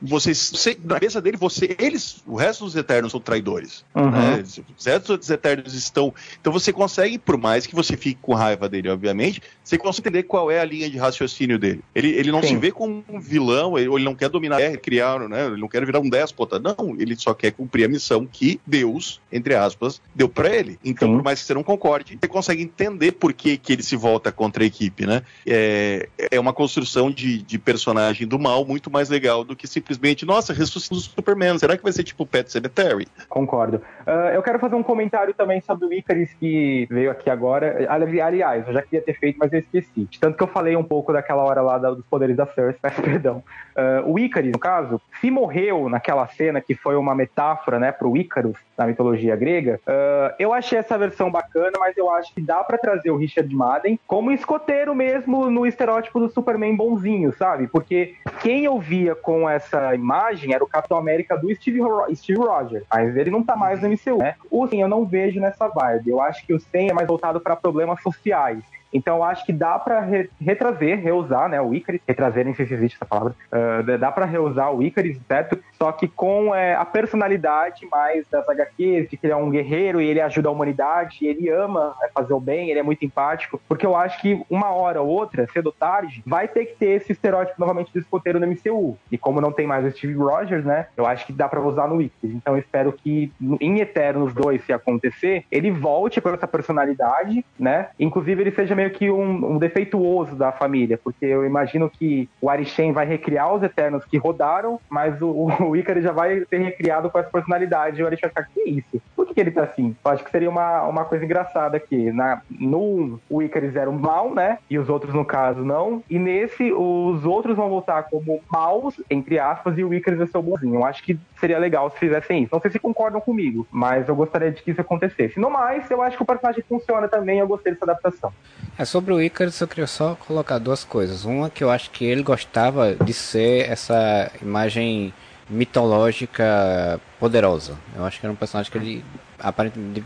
Vocês. 0.00 0.52
Você, 0.54 0.74
na 0.82 0.94
cabeça 0.94 1.20
dele, 1.20 1.36
você, 1.36 1.76
eles, 1.78 2.22
o 2.26 2.36
resto 2.36 2.64
dos 2.64 2.74
eternos 2.74 3.12
são 3.12 3.20
traidores. 3.20 3.84
Uhum. 3.94 4.10
Né? 4.10 4.42
Os 4.78 4.86
restos 4.86 5.18
dos 5.18 5.28
eternos 5.28 5.74
estão. 5.74 6.14
Então 6.40 6.50
você 6.50 6.72
consegue, 6.72 7.18
por 7.18 7.36
mais 7.36 7.66
que 7.66 7.74
você 7.74 7.94
fique 7.94 8.20
com 8.22 8.32
raiva 8.32 8.70
dele, 8.70 8.88
obviamente, 8.88 9.42
você 9.62 9.76
consegue 9.76 10.08
entender 10.08 10.22
qual 10.22 10.50
é 10.50 10.60
a 10.60 10.64
linha 10.64 10.88
de 10.88 10.96
raciocínio 10.96 11.58
dele. 11.58 11.82
Ele, 11.94 12.08
ele 12.08 12.32
não 12.32 12.40
Sim. 12.40 12.48
se 12.48 12.56
vê 12.56 12.72
como 12.72 13.04
um 13.06 13.20
vilão, 13.20 13.76
ele, 13.76 13.88
ou 13.88 13.98
ele 13.98 14.04
não 14.06 14.14
quer 14.14 14.30
dominar 14.30 14.56
a 14.56 14.60
terra, 14.60 14.76
criar, 14.94 15.28
né? 15.28 15.46
Ele 15.46 15.60
não 15.60 15.68
quer 15.68 15.84
virar 15.84 15.98
um 15.98 16.08
déspota, 16.08 16.58
não. 16.58 16.94
Ele 16.98 17.16
só 17.16 17.34
quer 17.34 17.50
cumprir 17.50 17.84
a 17.84 17.88
missão 17.88 18.26
que 18.26 18.60
Deus, 18.64 19.20
entre 19.32 19.54
aspas, 19.54 20.00
deu 20.14 20.28
para 20.28 20.54
ele. 20.54 20.78
Então, 20.84 21.08
Sim. 21.08 21.16
por 21.16 21.24
mais 21.24 21.40
que 21.40 21.46
você 21.46 21.54
não 21.54 21.64
concorde, 21.64 22.18
você 22.20 22.28
consegue 22.28 22.62
entender 22.62 23.12
por 23.12 23.32
que, 23.32 23.56
que 23.56 23.72
ele 23.72 23.82
se 23.82 23.96
volta 23.96 24.30
contra 24.30 24.62
a 24.62 24.66
equipe, 24.66 25.04
né? 25.06 25.22
É, 25.44 26.08
é 26.30 26.38
uma 26.38 26.52
construção 26.52 27.10
de, 27.10 27.42
de 27.42 27.58
personagem 27.58 28.26
do 28.26 28.38
mal 28.38 28.64
muito 28.64 28.90
mais 28.90 29.08
legal 29.08 29.42
do 29.42 29.56
que 29.56 29.66
simplesmente, 29.66 30.24
nossa, 30.24 30.52
ressuscita 30.52 30.94
o 30.94 31.00
Superman. 31.00 31.58
Será 31.58 31.76
que 31.76 31.82
vai 31.82 31.92
ser 31.92 32.04
tipo 32.04 32.24
Pet 32.24 32.50
Cemetery? 32.50 33.08
Concordo. 33.28 33.80
Uh, 34.06 34.34
eu 34.34 34.42
quero 34.42 34.58
fazer 34.58 34.74
um 34.74 34.82
comentário 34.82 35.32
também 35.34 35.60
sobre 35.60 35.86
o 35.86 35.92
Icarus 35.92 36.32
que 36.34 36.86
veio 36.90 37.10
aqui 37.10 37.30
agora. 37.30 37.86
Aliás, 37.88 38.66
eu 38.66 38.72
já 38.72 38.82
queria 38.82 39.02
ter 39.02 39.14
feito, 39.14 39.38
mas 39.38 39.52
eu 39.52 39.58
esqueci. 39.60 40.08
Tanto 40.20 40.36
que 40.36 40.42
eu 40.42 40.48
falei 40.48 40.76
um 40.76 40.84
pouco 40.84 41.12
daquela 41.12 41.42
hora 41.42 41.60
lá 41.60 41.78
dos 41.78 42.04
poderes 42.06 42.36
da 42.36 42.46
Cersei, 42.46 42.78
peço 42.82 43.02
perdão. 43.02 43.42
Uh, 43.76 44.12
o 44.12 44.18
Icarus, 44.18 44.52
no 44.52 44.58
caso, 44.58 45.00
se 45.20 45.30
morreu 45.30 45.88
naquela 45.88 46.26
cena 46.28 46.60
que 46.60 46.74
foi 46.74 46.96
uma 46.96 47.14
metáfora, 47.14 47.78
né, 47.78 47.92
pro 47.92 48.16
Ícaros 48.16 48.56
na 48.76 48.86
mitologia 48.86 49.36
grega, 49.36 49.80
uh, 49.86 50.34
eu 50.38 50.52
achei 50.52 50.78
essa 50.78 50.98
versão 50.98 51.30
bacana, 51.30 51.72
mas 51.78 51.96
eu 51.96 52.10
acho 52.10 52.34
que 52.34 52.40
dá 52.40 52.62
para 52.62 52.78
trazer 52.78 53.10
o 53.10 53.16
Richard 53.16 53.52
Madden 53.54 53.98
como 54.06 54.32
escoteiro 54.32 54.94
mesmo 54.94 55.50
no 55.50 55.66
estereótipo 55.66 56.20
do 56.20 56.28
Superman 56.28 56.76
bonzinho, 56.76 57.32
sabe? 57.36 57.66
Porque 57.66 58.14
quem 58.42 58.64
eu 58.64 58.78
via 58.78 59.14
com 59.14 59.48
essa 59.48 59.94
imagem 59.94 60.52
era 60.52 60.62
o 60.62 60.68
Capitão 60.68 60.98
América 60.98 61.36
do 61.36 61.54
Steve, 61.54 61.80
Steve 62.14 62.38
Rogers, 62.38 62.84
mas 62.92 63.16
ele 63.16 63.30
não 63.30 63.42
tá 63.42 63.56
mais 63.56 63.80
no 63.80 63.88
MCU, 63.88 64.18
né? 64.18 64.34
O 64.50 64.66
Sim 64.66 64.82
eu 64.82 64.88
não 64.88 65.04
vejo 65.04 65.40
nessa 65.40 65.68
vibe. 65.68 66.10
Eu 66.10 66.20
acho 66.20 66.46
que 66.46 66.54
o 66.54 66.60
Sen 66.60 66.90
é 66.90 66.92
mais 66.92 67.06
voltado 67.06 67.40
para 67.40 67.56
problemas 67.56 68.02
sociais. 68.02 68.62
Então 68.94 69.24
acho 69.24 69.44
que 69.44 69.52
dá 69.52 69.78
para 69.78 70.00
re 70.00 70.30
retrazer, 70.40 71.00
reusar, 71.00 71.48
né, 71.48 71.60
o 71.60 71.74
Icarus, 71.74 72.00
retrazer, 72.06 72.44
se 72.54 72.62
existe 72.62 72.96
essa 72.96 73.04
palavra, 73.04 73.34
uh, 73.52 73.98
dá 73.98 74.12
para 74.12 74.24
reusar 74.24 74.72
o 74.72 74.82
Icarus, 74.82 75.18
certo? 75.26 75.58
Só 75.72 75.90
que 75.90 76.06
com 76.06 76.54
é, 76.54 76.74
a 76.74 76.84
personalidade 76.84 77.86
mais 77.90 78.26
das 78.28 78.48
HQs, 78.48 79.10
de 79.10 79.16
que 79.16 79.26
ele 79.26 79.32
é 79.32 79.36
um 79.36 79.50
guerreiro 79.50 80.00
e 80.00 80.06
ele 80.06 80.20
ajuda 80.20 80.48
a 80.48 80.52
humanidade, 80.52 81.26
ele 81.26 81.50
ama 81.50 81.94
é, 82.02 82.08
fazer 82.08 82.32
o 82.32 82.40
bem, 82.40 82.70
ele 82.70 82.78
é 82.78 82.82
muito 82.82 83.04
empático, 83.04 83.60
porque 83.68 83.84
eu 83.84 83.96
acho 83.96 84.20
que 84.20 84.40
uma 84.48 84.70
hora 84.70 85.02
ou 85.02 85.08
outra, 85.08 85.46
cedo 85.52 85.66
ou 85.66 85.72
tarde, 85.72 86.22
vai 86.24 86.46
ter 86.46 86.66
que 86.66 86.76
ter 86.76 86.90
esse 86.90 87.12
estereótipo 87.12 87.60
novamente 87.60 87.92
do 87.92 87.98
escoteiro 87.98 88.38
no 88.38 88.46
MCU. 88.46 88.96
E 89.10 89.18
como 89.18 89.40
não 89.40 89.52
tem 89.52 89.66
mais 89.66 89.84
o 89.84 89.90
Steve 89.90 90.14
Rogers, 90.14 90.64
né, 90.64 90.86
eu 90.96 91.06
acho 91.06 91.26
que 91.26 91.32
dá 91.32 91.48
para 91.48 91.60
usar 91.60 91.88
no 91.88 92.00
Icarus. 92.00 92.36
Então 92.36 92.54
eu 92.54 92.60
espero 92.60 92.92
que 92.92 93.32
em 93.60 93.80
Eternos 93.80 94.32
2, 94.32 94.64
se 94.64 94.72
acontecer, 94.72 95.44
ele 95.50 95.70
volte 95.70 96.20
com 96.20 96.30
essa 96.30 96.46
personalidade, 96.46 97.44
né? 97.58 97.88
Inclusive 97.98 98.42
ele 98.42 98.50
seja 98.52 98.74
meio 98.74 98.83
meio 98.84 98.90
que 98.90 99.10
um, 99.10 99.54
um, 99.54 99.58
defeituoso 99.58 100.36
da 100.36 100.52
família, 100.52 100.98
porque 101.02 101.24
eu 101.24 101.44
imagino 101.44 101.88
que 101.90 102.28
o 102.40 102.50
Arishem 102.50 102.92
vai 102.92 103.06
recriar 103.06 103.52
os 103.52 103.62
Eternos 103.62 104.04
que 104.04 104.18
rodaram, 104.18 104.80
mas 104.88 105.20
o, 105.20 105.48
o 105.64 105.76
Ícaro 105.76 106.00
já 106.00 106.12
vai 106.12 106.44
ser 106.46 106.58
recriado 106.58 107.10
com 107.10 107.18
essa 107.18 107.30
personalidade, 107.30 108.00
e 108.00 108.02
o 108.02 108.06
Arishem 108.06 108.30
vai 108.32 108.44
ficar, 108.44 108.54
que 108.54 108.68
isso? 108.68 109.02
Por 109.16 109.26
que, 109.26 109.34
que 109.34 109.40
ele 109.40 109.50
tá 109.50 109.62
assim? 109.62 109.96
Eu 110.04 110.10
acho 110.10 110.24
que 110.24 110.30
seria 110.30 110.50
uma, 110.50 110.82
uma 110.82 111.04
coisa 111.04 111.24
engraçada 111.24 111.76
aqui. 111.76 112.12
Na, 112.12 112.42
no 112.50 113.20
o 113.28 113.42
Icarus 113.42 113.76
era 113.76 113.88
o 113.88 113.92
mal, 113.92 114.34
né? 114.34 114.58
E 114.68 114.78
os 114.78 114.88
outros, 114.88 115.14
no 115.14 115.24
caso, 115.24 115.64
não. 115.64 116.02
E 116.08 116.18
nesse, 116.18 116.72
os 116.72 117.24
outros 117.24 117.56
vão 117.56 117.68
voltar 117.68 118.04
como 118.04 118.40
maus, 118.50 119.00
entre 119.10 119.38
aspas, 119.38 119.78
e 119.78 119.84
o 119.84 119.94
Icarus 119.94 120.18
vai 120.18 120.28
ser 120.28 120.38
o 120.38 120.42
bonzinho. 120.42 120.74
Eu 120.74 120.84
acho 120.84 121.02
que 121.02 121.18
seria 121.40 121.58
legal 121.58 121.90
se 121.90 121.98
fizessem 121.98 122.42
isso. 122.42 122.54
Não 122.54 122.60
sei 122.60 122.70
se 122.70 122.78
concordam 122.78 123.20
comigo, 123.20 123.66
mas 123.70 124.08
eu 124.08 124.16
gostaria 124.16 124.50
de 124.50 124.62
que 124.62 124.70
isso 124.70 124.80
acontecesse. 124.80 125.38
No 125.38 125.50
mais, 125.50 125.90
eu 125.90 126.02
acho 126.02 126.16
que 126.16 126.22
o 126.22 126.26
personagem 126.26 126.62
funciona 126.68 127.08
também, 127.08 127.38
eu 127.38 127.46
gostei 127.46 127.72
dessa 127.72 127.84
adaptação. 127.84 128.32
É, 128.76 128.84
sobre 128.84 129.12
o 129.12 129.22
Icarus 129.22 129.60
eu 129.60 129.68
queria 129.68 129.86
só 129.86 130.16
colocar 130.16 130.58
duas 130.58 130.82
coisas. 130.82 131.24
Uma 131.24 131.48
que 131.48 131.62
eu 131.62 131.70
acho 131.70 131.90
que 131.90 132.04
ele 132.04 132.24
gostava 132.24 132.94
de 132.96 133.12
ser 133.12 133.70
essa 133.70 134.30
imagem 134.42 135.14
mitológica 135.48 137.00
poderosa. 137.20 137.78
Eu 137.94 138.04
acho 138.04 138.18
que 138.18 138.26
era 138.26 138.32
um 138.32 138.36
personagem 138.36 138.72
que 138.72 138.78
ele 138.78 139.04
aparentemente 139.38 140.04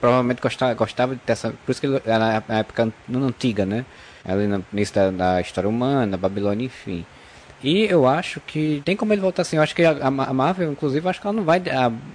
provavelmente 0.00 0.40
gostava, 0.40 0.74
gostava 0.74 1.14
de 1.14 1.20
ter 1.20 1.32
essa. 1.32 1.50
Por 1.50 1.70
isso 1.70 1.80
que 1.80 1.86
ele 1.86 2.02
era 2.04 2.42
na 2.48 2.58
época 2.58 2.92
antiga, 3.14 3.64
né? 3.64 3.84
Ali 4.24 4.48
no 4.48 4.64
início 4.72 4.94
da, 4.94 5.10
da 5.10 5.40
história 5.40 5.68
humana, 5.68 6.16
Babilônia, 6.16 6.66
enfim. 6.66 7.06
E 7.62 7.84
eu 7.84 8.06
acho 8.06 8.40
que 8.40 8.82
tem 8.84 8.96
como 8.96 9.12
ele 9.12 9.20
voltar 9.20 9.42
assim. 9.42 9.56
Eu 9.56 9.62
acho 9.62 9.74
que 9.74 9.84
a, 9.84 9.98
a 10.00 10.10
Marvel, 10.10 10.72
inclusive, 10.72 11.08
acho 11.08 11.20
que 11.20 11.26
ela 11.26 11.36
não 11.36 11.44
vai 11.44 11.62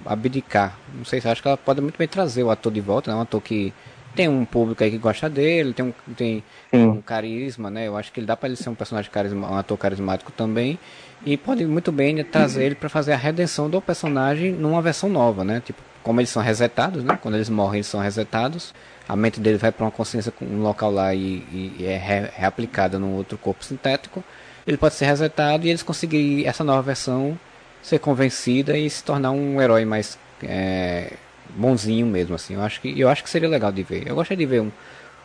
abdicar. 0.04 0.76
Não 0.94 1.04
sei 1.06 1.20
se 1.22 1.28
acho 1.28 1.40
que 1.40 1.48
ela 1.48 1.56
pode 1.56 1.80
muito 1.80 1.96
bem 1.96 2.08
trazer 2.08 2.42
o 2.42 2.50
ator 2.50 2.72
de 2.72 2.80
volta, 2.80 3.10
né? 3.10 3.16
Um 3.16 3.22
ator 3.22 3.40
que 3.40 3.72
tem 4.14 4.28
um 4.28 4.44
público 4.44 4.82
aí 4.84 4.90
que 4.90 4.98
gosta 4.98 5.28
dele, 5.28 5.72
tem 5.72 5.84
um, 5.84 5.92
tem 6.14 6.44
um 6.72 7.00
carisma, 7.00 7.70
né? 7.70 7.88
Eu 7.88 7.96
acho 7.96 8.12
que 8.12 8.20
ele 8.20 8.26
dá 8.26 8.36
para 8.36 8.48
ele 8.48 8.56
ser 8.56 8.70
um 8.70 8.74
personagem 8.74 9.10
carisma, 9.10 9.50
um 9.50 9.56
ator 9.56 9.76
carismático 9.76 10.30
também. 10.32 10.78
E 11.26 11.36
pode 11.36 11.64
muito 11.64 11.90
bem 11.90 12.22
trazer 12.22 12.64
ele 12.64 12.74
para 12.74 12.88
fazer 12.88 13.12
a 13.12 13.16
redenção 13.16 13.68
do 13.68 13.80
personagem 13.80 14.52
numa 14.52 14.80
versão 14.82 15.08
nova, 15.08 15.42
né? 15.42 15.62
Tipo, 15.64 15.82
como 16.02 16.20
eles 16.20 16.30
são 16.30 16.42
resetados, 16.42 17.02
né? 17.02 17.18
Quando 17.20 17.34
eles 17.34 17.48
morrem, 17.48 17.78
eles 17.78 17.86
são 17.86 18.00
resetados. 18.00 18.74
A 19.08 19.16
mente 19.16 19.40
dele 19.40 19.58
vai 19.58 19.72
para 19.72 19.84
uma 19.84 19.90
consciência 19.90 20.32
um 20.40 20.62
local 20.62 20.90
lá 20.90 21.14
e, 21.14 21.74
e 21.78 21.84
é 21.86 21.96
re, 21.96 22.30
reaplicada 22.34 22.98
num 22.98 23.14
outro 23.14 23.38
corpo 23.38 23.64
sintético. 23.64 24.22
Ele 24.66 24.76
pode 24.76 24.94
ser 24.94 25.06
resetado 25.06 25.66
e 25.66 25.70
eles 25.70 25.82
conseguirem 25.82 26.46
essa 26.46 26.62
nova 26.62 26.82
versão 26.82 27.38
ser 27.82 27.98
convencida 27.98 28.76
e 28.78 28.88
se 28.88 29.02
tornar 29.04 29.30
um 29.30 29.60
herói 29.60 29.84
mais 29.84 30.18
é, 30.42 31.12
bonzinho 31.50 32.06
mesmo, 32.06 32.34
assim. 32.34 32.54
Eu 32.54 32.62
acho 32.62 32.80
que 32.80 32.98
eu 32.98 33.08
acho 33.08 33.22
que 33.22 33.30
seria 33.30 33.48
legal 33.48 33.72
de 33.72 33.82
ver. 33.82 34.06
Eu 34.06 34.14
gostaria 34.14 34.46
de 34.46 34.50
ver 34.50 34.60
um. 34.60 34.70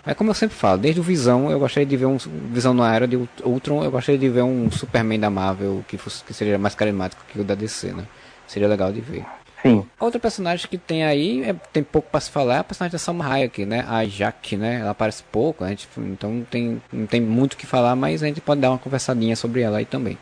É 0.05 0.13
como 0.13 0.29
eu 0.29 0.33
sempre 0.33 0.55
falo, 0.55 0.77
desde 0.77 0.99
o 0.99 1.03
Visão 1.03 1.51
eu 1.51 1.59
gostaria 1.59 1.85
de 1.85 1.97
ver 1.97 2.05
um 2.05 2.17
Visão 2.51 2.73
na 2.73 2.93
era 2.93 3.07
de 3.07 3.17
Ultron, 3.43 3.83
eu 3.83 3.91
gostaria 3.91 4.17
de 4.17 4.29
ver 4.29 4.43
um 4.43 4.71
Superman 4.71 5.19
da 5.19 5.29
Marvel 5.29 5.83
que 5.87 5.97
fosse 5.97 6.23
que 6.23 6.33
seria 6.33 6.57
mais 6.57 6.73
carismático 6.73 7.21
que 7.31 7.39
o 7.39 7.43
da 7.43 7.53
DC, 7.53 7.91
né? 7.91 8.05
Seria 8.47 8.67
legal 8.67 8.91
de 8.91 9.01
ver. 9.01 9.25
Sim. 9.61 9.85
Outro 9.99 10.19
personagem 10.19 10.67
que 10.69 10.77
tem 10.77 11.03
aí, 11.03 11.43
é, 11.43 11.53
tem 11.73 11.83
pouco 11.83 12.09
para 12.09 12.19
se 12.21 12.31
falar, 12.31 12.55
é 12.55 12.59
a 12.59 12.63
personagem 12.63 12.93
da 12.93 12.97
Salma 12.97 13.27
Hayek, 13.27 13.65
né? 13.65 13.85
A 13.87 14.05
Jaque, 14.05 14.55
né? 14.55 14.79
Ela 14.79 14.91
aparece 14.91 15.21
pouco, 15.23 15.63
a 15.63 15.69
gente, 15.69 15.87
então 15.97 16.45
tem, 16.49 16.81
não 16.91 17.05
tem 17.05 17.19
muito 17.19 17.53
o 17.53 17.57
que 17.57 17.65
falar, 17.67 17.95
mas 17.95 18.23
a 18.23 18.27
gente 18.27 18.39
pode 18.39 18.61
dar 18.61 18.69
uma 18.71 18.77
conversadinha 18.77 19.35
sobre 19.35 19.61
ela 19.61 19.79
aí 19.79 19.85
também. 19.85 20.17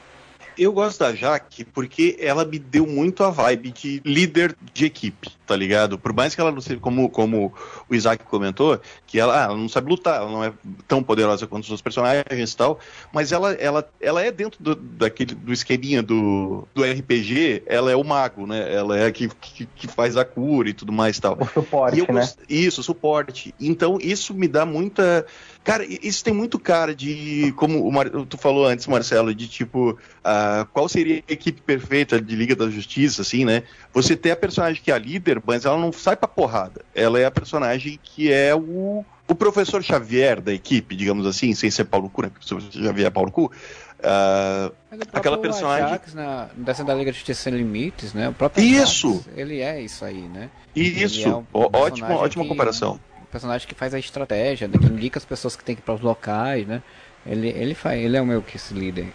Eu 0.58 0.74
gosto 0.74 1.00
da 1.00 1.14
Jaque 1.14 1.64
porque 1.64 2.18
ela 2.20 2.44
me 2.44 2.58
deu 2.58 2.88
muito 2.88 3.24
a 3.24 3.30
vibe 3.30 3.72
de 3.72 4.02
líder 4.04 4.56
de 4.74 4.86
equipe, 4.86 5.30
tá 5.48 5.56
ligado? 5.56 5.98
Por 5.98 6.14
mais 6.14 6.36
que 6.36 6.42
ela 6.42 6.52
não 6.52 6.60
seja, 6.60 6.80
como, 6.80 7.10
como 7.10 7.54
o 7.90 7.96
Isaac 7.96 8.26
comentou, 8.26 8.80
que 9.08 9.18
ela, 9.18 9.40
ah, 9.40 9.44
ela 9.46 9.58
não 9.58 9.70
sabe 9.70 9.90
lutar, 9.90 10.18
ela 10.18 10.30
não 10.30 10.44
é 10.44 10.52
tão 10.88 11.02
poderosa 11.02 11.48
quanto 11.48 11.64
os 11.64 11.70
outros 11.70 11.82
personagens 11.82 12.52
e 12.52 12.58
tal, 12.58 12.80
mas 13.14 13.32
ela, 13.32 13.54
ela, 13.54 13.90
ela 14.02 14.22
é 14.22 14.30
dentro 14.30 14.62
do, 14.62 14.76
daquele, 14.76 15.34
do 15.34 15.54
esqueminha 15.54 16.04
do, 16.04 16.68
do 16.76 16.84
RPG, 16.84 17.64
ela 17.66 17.90
é 17.90 17.96
o 17.96 18.04
mago, 18.04 18.46
né? 18.46 18.74
Ela 18.74 18.98
é 18.98 19.06
a 19.08 19.12
que, 19.12 19.30
que, 19.30 19.66
que 19.66 19.88
faz 19.88 20.18
a 20.18 20.26
cura 20.26 20.70
e 20.70 20.74
tudo 20.74 20.92
mais 20.92 21.18
e 21.18 21.22
tal. 21.22 21.38
O 21.40 21.46
suporte, 21.48 21.98
né? 21.98 22.06
Gost... 22.08 22.40
Isso, 22.50 22.84
suporte. 22.84 23.56
Então, 23.60 23.98
isso 24.02 24.34
me 24.34 24.50
dá 24.50 24.66
muita 24.66 25.26
Cara, 25.68 25.86
isso 25.86 26.24
tem 26.24 26.34
muito 26.34 26.58
cara 26.58 26.96
de, 26.96 27.54
como 27.58 27.86
o 27.86 27.92
Mar... 27.92 28.10
tu 28.10 28.38
falou 28.38 28.66
antes, 28.66 28.88
Marcelo, 28.88 29.36
de 29.36 29.50
tipo, 29.50 29.92
uh, 29.92 30.66
qual 30.72 30.88
seria 30.88 31.22
a 31.28 31.34
equipe 31.34 31.62
perfeita 31.62 32.22
de 32.22 32.36
Liga 32.38 32.56
da 32.56 32.70
Justiça, 32.70 33.22
assim, 33.22 33.44
né? 33.44 33.64
Você 33.94 34.16
tem 34.16 34.32
a 34.32 34.36
personagem 34.38 34.82
que 34.82 34.90
é 34.90 34.94
a 34.94 34.98
líder, 34.98 35.37
mas 35.46 35.66
ela 35.66 35.78
não 35.78 35.92
sai 35.92 36.16
pra 36.16 36.28
porrada. 36.28 36.84
Ela 36.94 37.20
é 37.20 37.26
a 37.26 37.32
personagem 37.32 38.00
que 38.02 38.32
é 38.32 38.56
o, 38.56 39.06
o 39.28 39.36
professor 39.36 39.84
Xavier 39.84 40.42
da 40.42 40.54
equipe, 40.54 40.96
digamos 40.96 41.26
assim, 41.26 41.54
sem 41.54 41.70
ser 41.70 41.86
Paulo 41.86 42.10
Cu, 42.10 42.24
né? 42.24 42.30
Porque 42.30 42.46
o 42.46 42.58
professor 42.58 42.84
Xavier 42.84 43.08
é 43.08 43.12
Paulo 43.12 43.32
Cu. 43.32 43.46
Uh, 44.00 44.74
aquela 45.12 45.38
personagem. 45.40 45.86
Ajax, 45.86 46.14
na, 46.14 46.50
dessa 46.56 46.84
da 46.84 46.94
Liga 46.94 47.12
da 47.12 47.16
Justiça 47.16 47.44
Sem 47.44 47.54
Limites, 47.54 48.14
né? 48.14 48.30
O 48.30 48.34
próprio 48.34 48.64
isso! 48.64 49.10
Ajax, 49.10 49.30
ele 49.36 49.62
é 49.62 49.82
isso 49.82 50.06
aí, 50.06 50.22
né? 50.22 50.50
Isso! 50.76 51.28
É 51.28 51.36
um 51.36 51.46
ótima, 51.54 52.16
ótima 52.16 52.44
que... 52.44 52.50
comparação 52.50 53.00
personagem 53.32 53.68
que 53.68 53.76
faz 53.76 53.94
a 53.94 54.00
estratégia, 54.00 54.68
né, 54.68 54.78
que 54.78 54.86
indica 54.86 55.20
as 55.20 55.26
pessoas 55.26 55.56
que 55.56 55.64
tem 55.64 55.76
que 55.76 55.82
ir 55.82 55.84
para 55.84 55.94
os 55.94 56.02
locais, 56.02 56.66
né? 56.66 56.82
Ele, 57.26 57.50
ele 57.50 57.74
faz, 57.76 58.02
ele 58.02 58.16
é 58.16 58.22
o 58.22 58.26
meu 58.26 58.42
que 58.42 58.56
esse 58.56 58.74
líder. 58.74 59.12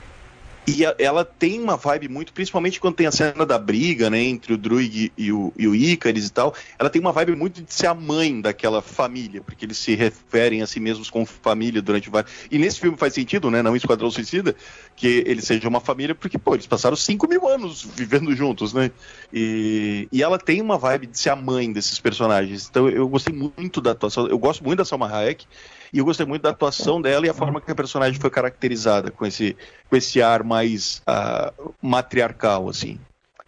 E 0.66 0.86
a, 0.86 0.94
ela 0.98 1.24
tem 1.24 1.60
uma 1.60 1.76
vibe 1.76 2.08
muito, 2.08 2.32
principalmente 2.32 2.80
quando 2.80 2.94
tem 2.94 3.06
a 3.06 3.12
cena 3.12 3.44
da 3.44 3.58
briga, 3.58 4.08
né, 4.08 4.22
entre 4.22 4.52
o 4.52 4.56
Druig 4.56 5.12
e 5.16 5.32
o, 5.32 5.52
e 5.58 5.66
o 5.66 5.74
Icaris 5.74 6.28
e 6.28 6.32
tal, 6.32 6.54
ela 6.78 6.88
tem 6.88 7.00
uma 7.00 7.10
vibe 7.10 7.34
muito 7.34 7.60
de 7.60 7.74
ser 7.74 7.88
a 7.88 7.94
mãe 7.94 8.40
daquela 8.40 8.80
família, 8.80 9.42
porque 9.42 9.64
eles 9.64 9.76
se 9.76 9.94
referem 9.96 10.62
a 10.62 10.66
si 10.66 10.78
mesmos 10.78 11.10
como 11.10 11.26
família 11.26 11.82
durante 11.82 12.08
o 12.08 12.12
E 12.50 12.58
nesse 12.58 12.78
filme 12.78 12.96
faz 12.96 13.12
sentido, 13.12 13.50
né, 13.50 13.60
não 13.60 13.74
Esquadrão 13.74 14.10
Suicida, 14.10 14.54
que 14.94 15.24
eles 15.26 15.44
sejam 15.44 15.68
uma 15.68 15.80
família, 15.80 16.14
porque, 16.14 16.38
pô, 16.38 16.54
eles 16.54 16.66
passaram 16.66 16.96
5 16.96 17.26
mil 17.28 17.48
anos 17.48 17.82
vivendo 17.82 18.34
juntos, 18.36 18.72
né? 18.72 18.90
E, 19.32 20.08
e 20.12 20.22
ela 20.22 20.38
tem 20.38 20.60
uma 20.60 20.78
vibe 20.78 21.08
de 21.08 21.18
ser 21.18 21.30
a 21.30 21.36
mãe 21.36 21.72
desses 21.72 21.98
personagens. 21.98 22.68
Então 22.70 22.88
eu 22.88 23.08
gostei 23.08 23.34
muito 23.34 23.80
da 23.80 23.90
atuação, 23.90 24.28
eu 24.28 24.38
gosto 24.38 24.62
muito 24.62 24.78
da 24.78 24.84
Salma 24.84 25.08
Hayek, 25.08 25.46
e 25.92 25.98
eu 25.98 26.04
gostei 26.04 26.24
muito 26.24 26.42
da 26.42 26.50
atuação 26.50 27.00
dela 27.00 27.26
e 27.26 27.28
a 27.28 27.34
forma 27.34 27.60
que 27.60 27.70
a 27.70 27.74
personagem 27.74 28.18
foi 28.18 28.30
caracterizada, 28.30 29.10
com 29.10 29.26
esse, 29.26 29.56
com 29.90 29.96
esse 29.96 30.22
ar 30.22 30.42
mais 30.42 31.02
uh, 31.08 31.74
matriarcal, 31.82 32.68
assim. 32.68 32.98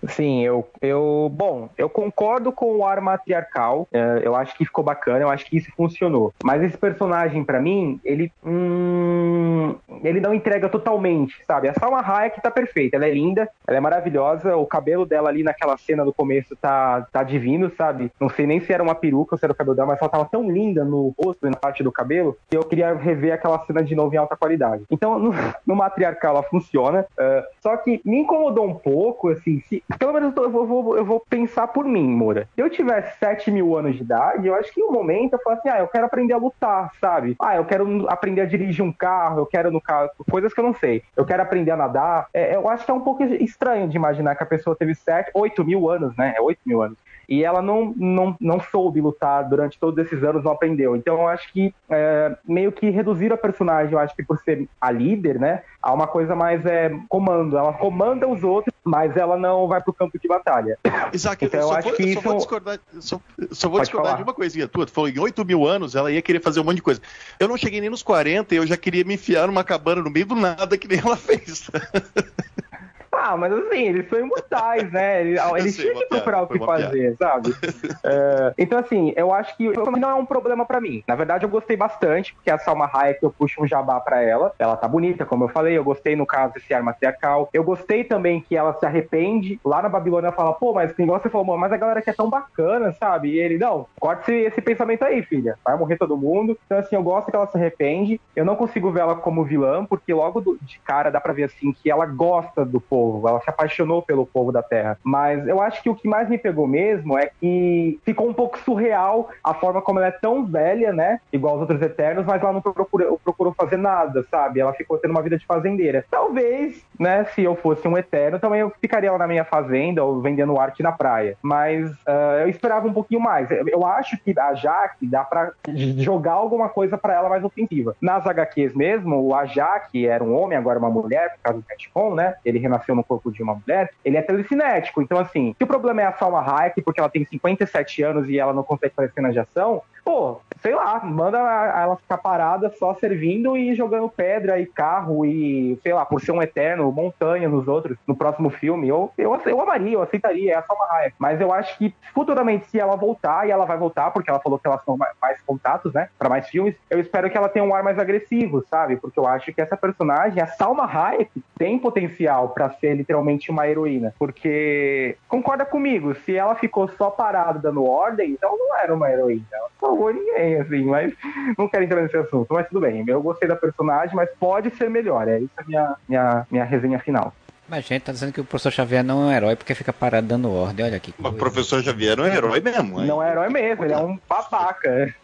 Sim, 0.08 0.42
eu, 0.42 0.66
eu. 0.80 1.30
Bom, 1.32 1.68
eu 1.76 1.88
concordo 1.88 2.52
com 2.52 2.76
o 2.76 2.86
ar 2.86 3.00
matriarcal. 3.00 3.88
É, 3.92 4.20
eu 4.22 4.34
acho 4.34 4.56
que 4.56 4.64
ficou 4.64 4.84
bacana, 4.84 5.20
eu 5.20 5.30
acho 5.30 5.46
que 5.46 5.56
isso 5.56 5.70
funcionou. 5.76 6.32
Mas 6.42 6.62
esse 6.62 6.76
personagem, 6.76 7.44
para 7.44 7.60
mim, 7.60 8.00
ele. 8.04 8.32
Hum, 8.44 9.74
ele 10.02 10.20
não 10.20 10.34
entrega 10.34 10.68
totalmente, 10.68 11.42
sabe? 11.46 11.68
A 11.68 11.74
Salma 11.74 12.00
Hayek 12.00 12.40
tá 12.40 12.50
perfeita, 12.50 12.96
ela 12.96 13.06
é 13.06 13.12
linda, 13.12 13.48
ela 13.66 13.76
é 13.76 13.80
maravilhosa. 13.80 14.56
O 14.56 14.66
cabelo 14.66 15.06
dela 15.06 15.28
ali 15.28 15.42
naquela 15.42 15.76
cena 15.76 16.04
do 16.04 16.12
começo 16.12 16.56
tá, 16.56 17.06
tá 17.12 17.22
divino, 17.22 17.70
sabe? 17.76 18.12
Não 18.20 18.28
sei 18.28 18.46
nem 18.46 18.60
se 18.60 18.72
era 18.72 18.82
uma 18.82 18.94
peruca 18.94 19.34
ou 19.34 19.38
se 19.38 19.44
era 19.44 19.52
o 19.52 19.56
cabelo 19.56 19.76
dela, 19.76 19.88
mas 19.88 20.00
ela 20.00 20.10
tava 20.10 20.24
tão 20.26 20.50
linda 20.50 20.84
no 20.84 21.14
rosto 21.18 21.46
e 21.46 21.50
na 21.50 21.56
parte 21.56 21.82
do 21.82 21.92
cabelo 21.92 22.36
que 22.48 22.56
eu 22.56 22.62
queria 22.62 22.94
rever 22.94 23.34
aquela 23.34 23.58
cena 23.64 23.82
de 23.82 23.94
novo 23.94 24.14
em 24.14 24.18
alta 24.18 24.36
qualidade. 24.36 24.84
Então, 24.90 25.18
no, 25.18 25.32
no 25.66 25.76
matriarcal 25.76 26.36
ela 26.36 26.42
funciona. 26.42 27.06
Uh, 27.18 27.42
só 27.60 27.76
que 27.76 28.00
me 28.04 28.18
incomodou 28.18 28.66
um 28.66 28.74
pouco, 28.74 29.28
assim, 29.28 29.60
se, 29.68 29.82
pelo 29.98 30.12
menos 30.12 30.34
eu 30.36 30.50
vou, 30.50 30.66
vou, 30.66 30.96
eu 30.96 31.04
vou 31.04 31.20
pensar 31.20 31.68
por 31.68 31.84
mim, 31.84 32.08
Moura. 32.08 32.48
Se 32.54 32.60
eu 32.60 32.70
tivesse 32.70 33.18
7 33.18 33.50
mil 33.50 33.76
anos 33.76 33.96
de 33.96 34.02
idade, 34.02 34.46
eu 34.46 34.54
acho 34.54 34.72
que 34.72 34.80
em 34.80 34.84
um 34.84 34.92
momento 34.92 35.34
eu 35.34 35.38
falo 35.40 35.56
assim, 35.56 35.68
ah, 35.68 35.78
eu 35.78 35.88
quero 35.88 36.06
aprender 36.06 36.32
a 36.32 36.38
lutar, 36.38 36.90
sabe? 37.00 37.36
Ah, 37.40 37.56
eu 37.56 37.64
quero 37.64 38.06
aprender 38.08 38.42
a 38.42 38.46
dirigir 38.46 38.84
um 38.84 38.92
carro, 38.92 39.40
eu 39.40 39.46
quero 39.46 39.70
no 39.70 39.80
carro, 39.80 40.10
coisas 40.30 40.52
que 40.52 40.60
eu 40.60 40.64
não 40.64 40.74
sei. 40.74 41.02
Eu 41.16 41.24
quero 41.24 41.42
aprender 41.42 41.70
a 41.70 41.76
nadar. 41.76 42.28
É, 42.32 42.54
eu 42.56 42.68
acho 42.68 42.84
que 42.84 42.90
é 42.90 42.94
um 42.94 43.00
pouco 43.00 43.22
estranho 43.24 43.88
de 43.88 43.96
imaginar 43.96 44.34
que 44.34 44.42
a 44.42 44.46
pessoa 44.46 44.76
teve 44.76 44.94
7, 44.94 45.30
8 45.34 45.64
mil 45.64 45.88
anos, 45.88 46.16
né? 46.16 46.34
É 46.36 46.40
8 46.40 46.60
mil 46.66 46.82
anos 46.82 46.98
e 47.28 47.44
ela 47.44 47.62
não, 47.62 47.92
não, 47.96 48.36
não 48.40 48.60
soube 48.60 49.00
lutar 49.00 49.48
durante 49.48 49.78
todos 49.78 50.04
esses 50.04 50.22
anos, 50.22 50.44
não 50.44 50.52
aprendeu. 50.52 50.96
Então 50.96 51.14
eu 51.14 51.28
acho 51.28 51.52
que 51.52 51.74
é, 51.88 52.36
meio 52.46 52.72
que 52.72 52.90
reduziram 52.90 53.34
a 53.34 53.38
personagem, 53.38 53.92
eu 53.92 53.98
acho 53.98 54.14
que 54.14 54.22
por 54.22 54.38
ser 54.38 54.68
a 54.80 54.90
líder, 54.90 55.38
né, 55.38 55.62
a 55.82 55.92
uma 55.92 56.06
coisa 56.06 56.34
mais 56.34 56.64
é, 56.64 56.90
comando. 57.08 57.56
Ela 57.56 57.72
comanda 57.74 58.26
os 58.26 58.42
outros, 58.42 58.74
mas 58.82 59.16
ela 59.16 59.36
não 59.36 59.68
vai 59.68 59.80
pro 59.80 59.92
campo 59.92 60.18
de 60.18 60.28
batalha. 60.28 60.78
Isaac, 61.12 61.44
então, 61.44 61.60
eu, 61.60 61.68
só, 61.68 61.74
acho 61.74 61.88
vou, 61.88 61.96
que 61.96 62.02
isso... 62.02 62.22
só 62.22 62.28
vou 62.28 62.38
discordar, 62.38 62.78
só, 63.00 63.20
só 63.50 63.68
vou 63.68 63.80
discordar 63.80 64.16
de 64.16 64.22
uma 64.22 64.34
coisinha 64.34 64.68
tua. 64.68 64.86
Tu 64.86 64.92
falou 64.92 65.08
em 65.08 65.18
8 65.18 65.44
mil 65.44 65.66
anos 65.66 65.94
ela 65.94 66.10
ia 66.10 66.22
querer 66.22 66.40
fazer 66.40 66.60
um 66.60 66.64
monte 66.64 66.76
de 66.76 66.82
coisa. 66.82 67.00
Eu 67.38 67.48
não 67.48 67.56
cheguei 67.56 67.80
nem 67.80 67.90
nos 67.90 68.02
40 68.02 68.54
e 68.54 68.58
eu 68.58 68.66
já 68.66 68.76
queria 68.76 69.04
me 69.04 69.14
enfiar 69.14 69.46
numa 69.46 69.64
cabana 69.64 70.02
no 70.02 70.10
meio 70.10 70.26
do 70.26 70.34
nada 70.34 70.76
que 70.76 70.88
nem 70.88 70.98
ela 70.98 71.16
fez. 71.16 71.70
Ah, 73.16 73.36
mas 73.36 73.52
assim, 73.52 73.88
eles 73.88 74.08
são 74.08 74.18
imortais, 74.18 74.90
né? 74.92 75.22
Eles, 75.24 75.40
eles 75.56 75.76
tinham 75.76 75.94
que 75.94 76.06
procurar 76.06 76.42
o 76.42 76.46
que 76.46 76.58
fazer, 76.58 77.16
piada. 77.16 77.16
sabe? 77.16 77.54
é, 78.04 78.54
então, 78.58 78.78
assim, 78.78 79.12
eu 79.16 79.32
acho 79.32 79.56
que 79.56 79.70
não 79.98 80.10
é 80.10 80.14
um 80.14 80.26
problema 80.26 80.64
para 80.66 80.80
mim. 80.80 81.02
Na 81.06 81.14
verdade, 81.14 81.44
eu 81.44 81.48
gostei 81.48 81.76
bastante, 81.76 82.34
porque 82.34 82.50
a 82.50 82.58
Salma 82.58 82.90
Hayek, 82.92 83.22
eu 83.22 83.30
puxo 83.30 83.62
um 83.62 83.66
jabá 83.66 84.00
para 84.00 84.22
ela. 84.22 84.52
Ela 84.58 84.76
tá 84.76 84.86
bonita, 84.88 85.24
como 85.24 85.44
eu 85.44 85.48
falei. 85.48 85.76
Eu 85.76 85.84
gostei, 85.84 86.16
no 86.16 86.26
caso, 86.26 86.54
desse 86.54 86.74
ar 86.74 86.82
matriarcal. 86.82 87.48
Eu 87.52 87.64
gostei 87.64 88.04
também 88.04 88.40
que 88.40 88.56
ela 88.56 88.74
se 88.74 88.84
arrepende. 88.84 89.58
Lá 89.64 89.80
na 89.80 89.88
Babilônia 89.88 90.32
fala, 90.32 90.52
pô, 90.52 90.72
mas 90.74 90.96
igual 90.98 91.20
você 91.20 91.28
falou, 91.28 91.56
mas 91.56 91.72
a 91.72 91.76
galera 91.76 92.02
que 92.02 92.10
é 92.10 92.14
tão 92.14 92.28
bacana, 92.28 92.92
sabe? 92.92 93.30
E 93.30 93.38
ele, 93.38 93.58
não, 93.58 93.86
corte 93.98 94.24
esse, 94.24 94.46
esse 94.46 94.60
pensamento 94.60 95.04
aí, 95.04 95.22
filha. 95.22 95.58
Vai 95.64 95.76
morrer 95.76 95.96
todo 95.96 96.16
mundo. 96.16 96.58
Então, 96.66 96.78
assim, 96.78 96.96
eu 96.96 97.02
gosto 97.02 97.30
que 97.30 97.36
ela 97.36 97.46
se 97.46 97.56
arrepende. 97.56 98.20
Eu 98.34 98.44
não 98.44 98.56
consigo 98.56 98.90
ver 98.90 99.00
ela 99.00 99.16
como 99.16 99.44
vilã, 99.44 99.84
porque 99.84 100.12
logo 100.12 100.40
do, 100.40 100.58
de 100.60 100.78
cara 100.80 101.10
dá 101.10 101.20
pra 101.20 101.32
ver, 101.32 101.44
assim, 101.44 101.72
que 101.72 101.90
ela 101.90 102.06
gosta 102.06 102.64
do 102.64 102.80
povo 102.80 103.03
povo, 103.12 103.28
ela 103.28 103.40
se 103.40 103.50
apaixonou 103.50 104.02
pelo 104.02 104.26
povo 104.26 104.50
da 104.52 104.62
Terra. 104.62 104.98
Mas 105.02 105.46
eu 105.46 105.60
acho 105.60 105.82
que 105.82 105.90
o 105.90 105.94
que 105.94 106.08
mais 106.08 106.28
me 106.28 106.38
pegou 106.38 106.66
mesmo 106.66 107.18
é 107.18 107.30
que 107.40 107.98
ficou 108.04 108.28
um 108.28 108.32
pouco 108.32 108.58
surreal 108.58 109.28
a 109.42 109.54
forma 109.54 109.82
como 109.82 109.98
ela 109.98 110.08
é 110.08 110.10
tão 110.10 110.44
velha, 110.44 110.92
né? 110.92 111.20
Igual 111.32 111.56
os 111.56 111.60
outros 111.62 111.82
Eternos, 111.82 112.24
mas 112.24 112.42
ela 112.42 112.52
não 112.52 112.60
procurou, 112.60 113.18
procurou 113.22 113.54
fazer 113.54 113.76
nada, 113.76 114.24
sabe? 114.30 114.60
Ela 114.60 114.72
ficou 114.72 114.98
tendo 114.98 115.10
uma 115.10 115.22
vida 115.22 115.38
de 115.38 115.46
fazendeira. 115.46 116.04
Talvez, 116.10 116.82
né, 116.98 117.24
se 117.34 117.42
eu 117.42 117.54
fosse 117.56 117.86
um 117.86 117.96
Eterno, 117.96 118.38
também 118.38 118.60
eu 118.60 118.72
ficaria 118.80 119.12
lá 119.12 119.18
na 119.18 119.26
minha 119.26 119.44
fazenda 119.44 120.02
ou 120.02 120.20
vendendo 120.20 120.58
arte 120.58 120.82
na 120.82 120.92
praia. 120.92 121.36
Mas 121.42 121.90
uh, 121.90 122.40
eu 122.42 122.48
esperava 122.48 122.86
um 122.86 122.92
pouquinho 122.92 123.20
mais. 123.20 123.48
Eu 123.50 123.84
acho 123.86 124.16
que 124.18 124.38
a 124.38 124.54
Jaque 124.54 125.06
dá 125.06 125.24
pra 125.24 125.52
jogar 125.98 126.32
alguma 126.32 126.68
coisa 126.68 126.96
para 126.96 127.14
ela 127.14 127.28
mais 127.28 127.44
ofensiva. 127.44 127.94
Nas 128.00 128.26
HQs 128.26 128.74
mesmo, 128.74 129.20
o 129.20 129.34
Ajak 129.34 130.06
era 130.06 130.22
um 130.22 130.34
homem, 130.34 130.56
agora 130.56 130.78
uma 130.78 130.90
mulher, 130.90 131.34
por 131.34 131.42
causa 131.42 131.60
do 131.60 131.66
Catcon, 131.66 132.14
né? 132.14 132.34
Ele 132.44 132.58
renasceu 132.58 132.93
no 132.94 133.04
corpo 133.04 133.30
de 133.30 133.42
uma 133.42 133.54
mulher, 133.54 133.90
ele 134.04 134.16
é 134.16 134.22
telecinético. 134.22 135.02
Então, 135.02 135.18
assim, 135.18 135.54
se 135.56 135.64
o 135.64 135.66
problema 135.66 136.02
é 136.02 136.06
a 136.06 136.12
Salma 136.12 136.40
Hayek, 136.40 136.82
porque 136.82 137.00
ela 137.00 137.08
tem 137.08 137.24
57 137.24 138.02
anos 138.02 138.28
e 138.28 138.38
ela 138.38 138.52
não 138.52 138.62
consegue 138.62 138.94
fazer 138.94 139.12
cena 139.12 139.32
de 139.32 139.38
ação, 139.38 139.82
pô, 140.04 140.40
sei 140.60 140.74
lá, 140.74 141.00
manda 141.04 141.38
ela 141.38 141.96
ficar 141.96 142.18
parada 142.18 142.72
só 142.78 142.94
servindo 142.94 143.56
e 143.56 143.74
jogando 143.74 144.08
pedra 144.08 144.60
e 144.60 144.66
carro 144.66 145.24
e, 145.24 145.78
sei 145.82 145.92
lá, 145.92 146.04
por 146.04 146.20
ser 146.20 146.32
um 146.32 146.42
eterno, 146.42 146.90
montanha 146.92 147.48
nos 147.48 147.66
outros, 147.66 147.96
no 148.06 148.14
próximo 148.14 148.50
filme. 148.50 148.88
Eu, 148.88 149.10
eu, 149.16 149.40
eu 149.46 149.60
amaria, 149.60 149.94
eu 149.94 150.02
aceitaria, 150.02 150.52
é 150.52 150.56
a 150.56 150.62
Salma 150.62 150.86
Hayek. 150.90 151.14
Mas 151.18 151.40
eu 151.40 151.52
acho 151.52 151.76
que 151.78 151.94
futuramente, 152.12 152.66
se 152.70 152.78
ela 152.78 152.96
voltar, 152.96 153.46
e 153.46 153.50
ela 153.50 153.64
vai 153.64 153.76
voltar, 153.76 154.10
porque 154.10 154.30
ela 154.30 154.40
falou 154.40 154.58
que 154.58 154.66
elas 154.66 154.82
são 154.84 154.96
mais 154.96 155.40
contatos, 155.42 155.92
né, 155.92 156.08
para 156.18 156.28
mais 156.28 156.48
filmes, 156.48 156.74
eu 156.90 157.00
espero 157.00 157.30
que 157.30 157.36
ela 157.36 157.48
tenha 157.48 157.64
um 157.64 157.74
ar 157.74 157.82
mais 157.82 157.98
agressivo, 157.98 158.64
sabe? 158.70 158.96
Porque 158.96 159.18
eu 159.18 159.26
acho 159.26 159.52
que 159.52 159.60
essa 159.60 159.76
personagem, 159.76 160.42
a 160.42 160.46
Salma 160.46 160.84
Hayek, 160.84 161.30
tem 161.58 161.78
potencial 161.78 162.50
para 162.50 162.70
ser 162.70 162.94
literalmente 162.94 163.50
uma 163.50 163.68
heroína. 163.68 164.14
Porque, 164.18 165.16
concorda 165.28 165.64
comigo, 165.64 166.14
se 166.14 166.36
ela 166.36 166.54
ficou 166.54 166.88
só 166.88 167.10
parada 167.10 167.58
dando 167.58 167.84
ordem, 167.84 168.30
então 168.30 168.56
não 168.56 168.76
era 168.76 168.94
uma 168.94 169.10
heroína. 169.10 169.44
Ela 169.52 169.68
salvou 169.94 170.12
ninguém, 170.12 170.56
assim, 170.60 170.84
mas 170.84 171.12
não 171.56 171.68
quero 171.68 171.84
entrar 171.84 172.02
nesse 172.02 172.16
assunto. 172.16 172.52
Mas 172.52 172.66
tudo 172.68 172.80
bem, 172.80 173.04
eu 173.06 173.22
gostei 173.22 173.48
da 173.48 173.56
personagem, 173.56 174.14
mas 174.14 174.28
pode 174.38 174.74
ser 174.76 174.90
melhor. 174.90 175.28
É 175.28 175.38
isso 175.38 175.50
a 175.56 175.64
minha, 175.64 175.96
minha, 176.08 176.46
minha 176.50 176.64
resenha 176.64 176.98
final. 176.98 177.32
Mas 177.68 177.84
a 177.86 177.88
gente 177.88 178.02
tá 178.02 178.12
dizendo 178.12 178.32
que 178.32 178.40
o 178.40 178.44
professor 178.44 178.72
Xavier 178.72 179.02
não 179.02 179.22
é 179.22 179.26
um 179.26 179.32
herói 179.32 179.56
porque 179.56 179.74
fica 179.74 179.92
parado 179.92 180.26
dando 180.26 180.50
ordem, 180.50 180.84
olha 180.84 180.96
aqui. 180.96 181.14
Mas 181.18 181.32
o 181.32 181.36
professor 181.36 181.82
Xavier 181.82 182.16
não 182.16 182.26
é 182.26 182.36
herói 182.36 182.60
mesmo. 182.60 183.00
Hein? 183.00 183.06
Não 183.06 183.22
é 183.22 183.30
herói 183.30 183.48
mesmo, 183.48 183.84
ele 183.84 183.94
é 183.94 183.98
um 183.98 184.18
babaca. 184.28 185.14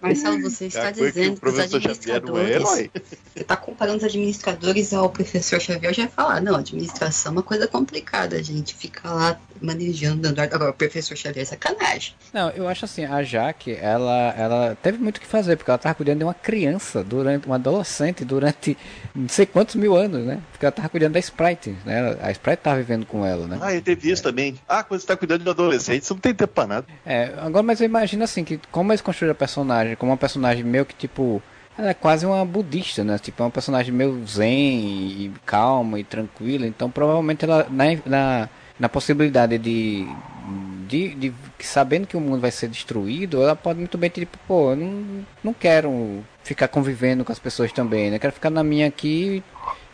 Marcelo, 0.00 0.40
você 0.42 0.66
está 0.66 0.88
é 0.88 0.92
dizendo 0.92 1.40
que, 1.40 1.48
os 1.48 1.58
é 1.58 1.62
administradores. 1.62 2.56
É 2.56 2.58
você 2.60 2.90
está 3.34 3.56
comparando 3.56 3.98
os 3.98 4.04
administradores 4.04 4.92
ao 4.92 5.10
professor 5.10 5.60
Xavier, 5.60 5.90
eu 5.90 5.94
já 5.94 6.02
ia 6.02 6.08
falar, 6.08 6.40
não, 6.40 6.56
administração 6.56 7.32
é 7.32 7.32
uma 7.32 7.42
coisa 7.42 7.66
complicada, 7.66 8.36
a 8.36 8.42
gente 8.42 8.74
fica 8.74 9.10
lá 9.10 9.38
manejando, 9.60 10.28
andando. 10.28 10.52
Agora, 10.54 10.70
o 10.70 10.74
professor 10.74 11.16
Xavier 11.16 11.42
é 11.42 11.46
sacanagem. 11.46 12.14
Não, 12.32 12.50
eu 12.50 12.68
acho 12.68 12.84
assim, 12.84 13.04
a 13.04 13.22
Jaque, 13.22 13.76
ela, 13.80 14.34
ela 14.36 14.78
teve 14.82 14.98
muito 14.98 15.16
o 15.16 15.20
que 15.20 15.26
fazer, 15.26 15.56
porque 15.56 15.70
ela 15.70 15.78
tava 15.78 15.94
cuidando 15.94 16.18
de 16.18 16.24
uma 16.24 16.34
criança, 16.34 17.02
durante 17.02 17.46
uma 17.46 17.56
adolescente, 17.56 18.24
durante 18.24 18.76
não 19.14 19.28
sei 19.28 19.46
quantos 19.46 19.74
mil 19.74 19.96
anos, 19.96 20.24
né? 20.24 20.40
Porque 20.52 20.64
ela 20.64 20.72
tava 20.72 20.88
cuidando 20.92 21.14
da 21.14 21.18
Sprite, 21.18 21.74
né? 21.84 22.16
A 22.20 22.30
Sprite 22.30 22.62
tava 22.62 22.76
vivendo 22.76 23.06
com 23.06 23.24
ela, 23.24 23.46
né? 23.46 23.58
Ah, 23.60 23.74
eu 23.74 23.80
teve 23.80 24.10
isso 24.10 24.22
também. 24.22 24.54
Ah, 24.68 24.84
quando 24.84 25.00
você 25.00 25.06
tá 25.06 25.16
cuidando 25.16 25.42
de 25.42 25.48
um 25.48 25.52
adolescente, 25.52 26.04
você 26.04 26.12
não 26.12 26.20
tem 26.20 26.34
tempo 26.34 26.52
pra 26.52 26.66
nada. 26.66 26.86
É, 27.04 27.32
agora, 27.38 27.62
mas 27.62 27.80
eu 27.80 27.86
imagino 27.86 28.22
assim, 28.22 28.44
que 28.44 28.60
como 28.70 28.92
eles 28.92 29.00
construíram 29.00 29.32
a 29.32 29.34
personagem, 29.34 29.96
como 29.96 30.12
uma 30.12 30.18
personagem 30.18 30.62
meio 30.62 30.84
que 30.84 30.94
tipo. 30.94 31.42
Ela 31.76 31.88
é 31.88 31.94
quase 31.94 32.26
uma 32.26 32.44
budista, 32.44 33.02
né? 33.02 33.18
Tipo, 33.18 33.42
é 33.42 33.46
uma 33.46 33.50
personagem 33.50 33.94
meio 33.94 34.22
zen 34.26 34.78
e 34.78 35.32
calma 35.46 35.98
e 35.98 36.04
tranquila. 36.04 36.66
Então, 36.66 36.90
provavelmente 36.90 37.46
ela, 37.46 37.66
na, 37.70 37.84
na, 38.04 38.48
na 38.78 38.88
possibilidade 38.90 39.56
de, 39.56 40.06
de, 40.86 41.14
de, 41.14 41.34
sabendo 41.60 42.06
que 42.06 42.14
o 42.14 42.20
mundo 42.20 42.40
vai 42.40 42.50
ser 42.50 42.68
destruído, 42.68 43.42
ela 43.42 43.56
pode 43.56 43.78
muito 43.78 43.96
bem 43.96 44.10
tipo, 44.10 44.36
pô, 44.46 44.72
eu 44.72 44.76
não, 44.76 45.26
não 45.42 45.54
quero 45.54 46.22
ficar 46.44 46.68
convivendo 46.68 47.24
com 47.24 47.32
as 47.32 47.38
pessoas 47.38 47.72
também, 47.72 48.10
né? 48.10 48.18
Quero 48.18 48.34
ficar 48.34 48.50
na 48.50 48.62
minha 48.62 48.86
aqui 48.86 49.42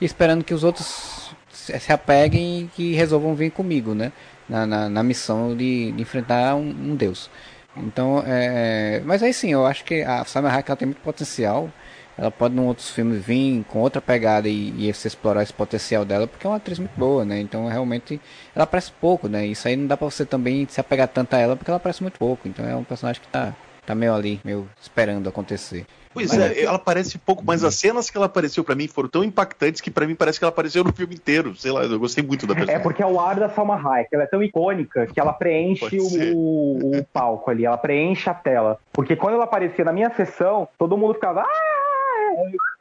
esperando 0.05 0.45
que 0.45 0.55
os 0.55 0.65
outros 0.65 1.31
se, 1.51 1.93
apeguem 1.93 2.63
e 2.63 2.69
que 2.69 2.95
resolvam 2.95 3.35
vir 3.35 3.51
comigo, 3.51 3.95
né? 3.95 4.13
Na, 4.49 4.67
na, 4.67 4.89
na 4.89 5.03
missão 5.03 5.57
de, 5.57 5.93
de 5.93 6.03
enfrentar 6.03 6.55
um, 6.55 6.71
um 6.71 6.97
deus. 6.97 7.31
Então, 7.77 8.23
é... 8.27 9.03
mas 9.05 9.23
aí 9.23 9.33
sim, 9.33 9.53
eu 9.53 9.67
acho 9.67 9.85
que 9.85 10.03
a 10.03 10.25
Salma 10.25 10.49
Hayek 10.51 10.75
tem 10.77 10.87
muito 10.87 11.03
potencial. 11.03 11.71
Ela 12.17 12.33
pode 12.33 12.57
em 12.57 12.61
outros 12.61 12.91
filmes 12.91 13.25
vir 13.25 13.65
com 13.69 13.79
outra 13.79 14.03
pegada 14.03 14.49
e, 14.49 14.71
e 14.77 14.89
explorar 14.89 15.43
esse 15.45 15.53
potencial 15.53 16.05
dela, 16.05 16.27
porque 16.27 16.45
é 16.45 16.51
uma 16.51 16.57
atriz 16.57 16.79
muito 16.79 16.99
boa, 16.99 17.25
né? 17.25 17.41
Então, 17.41 17.69
realmente, 17.69 18.21
ela 18.57 18.65
aparece 18.65 18.91
pouco, 19.01 19.29
né? 19.29 19.47
Isso 19.47 19.69
aí 19.69 19.77
não 19.77 19.87
dá 19.87 19.97
pra 19.97 20.11
você 20.11 20.27
também 20.27 20.67
se 20.69 20.81
apegar 20.81 21.07
tanto 21.07 21.35
a 21.35 21.39
ela, 21.39 21.55
porque 21.55 21.71
ela 21.71 21.77
aparece 21.77 22.03
muito 22.03 22.19
pouco. 22.19 22.49
Então, 22.49 22.67
é 22.69 22.75
um 22.75 22.83
personagem 22.83 23.23
que 23.23 23.29
tá, 23.29 23.55
tá 23.89 23.95
meio 23.95 24.15
ali, 24.15 24.39
meio 24.45 24.69
esperando 24.81 25.29
acontecer. 25.29 25.87
Pois 26.13 26.29
Mas, 26.29 26.39
é, 26.39 26.65
ela 26.65 26.77
aparece 26.77 27.17
pouco, 27.19 27.43
mas 27.47 27.65
as 27.65 27.75
cenas 27.75 28.11
que 28.11 28.17
ela 28.17 28.27
apareceu 28.27 28.63
para 28.63 28.75
mim 28.75 28.87
foram 28.87 29.09
tão 29.09 29.25
impactantes 29.25 29.81
que 29.81 29.91
para 29.91 30.07
mim 30.07 30.15
parece 30.15 30.39
que 30.39 30.45
ela 30.45 30.51
apareceu 30.51 30.85
no 30.85 30.93
filme 30.93 31.15
inteiro. 31.15 31.55
Sei 31.57 31.71
lá, 31.71 31.85
eu 31.85 31.99
gostei 31.99 32.23
muito 32.23 32.47
da 32.47 32.53
é 32.53 32.57
personagem. 32.57 32.81
É 32.81 32.83
porque 32.83 33.03
é 33.03 33.07
o 33.07 33.19
ar 33.19 33.37
da 33.37 33.49
Salma 33.49 33.77
Hayek, 33.77 34.15
ela 34.15 34.25
é 34.25 34.27
tão 34.27 34.43
icônica 34.43 35.07
que 35.07 35.19
ela 35.19 35.33
preenche 35.33 35.99
o, 35.99 36.99
o, 36.99 37.05
palco 37.13 37.51
ali, 37.51 37.65
ela 37.65 37.79
preenche 37.79 38.29
a 38.29 38.35
tela. 38.35 38.79
Porque 38.93 39.17
quando 39.17 39.35
ela 39.35 39.45
aparecia 39.45 39.85
na 39.85 39.93
minha 39.93 40.11
sessão, 40.15 40.69
todo 40.79 40.97
mundo 40.97 41.15
ficava. 41.15 41.43
Ah! 41.43 42.78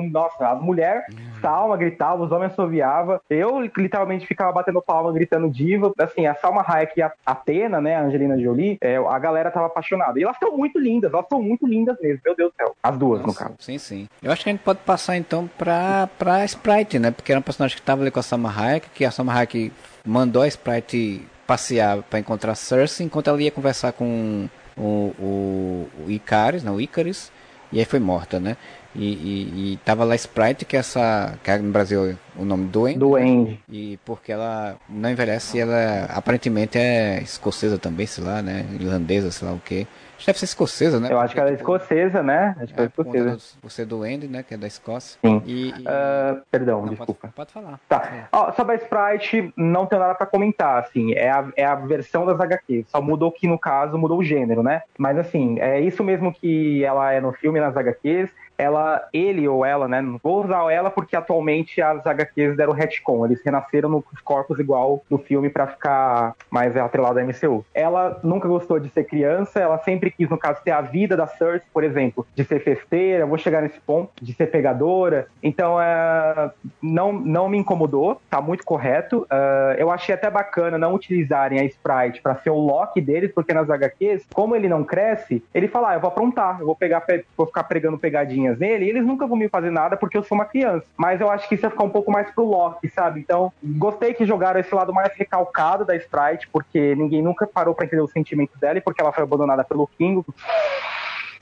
Nossa, 0.00 0.48
as 0.48 0.60
mulheres 0.60 1.04
salma, 1.40 1.76
gritavam, 1.76 2.24
os 2.24 2.32
homens 2.32 2.52
assoviavam. 2.52 3.20
Eu 3.28 3.60
literalmente 3.60 4.26
ficava 4.26 4.52
batendo 4.52 4.80
palma, 4.80 5.12
gritando 5.12 5.50
diva. 5.50 5.92
Assim, 5.98 6.26
a 6.26 6.34
Salma 6.34 6.64
Hayek 6.66 6.98
e 6.98 7.02
a 7.02 7.12
Atena, 7.26 7.80
né, 7.80 7.96
a 7.96 8.02
Angelina 8.02 8.38
Jolie, 8.38 8.78
é, 8.80 8.96
a 8.96 9.18
galera 9.18 9.50
tava 9.50 9.66
apaixonada. 9.66 10.18
E 10.18 10.22
elas 10.22 10.36
estão 10.36 10.56
muito 10.56 10.78
lindas, 10.78 11.12
elas 11.12 11.24
estão 11.24 11.42
muito 11.42 11.66
lindas 11.66 11.98
mesmo, 12.00 12.20
meu 12.24 12.36
Deus 12.36 12.52
do 12.52 12.56
céu. 12.56 12.76
As 12.82 12.96
duas, 12.96 13.20
nossa, 13.20 13.32
no 13.32 13.48
caso. 13.48 13.54
Sim, 13.58 13.78
sim. 13.78 14.08
Eu 14.22 14.30
acho 14.30 14.42
que 14.42 14.50
a 14.50 14.52
gente 14.52 14.62
pode 14.62 14.78
passar 14.80 15.16
então 15.16 15.50
pra, 15.58 16.08
pra 16.18 16.44
Sprite, 16.44 16.98
né? 16.98 17.10
Porque 17.10 17.32
era 17.32 17.38
um 17.38 17.42
personagem 17.42 17.76
que 17.76 17.82
tava 17.82 18.02
ali 18.02 18.10
com 18.10 18.20
a 18.20 18.22
Salma 18.22 18.52
Hayek, 18.56 18.88
que 18.90 19.04
a 19.04 19.10
Salma 19.10 19.34
Hayek 19.34 19.72
mandou 20.06 20.42
a 20.42 20.48
Sprite 20.48 21.26
passear 21.46 22.02
para 22.02 22.20
encontrar 22.20 22.54
Cersei, 22.54 23.04
enquanto 23.04 23.28
ela 23.28 23.42
ia 23.42 23.50
conversar 23.50 23.92
com 23.92 24.48
o, 24.76 25.12
o, 25.18 25.88
o 26.06 26.10
Icaris, 26.10 26.62
não, 26.62 26.76
o 26.76 26.80
Icaris, 26.80 27.32
e 27.70 27.78
aí 27.78 27.84
foi 27.84 27.98
morta, 27.98 28.38
né? 28.38 28.56
E, 28.94 29.04
e, 29.04 29.72
e 29.72 29.76
tava 29.78 30.04
lá 30.04 30.14
Sprite, 30.14 30.64
que 30.64 30.76
é 30.76 30.80
essa. 30.80 31.38
que 31.42 31.50
é 31.50 31.58
no 31.58 31.72
Brasil 31.72 32.16
o 32.36 32.44
nome 32.44 32.68
Duende. 32.68 32.98
Duende. 32.98 33.60
E 33.68 33.98
porque 34.04 34.32
ela 34.32 34.76
não 34.88 35.10
envelhece, 35.10 35.58
ela 35.58 36.04
aparentemente 36.10 36.78
é 36.78 37.20
escocesa 37.22 37.78
também, 37.78 38.06
sei 38.06 38.24
lá, 38.24 38.42
né? 38.42 38.66
Irlandesa, 38.78 39.30
sei 39.30 39.48
lá 39.48 39.54
o 39.54 39.58
que. 39.58 39.86
Deve 40.24 40.38
ser 40.38 40.44
escocesa, 40.44 41.00
né? 41.00 41.08
Eu 41.10 41.18
acho 41.18 41.34
que 41.34 41.40
ela 41.40 41.50
é 41.50 41.54
escocesa, 41.54 42.22
né? 42.22 42.54
Acho 42.60 42.74
que 42.74 42.80
é, 42.80 42.84
é 42.84 42.86
escocesa. 42.86 43.38
Você 43.62 43.84
do 43.84 44.04
Andy, 44.04 44.28
né? 44.28 44.44
Que 44.44 44.54
é 44.54 44.56
da 44.56 44.68
Escócia. 44.68 45.18
Sim. 45.20 45.42
E, 45.44 45.70
e... 45.70 45.72
Uh, 45.72 46.42
perdão, 46.50 46.82
não, 46.82 46.90
desculpa. 46.90 47.32
Pode, 47.34 47.34
pode 47.34 47.52
falar. 47.52 47.80
Tá. 47.88 48.28
Ó, 48.30 48.52
sobre 48.52 48.76
a 48.76 48.78
Sprite, 48.78 49.52
não 49.56 49.84
tenho 49.84 50.00
nada 50.00 50.14
pra 50.14 50.26
comentar, 50.26 50.78
assim. 50.78 51.12
É 51.14 51.28
a, 51.28 51.48
é 51.56 51.64
a 51.64 51.74
versão 51.74 52.24
das 52.24 52.38
HQs. 52.38 52.86
Só 52.88 53.02
mudou 53.02 53.32
que, 53.32 53.48
no 53.48 53.58
caso, 53.58 53.98
mudou 53.98 54.18
o 54.18 54.24
gênero, 54.24 54.62
né? 54.62 54.82
Mas, 54.96 55.18
assim, 55.18 55.58
é 55.58 55.80
isso 55.80 56.04
mesmo 56.04 56.32
que 56.32 56.84
ela 56.84 57.12
é 57.12 57.20
no 57.20 57.32
filme, 57.32 57.58
nas 57.58 57.76
HQs 57.76 58.30
ela, 58.56 59.08
ele 59.12 59.46
ou 59.48 59.64
ela, 59.64 59.88
né? 59.88 60.02
Vou 60.22 60.44
usar 60.44 60.70
ela 60.72 60.90
porque 60.90 61.16
atualmente 61.16 61.80
as 61.80 62.06
HQs 62.06 62.56
deram 62.56 62.72
retcon. 62.72 63.26
Eles 63.26 63.42
renasceram 63.44 63.88
nos 63.88 64.04
corpos 64.22 64.58
igual 64.58 65.02
do 65.10 65.18
filme 65.18 65.50
para 65.50 65.66
ficar 65.66 66.34
mais 66.50 66.76
atrelado 66.76 67.18
à 67.18 67.24
MCU. 67.24 67.64
Ela 67.74 68.20
nunca 68.22 68.48
gostou 68.48 68.78
de 68.78 68.88
ser 68.90 69.04
criança, 69.04 69.60
ela 69.60 69.78
sempre 69.78 70.10
quis, 70.10 70.28
no 70.28 70.38
caso, 70.38 70.62
ter 70.62 70.70
a 70.70 70.80
vida 70.80 71.16
da 71.16 71.26
Cersei, 71.26 71.68
por 71.72 71.84
exemplo, 71.84 72.26
de 72.34 72.44
ser 72.44 72.60
festeira, 72.60 73.26
vou 73.26 73.38
chegar 73.38 73.62
nesse 73.62 73.80
ponto, 73.80 74.10
de 74.20 74.32
ser 74.32 74.46
pegadora. 74.46 75.26
Então, 75.42 75.80
é, 75.80 76.50
não, 76.80 77.12
não 77.12 77.48
me 77.48 77.58
incomodou, 77.58 78.20
tá 78.30 78.40
muito 78.40 78.64
correto. 78.64 79.22
Uh, 79.22 79.74
eu 79.76 79.90
achei 79.90 80.14
até 80.14 80.30
bacana 80.30 80.78
não 80.78 80.94
utilizarem 80.94 81.60
a 81.60 81.64
Sprite 81.64 82.20
para 82.22 82.36
ser 82.36 82.50
o 82.50 82.58
Loki 82.58 83.00
deles, 83.00 83.32
porque 83.32 83.52
nas 83.52 83.68
HQs, 83.68 84.26
como 84.32 84.54
ele 84.54 84.68
não 84.68 84.84
cresce, 84.84 85.42
ele 85.54 85.68
fala, 85.68 85.90
ah, 85.90 85.94
eu 85.94 86.00
vou 86.00 86.08
aprontar, 86.08 86.60
eu 86.60 86.66
vou 86.66 86.76
pegar, 86.76 87.04
vou 87.36 87.46
ficar 87.46 87.64
pregando 87.64 87.98
pegadinhas 88.42 88.58
nele, 88.58 88.86
e 88.86 88.90
eles 88.90 89.06
nunca 89.06 89.26
vão 89.26 89.36
me 89.36 89.48
fazer 89.48 89.70
nada 89.70 89.96
porque 89.96 90.16
eu 90.16 90.22
sou 90.22 90.36
uma 90.36 90.44
criança. 90.44 90.84
Mas 90.96 91.20
eu 91.20 91.30
acho 91.30 91.48
que 91.48 91.54
isso 91.54 91.64
ia 91.64 91.70
ficar 91.70 91.84
um 91.84 91.90
pouco 91.90 92.10
mais 92.10 92.30
pro 92.30 92.44
Loki, 92.44 92.88
sabe? 92.88 93.20
Então, 93.20 93.52
gostei 93.62 94.12
que 94.14 94.26
jogaram 94.26 94.58
esse 94.60 94.74
lado 94.74 94.92
mais 94.92 95.14
recalcado 95.14 95.84
da 95.84 95.94
Sprite, 95.96 96.48
porque 96.52 96.94
ninguém 96.94 97.22
nunca 97.22 97.46
parou 97.46 97.74
para 97.74 97.86
entender 97.86 98.02
os 98.02 98.10
sentimentos 98.10 98.58
dela 98.58 98.78
e 98.78 98.80
porque 98.80 99.00
ela 99.00 99.12
foi 99.12 99.22
abandonada 99.22 99.64
pelo 99.64 99.86
King. 99.86 100.24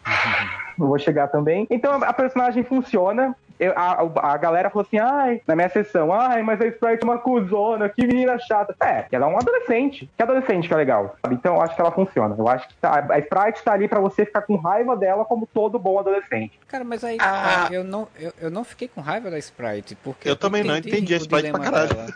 Não 0.79 0.89
vou 0.89 0.99
chegar 0.99 1.29
também. 1.29 1.67
Então 1.71 2.03
a 2.03 2.13
personagem 2.13 2.63
funciona 2.63 3.35
eu, 3.61 3.75
a, 3.77 4.33
a 4.33 4.37
galera 4.39 4.71
falou 4.71 4.87
assim, 4.87 4.99
ai, 4.99 5.43
na 5.47 5.55
minha 5.55 5.69
sessão, 5.69 6.11
ai, 6.13 6.43
mas 6.43 6.59
a 6.63 6.67
Sprite 6.67 7.03
é 7.03 7.05
uma 7.05 7.19
cuzona, 7.19 7.91
que 7.91 8.07
menina 8.07 8.39
chata. 8.39 8.75
É, 8.83 9.05
ela 9.13 9.27
é 9.27 9.29
um 9.29 9.37
adolescente. 9.37 10.09
Que 10.17 10.23
adolescente 10.23 10.67
que 10.67 10.73
é 10.73 10.77
legal. 10.79 11.15
Sabe? 11.23 11.35
Então 11.35 11.57
eu 11.57 11.61
acho 11.61 11.75
que 11.75 11.81
ela 11.81 11.93
funciona. 11.93 12.35
Eu 12.37 12.49
acho 12.49 12.67
que 12.67 12.75
tá, 12.77 13.07
a 13.11 13.19
Sprite 13.19 13.63
tá 13.63 13.73
ali 13.73 13.87
pra 13.87 14.01
você 14.01 14.25
ficar 14.25 14.43
com 14.43 14.57
raiva 14.57 14.97
dela 14.97 15.27
como 15.27 15.47
todo 15.47 15.79
bom 15.79 15.99
adolescente. 15.99 16.59
Cara, 16.67 16.85
mas 16.85 17.05
aí 17.05 17.19
ah. 17.21 17.69
eu, 17.71 17.85
não, 17.85 18.09
eu, 18.19 18.33
eu 18.41 18.51
não 18.51 18.65
fiquei 18.65 18.89
com 18.89 19.03
raiva 19.03 19.31
da 19.31 19.39
Sprite. 19.39 19.95
Porque 19.97 20.27
eu, 20.27 20.33
eu 20.33 20.37
também 20.37 20.65
não 20.65 20.79
entendi 20.79 21.13
a 21.13 21.19
Sprite 21.19 21.51
pra 21.51 21.61
caralho. 21.61 21.95
Dela, 21.95 22.07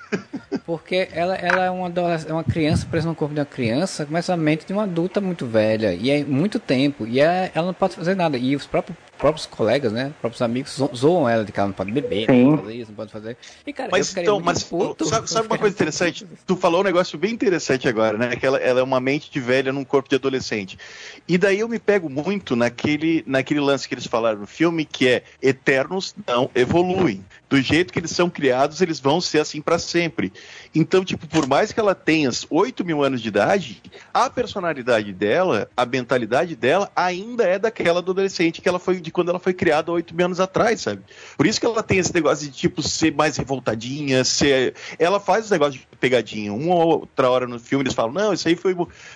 porque 0.65 1.09
ela, 1.13 1.35
ela 1.37 1.65
é 1.67 1.71
uma, 1.71 1.93
é 2.27 2.33
uma 2.33 2.45
criança 2.45 2.87
presa 2.91 3.07
no 3.07 3.15
corpo 3.15 3.35
de 3.35 3.41
uma 3.41 3.47
criança, 3.47 4.07
mas 4.11 4.31
a 4.31 4.37
mente 4.37 4.65
de 4.65 4.73
uma 4.73 4.85
adulta 4.85 5.21
muito 5.21 5.47
velha. 5.47 5.93
E 5.93 6.11
é 6.11 6.25
muito 6.25 6.59
tempo. 6.59 7.07
E 7.07 7.21
ela, 7.21 7.51
ela 7.55 7.67
não 7.67 7.75
pode 7.75 7.97
fazer 7.97 8.15
nada. 8.15 8.39
E 8.39 8.57
os 8.57 8.67
próprios 8.67 8.97
próprios 9.25 9.47
colegas, 9.47 9.91
né? 9.91 10.13
Próprios 10.21 10.43
amigos 10.43 10.79
zoam 10.95 11.27
ela 11.27 11.47
de 11.47 11.51
que 11.51 11.59
ela 11.59 11.69
não 11.69 11.75
pode 11.75 11.91
beber, 11.91 12.29
não 12.29 12.51
pode 12.51 12.63
fazer 12.63 12.75
isso, 12.75 12.91
não 12.91 12.97
pode 12.97 13.11
fazer. 13.11 13.37
E, 13.67 13.73
cara, 13.73 13.89
mas 13.91 14.15
então, 14.15 14.39
mas 14.39 14.63
puto, 14.63 15.07
sabe, 15.07 15.31
sabe 15.31 15.47
uma 15.47 15.57
coisa 15.57 15.75
interessante? 15.75 16.27
Tu 16.47 16.55
falou 16.57 16.83
um 16.83 16.85
negócio 16.85 17.17
bem 17.17 17.33
interessante 17.33 17.89
agora, 17.89 18.19
né? 18.19 18.37
Que 18.37 18.45
ela, 18.45 18.59
ela, 18.59 18.81
é 18.81 18.83
uma 18.83 19.01
mente 19.01 19.31
de 19.31 19.41
velha 19.41 19.73
num 19.73 19.83
corpo 19.83 20.11
de 20.11 20.17
adolescente. 20.17 20.79
E 21.27 21.39
daí 21.39 21.61
eu 21.61 21.69
me 21.69 21.79
pego 21.79 22.11
muito 22.11 22.55
naquele, 22.55 23.25
naquele 23.27 23.61
lance 23.61 23.89
que 23.89 23.95
eles 23.95 24.07
falaram 24.07 24.41
no 24.41 24.47
filme, 24.47 24.85
que 24.85 25.09
é 25.09 25.23
Eternos 25.41 26.15
não 26.27 26.51
evoluem. 26.55 27.25
Do 27.49 27.63
jeito 27.63 27.95
que 27.95 27.99
eles 27.99 28.11
são 28.11 28.29
criados, 28.29 28.83
eles 28.83 29.01
vão 29.01 29.23
ser 29.23 29.39
assim 29.39 29.63
para 29.63 29.79
sempre. 29.79 30.35
Então, 30.75 31.05
tipo, 31.05 31.27
por 31.29 31.47
mais 31.47 31.73
que 31.73 31.79
ela 31.79 31.95
tenha 31.95 32.31
8 32.51 32.85
mil 32.85 33.03
anos 33.03 33.21
de 33.21 33.29
idade, 33.29 33.81
a 34.13 34.29
personalidade 34.29 35.13
dela, 35.13 35.69
a 35.77 35.87
mentalidade 35.87 36.57
dela, 36.57 36.91
ainda 36.97 37.45
é 37.45 37.59
daquela 37.59 38.01
adolescente 38.01 38.61
que 38.61 38.69
ela 38.69 38.79
foi 38.79 39.01
de 39.01 39.11
quando 39.11 39.29
ela 39.29 39.39
foi 39.39 39.55
criada 39.55 39.93
oito 39.93 40.15
anos 40.23 40.41
atrás, 40.41 40.81
sabe? 40.81 41.03
Por 41.37 41.47
isso 41.47 41.61
que 41.61 41.67
ela 41.67 41.83
tem 41.83 41.99
esse 41.99 42.15
negócio 42.15 42.47
de, 42.47 42.53
tipo, 42.53 42.83
ser 42.83 43.15
mais 43.15 43.37
revoltadinha, 43.37 44.25
ser. 44.25 44.75
Ela 44.99 45.21
faz 45.21 45.45
os 45.45 45.51
negócios 45.51 45.81
de 45.81 45.97
pegadinha. 45.97 46.53
Uma 46.53 46.75
ou 46.75 47.01
outra 47.01 47.31
hora 47.31 47.47
no 47.47 47.59
filme 47.59 47.85
eles 47.85 47.95
falam, 47.95 48.13
não, 48.13 48.33
isso 48.33 48.49
aí 48.49 48.57
foi. 48.57 48.75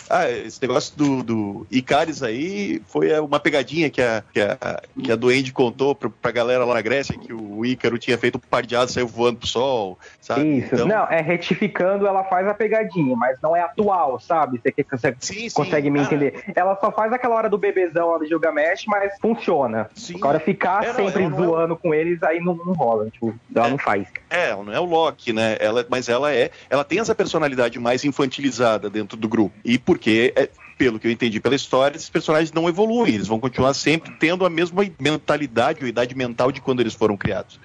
Ah, 0.08 0.30
esse 0.30 0.60
negócio 0.60 0.96
do, 0.96 1.22
do 1.22 1.66
Icaris 1.70 2.22
aí 2.22 2.80
foi 2.86 3.18
uma 3.20 3.40
pegadinha 3.40 3.90
que 3.90 4.00
a, 4.00 4.22
que 4.32 4.40
a, 4.40 4.82
que 5.02 5.12
a 5.12 5.16
Duende 5.16 5.52
contou 5.52 5.94
pra, 5.94 6.10
pra 6.10 6.30
galera 6.30 6.64
lá 6.64 6.74
na 6.74 6.82
Grécia, 6.82 7.18
que 7.18 7.32
o 7.32 7.64
Ícaro 7.64 7.98
tinha 7.98 8.16
feito 8.16 8.36
um 8.36 8.40
par 8.40 8.64
de 8.64 8.76
asas, 8.76 8.92
saiu 8.92 9.08
voando 9.08 9.38
pro 9.38 9.48
sol, 9.48 9.98
sabe? 10.20 10.58
Isso, 10.58 10.74
então... 10.74 10.86
não, 10.86 11.04
é 11.04 11.20
retificando, 11.48 12.06
ela 12.06 12.24
faz 12.24 12.46
a 12.46 12.54
pegadinha, 12.54 13.16
mas 13.16 13.40
não 13.40 13.56
é 13.56 13.60
atual, 13.60 14.20
sabe? 14.20 14.60
Você 14.62 14.84
consegue, 14.84 15.16
sim, 15.20 15.48
sim. 15.48 15.54
consegue 15.54 15.90
me 15.90 16.00
ah. 16.00 16.02
entender. 16.02 16.44
Ela 16.54 16.76
só 16.76 16.92
faz 16.92 17.12
aquela 17.12 17.34
hora 17.34 17.48
do 17.48 17.56
bebezão 17.56 18.10
lá 18.10 18.18
do 18.18 18.26
Gilgamesh, 18.26 18.84
mas 18.86 19.12
funciona. 19.20 19.88
Sim. 19.94 20.16
Agora 20.16 20.38
ficar 20.38 20.84
é, 20.84 20.92
sempre 20.92 21.24
é 21.24 21.30
zoando 21.30 21.74
é... 21.74 21.76
com 21.76 21.94
eles, 21.94 22.22
aí 22.22 22.40
não, 22.40 22.54
não 22.54 22.74
rola. 22.74 23.08
Tipo, 23.10 23.34
ela 23.54 23.66
é, 23.66 23.70
não 23.70 23.78
faz. 23.78 24.06
É, 24.28 24.50
ela 24.50 24.64
não 24.64 24.72
é 24.72 24.80
o 24.80 24.84
Loki, 24.84 25.32
né? 25.32 25.56
Ela, 25.60 25.86
mas 25.88 26.08
ela 26.08 26.32
é. 26.32 26.50
Ela 26.68 26.84
tem 26.84 26.98
essa 26.98 27.14
personalidade 27.14 27.78
mais 27.78 28.04
infantilizada 28.04 28.90
dentro 28.90 29.16
do 29.16 29.28
grupo. 29.28 29.54
E 29.64 29.78
porque. 29.78 30.32
É, 30.36 30.48
pelo 30.76 31.00
que 31.00 31.08
eu 31.08 31.10
entendi 31.10 31.40
pela 31.40 31.56
história, 31.56 31.96
esses 31.96 32.08
personagens 32.08 32.52
não 32.52 32.68
evoluem, 32.68 33.12
eles 33.12 33.26
vão 33.26 33.40
continuar 33.40 33.74
sempre 33.74 34.12
tendo 34.12 34.46
a 34.46 34.50
mesma 34.50 34.84
mentalidade 35.00 35.82
ou 35.82 35.88
idade 35.88 36.16
mental 36.16 36.52
de 36.52 36.60
quando 36.60 36.78
eles 36.78 36.94
foram 36.94 37.16
criados. 37.16 37.58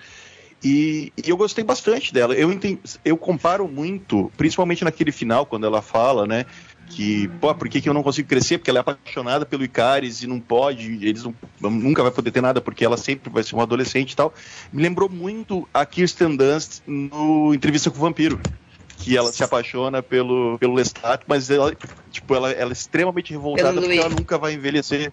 E, 0.63 1.11
e 1.17 1.29
eu 1.29 1.35
gostei 1.35 1.63
bastante 1.63 2.13
dela. 2.13 2.33
Eu, 2.33 2.51
entendi, 2.51 2.79
eu 3.03 3.17
comparo 3.17 3.67
muito, 3.67 4.31
principalmente 4.37 4.83
naquele 4.83 5.11
final, 5.11 5.45
quando 5.45 5.65
ela 5.65 5.81
fala, 5.81 6.25
né? 6.25 6.45
que, 6.93 7.27
pô, 7.39 7.53
por 7.55 7.67
que, 7.67 7.81
que 7.81 7.89
eu 7.89 7.93
não 7.93 8.03
consigo 8.03 8.27
crescer? 8.27 8.57
Porque 8.57 8.69
ela 8.69 8.79
é 8.79 8.81
apaixonada 8.81 9.45
pelo 9.45 9.63
Icaris 9.63 10.21
e 10.21 10.27
não 10.27 10.39
pode, 10.39 11.05
eles 11.05 11.23
não, 11.23 11.33
nunca 11.71 12.03
vai 12.03 12.11
poder 12.11 12.31
ter 12.31 12.41
nada 12.41 12.61
porque 12.61 12.85
ela 12.85 12.97
sempre 12.97 13.31
vai 13.31 13.43
ser 13.43 13.55
uma 13.55 13.63
adolescente 13.63 14.11
e 14.11 14.15
tal. 14.15 14.33
Me 14.71 14.81
lembrou 14.81 15.09
muito 15.09 15.67
a 15.73 15.85
Kirsten 15.85 16.35
Dunst 16.35 16.81
no 16.85 17.53
Entrevista 17.53 17.89
com 17.89 17.97
o 17.97 18.01
Vampiro. 18.01 18.39
Que 18.97 19.17
ela 19.17 19.33
se 19.33 19.43
apaixona 19.43 20.01
pelo, 20.01 20.57
pelo 20.59 20.75
Lestat, 20.75 21.23
mas 21.27 21.49
ela, 21.49 21.75
tipo, 22.09 22.35
ela, 22.35 22.51
ela 22.51 22.71
é 22.71 22.73
extremamente 22.73 23.33
revoltada 23.33 23.81
porque 23.81 23.97
ela 23.97 24.09
nunca 24.09 24.37
vai 24.37 24.53
envelhecer. 24.53 25.11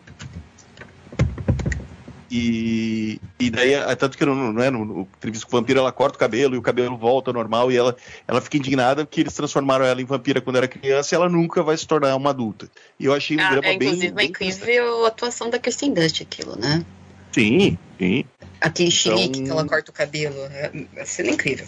E, 2.31 3.21
e 3.41 3.51
daí, 3.51 3.75
é, 3.75 3.95
tanto 3.97 4.17
que 4.17 4.25
no, 4.25 4.53
não 4.53 4.63
é, 4.63 4.71
no, 4.71 4.85
no 4.85 5.01
entrevista 5.01 5.47
com 5.47 5.57
o 5.57 5.61
vampiro, 5.61 5.81
ela 5.81 5.91
corta 5.91 6.17
o 6.17 6.19
cabelo 6.21 6.55
e 6.55 6.59
o 6.59 6.63
cabelo 6.63 6.97
volta 6.97 7.31
ao 7.31 7.35
normal 7.35 7.73
e 7.73 7.77
ela, 7.77 7.97
ela 8.29 8.41
fica 8.41 8.57
indignada 8.57 9.05
porque 9.05 9.21
eles 9.21 9.35
transformaram 9.35 9.85
ela 9.85 10.01
em 10.01 10.05
vampira 10.05 10.41
quando 10.41 10.57
era 10.57 10.69
criança 10.69 11.13
e 11.13 11.17
ela 11.17 11.29
nunca 11.29 11.63
vai 11.63 11.77
se 11.77 11.87
tornar 11.87 12.15
uma 12.15 12.31
adulta. 12.31 12.71
E 13.01 13.07
eu 13.07 13.13
achei 13.13 13.37
um 13.37 13.41
ah, 13.41 13.51
drama 13.51 13.67
é, 13.67 13.77
bem. 13.77 13.89
Inclusive, 13.89 14.13
bem 14.13 14.29
incrível 14.29 15.05
a 15.05 15.09
atuação 15.09 15.51
da 15.51 15.59
Kristen 15.59 15.93
Dust, 15.93 16.21
aquilo, 16.23 16.57
né? 16.57 16.85
Sim, 17.33 17.77
sim. 17.99 18.25
Aquele 18.61 18.91
chilique 18.93 19.41
então... 19.41 19.45
que 19.45 19.51
ela 19.51 19.67
corta 19.67 19.91
o 19.91 19.95
cabelo. 19.95 20.37
É, 20.53 20.71
é 20.97 21.31
incrível. 21.31 21.67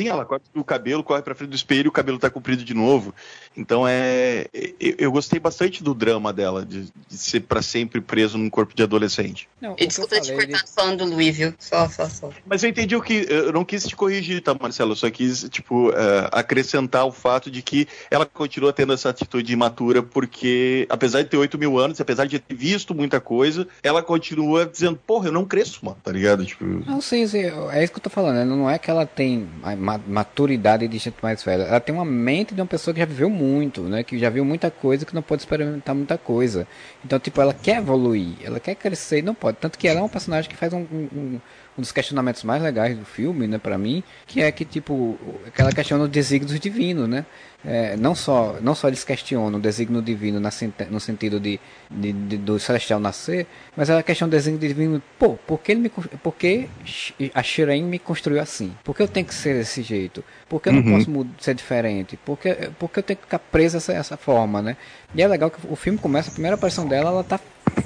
Sim, 0.00 0.08
ela 0.08 0.24
corta 0.24 0.46
o 0.54 0.64
cabelo, 0.64 1.04
corre 1.04 1.20
pra 1.20 1.34
frente 1.34 1.50
do 1.50 1.56
espelho 1.56 1.84
e 1.84 1.88
o 1.88 1.92
cabelo 1.92 2.18
tá 2.18 2.30
comprido 2.30 2.64
de 2.64 2.72
novo. 2.72 3.14
Então 3.54 3.86
é. 3.86 4.46
Eu, 4.80 4.94
eu 4.98 5.12
gostei 5.12 5.38
bastante 5.38 5.84
do 5.84 5.92
drama 5.92 6.32
dela, 6.32 6.64
de, 6.64 6.84
de 7.06 7.18
ser 7.18 7.40
para 7.40 7.60
sempre 7.60 8.00
preso 8.00 8.38
num 8.38 8.48
corpo 8.48 8.74
de 8.74 8.82
adolescente. 8.82 9.46
Não, 9.60 9.76
e 9.78 9.86
desculpa 9.86 10.18
te 10.18 10.32
cortar 10.32 10.64
de... 10.64 10.72
falando 10.72 11.04
do 11.04 11.10
Louis, 11.10 11.36
viu? 11.36 11.52
Só, 11.58 11.86
só, 11.90 12.08
só. 12.08 12.30
Mas 12.46 12.62
eu 12.62 12.70
entendi 12.70 12.96
o 12.96 13.02
que. 13.02 13.26
Eu 13.28 13.52
não 13.52 13.62
quis 13.62 13.86
te 13.86 13.94
corrigir, 13.94 14.40
tá, 14.42 14.56
Marcelo? 14.58 14.92
Eu 14.92 14.96
só 14.96 15.10
quis, 15.10 15.46
tipo, 15.50 15.90
uh, 15.90 15.92
acrescentar 16.32 17.04
o 17.04 17.12
fato 17.12 17.50
de 17.50 17.60
que 17.60 17.86
ela 18.10 18.24
continua 18.24 18.72
tendo 18.72 18.94
essa 18.94 19.10
atitude 19.10 19.52
imatura, 19.52 20.02
porque, 20.02 20.86
apesar 20.88 21.20
de 21.22 21.28
ter 21.28 21.36
8 21.36 21.58
mil 21.58 21.78
anos, 21.78 22.00
apesar 22.00 22.26
de 22.26 22.38
ter 22.38 22.54
visto 22.54 22.94
muita 22.94 23.20
coisa, 23.20 23.68
ela 23.82 24.02
continua 24.02 24.64
dizendo, 24.64 24.98
porra, 25.06 25.28
eu 25.28 25.32
não 25.32 25.44
cresço, 25.44 25.84
mano, 25.84 25.98
tá 26.02 26.10
ligado? 26.10 26.46
Tipo... 26.46 26.64
Não, 26.64 27.02
sim, 27.02 27.26
sim, 27.26 27.42
é 27.70 27.84
isso 27.84 27.92
que 27.92 27.98
eu 27.98 28.02
tô 28.02 28.10
falando. 28.10 28.36
Né? 28.36 28.44
Não 28.44 28.70
é 28.70 28.78
que 28.78 28.90
ela 28.90 29.04
tem 29.04 29.46
maturidade 29.98 30.86
de 30.86 30.98
gente 30.98 31.16
mais 31.22 31.42
velha. 31.42 31.62
Ela 31.62 31.80
tem 31.80 31.94
uma 31.94 32.04
mente 32.04 32.54
de 32.54 32.60
uma 32.60 32.66
pessoa 32.66 32.92
que 32.94 33.00
já 33.00 33.06
viveu 33.06 33.30
muito, 33.30 33.82
né? 33.82 34.02
Que 34.02 34.18
já 34.18 34.28
viu 34.30 34.44
muita 34.44 34.70
coisa, 34.70 35.06
que 35.06 35.14
não 35.14 35.22
pode 35.22 35.42
experimentar 35.42 35.94
muita 35.94 36.18
coisa. 36.18 36.66
Então, 37.04 37.18
tipo, 37.18 37.40
ela 37.40 37.54
quer 37.54 37.78
evoluir, 37.78 38.34
ela 38.42 38.60
quer 38.60 38.74
crescer 38.74 39.18
e 39.18 39.22
não 39.22 39.34
pode. 39.34 39.58
Tanto 39.58 39.78
que 39.78 39.88
ela 39.88 40.00
é 40.00 40.02
um 40.02 40.08
personagem 40.08 40.50
que 40.50 40.56
faz 40.56 40.72
um, 40.72 40.86
um, 40.92 41.40
um 41.80 41.82
dos 41.82 41.92
questionamentos 41.92 42.44
mais 42.44 42.62
legais 42.62 42.96
do 42.96 43.04
filme, 43.04 43.46
né, 43.48 43.58
para 43.58 43.76
mim, 43.78 44.04
que 44.26 44.42
é 44.42 44.52
que, 44.52 44.64
tipo, 44.64 45.18
aquela 45.46 45.72
questiona 45.72 46.04
o 46.04 46.08
desígnio 46.08 46.58
divino, 46.58 47.06
né? 47.06 47.24
É, 47.62 47.94
não 47.94 48.14
só 48.14 48.56
não 48.62 48.74
só 48.74 48.88
eles 48.88 49.04
questionam 49.04 49.58
o 49.58 49.60
desígnio 49.60 50.00
divino 50.00 50.40
na, 50.40 50.48
no 50.88 50.98
sentido 50.98 51.38
de, 51.38 51.60
de, 51.90 52.10
de, 52.10 52.38
do 52.38 52.58
celestial 52.58 52.98
nascer, 52.98 53.46
mas 53.76 53.90
é 53.90 53.98
a 53.98 54.02
questão 54.02 54.26
do 54.26 54.30
desígnio 54.30 54.66
divino, 54.66 55.02
pô, 55.18 55.34
por 55.34 55.58
que, 55.58 55.72
ele 55.72 55.80
me, 55.82 55.90
por 55.90 56.34
que 56.34 56.70
a 57.34 57.42
Shiren 57.42 57.82
me 57.82 57.98
construiu 57.98 58.40
assim? 58.40 58.72
Por 58.82 58.96
que 58.96 59.02
eu 59.02 59.08
tenho 59.08 59.26
que 59.26 59.34
ser 59.34 59.54
desse 59.58 59.82
jeito? 59.82 60.24
Por 60.48 60.60
que 60.62 60.70
eu 60.70 60.72
não 60.72 60.82
uhum. 60.82 61.04
posso 61.04 61.26
ser 61.38 61.54
diferente? 61.54 62.16
Por 62.16 62.38
que, 62.38 62.54
por 62.78 62.88
que 62.88 63.00
eu 63.00 63.02
tenho 63.02 63.18
que 63.18 63.24
ficar 63.24 63.38
presa 63.38 63.76
dessa 63.76 63.92
essa 63.92 64.16
forma, 64.16 64.62
né? 64.62 64.76
E 65.14 65.20
é 65.20 65.28
legal 65.28 65.50
que 65.50 65.58
o 65.68 65.76
filme 65.76 65.98
começa, 65.98 66.30
a 66.30 66.32
primeira 66.32 66.54
aparição 66.54 66.86
dela, 66.86 67.10
ela 67.10 67.24
tá 67.24 67.38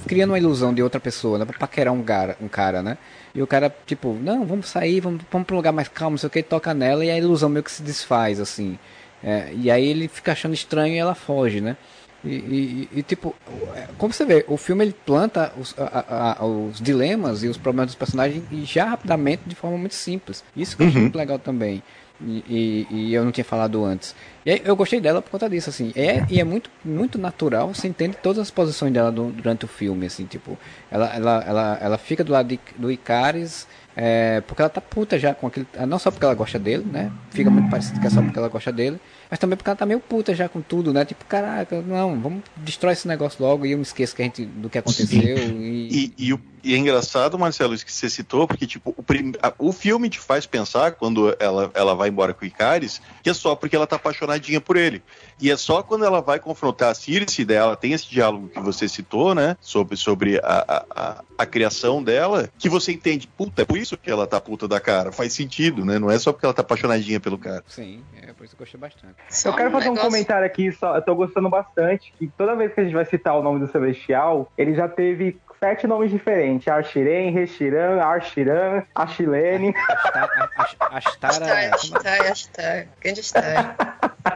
criando 0.06 0.30
uma 0.30 0.38
ilusão 0.38 0.72
de 0.72 0.82
outra 0.82 1.00
pessoa, 1.00 1.38
né? 1.38 1.44
Pra 1.44 1.58
paquerar 1.58 1.92
um 1.92 2.02
cara, 2.02 2.36
um 2.40 2.48
cara, 2.48 2.80
né? 2.80 2.96
E 3.34 3.42
o 3.42 3.46
cara, 3.46 3.74
tipo, 3.84 4.14
não, 4.14 4.46
vamos 4.46 4.68
sair, 4.68 5.00
vamos, 5.00 5.22
vamos 5.30 5.46
pra 5.46 5.54
um 5.54 5.58
lugar 5.58 5.72
mais 5.72 5.88
calmo, 5.88 6.12
não 6.12 6.18
sei 6.18 6.28
o 6.28 6.30
que, 6.30 6.42
toca 6.42 6.72
nela 6.72 7.04
e 7.04 7.10
a 7.10 7.18
ilusão 7.18 7.48
meio 7.48 7.64
que 7.64 7.72
se 7.72 7.82
desfaz, 7.82 8.38
assim. 8.38 8.78
É, 9.22 9.52
e 9.54 9.70
aí 9.70 9.86
ele 9.86 10.06
fica 10.06 10.32
achando 10.32 10.54
estranho 10.54 10.94
e 10.94 10.98
ela 10.98 11.14
foge, 11.14 11.60
né? 11.60 11.76
E, 12.24 12.28
e, 12.28 12.88
e, 12.98 13.02
tipo, 13.02 13.34
é, 13.74 13.88
como 13.98 14.12
você 14.12 14.24
vê, 14.24 14.44
o 14.48 14.56
filme 14.56 14.84
ele 14.84 14.94
planta 15.04 15.52
os, 15.58 15.74
a, 15.78 16.38
a, 16.40 16.46
os 16.46 16.80
dilemas 16.80 17.42
e 17.42 17.48
os 17.48 17.58
problemas 17.58 17.88
dos 17.88 17.96
personagens 17.96 18.42
já 18.66 18.86
rapidamente 18.86 19.42
de 19.46 19.54
forma 19.54 19.76
muito 19.76 19.94
simples. 19.94 20.42
Isso 20.56 20.76
que 20.76 20.82
eu 20.82 20.86
achei 20.86 20.98
uhum. 20.98 21.04
muito 21.04 21.18
legal 21.18 21.38
também. 21.38 21.82
E, 22.20 22.44
e, 22.48 22.86
e, 22.90 23.14
eu 23.14 23.24
não 23.24 23.32
tinha 23.32 23.44
falado 23.44 23.84
antes. 23.84 24.14
E 24.46 24.50
aí, 24.52 24.62
eu 24.64 24.76
gostei 24.76 25.00
dela 25.00 25.20
por 25.20 25.30
conta 25.30 25.48
disso, 25.48 25.70
assim. 25.70 25.92
É, 25.96 26.24
e 26.30 26.40
é 26.40 26.44
muito, 26.44 26.70
muito 26.84 27.18
natural, 27.18 27.74
você 27.74 27.88
entende 27.88 28.16
todas 28.22 28.38
as 28.38 28.50
posições 28.50 28.92
dela 28.92 29.10
do, 29.10 29.30
durante 29.30 29.64
o 29.64 29.68
filme, 29.68 30.06
assim, 30.06 30.24
tipo, 30.24 30.56
ela, 30.90 31.12
ela, 31.14 31.44
ela, 31.46 31.78
ela 31.80 31.98
fica 31.98 32.22
do 32.22 32.32
lado 32.32 32.48
de, 32.48 32.60
do 32.76 32.90
Icaris, 32.90 33.66
é, 33.96 34.40
porque 34.42 34.60
ela 34.60 34.68
tá 34.68 34.80
puta 34.80 35.18
já 35.18 35.34
com 35.34 35.46
aquele. 35.46 35.66
Não 35.86 35.98
só 35.98 36.10
porque 36.10 36.24
ela 36.24 36.34
gosta 36.34 36.58
dele, 36.58 36.84
né? 36.90 37.12
Fica 37.30 37.48
muito 37.48 37.70
parecido 37.70 38.00
que 38.00 38.06
é 38.06 38.10
só 38.10 38.20
porque 38.20 38.38
ela 38.38 38.48
gosta 38.48 38.72
dele. 38.72 39.00
Mas 39.30 39.38
também 39.38 39.56
porque 39.56 39.70
ela 39.70 39.76
tá 39.76 39.86
meio 39.86 40.00
puta 40.00 40.34
já 40.34 40.48
com 40.48 40.60
tudo, 40.60 40.92
né? 40.92 41.04
Tipo, 41.04 41.24
caraca, 41.24 41.80
não, 41.80 42.20
vamos 42.20 42.42
destrói 42.56 42.94
esse 42.94 43.06
negócio 43.06 43.44
logo 43.44 43.64
e 43.64 43.72
eu 43.72 43.78
me 43.78 43.82
esqueço 43.82 44.14
que 44.14 44.22
a 44.22 44.24
gente, 44.24 44.44
do 44.44 44.68
que 44.68 44.78
aconteceu. 44.78 45.36
E... 45.38 46.12
E, 46.18 46.26
e, 46.26 46.32
o, 46.32 46.40
e 46.64 46.74
é 46.74 46.78
engraçado, 46.78 47.38
Marcelo, 47.38 47.74
isso 47.74 47.84
que 47.84 47.92
você 47.92 48.08
citou, 48.08 48.48
porque, 48.48 48.66
tipo, 48.66 48.94
o, 48.96 49.02
prim, 49.02 49.32
o 49.58 49.70
filme 49.70 50.08
te 50.08 50.18
faz 50.18 50.46
pensar, 50.46 50.92
quando 50.92 51.36
ela, 51.38 51.70
ela 51.74 51.94
vai 51.94 52.08
embora 52.08 52.32
com 52.32 52.44
o 52.44 52.48
Icaris, 52.48 53.02
que 53.22 53.28
é 53.28 53.34
só 53.34 53.54
porque 53.54 53.76
ela 53.76 53.86
tá 53.86 53.96
apaixonadinha 53.96 54.60
por 54.60 54.76
ele. 54.76 55.02
E 55.40 55.50
é 55.50 55.56
só 55.56 55.82
quando 55.82 56.04
ela 56.04 56.22
vai 56.22 56.38
confrontar 56.38 56.90
a 56.90 56.94
Circe 56.94 57.44
dela, 57.44 57.76
tem 57.76 57.92
esse 57.92 58.08
diálogo 58.08 58.48
que 58.48 58.60
você 58.60 58.88
citou, 58.88 59.34
né? 59.34 59.56
Sobre, 59.60 59.96
sobre 59.96 60.38
a, 60.38 60.84
a, 60.90 61.24
a, 61.36 61.46
criação 61.46 62.02
dela, 62.02 62.48
que 62.58 62.68
você 62.68 62.92
entende, 62.92 63.26
puta, 63.26 63.62
é 63.62 63.64
por 63.64 63.76
isso 63.76 63.96
que 63.96 64.10
ela 64.10 64.26
tá 64.26 64.40
puta 64.40 64.66
da 64.66 64.80
cara. 64.80 65.12
Faz 65.12 65.32
sentido, 65.32 65.84
né? 65.84 65.98
Não 65.98 66.10
é 66.10 66.18
só 66.18 66.32
porque 66.32 66.46
ela 66.46 66.54
tá 66.54 66.62
apaixonadinha 66.62 67.20
pelo 67.20 67.36
cara. 67.36 67.62
Sim, 67.66 68.02
é 68.22 68.32
por 68.32 68.44
isso 68.44 68.56
que 68.56 68.62
eu 68.62 68.64
gostei 68.64 68.80
bastante. 68.80 69.16
Só 69.28 69.50
eu 69.50 69.54
quero 69.54 69.70
fazer 69.70 69.90
um, 69.90 69.92
um 69.92 69.96
comentário 69.96 70.46
aqui, 70.46 70.72
só, 70.72 70.96
eu 70.96 71.02
tô 71.02 71.14
gostando 71.14 71.50
bastante, 71.50 72.12
que 72.18 72.26
toda 72.38 72.54
vez 72.54 72.72
que 72.72 72.80
a 72.80 72.84
gente 72.84 72.94
vai 72.94 73.04
citar 73.04 73.36
o 73.36 73.42
nome 73.42 73.60
do 73.60 73.70
Celestial, 73.70 74.50
ele 74.56 74.74
já 74.74 74.88
teve 74.88 75.36
sete 75.58 75.86
nomes 75.86 76.10
diferentes. 76.10 76.68
Archiren, 76.68 77.30
Reshiran, 77.32 78.00
Archiran, 78.00 78.82
Achilene. 78.94 79.74
Astar, 79.76 81.32
Astar, 81.70 82.30
Astar, 82.30 82.86
grande 83.00 83.20
Astar. 83.20 83.76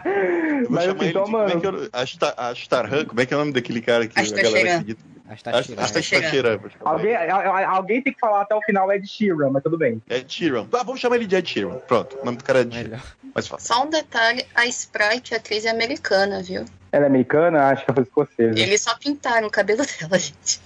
Eu 0.05 0.69
vou 0.69 0.81
chamar 0.81 1.05
ele 1.05 1.13
de, 1.13 1.31
mano. 1.31 1.31
Como 1.31 1.49
é 1.49 1.61
que 1.61 1.67
eu, 1.67 1.91
Astar, 1.93 2.35
Astarhan, 2.37 3.05
como 3.05 3.21
é 3.21 3.27
que 3.27 3.35
é 3.35 3.37
o 3.37 3.41
nome 3.41 3.53
daquele 3.53 3.81
cara 3.81 4.07
que 4.07 4.19
a 4.19 4.25
galera 4.25 4.75
acredita? 4.75 5.03
Astar 5.29 5.55
Alguém, 6.81 7.15
alguém 7.15 8.03
tem 8.03 8.15
que 8.15 8.19
falar 8.19 8.43
até 8.43 8.55
o 8.55 8.63
final 8.63 8.91
Ed 8.91 9.07
Sheeran, 9.07 9.51
mas 9.51 9.63
tudo 9.63 9.77
bem. 9.77 10.03
Ed 10.09 10.33
Sheeran. 10.33 10.67
Ah, 10.73 10.83
vamos 10.83 11.01
chamar 11.01 11.17
ele 11.17 11.27
de 11.27 11.37
Ed 11.37 11.47
Sheeran. 11.47 11.77
Pronto, 11.87 12.19
o 12.21 12.25
nome 12.25 12.39
do 12.39 12.45
cara 12.45 12.61
é 12.61 12.63
Ed 12.63 12.75
Sheeran. 12.75 13.01
Mais 13.35 13.47
fácil. 13.47 13.67
Só 13.67 13.85
um 13.85 13.91
detalhe, 13.91 14.47
a 14.55 14.65
Sprite, 14.67 15.35
a 15.35 15.37
atriz 15.37 15.67
é 15.67 15.71
americana, 15.71 16.43
viu? 16.43 16.65
Ela 16.91 17.05
é 17.05 17.09
americana? 17.09 17.69
Acho 17.69 17.85
que 17.85 17.91
ela 17.91 17.95
foi 17.97 18.05
escocesa. 18.05 18.59
Eles 18.59 18.81
só 18.81 18.97
pintaram 18.97 19.49
o 19.49 19.51
cabelo 19.51 19.83
dela, 19.85 20.17
gente. 20.19 20.61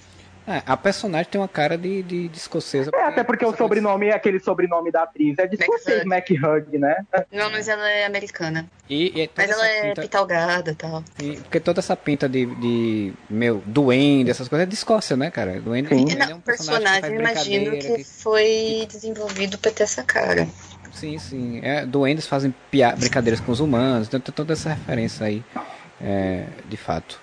É, 0.45 0.61
a 0.65 0.75
personagem 0.75 1.31
tem 1.31 1.39
uma 1.39 1.47
cara 1.47 1.77
de, 1.77 2.03
de, 2.03 2.27
de 2.27 2.37
escocesa. 2.37 2.91
É, 2.93 3.03
até 3.03 3.23
porque 3.23 3.45
o 3.45 3.55
sobrenome, 3.55 4.07
é 4.07 4.13
aquele 4.13 4.39
sobrenome 4.39 4.91
da 4.91 5.03
atriz 5.03 5.37
é 5.39 5.47
de 5.47 5.55
escocês, 5.55 6.03
McHugh, 6.05 6.77
né? 6.77 7.05
Não, 7.31 7.49
mas 7.49 7.69
ela 7.69 7.89
é 7.89 8.05
americana. 8.05 8.67
E, 8.89 9.21
e 9.21 9.29
mas 9.35 9.49
ela 9.49 9.67
é 9.67 9.93
pitalgada 9.93 10.71
e 10.71 10.75
tal. 10.75 11.03
E, 11.21 11.37
porque 11.37 11.59
toda 11.61 11.79
essa 11.79 11.95
pinta 11.95 12.27
de, 12.27 12.45
de 12.45 13.13
meu, 13.29 13.63
duende, 13.65 14.29
essas 14.31 14.49
coisas 14.49 14.67
é 14.67 14.69
de 14.69 14.75
Escócia, 14.75 15.15
né, 15.15 15.31
cara? 15.31 15.61
Duende, 15.61 15.87
Sim. 15.87 16.11
Ele 16.11 16.21
é 16.21 16.35
um 16.35 16.41
personagem, 16.41 17.01
personagem 17.01 17.19
imagino 17.19 17.71
que 17.71 17.97
de... 17.97 18.03
foi 18.03 18.85
desenvolvido 18.89 19.57
pra 19.57 19.71
ter 19.71 19.83
essa 19.83 20.03
cara. 20.03 20.47
Sim, 20.91 21.17
sim. 21.17 21.61
É, 21.63 21.85
duendes 21.85 22.27
fazem 22.27 22.53
pia... 22.69 22.93
brincadeiras 22.95 23.39
com 23.39 23.51
os 23.51 23.61
humanos, 23.61 24.07
então 24.07 24.19
tem 24.19 24.33
toda 24.33 24.51
essa 24.51 24.69
referência 24.69 25.25
aí, 25.25 25.41
é, 26.01 26.45
de 26.67 26.75
fato. 26.75 27.22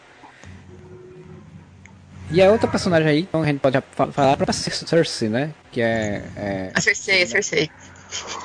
E 2.33 2.41
a 2.41 2.51
outra 2.51 2.69
personagem 2.69 3.09
aí, 3.09 3.21
então 3.21 3.43
a 3.43 3.47
gente 3.47 3.59
pode 3.59 3.83
falar 4.13 4.33
a 4.33 4.37
própria 4.37 4.53
Cersei, 4.53 5.29
né? 5.29 5.53
Que 5.73 5.83
é. 5.83 6.23
é 6.37 6.71
a 6.73 6.81
Cersei, 6.81 7.23
a 7.23 7.27
Cersei. 7.27 7.71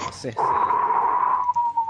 A 0.07 0.12
Cersei. 0.12 0.34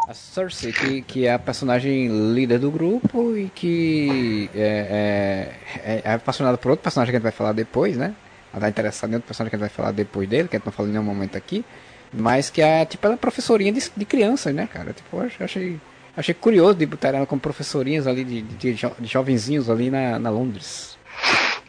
A 0.07 0.13
Cersei, 0.13 0.73
que, 0.73 1.01
que 1.03 1.25
é 1.25 1.33
a 1.33 1.39
personagem 1.39 2.33
líder 2.33 2.59
do 2.59 2.69
grupo 2.69 3.37
e 3.37 3.49
que 3.49 4.49
é, 4.53 5.49
é, 5.85 6.01
é 6.03 6.13
apaixonada 6.13 6.57
por 6.57 6.71
outro 6.71 6.83
personagem 6.83 7.11
que 7.11 7.15
a 7.15 7.19
gente 7.19 7.23
vai 7.23 7.31
falar 7.31 7.53
depois, 7.53 7.95
né? 7.95 8.13
Ela 8.51 8.61
tá 8.61 8.69
interessada 8.69 9.13
em 9.13 9.15
outro 9.15 9.27
personagem 9.27 9.49
que 9.49 9.55
a 9.55 9.59
gente 9.59 9.69
vai 9.69 9.75
falar 9.75 9.91
depois 9.91 10.27
dele, 10.27 10.49
que 10.49 10.57
a 10.57 10.59
gente 10.59 10.65
não 10.65 10.73
falou 10.73 10.89
em 10.89 10.93
nenhum 10.93 11.05
momento 11.05 11.37
aqui. 11.37 11.63
Mas 12.11 12.49
que 12.49 12.61
é, 12.61 12.85
tipo, 12.85 13.07
ela 13.07 13.15
é 13.15 13.17
professorinha 13.17 13.71
de, 13.71 13.89
de 13.95 14.05
crianças, 14.05 14.53
né, 14.53 14.67
cara? 14.71 14.91
Tipo, 14.91 15.17
eu 15.17 15.31
achei, 15.39 15.79
achei 16.15 16.33
curioso 16.33 16.75
de 16.75 16.85
botar 16.85 17.09
ela 17.09 17.25
como 17.25 17.39
professorinhas 17.39 18.05
ali, 18.05 18.25
de, 18.25 18.41
de, 18.41 18.73
de 18.73 19.07
jovenzinhos 19.07 19.69
ali 19.69 19.89
na, 19.89 20.19
na 20.19 20.29
Londres. 20.29 20.94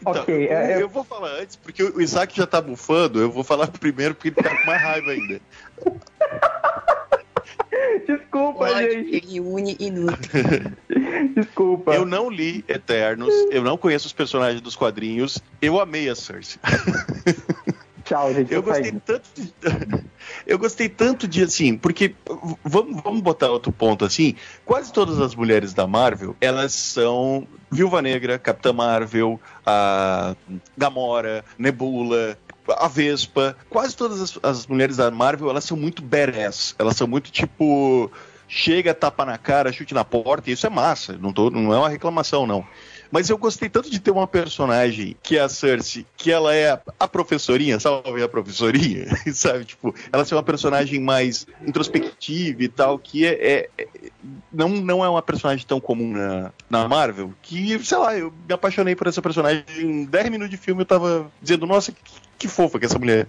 Então, 0.01 0.21
ok. 0.21 0.47
É, 0.47 0.75
eu, 0.75 0.81
eu 0.81 0.89
vou 0.89 1.03
falar 1.03 1.31
antes, 1.41 1.55
porque 1.55 1.83
o 1.83 1.99
Isaac 2.01 2.35
já 2.35 2.45
tá 2.45 2.61
bufando, 2.61 3.19
eu 3.19 3.31
vou 3.31 3.43
falar 3.43 3.67
primeiro 3.67 4.13
porque 4.13 4.29
ele 4.29 4.35
tá 4.35 4.55
com 4.55 4.65
mais 4.65 4.81
raiva 4.81 5.11
ainda. 5.11 5.41
Desculpa, 8.07 8.67
Pode, 8.67 8.91
gente. 8.91 9.15
Ele 9.15 9.39
une 9.39 9.75
inútil. 9.79 10.31
Desculpa. 11.35 11.93
Eu 11.93 12.05
não 12.05 12.29
li 12.29 12.63
Eternos, 12.67 13.33
eu 13.51 13.63
não 13.63 13.77
conheço 13.77 14.07
os 14.07 14.13
personagens 14.13 14.61
dos 14.61 14.75
quadrinhos. 14.75 15.39
Eu 15.61 15.79
amei 15.79 16.09
a 16.09 16.15
Cersei. 16.15 16.59
Tchau, 18.07 18.33
gente. 18.33 18.53
Eu 18.53 18.63
gostei 18.63 18.83
saindo. 18.85 19.01
tanto 19.01 19.29
de... 19.35 19.53
Eu 20.47 20.57
gostei 20.57 20.87
tanto 20.87 21.27
de 21.27 21.43
assim, 21.43 21.77
porque 21.77 22.15
vamos, 22.63 23.01
vamos 23.03 23.21
botar 23.21 23.49
outro 23.49 23.71
ponto 23.71 24.05
assim. 24.05 24.35
Quase 24.65 24.93
todas 24.93 25.19
as 25.19 25.35
mulheres 25.35 25.73
da 25.73 25.85
Marvel, 25.85 26.35
elas 26.39 26.71
são 26.71 27.45
Viúva 27.69 28.01
Negra, 28.01 28.39
Capitã 28.39 28.71
Marvel, 28.71 29.39
a 29.65 30.35
Gamora, 30.77 31.43
Nebula, 31.57 32.37
a 32.77 32.87
Vespa, 32.87 33.57
quase 33.69 33.95
todas 33.95 34.21
as, 34.21 34.39
as, 34.41 34.67
mulheres 34.67 34.97
da 34.97 35.11
Marvel, 35.11 35.49
elas 35.49 35.65
são 35.65 35.75
muito 35.75 36.01
badass. 36.01 36.75
Elas 36.79 36.95
são 36.95 37.07
muito 37.07 37.29
tipo. 37.29 38.09
Chega, 38.49 38.93
tapa 38.93 39.25
na 39.25 39.37
cara, 39.37 39.73
chute 39.73 39.93
na 39.93 40.05
porta, 40.05 40.49
e 40.49 40.53
isso 40.53 40.65
é 40.65 40.69
massa. 40.69 41.17
Não, 41.17 41.33
tô, 41.33 41.49
não 41.49 41.73
é 41.73 41.77
uma 41.77 41.89
reclamação, 41.89 42.47
não. 42.47 42.65
Mas 43.11 43.29
eu 43.29 43.37
gostei 43.37 43.69
tanto 43.69 43.89
de 43.89 43.99
ter 43.99 44.11
uma 44.11 44.27
personagem 44.27 45.15
que 45.21 45.37
é 45.37 45.41
a 45.41 45.49
Cersei, 45.49 46.05
que 46.15 46.31
ela 46.31 46.53
é 46.53 46.79
a 46.99 47.07
professorinha, 47.07 47.79
salve 47.79 48.21
a 48.21 48.27
professorinha, 48.27 49.05
sabe? 49.33 49.65
Tipo, 49.65 49.93
ela 50.11 50.25
ser 50.25 50.35
uma 50.35 50.43
personagem 50.43 50.99
mais 50.99 51.45
introspectiva 51.65 52.63
e 52.63 52.67
tal, 52.67 52.99
que 52.99 53.25
é, 53.25 53.33
é, 53.33 53.69
é, 53.77 53.87
não, 54.51 54.69
não 54.69 55.03
é 55.03 55.09
uma 55.09 55.21
personagem 55.21 55.65
tão 55.65 55.79
comum 55.79 56.11
na, 56.11 56.51
na 56.69 56.87
Marvel, 56.87 57.33
que, 57.41 57.77
sei 57.83 57.97
lá, 57.97 58.15
eu 58.17 58.33
me 58.47 58.53
apaixonei 58.53 58.95
por 58.95 59.07
essa 59.07 59.21
personagem. 59.21 59.63
Em 59.77 60.05
10 60.05 60.29
minutos 60.29 60.49
de 60.49 60.57
filme 60.57 60.81
eu 60.81 60.85
tava 60.85 61.31
dizendo, 61.41 61.65
nossa, 61.65 61.91
que, 61.91 62.01
que 62.37 62.47
fofa 62.47 62.79
que 62.79 62.85
essa 62.85 62.99
mulher. 62.99 63.27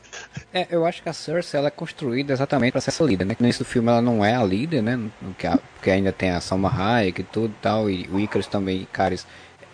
É, 0.52 0.66
eu 0.70 0.84
acho 0.84 1.02
que 1.02 1.09
a 1.09 1.12
Cersei 1.12 1.59
ela 1.59 1.68
é 1.68 1.70
construída 1.70 2.32
exatamente 2.32 2.72
para 2.72 2.80
ser 2.80 2.90
essa 2.90 3.05
líder, 3.05 3.24
né? 3.24 3.36
No 3.38 3.46
início 3.46 3.64
do 3.64 3.68
filme 3.68 3.88
ela 3.88 4.02
não 4.02 4.24
é 4.24 4.34
a 4.34 4.44
líder, 4.44 4.82
né? 4.82 4.98
Porque, 5.20 5.48
porque 5.74 5.90
ainda 5.90 6.12
tem 6.12 6.30
a 6.30 6.40
Salma 6.40 6.70
Hayek 6.70 7.20
e 7.20 7.24
tudo 7.24 7.55
e 7.59 7.62
tal, 7.62 7.90
e 7.90 8.09
o 8.12 8.20
Icarus 8.20 8.46
também, 8.46 8.82
Icarus 8.82 9.26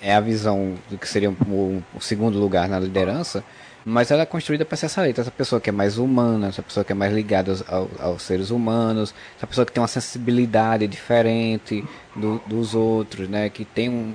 é 0.04 0.14
a 0.14 0.20
visão 0.20 0.74
do 0.90 0.98
que 0.98 1.08
seria 1.08 1.30
o, 1.30 1.82
segundo 1.98 2.38
lugar 2.38 2.68
na 2.68 2.78
liderança, 2.78 3.42
mas 3.86 4.10
ela 4.10 4.22
é 4.22 4.26
construída 4.26 4.64
para 4.64 4.76
ser 4.76 4.86
essa 4.86 5.00
letra, 5.00 5.22
essa 5.22 5.30
pessoa 5.30 5.60
que 5.60 5.70
é 5.70 5.72
mais 5.72 5.98
humana, 5.98 6.48
essa 6.48 6.62
pessoa 6.62 6.84
que 6.84 6.92
é 6.92 6.94
mais 6.94 7.12
ligada 7.12 7.52
aos, 7.52 8.00
aos 8.00 8.22
seres 8.22 8.50
humanos, 8.50 9.14
essa 9.36 9.46
pessoa 9.46 9.64
que 9.64 9.72
tem 9.72 9.80
uma 9.80 9.88
sensibilidade 9.88 10.86
diferente 10.86 11.82
do, 12.14 12.40
dos 12.46 12.74
outros, 12.74 13.28
né, 13.28 13.48
que 13.48 13.64
tem 13.64 13.88
um, 13.88 14.12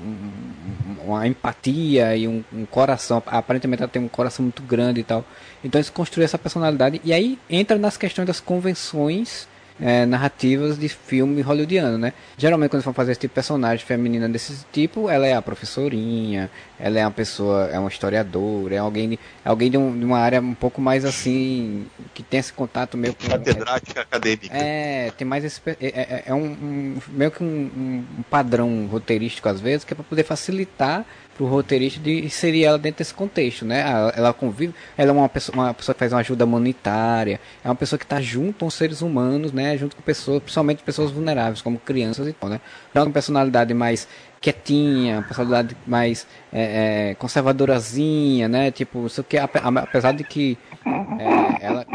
uma 1.03 1.27
empatia 1.27 2.15
e 2.15 2.27
um, 2.27 2.43
um, 2.53 2.65
coração, 2.65 3.21
aparentemente 3.25 3.81
ela 3.81 3.91
tem 3.91 4.01
um 4.01 4.07
coração 4.07 4.43
muito 4.43 4.61
grande 4.61 5.01
e 5.01 5.03
tal. 5.03 5.25
Então 5.63 5.81
isso 5.81 5.91
construi 5.91 6.23
essa 6.23 6.37
personalidade. 6.37 7.01
E 7.03 7.11
aí 7.11 7.37
entra 7.49 7.77
nas 7.77 7.97
questões 7.97 8.27
das 8.27 8.39
convenções 8.39 9.47
é, 9.81 10.05
narrativas 10.05 10.77
de 10.77 10.89
filme 10.89 11.41
hollywoodiano, 11.41 11.97
né? 11.97 12.13
Geralmente 12.37 12.69
quando 12.71 12.83
vão 12.83 12.93
fazer 12.93 13.11
esse 13.11 13.21
tipo 13.21 13.31
de 13.31 13.35
personagem 13.35 13.85
feminina 13.85 14.27
desse 14.27 14.65
tipo, 14.71 15.09
ela 15.09 15.25
é 15.25 15.33
a 15.33 15.41
professorinha, 15.41 16.49
ela 16.79 16.99
é 16.99 17.05
uma 17.05 17.11
pessoa, 17.11 17.69
é 17.71 17.79
uma 17.79 17.89
historiadora, 17.89 18.75
é 18.75 18.77
alguém 18.77 19.09
de, 19.09 19.19
alguém 19.43 19.71
de, 19.71 19.77
um, 19.77 19.97
de 19.97 20.05
uma 20.05 20.19
área 20.19 20.41
um 20.41 20.53
pouco 20.53 20.81
mais 20.81 21.05
assim, 21.05 21.85
que 22.13 22.21
tem 22.21 22.39
esse 22.39 22.53
contato 22.53 22.97
meio 22.97 23.13
com... 23.13 23.27
Catedrática 23.27 23.99
é, 23.99 24.03
acadêmica. 24.03 24.49
É, 24.51 25.11
tem 25.17 25.27
mais 25.27 25.43
esse... 25.43 25.61
É, 25.65 25.75
é, 25.81 26.23
é 26.27 26.33
um, 26.33 26.45
um, 26.45 26.97
meio 27.09 27.31
que 27.31 27.43
um, 27.43 27.47
um 28.19 28.23
padrão 28.29 28.87
roteirístico 28.87 29.47
às 29.47 29.59
vezes, 29.59 29.83
que 29.83 29.93
é 29.93 29.95
para 29.95 30.03
poder 30.03 30.23
facilitar 30.23 31.05
pro 31.39 31.47
roteirista 31.47 32.01
de 32.01 32.25
inserir 32.25 32.65
ela 32.65 32.77
dentro 32.77 32.97
desse 32.97 33.13
contexto, 33.13 33.63
né? 33.63 33.79
Ela 34.13 34.33
convive, 34.33 34.75
ela 34.97 35.11
é 35.11 35.13
uma 35.13 35.29
pessoa, 35.29 35.55
uma 35.55 35.73
pessoa 35.73 35.93
que 35.93 35.99
faz 35.99 36.11
uma 36.11 36.19
ajuda 36.19 36.43
humanitária, 36.43 37.39
é 37.63 37.69
uma 37.69 37.75
pessoa 37.75 37.97
que 37.97 38.03
está 38.03 38.19
junto 38.19 38.59
com 38.65 38.69
seres 38.69 39.01
humanos, 39.01 39.53
né? 39.53 39.77
Junto 39.77 39.95
com 39.95 40.01
pessoas, 40.01 40.41
principalmente 40.41 40.83
pessoas 40.83 41.11
vulneráveis, 41.11 41.61
como 41.61 41.79
crianças 41.79 42.27
e 42.27 42.33
tal, 42.33 42.49
né? 42.49 42.59
Então, 42.91 43.05
uma 43.05 43.13
personalidade 43.13 43.73
mais 43.73 44.05
quietinha, 44.41 45.21
personalidade 45.21 45.77
mais 45.87 46.27
é, 46.51 47.11
é, 47.11 47.15
conservadorazinha, 47.15 48.49
né? 48.49 48.69
Tipo, 48.69 49.05
isso 49.05 49.23
que 49.23 49.37
apesar 49.37 50.11
de 50.11 50.25
que 50.25 50.57
é, 50.85 51.65
ela 51.65 51.85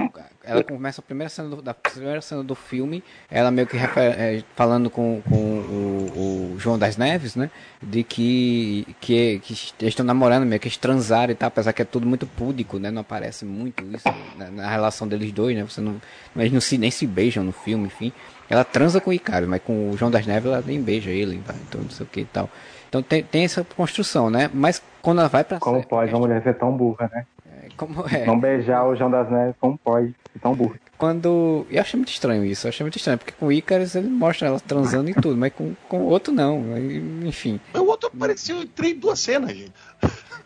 ela 0.46 0.62
começa 0.62 1.00
a 1.00 1.04
primeira 1.04 1.28
cena 1.28 1.48
do, 1.48 1.62
da 1.62 1.74
primeira 1.74 2.20
cena 2.20 2.42
do 2.42 2.54
filme, 2.54 3.02
ela 3.30 3.50
meio 3.50 3.66
que 3.66 3.76
refer, 3.76 4.18
é, 4.18 4.42
falando 4.54 4.90
com, 4.90 5.22
com 5.28 5.36
o, 5.36 6.52
o, 6.54 6.58
João 6.58 6.78
das 6.78 6.96
Neves, 6.96 7.34
né? 7.36 7.50
De 7.82 8.02
que, 8.02 8.86
que, 9.00 9.40
que 9.40 9.52
eles 9.80 9.92
estão 9.92 10.04
namorando, 10.04 10.44
meio 10.44 10.60
que 10.60 10.68
eles 10.68 10.76
transaram 10.76 11.32
e 11.32 11.34
tal, 11.34 11.48
apesar 11.48 11.72
que 11.72 11.82
é 11.82 11.84
tudo 11.84 12.06
muito 12.06 12.26
púdico, 12.26 12.78
né? 12.78 12.90
Não 12.90 13.00
aparece 13.00 13.44
muito 13.44 13.84
isso 13.84 14.08
na, 14.36 14.50
na 14.50 14.70
relação 14.70 15.08
deles 15.08 15.32
dois, 15.32 15.56
né? 15.56 15.64
Você 15.64 15.80
não, 15.80 16.00
eles 16.36 16.52
não 16.52 16.60
se, 16.60 16.78
nem 16.78 16.90
se 16.90 17.06
beijam 17.06 17.42
no 17.42 17.52
filme, 17.52 17.86
enfim. 17.86 18.12
Ela 18.48 18.64
transa 18.64 19.00
com 19.00 19.10
o 19.10 19.12
Icaro, 19.12 19.48
mas 19.48 19.62
com 19.62 19.90
o 19.90 19.96
João 19.96 20.10
das 20.10 20.26
Neves 20.26 20.50
ela 20.50 20.62
nem 20.64 20.80
beija 20.80 21.10
ele, 21.10 21.36
então 21.36 21.80
não 21.80 21.90
sei 21.90 22.04
o 22.04 22.08
que 22.08 22.20
e 22.20 22.24
tal. 22.26 22.50
Então 22.88 23.02
tem, 23.02 23.22
tem 23.22 23.44
essa 23.44 23.64
construção, 23.64 24.30
né? 24.30 24.50
Mas 24.52 24.80
quando 25.02 25.18
ela 25.18 25.28
vai 25.28 25.42
pra 25.42 25.58
Como 25.58 25.84
pode 25.84 26.12
uma 26.12 26.20
mulher 26.20 26.42
ser 26.42 26.54
tão 26.54 26.76
burra, 26.76 27.10
né? 27.12 27.26
Como 27.76 28.04
é? 28.08 28.24
Não 28.26 28.38
beijar 28.38 28.84
o 28.86 28.94
João 28.94 29.10
das 29.10 29.30
Neves, 29.30 29.56
como 29.60 29.76
pode? 29.76 30.14
Tão 30.40 30.54
burro. 30.54 30.76
Quando. 30.96 31.66
Eu 31.70 31.80
achei 31.80 31.98
muito 31.98 32.10
estranho 32.10 32.44
isso, 32.44 32.66
eu 32.66 32.68
achei 32.68 32.84
muito 32.84 32.96
estranho, 32.96 33.18
porque 33.18 33.32
com 33.32 33.46
o 33.46 33.52
Icarus 33.52 33.94
ele 33.94 34.08
mostra 34.08 34.48
ela 34.48 34.60
transando 34.60 35.10
e 35.10 35.14
tudo, 35.14 35.36
mas 35.36 35.52
com, 35.52 35.74
com 35.88 36.00
o 36.02 36.06
outro 36.06 36.32
não, 36.32 36.62
enfim. 37.26 37.60
O 37.74 37.80
outro 37.80 38.10
apareceu 38.14 38.62
em 38.62 38.66
três, 38.66 38.96
duas 38.96 39.18
cenas, 39.18 39.50
gente. 39.50 39.72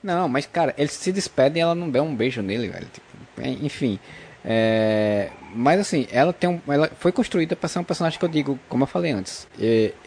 Não, 0.03 0.29
mas 0.29 0.47
cara, 0.47 0.75
eles 0.79 0.93
se 0.93 1.13
despedem 1.13 1.61
e 1.61 1.63
ela 1.63 1.75
não 1.75 1.91
dá 1.91 2.03
um 2.03 2.15
beijo 2.15 2.41
nele, 2.41 2.69
velho. 2.69 2.87
Tipo, 2.87 3.65
enfim. 3.65 3.99
É, 4.45 5.31
mas 5.55 5.81
assim, 5.81 6.07
ela 6.11 6.33
tem 6.33 6.49
um, 6.49 6.61
ela 6.73 6.91
foi 6.99 7.13
construída 7.13 7.57
para 7.57 7.69
ser 7.69 7.81
um 7.81 7.85
personagem 7.85 8.19
que 8.19 8.25
eu 8.25 8.29
digo, 8.29 8.59
como 8.69 8.85
eu 8.85 8.87
falei 8.87 9.13
antes. 9.13 9.47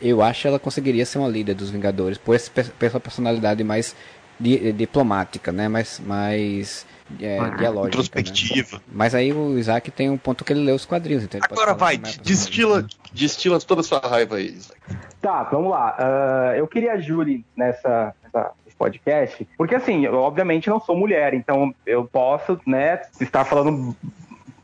Eu 0.02 0.22
acho 0.22 0.42
que 0.42 0.48
ela 0.48 0.60
conseguiria 0.60 1.06
ser 1.06 1.20
uma 1.20 1.28
líder 1.28 1.54
dos 1.54 1.70
Vingadores 1.70 2.18
por 2.18 2.36
essa 2.36 3.00
personalidade 3.00 3.64
mais 3.64 3.96
di, 4.42 4.74
diplomática, 4.74 5.52
né? 5.52 5.68
Mais, 5.68 6.00
mais 6.00 6.86
é, 7.20 7.38
dialógica. 7.58 7.88
Introspectiva. 7.88 8.78
Né? 8.78 8.84
Mas 8.92 9.16
aí 9.16 9.32
o 9.32 9.58
Isaac 9.58 9.92
tem 9.92 10.10
um 10.10 10.18
ponto 10.18 10.44
que 10.44 10.52
ele 10.52 10.64
lê 10.64 10.72
os 10.72 10.86
quadrinhos. 10.86 11.24
Então 11.24 11.40
Agora 11.44 11.74
vai, 11.74 11.98
destila, 11.98 12.86
destila 13.14 13.60
toda 13.60 13.82
a 13.82 13.84
sua 13.84 14.00
raiva 14.00 14.38
aí, 14.38 14.48
Isaac. 14.48 14.82
Tá, 15.22 15.44
vamos 15.44 15.70
lá. 15.70 15.96
Uh, 16.00 16.56
eu 16.56 16.68
queria 16.68 16.94
a 16.94 17.00
Júlia 17.00 17.40
nessa, 17.56 18.16
nessa 18.24 18.52
podcast, 18.78 19.48
porque 19.56 19.76
assim, 19.76 20.06
eu 20.06 20.16
obviamente 20.16 20.68
não 20.68 20.80
sou 20.80 20.98
mulher, 20.98 21.36
então 21.36 21.72
eu 21.86 22.04
posso, 22.04 22.60
né, 22.66 23.00
estar 23.20 23.46
falando 23.46 23.96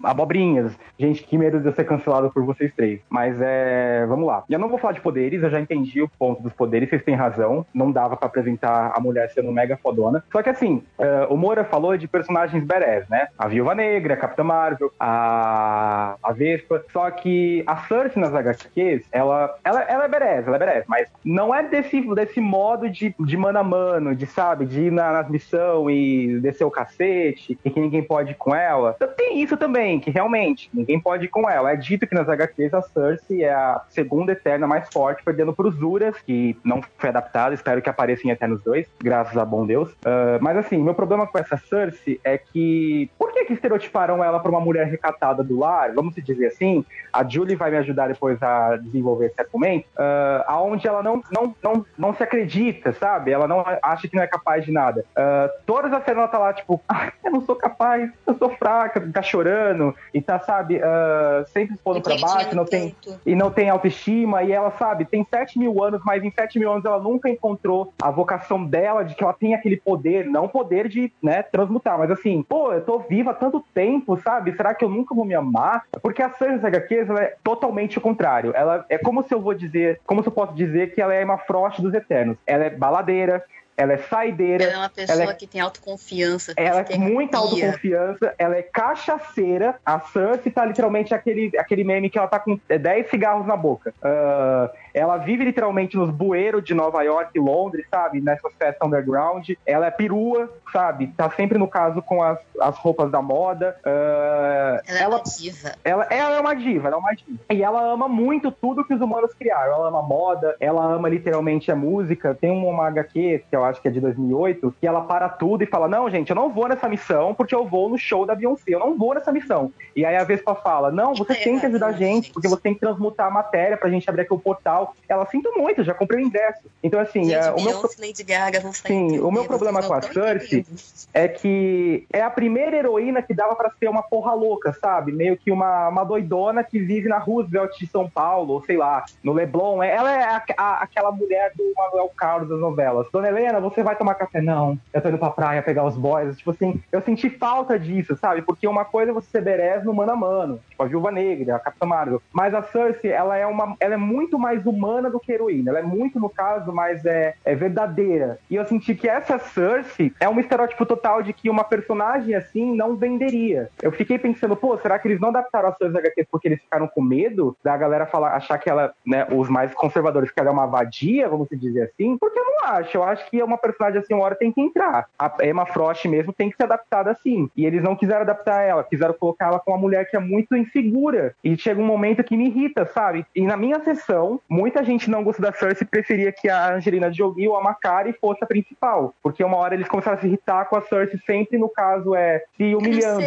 abobrinhas. 0.04 0.78
Gente, 0.98 1.24
que 1.24 1.38
medo 1.38 1.60
de 1.60 1.68
eu 1.68 1.74
ser 1.74 1.86
cancelado 1.86 2.32
por 2.32 2.44
vocês 2.44 2.72
três. 2.76 3.00
Mas 3.10 3.40
é. 3.42 4.06
Vamos 4.08 4.28
lá. 4.28 4.44
Eu 4.50 4.60
não 4.60 4.70
vou 4.70 4.78
falar 4.78 4.94
de 4.94 5.02
poderes, 5.02 5.42
eu 5.44 5.50
já 5.50 5.60
entendi 5.60 6.02
o 6.02 6.10
ponto 6.10 6.42
dos 6.42 6.54
poderes, 6.54 6.90
vocês 6.90 7.04
têm 7.04 7.16
razão. 7.16 7.66
Não 7.74 7.92
dava 7.92 8.16
para 8.16 8.28
apresentar 8.28 8.94
a 8.96 9.00
mulher 9.00 9.30
sendo 9.30 9.52
mega 9.52 9.78
fodona. 9.78 10.24
Só 10.32 10.42
que 10.42 10.50
assim, 10.50 10.84
uh, 10.98 11.34
o 11.34 11.38
Moura 11.38 11.64
falou 11.64 11.98
de 11.98 12.08
personagens 12.08 12.64
badass, 12.64 13.08
né? 13.10 13.28
A 13.38 13.48
Viúva 13.48 13.74
Negra, 13.76 14.14
a 14.14 14.18
Capitã 14.18 14.44
Marvel, 14.44 14.92
a, 15.00 16.16
a 16.22 16.32
Vespa. 16.32 16.84
Só 16.92 17.10
que 17.12 17.64
a 17.66 17.78
Cersei 17.78 18.22
nas 18.22 18.34
HQs, 18.34 19.06
ela, 19.12 19.56
ela, 19.64 19.82
ela 19.84 20.06
é 20.06 20.08
badass, 20.08 20.48
ela 20.48 20.56
é 20.56 20.60
badass, 20.60 20.84
mas 20.88 21.08
não 21.24 21.54
é 21.54 21.64
desse, 21.64 22.02
desse 22.14 22.40
modo 22.40 22.90
de, 22.90 23.14
de 23.20 23.38
mano 23.38 23.60
a 23.60 23.64
mano, 23.64 24.16
de, 24.16 24.26
sabe, 24.26 24.66
de 24.66 24.84
ir 24.84 24.92
na, 24.92 25.12
nas 25.14 25.30
missão 25.30 25.90
e 25.90 26.40
descer 26.40 26.66
o 26.66 26.72
cacete 26.72 27.58
e 27.64 27.70
que 27.70 27.80
ninguém 27.80 28.04
pode 28.04 28.32
ir 28.32 28.36
com 28.36 28.54
ela. 28.54 28.96
Tem 29.16 29.42
isso 29.42 29.58
também 29.58 29.87
que 30.00 30.12
realmente 30.12 30.70
ninguém 30.74 31.00
pode 31.00 31.26
ir 31.26 31.30
com 31.30 31.50
ela. 31.50 31.72
É 31.72 31.76
dito 31.76 32.06
que 32.06 32.16
nas 32.16 32.28
HQs 32.28 32.74
a 32.74 32.82
Cersei 32.82 33.44
é 33.44 33.54
a 33.54 33.82
segunda 33.90 34.34
Eterna 34.34 34.68
mais 34.68 34.90
forte, 34.92 35.24
perdendo 35.24 35.54
para 35.54 35.68
os 35.68 35.82
Uras, 35.82 36.16
que 36.22 36.58
não 36.64 36.82
foi 36.98 37.10
adaptado, 37.10 37.54
espero 37.54 37.82
que 37.82 37.90
apareça 37.90 38.28
em 38.28 38.32
Eternos 38.32 38.62
2, 38.64 38.88
graças 39.02 39.38
a 39.38 39.46
bom 39.46 39.66
Deus. 39.66 39.92
Uh, 39.92 40.38
mas 40.42 40.58
assim, 40.58 40.78
meu 40.78 40.94
problema 40.94 41.26
com 41.26 41.38
essa 41.38 41.58
Cersei 41.58 42.20
é 42.24 42.38
que. 42.38 43.10
Por 43.18 43.32
que, 43.32 43.46
que 43.46 43.54
estereotiparam 43.54 44.24
ela 44.24 44.40
para 44.40 44.52
uma 44.52 44.60
mulher 44.60 44.88
recatada 44.88 45.44
do 45.44 45.60
lar? 45.60 45.94
Vamos 45.94 46.16
dizer 46.16 46.48
assim. 46.48 46.84
A 47.14 47.24
Julie 47.24 47.56
vai 47.56 47.72
me 47.72 47.78
ajudar 47.78 48.08
depois 48.08 48.42
a 48.44 48.76
desenvolver 48.78 49.28
esse 49.28 49.42
argumento, 49.42 49.86
uh, 49.96 50.44
aonde 50.48 50.88
ela 50.88 51.02
não, 51.02 51.22
não, 51.32 51.56
não, 51.64 51.86
não 51.98 52.14
se 52.14 52.24
acredita, 52.24 52.92
sabe? 52.94 53.32
Ela 53.32 53.48
não 53.48 53.64
acha 53.82 54.08
que 54.08 54.16
não 54.16 54.24
é 54.24 54.28
capaz 54.28 54.66
de 54.66 54.72
nada. 54.72 55.06
Uh, 55.12 55.50
todas 55.66 55.92
as 55.94 56.04
cenas 56.04 56.20
ela 56.20 56.28
tá 56.28 56.38
lá, 56.38 56.54
tipo, 56.54 56.82
ah, 56.90 57.12
eu 57.24 57.32
não 57.32 57.42
sou 57.42 57.56
capaz, 57.56 58.12
eu 58.26 58.36
sou 58.38 58.50
fraca, 58.50 59.02
tá 59.12 59.22
chorando 59.22 59.77
e 60.14 60.22
tá, 60.22 60.40
sabe, 60.40 60.78
uh, 60.78 61.48
sempre 61.48 61.76
expondo 61.76 62.02
pra 62.02 62.18
baixo, 62.18 62.56
não 62.56 62.66
tem, 62.66 62.96
e 63.26 63.36
não 63.36 63.52
tem 63.52 63.70
autoestima, 63.70 64.44
e 64.44 64.52
ela, 64.52 64.72
sabe, 64.72 65.06
tem 65.06 65.24
7 65.24 65.60
mil 65.60 65.84
anos, 65.84 66.02
mas 66.06 66.24
em 66.24 66.32
7 66.32 66.60
mil 66.60 66.72
anos 66.72 66.86
ela 66.86 67.00
nunca 67.00 67.30
encontrou 67.30 67.94
a 68.02 68.12
vocação 68.12 68.64
dela 68.64 69.04
de 69.04 69.16
que 69.16 69.24
ela 69.24 69.34
tem 69.34 69.54
aquele 69.54 69.78
poder, 69.78 70.26
não 70.26 70.48
poder 70.48 70.88
de, 70.88 71.12
né, 71.22 71.44
transmutar, 71.44 71.98
mas 71.98 72.12
assim, 72.12 72.44
pô, 72.44 72.72
eu 72.74 72.82
tô 72.82 73.00
viva 73.00 73.32
há 73.32 73.34
tanto 73.34 73.64
tempo, 73.74 74.18
sabe? 74.18 74.56
Será 74.56 74.74
que 74.74 74.84
eu 74.84 74.90
nunca 74.90 75.14
vou 75.14 75.26
me 75.26 75.36
amar? 75.36 75.84
Porque 76.02 76.22
a 76.22 76.30
Cersei 76.32 76.70
HQs, 76.70 77.10
ela 77.10 77.22
é 77.22 77.36
totalmente 77.44 77.98
o 77.98 78.02
contrário. 78.02 78.52
Ela 78.56 78.86
é 78.90 78.98
como 78.98 79.24
se 79.24 79.34
eu 79.34 79.42
vou 79.42 79.54
dizer, 79.54 80.00
como 80.06 80.22
se 80.22 80.30
eu 80.30 80.34
posso 80.34 80.54
dizer 80.54 80.94
que 80.94 81.02
ela 81.02 81.14
é 81.14 81.24
uma 81.24 81.38
frost 81.38 81.82
dos 81.82 81.94
Eternos. 81.94 82.38
Ela 82.46 82.66
é 82.66 82.70
baladeira, 82.70 83.44
ela 83.78 83.94
é 83.94 83.98
saideira. 83.98 84.64
Ela 84.64 84.74
é 84.74 84.78
uma 84.78 84.90
pessoa 84.90 85.32
é, 85.32 85.34
que 85.36 85.46
tem 85.46 85.62
autoconfiança. 85.62 86.54
Ela 86.58 86.82
é 86.82 86.98
muita 86.98 87.38
autoconfiança, 87.38 88.34
ela 88.40 88.58
é 88.58 88.64
cachaceira. 88.64 89.76
A 89.86 90.00
Cersei 90.00 90.52
tá 90.52 90.66
literalmente 90.66 91.14
aquele, 91.14 91.52
aquele 91.58 91.84
meme 91.84 92.10
que 92.10 92.18
ela 92.18 92.28
tá 92.28 92.40
com 92.40 92.60
10 92.68 93.10
cigarros 93.10 93.46
na 93.46 93.56
boca. 93.56 93.94
Uh, 94.02 94.70
ela 94.98 95.18
vive 95.18 95.44
literalmente 95.44 95.96
nos 95.96 96.10
bueiros 96.10 96.64
de 96.64 96.74
Nova 96.74 97.02
York 97.04 97.32
e 97.36 97.40
Londres, 97.40 97.86
sabe? 97.90 98.20
Nessas 98.20 98.52
festas 98.54 98.88
underground. 98.88 99.50
Ela 99.66 99.88
é 99.88 99.92
perua, 99.92 100.52
sabe? 100.72 101.08
Tá 101.16 101.30
sempre 101.30 101.58
no 101.58 101.68
caso 101.68 102.02
com 102.02 102.24
as, 102.24 102.40
as 102.60 102.78
roupas 102.78 103.12
da 103.12 103.22
moda. 103.22 103.78
Uh, 103.86 104.82
ela, 104.88 104.88
ela 104.88 105.00
é 105.00 105.08
uma 105.08 105.24
diva. 105.24 105.72
Ela, 105.84 106.08
ela 106.10 106.36
é 106.36 106.40
uma 106.40 106.54
diva, 106.56 106.88
ela 106.88 106.98
é 106.98 107.00
uma 107.00 107.14
diva. 107.14 107.40
E 107.52 107.64
ela 107.64 107.82
ama 107.82 108.08
muito 108.08 108.52
tudo 108.52 108.84
que 108.84 108.94
os 108.94 109.02
humanos 109.02 109.34
criaram. 109.34 109.74
Ela 109.74 109.88
ama 109.90 110.02
moda, 110.02 110.56
ela 110.60 110.84
ama 110.84 111.10
literalmente 111.10 111.72
a 111.72 111.76
música. 111.76 112.34
Tem 112.34 112.52
uma 112.52 112.88
HQ, 112.88 113.44
que 113.50 113.56
eu 113.56 113.64
acho 113.64 113.82
que 113.82 113.88
é 113.88 113.92
de 113.92 114.02
2008, 114.02 114.76
que 114.80 114.88
ela 114.88 115.02
para 115.02 115.30
tudo 115.30 115.64
e 115.64 115.68
fala: 115.68 115.88
Não, 115.88 116.10
gente, 116.10 116.30
eu 116.30 116.36
não 116.36 116.50
vou 116.50 116.68
nessa 116.68 116.90
missão 116.90 117.34
porque 117.34 117.54
eu 117.54 117.66
vou 117.68 117.90
no 117.90 117.98
show 117.98 118.26
da 118.26 118.36
Beyoncé. 118.36 118.64
Eu 118.68 118.80
não 118.80 118.98
vou 118.98 119.14
nessa 119.14 119.32
missão. 119.32 119.72
E 119.96 120.06
aí 120.06 120.16
a 120.16 120.24
Vespa 120.24 120.56
fala: 120.56 120.92
Não, 120.92 121.14
você 121.14 121.34
é 121.34 121.36
tem 121.36 121.60
que 121.60 121.66
ajudar 121.66 121.88
a 121.88 121.92
gente, 121.92 122.32
porque 122.32 122.48
você 122.48 122.62
tem 122.62 122.74
que 122.74 122.80
transmutar 122.80 123.28
a 123.28 123.32
matéria 123.32 123.78
pra 123.78 123.90
gente 123.90 124.10
abrir 124.10 124.24
aqui 124.24 124.34
o 124.34 124.40
portal. 124.40 124.87
Ela 125.08 125.26
sinto 125.26 125.52
muito, 125.58 125.84
já 125.84 125.94
comprei 125.94 126.24
o 126.24 126.28
ingresso. 126.28 126.62
Então, 126.84 127.00
assim, 127.00 127.24
gente, 127.24 127.36
é, 127.36 127.52
o 127.52 127.64
meu. 127.64 127.82
Lady 128.00 128.24
Gaga 128.24 128.60
vão 128.60 128.74
Sim, 128.74 129.20
o 129.20 129.32
meu 129.32 129.46
problema 129.46 129.82
com 129.82 129.94
a 129.94 130.02
Cersei 130.02 130.66
é 131.14 131.28
que 131.28 132.06
é 132.12 132.22
a 132.22 132.30
primeira 132.30 132.76
heroína 132.76 133.22
que 133.22 133.34
dava 133.34 133.56
para 133.56 133.72
ser 133.72 133.90
uma 133.90 134.04
porra 134.04 134.34
louca, 134.34 134.74
sabe? 134.74 135.12
Meio 135.12 135.38
que 135.38 135.52
uma, 135.52 135.90
uma 135.90 136.04
doidona 136.04 136.64
que 136.64 136.80
vive 136.80 137.08
na 137.10 137.18
Roosevelt 137.18 137.78
de 137.80 137.88
São 137.88 138.10
Paulo, 138.10 138.54
ou 138.54 138.64
sei 138.64 138.78
lá, 138.78 139.04
no 139.24 139.34
Leblon. 139.34 139.82
Ela 139.82 140.12
é 140.12 140.24
a, 140.24 140.44
a, 140.58 140.84
aquela 140.84 141.12
mulher 141.12 141.52
do 141.56 141.64
Manuel 141.76 142.12
Carlos 142.16 142.50
das 142.50 142.60
novelas. 142.60 143.08
Dona 143.12 143.28
Helena, 143.28 143.60
você 143.60 143.82
vai 143.82 143.96
tomar 143.96 144.16
café? 144.16 144.42
Não, 144.42 144.78
eu 144.94 145.02
tô 145.02 145.10
indo 145.10 145.18
pra 145.18 145.30
praia 145.30 145.62
pegar 145.62 145.86
os 145.86 145.98
boys. 145.98 146.38
Tipo 146.38 146.52
assim, 146.52 146.82
eu 146.92 147.02
senti 147.02 147.30
falta 147.30 147.80
disso, 147.80 148.16
sabe? 148.18 148.42
Porque 148.42 148.68
uma 148.68 148.86
coisa 148.86 149.12
é 149.12 149.14
você 149.14 149.30
ser 149.30 149.42
berés 149.42 149.84
no 149.84 149.94
mano 149.94 150.12
a 150.12 150.16
mano, 150.16 150.60
tipo 150.70 150.84
a 150.84 150.86
Viúva 150.86 151.12
Negra, 151.12 151.56
a 151.56 151.60
Capitã 151.60 151.86
Marvel. 151.86 152.22
Mas 152.32 152.54
a 152.54 152.62
Cersei, 152.62 153.12
ela 153.12 153.38
é, 153.38 153.46
uma, 153.46 153.76
ela 153.80 153.96
é 153.96 153.98
muito 153.98 154.38
mais 154.38 154.66
humana 154.66 154.77
do 155.12 155.20
que 155.20 155.32
heroína. 155.32 155.72
Ela 155.72 155.80
é 155.80 155.84
muito, 155.84 156.20
no 156.20 156.30
caso, 156.30 156.72
mais 156.72 157.06
é, 157.06 157.36
é 157.44 157.56
verdadeira. 157.56 158.40
E 158.50 158.56
eu 158.56 158.66
senti 158.66 158.96
que 158.96 159.08
essa 159.08 159.40
Cersei 159.40 160.14
é 160.20 160.30
um 160.30 160.40
estereótipo 160.40 160.86
total 160.86 161.22
de 161.22 161.34
que 161.34 161.50
uma 161.50 161.64
personagem 161.64 162.36
assim 162.36 162.76
não 162.76 162.96
venderia. 162.96 163.70
Eu 163.82 163.92
fiquei 163.92 164.18
pensando, 164.18 164.56
pô, 164.56 164.78
será 164.78 165.00
que 165.00 165.08
eles 165.08 165.20
não 165.20 165.30
adaptaram 165.30 165.70
a 165.70 165.74
Cersei 165.74 166.00
HQ 166.00 166.28
porque 166.32 166.48
eles 166.48 166.62
ficaram 166.62 166.88
com 166.88 167.02
medo 167.02 167.56
da 167.64 167.76
galera 167.76 168.06
falar, 168.06 168.36
achar 168.36 168.58
que 168.58 168.70
ela, 168.70 168.94
né, 169.06 169.28
os 169.32 169.50
mais 169.50 169.74
conservadores, 169.74 170.32
que 170.32 170.40
ela 170.40 170.50
é 170.50 170.52
uma 170.52 170.66
vadia, 170.66 171.28
vamos 171.28 171.48
dizer 171.52 171.84
assim? 171.84 172.18
Porque 172.18 172.40
eu 172.40 172.46
não 172.46 172.66
acho. 172.66 172.98
Eu 172.98 173.04
acho 173.04 173.30
que 173.30 173.42
uma 173.42 173.58
personagem 173.58 174.00
assim, 174.00 174.14
uma 174.14 174.24
hora 174.24 174.36
tem 174.36 174.52
que 174.52 174.62
entrar. 174.62 175.08
A 175.18 175.34
Emma 175.42 175.66
Frost 175.66 176.06
mesmo 176.08 176.34
tem 176.34 176.50
que 176.50 176.58
ser 176.58 176.64
adaptada 176.64 177.12
assim. 177.12 177.50
E 177.56 177.66
eles 177.66 177.84
não 177.84 177.96
quiseram 177.96 178.22
adaptar 178.22 178.62
ela, 178.62 178.84
quiseram 178.84 179.14
colocar 179.14 179.48
ela 179.48 179.60
com 179.60 179.72
uma 179.72 179.78
mulher 179.78 180.10
que 180.10 180.16
é 180.16 180.20
muito 180.20 180.56
insegura. 180.56 181.36
E 181.44 181.58
chega 181.58 181.82
um 181.82 181.86
momento 181.86 182.24
que 182.24 182.38
me 182.38 182.48
irrita, 182.48 182.86
sabe? 182.86 183.26
E 183.36 183.42
na 183.42 183.58
minha 183.58 183.80
sessão, 183.80 184.40
muita 184.58 184.84
gente 184.84 185.08
não 185.08 185.24
gosta 185.24 185.40
da 185.40 185.54
Cersei 185.54 185.86
e 185.86 185.90
preferia 185.90 186.32
que 186.32 186.50
a 186.50 186.74
Angelina 186.74 187.14
Jolie 187.14 187.48
ou 187.48 187.56
a 187.56 187.62
Macari 187.62 188.12
fosse 188.14 188.44
a 188.44 188.48
principal. 188.48 189.14
Porque 189.22 189.44
uma 189.44 189.56
hora 189.58 189.76
eles 189.76 189.88
começaram 189.88 190.18
a 190.18 190.20
se 190.20 190.26
irritar 190.26 190.66
com 190.66 190.76
a 190.76 190.82
Cersei 190.82 191.20
sempre, 191.28 191.60
no 191.60 191.70
caso, 191.70 192.16
é 192.16 192.44
se 192.58 192.74
humilhando. 192.74 193.22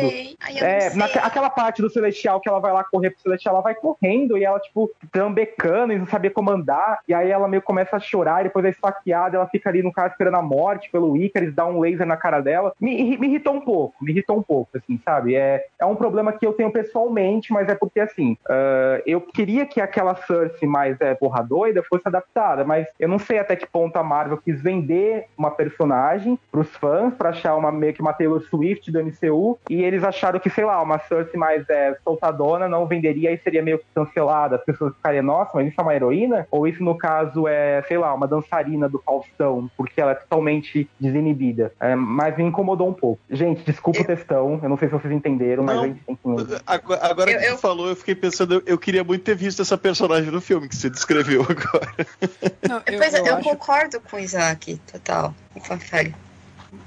é, 0.61 0.93
na, 0.97 1.05
aquela 1.05 1.49
parte 1.49 1.81
do 1.81 1.89
Celestial 1.89 2.41
que 2.41 2.49
ela 2.49 2.59
vai 2.59 2.73
lá 2.73 2.83
correr 2.83 3.11
pro 3.11 3.23
Celestial, 3.23 3.55
ela 3.55 3.63
vai 3.63 3.77
correndo 3.77 4.37
e 4.37 4.45
ela, 4.45 4.59
tipo, 4.59 4.91
trambecando 5.13 5.93
e 5.93 5.99
não 5.99 6.07
sabia 6.07 6.33
comandar. 6.33 6.99
E 7.07 7.15
aí 7.15 7.31
ela 7.31 7.47
meio 7.47 7.63
começa 7.63 7.97
a 7.97 8.01
chorar 8.01 8.41
e 8.41 8.45
depois 8.45 8.65
é 8.65 8.71
esfaqueada, 8.71 9.37
ela 9.37 9.47
fica 9.47 9.71
ali 9.71 9.85
no 9.85 9.93
caso 9.93 10.09
esperando 10.09 10.37
a 10.37 10.43
morte 10.43 10.91
pelo 10.91 11.17
Icarus, 11.17 11.55
dá 11.55 11.65
um 11.65 11.79
laser 11.79 12.07
na 12.07 12.17
cara 12.17 12.41
dela. 12.41 12.73
Me, 12.81 13.17
me 13.17 13.29
irritou 13.29 13.55
um 13.55 13.61
pouco, 13.61 13.95
me 14.03 14.11
irritou 14.11 14.37
um 14.37 14.43
pouco, 14.43 14.77
assim, 14.77 14.99
sabe? 15.05 15.37
É, 15.37 15.65
é 15.79 15.87
um 15.87 15.95
problema 15.95 16.33
que 16.33 16.45
eu 16.45 16.53
tenho 16.53 16.73
pessoalmente, 16.73 17.53
mas 17.53 17.69
é 17.69 17.75
porque, 17.77 18.01
assim, 18.01 18.33
uh, 18.49 19.01
eu 19.07 19.21
queria 19.21 19.65
que 19.65 19.81
aquela 19.81 20.17
Cersei 20.17 20.69
mais 20.69 21.01
é, 21.01 21.15
porra 21.21 21.43
doida 21.43 21.83
fosse 21.83 22.03
adaptada, 22.07 22.65
mas 22.65 22.87
eu 22.99 23.07
não 23.07 23.19
sei 23.19 23.39
até 23.39 23.55
que 23.55 23.67
ponto 23.67 23.95
a 23.97 24.03
Marvel 24.03 24.39
quis 24.39 24.61
vender 24.63 25.27
uma 25.37 25.51
personagem 25.51 26.39
pros 26.51 26.69
fãs, 26.77 27.13
pra 27.15 27.29
achar 27.29 27.55
uma 27.55 27.71
meio 27.71 27.93
que 27.93 28.01
uma 28.01 28.15
Taylor 28.15 28.41
Swift 28.43 28.91
do 28.91 29.05
MCU, 29.05 29.59
e 29.69 29.83
eles 29.83 30.03
acharam 30.03 30.41
que, 30.41 30.49
sei 30.49 30.65
lá, 30.65 30.83
uma 30.83 30.99
Cersei 30.99 31.39
mais 31.39 31.69
é, 31.69 31.97
soltadona 32.03 32.69
não 32.69 32.87
venderia 32.87 33.31
e 33.33 33.39
seria 33.39 33.63
meio 33.63 33.79
que 33.79 33.85
cancelada. 33.95 34.57
As 34.57 34.65
pessoas 34.65 34.95
ficariam, 34.95 35.23
nossa, 35.23 35.51
mas 35.55 35.69
isso 35.69 35.81
é 35.81 35.83
uma 35.83 35.95
heroína? 35.95 36.47
Ou 36.51 36.67
isso, 36.67 36.83
no 36.83 36.97
caso, 36.97 37.47
é, 37.47 37.83
sei 37.87 37.99
lá, 37.99 38.15
uma 38.15 38.27
dançarina 38.27 38.89
do 38.89 38.99
Faustão, 38.99 39.71
porque 39.77 40.01
ela 40.01 40.13
é 40.13 40.15
totalmente 40.15 40.89
desinibida. 40.99 41.73
É, 41.79 41.95
mas 41.95 42.37
me 42.37 42.45
incomodou 42.45 42.89
um 42.89 42.93
pouco. 42.93 43.21
Gente, 43.31 43.63
desculpa 43.65 44.01
o 44.01 44.05
textão, 44.05 44.59
eu 44.63 44.69
não 44.69 44.77
sei 44.77 44.89
se 44.89 44.95
vocês 44.95 45.13
entenderam, 45.13 45.63
não, 45.63 45.75
mas 45.75 45.85
a 45.85 45.87
gente 45.87 46.01
tem 46.05 46.17
que. 46.17 46.23
Agora, 46.67 47.07
agora 47.07 47.31
eu, 47.31 47.39
que 47.39 47.45
você 47.45 47.53
eu... 47.53 47.59
falou, 47.59 47.89
eu 47.89 47.97
fiquei 47.97 48.15
pensando, 48.15 48.55
eu, 48.55 48.63
eu, 48.67 48.79
queria 48.79 49.05
muito 49.05 49.23
ter 49.23 49.35
visto 49.35 49.63
essa 49.63 49.77
personagem 49.77 50.31
no 50.31 50.41
filme 50.41 50.69
que 50.69 50.77
você 50.77 50.89
descreveu 50.89 51.10
agora. 51.19 52.07
Não, 52.69 52.83
eu, 52.87 52.99
pois 52.99 53.15
é, 53.15 53.21
eu, 53.21 53.37
acho... 53.37 53.49
concordo 53.49 54.01
com 54.01 54.17
o 54.17 54.21
Isaac, 54.21 54.81
total. 54.91 55.35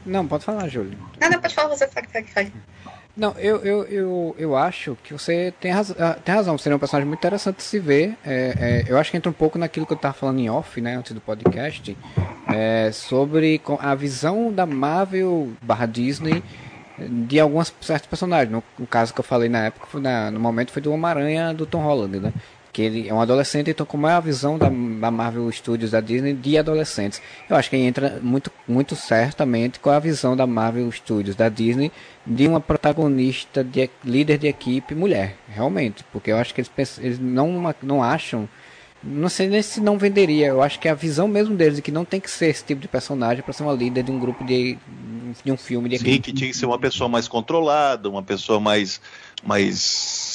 Não, 0.06 0.26
pode 0.26 0.46
falar, 0.46 0.68
Júlio. 0.70 0.98
Não, 1.20 1.30
não, 1.30 1.42
pode 1.42 1.54
falar 1.54 1.76
você, 1.76 1.88
fale, 1.88 2.08
fale, 2.08 2.28
fale. 2.28 2.54
Não, 3.16 3.36
eu, 3.38 3.58
eu, 3.58 3.84
eu, 3.86 4.36
eu 4.40 4.56
acho 4.58 4.98
que 5.04 5.14
você 5.14 5.54
tem, 5.60 5.72
raz 5.72 5.92
ah, 5.92 6.18
tem 6.24 6.34
razão. 6.34 6.58
Seria 6.58 6.76
um 6.76 6.80
personagem 6.80 7.08
muito 7.08 7.20
interessante 7.20 7.58
de 7.58 7.64
se 7.64 7.80
ver. 7.80 8.18
É, 8.26 8.84
é, 8.88 8.92
eu 8.92 8.98
acho 8.98 9.12
que 9.12 9.18
entra 9.18 9.30
um 9.30 9.34
pouco 9.34 9.58
naquilo 9.60 9.86
que 9.86 9.94
eu 9.94 9.98
estava 9.98 10.14
falando 10.14 10.40
em 10.40 10.50
off, 10.50 10.82
né, 10.82 10.96
antes 10.96 11.12
do 11.12 11.22
podcast, 11.22 11.96
é, 12.48 12.92
sobre 12.92 13.62
a 13.80 13.94
visão 13.94 14.52
da 14.52 14.66
Marvel 14.66 15.52
barra 15.62 15.86
Disney 15.86 16.44
de 16.98 17.40
alguns 17.40 17.74
certos 17.82 18.08
personagens. 18.08 18.52
No, 18.52 18.64
no, 18.80 18.88
caso 18.88 19.14
que 19.14 19.20
eu 19.20 19.24
falei 19.24 19.48
na 19.48 19.66
época, 19.66 20.00
na, 20.00 20.32
no 20.32 20.40
momento 20.40 20.72
foi 20.72 20.82
do 20.82 20.92
Homem-Aranha 20.92 21.54
do 21.54 21.66
Tom 21.68 21.84
Holland, 21.84 22.20
né? 22.20 22.34
Que 22.74 22.82
ele 22.82 23.08
é 23.08 23.14
um 23.14 23.22
adolescente, 23.22 23.70
então 23.70 23.86
como 23.86 24.08
é 24.08 24.14
a 24.14 24.20
visão 24.20 24.58
da, 24.58 24.68
da, 24.68 25.12
Marvel 25.12 25.50
Studios 25.52 25.92
da 25.92 26.02
Disney 26.02 26.34
de 26.34 26.58
adolescentes? 26.58 27.22
Eu 27.48 27.56
acho 27.56 27.70
que 27.70 27.78
entra 27.78 28.20
muito, 28.22 28.52
muito 28.68 28.96
certamente 28.96 29.80
com 29.80 29.92
a 29.92 30.00
visão 30.00 30.36
da 30.36 30.48
Marvel 30.48 30.92
Studios 30.92 31.36
da 31.36 31.50
Disney 31.50 31.92
de 32.26 32.48
uma 32.48 32.60
protagonista, 32.60 33.64
de 33.64 33.90
líder 34.04 34.40
de 34.40 34.48
equipe 34.48 34.96
mulher, 34.96 35.38
realmente, 35.48 36.04
porque 36.12 36.32
eu 36.32 36.38
acho 36.38 36.54
que 36.54 36.62
eles, 36.62 36.98
eles 36.98 37.20
não, 37.20 37.74
não 37.84 38.04
acham, 38.04 38.50
não 39.04 39.30
sei 39.30 39.48
nem 39.50 39.62
se 39.62 39.80
não 39.80 39.98
venderia, 40.00 40.48
eu 40.48 40.64
acho 40.64 40.80
que 40.80 40.88
é 40.88 40.92
a 40.92 40.96
visão 40.96 41.28
mesmo 41.28 41.56
deles 41.56 41.76
de 41.76 41.82
que 41.84 41.92
não 41.92 42.04
tem 42.04 42.20
que 42.20 42.32
ser 42.32 42.48
esse 42.48 42.66
tipo 42.66 42.82
de 42.82 42.88
personagem 42.88 43.44
para 43.44 43.54
ser 43.54 43.62
uma 43.62 43.74
líder 43.74 44.02
de 44.02 44.12
um 44.12 44.18
grupo 44.18 44.44
de, 44.44 44.80
de 45.44 45.52
um 45.52 45.58
filme 45.58 45.90
de 45.90 46.00
Sim, 46.00 46.06
equipe. 46.06 46.32
que 46.32 46.34
tinha 46.34 46.50
que 46.50 46.58
ser 46.58 46.66
uma 46.66 46.80
pessoa 46.80 47.08
mais 47.08 47.28
controlada, 47.28 48.10
uma 48.10 48.24
pessoa 48.24 48.60
mais 48.60 49.00
mais 49.46 50.33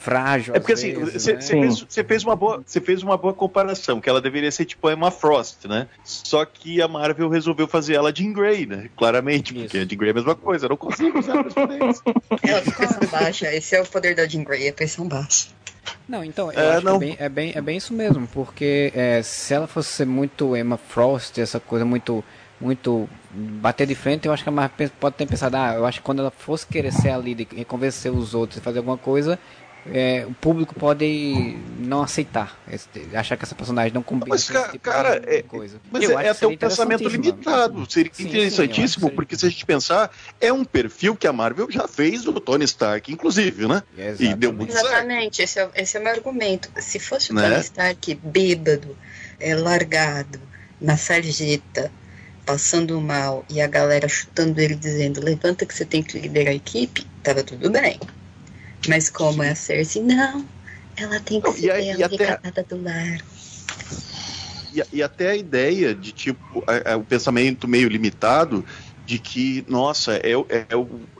frágil. 0.00 0.54
É 0.56 0.58
porque 0.58 0.72
assim, 0.72 0.94
você 0.94 1.34
né? 1.34 1.42
fez, 1.42 1.86
fez, 2.06 2.24
uma 2.24 2.34
boa, 2.34 2.62
você 2.64 2.80
fez 2.80 3.02
uma 3.02 3.18
boa 3.18 3.34
comparação, 3.34 4.00
que 4.00 4.08
ela 4.08 4.20
deveria 4.20 4.50
ser 4.50 4.64
tipo 4.64 4.88
a 4.88 4.92
Emma 4.94 5.10
Frost, 5.10 5.66
né? 5.66 5.86
Só 6.02 6.44
que 6.46 6.80
a 6.80 6.88
Marvel 6.88 7.28
resolveu 7.28 7.68
fazer 7.68 7.94
ela 7.94 8.12
Jean 8.12 8.32
Grey, 8.32 8.64
né? 8.64 8.88
Claramente, 8.96 9.52
Isso. 9.52 9.64
porque 9.64 9.76
a 9.76 9.84
Jean 9.84 9.98
Grey 9.98 10.08
é 10.08 10.12
a 10.12 10.14
mesma 10.14 10.34
coisa, 10.34 10.64
eu 10.64 10.70
não 10.70 10.76
consigo 10.78 11.18
usar 11.18 11.46
os 11.46 11.52
poderes. 11.52 12.02
Ela 12.42 12.58
é 12.58 12.62
pressão 12.62 13.08
baixa, 13.10 13.54
esse 13.54 13.76
é 13.76 13.82
o 13.82 13.86
poder 13.86 14.14
da 14.14 14.26
Jean 14.26 14.42
Grey, 14.42 14.68
é 14.68 14.72
pressão 14.72 15.06
baixa. 15.06 15.48
Não, 16.08 16.24
então, 16.24 16.50
eu 16.50 16.60
é, 16.60 16.76
acho 16.76 16.84
não. 16.84 16.98
que 16.98 17.04
é 17.04 17.08
bem, 17.08 17.16
é, 17.18 17.28
bem, 17.28 17.52
é 17.54 17.60
bem 17.60 17.76
isso 17.76 17.92
mesmo, 17.92 18.26
porque 18.28 18.90
é, 18.94 19.22
se 19.22 19.52
ela 19.52 19.66
fosse 19.66 19.90
ser 19.90 20.06
muito 20.06 20.56
Emma 20.56 20.78
Frost, 20.78 21.38
essa 21.38 21.60
coisa 21.60 21.84
muito 21.84 22.24
muito 22.60 23.08
bater 23.32 23.86
de 23.86 23.94
frente, 23.94 24.26
eu 24.26 24.32
acho 24.32 24.42
que 24.42 24.48
a 24.48 24.52
Marvel 24.52 24.90
pode 25.00 25.16
ter 25.16 25.26
pensado, 25.26 25.56
ah, 25.56 25.74
eu 25.74 25.86
acho 25.86 26.00
que 26.00 26.04
quando 26.04 26.18
ela 26.18 26.30
fosse 26.30 26.66
querer 26.66 26.92
ser 26.92 27.10
a 27.10 27.16
líder 27.16 27.46
e 27.52 27.64
convencer 27.64 28.12
os 28.12 28.34
outros 28.34 28.58
a 28.58 28.62
fazer 28.62 28.78
alguma 28.78 28.98
coisa, 28.98 29.38
é, 29.86 30.26
o 30.28 30.32
público 30.34 30.74
pode 30.74 31.56
não 31.78 32.02
aceitar, 32.02 32.58
achar 33.14 33.36
que 33.36 33.44
essa 33.44 33.54
personagem 33.54 33.92
não 33.92 34.02
combina 34.02 34.28
mas, 34.28 34.48
com 34.48 34.62
tipo 34.64 34.78
cara, 34.80 35.22
é, 35.26 35.42
coisa. 35.42 35.80
Mas 35.90 36.04
eu 36.04 36.18
é, 36.18 36.28
até 36.28 36.46
um 36.46 36.56
pensamento 36.56 37.08
limitado. 37.08 37.90
Seria 37.90 38.12
sim, 38.12 38.24
interessantíssimo, 38.24 39.08
sim, 39.08 39.14
porque 39.14 39.36
se 39.36 39.46
a 39.46 39.48
gente 39.48 39.64
pensar, 39.64 40.10
é 40.40 40.52
um 40.52 40.64
perfil 40.64 41.16
que 41.16 41.26
a 41.26 41.32
Marvel 41.32 41.70
já 41.70 41.88
fez 41.88 42.24
do 42.24 42.38
Tony 42.38 42.64
Stark, 42.64 43.10
inclusive, 43.10 43.66
né? 43.66 43.82
E 44.18 44.34
deu 44.34 44.52
muito 44.52 44.72
Exatamente, 44.72 45.36
certo. 45.46 45.70
Esse, 45.72 45.80
é, 45.80 45.82
esse 45.82 45.96
é 45.96 46.00
o 46.00 46.02
meu 46.02 46.12
argumento. 46.12 46.70
Se 46.76 46.98
fosse 46.98 47.32
o 47.32 47.34
né? 47.34 47.48
Tony 47.48 47.60
Stark 47.60 48.14
bêbado, 48.22 48.96
é, 49.38 49.54
largado, 49.54 50.40
na 50.80 50.96
sarjeta, 50.96 51.90
passando 52.44 53.00
mal, 53.00 53.44
e 53.48 53.60
a 53.60 53.66
galera 53.66 54.08
chutando 54.08 54.60
ele 54.60 54.74
dizendo, 54.74 55.24
levanta 55.24 55.64
que 55.64 55.74
você 55.74 55.84
tem 55.84 56.02
que 56.02 56.18
liderar 56.18 56.52
a 56.52 56.56
equipe, 56.56 57.06
tava 57.22 57.42
tudo 57.42 57.70
bem. 57.70 57.98
Mas 58.88 59.10
como 59.10 59.42
é 59.42 59.50
a 59.50 59.54
Cersei, 59.54 60.02
não, 60.02 60.44
ela 60.96 61.20
tem 61.20 61.40
que 61.40 61.48
não, 61.48 61.54
ser 61.54 61.70
a, 61.70 62.34
até... 62.34 62.62
do 62.62 62.82
lar. 62.82 63.20
E, 64.72 64.82
e, 64.92 65.02
até 65.02 65.30
a 65.30 65.36
ideia 65.36 65.94
de 65.94 66.12
tipo, 66.12 66.64
é, 66.84 66.94
o 66.94 67.02
pensamento 67.02 67.66
meio 67.66 67.88
limitado 67.88 68.64
de 69.04 69.18
que, 69.18 69.64
nossa, 69.68 70.14
é, 70.18 70.32
é, 70.48 70.66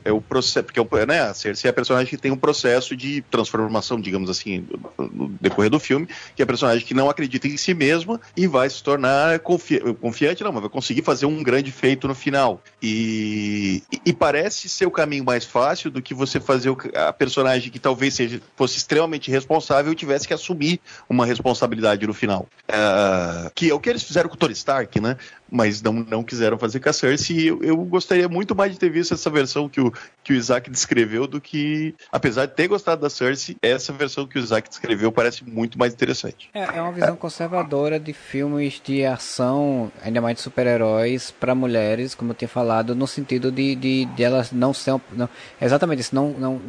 é 0.03 0.11
o 0.11 0.21
processo, 0.21 0.65
porque 0.65 0.79
é 0.79 1.05
né, 1.05 1.21
a 1.21 1.33
Cersei 1.33 1.67
é 1.67 1.71
a 1.71 1.73
personagem 1.73 2.09
que 2.09 2.17
tem 2.17 2.31
um 2.31 2.37
processo 2.37 2.95
de 2.95 3.21
transformação, 3.23 3.99
digamos 3.99 4.29
assim, 4.29 4.65
no 4.97 5.29
decorrer 5.39 5.69
do 5.69 5.79
filme, 5.79 6.07
que 6.35 6.41
é 6.41 6.43
a 6.43 6.47
personagem 6.47 6.85
que 6.85 6.93
não 6.93 7.09
acredita 7.09 7.47
em 7.47 7.57
si 7.57 7.73
mesma 7.73 8.19
e 8.35 8.47
vai 8.47 8.69
se 8.69 8.81
tornar 8.83 9.39
confi 9.39 9.79
confiante, 9.95 10.43
não, 10.43 10.51
mas 10.51 10.61
vai 10.61 10.69
conseguir 10.69 11.01
fazer 11.01 11.25
um 11.25 11.43
grande 11.43 11.71
feito 11.71 12.07
no 12.07 12.15
final. 12.15 12.61
E, 12.81 13.83
e, 14.05 14.13
parece 14.13 14.69
ser 14.69 14.85
o 14.85 14.91
caminho 14.91 15.23
mais 15.23 15.45
fácil 15.45 15.89
do 15.89 16.01
que 16.01 16.13
você 16.13 16.39
fazer 16.39 16.69
o, 16.69 16.77
a 16.95 17.13
personagem 17.13 17.71
que 17.71 17.79
talvez 17.79 18.13
seja, 18.13 18.41
fosse 18.55 18.77
extremamente 18.77 19.29
responsável 19.31 19.91
e 19.91 19.95
tivesse 19.95 20.27
que 20.27 20.33
assumir 20.33 20.79
uma 21.09 21.25
responsabilidade 21.25 22.05
no 22.05 22.13
final. 22.13 22.47
Uh, 22.69 23.51
que 23.55 23.69
é 23.69 23.73
o 23.73 23.79
que 23.79 23.89
eles 23.89 24.03
fizeram 24.03 24.29
com 24.29 24.35
o 24.35 24.37
Tony 24.37 24.53
Stark, 24.53 24.99
né? 24.99 25.17
mas 25.51 25.81
não, 25.81 25.91
não 25.91 26.23
quiseram 26.23 26.57
fazer 26.57 26.79
com 26.79 26.89
a 26.89 26.93
Cersei. 26.93 27.49
Eu, 27.49 27.61
eu 27.61 27.77
gostaria 27.77 28.29
muito 28.29 28.55
mais 28.55 28.71
de 28.71 28.79
ter 28.79 28.89
visto 28.89 29.13
essa 29.13 29.29
versão 29.29 29.67
que 29.67 29.81
o, 29.81 29.90
que 30.23 30.33
o 30.33 30.35
Isaac 30.35 30.69
descreveu 30.69 31.27
do 31.27 31.41
que, 31.41 31.95
apesar 32.11 32.45
de 32.45 32.53
ter 32.53 32.67
gostado 32.67 33.01
da 33.01 33.09
Cersei, 33.09 33.55
essa 33.61 33.91
versão 33.91 34.27
que 34.27 34.37
o 34.37 34.39
Isaac 34.39 34.69
descreveu 34.69 35.11
parece 35.11 35.43
muito 35.43 35.77
mais 35.77 35.93
interessante. 35.93 36.49
É, 36.53 36.77
é 36.77 36.81
uma 36.81 36.91
visão 36.91 37.15
conservadora 37.15 37.99
de 37.99 38.13
filmes 38.13 38.81
de 38.83 39.05
ação, 39.05 39.91
ainda 40.03 40.21
mais 40.21 40.35
de 40.35 40.41
super-heróis, 40.41 41.31
para 41.31 41.55
mulheres, 41.55 42.13
como 42.13 42.31
eu 42.31 42.35
tinha 42.35 42.47
falado, 42.47 42.95
no 42.95 43.07
sentido 43.07 43.51
de, 43.51 43.75
de, 43.75 44.05
de 44.05 44.23
elas 44.23 44.51
não 44.51 44.73
ser. 44.73 44.99
Não, 45.13 45.29
exatamente 45.59 46.01
isso, 46.01 46.15
não, 46.15 46.29
não, 46.29 46.61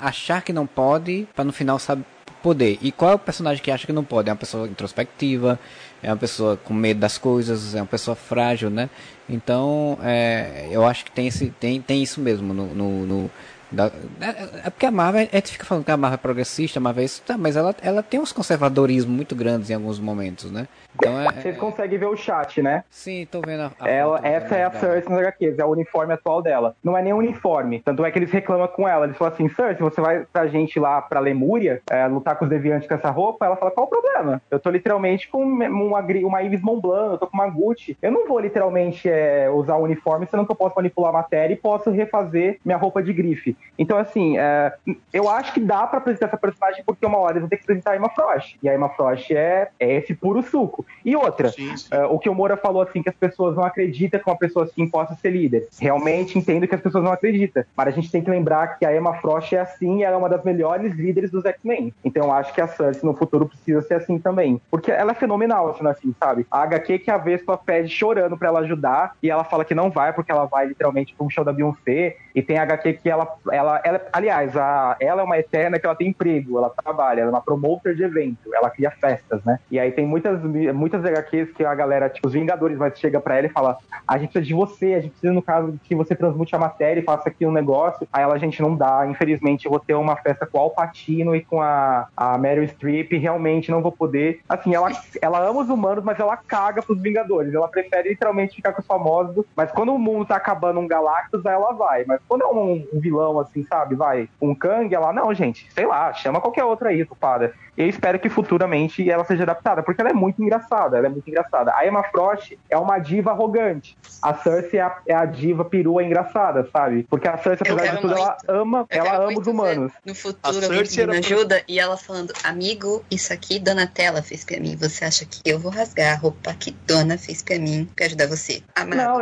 achar 0.00 0.42
que 0.42 0.52
não 0.52 0.66
pode, 0.66 1.26
para 1.34 1.44
no 1.44 1.52
final 1.52 1.78
saber 1.78 2.04
poder. 2.42 2.78
E 2.80 2.90
qual 2.90 3.12
é 3.12 3.14
o 3.14 3.18
personagem 3.18 3.62
que 3.62 3.70
acha 3.70 3.86
que 3.86 3.92
não 3.92 4.04
pode? 4.04 4.28
É 4.28 4.32
uma 4.32 4.38
pessoa 4.38 4.66
introspectiva, 4.66 5.58
é 6.02 6.10
uma 6.10 6.16
pessoa 6.16 6.56
com 6.56 6.74
medo 6.74 7.00
das 7.00 7.18
coisas, 7.18 7.74
é 7.74 7.80
uma 7.80 7.86
pessoa 7.86 8.14
frágil, 8.14 8.70
né? 8.70 8.90
Então, 9.28 9.98
é, 10.02 10.68
eu 10.70 10.84
acho 10.86 11.04
que 11.04 11.10
tem, 11.10 11.26
esse, 11.26 11.50
tem, 11.60 11.80
tem 11.80 12.02
isso 12.02 12.20
mesmo 12.20 12.52
no, 12.52 12.74
no, 12.74 13.06
no 13.06 13.30
da, 13.70 13.86
é, 14.20 14.66
é 14.66 14.70
porque 14.70 14.86
a 14.86 14.90
Marvel, 14.90 15.28
a 15.32 15.36
gente 15.36 15.52
fica 15.52 15.64
falando 15.64 15.84
que 15.84 15.90
a 15.90 15.96
Marvel 15.96 16.16
é 16.16 16.18
progressista, 16.18 16.78
a 16.78 16.82
Marvel 16.82 17.02
é 17.02 17.04
isso, 17.04 17.22
tá, 17.24 17.38
mas 17.38 17.56
ela, 17.56 17.74
ela 17.80 18.02
tem 18.02 18.18
uns 18.18 18.32
conservadorismos 18.32 19.14
muito 19.14 19.36
grandes 19.36 19.70
em 19.70 19.74
alguns 19.74 20.00
momentos, 20.00 20.50
né? 20.50 20.66
Então 20.94 21.20
é, 21.20 21.32
Vocês 21.32 21.56
conseguem 21.56 21.98
ver 21.98 22.06
o 22.06 22.16
chat, 22.16 22.62
né? 22.62 22.84
Sim, 22.90 23.26
tô 23.30 23.40
vendo 23.40 23.62
a, 23.62 23.72
a 23.78 23.88
ela, 23.88 24.20
Essa 24.22 24.56
é 24.56 24.64
a 24.64 24.70
Cersei 24.70 25.14
nas 25.14 25.26
HQs, 25.26 25.58
é 25.58 25.64
o 25.64 25.70
uniforme 25.70 26.12
atual 26.12 26.42
dela. 26.42 26.74
Não 26.82 26.96
é 26.96 27.02
nem 27.02 27.12
uniforme, 27.12 27.80
tanto 27.80 28.04
é 28.04 28.10
que 28.10 28.18
eles 28.18 28.30
reclamam 28.30 28.68
com 28.68 28.88
ela. 28.88 29.06
Eles 29.06 29.16
falam 29.16 29.32
assim, 29.32 29.48
Cersei, 29.48 29.82
você 29.82 30.00
vai 30.00 30.26
pra 30.32 30.46
gente 30.46 30.78
lá 30.78 31.00
pra 31.00 31.20
Lemúria, 31.20 31.82
é, 31.90 32.06
lutar 32.06 32.36
com 32.36 32.44
os 32.44 32.50
deviantes 32.50 32.88
com 32.88 32.94
essa 32.94 33.10
roupa? 33.10 33.46
Ela 33.46 33.56
fala, 33.56 33.70
qual 33.70 33.86
o 33.86 33.90
problema? 33.90 34.42
Eu 34.50 34.58
tô 34.58 34.70
literalmente 34.70 35.28
com 35.28 35.42
uma, 35.42 35.68
uma 35.68 36.42
Yves 36.42 36.62
Montblanc, 36.62 37.12
eu 37.12 37.18
tô 37.18 37.26
com 37.26 37.36
uma 37.36 37.48
Gucci. 37.48 37.96
Eu 38.00 38.10
não 38.10 38.26
vou 38.26 38.38
literalmente 38.38 39.08
é, 39.08 39.48
usar 39.50 39.76
o 39.76 39.84
uniforme, 39.84 40.26
senão 40.26 40.44
que 40.44 40.52
eu 40.52 40.56
posso 40.56 40.74
manipular 40.76 41.10
a 41.10 41.14
matéria 41.14 41.54
e 41.54 41.56
posso 41.56 41.90
refazer 41.90 42.58
minha 42.64 42.76
roupa 42.76 43.02
de 43.02 43.12
grife. 43.12 43.56
Então, 43.78 43.98
assim, 43.98 44.38
é, 44.38 44.74
eu 45.12 45.28
acho 45.28 45.52
que 45.52 45.60
dá 45.60 45.86
pra 45.86 45.98
apresentar 45.98 46.26
essa 46.26 46.36
personagem 46.36 46.82
porque 46.84 47.06
uma 47.06 47.18
hora 47.18 47.32
eles 47.32 47.42
vão 47.42 47.48
ter 47.48 47.56
que 47.56 47.62
apresentar 47.62 47.92
a 47.92 47.96
Emma 47.96 48.10
Frost. 48.10 48.58
E 48.62 48.68
a 48.68 48.74
Emma 48.74 48.88
Frost 48.90 49.30
é, 49.30 49.68
é 49.78 49.94
esse 49.94 50.14
puro 50.14 50.42
suco. 50.42 50.79
E 51.04 51.16
outra, 51.16 51.50
sim, 51.50 51.76
sim. 51.76 51.94
Uh, 51.94 52.12
o 52.14 52.18
que 52.18 52.28
o 52.28 52.34
Moura 52.34 52.56
falou 52.56 52.82
assim, 52.82 53.02
que 53.02 53.08
as 53.08 53.14
pessoas 53.14 53.56
não 53.56 53.64
acreditam 53.64 54.20
que 54.20 54.28
uma 54.28 54.38
pessoa 54.38 54.64
assim 54.64 54.88
possa 54.88 55.14
ser 55.14 55.30
líder. 55.30 55.68
Realmente 55.78 56.38
entendo 56.38 56.66
que 56.66 56.74
as 56.74 56.80
pessoas 56.80 57.04
não 57.04 57.12
acreditam, 57.12 57.64
mas 57.76 57.88
a 57.88 57.90
gente 57.90 58.10
tem 58.10 58.22
que 58.22 58.30
lembrar 58.30 58.78
que 58.78 58.84
a 58.84 58.94
Emma 58.94 59.14
Frost 59.14 59.52
é 59.54 59.60
assim 59.60 59.98
e 59.98 60.02
ela 60.02 60.16
é 60.16 60.18
uma 60.18 60.28
das 60.28 60.44
melhores 60.44 60.94
líderes 60.94 61.30
dos 61.30 61.44
X-Men. 61.44 61.92
Então 62.04 62.26
eu 62.26 62.32
acho 62.32 62.52
que 62.52 62.60
a 62.60 62.68
Cersei 62.68 63.08
no 63.08 63.14
futuro 63.14 63.46
precisa 63.46 63.82
ser 63.82 63.94
assim 63.94 64.18
também. 64.18 64.60
Porque 64.70 64.90
ela 64.90 65.12
é 65.12 65.14
fenomenal, 65.14 65.70
assim, 65.70 65.86
assim 65.86 66.14
sabe? 66.18 66.46
A 66.50 66.62
HQ 66.62 67.00
que 67.00 67.10
a 67.10 67.18
Vespa 67.18 67.56
pede 67.56 67.88
chorando 67.88 68.36
para 68.36 68.48
ela 68.48 68.60
ajudar 68.60 69.12
e 69.22 69.30
ela 69.30 69.44
fala 69.44 69.64
que 69.64 69.74
não 69.74 69.90
vai 69.90 70.12
porque 70.12 70.30
ela 70.30 70.46
vai 70.46 70.66
literalmente 70.66 71.14
um 71.20 71.30
show 71.30 71.44
da 71.44 71.52
Beyoncé 71.52 72.16
e 72.34 72.42
tem 72.42 72.58
a 72.58 72.62
HQ 72.62 72.94
que 72.94 73.10
ela, 73.10 73.36
ela, 73.50 73.80
ela 73.84 74.00
aliás, 74.12 74.56
a, 74.56 74.96
ela 75.00 75.22
é 75.22 75.24
uma 75.24 75.38
eterna 75.38 75.78
que 75.78 75.86
ela 75.86 75.94
tem 75.94 76.08
emprego, 76.08 76.58
ela 76.58 76.70
trabalha, 76.70 77.20
ela 77.20 77.30
é 77.30 77.32
uma 77.32 77.40
promoter 77.40 77.94
de 77.94 78.02
evento, 78.02 78.54
ela 78.54 78.70
cria 78.70 78.90
festas, 78.90 79.42
né? 79.44 79.58
E 79.70 79.78
aí 79.78 79.90
tem 79.90 80.06
muitas, 80.06 80.40
muitas 80.72 81.04
HQs 81.04 81.52
que 81.52 81.64
a 81.64 81.74
galera, 81.74 82.08
tipo, 82.08 82.26
os 82.26 82.34
Vingadores, 82.34 82.78
mas 82.78 82.98
chega 82.98 83.20
pra 83.20 83.36
ela 83.36 83.46
e 83.46 83.50
fala: 83.50 83.78
a 84.06 84.18
gente 84.18 84.32
precisa 84.32 84.46
de 84.46 84.54
você, 84.54 84.94
a 84.94 85.00
gente 85.00 85.12
precisa, 85.12 85.32
no 85.32 85.42
caso, 85.42 85.78
que 85.84 85.94
você 85.94 86.14
transmute 86.14 86.54
a 86.54 86.58
matéria 86.58 87.00
e 87.00 87.04
faça 87.04 87.28
aqui 87.28 87.46
um 87.46 87.52
negócio. 87.52 88.06
Aí 88.12 88.22
ela, 88.22 88.34
a 88.34 88.38
gente, 88.38 88.60
não 88.62 88.74
dá, 88.74 89.06
infelizmente, 89.06 89.66
eu 89.66 89.70
vou 89.70 89.80
ter 89.80 89.94
uma 89.94 90.16
festa 90.16 90.46
com 90.46 90.58
o 90.58 90.60
Al 90.60 90.70
Pacino 90.70 91.34
e 91.34 91.42
com 91.42 91.60
a, 91.60 92.08
a 92.16 92.38
Meryl 92.38 92.66
Streep, 92.68 93.12
realmente 93.12 93.70
não 93.70 93.82
vou 93.82 93.92
poder. 93.92 94.40
Assim, 94.48 94.74
ela, 94.74 94.90
ela 95.20 95.48
ama 95.48 95.60
os 95.60 95.68
humanos, 95.68 96.04
mas 96.04 96.18
ela 96.18 96.36
caga 96.36 96.82
pros 96.82 97.00
Vingadores. 97.00 97.54
Ela 97.54 97.68
prefere 97.68 98.10
literalmente 98.10 98.56
ficar 98.56 98.72
com 98.72 98.80
os 98.80 98.86
famosos, 98.86 99.44
mas 99.56 99.70
quando 99.70 99.94
o 99.94 99.98
mundo 99.98 100.26
tá 100.26 100.36
acabando 100.36 100.80
um 100.80 100.86
Galactus, 100.86 101.44
aí 101.46 101.54
ela 101.54 101.72
vai. 101.72 102.04
Mas 102.06 102.20
quando 102.28 102.42
é 102.42 102.46
um, 102.46 102.86
um 102.92 103.00
vilão, 103.00 103.38
assim, 103.38 103.64
sabe, 103.64 103.94
vai, 103.94 104.28
um 104.40 104.54
Kang, 104.54 104.94
ela, 104.94 105.12
não, 105.12 105.32
gente, 105.34 105.66
sei 105.72 105.86
lá, 105.86 106.12
chama 106.12 106.40
qualquer 106.40 106.64
outra 106.64 106.90
aí, 106.90 107.04
culpada. 107.04 107.52
Eu 107.76 107.88
espero 107.88 108.18
que 108.18 108.28
futuramente 108.28 109.08
ela 109.08 109.24
seja 109.24 109.42
adaptada, 109.42 109.82
porque 109.82 110.00
ela 110.00 110.10
é 110.10 110.14
muito 110.14 110.42
engraçada, 110.42 110.98
ela 110.98 111.06
é 111.06 111.10
muito 111.10 111.28
engraçada. 111.28 111.72
A 111.74 111.86
Emma 111.86 112.02
Frost 112.04 112.52
é 112.68 112.76
uma 112.76 112.98
diva 112.98 113.30
arrogante. 113.30 113.96
A 114.22 114.34
Cersei 114.34 114.80
é 114.80 114.82
a, 114.82 114.98
é 115.06 115.14
a 115.14 115.24
diva 115.24 115.64
perua 115.64 116.02
engraçada, 116.02 116.68
sabe? 116.72 117.06
Porque 117.08 117.28
a 117.28 117.36
Cersei, 117.38 117.70
apesar 117.70 117.94
de 117.94 118.00
tudo, 118.00 118.14
muito. 118.14 118.20
ela 118.20 118.36
ama, 118.48 118.86
eu 118.90 119.04
ela 119.04 119.24
ama 119.24 119.40
os 119.40 119.46
humanos. 119.46 119.92
No 120.04 120.14
futuro, 120.14 120.64
alguém 120.64 121.06
me 121.06 121.18
ajuda 121.18 121.62
e 121.66 121.78
ela 121.78 121.96
falando, 121.96 122.32
amigo, 122.44 123.04
isso 123.10 123.32
aqui 123.32 123.58
Donatella 123.58 124.22
fez 124.22 124.44
pra 124.44 124.58
mim. 124.58 124.76
Você 124.76 125.04
acha 125.04 125.24
que 125.24 125.40
eu 125.44 125.58
vou 125.58 125.70
rasgar 125.70 126.14
a 126.14 126.16
roupa 126.16 126.52
que 126.54 126.72
Dona 126.86 127.16
fez 127.16 127.42
pra 127.42 127.58
mim 127.58 127.88
pra 127.94 128.06
ajudar 128.06 128.26
você? 128.26 128.62
Amado, 128.74 128.96
não, 128.96 129.18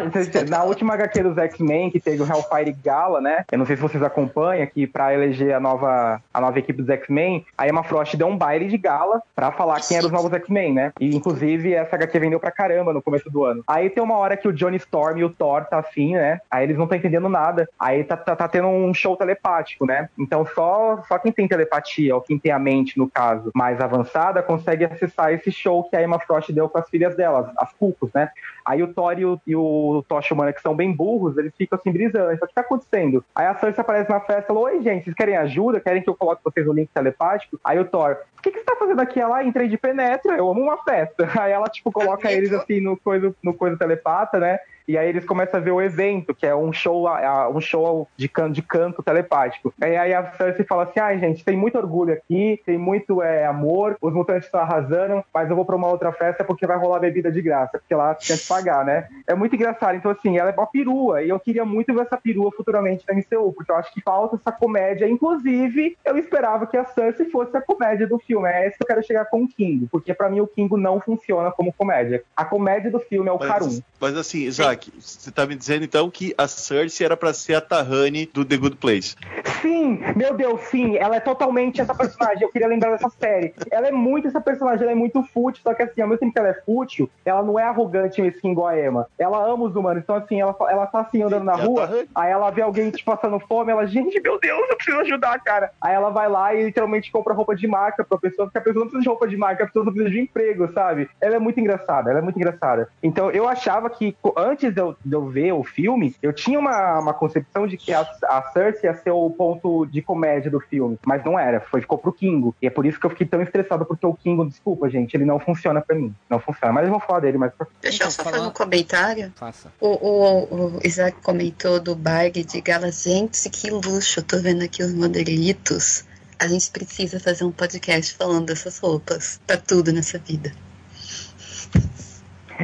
na 0.48 0.64
última 0.64 0.94
HQ 0.94 1.22
dos 1.22 1.38
X-Men, 1.38 1.90
que 1.90 2.00
teve 2.00 2.22
o 2.22 2.26
Hellfire 2.26 2.72
Gala, 2.84 3.20
né? 3.20 3.44
Eu 3.50 3.58
não 3.58 3.66
sei 3.66 3.76
se 3.76 3.82
vocês 3.82 4.02
acompanham, 4.02 4.66
que 4.66 4.86
pra 4.86 5.12
eleger 5.12 5.54
a 5.54 5.60
nova, 5.60 6.22
a 6.32 6.40
nova 6.40 6.58
equipe 6.58 6.80
dos 6.80 6.88
X-Men, 6.88 7.44
a 7.56 7.68
Emma 7.68 7.82
Frost 7.82 8.16
deu 8.16 8.26
um 8.26 8.37
baile 8.38 8.68
de 8.68 8.78
gala 8.78 9.20
pra 9.34 9.52
falar 9.52 9.80
quem 9.80 9.96
eram 9.96 10.06
os 10.06 10.12
novos 10.12 10.32
X-Men, 10.32 10.72
né? 10.72 10.92
E 11.00 11.14
inclusive 11.14 11.74
essa 11.74 11.96
HQ 11.96 12.18
vendeu 12.18 12.40
pra 12.40 12.50
caramba 12.50 12.92
no 12.92 13.02
começo 13.02 13.28
do 13.30 13.44
ano. 13.44 13.62
Aí 13.66 13.90
tem 13.90 14.02
uma 14.02 14.16
hora 14.16 14.36
que 14.36 14.48
o 14.48 14.52
Johnny 14.52 14.76
Storm 14.76 15.18
e 15.18 15.24
o 15.24 15.30
Thor 15.30 15.64
tá 15.64 15.78
assim, 15.78 16.14
né? 16.14 16.40
Aí 16.50 16.64
eles 16.64 16.76
não 16.76 16.84
estão 16.84 16.98
entendendo 16.98 17.28
nada. 17.28 17.68
Aí 17.78 18.04
tá, 18.04 18.16
tá, 18.16 18.36
tá, 18.36 18.48
tendo 18.48 18.68
um 18.68 18.94
show 18.94 19.16
telepático, 19.16 19.84
né? 19.84 20.08
Então 20.18 20.46
só, 20.54 21.02
só 21.08 21.18
quem 21.18 21.32
tem 21.32 21.48
telepatia, 21.48 22.14
ou 22.14 22.20
quem 22.20 22.38
tem 22.38 22.52
a 22.52 22.58
mente, 22.58 22.98
no 22.98 23.10
caso, 23.10 23.50
mais 23.54 23.80
avançada, 23.80 24.42
consegue 24.42 24.84
acessar 24.84 25.32
esse 25.32 25.50
show 25.50 25.84
que 25.84 25.96
a 25.96 26.02
Emma 26.02 26.18
Frost 26.18 26.52
deu 26.52 26.68
com 26.68 26.78
as 26.78 26.88
filhas 26.88 27.16
dela, 27.16 27.52
as 27.58 27.72
Cucos, 27.72 28.10
né? 28.14 28.30
Aí 28.64 28.82
o 28.82 28.92
Thor 28.92 29.18
e 29.18 29.24
o, 29.24 29.40
e 29.46 29.56
o 29.56 30.04
Tocha 30.06 30.34
Humana, 30.34 30.52
que 30.52 30.60
são 30.60 30.76
bem 30.76 30.92
burros, 30.92 31.38
eles 31.38 31.54
ficam 31.56 31.78
assim 31.78 31.90
brisando. 31.90 32.32
Então, 32.32 32.44
o 32.44 32.48
que 32.48 32.54
tá 32.54 32.60
acontecendo? 32.60 33.24
Aí 33.34 33.46
a 33.46 33.54
Sansa 33.54 33.80
aparece 33.80 34.10
na 34.10 34.20
festa 34.20 34.42
e 34.42 34.46
falou: 34.46 34.64
Oi, 34.64 34.82
gente, 34.82 35.04
vocês 35.04 35.16
querem 35.16 35.36
ajuda? 35.36 35.80
Querem 35.80 36.02
que 36.02 36.10
eu 36.10 36.14
coloque 36.14 36.42
vocês 36.44 36.66
no 36.66 36.74
link 36.74 36.90
telepático? 36.92 37.58
Aí 37.64 37.78
o 37.78 37.84
Thor, 37.86 38.18
o 38.38 38.42
que, 38.42 38.52
que 38.52 38.58
você 38.58 38.64
tá 38.64 38.76
fazendo 38.76 39.00
aqui? 39.00 39.20
Ela 39.20 39.42
entrei 39.42 39.68
de 39.68 39.76
penetra, 39.76 40.36
eu 40.36 40.48
amo 40.48 40.62
uma 40.62 40.82
festa. 40.84 41.28
Aí 41.40 41.52
ela, 41.52 41.66
tipo, 41.66 41.90
coloca 41.90 42.30
eles 42.30 42.52
assim 42.52 42.80
no 42.80 42.96
coisa, 42.96 43.34
no 43.42 43.52
coisa 43.52 43.76
telepata, 43.76 44.38
né? 44.38 44.58
E 44.88 44.96
aí 44.96 45.10
eles 45.10 45.26
começam 45.26 45.60
a 45.60 45.62
ver 45.62 45.70
o 45.70 45.82
evento, 45.82 46.34
que 46.34 46.46
é 46.46 46.56
um 46.56 46.72
show, 46.72 47.06
um 47.54 47.60
show 47.60 48.08
de, 48.16 48.26
canto, 48.26 48.54
de 48.54 48.62
canto 48.62 49.02
telepático. 49.02 49.74
E 49.78 49.84
aí 49.84 50.14
a 50.14 50.32
Cersei 50.32 50.64
fala 50.64 50.84
assim: 50.84 50.98
ai, 50.98 51.16
ah, 51.16 51.18
gente, 51.18 51.44
tem 51.44 51.56
muito 51.56 51.76
orgulho 51.76 52.14
aqui, 52.14 52.58
tem 52.64 52.78
muito 52.78 53.22
é, 53.22 53.44
amor, 53.44 53.98
os 54.00 54.14
mutantes 54.14 54.46
estão 54.46 54.60
arrasando, 54.60 55.22
mas 55.32 55.50
eu 55.50 55.56
vou 55.56 55.66
pra 55.66 55.76
uma 55.76 55.88
outra 55.88 56.10
festa 56.10 56.42
porque 56.42 56.66
vai 56.66 56.78
rolar 56.78 57.00
bebida 57.00 57.30
de 57.30 57.42
graça, 57.42 57.78
porque 57.78 57.94
lá 57.94 58.14
tinha 58.14 58.38
que 58.38 58.46
pagar, 58.46 58.82
né? 58.82 59.08
É 59.26 59.34
muito 59.34 59.54
engraçado. 59.54 59.94
Então, 59.96 60.10
assim, 60.10 60.38
ela 60.38 60.50
é 60.50 60.54
uma 60.54 60.66
perua, 60.66 61.22
e 61.22 61.28
eu 61.28 61.38
queria 61.38 61.66
muito 61.66 61.92
ver 61.92 62.02
essa 62.02 62.16
perua 62.16 62.50
futuramente 62.50 63.04
na 63.06 63.14
MCU, 63.14 63.52
porque 63.52 63.70
eu 63.70 63.76
acho 63.76 63.92
que 63.92 64.00
falta 64.00 64.36
essa 64.36 64.52
comédia. 64.52 65.06
Inclusive, 65.06 65.98
eu 66.02 66.16
esperava 66.16 66.66
que 66.66 66.78
a 66.78 66.84
Cersei 66.86 67.28
fosse 67.28 67.54
a 67.54 67.60
comédia 67.60 68.06
do 68.06 68.18
filme. 68.18 68.48
É 68.48 68.68
isso 68.68 68.78
que 68.78 68.84
eu 68.84 68.86
quero 68.86 69.02
chegar 69.02 69.26
com 69.26 69.42
o 69.42 69.48
King, 69.48 69.86
porque 69.90 70.14
para 70.14 70.30
mim 70.30 70.40
o 70.40 70.46
King 70.46 70.74
não 70.80 70.98
funciona 70.98 71.50
como 71.50 71.74
comédia. 71.74 72.22
A 72.34 72.44
comédia 72.44 72.90
do 72.90 72.98
filme 72.98 73.28
é 73.28 73.32
o 73.32 73.38
Karum. 73.38 73.80
Mas 74.00 74.16
assim, 74.16 74.44
Isaac, 74.44 74.77
você 74.98 75.30
tá 75.30 75.46
me 75.46 75.54
dizendo 75.54 75.84
então 75.84 76.10
que 76.10 76.34
a 76.36 76.46
Cersei 76.46 77.04
era 77.04 77.16
para 77.16 77.32
ser 77.32 77.54
a 77.54 77.60
Tahani 77.60 78.26
do 78.32 78.44
The 78.44 78.56
Good 78.56 78.76
Place. 78.76 79.16
Sim, 79.60 80.00
meu 80.16 80.34
Deus, 80.34 80.60
sim. 80.62 80.96
Ela 80.96 81.16
é 81.16 81.20
totalmente 81.20 81.80
essa 81.80 81.94
personagem. 81.94 82.42
Eu 82.42 82.50
queria 82.50 82.68
lembrar 82.68 82.90
dessa 82.90 83.10
série. 83.10 83.54
Ela 83.70 83.88
é 83.88 83.92
muito 83.92 84.28
essa 84.28 84.40
personagem, 84.40 84.82
ela 84.82 84.92
é 84.92 84.94
muito 84.94 85.22
fútil, 85.22 85.62
só 85.62 85.74
que 85.74 85.82
assim, 85.82 86.00
ao 86.00 86.08
mesmo 86.08 86.20
tempo 86.20 86.32
que 86.32 86.38
ela 86.38 86.48
é 86.48 86.54
fútil, 86.54 87.10
ela 87.24 87.42
não 87.42 87.58
é 87.58 87.64
arrogante 87.64 88.20
mesmo 88.20 88.50
igual 88.50 88.68
a 88.68 88.78
Emma. 88.78 89.06
Ela 89.18 89.44
ama 89.44 89.64
os 89.64 89.74
humanos. 89.74 90.02
Então, 90.02 90.16
assim, 90.16 90.40
ela, 90.40 90.56
ela 90.68 90.86
tá 90.86 91.00
assim 91.00 91.22
andando 91.22 91.44
na 91.44 91.54
rua, 91.54 92.06
aí 92.14 92.30
ela 92.30 92.50
vê 92.50 92.62
alguém 92.62 92.90
te 92.90 93.02
passando 93.04 93.38
fome, 93.40 93.72
ela, 93.72 93.86
gente, 93.86 94.20
meu 94.20 94.38
Deus, 94.38 94.68
eu 94.70 94.76
preciso 94.76 95.00
ajudar, 95.00 95.38
cara. 95.40 95.70
Aí 95.80 95.94
ela 95.94 96.10
vai 96.10 96.28
lá 96.28 96.54
e 96.54 96.64
literalmente 96.64 97.10
compra 97.10 97.34
roupa 97.34 97.54
de 97.54 97.66
marca 97.66 98.04
pra 98.04 98.18
pessoa, 98.18 98.46
porque 98.46 98.58
a 98.58 98.60
pessoa 98.60 98.84
não 98.84 98.90
precisa 98.90 99.02
de 99.02 99.08
roupa 99.08 99.28
de 99.28 99.36
marca, 99.36 99.64
a 99.64 99.66
pessoa 99.66 99.84
não 99.84 99.92
precisa 99.92 100.14
de 100.14 100.20
emprego, 100.20 100.70
sabe? 100.72 101.08
Ela 101.20 101.36
é 101.36 101.38
muito 101.38 101.60
engraçada, 101.60 102.10
ela 102.10 102.18
é 102.20 102.22
muito 102.22 102.36
engraçada. 102.36 102.88
Então, 103.02 103.30
eu 103.30 103.48
achava 103.48 103.90
que 103.90 104.16
antes 104.36 104.67
antes 104.68 104.74
de 104.74 104.80
eu, 104.80 104.96
de 105.04 105.12
eu 105.14 105.26
ver 105.28 105.52
o 105.52 105.64
filme, 105.64 106.14
eu 106.22 106.32
tinha 106.32 106.58
uma, 106.58 106.98
uma 107.00 107.14
concepção 107.14 107.66
de 107.66 107.76
que 107.76 107.92
a, 107.92 108.00
a 108.24 108.42
Cersei 108.52 108.88
ia 108.90 108.96
ser 108.96 109.10
o 109.10 109.30
ponto 109.30 109.86
de 109.86 110.00
comédia 110.02 110.50
do 110.50 110.60
filme, 110.60 110.98
mas 111.06 111.24
não 111.24 111.38
era, 111.38 111.60
foi, 111.60 111.80
ficou 111.80 111.98
pro 111.98 112.12
Kingo. 112.12 112.54
E 112.62 112.66
é 112.66 112.70
por 112.70 112.86
isso 112.86 112.98
que 113.00 113.06
eu 113.06 113.10
fiquei 113.10 113.26
tão 113.26 113.42
estressado, 113.42 113.84
porque 113.84 114.06
o 114.06 114.14
Kingo, 114.14 114.46
desculpa, 114.46 114.88
gente, 114.88 115.14
ele 115.14 115.24
não 115.24 115.38
funciona 115.40 115.80
pra 115.80 115.96
mim. 115.96 116.14
Não 116.28 116.38
funciona, 116.38 116.72
mas 116.72 116.84
eu 116.84 116.90
vou 116.90 117.00
falar 117.00 117.20
dele 117.20 117.38
mais 117.38 117.52
pra 117.54 117.66
Deixa 117.80 117.96
eu 118.04 118.06
Então, 118.06 118.10
só 118.10 118.22
falar- 118.22 118.36
fazer 118.36 118.48
um 118.48 118.52
comentário. 118.52 119.32
Faça. 119.36 119.72
O, 119.80 119.88
o, 119.88 120.76
o 120.76 120.80
Isaac 120.84 121.16
comentou 121.22 121.80
do 121.80 121.94
bag 121.94 122.44
de 122.44 122.60
gala. 122.60 122.90
Gente, 122.92 123.48
que 123.50 123.70
luxo. 123.70 124.20
Eu 124.20 124.24
tô 124.24 124.38
vendo 124.38 124.62
aqui 124.64 124.82
os 124.82 124.92
modelitos. 124.94 126.04
A 126.38 126.46
gente 126.46 126.70
precisa 126.70 127.18
fazer 127.18 127.44
um 127.44 127.50
podcast 127.52 128.14
falando 128.14 128.46
dessas 128.46 128.78
roupas. 128.78 129.40
Pra 129.46 129.56
tudo 129.56 129.92
nessa 129.92 130.18
vida. 130.18 130.52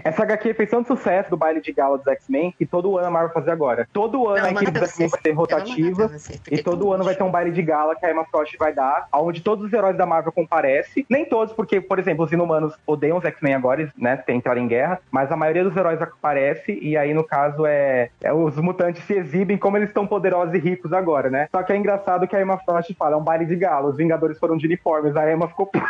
Essa 0.02 0.22
HQ 0.22 0.54
fez 0.54 0.70
tanto 0.70 0.88
sucesso 0.88 1.30
do 1.30 1.36
baile 1.36 1.60
de 1.60 1.72
gala 1.72 1.98
dos 1.98 2.06
X-Men 2.06 2.54
que 2.56 2.66
todo 2.66 2.96
ano 2.98 3.08
a 3.08 3.10
Marvel 3.10 3.28
vai 3.32 3.42
fazer 3.42 3.50
agora. 3.50 3.88
Todo 3.92 4.28
ano 4.28 4.38
Ela 4.38 4.48
a 4.48 4.52
equipe 4.52 4.70
dos 4.70 4.82
X-Men 4.90 5.08
vai 5.08 5.20
manda 5.24 5.34
rotativa. 5.34 6.10
E 6.50 6.62
todo 6.62 6.92
ano 6.92 7.04
vai 7.04 7.14
ter 7.14 7.22
um 7.22 7.30
baile 7.30 7.50
de 7.50 7.62
gala 7.62 7.96
que 7.96 8.04
a 8.04 8.10
Emma 8.10 8.24
Frost 8.24 8.56
vai 8.58 8.72
dar, 8.72 9.08
onde 9.12 9.40
todos 9.40 9.64
os 9.64 9.72
heróis 9.72 9.96
da 9.96 10.06
Marvel 10.06 10.32
comparecem. 10.32 11.04
Nem 11.08 11.24
todos, 11.24 11.54
porque, 11.54 11.80
por 11.80 11.98
exemplo, 11.98 12.24
os 12.24 12.32
inumanos 12.32 12.74
odeiam 12.86 13.18
os 13.18 13.24
X-Men 13.24 13.54
agora, 13.54 13.92
né? 13.96 14.16
Tem 14.16 14.36
entrar 14.44 14.58
em 14.58 14.66
guerra, 14.66 15.00
mas 15.10 15.30
a 15.30 15.36
maioria 15.36 15.64
dos 15.64 15.76
heróis 15.76 16.00
aparece, 16.02 16.78
e 16.80 16.96
aí, 16.96 17.14
no 17.14 17.24
caso, 17.24 17.64
é, 17.66 18.10
é 18.20 18.32
os 18.32 18.56
mutantes 18.56 19.02
se 19.04 19.14
exibem 19.14 19.56
como 19.56 19.76
eles 19.76 19.88
estão 19.88 20.06
poderosos 20.06 20.54
e 20.54 20.58
ricos 20.58 20.92
agora, 20.92 21.30
né? 21.30 21.48
Só 21.50 21.62
que 21.62 21.72
é 21.72 21.76
engraçado 21.76 22.26
que 22.26 22.36
a 22.36 22.42
Emma 22.42 22.58
Frost 22.58 22.92
fala, 22.94 23.14
é 23.14 23.18
um 23.18 23.24
baile 23.24 23.46
de 23.46 23.56
gala, 23.56 23.88
os 23.88 23.96
Vingadores 23.96 24.38
foram 24.38 24.56
de 24.56 24.66
uniformes, 24.66 25.16
a 25.16 25.32
Emma 25.32 25.48
ficou 25.48 25.66
puta. 25.66 25.86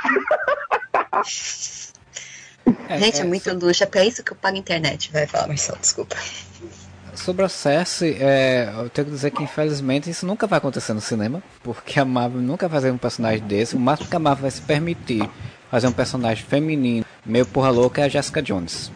É, 2.88 2.98
Gente, 2.98 3.18
é, 3.18 3.20
é, 3.20 3.24
muito 3.24 3.52
luxo. 3.54 3.82
É 3.82 3.86
pra 3.86 4.04
isso 4.04 4.22
que 4.22 4.32
eu 4.32 4.36
pago 4.36 4.56
a 4.56 4.58
internet. 4.58 5.10
Vai 5.12 5.26
falar, 5.26 5.48
Marcelo, 5.48 5.78
desculpa. 5.80 6.16
Sobre 7.14 7.44
a 7.44 7.48
Cersei, 7.48 8.16
é, 8.20 8.72
eu 8.76 8.90
tenho 8.90 9.06
que 9.06 9.12
dizer 9.12 9.30
que 9.30 9.42
infelizmente 9.42 10.10
isso 10.10 10.26
nunca 10.26 10.48
vai 10.48 10.58
acontecer 10.58 10.92
no 10.92 11.00
cinema, 11.00 11.42
porque 11.62 12.00
a 12.00 12.04
Marvel 12.04 12.40
nunca 12.40 12.66
vai 12.66 12.80
fazer 12.80 12.90
um 12.90 12.98
personagem 12.98 13.46
desse. 13.46 13.76
O 13.76 13.78
máximo 13.78 14.08
que 14.08 14.16
a 14.16 14.18
Marvel 14.18 14.42
vai 14.42 14.50
se 14.50 14.60
permitir 14.60 15.28
fazer 15.70 15.86
um 15.86 15.92
personagem 15.92 16.44
feminino 16.44 17.06
meio 17.24 17.46
porra 17.46 17.70
louca 17.70 18.00
é 18.00 18.04
a 18.04 18.08
Jessica 18.08 18.42
Jones. 18.42 18.90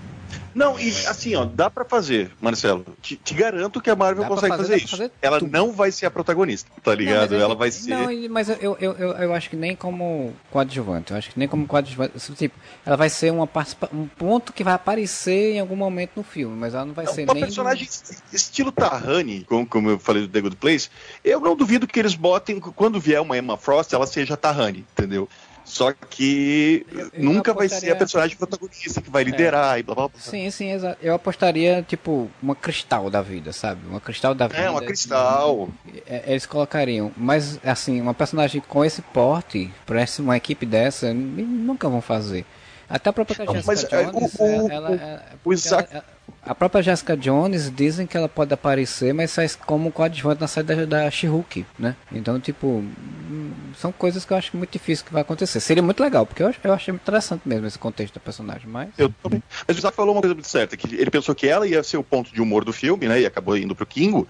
Não, 0.58 0.78
e 0.78 0.88
assim, 1.06 1.34
ó, 1.36 1.44
dá 1.44 1.70
pra 1.70 1.84
fazer, 1.84 2.32
Marcelo. 2.40 2.84
Te, 3.00 3.14
te 3.16 3.32
garanto 3.34 3.80
que 3.80 3.88
a 3.88 3.94
Marvel 3.96 4.24
Dá 4.24 4.28
consegue 4.28 4.56
fazer, 4.56 4.62
fazer, 4.72 4.76
isso. 4.84 4.88
fazer 4.96 5.12
Ela 5.22 5.38
tudo. 5.38 5.52
não 5.52 5.72
vai 5.72 5.92
ser 5.92 6.06
a 6.06 6.10
protagonista, 6.10 6.68
tá 6.82 6.94
ligado? 6.94 7.30
Não, 7.30 7.40
Ela 7.40 7.54
eu- 7.54 7.56
vai 7.56 7.70
ser. 7.70 7.90
Não, 7.90 8.08
mas 8.28 8.48
eu, 8.48 8.76
eu, 8.80 8.92
eu, 8.98 9.10
eu 9.12 9.34
acho 9.34 9.48
que 9.48 9.56
nem 9.56 9.76
como 9.76 10.34
coadjuvante. 10.50 11.12
Eu 11.12 11.16
acho 11.16 11.30
que 11.30 11.38
nem 11.38 11.46
como 11.46 11.66
coadjuvante. 11.66 12.12
Tipo, 12.34 12.56
ela 12.84 12.96
vai 12.96 13.08
ser 13.08 13.30
uma 13.32 13.48
um 13.92 14.06
ponto 14.08 14.52
que 14.52 14.64
vai 14.64 14.74
aparecer 14.74 15.54
em 15.54 15.60
algum 15.60 15.76
momento 15.76 16.10
no 16.16 16.22
filme, 16.24 16.56
mas 16.56 16.74
ela 16.74 16.84
não 16.84 16.92
vai 16.94 17.04
Não, 17.04 17.14
ser 17.14 17.22
uma 17.24 17.34
nem. 17.34 17.44
personagem 17.44 17.84
est- 17.84 18.22
estilo 18.32 18.72
Tahani, 18.72 19.44
como, 19.48 19.64
como 19.66 19.90
eu 19.90 19.98
falei 19.98 20.22
do 20.22 20.28
The 20.28 20.40
Good 20.40 20.56
Place, 20.56 20.90
eu 21.24 21.38
não 21.40 21.54
duvido 21.54 21.86
que 21.86 21.98
eles 22.00 22.14
botem, 22.16 22.58
quando 22.58 22.98
vier 22.98 23.20
uma 23.20 23.38
Emma 23.38 23.56
Frost, 23.56 23.92
ela 23.94 24.06
seja 24.06 24.36
Tahani, 24.36 24.84
entendeu? 24.92 25.28
Só 25.68 25.92
que 25.92 26.86
Eu- 26.90 27.10
eu 27.12 27.22
nunca 27.22 27.52
vai 27.52 27.68
ser 27.68 27.74
apostaria- 27.74 27.92
a 27.92 27.96
personagem 27.96 28.36
protagonista 28.38 29.02
que 29.02 29.10
vai 29.10 29.22
liderar 29.22 29.78
e 29.78 29.82
blá 29.82 29.94
blá 29.94 30.08
blá. 30.08 30.18
Sim, 30.18 30.50
sim, 30.50 30.72
exato. 30.72 30.98
Eu 31.02 31.14
apostaria, 31.14 31.84
tipo, 31.86 32.30
uma 32.42 32.56
cristal 32.56 33.10
da 33.10 33.20
vida, 33.20 33.52
sabe? 33.52 33.86
Uma 33.86 34.00
cristal 34.00 34.34
da 34.34 34.48
vida. 34.48 34.60
É, 34.62 34.70
uma 34.70 34.80
cristal. 34.80 35.68
É, 36.06 36.24
Eles 36.32 36.46
colocariam, 36.46 37.12
mas 37.16 37.60
assim, 37.62 38.00
uma 38.00 38.14
personagem 38.14 38.62
com 38.66 38.82
esse 38.84 39.02
porte, 39.02 39.70
pra 39.84 40.00
essa- 40.00 40.22
uma 40.22 40.36
equipe 40.38 40.64
dessa, 40.64 41.12
nunca 41.12 41.86
vão 41.88 42.00
fazer. 42.00 42.46
Até 42.88 43.10
a 43.10 43.12
própria 43.12 43.44
Não, 43.44 43.52
Jessica 43.54 43.66
mas, 43.66 43.84
é, 43.84 44.04
Jones, 44.04 44.34
o- 44.38 44.44
o- 44.44 44.70
ela, 44.70 44.90
ela- 44.94 45.24
o 45.44 45.52
Isaac- 45.52 45.92
ela- 45.92 46.04
a 46.48 46.54
própria 46.54 46.82
Jessica 46.82 47.14
Jones 47.14 47.70
dizem 47.70 48.06
que 48.06 48.16
ela 48.16 48.28
pode 48.28 48.54
aparecer, 48.54 49.12
mas 49.12 49.34
faz 49.34 49.54
como 49.54 49.92
coadjuvante 49.92 50.40
na 50.40 50.48
série 50.48 50.66
da, 50.66 50.84
da 50.86 51.10
She-Hulk, 51.10 51.66
né? 51.78 51.94
Então, 52.10 52.40
tipo, 52.40 52.66
hum, 52.66 53.50
são 53.76 53.92
coisas 53.92 54.24
que 54.24 54.32
eu 54.32 54.36
acho 54.38 54.56
muito 54.56 54.70
difícil 54.70 55.04
que 55.04 55.12
vai 55.12 55.20
acontecer. 55.20 55.60
Seria 55.60 55.82
muito 55.82 56.02
legal, 56.02 56.24
porque 56.24 56.42
eu, 56.42 56.50
eu 56.64 56.72
achei 56.72 56.94
interessante 56.94 57.42
mesmo 57.44 57.66
esse 57.66 57.78
contexto 57.78 58.14
da 58.14 58.20
personagem, 58.20 58.66
mas... 58.66 58.88
Eu 58.96 59.12
também. 59.22 59.42
Mas 59.66 59.76
o 59.76 59.80
Isaac 59.80 59.94
falou 59.94 60.14
uma 60.14 60.22
coisa 60.22 60.34
muito 60.34 60.48
certa, 60.48 60.74
que 60.74 60.96
ele 60.96 61.10
pensou 61.10 61.34
que 61.34 61.46
ela 61.46 61.66
ia 61.66 61.82
ser 61.82 61.98
o 61.98 62.02
ponto 62.02 62.32
de 62.32 62.40
humor 62.40 62.64
do 62.64 62.72
filme, 62.72 63.06
né? 63.06 63.20
E 63.20 63.26
acabou 63.26 63.54
indo 63.54 63.76
pro 63.76 63.84
Kingo. 63.84 64.26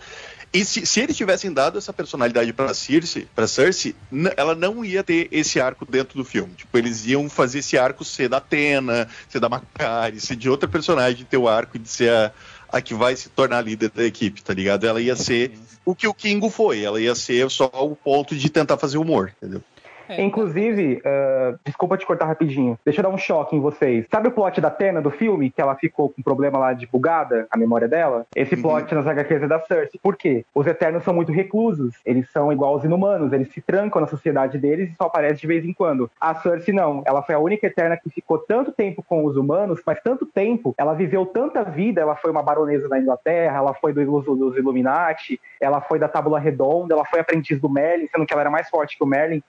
E 0.52 0.64
se, 0.64 0.86
se 0.86 1.00
eles 1.00 1.16
tivessem 1.16 1.52
dado 1.52 1.78
essa 1.78 1.92
personalidade 1.92 2.52
pra 2.52 2.72
Cersei, 2.72 3.26
pra 3.34 3.46
Cersei, 3.46 3.94
ela 4.36 4.54
não 4.54 4.84
ia 4.84 5.04
ter 5.04 5.28
esse 5.30 5.60
arco 5.60 5.84
dentro 5.84 6.16
do 6.16 6.24
filme. 6.24 6.54
Tipo, 6.54 6.78
eles 6.78 7.06
iam 7.06 7.28
fazer 7.28 7.58
esse 7.58 7.76
arco 7.76 8.04
ser 8.04 8.28
da 8.28 8.38
Atena, 8.38 9.08
ser 9.28 9.40
da 9.40 9.48
Macari, 9.48 10.20
ser 10.20 10.36
de 10.36 10.48
outra 10.48 10.68
personagem, 10.68 11.26
ter 11.26 11.36
o 11.36 11.48
arco 11.48 11.78
de 11.78 11.88
ser 11.88 12.10
a, 12.10 12.32
a 12.70 12.80
que 12.80 12.94
vai 12.94 13.14
se 13.14 13.28
tornar 13.28 13.60
líder 13.60 13.90
da 13.90 14.04
equipe, 14.04 14.42
tá 14.42 14.54
ligado? 14.54 14.86
Ela 14.86 15.02
ia 15.02 15.16
ser 15.16 15.52
o 15.84 15.94
que 15.94 16.06
o 16.06 16.14
Kingo 16.14 16.50
foi, 16.50 16.82
ela 16.82 17.00
ia 17.00 17.14
ser 17.14 17.50
só 17.50 17.70
o 17.72 17.96
ponto 17.96 18.36
de 18.36 18.48
tentar 18.50 18.76
fazer 18.76 18.98
humor, 18.98 19.32
entendeu? 19.36 19.62
É, 20.08 20.22
Inclusive, 20.22 21.00
ah, 21.04 21.54
desculpa 21.64 21.96
te 21.96 22.06
cortar 22.06 22.26
rapidinho, 22.26 22.78
deixa 22.84 23.00
eu 23.00 23.02
dar 23.04 23.10
um 23.10 23.18
choque 23.18 23.56
em 23.56 23.60
vocês. 23.60 24.06
Sabe 24.10 24.28
o 24.28 24.30
plot 24.30 24.60
da 24.60 24.70
Tena 24.70 25.00
do 25.00 25.10
filme, 25.10 25.50
que 25.50 25.60
ela 25.60 25.74
ficou 25.74 26.08
com 26.10 26.22
problema 26.22 26.58
lá 26.58 26.72
de 26.72 26.86
bugada, 26.86 27.46
a 27.50 27.56
memória 27.56 27.88
dela? 27.88 28.26
Esse 28.34 28.54
Uhum. 28.54 28.62
plot 28.62 28.94
nas 28.94 29.06
HQs 29.06 29.42
é 29.42 29.46
da 29.46 29.60
Cersei. 29.60 30.00
Por 30.02 30.16
quê? 30.16 30.44
Os 30.54 30.66
Eternos 30.66 31.02
são 31.04 31.14
muito 31.14 31.32
reclusos, 31.32 31.94
eles 32.04 32.30
são 32.30 32.52
igual 32.52 32.74
aos 32.74 32.84
Inumanos, 32.84 33.32
eles 33.32 33.52
se 33.52 33.60
trancam 33.60 34.00
na 34.00 34.06
sociedade 34.06 34.58
deles 34.58 34.90
e 34.90 34.94
só 34.94 35.04
aparecem 35.04 35.38
de 35.38 35.46
vez 35.46 35.64
em 35.64 35.72
quando. 35.72 36.10
A 36.20 36.34
Cersei 36.34 36.74
não, 36.74 37.02
ela 37.06 37.22
foi 37.22 37.34
a 37.34 37.38
única 37.38 37.66
Eterna 37.66 37.96
que 37.96 38.10
ficou 38.10 38.38
tanto 38.38 38.72
tempo 38.72 39.02
com 39.02 39.24
os 39.24 39.36
humanos, 39.36 39.80
mas 39.86 40.00
tanto 40.02 40.26
tempo, 40.26 40.74
ela 40.78 40.94
viveu 40.94 41.26
tanta 41.26 41.62
vida, 41.64 42.00
ela 42.00 42.16
foi 42.16 42.30
uma 42.30 42.42
baronesa 42.42 42.88
na 42.88 42.98
Inglaterra, 42.98 43.58
ela 43.58 43.74
foi 43.74 43.92
dos, 43.92 44.24
dos 44.24 44.56
Illuminati, 44.56 45.40
ela 45.60 45.80
foi 45.80 45.98
da 45.98 46.08
Tábula 46.08 46.38
Redonda, 46.38 46.94
ela 46.94 47.04
foi 47.04 47.20
aprendiz 47.20 47.60
do 47.60 47.68
Merlin, 47.68 48.06
sendo 48.06 48.26
que 48.26 48.32
ela 48.32 48.42
era 48.42 48.50
mais 48.50 48.68
forte 48.68 48.96
que 48.96 49.04
o 49.04 49.06
Merlin, 49.06 49.42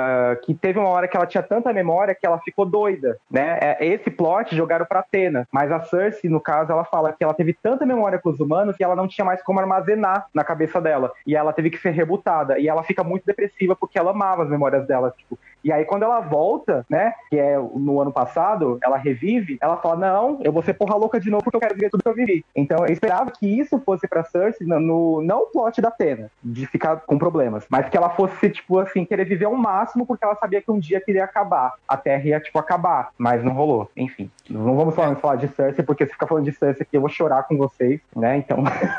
ah, 0.00 0.36
que 0.36 0.54
teve 0.54 0.78
uma 0.78 0.88
hora 0.88 1.06
que 1.06 1.16
ela 1.16 1.26
tinha 1.26 1.42
tanta 1.42 1.72
memória 1.72 2.14
que 2.14 2.26
ela 2.26 2.38
ficou 2.38 2.64
doida, 2.64 3.18
né? 3.30 3.58
É, 3.60 3.86
Esse 3.86 4.10
plot 4.10 4.54
jogaram 4.56 4.86
pra 4.86 5.00
Atena, 5.00 5.46
mas 5.52 5.70
a 5.70 5.80
Cersei, 5.80 6.30
no 6.30 6.40
caso, 6.40 6.72
ela 6.72 6.84
fala 6.84 7.12
que 7.12 7.22
ela 7.22 7.34
teve 7.34 7.52
tanta 7.52 7.84
memória 7.84 8.18
com 8.18 8.30
os 8.30 8.40
humanos 8.40 8.76
que 8.76 8.84
ela 8.84 8.96
não 8.96 9.08
tinha 9.08 9.24
mais 9.24 9.42
como 9.42 9.60
armazenar 9.60 10.26
na 10.34 10.44
cabeça 10.44 10.80
dela, 10.80 11.12
e 11.26 11.36
ela 11.36 11.52
teve 11.52 11.70
que 11.70 11.78
ser 11.78 11.90
rebutada, 11.90 12.58
e 12.58 12.68
ela 12.68 12.82
fica 12.82 13.04
muito 13.04 13.24
depressiva 13.24 13.76
porque 13.76 13.98
ela 13.98 14.10
amava 14.10 14.42
as 14.42 14.48
memórias 14.48 14.86
dela, 14.86 15.14
tipo, 15.16 15.38
e 15.62 15.72
aí, 15.72 15.84
quando 15.84 16.04
ela 16.04 16.20
volta, 16.20 16.84
né, 16.88 17.12
que 17.28 17.38
é 17.38 17.58
no 17.58 18.00
ano 18.00 18.12
passado, 18.12 18.78
ela 18.82 18.96
revive, 18.96 19.58
ela 19.60 19.76
fala: 19.76 19.96
Não, 19.96 20.38
eu 20.42 20.52
vou 20.52 20.62
ser 20.62 20.74
porra 20.74 20.96
louca 20.96 21.20
de 21.20 21.30
novo 21.30 21.44
porque 21.44 21.56
eu 21.56 21.60
quero 21.60 21.74
viver 21.74 21.90
tudo 21.90 22.02
que 22.02 22.08
eu 22.08 22.14
vivi. 22.14 22.44
Então, 22.54 22.84
eu 22.86 22.92
esperava 22.92 23.30
que 23.30 23.46
isso 23.46 23.78
fosse 23.80 24.08
pra 24.08 24.24
Cersei, 24.24 24.66
no, 24.66 25.22
não 25.22 25.42
o 25.42 25.46
plot 25.46 25.80
da 25.80 25.88
Atena, 25.88 26.30
de 26.42 26.66
ficar 26.66 26.96
com 26.96 27.18
problemas, 27.18 27.66
mas 27.68 27.88
que 27.88 27.96
ela 27.96 28.10
fosse, 28.10 28.50
tipo 28.50 28.78
assim, 28.78 29.04
querer 29.04 29.24
viver 29.24 29.46
ao 29.46 29.54
máximo 29.54 30.06
porque 30.06 30.24
ela 30.24 30.34
sabia 30.36 30.62
que 30.62 30.70
um 30.70 30.78
dia 30.78 31.00
queria 31.00 31.24
acabar. 31.24 31.74
A 31.86 31.96
Terra 31.96 32.24
ia, 32.24 32.40
tipo, 32.40 32.58
acabar, 32.58 33.10
mas 33.18 33.44
não 33.44 33.52
rolou. 33.52 33.90
Enfim, 33.96 34.30
não 34.48 34.76
vamos 34.76 34.94
falar, 34.94 35.14
falar 35.16 35.36
de 35.36 35.48
Cersei, 35.48 35.84
porque 35.84 36.06
se 36.06 36.12
ficar 36.12 36.26
falando 36.26 36.44
de 36.44 36.52
Cersei 36.52 36.82
aqui, 36.82 36.96
eu 36.96 37.00
vou 37.00 37.10
chorar 37.10 37.42
com 37.44 37.56
vocês, 37.56 38.00
né? 38.16 38.36
Então, 38.36 38.58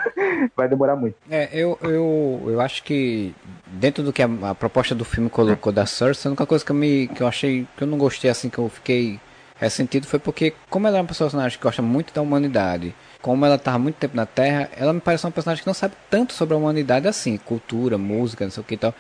vai 0.56 0.68
demorar 0.68 0.96
muito. 0.96 1.16
É, 1.30 1.50
eu, 1.54 1.78
eu, 1.82 2.42
eu 2.48 2.62
acho 2.62 2.84
que 2.84 3.34
dentro 3.72 4.03
do 4.03 4.11
que 4.14 4.22
a, 4.22 4.30
a 4.49 4.56
proposta 4.56 4.93
do 4.93 5.06
filme 5.06 5.30
colocou 5.30 5.72
da 5.72 5.85
Cersei, 5.85 6.30
a 6.30 6.31
única 6.31 6.45
coisa 6.45 6.64
que 6.64 6.72
eu, 6.72 6.76
me, 6.76 7.07
que 7.07 7.22
eu 7.22 7.27
achei 7.27 7.68
que 7.77 7.84
eu 7.84 7.88
não 7.88 7.98
gostei, 7.98 8.30
assim, 8.30 8.49
que 8.49 8.57
eu 8.57 8.69
fiquei 8.69 9.19
ressentido 9.60 10.07
foi 10.07 10.19
porque, 10.19 10.53
como 10.69 10.88
ela 10.88 10.98
é 10.98 11.02
uma 11.02 11.07
personagem 11.07 11.57
que 11.57 11.64
gosta 11.64 11.81
muito 11.81 12.14
da 12.14 12.22
humanidade, 12.22 12.95
como 13.22 13.45
ela 13.45 13.56
estava 13.56 13.77
muito 13.77 13.95
tempo 13.95 14.15
na 14.18 14.26
Terra, 14.26 14.69
ela 14.76 14.91
me 14.91 14.99
parece 14.99 15.26
uma 15.26 15.31
personagem 15.31 15.61
que 15.64 15.68
não 15.68 15.73
sabe 15.76 15.93
tanto 16.10 16.34
sobre 16.34 16.56
a 16.56 16.57
humanidade 16.57 17.07
assim, 17.07 17.38
cultura, 17.38 17.95
música, 17.98 18.43
não 18.43 18.52
sei 18.52 18.61
o 18.61 18.64
que 18.65 18.73
e 18.73 18.77
tal. 18.77 18.93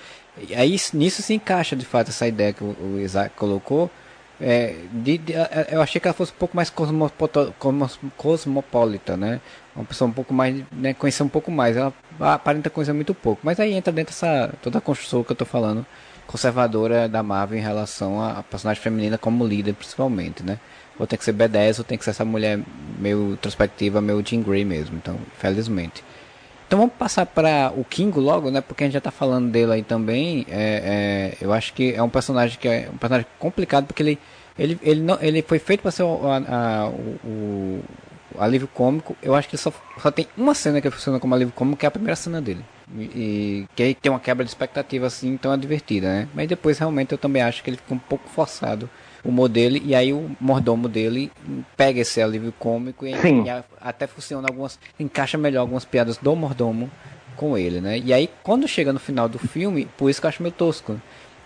E 0.47 0.53
aí 0.53 0.77
nisso 0.93 1.21
se 1.23 1.33
encaixa 1.33 1.75
de 1.75 1.83
fato 1.85 2.09
essa 2.09 2.27
ideia 2.27 2.53
que 2.53 2.63
o, 2.63 2.99
Isaac 2.99 3.35
colocou. 3.35 3.89
É, 4.39 4.75
de, 4.91 5.17
de- 5.19 5.33
eu 5.69 5.81
achei 5.81 5.99
que 6.01 6.07
ela 6.07 6.13
fosse 6.15 6.31
um 6.31 6.35
pouco 6.35 6.55
mais 6.55 6.71
cosmopolita, 8.17 9.15
né? 9.17 9.39
Uma 9.75 9.85
pessoa 9.85 10.09
um 10.09 10.13
pouco 10.13 10.33
mais, 10.33 10.63
né, 10.71 10.93
conhecer 10.93 11.23
um 11.23 11.29
pouco 11.29 11.49
mais. 11.51 11.77
Ela 11.77 11.93
aparenta 12.19 12.69
conhecer 12.69 12.93
muito 12.93 13.13
pouco. 13.13 13.41
Mas 13.43 13.59
aí 13.59 13.73
entra 13.73 13.91
dentro 13.91 14.13
dessa 14.13 14.53
toda 14.61 14.79
a 14.79 14.81
construção 14.81 15.23
que 15.23 15.31
eu 15.31 15.35
tô 15.35 15.45
falando, 15.45 15.85
conservadora 16.27 17.07
da 17.07 17.21
Marvel 17.23 17.57
em 17.59 17.61
relação 17.61 18.21
à 18.21 18.43
personagem 18.43 18.81
feminina 18.81 19.17
como 19.17 19.45
líder, 19.45 19.73
principalmente, 19.73 20.43
né? 20.43 20.59
Ou 20.99 21.07
tem 21.07 21.17
que 21.17 21.25
ser 21.25 21.33
B10, 21.33 21.79
ou 21.79 21.83
tem 21.85 21.97
que 21.97 22.03
ser 22.03 22.11
essa 22.11 22.25
mulher 22.25 22.59
meio 22.99 23.31
introspectiva, 23.33 24.01
meio 24.01 24.21
Jean 24.25 24.41
Grey 24.41 24.63
mesmo. 24.65 24.97
Então, 24.97 25.17
felizmente. 25.37 26.03
Então 26.67 26.79
vamos 26.79 26.95
passar 26.95 27.25
para 27.25 27.73
o 27.75 27.83
Kingo 27.83 28.19
logo, 28.21 28.49
né? 28.51 28.61
Porque 28.61 28.83
a 28.83 28.87
gente 28.87 28.93
já 28.93 29.01
tá 29.01 29.11
falando 29.11 29.49
dele 29.51 29.73
aí 29.73 29.83
também. 29.83 30.45
É, 30.49 31.33
é, 31.41 31.45
eu 31.45 31.51
acho 31.51 31.73
que 31.73 31.93
é 31.93 32.01
um 32.03 32.09
personagem 32.09 32.57
que 32.59 32.67
é 32.67 32.89
um 32.93 32.97
personagem 32.97 33.27
complicado 33.39 33.85
porque 33.87 34.03
ele 34.03 34.19
ele, 34.59 34.77
ele, 34.83 35.01
não, 35.01 35.17
ele 35.21 35.41
foi 35.41 35.59
feito 35.59 35.81
para 35.81 35.91
ser 35.91 36.03
o, 36.03 36.19
a- 36.27 36.37
a- 36.37 36.89
o, 36.89 37.81
alívio 38.37 38.67
cômico. 38.67 39.15
Eu 39.21 39.35
acho 39.35 39.49
que 39.49 39.57
só, 39.57 39.73
só 40.01 40.11
tem 40.11 40.27
uma 40.37 40.53
cena 40.53 40.81
que 40.81 40.89
funciona 40.89 41.19
como 41.19 41.33
alívio 41.33 41.53
cômico, 41.53 41.79
que 41.79 41.85
é 41.85 41.87
a 41.87 41.91
primeira 41.91 42.15
cena 42.15 42.41
dele. 42.41 42.63
E, 42.97 43.01
e 43.01 43.67
que 43.75 43.83
aí 43.83 43.95
tem 43.95 44.11
uma 44.11 44.19
quebra 44.19 44.43
de 44.43 44.51
expectativa 44.51 45.07
assim, 45.07 45.29
então 45.29 45.53
é 45.53 45.57
divertida, 45.57 46.07
né? 46.07 46.27
Mas 46.33 46.47
depois 46.47 46.77
realmente 46.77 47.11
eu 47.11 47.17
também 47.17 47.41
acho 47.41 47.63
que 47.63 47.69
ele 47.69 47.77
fica 47.77 47.93
um 47.93 47.99
pouco 47.99 48.27
forçado 48.29 48.89
o 49.23 49.29
humor 49.29 49.49
dele, 49.49 49.81
e 49.85 49.93
aí 49.93 50.11
o 50.11 50.35
mordomo 50.39 50.89
dele 50.89 51.31
pega 51.77 51.99
esse 51.99 52.21
alívio 52.21 52.51
cômico 52.57 53.05
e, 53.05 53.11
e 53.11 53.49
a, 53.49 53.63
até 53.79 54.07
funciona 54.07 54.47
algumas. 54.49 54.79
encaixa 54.99 55.37
melhor 55.37 55.61
algumas 55.61 55.85
piadas 55.85 56.17
do 56.17 56.35
mordomo 56.35 56.89
com 57.35 57.57
ele, 57.57 57.79
né? 57.79 57.99
E 57.99 58.13
aí 58.13 58.29
quando 58.43 58.67
chega 58.67 58.91
no 58.91 58.99
final 58.99 59.29
do 59.29 59.39
filme, 59.39 59.87
por 59.97 60.09
isso 60.09 60.19
que 60.19 60.25
eu 60.25 60.29
acho 60.29 60.43
meio 60.43 60.53
tosco. 60.53 60.99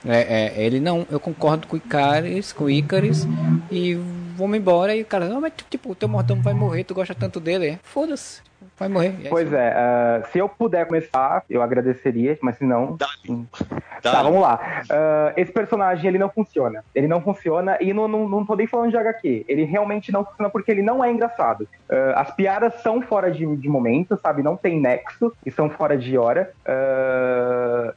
É, 0.07 0.53
é, 0.55 0.63
ele 0.63 0.79
não, 0.79 1.05
eu 1.09 1.19
concordo 1.19 1.67
com 1.67 1.75
o 1.75 1.77
Icaris, 1.77 2.53
com 2.53 2.65
o 2.65 2.69
Icaris, 2.69 3.27
e 3.71 3.97
vamos 4.35 4.57
embora. 4.57 4.95
E 4.95 5.01
o 5.01 5.05
cara, 5.05 5.27
não, 5.27 5.41
mas 5.41 5.53
tipo, 5.69 5.91
o 5.91 5.95
teu 5.95 6.07
mordomo 6.07 6.41
vai 6.41 6.53
morrer, 6.53 6.83
tu 6.83 6.93
gosta 6.93 7.15
tanto 7.15 7.39
dele. 7.39 7.79
Foda-se, 7.83 8.41
vai 8.77 8.89
morrer. 8.89 9.15
É 9.23 9.29
pois 9.29 9.51
é, 9.51 9.73
uh, 9.73 10.31
se 10.31 10.39
eu 10.39 10.49
puder 10.49 10.85
começar, 10.85 11.43
eu 11.49 11.61
agradeceria, 11.61 12.37
mas 12.41 12.57
se 12.57 12.65
não. 12.65 12.97
Hum. 13.29 13.45
Tá, 14.01 14.21
vamos 14.21 14.41
lá. 14.41 14.59
Uh, 14.83 15.33
esse 15.35 15.51
personagem 15.51 16.07
ele 16.07 16.19
não 16.19 16.29
funciona. 16.29 16.83
Ele 16.93 17.07
não 17.07 17.21
funciona, 17.21 17.77
e 17.81 17.93
não, 17.93 18.07
não, 18.07 18.29
não 18.29 18.45
tô 18.45 18.55
nem 18.55 18.67
falando 18.67 18.91
de 18.91 18.97
HQ. 18.97 19.45
Ele 19.47 19.63
realmente 19.63 20.11
não 20.11 20.23
funciona 20.23 20.49
porque 20.49 20.71
ele 20.71 20.81
não 20.81 21.03
é 21.03 21.11
engraçado. 21.11 21.61
Uh, 21.89 22.13
as 22.15 22.31
piadas 22.35 22.81
são 22.81 23.01
fora 23.01 23.31
de, 23.31 23.45
de 23.55 23.69
momento, 23.69 24.19
sabe? 24.21 24.43
Não 24.43 24.55
tem 24.55 24.79
nexo 24.79 25.33
e 25.45 25.51
são 25.51 25.69
fora 25.69 25.97
de 25.97 26.17
hora. 26.17 26.51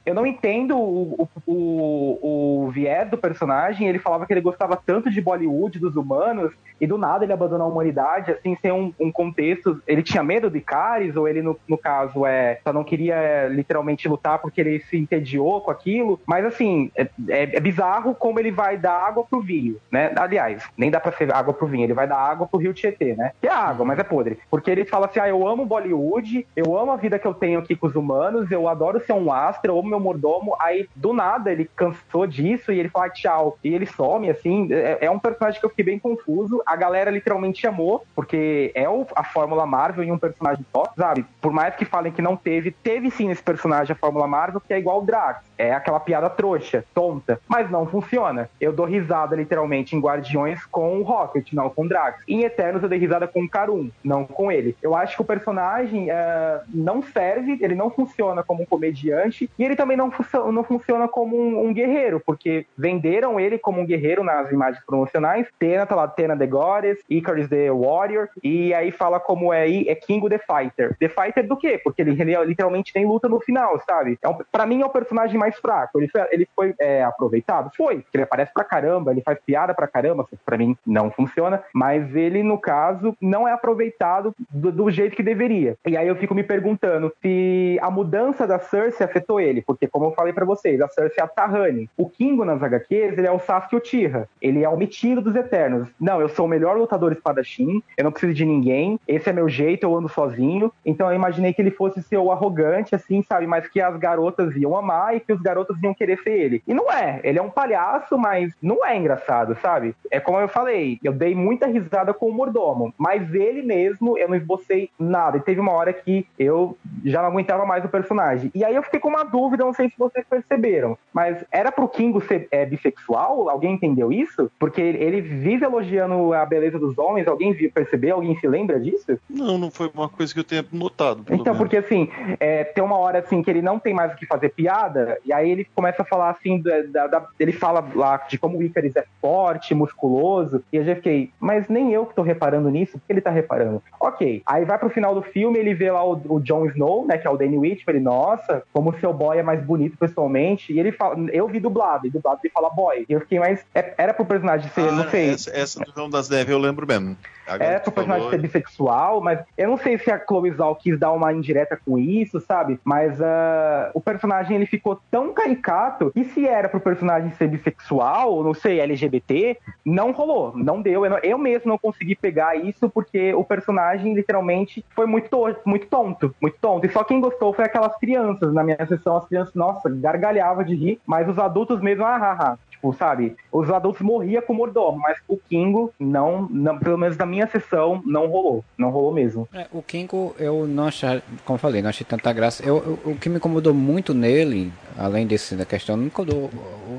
eu 0.06 0.14
não 0.14 0.26
entendo 0.26 0.78
o, 0.78 1.28
o, 1.46 1.52
o, 1.52 2.64
o 2.66 2.70
viés 2.70 3.10
do 3.10 3.18
personagem. 3.18 3.88
Ele 3.88 3.98
falava 3.98 4.26
que 4.26 4.32
ele 4.32 4.40
gostava 4.40 4.76
tanto 4.76 5.10
de 5.10 5.20
Bollywood, 5.20 5.78
dos 5.78 5.96
humanos, 5.96 6.52
e 6.80 6.86
do 6.86 6.96
nada 6.96 7.24
ele 7.24 7.32
abandonou 7.32 7.66
a 7.66 7.70
humanidade, 7.70 8.32
assim, 8.32 8.56
sem 8.60 8.72
um, 8.72 8.92
um 8.98 9.10
contexto. 9.10 9.82
Ele 9.86 10.02
tinha 10.02 10.22
medo 10.22 10.50
de 10.50 10.60
Icaris, 10.69 11.16
ou 11.16 11.27
ele, 11.27 11.40
no, 11.40 11.59
no 11.66 11.78
caso, 11.78 12.27
é, 12.27 12.61
só 12.62 12.73
não 12.73 12.85
queria 12.85 13.15
é, 13.15 13.49
literalmente 13.49 14.07
lutar 14.07 14.39
porque 14.39 14.61
ele 14.61 14.81
se 14.81 14.99
entediou 14.99 15.62
com 15.62 15.70
aquilo. 15.70 16.20
Mas, 16.27 16.45
assim, 16.45 16.90
é, 16.95 17.09
é, 17.28 17.57
é, 17.57 17.61
bizarro 17.61 18.15
como 18.15 18.39
ele 18.39 18.51
vai 18.51 18.77
dar 18.77 18.93
água 18.93 19.24
pro 19.24 19.40
vinho, 19.40 19.77
né? 19.90 20.12
Aliás, 20.16 20.69
nem 20.77 20.90
dá 20.90 21.01
pra 21.01 21.12
ser 21.12 21.32
água 21.32 21.55
pro 21.55 21.66
vinho, 21.66 21.85
ele 21.85 21.95
vai 21.95 22.07
dar 22.07 22.19
água 22.19 22.47
pro 22.47 22.59
rio 22.61 22.74
Tietê, 22.74 23.15
né? 23.15 23.32
Que 23.40 23.49
é 23.49 23.53
água, 23.53 23.85
mas 23.85 23.99
é 23.99 24.05
podre. 24.05 24.39
Porque 24.51 24.70
ele 24.70 24.85
fala 24.85 25.07
assim: 25.07 25.20
ah, 25.20 25.28
eu 25.28 25.47
amo 25.47 25.65
Bollywood, 25.65 26.47
eu 26.55 26.77
amo 26.77 26.93
a 26.93 26.97
vida 26.97 27.19
que 27.19 27.27
eu 27.27 27.35
tenho 27.35 27.59
aqui 27.59 27.74
com 27.74 27.86
os 27.86 27.95
humanos, 27.95 28.51
eu 28.51 28.69
adoro 28.69 29.01
ser 29.05 29.15
um 29.15 29.32
astro, 29.32 29.73
eu 29.73 29.78
amo 29.78 29.89
meu 29.89 30.01
mordomo. 30.01 30.57
Aí, 30.61 30.89
do 30.95 31.12
nada, 31.12 31.51
ele 31.51 31.69
cansou 31.74 32.27
disso 32.27 32.73
e 32.73 32.78
ele 32.78 32.89
fala 32.89 33.09
tchau. 33.11 33.59
E 33.65 33.74
ele 33.74 33.86
some, 33.86 34.28
assim. 34.28 34.73
É, 34.73 35.07
é 35.07 35.11
um 35.11 35.19
personagem 35.19 35.59
que 35.59 35.66
eu 35.66 35.70
fiquei 35.70 35.85
bem 35.85 35.99
confuso. 35.99 36.62
A 36.66 36.77
galera 36.77 37.11
literalmente 37.11 37.66
amou, 37.66 38.05
porque 38.15 38.70
é 38.74 38.89
o, 38.89 39.07
a 39.15 39.24
Fórmula 39.24 39.66
Marvel 39.66 40.05
e 40.05 40.12
um 40.12 40.19
personagem 40.19 40.57
top, 40.72 40.90
sabe? 40.97 41.24
Por 41.40 41.52
mais 41.52 41.74
que 41.74 41.85
falem 41.85 42.12
que 42.12 42.22
não 42.22 42.36
teve, 42.36 42.70
teve 42.70 43.10
sim 43.10 43.28
nesse 43.28 43.43
personagem 43.43 43.93
a 43.93 43.98
Fórmula 43.98 44.26
Marvel, 44.26 44.60
que 44.60 44.72
é 44.72 44.78
igual 44.78 45.01
o 45.01 45.06
Drax. 45.06 45.48
É 45.59 45.72
aquela 45.72 45.98
piada 45.98 46.30
trouxa, 46.30 46.85
tonta, 46.94 47.40
mas 47.48 47.68
não 47.68 47.85
funciona. 47.86 48.48
Eu 48.60 48.72
dou 48.72 48.86
risada 48.86 49.35
literalmente 49.35 49.97
em 49.97 50.01
Guardiões 50.01 50.64
com 50.66 50.98
o 50.98 51.02
Rocket, 51.02 51.52
não 51.52 51.68
com 51.68 51.85
o 51.85 51.89
Drax. 51.89 52.22
Em 52.28 52.44
Eternos 52.44 52.82
eu 52.82 52.89
dei 52.89 52.98
risada 52.98 53.26
com 53.26 53.43
o 53.43 53.48
Karun, 53.48 53.90
não 54.05 54.24
com 54.24 54.52
ele. 54.52 54.76
Eu 54.80 54.94
acho 54.94 55.16
que 55.16 55.22
o 55.22 55.24
personagem 55.24 56.10
uh, 56.10 56.60
não 56.72 57.02
serve, 57.02 57.59
ele 57.60 57.74
não 57.74 57.90
funciona 57.90 58.43
como 58.44 58.62
um 58.62 58.66
comediante 58.66 59.51
e 59.59 59.64
ele 59.64 59.74
também 59.74 59.97
não, 59.97 60.12
não 60.52 60.62
funciona 60.62 61.09
como 61.09 61.36
um, 61.36 61.66
um, 61.66 61.72
guerreiro, 61.72 62.22
porque 62.24 62.66
venderam 62.76 63.40
ele 63.40 63.59
como 63.59 63.80
um 63.80 63.86
guerreiro 63.86 64.22
nas 64.22 64.51
imagens 64.52 64.85
promocionais. 64.85 65.48
Tena 65.59 65.86
tá 65.86 65.97
lá, 65.97 66.06
Tena 66.06 66.36
the 66.36 66.47
Goddess, 66.47 67.01
Icarus 67.10 67.48
the 67.48 67.70
Warrior, 67.70 68.28
e 68.43 68.72
aí 68.72 68.93
fala 68.93 69.18
como 69.18 69.52
é, 69.52 69.68
é 69.68 69.94
King 69.94 70.28
the 70.28 70.39
Fighter. 70.48 70.96
The 70.98 71.08
Fighter 71.08 71.46
do 71.46 71.56
quê? 71.56 71.78
Porque 71.82 72.00
ele, 72.00 72.12
literalmente 72.44 72.92
tem 72.92 73.04
luta 73.04 73.28
no 73.28 73.40
final, 73.40 73.78
sabe? 73.86 74.18
É 74.22 74.28
um, 74.28 74.38
pra 74.50 74.66
mim 74.66 74.80
é 74.80 74.86
o 74.86 74.90
personagem 74.90 75.38
mais 75.38 75.58
fraco. 75.58 75.98
Ele 75.98 76.08
foi, 76.08 76.22
ele 76.32 76.48
foi 76.56 76.74
é, 76.80 77.04
aproveitado? 77.04 77.70
Foi. 77.76 78.04
Ele 78.12 78.22
aparece 78.22 78.52
pra 78.52 78.64
caramba, 78.64 79.12
ele 79.12 79.20
faz 79.20 79.38
piada 79.44 79.74
pra 79.74 79.86
caramba, 79.86 80.26
pra 80.44 80.56
mim 80.56 80.76
não 80.86 81.10
funciona, 81.10 81.62
mas 81.74 82.14
ele, 82.16 82.42
no 82.42 82.58
caso, 82.58 83.16
não 83.20 83.46
é 83.46 83.52
aproveitado 83.52 84.34
do, 84.50 84.72
do 84.72 84.90
jeito 84.90 85.16
que 85.16 85.22
deveria. 85.22 85.76
E 85.86 85.96
aí 85.96 86.08
eu 86.08 86.16
fico 86.16 86.34
me 86.34 86.42
perguntando 86.42 87.12
se 87.20 87.78
a 87.82 87.90
mudança 87.90 88.46
da 88.46 88.58
Cersei 88.58 89.04
afetou 89.04 89.40
ele, 89.40 89.62
porque 89.62 89.86
como 89.86 90.06
eu 90.06 90.12
falei 90.12 90.32
para 90.32 90.44
vocês, 90.44 90.80
a 90.80 90.88
Cersei 90.88 91.20
é 91.20 91.24
a 91.24 91.28
Tahani. 91.28 91.90
O 91.96 92.08
Kingo 92.08 92.44
nas 92.44 92.62
HQs, 92.62 93.18
ele 93.18 93.26
é 93.26 93.32
o 93.32 93.38
Sasuke 93.38 93.76
Uchiha. 93.76 94.28
Ele 94.40 94.64
é 94.64 94.68
o 94.68 94.76
metido 94.76 95.20
dos 95.20 95.34
Eternos. 95.34 95.88
Não, 96.00 96.20
eu 96.20 96.28
sou 96.28 96.46
o 96.46 96.48
melhor 96.48 96.76
lutador 96.76 97.12
espadachim, 97.12 97.82
eu 97.96 98.04
não 98.04 98.12
preciso 98.12 98.34
de 98.34 98.44
ninguém, 98.44 98.98
esse 99.06 99.28
é 99.28 99.32
meu 99.32 99.48
jeito, 99.48 99.84
eu 99.84 99.96
ando 99.96 100.08
sozinho 100.08 100.38
sozinho. 100.39 100.73
Então 100.86 101.09
eu 101.09 101.15
imaginei 101.15 101.52
que 101.52 101.60
ele 101.60 101.70
fosse 101.70 102.02
ser 102.02 102.16
o 102.19 102.31
arrogante, 102.31 102.94
assim, 102.94 103.23
sabe? 103.23 103.47
Mas 103.47 103.66
que 103.69 103.81
as 103.81 103.97
garotas 103.97 104.55
iam 104.56 104.77
amar 104.77 105.16
e 105.16 105.20
que 105.20 105.32
os 105.32 105.40
garotos 105.40 105.82
iam 105.82 105.93
querer 105.93 106.19
ser 106.23 106.31
ele. 106.31 106.62
E 106.66 106.73
não 106.73 106.90
é. 106.90 107.20
Ele 107.24 107.39
é 107.39 107.43
um 107.43 107.51
palhaço, 107.51 108.16
mas 108.16 108.55
não 108.62 108.85
é 108.86 108.97
engraçado, 108.97 109.56
sabe? 109.60 109.94
É 110.10 110.20
como 110.20 110.39
eu 110.39 110.48
falei, 110.48 110.98
eu 111.02 111.12
dei 111.12 111.35
muita 111.35 111.66
risada 111.66 112.15
com 112.15 112.27
o 112.27 112.32
mordomo, 112.32 112.94
mas 112.97 113.35
ele 113.35 113.62
mesmo, 113.62 114.16
eu 114.16 114.28
não 114.28 114.36
esbocei 114.36 114.90
nada. 114.98 115.39
E 115.39 115.40
teve 115.40 115.60
uma 115.60 115.73
hora 115.73 115.93
que 115.93 116.27
eu 116.39 116.77
já 117.05 117.20
não 117.20 117.28
aguentava 117.28 117.66
mais 117.66 117.85
o 117.85 117.89
personagem. 117.89 118.51
E 118.55 118.65
aí 118.65 118.74
eu 118.74 118.82
fiquei 118.82 119.01
com 119.01 119.09
uma 119.09 119.24
dúvida, 119.24 119.65
não 119.65 119.73
sei 119.73 119.89
se 119.89 119.98
vocês 119.98 120.24
perceberam, 120.28 120.97
mas 121.12 121.44
era 121.51 121.73
pro 121.73 121.89
Kingo 121.89 122.20
ser 122.20 122.47
é, 122.51 122.65
bissexual? 122.65 123.48
Alguém 123.48 123.74
entendeu 123.74 124.12
isso? 124.12 124.51
Porque 124.59 124.81
ele, 124.81 125.20
vive 125.20 125.65
elogiando 125.65 126.32
a 126.32 126.44
beleza 126.47 126.78
dos 126.78 126.97
homens. 126.98 127.27
Alguém 127.27 127.55
percebeu? 127.70 128.16
Alguém 128.16 128.39
se 128.39 128.47
lembra 128.47 128.78
disso? 128.78 129.19
Não, 129.28 129.59
não 129.59 129.70
foi 129.70 129.90
uma 129.94 130.09
coisa 130.09 130.27
que 130.32 130.40
eu 130.40 130.44
tenha 130.44 130.64
notado. 130.72 131.20
Então, 131.26 131.55
menos. 131.55 131.59
porque 131.59 131.76
assim, 131.76 132.09
é, 132.40 132.64
tem 132.64 132.82
uma 132.82 132.96
hora 132.96 133.18
assim 133.18 133.42
que 133.42 133.50
ele 133.50 133.62
não 133.62 133.78
tem 133.78 133.94
mais 133.94 134.12
o 134.12 134.16
que 134.16 134.26
fazer 134.26 134.50
piada, 134.50 135.18
e 135.24 135.32
aí 135.32 135.50
ele 135.50 135.66
começa 135.74 136.02
a 136.02 136.05
falar 136.05 136.30
assim, 136.30 136.60
da, 136.60 137.06
da, 137.06 137.26
ele 137.38 137.52
fala 137.52 137.86
lá 137.94 138.16
de 138.28 138.38
como 138.38 138.59
o 138.59 138.62
Icarus 138.62 138.96
é 138.96 139.05
forte, 139.20 139.74
musculoso, 139.74 140.62
e 140.72 140.76
eu 140.76 140.84
já 140.84 140.94
fiquei, 140.94 141.30
mas 141.40 141.68
nem 141.68 141.92
eu 141.92 142.06
que 142.06 142.14
tô 142.14 142.22
reparando 142.22 142.70
nisso, 142.70 142.98
porque 142.98 143.12
ele 143.12 143.20
tá 143.20 143.30
reparando. 143.30 143.82
Ok, 144.00 144.42
aí 144.46 144.64
vai 144.64 144.78
pro 144.78 144.90
final 144.90 145.14
do 145.14 145.22
filme, 145.22 145.59
ele 145.59 145.74
vê 145.74 145.90
lá 145.90 146.05
o, 146.05 146.20
o 146.28 146.40
Jon 146.40 146.66
Snow, 146.66 147.06
né, 147.06 147.18
que 147.18 147.26
é 147.26 147.30
o 147.30 147.36
Danny 147.36 147.59
Whitman, 147.59 147.96
ele, 147.96 148.00
nossa, 148.00 148.62
como 148.72 148.90
o 148.90 149.00
seu 149.00 149.12
boy 149.12 149.38
é 149.38 149.42
mais 149.42 149.62
bonito 149.62 149.96
pessoalmente, 149.96 150.72
e 150.72 150.78
ele 150.78 150.92
fala, 150.92 151.16
eu 151.32 151.48
vi 151.48 151.60
dublado, 151.60 152.06
e 152.06 152.10
dublado 152.10 152.40
ele 152.42 152.52
fala 152.52 152.70
boy, 152.70 153.05
e 153.09 153.12
eu 153.12 153.20
fiquei, 153.20 153.38
mas 153.38 153.64
é, 153.74 153.94
era 153.96 154.14
pro 154.14 154.24
personagem 154.24 154.68
ser, 154.70 154.88
ah, 154.88 154.92
não 154.92 155.10
sei. 155.10 155.30
Essa, 155.30 155.50
essa 155.50 155.80
do 155.80 155.92
João 155.94 156.10
das 156.10 156.28
Neves 156.28 156.50
eu 156.50 156.59
lembro 156.59 156.86
mesmo. 156.86 157.16
Agora 157.46 157.72
é 157.72 157.78
pro 157.78 157.92
personagem 157.92 158.24
falou... 158.24 158.30
ser 158.30 158.42
bissexual, 158.42 159.20
mas 159.20 159.40
eu 159.56 159.68
não 159.68 159.78
sei 159.78 159.98
se 159.98 160.10
a 160.10 160.18
Chloe 160.19 160.53
Zhao 160.53 160.74
quis 160.77 160.99
dar 160.99 161.12
uma 161.12 161.32
indireta 161.32 161.78
com 161.85 161.99
isso, 161.99 162.40
sabe? 162.40 162.78
Mas 162.85 163.20
uh, 163.20 163.90
o 163.95 164.01
personagem 164.01 164.57
ele 164.57 164.66
ficou 164.66 165.01
tão 165.11 165.32
caricato 165.32 166.11
que 166.12 166.24
se 166.24 166.47
era 166.47 166.69
pro 166.69 166.81
personagem 166.81 167.31
ser 167.32 167.49
bissexual, 167.49 168.43
não 168.43 168.55
sei, 168.55 168.81
LGBT, 168.81 169.59
não 169.85 170.12
rolou, 170.12 170.57
não 170.57 170.81
deu. 170.81 171.05
Eu, 171.05 171.19
eu 171.19 171.39
mesmo 171.39 171.69
não 171.69 171.78
consegui 171.78 172.15
pegar 172.15 172.57
isso 172.57 172.89
porque 172.89 173.32
o 173.35 173.45
personagem 173.45 174.15
literalmente 174.15 174.85
foi 174.90 175.07
muito, 175.07 175.28
muito 175.65 175.86
tonto, 175.86 176.35
muito 176.40 176.57
tonto. 176.61 176.86
E 176.86 176.89
só 176.90 177.05
quem 177.05 177.20
gostou 177.20 177.53
foi 177.53 177.65
aquelas 177.65 177.97
crianças. 177.99 178.53
Na 178.53 178.62
minha 178.62 178.86
sessão, 178.86 179.16
as 179.16 179.27
crianças, 179.27 179.55
nossa, 179.55 179.89
gargalhava 179.89 180.65
de 180.65 180.74
rir, 180.74 181.01
mas 181.07 181.28
os 181.28 181.39
adultos 181.39 181.81
mesmo, 181.81 182.05
ah, 182.05 182.16
ah, 182.16 182.36
ah. 182.40 182.59
Tipo, 182.78 182.93
sabe? 182.93 183.36
Os 183.51 183.69
adultos 183.70 184.01
morriam 184.01 184.40
com 184.40 184.53
o 184.53 184.57
mordomo, 184.57 184.99
mas 184.99 185.19
o 185.27 185.36
Kingo, 185.36 185.93
não, 185.99 186.43
não, 186.49 186.78
pelo 186.78 186.97
menos 186.97 187.16
na 187.16 187.27
minha 187.27 187.47
sessão, 187.49 188.01
não 188.07 188.28
rolou. 188.28 188.65
Não 188.77 188.90
rolou 188.90 189.12
mesmo. 189.12 189.49
É, 189.53 189.66
o 189.73 189.82
Kingo, 189.82 189.97
eu 190.38 190.66
não 190.66 190.86
achei, 190.86 191.22
como 191.44 191.58
falei, 191.58 191.80
não 191.80 191.88
achei 191.88 192.06
tanta 192.06 192.32
graça. 192.32 192.62
Eu, 192.62 193.00
eu, 193.04 193.12
o 193.12 193.16
que 193.16 193.28
me 193.28 193.36
incomodou 193.36 193.72
muito 193.72 194.12
nele, 194.12 194.72
além 194.96 195.26
desse 195.26 195.54
da 195.54 195.64
questão, 195.64 195.96
não 195.96 196.06
incomodou. 196.06 196.50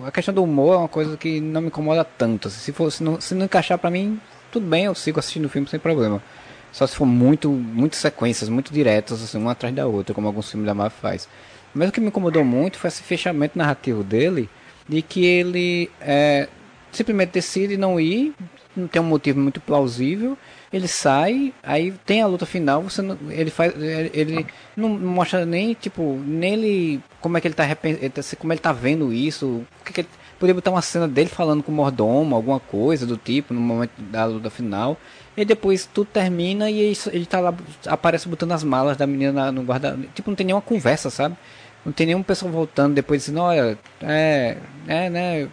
A 0.06 0.12
questão 0.12 0.34
do 0.34 0.44
humor 0.44 0.74
é 0.74 0.78
uma 0.78 0.88
coisa 0.88 1.16
que 1.16 1.40
não 1.40 1.62
me 1.62 1.68
incomoda 1.68 2.04
tanto. 2.04 2.50
Se, 2.50 2.72
for, 2.72 2.92
se, 2.92 3.04
não, 3.04 3.22
se 3.22 3.36
não 3.36 3.46
encaixar 3.46 3.78
pra 3.78 3.92
mim, 3.92 4.20
tudo 4.52 4.66
bem, 4.66 4.86
eu 4.86 4.96
sigo 4.96 5.20
assistindo 5.20 5.46
o 5.46 5.50
filme 5.50 5.68
sem 5.68 5.80
problema. 5.80 6.22
Só 6.72 6.86
se 6.86 6.96
for 6.96 7.06
muito, 7.06 7.50
muitas 7.50 8.00
sequências, 8.00 8.50
muito 8.50 8.74
diretas, 8.74 9.22
assim, 9.22 9.38
uma 9.38 9.52
atrás 9.52 9.74
da 9.74 9.86
outra, 9.86 10.14
como 10.14 10.28
alguns 10.28 10.50
filmes 10.50 10.68
da 10.68 10.74
Marvel 10.74 10.98
faz. 11.00 11.28
Mas 11.74 11.90
o 11.90 11.92
que 11.92 12.02
me 12.02 12.08
incomodou 12.08 12.44
muito 12.44 12.78
foi 12.78 12.88
esse 12.88 13.02
fechamento 13.02 13.58
narrativo 13.58 14.04
dele 14.04 14.50
de 14.88 15.02
que 15.02 15.26
ele 15.26 15.90
é, 16.02 16.48
simplesmente 16.92 17.32
decide 17.32 17.78
não 17.78 18.00
ir, 18.00 18.34
não 18.76 18.88
tem 18.88 19.02
um 19.02 19.06
motivo 19.06 19.40
muito 19.40 19.62
plausível. 19.62 20.38
Ele 20.72 20.88
sai, 20.88 21.54
aí 21.64 21.92
tem 22.06 22.22
a 22.22 22.28
luta 22.28 22.46
final, 22.46 22.84
você 22.84 23.02
não, 23.02 23.18
ele 23.30 23.50
faz 23.50 23.74
ele 24.14 24.46
não 24.76 24.90
mostra 24.90 25.44
nem 25.44 25.74
tipo 25.74 26.22
nele 26.24 27.02
como 27.20 27.38
é 27.38 27.42
que 27.42 27.48
ele 27.48 27.56
tá 27.56 27.66
como 28.38 28.54
ele 28.54 28.60
tá 28.60 28.72
vendo 28.72 29.12
isso, 29.12 29.66
que, 29.84 29.92
que 29.92 30.02
ele, 30.02 30.10
poderia 30.40 30.56
botar 30.56 30.72
uma 30.72 30.82
cena 30.82 31.08
dele 31.08 31.30
falando 31.30 31.62
com 31.64 31.72
o 31.72 31.76
mordomo, 31.76 32.36
alguma 32.36 32.60
coisa 32.60 33.06
do 33.06 33.18
tipo 33.18 33.54
no 33.54 33.60
momento 33.60 33.92
da 33.98 34.26
luta 34.26 34.50
final. 34.50 34.98
E 35.36 35.44
depois 35.44 35.86
tudo 35.86 36.08
termina 36.08 36.70
e 36.70 36.94
ele 37.12 37.26
tá 37.26 37.40
lá 37.40 37.54
aparece 37.88 38.28
botando 38.28 38.52
as 38.52 38.64
malas 38.64 38.98
da 38.98 39.08
menina 39.08 39.52
no 39.52 39.64
guarda, 39.64 39.98
tipo 40.14 40.30
não 40.30 40.36
tem 40.36 40.46
nenhuma 40.46 40.62
conversa, 40.62 41.10
sabe? 41.10 41.36
Não 41.86 41.94
tem 41.94 42.08
nenhuma 42.08 42.26
pessoa 42.26 42.52
voltando 42.52 42.94
depois 42.94 43.22
dizendo, 43.22 43.42
olha, 43.42 43.78
é, 44.02 44.58
é, 44.88 45.10
né, 45.10 45.48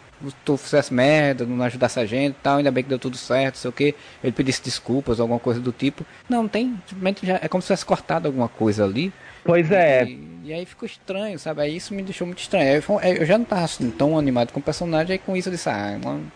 tu 0.45 0.57
fizesse 0.57 0.93
merda, 0.93 1.45
não 1.45 1.65
ajudasse 1.65 2.01
a 2.01 2.07
gente 2.07 2.37
tal, 2.43 2.59
ainda 2.59 2.71
bem 2.71 2.83
que 2.83 2.89
deu 2.89 2.99
tudo 2.99 3.17
certo, 3.17 3.59
sei 3.59 3.69
o 3.69 3.73
que, 3.73 3.95
ele 4.23 4.33
pedisse 4.33 4.63
desculpas, 4.63 5.21
alguma 5.21 5.39
coisa 5.39 5.61
do 5.61 5.73
tipo. 5.73 6.05
Não, 6.29 6.43
não 6.43 6.49
tem, 6.49 6.81
simplesmente 6.87 7.27
já, 7.27 7.39
é 7.43 7.49
como 7.49 7.63
se 7.63 7.67
tivesse 7.67 7.85
cortado 7.85 8.29
alguma 8.29 8.49
coisa 8.49 8.85
ali. 8.85 9.13
Pois 9.45 9.71
é. 9.71 10.05
E, 10.05 10.41
e 10.45 10.53
aí 10.53 10.67
ficou 10.67 10.87
estranho, 10.87 11.39
sabe? 11.39 11.63
Aí 11.63 11.77
isso 11.77 11.95
me 11.95 12.03
deixou 12.03 12.27
muito 12.27 12.41
estranho. 12.41 12.83
Aí, 13.01 13.19
eu 13.19 13.27
já 13.27 13.39
não 13.39 13.45
tava 13.45 13.65
assim, 13.65 13.91
tão 13.91 14.19
animado 14.19 14.53
com 14.53 14.61
o 14.61 14.63
personagem, 14.63 15.13
aí 15.13 15.19
com 15.19 15.37
isso 15.37 15.49
eu 15.49 15.53
disse, 15.53 15.69
ah, 15.69 15.99
mano. 16.03 16.31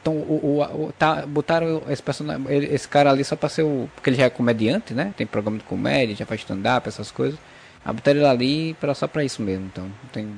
Então, 0.00 0.14
o, 0.14 0.40
o, 0.42 0.86
o, 0.86 0.92
tá, 0.92 1.26
botaram 1.26 1.82
esse, 1.88 2.02
personagem, 2.02 2.42
esse 2.48 2.88
cara 2.88 3.10
ali 3.10 3.22
só 3.22 3.36
pra 3.36 3.48
ser 3.48 3.62
o. 3.62 3.88
Porque 3.94 4.08
ele 4.08 4.16
já 4.16 4.24
é 4.24 4.30
comediante, 4.30 4.94
né? 4.94 5.12
Tem 5.16 5.26
programa 5.26 5.58
de 5.58 5.64
comédia, 5.64 6.16
já 6.16 6.24
faz 6.24 6.40
stand-up, 6.40 6.88
essas 6.88 7.10
coisas. 7.10 7.38
A 7.84 7.92
botaram 7.92 8.18
ele 8.18 8.26
ali 8.26 8.74
pra, 8.74 8.94
só 8.94 9.06
pra 9.06 9.24
isso 9.24 9.42
mesmo. 9.42 9.66
Então, 9.66 9.84
não 9.84 10.10
tem. 10.10 10.28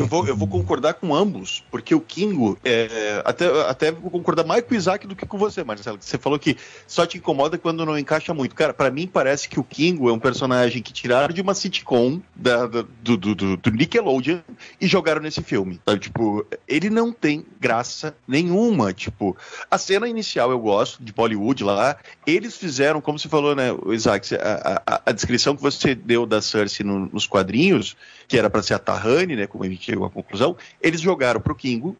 Eu 0.00 0.06
vou, 0.06 0.26
eu 0.26 0.36
vou 0.36 0.46
concordar 0.46 0.94
com 0.94 1.14
ambos, 1.14 1.64
porque 1.70 1.94
o 1.94 2.00
Kingo, 2.00 2.56
é, 2.64 3.20
até, 3.24 3.46
até 3.68 3.90
vou 3.92 4.10
concordar 4.10 4.44
mais 4.44 4.62
com 4.62 4.72
o 4.72 4.76
Isaac 4.76 5.06
do 5.06 5.16
que 5.16 5.26
com 5.26 5.36
você, 5.36 5.64
Marcelo. 5.64 5.98
Você 6.00 6.16
falou 6.16 6.38
que 6.38 6.56
só 6.86 7.04
te 7.04 7.18
incomoda 7.18 7.58
quando 7.58 7.84
não 7.84 7.98
encaixa 7.98 8.32
muito. 8.32 8.54
Cara, 8.54 8.72
para 8.72 8.90
mim 8.90 9.06
parece 9.06 9.48
que 9.48 9.58
o 9.58 9.64
Kingo 9.64 10.08
é 10.08 10.12
um 10.12 10.18
personagem 10.18 10.80
que 10.80 10.92
tiraram 10.92 11.34
de 11.34 11.40
uma 11.40 11.54
sitcom 11.54 12.20
da, 12.36 12.66
da 12.66 12.84
do, 13.02 13.16
do, 13.16 13.34
do, 13.34 13.56
do, 13.56 13.70
Nickelodeon 13.70 14.38
e 14.80 14.86
jogaram 14.86 15.20
nesse 15.20 15.42
filme. 15.42 15.80
Sabe? 15.84 16.00
Tipo, 16.00 16.46
ele 16.66 16.88
não 16.88 17.12
tem 17.12 17.44
graça 17.60 18.14
nenhuma. 18.26 18.92
Tipo, 18.92 19.36
a 19.68 19.76
cena 19.76 20.08
inicial 20.08 20.52
eu 20.52 20.60
gosto, 20.60 21.02
de 21.02 21.12
Bollywood 21.12 21.64
lá. 21.64 21.96
Eles 22.24 22.56
fizeram, 22.56 23.00
como 23.00 23.18
você 23.18 23.28
falou, 23.28 23.56
né, 23.56 23.70
Isaac, 23.88 24.34
a, 24.36 24.82
a, 24.86 25.02
a 25.06 25.12
descrição 25.12 25.56
que 25.56 25.62
você 25.62 25.94
deu 25.94 26.24
da 26.24 26.40
Cersei 26.40 26.86
no, 26.86 27.06
nos 27.12 27.26
quadrinhos, 27.26 27.96
que 28.28 28.38
era 28.38 28.48
para 28.48 28.62
ser 28.62 28.74
a 28.74 28.78
Tahani, 28.78 29.34
né? 29.34 29.47
Como 29.48 29.64
a 29.64 29.68
gente 29.68 29.84
chegou 29.84 30.06
à 30.06 30.10
conclusão, 30.10 30.56
eles 30.80 31.00
jogaram 31.00 31.40
pro 31.40 31.54
Kingo. 31.54 31.96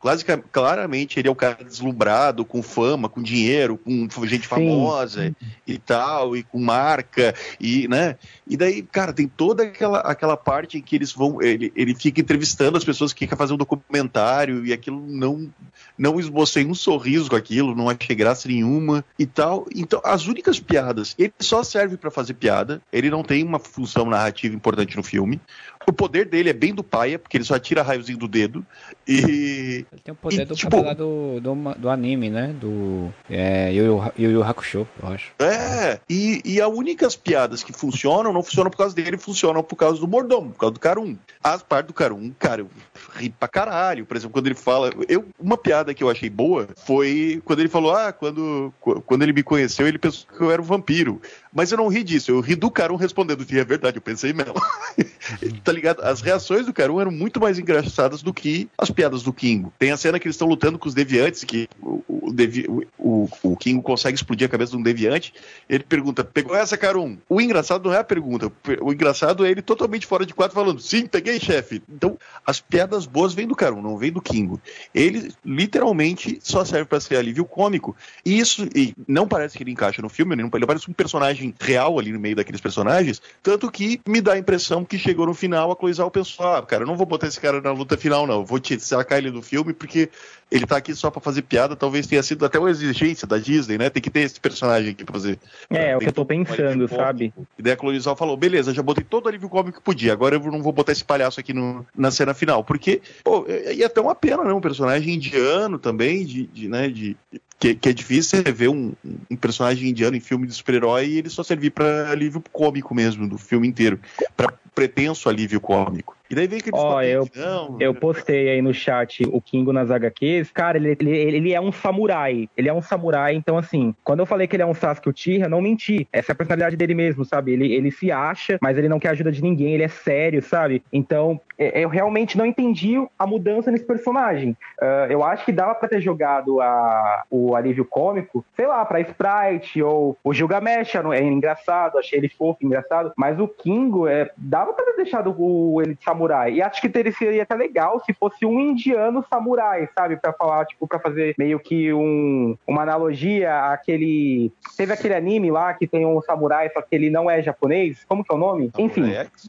Claramente 0.53 1.19
ele 1.19 1.29
é 1.29 1.31
o 1.31 1.35
cara 1.35 1.65
deslumbrado, 1.65 2.45
com 2.45 2.63
fama, 2.63 3.09
com 3.09 3.23
dinheiro, 3.23 3.79
com 3.79 4.09
gente 4.27 4.43
Sim. 4.43 4.49
famosa 4.49 5.35
e 5.67 5.79
tal, 5.79 6.37
e 6.37 6.43
com 6.43 6.59
marca, 6.59 7.35
e, 7.61 7.89
né? 7.89 8.17
E 8.47 8.57
daí, 8.57 8.83
cara, 8.83 9.13
tem 9.13 9.27
toda 9.27 9.65
aquela, 9.65 10.01
aquela 10.01 10.37
parte 10.37 10.79
em 10.79 10.83
que 10.83 10.97
eles 10.97 11.13
vão. 11.13 11.43
Ele, 11.43 11.73
ele 11.75 11.95
fica 11.95 12.21
entrevistando 12.21 12.77
as 12.77 12.85
pessoas 12.85 13.13
que 13.13 13.27
querem 13.27 13.39
fazer 13.39 13.55
um 13.55 13.57
documentário, 13.57 14.65
e 14.67 14.73
aquilo 14.73 15.05
não, 15.07 15.51
não 15.97 16.21
esbocei 16.21 16.65
um 16.65 16.75
sorriso 16.75 17.31
com 17.31 17.37
aquilo, 17.37 17.75
não 17.75 17.89
achei 17.89 18.15
graça 18.15 18.49
nenhuma 18.49 19.05
e 19.19 19.27
tal. 19.27 19.67
Então, 19.75 20.01
as 20.05 20.27
únicas 20.27 20.61
piadas, 20.61 21.15
ele 21.19 21.33
só 21.41 21.63
serve 21.63 21.97
para 21.97 22.11
fazer 22.11 22.35
piada, 22.35 22.81
ele 22.93 23.11
não 23.11 23.23
tem 23.23 23.45
uma 23.45 23.59
função 23.59 24.05
narrativa 24.07 24.55
importante 24.55 24.97
no 24.97 25.03
filme. 25.03 25.41
O 25.89 25.93
poder 25.93 26.27
dele 26.27 26.51
é 26.51 26.53
bem 26.53 26.75
do 26.75 26.85
paia, 26.85 27.19
porque 27.19 27.39
ele 27.39 27.45
só 27.45 27.59
tira 27.59 27.83
raiozinho 27.83 28.19
do 28.19 28.29
dedo. 28.29 28.65
E. 29.07 29.87
Ele 29.91 30.03
tem 30.05 30.13
o 30.13 30.15
poder 30.15 30.43
e, 30.43 30.45
do 30.45 30.55
tipo, 30.55 30.83
do, 30.95 31.41
do, 31.41 31.75
do, 31.79 31.89
anime, 31.89 32.29
né? 32.29 32.55
Do. 32.61 33.11
É, 33.31 33.73
Yu 33.73 34.03
Yu 34.19 34.43
Hakusho, 34.43 34.87
eu 35.03 35.09
acho. 35.09 35.33
É, 35.39 35.99
e, 36.07 36.43
e 36.45 36.61
as 36.61 36.69
únicas 36.69 37.17
piadas 37.17 37.63
que 37.63 37.73
funcionam 37.73 38.35
não 38.35 38.43
funcionam 38.43 38.71
por 38.71 38.77
causa 38.77 38.95
dele, 38.95 39.17
funcionam 39.17 39.63
por 39.63 39.77
causa 39.77 39.99
do 39.99 40.07
mordomo, 40.07 40.51
por 40.51 40.59
causa 40.59 40.75
do 40.75 40.81
Carum. 40.81 41.17
As 41.43 41.63
partes 41.63 41.89
do 41.89 41.95
Carum, 41.95 42.33
cara, 42.39 42.61
eu 42.61 42.69
ri 43.17 43.31
pra 43.31 43.49
caralho. 43.49 44.05
Por 44.05 44.15
exemplo, 44.15 44.35
quando 44.35 44.47
ele 44.47 44.55
fala. 44.55 44.93
Eu, 45.09 45.25
uma 45.41 45.57
piada 45.57 45.95
que 45.95 46.05
eu 46.05 46.11
achei 46.11 46.29
boa 46.29 46.69
foi 46.77 47.41
quando 47.47 47.61
ele 47.61 47.71
falou: 47.71 47.95
ah, 47.95 48.13
quando, 48.13 48.75
quando 49.07 49.23
ele 49.23 49.33
me 49.33 49.43
conheceu, 49.43 49.89
ele 49.89 49.99
pensou 49.99 50.29
que 50.37 50.43
eu 50.43 50.51
era 50.51 50.61
um 50.61 50.67
vampiro. 50.67 51.19
Mas 51.53 51.71
eu 51.73 51.79
não 51.79 51.89
ri 51.89 52.03
disso, 52.03 52.31
eu 52.31 52.41
ri 52.41 52.55
do 52.55 52.71
Carum 52.71 52.97
respondendo 52.97 53.45
que 53.45 53.59
é 53.59 53.65
verdade, 53.65 53.97
eu 53.97 54.03
pensei 54.03 54.33
mesmo. 54.33 54.55
tá 55.65 55.73
ligado? 55.73 56.03
As 56.03 56.21
reações 56.21 56.67
do 56.67 56.73
Carum 56.73 57.01
eram 57.01 57.11
muito 57.11 57.41
mais 57.41 57.59
engraçadas 57.59 58.23
do 58.23 58.33
que 58.33 58.69
as 58.77 58.91
piadas 58.91 59.23
do 59.23 59.33
Kingo. 59.33 59.73
Tem 59.79 59.91
a 59.91 59.97
cena 59.97 60.19
que 60.19 60.27
eles 60.27 60.35
estão 60.35 60.49
lutando 60.49 60.79
com 60.79 60.89
os 60.89 60.95
deviantes, 60.95 61.45
que 61.45 61.69
o, 61.81 62.03
o, 62.09 62.33
devi, 62.33 62.67
o, 62.99 63.29
o, 63.43 63.57
Kingo 63.57 63.83
consegue 63.83 64.17
explodir 64.17 64.47
a 64.47 64.51
cabeça 64.51 64.73
de 64.73 64.79
um 64.79 64.83
deviante. 64.83 65.33
Ele 65.69 65.85
pergunta: 65.85 66.25
pegou 66.25 66.57
essa, 66.57 66.77
Carum? 66.77 67.19
O 67.29 67.41
engraçado 67.41 67.89
não 67.89 67.95
é 67.95 67.99
a 67.99 68.05
pergunta, 68.05 68.51
o 68.81 68.93
engraçado 68.93 69.45
é 69.45 69.51
ele 69.51 69.63
totalmente 69.63 70.07
fora 70.07 70.25
de 70.25 70.35
quadro 70.35 70.55
falando: 70.55 70.81
sim, 70.81 71.07
peguei, 71.07 71.39
chefe. 71.39 71.83
Então, 71.89 72.19
as 72.47 72.61
piadas 72.61 73.07
boas 73.07 73.35
vêm 73.35 73.47
do 73.47 73.57
Carum, 73.57 73.83
não 73.83 73.99
vêm 73.99 74.13
do 74.13 74.21
Kingo. 74.21 74.61
Ele 74.95 75.33
literalmente 75.45 76.39
só 76.43 76.65
serve 76.65 76.87
para 76.87 77.01
ser 77.01 77.17
alívio 77.17 77.45
cômico. 77.45 77.97
E 78.25 78.39
isso 78.39 78.69
e 78.75 78.95
não 79.07 79.27
parece 79.27 79.57
que 79.57 79.63
ele 79.63 79.71
encaixa 79.71 80.03
no 80.03 80.09
filme, 80.09 80.35
ele 80.35 80.67
parece 80.67 80.91
um 80.91 80.95
personagem 80.95 81.38
real 81.61 81.99
ali 81.99 82.13
no 82.13 82.21
meio 82.21 82.37
daqueles 82.37 82.61
personagens, 82.61 83.21
tanto 83.43 83.71
que 83.71 84.01
me 84.07 84.21
dá 84.21 84.35
a 84.35 84.39
impressão 84.39 84.85
que 84.85 84.99
chegou 84.99 85.27
no 85.27 85.35
final 85.35 85.71
a 85.71 85.77
Cloizal 85.77 86.11
pensou: 86.11 86.47
ah, 86.47 86.63
cara, 86.63 86.83
eu 86.83 86.87
não 86.87 86.97
vou 86.97 87.07
botar 87.07 87.27
esse 87.27 87.41
cara 87.41 87.61
na 87.61 87.73
luta 87.73 87.97
final, 87.97 88.27
não. 88.27 88.45
Vou 88.45 88.59
te 88.59 88.79
sacar 88.81 89.19
ele 89.19 89.31
do 89.31 89.43
filme 89.43 89.73
porque 89.73 90.11
ele 90.51 90.67
tá 90.67 90.77
aqui 90.77 90.95
só 90.95 91.11
para 91.11 91.21
fazer 91.21 91.43
piada. 91.43 91.77
Talvez 91.77 92.07
tenha 92.07 92.23
sido 92.23 92.45
até 92.45 92.59
uma 92.59 92.71
exigência 92.71 93.27
da 93.27 93.39
Disney, 93.39 93.79
né? 93.79 93.91
Tem 93.91 94.03
que 94.03 94.11
ter 94.11 94.21
esse 94.21 94.41
personagem 94.41 94.91
aqui 94.91 95.05
pra 95.05 95.13
fazer. 95.13 95.39
É, 95.71 95.91
é 95.91 95.97
o 95.97 96.01
que 96.01 96.09
eu 96.09 96.13
tô 96.13 96.25
pensando, 96.25 96.85
um 96.85 96.89
sabe? 96.89 97.33
E 97.59 97.63
daí 97.63 97.73
a 97.73 97.77
Cloizal 97.77 98.17
falou: 98.17 98.37
beleza, 98.37 98.75
já 98.75 98.83
botei 98.83 99.05
todo 99.05 99.27
o 99.27 99.29
alívio 99.29 99.49
cômico 99.49 99.79
que 99.79 99.85
podia. 99.85 100.13
Agora 100.13 100.37
eu 100.37 100.41
não 100.51 100.63
vou 100.63 100.73
botar 100.73 100.93
esse 100.93 101.05
palhaço 101.05 101.41
aqui 101.41 101.53
no, 101.53 101.87
na 101.97 102.11
cena 102.11 102.35
final. 102.35 102.65
Porque, 102.65 103.01
pô, 103.23 103.47
ia 103.49 103.87
até 103.87 104.01
uma 104.01 104.15
pena, 104.15 104.45
né? 104.45 104.53
Um 104.53 104.61
personagem 104.61 105.15
indiano 105.15 105.79
também, 105.79 106.25
de, 106.25 106.47
de 106.47 106.69
né? 106.69 106.89
De, 106.89 107.17
que, 107.59 107.75
que, 107.75 107.89
é 107.89 107.93
difícil 107.93 108.43
você 108.43 108.53
ver 108.53 108.69
um, 108.69 108.93
um, 109.31 109.37
personagem 109.37 109.91
indiano 109.91 110.17
em 110.17 110.21
filme 110.21 110.47
de 110.47 110.55
super-herói 110.55 111.07
e 111.07 111.19
ele 111.19 111.29
só 111.29 111.43
servir 111.43 111.71
para 111.71 112.11
alívio 112.11 112.43
cômico 112.53 112.95
mesmo, 112.95 113.29
do 113.29 113.37
filme 113.37 113.67
inteiro. 113.67 114.01
para 114.37 114.53
pretenso 114.75 115.29
alívio 115.29 115.61
cômico. 115.61 116.17
E 116.31 116.35
daí 116.35 116.47
vem 116.47 116.59
aqueles 116.59 116.79
Ó, 116.79 117.03
eu, 117.03 117.27
não, 117.35 117.77
eu 117.81 117.95
postei 117.95 118.51
aí 118.51 118.63
no 118.63 118.75
chat 118.75 119.23
o 119.25 119.41
Kingo 119.41 119.73
nas 119.73 119.91
HQs. 119.91 120.51
Cara, 120.51 120.77
ele, 120.77 120.97
ele, 121.01 121.17
ele 121.17 121.53
é 121.53 121.61
um 121.61 121.73
samurai. 121.73 122.49
Ele 122.57 122.69
é 122.69 122.73
um 122.73 122.83
samurai, 122.83 123.35
então 123.35 123.57
assim, 123.57 123.95
quando 124.05 124.21
eu 124.21 124.27
falei 124.27 124.47
que 124.47 124.57
ele 124.57 124.63
é 124.63 124.67
um 124.67 124.75
Sasuke 124.75 125.09
Uchiha, 125.09 125.49
não 125.49 125.63
menti. 125.63 126.07
Essa 126.13 126.33
é 126.33 126.35
a 126.35 126.37
personalidade 126.37 126.77
dele 126.77 126.95
mesmo, 126.95 127.25
sabe? 127.25 127.53
Ele, 127.53 127.73
ele 127.73 127.91
se 127.91 128.13
acha, 128.13 128.59
mas 128.61 128.77
ele 128.77 128.89
não 128.89 128.99
quer 128.99 129.11
ajuda 129.11 129.33
de 129.33 129.43
ninguém, 129.43 129.75
ele 129.75 129.83
é 129.83 129.89
sério, 129.89 130.43
sabe? 130.43 130.83
Então, 130.93 131.41
é, 131.59 131.81
eu 131.81 131.89
realmente 131.89 132.37
não 132.37 132.47
entendi 132.47 132.95
a 133.19 133.27
mudança 133.27 133.71
nesse 133.71 133.85
personagem. 133.85 134.57
Uh, 134.81 135.11
eu 135.11 135.25
acho 135.25 135.45
que 135.45 135.53
dava 135.53 135.75
para 135.75 135.89
ter 135.89 136.01
jogado 136.01 136.61
a, 136.61 137.25
o 137.31 137.57
alívio 137.57 137.85
cômico, 137.85 138.45
sei 138.55 138.67
lá, 138.67 138.85
pra 138.85 139.01
Sprite 139.01 139.83
ou 139.83 140.17
o 140.23 140.33
Gilgamesh, 140.33 140.95
é 140.95 141.23
engraçado, 141.23 141.99
achei 141.99 142.19
ele 142.19 142.29
fofo, 142.29 142.59
engraçado, 142.63 143.13
mas 143.17 143.41
o 143.41 143.49
Kingo, 143.49 144.07
é, 144.07 144.31
dava 144.37 144.73
pra 144.73 144.85
ter 144.85 144.97
deixado 144.97 145.35
o, 145.37 145.81
ele 145.83 145.95
de 145.95 146.05
samurai 146.05 146.18
samurai. 146.19 146.55
E 146.55 146.63
acho 146.63 146.81
que 146.81 146.89
teria, 146.89 147.13
seria 147.13 147.43
até 147.45 147.55
legal 147.55 148.03
se 148.05 148.13
fosse 148.13 148.45
um 148.45 148.59
indiano 148.59 149.25
samurai, 149.31 149.89
sabe? 149.97 150.17
Pra 150.17 150.33
falar, 150.33 150.67
tipo, 150.67 150.87
pra 150.87 150.99
fazer 150.99 151.35
meio 151.39 151.61
que 151.61 151.93
um, 151.93 152.57
uma 152.67 152.83
analogia 152.83 153.73
àquele. 153.73 154.53
Teve 154.77 154.93
aquele 154.93 155.15
anime 155.15 155.51
lá 155.51 155.73
que 155.75 155.87
tem 155.87 156.05
um 156.05 156.21
samurai, 156.21 156.71
só 156.71 156.83
que 156.83 156.95
ele 156.95 157.11
não 157.11 157.31
é 157.31 157.41
japonês. 157.43 158.05
Como 158.09 158.25
que 158.25 158.33
é 158.33 158.37
o 158.37 158.39
nome? 158.39 158.71
Enfim. 158.77 159.05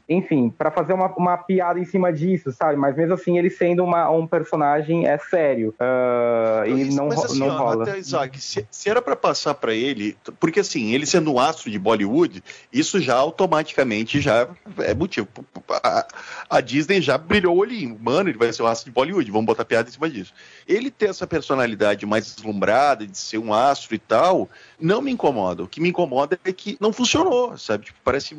Enfim, 0.08 0.50
para 0.56 0.70
fazer 0.70 0.92
uma, 0.92 1.06
uma 1.16 1.36
piada 1.36 1.78
em 1.78 1.84
cima 1.84 2.12
disso, 2.12 2.52
sabe? 2.52 2.76
Mas 2.76 2.96
mesmo 2.96 3.14
assim, 3.14 3.38
ele 3.38 3.50
sendo 3.50 3.82
uma, 3.82 4.08
um 4.10 4.26
personagem 4.26 5.06
é 5.06 5.18
sério. 5.18 5.74
Uh, 5.80 6.66
e 6.66 6.94
não, 6.94 7.08
mas, 7.08 7.24
assim, 7.24 7.40
não 7.40 7.56
rola. 7.56 7.82
Até, 7.82 7.98
Isaac, 7.98 8.40
se, 8.40 8.66
se 8.70 8.88
era 8.88 9.02
para 9.02 9.16
passar 9.16 9.54
para 9.54 9.74
ele, 9.74 10.16
porque 10.38 10.60
assim, 10.60 10.92
ele 10.92 11.06
sendo 11.06 11.32
um 11.32 11.38
astro 11.38 11.70
de 11.70 11.78
Bollywood, 11.78 12.42
isso 12.72 13.00
já 13.00 13.14
automaticamente 13.14 14.20
já 14.20 14.48
é 14.78 14.94
motivo. 14.94 15.28
A, 15.82 16.06
a 16.48 16.59
a 16.60 16.62
Disney 16.62 17.00
já 17.00 17.18
brilhou 17.18 17.56
o 17.56 17.60
olhinho. 17.60 17.98
Mano, 18.00 18.28
ele 18.28 18.38
vai 18.38 18.52
ser 18.52 18.62
o 18.62 18.66
astro 18.66 18.90
de 18.90 18.94
Bollywood, 18.94 19.30
vamos 19.30 19.46
botar 19.46 19.64
piada 19.64 19.88
em 19.88 19.92
cima 19.92 20.08
disso. 20.08 20.32
Ele 20.70 20.90
ter 20.90 21.10
essa 21.10 21.26
personalidade 21.26 22.06
mais 22.06 22.34
deslumbrada, 22.34 23.06
de 23.06 23.18
ser 23.18 23.38
um 23.38 23.52
astro 23.52 23.94
e 23.94 23.98
tal, 23.98 24.48
não 24.78 25.02
me 25.02 25.10
incomoda. 25.10 25.64
O 25.64 25.66
que 25.66 25.80
me 25.80 25.88
incomoda 25.88 26.38
é 26.44 26.52
que 26.52 26.76
não 26.80 26.92
funcionou, 26.92 27.58
sabe? 27.58 27.86
Tipo, 27.86 27.98
parece 28.04 28.36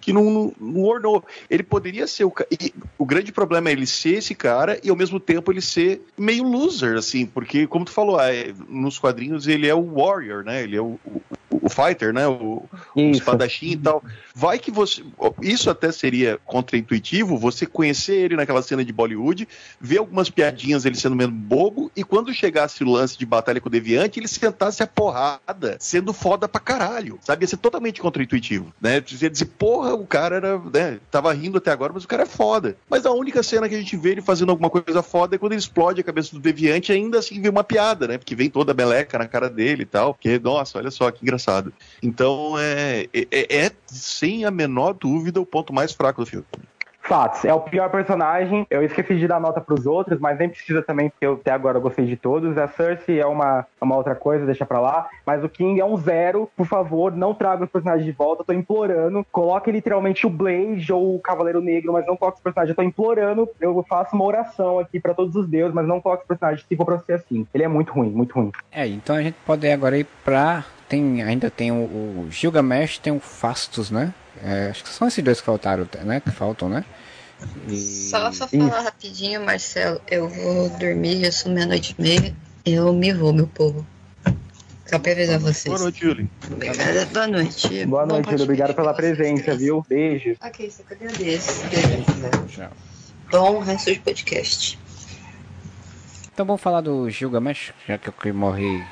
que 0.00 0.12
não, 0.12 0.24
não, 0.24 0.54
não 0.60 0.82
ornou. 0.82 1.24
Ele 1.48 1.62
poderia 1.62 2.06
ser 2.06 2.24
o 2.24 2.32
e 2.50 2.74
O 2.98 3.06
grande 3.06 3.30
problema 3.30 3.68
é 3.68 3.72
ele 3.72 3.86
ser 3.86 4.18
esse 4.18 4.34
cara 4.34 4.80
e 4.82 4.90
ao 4.90 4.96
mesmo 4.96 5.20
tempo 5.20 5.52
ele 5.52 5.60
ser 5.60 6.02
meio 6.16 6.42
loser, 6.42 6.96
assim, 6.96 7.24
porque, 7.26 7.66
como 7.66 7.84
tu 7.84 7.92
falou, 7.92 8.20
é, 8.20 8.52
nos 8.68 8.98
quadrinhos 8.98 9.46
ele 9.46 9.68
é 9.68 9.74
o 9.74 9.94
warrior, 9.94 10.44
né? 10.44 10.62
Ele 10.62 10.76
é 10.76 10.80
o, 10.80 10.98
o, 11.04 11.22
o 11.50 11.68
fighter, 11.68 12.12
né? 12.12 12.26
O, 12.26 12.64
o 12.94 13.00
espadachim 13.10 13.72
e 13.72 13.76
tal. 13.76 14.02
Vai 14.34 14.58
que 14.58 14.70
você. 14.70 15.04
Isso 15.40 15.70
até 15.70 15.92
seria 15.92 16.38
contraintuitivo, 16.44 17.36
você 17.36 17.66
conhecer 17.66 18.16
ele 18.16 18.36
naquela 18.36 18.62
cena 18.62 18.84
de 18.84 18.92
Bollywood, 18.92 19.48
ver 19.80 19.98
algumas 19.98 20.30
piadinhas 20.30 20.84
ele 20.84 20.96
sendo 20.96 21.14
menos 21.14 21.34
bobo, 21.34 21.67
e 21.94 22.04
quando 22.04 22.32
chegasse 22.32 22.82
o 22.84 22.90
lance 22.90 23.18
de 23.18 23.26
batalha 23.26 23.60
com 23.60 23.68
o 23.68 23.72
Deviante, 23.72 24.20
ele 24.20 24.28
sentasse 24.28 24.82
a 24.82 24.86
porrada 24.86 25.76
sendo 25.78 26.12
foda 26.12 26.48
pra 26.48 26.60
caralho, 26.60 27.18
sabe? 27.22 27.44
Ia 27.44 27.48
ser 27.48 27.56
totalmente 27.56 28.00
contraintuitivo, 28.00 28.72
né? 28.80 29.02
Ia 29.20 29.30
dizer, 29.30 29.46
porra, 29.58 29.94
o 29.94 30.06
cara 30.06 30.36
era, 30.36 30.58
né? 30.58 30.98
Tava 31.10 31.32
rindo 31.32 31.58
até 31.58 31.70
agora, 31.70 31.92
mas 31.92 32.04
o 32.04 32.08
cara 32.08 32.22
é 32.22 32.26
foda. 32.26 32.76
Mas 32.88 33.06
a 33.06 33.12
única 33.12 33.42
cena 33.42 33.68
que 33.68 33.74
a 33.74 33.78
gente 33.78 33.96
vê 33.96 34.10
ele 34.10 34.22
fazendo 34.22 34.50
alguma 34.50 34.70
coisa 34.70 35.02
foda 35.02 35.36
é 35.36 35.38
quando 35.38 35.52
ele 35.52 35.60
explode 35.60 36.00
a 36.00 36.04
cabeça 36.04 36.32
do 36.32 36.40
Deviante, 36.40 36.92
ainda 36.92 37.18
assim 37.18 37.40
vê 37.40 37.48
uma 37.48 37.64
piada, 37.64 38.06
né? 38.06 38.18
Porque 38.18 38.34
vem 38.34 38.50
toda 38.50 38.72
a 38.72 38.74
meleca 38.74 39.18
na 39.18 39.26
cara 39.26 39.48
dele 39.48 39.82
e 39.82 39.86
tal. 39.86 40.14
Que, 40.14 40.38
nossa, 40.38 40.78
olha 40.78 40.90
só 40.90 41.10
que 41.10 41.22
engraçado. 41.22 41.72
Então, 42.02 42.58
é, 42.58 43.06
é, 43.12 43.66
é 43.66 43.72
sem 43.86 44.44
a 44.44 44.50
menor 44.50 44.94
dúvida 44.94 45.40
o 45.40 45.46
ponto 45.46 45.72
mais 45.72 45.92
fraco 45.92 46.22
do 46.22 46.26
filme. 46.26 46.46
Fatos. 47.08 47.42
É 47.46 47.54
o 47.54 47.60
pior 47.60 47.90
personagem. 47.90 48.66
Eu 48.68 48.84
esqueci 48.84 49.16
de 49.16 49.26
dar 49.26 49.40
nota 49.40 49.62
pros 49.62 49.86
outros, 49.86 50.20
mas 50.20 50.38
nem 50.38 50.46
precisa 50.46 50.82
também, 50.82 51.08
porque 51.08 51.24
eu 51.24 51.32
até 51.32 51.50
agora 51.50 51.78
gostei 51.78 52.04
de 52.04 52.16
todos. 52.16 52.58
A 52.58 52.68
Cersei 52.68 53.18
é 53.18 53.24
uma, 53.24 53.66
uma 53.80 53.96
outra 53.96 54.14
coisa, 54.14 54.44
deixa 54.44 54.66
pra 54.66 54.78
lá. 54.78 55.08
Mas 55.24 55.42
o 55.42 55.48
King 55.48 55.80
é 55.80 55.84
um 55.86 55.96
zero. 55.96 56.50
Por 56.54 56.66
favor, 56.66 57.10
não 57.10 57.32
traga 57.32 57.64
os 57.64 57.70
personagens 57.70 58.04
de 58.04 58.12
volta. 58.12 58.42
Eu 58.42 58.46
tô 58.46 58.52
implorando. 58.52 59.24
Coloque 59.32 59.72
literalmente 59.72 60.26
o 60.26 60.30
Blade 60.30 60.92
ou 60.92 61.16
o 61.16 61.18
Cavaleiro 61.18 61.62
Negro, 61.62 61.94
mas 61.94 62.06
não 62.06 62.14
coloque 62.14 62.36
os 62.36 62.42
personagens. 62.42 62.70
Eu 62.70 62.76
tô 62.76 62.82
implorando. 62.82 63.48
Eu 63.58 63.82
faço 63.88 64.14
uma 64.14 64.26
oração 64.26 64.78
aqui 64.78 65.00
pra 65.00 65.14
todos 65.14 65.34
os 65.34 65.48
deuses, 65.48 65.72
mas 65.74 65.86
não 65.86 66.02
coloque 66.02 66.24
os 66.24 66.28
personagens 66.28 66.66
se 66.68 66.76
for 66.76 66.84
pra 66.84 66.98
ser 66.98 67.14
assim. 67.14 67.46
Ele 67.54 67.64
é 67.64 67.68
muito 67.68 67.90
ruim, 67.90 68.10
muito 68.10 68.34
ruim. 68.34 68.52
É, 68.70 68.86
então 68.86 69.16
a 69.16 69.22
gente 69.22 69.36
pode 69.46 69.66
agora 69.70 69.96
ir 69.96 70.06
pra. 70.22 70.62
Tem, 70.86 71.22
ainda 71.22 71.50
tem 71.50 71.70
o, 71.70 71.74
o 71.74 72.26
Gilgamesh, 72.30 72.98
tem 72.98 73.12
o 73.14 73.20
Fastos, 73.20 73.90
né? 73.90 74.12
É, 74.42 74.68
acho 74.70 74.84
que 74.84 74.90
são 74.90 75.08
esses 75.08 75.22
dois 75.22 75.40
que 75.40 75.46
faltaram, 75.46 75.88
né? 76.04 76.20
Que 76.20 76.30
faltam, 76.30 76.68
né? 76.68 76.84
E... 77.68 77.76
Só, 77.76 78.32
só 78.32 78.48
falar 78.48 78.80
rapidinho, 78.80 79.44
Marcelo. 79.44 80.00
Eu 80.08 80.28
vou 80.28 80.68
dormir, 80.70 81.24
já 81.24 81.32
sou 81.32 81.52
meia-noite 81.52 81.94
e 81.98 82.02
meia. 82.02 82.36
Eu 82.64 82.92
me 82.92 83.12
vou, 83.12 83.32
meu 83.32 83.46
povo. 83.46 83.86
Só 84.86 84.98
pra 84.98 85.12
avisar 85.12 85.38
vocês. 85.38 85.66
Boa 85.66 85.78
noite, 85.78 86.00
Julie. 86.00 86.30
Obrigada, 86.50 87.06
boa 87.06 87.26
noite. 87.26 87.86
Boa 87.86 88.06
noite, 88.06 88.30
Júlio. 88.30 88.44
Obrigado 88.44 88.74
pela 88.74 88.94
presença, 88.94 89.54
viu? 89.54 89.84
Beijo. 89.86 90.34
Ok, 90.42 90.66
isso 90.66 90.82
eu 90.88 90.96
agradeço. 90.96 91.62
Beleza. 91.68 92.46
Já. 92.48 92.70
Bom 93.30 93.60
resto 93.60 93.92
de 93.92 94.00
podcast. 94.00 94.78
Então 96.32 96.46
vamos 96.46 96.62
falar 96.62 96.80
do 96.80 97.10
Gilgamesh, 97.10 97.74
já 97.86 97.98
que 97.98 98.08
eu 98.08 98.34
morri 98.34 98.82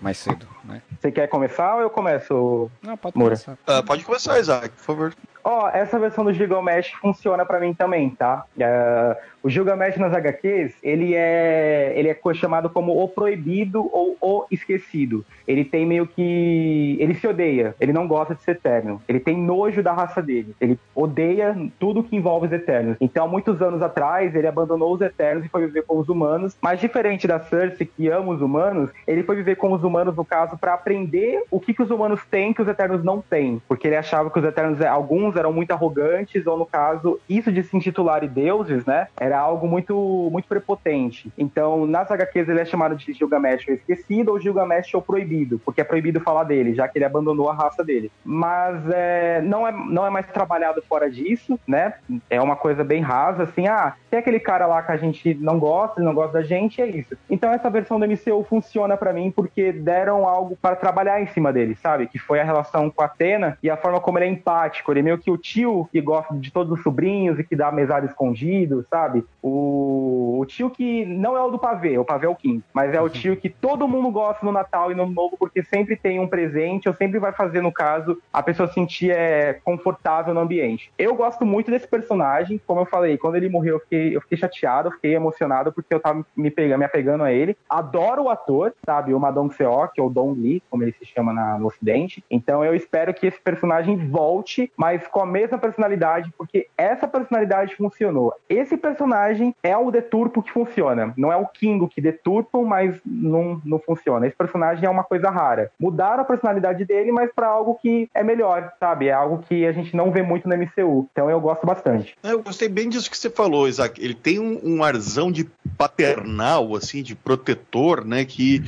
mais 0.00 0.18
cedo, 0.18 0.48
né? 0.68 0.82
Você 1.00 1.10
quer 1.10 1.26
começar 1.26 1.76
ou 1.76 1.80
eu 1.80 1.90
começo? 1.90 2.70
Não, 2.82 2.96
pode 2.96 3.16
Moura. 3.16 3.34
começar. 3.34 3.58
Ah, 3.66 3.82
pode 3.82 4.04
começar, 4.04 4.38
Isaac, 4.38 4.68
por 4.68 4.84
favor. 4.84 5.14
Ó, 5.42 5.68
essa 5.68 5.98
versão 5.98 6.24
do 6.24 6.32
Gilgamesh 6.32 6.92
funciona 7.00 7.44
pra 7.44 7.60
mim 7.60 7.74
também, 7.74 8.10
tá? 8.10 8.44
É, 8.58 9.16
o 9.42 9.48
Gilgamesh 9.48 9.96
nas 9.96 10.12
HQs, 10.12 10.74
ele 10.82 11.14
é, 11.14 11.92
ele 11.96 12.08
é 12.08 12.34
chamado 12.34 12.68
como 12.68 13.02
o 13.02 13.08
proibido 13.08 13.88
ou 13.92 14.16
o 14.20 14.44
esquecido. 14.50 15.24
Ele 15.46 15.64
tem 15.64 15.86
meio 15.86 16.06
que... 16.06 16.96
Ele 17.00 17.14
se 17.14 17.26
odeia, 17.26 17.74
ele 17.80 17.92
não 17.92 18.06
gosta 18.06 18.34
de 18.34 18.42
ser 18.42 18.52
eterno. 18.52 19.00
Ele 19.08 19.18
tem 19.18 19.36
nojo 19.36 19.82
da 19.82 19.92
raça 19.92 20.20
dele. 20.20 20.54
Ele 20.60 20.78
odeia 20.94 21.56
tudo 21.78 22.02
que 22.02 22.16
envolve 22.16 22.46
os 22.46 22.52
eternos. 22.52 22.96
Então, 23.00 23.26
muitos 23.26 23.62
anos 23.62 23.80
atrás, 23.80 24.34
ele 24.34 24.46
abandonou 24.46 24.92
os 24.92 25.00
eternos 25.00 25.44
e 25.44 25.48
foi 25.48 25.66
viver 25.66 25.84
com 25.84 25.98
os 25.98 26.08
humanos. 26.08 26.56
Mas 26.60 26.80
diferente 26.80 27.26
da 27.26 27.40
Cersei, 27.40 27.86
que 27.86 28.08
ama 28.08 28.32
os 28.32 28.42
humanos, 28.42 28.90
ele 29.06 29.22
foi 29.22 29.36
viver 29.36 29.56
com 29.56 29.72
os 29.72 29.82
humanos, 29.82 30.14
no 30.14 30.24
caso, 30.24 30.58
pra 30.58 30.74
aprender 30.74 31.42
o 31.50 31.58
que, 31.58 31.72
que 31.72 31.82
os 31.82 31.90
humanos 31.90 32.20
têm 32.30 32.52
que 32.52 32.60
os 32.60 32.68
eternos 32.68 33.02
não 33.02 33.22
têm. 33.22 33.62
Porque 33.66 33.86
ele 33.86 33.96
achava 33.96 34.30
que 34.30 34.38
os 34.38 34.44
eternos, 34.44 34.82
alguns 34.82 35.27
eram 35.36 35.52
muito 35.52 35.70
arrogantes, 35.70 36.46
ou 36.46 36.56
no 36.56 36.66
caso, 36.66 37.20
isso 37.28 37.50
de 37.50 37.62
se 37.62 37.76
intitularem 37.76 38.28
deuses, 38.28 38.84
né? 38.84 39.08
Era 39.18 39.38
algo 39.38 39.66
muito, 39.66 40.28
muito 40.32 40.46
prepotente. 40.46 41.30
Então, 41.36 41.86
nas 41.86 42.10
HQs 42.10 42.48
ele 42.48 42.60
é 42.60 42.64
chamado 42.64 42.96
de 42.96 43.12
Gilgamesh 43.12 43.66
o 43.68 43.72
esquecido 43.72 44.30
ou 44.30 44.40
Gilgamesh 44.40 44.94
o 44.94 45.02
proibido, 45.02 45.60
porque 45.64 45.80
é 45.80 45.84
proibido 45.84 46.20
falar 46.20 46.44
dele, 46.44 46.74
já 46.74 46.88
que 46.88 46.98
ele 46.98 47.04
abandonou 47.04 47.48
a 47.48 47.54
raça 47.54 47.84
dele. 47.84 48.10
Mas 48.24 48.78
é, 48.90 49.40
não, 49.42 49.66
é, 49.66 49.72
não 49.72 50.06
é 50.06 50.10
mais 50.10 50.26
trabalhado 50.26 50.82
fora 50.82 51.10
disso, 51.10 51.58
né? 51.66 51.94
É 52.28 52.40
uma 52.40 52.56
coisa 52.56 52.84
bem 52.84 53.00
rasa, 53.00 53.44
assim, 53.44 53.66
ah, 53.66 53.94
tem 54.10 54.18
aquele 54.18 54.40
cara 54.40 54.66
lá 54.66 54.82
que 54.82 54.92
a 54.92 54.96
gente 54.96 55.34
não 55.34 55.58
gosta, 55.58 56.02
não 56.02 56.14
gosta 56.14 56.34
da 56.34 56.42
gente, 56.42 56.80
é 56.80 56.86
isso. 56.86 57.16
Então 57.28 57.52
essa 57.52 57.70
versão 57.70 57.98
do 57.98 58.06
MCU 58.06 58.44
funciona 58.44 58.96
pra 58.96 59.12
mim 59.12 59.30
porque 59.30 59.72
deram 59.72 60.26
algo 60.26 60.56
para 60.60 60.76
trabalhar 60.76 61.20
em 61.20 61.26
cima 61.26 61.52
dele, 61.52 61.76
sabe? 61.76 62.06
Que 62.06 62.18
foi 62.18 62.40
a 62.40 62.44
relação 62.44 62.90
com 62.90 63.02
a 63.02 63.06
Atena 63.06 63.58
e 63.62 63.70
a 63.70 63.76
forma 63.76 64.00
como 64.00 64.18
ele 64.18 64.26
é 64.26 64.28
empático. 64.28 64.92
Ele 64.92 65.00
é 65.00 65.02
meio 65.18 65.20
que 65.20 65.30
o 65.30 65.36
tio 65.36 65.88
que 65.90 66.00
gosta 66.00 66.34
de 66.34 66.50
todos 66.50 66.72
os 66.72 66.82
sobrinhos 66.82 67.38
e 67.38 67.44
que 67.44 67.56
dá 67.56 67.70
mesada 67.72 68.06
escondido, 68.06 68.84
sabe? 68.88 69.24
O, 69.42 70.38
o 70.40 70.46
tio 70.46 70.70
que 70.70 71.04
não 71.04 71.36
é 71.36 71.42
o 71.42 71.50
do 71.50 71.58
pavê, 71.58 71.98
o 71.98 72.04
pavê 72.04 72.26
é 72.26 72.28
o 72.28 72.34
Kim, 72.36 72.62
mas 72.72 72.94
é 72.94 73.00
o 73.00 73.08
tio 73.08 73.36
que 73.36 73.48
todo 73.48 73.88
mundo 73.88 74.10
gosta 74.10 74.44
no 74.46 74.52
Natal 74.52 74.90
e 74.90 74.94
no 74.94 75.06
Novo 75.06 75.36
porque 75.38 75.62
sempre 75.62 75.96
tem 75.96 76.20
um 76.20 76.28
presente 76.28 76.88
ou 76.88 76.94
sempre 76.94 77.18
vai 77.18 77.32
fazer, 77.32 77.60
no 77.60 77.72
caso, 77.72 78.18
a 78.32 78.42
pessoa 78.42 78.68
se 78.68 78.74
sentir 78.74 79.10
é, 79.10 79.54
confortável 79.64 80.32
no 80.32 80.40
ambiente. 80.40 80.90
Eu 80.98 81.14
gosto 81.14 81.44
muito 81.44 81.70
desse 81.70 81.88
personagem, 81.88 82.60
como 82.66 82.80
eu 82.80 82.86
falei, 82.86 83.18
quando 83.18 83.36
ele 83.36 83.48
morreu 83.48 83.76
eu 83.76 83.80
fiquei, 83.80 84.16
eu 84.16 84.20
fiquei 84.20 84.38
chateado, 84.38 84.88
eu 84.88 84.92
fiquei 84.92 85.14
emocionado 85.14 85.72
porque 85.72 85.92
eu 85.92 86.00
tava 86.00 86.24
me, 86.36 86.50
pegando, 86.50 86.78
me 86.78 86.84
apegando 86.84 87.24
a 87.24 87.32
ele. 87.32 87.56
Adoro 87.68 88.24
o 88.24 88.30
ator, 88.30 88.74
sabe? 88.84 89.14
O 89.14 89.20
Madong 89.20 89.50
Seok, 89.50 90.00
ou 90.00 90.10
Dong 90.10 90.40
Lee, 90.40 90.62
como 90.70 90.82
ele 90.82 90.92
se 90.92 91.04
chama 91.04 91.32
na- 91.32 91.58
no 91.58 91.66
ocidente. 91.66 92.22
Então 92.30 92.64
eu 92.64 92.74
espero 92.74 93.12
que 93.14 93.26
esse 93.26 93.40
personagem 93.40 93.96
volte, 93.96 94.70
mas 94.76 95.06
com 95.10 95.20
a 95.20 95.26
mesma 95.26 95.58
personalidade, 95.58 96.32
porque 96.36 96.66
essa 96.76 97.06
personalidade 97.08 97.74
funcionou. 97.76 98.34
Esse 98.48 98.76
personagem 98.76 99.54
é 99.62 99.76
o 99.76 99.90
deturpo 99.90 100.42
que 100.42 100.52
funciona. 100.52 101.12
Não 101.16 101.32
é 101.32 101.36
o 101.36 101.46
Kingo 101.46 101.88
que 101.88 102.00
deturpam, 102.00 102.64
mas 102.64 102.94
não, 103.04 103.60
não 103.64 103.78
funciona. 103.78 104.26
Esse 104.26 104.36
personagem 104.36 104.84
é 104.86 104.90
uma 104.90 105.04
coisa 105.04 105.30
rara. 105.30 105.70
Mudaram 105.78 106.22
a 106.22 106.26
personalidade 106.26 106.84
dele, 106.84 107.12
mas 107.12 107.30
pra 107.34 107.48
algo 107.48 107.78
que 107.80 108.08
é 108.14 108.22
melhor, 108.22 108.72
sabe? 108.78 109.08
É 109.08 109.12
algo 109.12 109.42
que 109.48 109.66
a 109.66 109.72
gente 109.72 109.96
não 109.96 110.10
vê 110.10 110.22
muito 110.22 110.48
no 110.48 110.54
MCU. 110.56 111.08
Então 111.12 111.30
eu 111.30 111.40
gosto 111.40 111.66
bastante. 111.66 112.16
É, 112.22 112.32
Eu 112.32 112.42
gostei 112.42 112.68
bem 112.68 112.88
disso 112.88 113.10
que 113.10 113.16
você 113.16 113.30
falou, 113.30 113.68
Isaac. 113.68 114.02
Ele 114.02 114.14
tem 114.14 114.38
um, 114.38 114.60
um 114.62 114.82
arzão 114.82 115.30
de 115.32 115.48
paternal, 115.76 116.74
assim, 116.76 117.02
de 117.02 117.14
protetor, 117.14 118.04
né? 118.04 118.24
Que- 118.24 118.62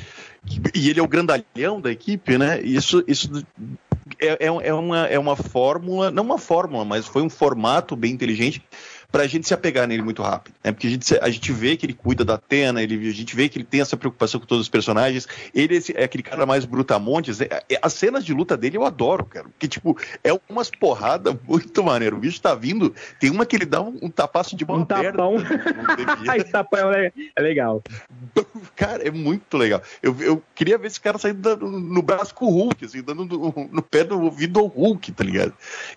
e 0.74 0.88
ele 0.88 0.98
é 0.98 1.02
o 1.02 1.08
grandalhão 1.08 1.80
da 1.80 1.90
equipe, 1.92 2.38
né? 2.38 2.60
Isso, 2.62 3.04
isso 3.06 3.44
é, 4.20 4.46
é, 4.46 4.46
é 4.46 4.74
uma, 4.74 5.06
é 5.06 5.18
uma 5.18 5.36
fórmula, 5.36 6.10
não 6.10 6.22
uma 6.22 6.38
fórmula, 6.38 6.84
mas 6.84 7.06
foi 7.06 7.22
um 7.22 7.30
formato 7.30 7.96
bem 7.96 8.12
inteligente 8.12 8.62
pra 9.10 9.26
gente 9.26 9.46
se 9.46 9.54
apegar 9.54 9.86
nele 9.86 10.02
muito 10.02 10.22
rápido. 10.22 10.54
Né? 10.62 10.72
Porque 10.72 10.86
a 10.86 10.90
gente, 10.90 11.18
a 11.20 11.28
gente 11.30 11.52
vê 11.52 11.76
que 11.76 11.86
ele 11.86 11.94
cuida 11.94 12.24
da 12.24 12.34
Atena, 12.34 12.82
ele, 12.82 13.08
a 13.08 13.12
gente 13.12 13.34
vê 13.34 13.48
que 13.48 13.58
ele 13.58 13.64
tem 13.64 13.80
essa 13.80 13.96
preocupação 13.96 14.38
com 14.40 14.46
todos 14.46 14.62
os 14.62 14.68
personagens. 14.68 15.26
Ele 15.54 15.74
é 15.74 15.78
esse- 15.78 15.96
é 15.96 16.04
aquele 16.04 16.22
cara 16.22 16.46
mais 16.46 16.64
brutamontes. 16.64 17.38
né? 17.40 17.46
As 17.82 17.92
cenas 17.94 18.24
de 18.24 18.32
luta 18.32 18.56
dele 18.56 18.76
eu 18.76 18.84
adoro, 18.84 19.24
cara. 19.24 19.46
Porque, 19.48 19.66
tipo, 19.68 19.96
é 20.22 20.30
umas 20.48 20.70
porradas 20.70 21.34
muito 21.46 21.82
maneiro. 21.82 22.16
O 22.16 22.20
bicho 22.20 22.40
tá 22.40 22.54
vindo, 22.54 22.94
tem 23.18 23.30
uma 23.30 23.44
que 23.46 23.56
ele 23.56 23.66
dá 23.66 23.80
um, 23.80 23.98
um 24.02 24.10
tapaço 24.10 24.54
de 24.56 24.64
mão 24.64 24.78
Um 24.78 24.82
aberta. 24.82 25.12
tapão. 25.12 25.36
Esse 26.36 26.50
tapão 26.50 26.92
é 26.92 27.12
é 27.36 27.42
legal. 27.42 27.82
Cara, 28.76 29.06
é 29.06 29.10
muito 29.10 29.56
legal. 29.56 29.82
Eu, 30.02 30.16
eu 30.20 30.42
queria 30.54 30.78
ver 30.78 30.86
esse 30.88 31.00
cara 31.00 31.18
saindo 31.18 31.40
da- 31.40 31.56
no 31.56 32.02
braço 32.02 32.34
com 32.34 32.46
o 32.46 32.50
Hulk, 32.50 32.84
assim, 32.84 33.02
dando 33.02 33.24
no, 33.24 33.68
no 33.70 33.82
pé 33.82 34.04
do 34.04 34.20
ouvido 34.20 34.58
ao 34.60 34.66
Hulk, 34.66 35.12
tá 35.12 35.24
ligado? 35.24 35.52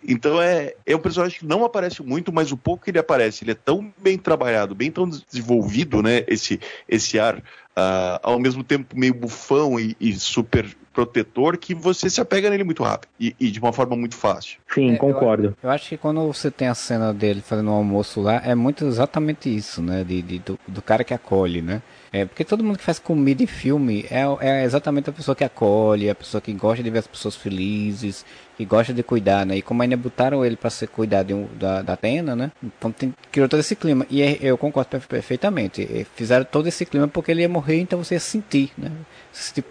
Então 0.08 0.42
é, 0.42 0.74
é 0.85 0.95
um 0.95 1.00
personagem 1.00 1.40
que 1.40 1.45
não 1.45 1.64
aparece 1.66 2.01
muito, 2.03 2.32
mas 2.32 2.51
o 2.51 2.58
pouco 2.58 2.83
que 2.83 2.92
ele 2.92 3.00
aparece, 3.03 3.43
ele 3.43 3.51
é 3.51 3.56
tão 3.56 3.93
bem 4.01 4.17
trabalhado, 4.17 4.73
bem 4.73 4.90
tão 4.91 5.07
desenvolvido, 5.07 6.01
né? 6.01 6.23
Esse, 6.27 6.59
esse 6.90 7.19
ar, 7.19 7.41
ah, 7.75 8.19
ao 8.23 8.40
mesmo 8.40 8.64
tempo 8.64 8.98
meio 8.98 9.14
bufão 9.14 9.80
e, 9.80 9.95
e 9.99 10.14
super 10.14 10.65
protetor, 10.93 11.57
que 11.57 11.73
você 11.73 12.07
se 12.09 12.22
apega 12.22 12.49
nele 12.49 12.64
muito 12.64 12.83
rápido 12.83 13.09
e, 13.19 13.35
e 13.40 13.49
de 13.49 13.59
uma 13.59 13.73
forma 13.73 13.95
muito 13.95 14.15
fácil. 14.15 14.59
Sim, 14.73 14.91
É, 14.91 14.93
eu- 14.93 14.98
concordo. 14.99 15.57
Eu 15.64 15.69
acho 15.69 15.90
que 15.90 15.98
quando 15.98 16.22
você 16.32 16.51
tem 16.51 16.67
a 16.67 16.75
cena 16.75 17.11
dele 17.14 17.41
fazendo 17.41 17.72
um 17.72 17.73
almoço 17.73 18.22
lá, 18.22 18.41
é 18.45 18.53
muito 18.53 18.85
exatamente 18.85 19.53
isso, 19.53 19.82
né? 19.82 20.03
De, 20.03 20.22
de- 20.22 20.40
do, 20.40 20.59
do 20.67 20.82
cara 20.82 21.03
que 21.03 21.14
acolhe, 21.14 21.61
né? 21.61 21.82
É, 22.14 22.25
porque 22.25 22.43
todo 22.45 22.64
mundo 22.64 22.77
que 22.77 22.83
faz 22.83 23.00
comida 23.00 23.42
em 23.42 23.48
filme 23.48 24.06
é, 24.11 24.22
é 24.40 24.64
exatamente 24.64 25.09
a 25.09 25.14
pessoa 25.14 25.35
que 25.35 25.43
acolhe, 25.43 26.08
a 26.11 26.14
pessoa 26.14 26.40
que 26.40 26.53
gosta 26.53 26.83
de 26.83 26.90
ver 26.92 27.00
as 27.00 27.08
pessoas 27.08 27.35
felizes, 27.35 28.24
que 28.56 28.64
gosta 28.66 28.93
de 28.93 29.01
cuidar, 29.01 29.43
né? 29.48 29.58
E 29.58 29.64
como 29.64 29.82
ainda 29.82 29.98
botaram 29.98 30.45
ele 30.45 30.56
para 30.56 30.69
ser 30.69 30.85
cuidar 30.90 31.25
um- 31.33 31.48
da, 31.58 31.82
da 31.82 31.98
né? 32.35 32.51
Então 32.64 32.92
tem, 32.92 33.11
criou 33.32 33.50
todo 33.50 33.61
esse 33.61 33.75
clima. 33.75 34.06
E 34.11 34.22
é- 34.22 34.38
eu 34.42 34.56
concordo 34.59 34.92
perfe- 34.92 35.08
perfeitamente. 35.08 36.06
Fizeram 36.16 36.45
todo 36.45 36.67
esse 36.67 36.85
clima 36.85 37.08
porque 37.08 37.32
ele 37.32 37.42
ia 37.42 37.50
morrer, 37.50 37.80
então 37.80 38.03
você 38.03 38.14
ia 38.14 38.19
sentir, 38.19 38.72
né? 38.77 38.92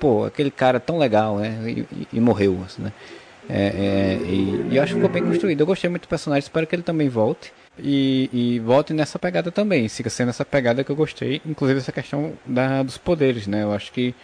Pô, 0.00 0.24
aquele 0.24 0.50
cara 0.50 0.80
tão 0.80 0.98
legal, 0.98 1.38
né? 1.38 1.56
E, 1.64 1.80
e- 1.94 2.08
e 2.14 2.20
morreu, 2.20 2.60
assim, 2.66 2.82
né? 2.82 2.92
É, 3.48 4.18
é, 4.24 4.26
e, 4.26 4.64
e 4.70 4.76
eu 4.76 4.82
acho 4.82 4.94
que 4.94 4.98
ficou 4.98 5.10
bem 5.10 5.22
construído. 5.22 5.60
Eu 5.60 5.66
gostei 5.66 5.88
muito 5.88 6.02
do 6.02 6.08
personagem, 6.08 6.42
espero 6.44 6.66
que 6.66 6.74
ele 6.74 6.82
também 6.82 7.08
volte. 7.08 7.52
E, 7.78 8.28
e 8.32 8.58
volte 8.60 8.92
nessa 8.92 9.18
pegada 9.18 9.50
também. 9.50 9.88
Siga 9.88 10.10
sendo 10.10 10.28
essa 10.30 10.44
pegada 10.44 10.84
que 10.84 10.90
eu 10.90 10.96
gostei. 10.96 11.40
Inclusive 11.46 11.80
essa 11.80 11.92
questão 11.92 12.32
da, 12.44 12.82
dos 12.82 12.98
poderes, 12.98 13.46
né? 13.46 13.62
Eu 13.62 13.72
acho 13.72 13.90
que 13.92 14.14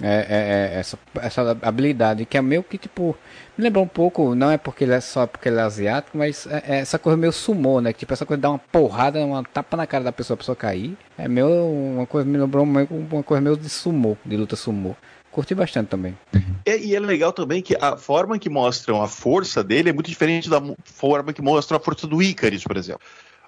é, 0.00 0.06
é- 0.08 0.76
é 0.76 0.78
essa, 0.80 0.98
essa 1.20 1.58
habilidade 1.62 2.24
que 2.24 2.36
é 2.38 2.42
meio 2.42 2.62
que 2.62 2.78
tipo. 2.78 3.16
Me 3.58 3.64
lembrou 3.64 3.84
um 3.84 3.88
pouco, 3.88 4.34
não 4.34 4.50
é 4.50 4.56
porque 4.56 4.84
ele 4.84 4.94
é 4.94 5.00
só 5.00 5.26
porque 5.26 5.48
ele 5.48 5.58
é 5.58 5.62
asiático, 5.62 6.16
mas 6.16 6.46
é, 6.46 6.62
é 6.66 6.78
essa 6.78 6.98
coisa 6.98 7.16
meio 7.16 7.32
sumô, 7.32 7.80
né? 7.80 7.92
Tipo, 7.92 8.12
essa 8.14 8.24
coisa 8.24 8.40
dar 8.40 8.50
uma 8.50 8.58
porrada, 8.58 9.18
uma 9.24 9.42
tapa 9.44 9.76
na 9.76 9.86
cara 9.86 10.04
da 10.04 10.12
pessoa, 10.12 10.34
a 10.34 10.38
pessoa 10.38 10.56
cair. 10.56 10.96
É 11.18 11.28
meio 11.28 11.48
uma 11.48 12.06
coisa, 12.06 12.26
me 12.28 12.38
lembrou 12.38 12.64
meio- 12.64 12.88
uma 12.90 13.22
coisa 13.22 13.40
meio 13.42 13.56
de 13.56 13.68
sumô, 13.68 14.16
de 14.24 14.36
luta 14.36 14.56
sumô. 14.56 14.96
Curti 15.32 15.54
bastante 15.54 15.88
também. 15.88 16.16
É, 16.64 16.78
e 16.78 16.94
é 16.94 17.00
legal 17.00 17.32
também 17.32 17.62
que 17.62 17.74
a 17.80 17.96
forma 17.96 18.38
que 18.38 18.50
mostram 18.50 19.02
a 19.02 19.08
força 19.08 19.64
dele 19.64 19.88
é 19.88 19.92
muito 19.92 20.08
diferente 20.08 20.48
da 20.48 20.62
forma 20.84 21.32
que 21.32 21.40
mostram 21.40 21.78
a 21.78 21.80
força 21.80 22.06
do 22.06 22.22
Icarus, 22.22 22.62
por 22.62 22.76
exemplo. 22.76 23.00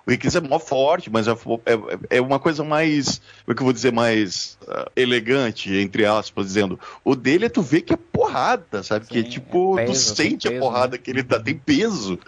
O 0.07 0.11
Grimes 0.11 0.35
é 0.35 0.41
mó 0.41 0.59
forte, 0.59 1.11
mas 1.11 1.27
é, 1.29 1.33
é, 1.33 2.17
é, 2.19 2.21
uma 2.21 2.39
coisa 2.39 2.63
mais, 2.63 3.21
como 3.45 3.53
é 3.53 3.55
que 3.55 3.61
eu 3.61 3.65
vou 3.65 3.73
dizer, 3.73 3.93
mais 3.93 4.59
uh, 4.63 4.91
elegante, 4.95 5.75
entre 5.75 6.05
aspas, 6.05 6.47
dizendo. 6.47 6.79
O 7.03 7.15
dele 7.15 7.47
é 7.47 7.49
tu 7.49 7.63
vê 7.63 7.81
que 7.81 7.95
é 7.95 7.97
porrada, 7.97 8.83
sabe? 8.83 9.07
Sim, 9.07 9.13
que 9.13 9.19
é 9.21 9.23
tipo, 9.23 9.79
é 9.79 9.87
peso, 9.87 10.13
tu 10.13 10.17
sente 10.17 10.49
peso, 10.49 10.59
a 10.59 10.61
porrada 10.61 10.97
né? 10.97 11.03
que 11.03 11.11
ele 11.11 11.23
dá, 11.23 11.41
tem 11.41 11.57
peso. 11.57 12.19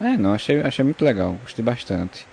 É, 0.00 0.16
não, 0.16 0.34
achei, 0.34 0.60
achei 0.60 0.84
muito 0.84 1.04
legal, 1.04 1.36
gostei 1.42 1.64
bastante. 1.64 2.26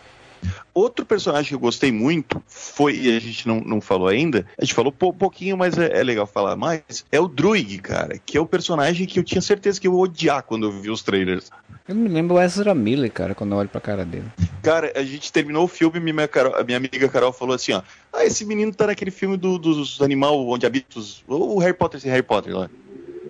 Outro 0.74 1.06
personagem 1.06 1.50
que 1.50 1.56
eu 1.56 1.60
gostei 1.60 1.92
muito 1.92 2.42
foi, 2.48 2.96
e 2.96 3.16
a 3.16 3.20
gente 3.20 3.48
não, 3.48 3.60
não 3.60 3.82
falou 3.82 4.08
ainda, 4.08 4.46
a 4.58 4.64
gente 4.64 4.74
falou 4.74 4.94
um 4.94 5.14
pouquinho, 5.14 5.58
mas 5.58 5.78
é, 5.78 6.00
é, 6.00 6.04
legal 6.04 6.26
falar 6.26 6.56
mais, 6.56 7.06
é 7.12 7.20
o 7.20 7.28
Druig, 7.28 7.80
cara, 7.80 8.20
que 8.26 8.38
é 8.38 8.42
o 8.42 8.46
personagem 8.46 9.06
que 9.06 9.20
eu 9.20 9.24
tinha 9.24 9.42
certeza 9.42 9.80
que 9.80 9.88
eu 9.88 9.94
ia 9.94 10.00
odiar 10.00 10.44
quando 10.44 10.66
eu 10.66 10.72
vi 10.72 10.90
os 10.90 11.04
trailers. 11.04 11.50
Eu 11.88 11.96
me 11.96 12.08
lembro 12.08 12.36
o 12.36 12.42
Ezra 12.42 12.74
Miller, 12.74 13.12
cara, 13.12 13.36
quando 13.36 13.52
eu 13.52 13.58
olho 13.58 13.70
pra 13.70 13.82
cara 13.82 14.06
dele. 14.06 14.26
Cara, 14.62 14.92
a 14.96 15.04
gente 15.04 15.32
terminou 15.32 15.66
o 15.66 15.68
filme 15.68 16.00
e 16.00 16.14
minha, 16.14 16.28
Carol, 16.28 16.56
a 16.56 16.64
minha 16.64 16.78
amiga 16.78 17.10
Carol 17.10 17.34
falou 17.34 17.56
assim, 17.56 17.74
ó, 17.74 17.82
ah, 18.14 18.24
esse 18.24 18.46
menino 18.46 18.74
tá 18.74 18.88
naquele 18.88 19.12
filme 19.12 19.36
do, 19.36 19.58
dos 19.58 20.02
animais 20.02 20.32
onde 20.34 20.66
habitam 20.66 21.02
os, 21.02 21.24
o 21.28 21.60
Harry 21.60 21.74
Potter, 21.74 21.98
esse 21.98 22.08
Harry 22.08 22.24
Potter 22.24 22.56
lá. 22.56 22.70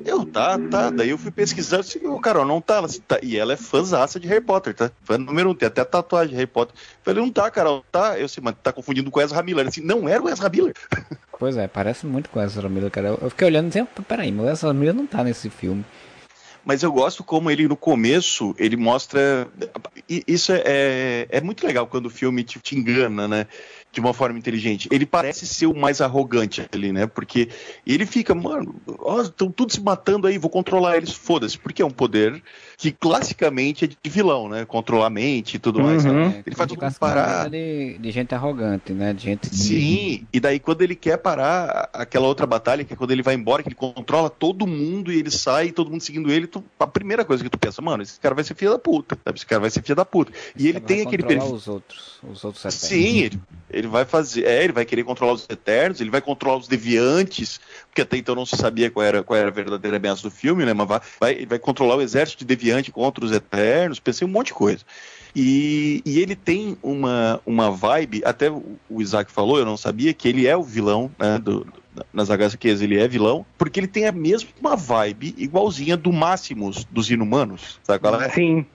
Eu, 0.05 0.25
tá, 0.25 0.57
tá. 0.69 0.89
Daí 0.89 1.09
eu 1.09 1.17
fui 1.17 1.31
pesquisar, 1.31 1.79
assim, 1.79 2.05
o 2.05 2.19
Carol, 2.19 2.45
não 2.45 2.59
tá, 2.59 2.75
ela, 2.75 2.87
tá. 3.07 3.19
E 3.21 3.37
ela 3.37 3.53
é 3.53 3.57
fãzaça 3.57 4.19
de 4.19 4.27
Harry 4.27 4.43
Potter, 4.43 4.73
tá? 4.73 4.91
Fã 5.03 5.17
número 5.17 5.49
um, 5.49 5.55
tem 5.55 5.67
até 5.67 5.83
tatuagem 5.83 6.29
de 6.29 6.35
Harry 6.35 6.47
Potter. 6.47 6.75
Eu 6.75 7.03
falei, 7.03 7.23
não 7.23 7.31
tá, 7.31 7.49
Carol, 7.49 7.83
tá. 7.91 8.19
Eu 8.19 8.27
sei, 8.27 8.43
mas 8.43 8.55
tá 8.61 8.71
confundindo 8.71 9.09
com 9.09 9.19
o 9.19 9.21
Ezra 9.21 9.41
Miller. 9.41 9.67
Assim, 9.67 9.81
não 9.81 10.07
era 10.07 10.21
o 10.21 10.29
Ezra 10.29 10.49
Miller. 10.49 10.73
Pois 11.39 11.57
é, 11.57 11.67
parece 11.67 12.05
muito 12.05 12.29
com 12.29 12.39
o 12.39 12.41
Ezra 12.41 12.69
Miller, 12.69 12.89
cara. 12.89 13.17
Eu 13.19 13.29
fiquei 13.29 13.47
olhando 13.47 13.65
e 13.65 13.67
dizendo, 13.69 13.89
peraí, 14.07 14.31
mas 14.31 14.45
o 14.45 14.49
Ezra 14.49 14.73
Miller 14.73 14.93
não 14.93 15.05
tá 15.05 15.23
nesse 15.25 15.49
filme 15.49 15.83
mas 16.65 16.81
eu 16.83 16.91
gosto 16.91 17.23
como 17.23 17.51
ele 17.51 17.67
no 17.67 17.75
começo 17.75 18.55
ele 18.57 18.77
mostra 18.77 19.47
isso 20.07 20.51
é, 20.53 20.63
é, 20.65 21.27
é 21.29 21.41
muito 21.41 21.65
legal 21.65 21.87
quando 21.87 22.05
o 22.05 22.09
filme 22.09 22.43
te, 22.43 22.59
te, 22.59 22.75
engana 22.75 23.27
né 23.27 23.47
de 23.93 23.99
uma 23.99 24.13
forma 24.13 24.39
inteligente. 24.39 24.89
Ele 24.91 25.05
parece 25.05 25.45
ser 25.45 25.67
o 25.67 25.75
mais 25.75 26.01
arrogante 26.01 26.67
ali, 26.73 26.91
né? 26.91 27.05
Porque 27.05 27.47
ele 27.85 28.07
fica, 28.07 28.33
mano, 28.33 28.75
estão 29.21 29.51
todos 29.51 29.75
se 29.75 29.81
matando 29.81 30.25
aí, 30.25 30.39
vou 30.39 30.49
controlar 30.49 30.97
eles, 30.97 31.13
foda-se, 31.13 31.57
porque 31.59 31.81
é 31.81 31.85
um 31.85 31.91
poder 31.91 32.41
que 32.75 32.91
classicamente 32.91 33.85
é 33.85 33.87
de 33.87 34.09
vilão, 34.09 34.49
né? 34.49 34.65
Controlar 34.65 35.07
a 35.07 35.09
mente 35.11 35.55
e 35.55 35.59
tudo 35.59 35.79
uhum. 35.79 35.85
mais. 35.85 36.03
Né? 36.03 36.43
Ele 36.43 36.55
faz 36.55 36.67
todo 36.67 36.81
mundo 36.81 36.95
parar. 36.95 37.49
De, 37.51 37.99
de, 37.99 38.11
gente 38.11 38.33
arrogante, 38.33 38.93
né? 38.93 39.13
De 39.13 39.21
gente. 39.21 39.55
Sim, 39.55 40.25
e 40.33 40.39
daí 40.39 40.59
quando 40.59 40.81
ele 40.81 40.95
quer 40.95 41.17
parar 41.17 41.89
aquela 41.93 42.27
outra 42.27 42.47
batalha, 42.47 42.83
que 42.83 42.93
é 42.93 42.95
quando 42.95 43.11
ele 43.11 43.21
vai 43.21 43.35
embora, 43.35 43.61
que 43.61 43.69
ele 43.69 43.75
controla 43.75 44.27
todo 44.27 44.65
mundo 44.65 45.11
e 45.11 45.19
ele 45.19 45.29
sai, 45.29 45.71
todo 45.71 45.91
mundo 45.91 46.01
seguindo 46.01 46.31
ele, 46.31 46.47
tu, 46.47 46.63
a 46.79 46.87
primeira 46.87 47.23
coisa 47.23 47.43
que 47.43 47.49
tu 47.49 47.59
pensa, 47.59 47.79
mano, 47.79 48.01
esse 48.01 48.19
cara 48.19 48.33
vai 48.33 48.43
ser 48.43 48.55
filho 48.55 48.71
da 48.71 48.79
puta, 48.79 49.15
sabe? 49.23 49.37
Esse 49.37 49.45
cara 49.45 49.61
vai 49.61 49.69
ser 49.69 49.83
filho 49.83 49.95
da 49.95 50.05
puta. 50.05 50.31
Esse 50.31 50.65
e 50.65 50.69
ele 50.69 50.79
tem 50.79 51.03
aquele 51.03 51.21
perfil. 51.21 51.53
os 51.53 51.67
outros, 51.67 52.19
os 52.23 52.43
outros 52.43 52.73
Sim, 52.73 53.19
ele, 53.19 53.39
ele 53.73 53.87
vai 53.87 54.05
fazer, 54.05 54.45
é, 54.45 54.63
ele 54.63 54.73
vai 54.73 54.85
querer 54.85 55.03
controlar 55.03 55.33
os 55.33 55.45
eternos, 55.49 55.99
ele 55.99 56.09
vai 56.09 56.21
controlar 56.21 56.57
os 56.57 56.67
deviantes, 56.67 57.59
porque 57.87 58.01
até 58.01 58.17
então 58.17 58.35
não 58.35 58.45
se 58.45 58.55
sabia 58.55 58.91
qual 58.91 59.05
era, 59.05 59.23
qual 59.23 59.37
era 59.37 59.49
a 59.49 59.51
verdadeira 59.51 59.97
ameaça 59.97 60.21
do 60.23 60.31
filme, 60.31 60.65
né? 60.65 60.73
Mas 60.73 60.87
vai, 60.87 61.01
vai, 61.19 61.45
vai 61.45 61.59
controlar 61.59 61.95
o 61.95 62.01
exército 62.01 62.39
de 62.39 62.45
deviante 62.45 62.91
contra 62.91 63.25
os 63.25 63.31
eternos, 63.31 63.99
pensei 63.99 64.27
um 64.27 64.31
monte 64.31 64.47
de 64.47 64.53
coisa. 64.53 64.85
E, 65.35 66.01
e, 66.05 66.19
ele 66.19 66.35
tem 66.35 66.77
uma, 66.83 67.41
uma 67.45 67.71
vibe, 67.71 68.21
até 68.23 68.51
o 68.51 69.01
Isaac 69.01 69.31
falou, 69.31 69.57
eu 69.57 69.65
não 69.65 69.75
sabia, 69.75 70.13
que 70.13 70.27
ele 70.27 70.45
é 70.45 70.55
o 70.55 70.61
vilão 70.61 71.09
né, 71.17 71.39
do, 71.39 71.65
nas 72.11 72.29
HQs 72.29 72.81
ele 72.81 72.99
é 72.99 73.07
vilão, 73.07 73.45
porque 73.57 73.79
ele 73.79 73.87
tem 73.87 74.05
a 74.05 74.11
mesma 74.11 74.75
vibe 74.75 75.33
igualzinha 75.37 75.95
do 75.97 76.11
Máximos 76.11 76.85
dos 76.85 77.09
Inumanos, 77.09 77.79
sabe 77.83 77.99
qual 77.99 78.21
é? 78.21 78.29
Sim. 78.29 78.65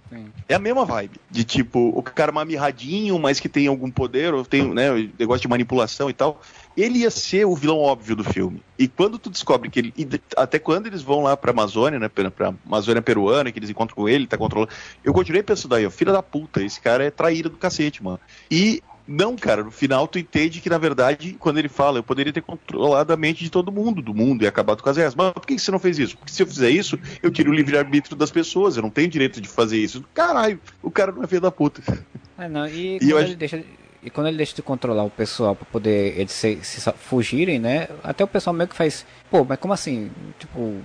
É 0.49 0.55
a 0.55 0.59
mesma 0.59 0.85
vibe, 0.85 1.21
de 1.31 1.45
tipo, 1.45 1.93
o 1.95 2.03
cara 2.03 2.33
mamirradinho, 2.33 3.19
mas 3.19 3.39
que 3.39 3.49
tem 3.49 3.67
algum 3.67 3.91
poder, 3.91 4.33
ou 4.33 4.45
tem, 4.45 4.73
né, 4.73 4.91
negócio 5.19 5.43
de 5.43 5.49
manipulação 5.49 6.09
e 6.09 6.15
tal. 6.15 6.41
Ele 6.81 7.01
ia 7.01 7.11
ser 7.11 7.45
o 7.45 7.57
vilão 7.57 7.79
óbvio 7.79 8.15
do 8.15 8.23
filme. 8.23 8.63
E 8.79 8.87
quando 8.87 9.19
tu 9.19 9.29
descobre 9.29 9.69
que 9.69 9.81
ele. 9.81 9.93
Até 10.37 10.61
quando 10.61 10.87
eles 10.87 11.03
vão 11.03 11.23
lá 11.23 11.37
pra 11.37 11.51
Amazônia, 11.51 11.99
né? 11.99 12.09
Pra, 12.09 12.31
pra 12.31 12.55
Amazônia 12.65 13.03
peruana, 13.03 13.51
que 13.51 13.59
eles 13.59 13.69
encontram 13.69 13.97
com 13.97 14.09
ele, 14.09 14.29
tá 14.29 14.39
controlando. 14.39 14.73
Eu 15.03 15.13
continuei 15.13 15.43
pensando 15.43 15.75
aí, 15.75 15.85
ó, 15.85 15.91
filha 15.91 16.13
da 16.13 16.23
puta, 16.23 16.63
esse 16.63 16.81
cara 16.81 17.03
é 17.05 17.11
traíra 17.11 17.49
do 17.49 17.57
cacete, 17.57 18.03
mano. 18.03 18.21
E 18.49 18.81
não, 19.09 19.35
cara, 19.35 19.65
no 19.65 19.71
final 19.71 20.07
tu 20.07 20.19
entende 20.19 20.61
que, 20.61 20.69
na 20.69 20.77
verdade, 20.77 21.35
quando 21.41 21.59
ele 21.59 21.69
fala, 21.69 21.99
eu 21.99 22.03
poderia 22.03 22.33
ter 22.33 22.43
controlado 22.43 23.11
a 23.11 23.17
mente 23.17 23.43
de 23.43 23.51
todo 23.51 23.73
mundo, 23.73 24.03
do 24.03 24.15
mundo, 24.15 24.45
e 24.45 24.47
acabado 24.47 24.83
com 24.83 24.91
as 24.91 24.97
regras. 24.99 25.15
Mas 25.15 25.33
por 25.33 25.47
que 25.47 25.59
você 25.59 25.71
não 25.71 25.79
fez 25.79 25.99
isso? 25.99 26.17
Porque 26.19 26.31
se 26.31 26.43
eu 26.43 26.47
fizer 26.47 26.71
isso, 26.71 26.99
eu 27.23 27.31
tiro 27.31 27.51
o 27.51 27.55
livre-arbítrio 27.55 28.15
das 28.15 28.31
pessoas, 28.31 28.77
eu 28.77 28.83
não 28.83 28.91
tenho 28.91 29.09
direito 29.09 29.41
de 29.41 29.49
fazer 29.49 29.79
isso. 29.79 30.05
Caralho, 30.13 30.61
o 30.83 30.91
cara 30.91 31.11
não 31.11 31.25
é 31.25 31.27
filho 31.27 31.41
da 31.41 31.51
puta. 31.51 31.83
É, 32.39 32.49
não, 32.49 32.69
e, 32.69 32.99
e 33.03 33.11
ele 33.11 33.35
deixa 33.35 33.65
e 34.03 34.11
quando 34.11 34.29
ele 34.29 34.37
deixa 34.37 34.55
de 34.55 34.63
controlar 34.63 35.03
o 35.03 35.11
pessoal 35.11 35.57
para 35.57 35.67
poder 35.67 36.19
eles 36.19 36.33
se, 36.33 36.59
se, 36.63 36.81
fugirem, 36.93 37.59
né? 37.59 37.89
Até 38.03 38.23
o 38.23 38.29
pessoal 38.29 38.55
meio 38.55 38.69
que 38.69 38.77
faz, 38.77 39.05
pô, 39.31 39.45
mas 39.45 39.59
como 39.59 39.75
assim? 39.75 40.11
Tipo, 40.39 40.81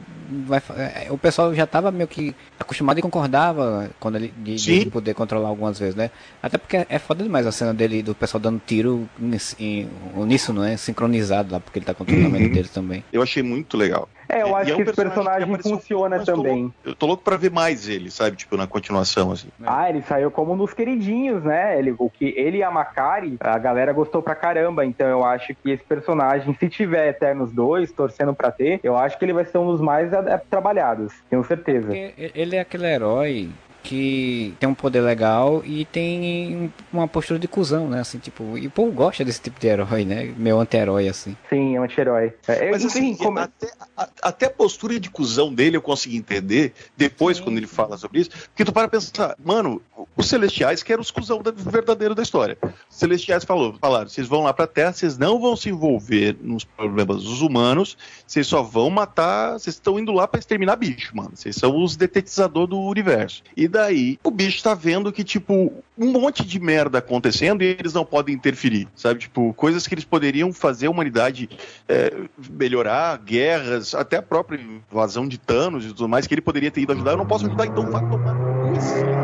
vai, 0.46 0.62
é, 0.78 1.12
o 1.12 1.18
pessoal 1.18 1.54
já 1.54 1.68
tava 1.68 1.92
meio 1.92 2.08
que 2.08 2.36
acostumado 2.60 2.98
e 2.98 3.02
concordava 3.02 3.92
quando 4.00 4.16
ele 4.16 4.34
de, 4.38 4.56
de, 4.56 4.90
poder 4.90 5.14
controlar 5.14 5.50
algumas 5.50 5.78
vezes, 5.78 5.96
né? 5.96 6.10
Até 6.42 6.58
porque 6.58 6.86
é 6.90 6.98
foda 6.98 7.24
demais 7.24 7.46
a 7.46 7.52
cena 7.52 7.74
dele 7.74 8.02
do 8.02 8.16
pessoal 8.16 8.42
dando 8.42 8.62
tiro 8.66 9.08
nisso, 9.20 10.52
não 10.52 10.64
é? 10.64 10.76
Sincronizado 10.76 11.54
lá, 11.54 11.60
porque 11.60 11.78
ele 11.78 11.86
tá 11.86 11.94
controlando 11.94 12.30
uhum. 12.30 12.36
a 12.36 12.40
mente 12.40 12.54
deles 12.54 12.72
também. 12.72 13.04
Eu 13.14 13.22
achei 13.22 13.44
muito 13.44 13.78
legal. 13.78 14.10
É, 14.28 14.42
eu 14.42 14.56
acho 14.56 14.72
é 14.72 14.74
um 14.74 14.78
que 14.78 14.84
esse 14.84 14.94
personagem, 14.94 15.48
personagem 15.48 15.80
funciona 15.80 16.24
também. 16.24 16.74
Tô 16.84 16.90
eu 16.90 16.96
tô 16.96 17.06
louco 17.06 17.24
pra 17.24 17.38
ver 17.38 17.52
mais 17.52 17.88
ele, 17.88 18.10
sabe? 18.10 18.36
Tipo, 18.36 18.58
na 18.58 18.68
continuação, 18.68 19.32
assim. 19.32 19.50
Ah, 19.66 19.90
ele 19.90 20.02
saiu 20.02 20.32
como 20.32 20.54
um 20.54 20.58
dos 20.58 20.74
queridinhos, 20.74 21.44
né? 21.44 21.78
Ele, 21.78 21.94
o 21.98 22.10
que, 22.10 22.34
ele 22.38 22.58
e 22.58 22.64
a 22.64 22.72
Macari, 22.72 23.38
a 23.40 23.58
galera 23.58 23.94
gostou 23.94 24.22
pra 24.22 24.36
caramba. 24.36 24.86
Então 24.86 25.08
eu 25.08 25.24
acho 25.24 25.54
que 25.56 25.72
esse 25.72 25.84
personagem, 25.84 26.56
se 26.60 26.70
tiver 26.70 27.10
Eternos 27.10 27.52
2, 27.52 27.92
torcendo 27.92 28.34
pra 28.34 28.52
ter, 28.52 28.80
eu 28.84 28.98
acho 28.98 29.18
que 29.18 29.26
ele 29.26 29.34
vai 29.34 29.46
ser 29.46 29.58
um 29.58 29.68
dos 29.68 29.82
mais 29.82 30.10
trabalhados. 30.50 31.14
Tenho 31.30 31.44
certeza. 31.44 31.88
Porque 31.88 32.32
ele 32.36 32.56
é 32.56 32.60
aquele 32.60 32.86
herói 32.86 33.50
que 33.84 34.56
tem 34.60 34.68
um 34.68 34.74
poder 34.74 35.02
legal 35.02 35.62
e 35.66 35.84
tem 35.86 36.74
uma 36.92 37.08
postura 37.08 37.38
de 37.38 37.48
cuzão, 37.48 37.90
né? 37.90 38.00
Assim, 38.00 38.18
tipo, 38.18 38.58
e 38.58 38.68
o 38.68 38.72
povo 38.72 38.92
gosta 38.92 39.26
desse 39.26 39.42
tipo 39.42 39.60
de 39.60 39.68
herói, 39.68 40.06
né? 40.06 40.34
Meu 40.38 40.60
anti-herói, 40.60 41.10
assim. 41.10 41.36
Sim, 41.50 41.76
é 41.76 41.80
um 41.80 41.84
anti-herói. 41.84 42.34
É, 42.48 42.72
Mas 42.72 42.86
assim, 42.86 43.14
como... 43.16 43.38
até, 43.40 43.70
a, 43.98 44.10
até 44.22 44.46
a 44.46 44.50
postura 44.50 44.98
de 45.00 45.10
cuzão 45.10 45.54
dele 45.54 45.76
eu 45.76 45.82
consegui 45.82 46.16
entender 46.16 46.74
depois 46.96 47.38
Sim. 47.38 47.44
quando 47.44 47.58
ele 47.58 47.68
fala 47.68 47.98
sobre 47.98 48.22
isso. 48.22 48.30
Porque 48.30 48.64
tu 48.64 48.72
para 48.72 48.88
pensar, 48.88 49.36
mano, 49.44 49.82
os 50.16 50.28
celestiais 50.28 50.84
que 50.84 50.92
eram 50.92 51.02
os 51.02 51.12
cuzão 51.12 51.42
verdadeiro 51.56 52.14
da 52.14 52.24
história. 52.24 52.58
Os 52.90 52.98
celestiais 52.98 53.44
falou, 53.44 53.76
falaram, 53.80 54.08
vocês 54.08 54.28
vão 54.28 54.44
lá 54.44 54.54
pra 54.54 54.68
Terra, 54.68 54.94
vocês 54.94 55.18
não 55.18 55.40
vão 55.40 55.56
se 55.56 55.70
envolver 55.70 56.36
nos 56.42 56.64
problemas 56.64 57.24
dos 57.24 57.42
humanos, 57.42 57.98
vocês 58.26 58.46
só 58.48 58.62
vão 58.62 58.90
matar, 58.90 59.54
vocês 59.54 59.76
estão 59.76 60.00
indo 60.00 60.12
lá 60.12 60.28
para 60.28 60.40
exterminar 60.40 60.76
bicho, 60.76 61.16
mano. 61.16 61.32
Vocês 61.34 61.56
são 61.56 61.84
os 61.84 61.96
detetizadores 61.96 62.70
do 62.70 62.80
universo. 62.80 63.44
E 63.56 63.68
daí 63.68 64.20
o 64.24 64.32
bicho 64.32 64.64
tá 64.64 64.74
vendo 64.74 65.12
que, 65.12 65.24
tipo, 65.24 65.74
um 65.98 66.12
monte 66.12 66.46
de 66.46 66.60
merda 66.60 66.98
acontecendo 67.00 67.64
e 67.64 67.68
eles 67.68 67.94
não 67.94 68.06
podem 68.06 68.36
interferir, 68.36 68.88
sabe? 68.96 69.20
Tipo, 69.22 69.54
coisas 69.54 69.88
que 69.88 69.94
eles 69.94 70.06
poderiam 70.06 70.52
fazer 70.52 70.88
a 70.88 70.92
humanidade 70.92 71.50
é, 71.88 72.14
melhorar, 72.52 73.18
guerras, 73.18 73.94
até 73.94 74.18
a 74.18 74.22
própria 74.22 74.60
invasão 74.60 75.28
de 75.28 75.38
Thanos 75.38 75.86
e 75.86 75.90
tudo 75.90 76.10
mais, 76.10 76.28
que 76.28 76.34
ele 76.34 76.42
poderia 76.42 76.72
ter 76.72 76.82
ido 76.82 76.94
ajudar. 76.94 77.12
Eu 77.12 77.18
não 77.18 77.26
posso 77.26 77.46
ajudar, 77.46 77.66
então 77.66 77.90
vai 77.92 78.10
tomar. 78.10 79.23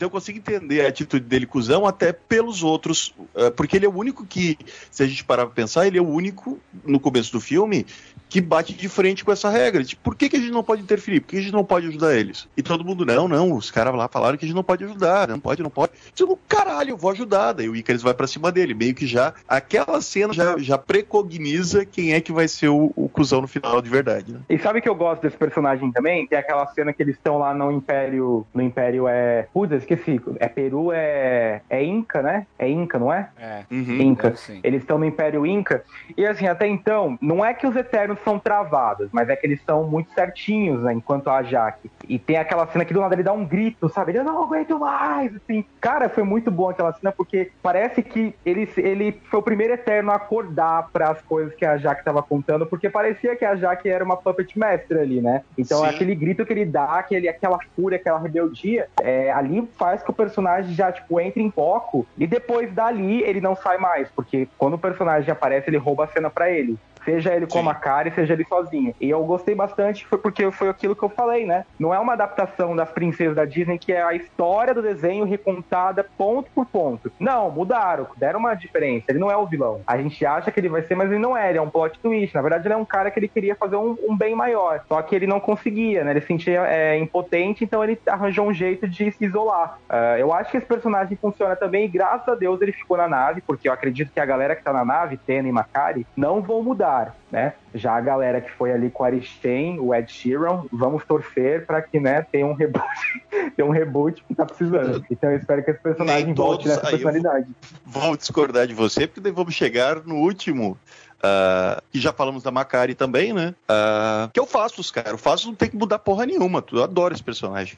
Então 0.00 0.06
eu 0.06 0.10
consigo 0.10 0.38
entender 0.38 0.80
a 0.80 0.88
atitude 0.88 1.26
dele, 1.26 1.44
cuzão, 1.44 1.84
até 1.84 2.10
pelos 2.10 2.62
outros, 2.62 3.14
é, 3.34 3.50
porque 3.50 3.76
ele 3.76 3.84
é 3.84 3.88
o 3.90 3.94
único 3.94 4.24
que, 4.24 4.56
se 4.90 5.02
a 5.02 5.06
gente 5.06 5.22
parar 5.22 5.44
pra 5.44 5.54
pensar, 5.54 5.86
ele 5.86 5.98
é 5.98 6.00
o 6.00 6.08
único, 6.08 6.58
no 6.86 6.98
começo 6.98 7.30
do 7.30 7.38
filme, 7.38 7.84
que 8.30 8.40
bate 8.40 8.72
de 8.72 8.88
frente 8.88 9.24
com 9.24 9.32
essa 9.32 9.50
regra. 9.50 9.82
Tipo, 9.82 10.02
por 10.02 10.14
que, 10.14 10.28
que 10.28 10.36
a 10.36 10.38
gente 10.38 10.52
não 10.52 10.62
pode 10.62 10.80
interferir? 10.80 11.20
Por 11.20 11.30
que 11.30 11.36
a 11.36 11.40
gente 11.40 11.52
não 11.52 11.64
pode 11.64 11.88
ajudar 11.88 12.14
eles? 12.14 12.48
E 12.56 12.62
todo 12.62 12.84
mundo, 12.84 13.04
não, 13.04 13.26
não, 13.26 13.52
os 13.52 13.72
caras 13.72 13.92
lá 13.92 14.08
falaram 14.08 14.38
que 14.38 14.44
a 14.44 14.48
gente 14.48 14.56
não 14.56 14.62
pode 14.62 14.84
ajudar, 14.84 15.26
não 15.28 15.40
pode, 15.40 15.62
não 15.62 15.68
pode. 15.68 15.92
Tipo, 16.14 16.38
caralho, 16.48 16.90
eu 16.90 16.96
vou 16.96 17.10
ajudar. 17.10 17.52
Daí 17.52 17.68
o 17.68 17.74
Icarus 17.74 18.02
vai 18.02 18.14
para 18.14 18.28
cima 18.28 18.52
dele, 18.52 18.72
meio 18.72 18.94
que 18.94 19.04
já, 19.04 19.34
aquela 19.48 20.00
cena 20.00 20.32
já, 20.32 20.56
já 20.58 20.78
precogniza 20.78 21.84
quem 21.84 22.12
é 22.12 22.20
que 22.20 22.30
vai 22.30 22.46
ser 22.46 22.68
o, 22.68 22.92
o 22.94 23.08
cuzão 23.08 23.40
no 23.40 23.48
final 23.48 23.82
de 23.82 23.90
verdade, 23.90 24.32
né? 24.32 24.40
E 24.48 24.56
sabe 24.58 24.80
que 24.80 24.88
eu 24.88 24.94
gosto 24.94 25.22
desse 25.22 25.36
personagem 25.36 25.90
também? 25.90 26.26
Que 26.26 26.36
é 26.36 26.38
aquela 26.38 26.66
cena 26.68 26.92
que 26.92 27.02
eles 27.02 27.16
estão 27.16 27.38
lá 27.38 27.52
no 27.52 27.72
Império, 27.72 28.46
no 28.54 28.62
Império 28.62 29.08
é... 29.08 29.48
Putz, 29.52 29.72
esqueci. 29.72 30.20
É 30.38 30.46
Peru, 30.46 30.92
é... 30.92 31.62
É 31.68 31.82
Inca, 31.82 32.22
né? 32.22 32.46
É 32.56 32.68
Inca, 32.68 32.96
não 32.96 33.12
é? 33.12 33.28
É. 33.36 33.64
Uhum. 33.70 34.00
Inca. 34.00 34.34
Eles 34.62 34.82
estão 34.82 34.98
no 34.98 35.04
Império 35.04 35.44
Inca. 35.44 35.82
E 36.16 36.24
assim, 36.24 36.46
até 36.46 36.68
então, 36.68 37.18
não 37.20 37.44
é 37.44 37.52
que 37.52 37.66
os 37.66 37.74
Eternos 37.74 38.19
são 38.24 38.38
travados, 38.38 39.08
mas 39.12 39.28
é 39.28 39.36
que 39.36 39.46
eles 39.46 39.60
são 39.64 39.84
muito 39.84 40.12
certinhos, 40.12 40.82
né? 40.82 40.92
Enquanto 40.92 41.28
a 41.28 41.42
Jaque. 41.42 41.90
E 42.08 42.18
tem 42.18 42.36
aquela 42.36 42.66
cena 42.66 42.84
que 42.84 42.94
do 42.94 43.00
nada 43.00 43.14
ele 43.14 43.22
dá 43.22 43.32
um 43.32 43.44
grito, 43.44 43.88
sabe? 43.88 44.12
Ele, 44.12 44.18
eu 44.18 44.24
não 44.24 44.42
aguento 44.42 44.78
mais, 44.78 45.34
assim. 45.34 45.64
Cara, 45.80 46.08
foi 46.08 46.22
muito 46.22 46.50
bom 46.50 46.70
aquela 46.70 46.92
cena, 46.92 47.12
porque 47.12 47.50
parece 47.62 48.02
que 48.02 48.34
ele, 48.44 48.68
ele 48.76 49.20
foi 49.30 49.40
o 49.40 49.42
primeiro 49.42 49.74
Eterno 49.74 50.10
a 50.10 50.16
acordar 50.16 50.88
para 50.92 51.10
as 51.10 51.22
coisas 51.22 51.54
que 51.54 51.64
a 51.64 51.76
Jaque 51.76 52.00
estava 52.00 52.22
contando, 52.22 52.66
porque 52.66 52.88
parecia 52.88 53.36
que 53.36 53.44
a 53.44 53.56
Jaque 53.56 53.88
era 53.88 54.04
uma 54.04 54.16
puppet 54.16 54.58
master 54.58 54.98
ali, 54.98 55.20
né? 55.20 55.42
Então 55.56 55.80
Sim. 55.80 55.86
aquele 55.86 56.14
grito 56.14 56.44
que 56.44 56.52
ele 56.52 56.64
dá, 56.64 56.98
aquele, 56.98 57.28
aquela 57.28 57.58
fúria, 57.74 57.96
aquela 57.96 58.18
rebeldia, 58.18 58.88
é, 59.00 59.30
ali 59.30 59.68
faz 59.78 60.02
que 60.02 60.10
o 60.10 60.14
personagem 60.14 60.74
já, 60.74 60.92
tipo, 60.92 61.20
entre 61.20 61.42
em 61.42 61.50
foco 61.50 62.06
e 62.16 62.26
depois 62.26 62.72
dali 62.72 63.22
ele 63.22 63.40
não 63.40 63.54
sai 63.54 63.78
mais, 63.78 64.08
porque 64.10 64.48
quando 64.58 64.74
o 64.74 64.78
personagem 64.78 65.30
aparece, 65.30 65.68
ele 65.70 65.76
rouba 65.76 66.04
a 66.04 66.08
cena 66.08 66.30
para 66.30 66.50
ele. 66.50 66.78
Seja 67.04 67.34
ele 67.34 67.46
com 67.46 67.58
a 67.58 67.62
Macari, 67.62 68.10
seja 68.12 68.34
ele 68.34 68.44
sozinho. 68.44 68.94
E 69.00 69.08
eu 69.08 69.22
gostei 69.24 69.54
bastante, 69.54 70.06
foi 70.06 70.18
porque 70.18 70.50
foi 70.50 70.68
aquilo 70.68 70.96
que 70.96 71.02
eu 71.02 71.08
falei, 71.08 71.46
né? 71.46 71.64
Não 71.78 71.94
é 71.94 71.98
uma 71.98 72.12
adaptação 72.12 72.74
das 72.76 72.90
princesas 72.90 73.36
da 73.36 73.44
Disney 73.44 73.78
que 73.78 73.92
é 73.92 74.02
a 74.02 74.14
história 74.14 74.74
do 74.74 74.82
desenho 74.82 75.24
recontada 75.24 76.04
ponto 76.16 76.50
por 76.54 76.66
ponto. 76.66 77.10
Não, 77.18 77.50
mudaram, 77.50 78.06
deram 78.16 78.40
uma 78.40 78.54
diferença. 78.54 79.06
Ele 79.08 79.18
não 79.18 79.30
é 79.30 79.36
o 79.36 79.46
vilão. 79.46 79.80
A 79.86 79.96
gente 79.96 80.24
acha 80.24 80.50
que 80.50 80.60
ele 80.60 80.68
vai 80.68 80.82
ser, 80.82 80.94
mas 80.94 81.10
ele 81.10 81.18
não 81.18 81.36
é. 81.36 81.48
Ele 81.48 81.58
é 81.58 81.62
um 81.62 81.70
plot 81.70 81.98
twist. 81.98 82.34
Na 82.34 82.42
verdade, 82.42 82.66
ele 82.66 82.74
é 82.74 82.76
um 82.76 82.84
cara 82.84 83.10
que 83.10 83.18
ele 83.18 83.28
queria 83.28 83.54
fazer 83.54 83.76
um, 83.76 83.96
um 84.08 84.16
bem 84.16 84.34
maior. 84.34 84.82
Só 84.88 85.00
que 85.02 85.14
ele 85.14 85.26
não 85.26 85.40
conseguia, 85.40 86.04
né? 86.04 86.10
Ele 86.10 86.20
se 86.20 86.26
sentia 86.26 86.66
é, 86.66 86.98
impotente, 86.98 87.64
então 87.64 87.82
ele 87.82 87.98
arranjou 88.06 88.46
um 88.46 88.52
jeito 88.52 88.88
de 88.88 89.10
se 89.12 89.24
isolar. 89.24 89.78
Uh, 89.88 90.18
eu 90.18 90.32
acho 90.32 90.50
que 90.50 90.56
esse 90.56 90.66
personagem 90.66 91.16
funciona 91.16 91.56
também 91.56 91.84
e 91.84 91.88
graças 91.88 92.28
a 92.28 92.34
Deus 92.34 92.60
ele 92.60 92.72
ficou 92.72 92.96
na 92.96 93.08
nave, 93.08 93.40
porque 93.40 93.68
eu 93.68 93.72
acredito 93.72 94.12
que 94.12 94.20
a 94.20 94.26
galera 94.26 94.54
que 94.54 94.62
tá 94.62 94.72
na 94.72 94.84
nave, 94.84 95.16
Tena 95.16 95.48
e 95.48 95.52
Macari, 95.52 96.06
não 96.16 96.40
vão 96.40 96.62
mudar 96.62 96.89
né? 97.30 97.54
Já 97.74 97.96
a 97.96 98.00
galera 98.00 98.40
que 98.40 98.50
foi 98.50 98.72
ali 98.72 98.90
com 98.90 99.02
o 99.02 99.06
Aristem, 99.06 99.78
o 99.78 99.94
Ed 99.94 100.10
Sheeran, 100.10 100.64
vamos 100.72 101.04
torcer 101.04 101.64
para 101.66 101.80
que, 101.80 102.00
né, 102.00 102.22
tenha 102.22 102.46
um 102.46 102.52
reboot, 102.52 103.24
tenha 103.56 103.66
um 103.66 103.70
reboot 103.70 104.24
que 104.26 104.34
tá 104.34 104.44
precisando. 104.44 105.04
Então 105.10 105.30
eu 105.30 105.36
espero 105.36 105.62
que 105.62 105.70
esse 105.70 105.80
personagem 105.80 106.34
volte 106.34 106.68
nessa 106.68 106.80
personalidade. 106.80 107.46
Vou 107.84 108.16
discordar 108.16 108.66
de 108.66 108.74
você, 108.74 109.06
porque 109.06 109.20
daí 109.20 109.32
vamos 109.32 109.54
chegar 109.54 110.04
no 110.04 110.16
último 110.16 110.76
Uh, 111.20 111.82
que 111.92 112.00
já 112.00 112.14
falamos 112.14 112.42
da 112.42 112.50
Macari 112.50 112.94
também, 112.94 113.34
né? 113.34 113.54
Uh, 113.68 114.30
que 114.32 114.40
eu 114.40 114.46
faço, 114.46 114.82
cara. 114.90 115.10
Eu 115.10 115.18
faço 115.18 115.48
não 115.48 115.54
tem 115.54 115.68
que 115.68 115.76
mudar 115.76 115.98
porra 115.98 116.24
nenhuma. 116.24 116.64
Eu 116.72 116.82
adoro 116.82 117.12
esse 117.12 117.22
personagem. 117.22 117.76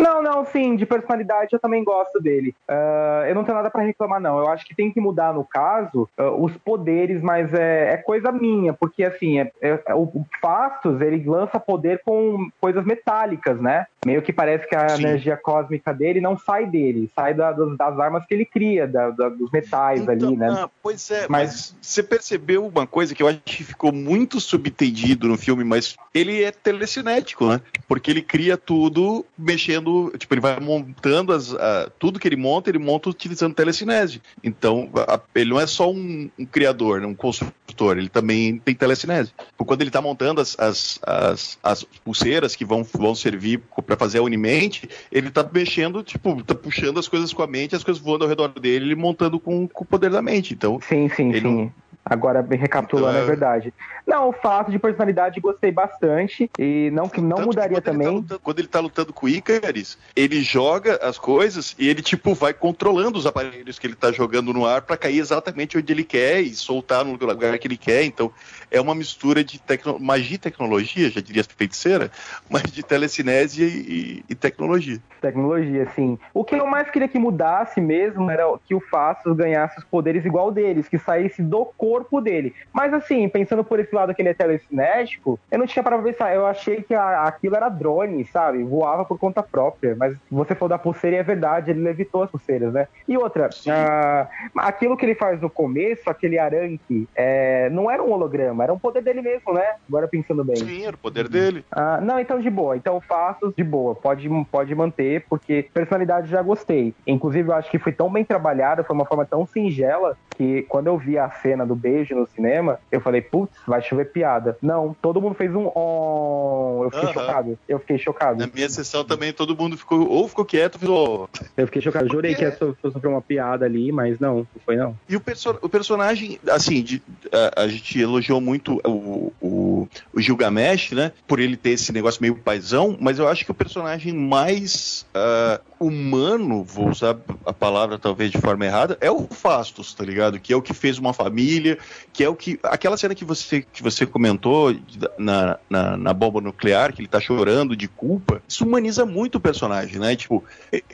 Não, 0.00 0.22
não, 0.22 0.44
sim, 0.46 0.76
de 0.76 0.86
personalidade 0.86 1.52
eu 1.52 1.58
também 1.58 1.84
gosto 1.84 2.20
dele. 2.20 2.54
Uh, 2.68 3.26
eu 3.28 3.34
não 3.34 3.44
tenho 3.44 3.56
nada 3.56 3.70
para 3.70 3.82
reclamar, 3.82 4.20
não. 4.20 4.38
Eu 4.38 4.48
acho 4.48 4.64
que 4.64 4.74
tem 4.74 4.90
que 4.90 5.00
mudar, 5.00 5.34
no 5.34 5.44
caso, 5.44 6.08
uh, 6.18 6.42
os 6.42 6.56
poderes, 6.56 7.22
mas 7.22 7.52
é, 7.52 7.92
é, 7.92 7.96
coisa 7.98 8.32
minha, 8.32 8.72
porque 8.72 9.04
assim, 9.04 9.40
é, 9.40 9.52
é, 9.60 9.82
é 9.86 9.94
o 9.94 10.10
Fastos, 10.40 11.00
ele 11.00 11.22
lança 11.24 11.60
poder 11.60 12.00
com 12.04 12.48
coisas 12.60 12.84
metálicas, 12.84 13.60
né? 13.60 13.86
Meio 14.04 14.22
que 14.22 14.32
parece 14.32 14.66
que 14.66 14.74
a 14.74 14.88
sim. 14.88 15.02
energia 15.02 15.36
cósmica 15.36 15.92
dele 15.92 16.20
não 16.20 16.38
sai 16.38 16.66
dele, 16.66 17.10
sai 17.14 17.34
da, 17.34 17.52
das, 17.52 17.76
das, 17.76 18.00
armas 18.00 18.24
que 18.24 18.32
ele 18.32 18.46
cria, 18.46 18.86
da, 18.86 19.10
da, 19.10 19.28
dos 19.28 19.50
metais 19.50 20.00
então, 20.00 20.14
ali, 20.14 20.36
né? 20.36 20.48
Ah, 20.50 20.70
pois 20.82 21.10
é, 21.10 21.26
mas... 21.28 21.30
mas 21.30 21.76
você 21.80 22.02
percebeu 22.02 22.66
uma 22.66 22.86
coisa 22.86 23.14
que 23.14 23.22
eu 23.22 23.28
acho 23.28 23.40
que 23.44 23.64
ficou 23.64 23.92
muito 23.92 24.40
subentendido 24.40 25.28
no 25.28 25.36
filme, 25.36 25.64
mas 25.64 25.96
ele 26.14 26.42
é 26.42 26.50
telecinético, 26.50 27.46
né? 27.46 27.60
Porque 27.86 28.10
ele 28.10 28.22
cria 28.22 28.56
tudo 28.56 29.24
mexendo 29.36 29.89
tipo, 30.16 30.34
ele 30.34 30.40
vai 30.40 30.58
montando 30.60 31.32
as, 31.32 31.54
a, 31.54 31.90
tudo 31.98 32.18
que 32.18 32.28
ele 32.28 32.36
monta, 32.36 32.70
ele 32.70 32.78
monta 32.78 33.08
utilizando 33.08 33.54
telecinese. 33.54 34.20
Então, 34.42 34.90
a, 34.96 35.20
ele 35.34 35.50
não 35.50 35.60
é 35.60 35.66
só 35.66 35.90
um, 35.90 36.30
um, 36.38 36.46
criador, 36.46 37.00
né, 37.00 37.06
um 37.06 37.14
construtor, 37.14 37.98
ele 37.98 38.08
também 38.08 38.58
tem 38.58 38.74
telecinese. 38.74 39.32
Quando 39.56 39.80
ele 39.82 39.90
está 39.90 40.00
montando 40.00 40.40
as, 40.40 40.58
as, 40.58 41.00
as, 41.02 41.58
as, 41.62 41.84
pulseiras 42.04 42.56
que 42.56 42.64
vão, 42.64 42.82
vão 42.82 43.14
servir 43.14 43.62
para 43.86 43.96
fazer 43.96 44.18
a 44.18 44.22
Unimente, 44.22 44.88
ele 45.10 45.28
está 45.28 45.48
mexendo, 45.50 46.02
tipo, 46.02 46.42
tá 46.42 46.54
puxando 46.54 46.98
as 46.98 47.08
coisas 47.08 47.32
com 47.32 47.42
a 47.42 47.46
mente, 47.46 47.76
as 47.76 47.84
coisas 47.84 48.02
voando 48.02 48.24
ao 48.24 48.28
redor 48.28 48.48
dele, 48.48 48.86
ele 48.86 48.94
montando 48.94 49.38
com, 49.38 49.66
com 49.68 49.84
o 49.84 49.86
poder 49.86 50.10
da 50.10 50.22
mente. 50.22 50.54
Então, 50.54 50.80
sim, 50.80 51.08
sim, 51.08 51.32
sim. 51.32 51.40
Não, 51.40 51.72
Agora, 52.10 52.44
recapitulando, 52.50 53.10
então, 53.10 53.22
é 53.22 53.24
verdade. 53.24 53.72
Não, 54.04 54.30
o 54.30 54.32
fato 54.32 54.72
de 54.72 54.80
personalidade 54.80 55.38
gostei 55.38 55.70
bastante 55.70 56.50
e 56.58 56.90
não 56.92 57.08
que 57.08 57.20
não 57.20 57.36
Tanto 57.36 57.46
mudaria 57.46 57.76
que 57.76 57.82
também. 57.84 58.08
Ele 58.08 58.16
tá 58.16 58.20
lutando, 58.20 58.40
quando 58.40 58.58
ele 58.58 58.68
tá 58.68 58.80
lutando 58.80 59.12
com 59.12 59.26
o 59.26 59.28
Icaris, 59.28 59.96
ele 60.16 60.42
joga 60.42 60.98
as 61.02 61.16
coisas 61.16 61.76
e 61.78 61.88
ele 61.88 62.02
tipo 62.02 62.34
vai 62.34 62.52
controlando 62.52 63.16
os 63.16 63.26
aparelhos 63.26 63.78
que 63.78 63.86
ele 63.86 63.94
tá 63.94 64.10
jogando 64.10 64.52
no 64.52 64.66
ar 64.66 64.82
para 64.82 64.96
cair 64.96 65.20
exatamente 65.20 65.78
onde 65.78 65.92
ele 65.92 66.02
quer 66.02 66.40
e 66.40 66.52
soltar 66.52 67.04
no 67.04 67.12
lugar 67.12 67.56
que 67.60 67.68
ele 67.68 67.76
quer. 67.76 68.02
Então, 68.02 68.32
é 68.72 68.80
uma 68.80 68.94
mistura 68.94 69.44
de 69.44 69.60
tecno... 69.60 69.96
magia 70.00 70.34
e 70.34 70.38
tecnologia, 70.38 71.10
já 71.10 71.20
diria 71.20 71.44
feiticeira, 71.44 72.10
mas 72.50 72.62
de 72.62 72.82
telecinese 72.82 73.62
e, 73.62 74.24
e, 74.28 74.34
tecnologia. 74.34 74.98
Tecnologia, 75.20 75.88
sim. 75.94 76.18
O 76.34 76.44
que 76.44 76.56
eu 76.56 76.66
mais 76.66 76.90
queria 76.90 77.06
que 77.06 77.20
mudasse 77.20 77.80
mesmo 77.80 78.28
era 78.28 78.44
que 78.66 78.74
o 78.74 78.80
Fastos 78.80 79.36
ganhasse 79.36 79.78
os 79.78 79.84
poderes 79.84 80.24
igual 80.24 80.50
deles, 80.50 80.88
que 80.88 80.98
saísse 80.98 81.40
do 81.40 81.64
corpo 81.64 81.99
dele. 82.20 82.54
Mas 82.72 82.92
assim, 82.92 83.28
pensando 83.28 83.64
por 83.64 83.80
esse 83.80 83.94
lado 83.94 84.14
que 84.14 84.22
ele 84.22 84.28
é 84.30 84.34
telecinético, 84.34 85.38
eu 85.50 85.58
não 85.58 85.66
tinha 85.66 85.82
para 85.82 85.98
pensar. 85.98 86.34
Eu 86.34 86.46
achei 86.46 86.82
que 86.82 86.94
a, 86.94 87.24
aquilo 87.24 87.56
era 87.56 87.68
drone, 87.68 88.24
sabe? 88.26 88.62
Voava 88.62 89.04
por 89.04 89.18
conta 89.18 89.42
própria. 89.42 89.94
Mas 89.96 90.16
você 90.30 90.54
falou 90.54 90.70
da 90.70 90.78
pulseira 90.78 91.16
e 91.16 91.20
é 91.20 91.22
verdade, 91.22 91.70
ele 91.70 91.80
levitou 91.80 92.22
as 92.22 92.30
pulseiras, 92.30 92.72
né? 92.72 92.88
E 93.08 93.16
outra, 93.16 93.48
uh, 93.48 94.28
aquilo 94.58 94.96
que 94.96 95.04
ele 95.04 95.14
faz 95.14 95.40
no 95.40 95.50
começo, 95.50 96.08
aquele 96.08 96.38
aranque, 96.38 97.08
é, 97.14 97.68
não 97.70 97.90
era 97.90 98.02
um 98.02 98.12
holograma 98.12 98.60
era 98.62 98.72
um 98.72 98.78
poder 98.78 99.02
dele 99.02 99.22
mesmo, 99.22 99.52
né? 99.52 99.74
Agora 99.88 100.08
pensando 100.08 100.44
bem. 100.44 100.56
Sim, 100.56 100.84
era 100.84 100.94
o 100.94 100.98
poder 100.98 101.28
dele. 101.28 101.64
Ah, 101.70 102.00
não, 102.00 102.18
então 102.18 102.40
de 102.40 102.50
boa. 102.50 102.76
Então 102.76 103.00
faço 103.00 103.52
de 103.56 103.64
boa. 103.64 103.94
Pode, 103.94 104.28
pode 104.50 104.74
manter, 104.74 105.24
porque 105.28 105.68
personalidade 105.72 106.30
já 106.30 106.42
gostei. 106.42 106.94
Inclusive, 107.06 107.48
eu 107.48 107.54
acho 107.54 107.70
que 107.70 107.78
foi 107.78 107.92
tão 107.92 108.10
bem 108.10 108.24
trabalhado, 108.24 108.84
foi 108.84 108.94
uma 108.94 109.04
forma 109.04 109.26
tão 109.26 109.46
singela, 109.46 110.16
que 110.36 110.62
quando 110.62 110.86
eu 110.86 110.96
vi 110.96 111.18
a 111.18 111.30
cena 111.30 111.66
do 111.66 111.74
no 112.14 112.26
cinema, 112.34 112.78
eu 112.90 113.00
falei, 113.00 113.20
putz, 113.20 113.56
vai 113.66 113.82
chover 113.82 114.06
piada. 114.12 114.56
Não, 114.62 114.94
todo 115.00 115.20
mundo 115.20 115.34
fez 115.34 115.54
um 115.54 115.70
on. 115.74 116.84
Eu 116.84 116.90
fiquei 116.90 117.08
uh 117.08 117.10
-huh. 117.10 117.14
chocado. 117.14 117.58
Eu 117.68 117.78
fiquei 117.78 117.98
chocado. 117.98 118.38
Na 118.38 118.46
minha 118.46 118.68
sessão 118.68 119.04
também 119.04 119.32
todo 119.32 119.56
mundo 119.56 119.76
ficou, 119.76 120.08
ou 120.08 120.28
ficou 120.28 120.44
quieto, 120.44 120.78
ou 120.90 121.28
Eu 121.56 121.66
fiquei 121.66 121.82
chocado. 121.82 122.06
Eu 122.06 122.12
jurei 122.12 122.34
que 122.34 122.42
ia 122.42 122.56
sofrer 122.56 123.08
uma 123.08 123.22
piada 123.22 123.64
ali, 123.64 123.90
mas 123.90 124.18
não, 124.20 124.36
não 124.38 124.46
foi 124.64 124.76
não. 124.76 124.96
E 125.08 125.16
o, 125.16 125.20
perso 125.20 125.58
o 125.60 125.68
personagem, 125.68 126.38
assim, 126.48 126.82
de, 126.82 127.02
a, 127.32 127.62
a 127.62 127.68
gente 127.68 127.98
elogiou 127.98 128.40
muito 128.40 128.60
muito 128.60 128.80
o, 128.84 129.32
o, 129.40 129.88
o, 130.12 130.20
Gilgamesh, 130.20 130.92
né? 130.92 131.12
Por 131.26 131.40
ele 131.40 131.56
ter 131.56 131.70
esse 131.70 131.92
negócio 131.92 132.20
meio 132.20 132.36
paisão, 132.36 132.96
mas 133.00 133.18
eu 133.18 133.26
acho 133.26 133.44
que 133.44 133.50
o 133.50 133.54
personagem 133.54 134.12
mais 134.12 135.06
uh, 135.14 135.60
humano, 135.78 136.62
vou 136.62 136.90
usar 136.90 137.16
a 137.46 137.52
palavra 137.52 137.98
talvez 137.98 138.30
de 138.30 138.38
forma 138.38 138.66
errada, 138.66 138.98
é 139.00 139.10
o 139.10 139.26
Fastos, 139.30 139.94
tá 139.94 140.04
ligado? 140.04 140.38
Que 140.38 140.52
é 140.52 140.56
o 140.56 140.62
que 140.62 140.74
fez 140.74 140.98
uma 140.98 141.12
família, 141.12 141.69
que 142.12 142.24
é 142.24 142.28
o 142.28 142.34
que. 142.34 142.58
Aquela 142.62 142.96
cena 142.96 143.14
que 143.14 143.24
você, 143.24 143.62
que 143.62 143.82
você 143.82 144.06
comentou 144.06 144.74
na, 145.18 145.58
na, 145.68 145.96
na 145.96 146.12
bomba 146.12 146.40
nuclear, 146.40 146.92
que 146.92 147.00
ele 147.00 147.08
tá 147.08 147.20
chorando 147.20 147.76
de 147.76 147.88
culpa, 147.88 148.42
isso 148.48 148.64
humaniza 148.64 149.04
muito 149.04 149.36
o 149.36 149.40
personagem, 149.40 149.98
né? 149.98 150.16
Tipo, 150.16 150.44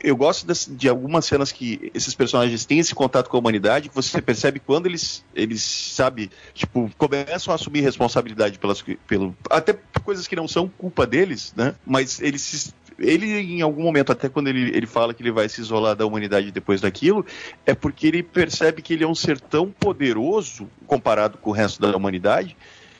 eu 0.03 0.15
gosto 0.15 0.45
de, 0.71 0.89
algumas 0.89 1.25
cenas 1.25 1.51
que 1.51 1.91
esses 1.93 2.13
personagens 2.13 2.65
têm 2.65 2.79
esse 2.79 2.93
contato 2.93 3.29
com 3.29 3.37
a 3.37 3.39
humanidade, 3.39 3.89
que 3.89 3.95
você 3.95 4.21
percebe 4.21 4.59
quando 4.59 4.85
eles, 4.85 5.23
eles 5.35 5.61
sabe, 5.61 6.29
tipo, 6.53 6.89
começam 6.97 7.27
começam 7.37 7.51
a 7.51 7.55
assumir 7.55 7.81
responsabilidade 7.81 8.57
pelas, 8.59 8.83
pelo, 9.07 9.35
até 9.49 9.77
coisas 10.03 10.27
que 10.27 10.35
não 10.35 10.47
são 10.47 10.67
culpa 10.67 11.05
deles, 11.05 11.53
né? 11.55 11.75
Mas 11.85 12.21
eles 12.21 12.41
se, 12.41 12.73
ele, 12.99 13.39
em 13.39 13.61
algum 13.61 13.83
momento, 13.83 14.11
até 14.11 14.29
quando 14.29 14.47
ele, 14.47 14.75
ele 14.75 14.87
fala 14.87 15.13
que 15.13 15.21
ele 15.21 15.31
vai 15.31 15.47
se 15.47 15.61
isolar 15.61 15.95
da 15.95 16.05
humanidade 16.05 16.51
depois 16.51 16.81
daquilo, 16.81 17.25
é 17.65 17.73
porque 17.73 18.07
ele 18.07 18.23
percebe 18.23 18.81
que 18.81 18.93
ele 18.93 19.03
é 19.03 19.07
um 19.07 19.15
ser 19.15 19.39
tão 19.39 19.69
poderoso 19.69 20.69
comparado 20.85 21.37
com 21.37 21.49
o 21.49 21.53
resto 21.53 21.81
da 21.81 21.95
humanidade 21.95 22.55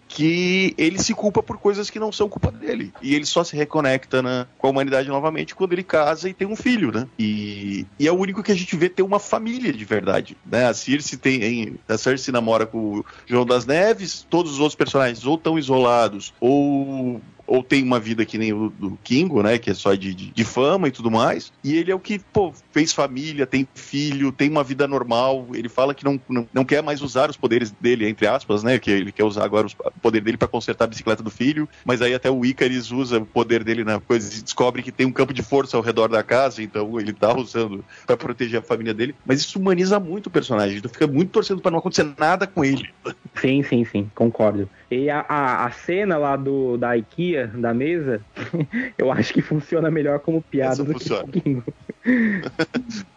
que 0.07 0.73
ele 0.77 0.97
se 0.99 1.13
culpa 1.13 1.43
por 1.43 1.57
coisas 1.57 1.89
que 1.89 1.99
não 1.99 2.11
são 2.11 2.29
culpa 2.29 2.51
dele. 2.51 2.93
E 3.01 3.13
ele 3.13 3.25
só 3.25 3.43
se 3.43 3.55
reconecta 3.55 4.21
na, 4.21 4.47
com 4.57 4.67
a 4.67 4.69
humanidade 4.69 5.09
novamente 5.09 5.53
quando 5.53 5.73
ele 5.73 5.83
casa 5.83 6.29
e 6.29 6.33
tem 6.33 6.47
um 6.47 6.55
filho, 6.55 6.91
né? 6.91 7.07
E, 7.19 7.85
e 7.99 8.07
é 8.07 8.11
o 8.11 8.15
único 8.17 8.41
que 8.41 8.51
a 8.51 8.55
gente 8.55 8.75
vê 8.75 8.89
ter 8.89 9.03
uma 9.03 9.19
família 9.19 9.73
de 9.73 9.85
verdade, 9.85 10.37
né? 10.45 10.67
A 10.67 10.73
Circe 10.73 11.17
tem, 11.17 11.77
a 11.87 11.97
Cersei 11.97 12.31
namora 12.31 12.65
com 12.65 12.99
o 12.99 13.05
João 13.25 13.45
das 13.45 13.65
Neves, 13.65 14.25
todos 14.29 14.53
os 14.53 14.59
outros 14.59 14.75
personagens 14.75 15.25
ou 15.25 15.35
estão 15.35 15.59
isolados 15.59 16.33
ou 16.39 17.21
ou 17.47 17.63
tem 17.63 17.81
uma 17.81 17.99
vida 17.99 18.25
que 18.25 18.37
nem 18.37 18.51
o 18.51 18.69
do 18.69 18.99
Kingo, 19.03 19.41
né? 19.41 19.57
Que 19.57 19.71
é 19.71 19.73
só 19.73 19.95
de, 19.95 20.13
de, 20.13 20.31
de, 20.31 20.43
fama 20.43 20.89
e 20.89 20.91
tudo 20.91 21.09
mais. 21.09 21.51
E 21.63 21.75
ele 21.77 21.91
é 21.91 21.95
o 21.95 21.99
que, 21.99 22.19
pô, 22.19 22.53
fez 22.71 22.91
família, 22.91 23.47
tem 23.47 23.67
filho, 23.73 24.31
tem 24.31 24.49
uma 24.49 24.63
vida 24.63 24.87
normal. 24.87 25.47
Ele 25.53 25.69
fala 25.69 25.95
que 25.95 26.03
não, 26.03 26.19
não, 26.27 26.47
não 26.53 26.65
quer 26.65 26.83
mais 26.83 27.01
usar 27.01 27.29
os 27.29 27.37
poderes 27.37 27.71
dele, 27.71 28.07
entre 28.07 28.27
aspas, 28.27 28.63
né? 28.63 28.77
Que 28.77 28.91
ele 28.91 29.11
quer 29.11 29.23
usar 29.23 29.45
agora 29.45 29.65
os, 29.65 29.73
o 29.73 29.99
poder 30.01 30.21
dele 30.21 30.37
para 30.37 30.47
consertar 30.47 30.85
a 30.85 30.87
bicicleta 30.87 31.23
do 31.23 31.31
filho. 31.31 31.67
Mas 31.85 32.01
aí 32.01 32.13
até 32.13 32.29
o 32.29 32.45
Icaris 32.45 32.91
usa 32.91 33.19
o 33.19 33.25
poder 33.25 33.63
dele 33.63 33.83
na 33.83 33.99
coisa 33.99 34.27
e 34.37 34.41
descobre 34.41 34.83
que 34.83 34.91
tem 34.91 35.05
um 35.05 35.11
campo 35.11 35.33
de 35.33 35.41
força 35.41 35.77
ao 35.77 35.83
redor 35.83 36.09
da 36.09 36.23
casa, 36.23 36.61
então 36.61 36.99
ele 36.99 37.13
tá 37.13 37.35
usando 37.35 37.83
para 38.05 38.17
proteger 38.17 38.59
a 38.59 38.63
família 38.63 38.93
dele. 38.93 39.15
Mas 39.25 39.39
isso 39.39 39.57
humaniza 39.57 39.99
muito 39.99 40.27
o 40.27 40.31
personagem. 40.31 40.81
Tu 40.81 40.89
fica 40.89 41.07
muito 41.07 41.31
torcendo 41.31 41.61
para 41.61 41.71
não 41.71 41.79
acontecer 41.79 42.07
nada 42.17 42.45
com 42.45 42.63
ele. 42.65 42.89
Sim, 43.35 43.63
sim, 43.63 43.85
sim, 43.85 44.11
concordo. 44.13 44.69
E 44.89 45.09
a, 45.09 45.25
a, 45.27 45.65
a 45.65 45.71
cena 45.71 46.17
lá 46.17 46.35
do, 46.35 46.77
da 46.77 46.97
IKEA, 46.97 47.36
da 47.45 47.73
mesa, 47.73 48.19
eu 48.97 49.11
acho 49.11 49.33
que 49.33 49.41
funciona 49.41 49.91
melhor 49.91 50.19
como 50.19 50.41
piada 50.41 50.73
Essa 50.73 50.83
do 50.83 50.93
funciona. 50.93 51.27
que 51.31 51.41
Kingo. 51.41 51.63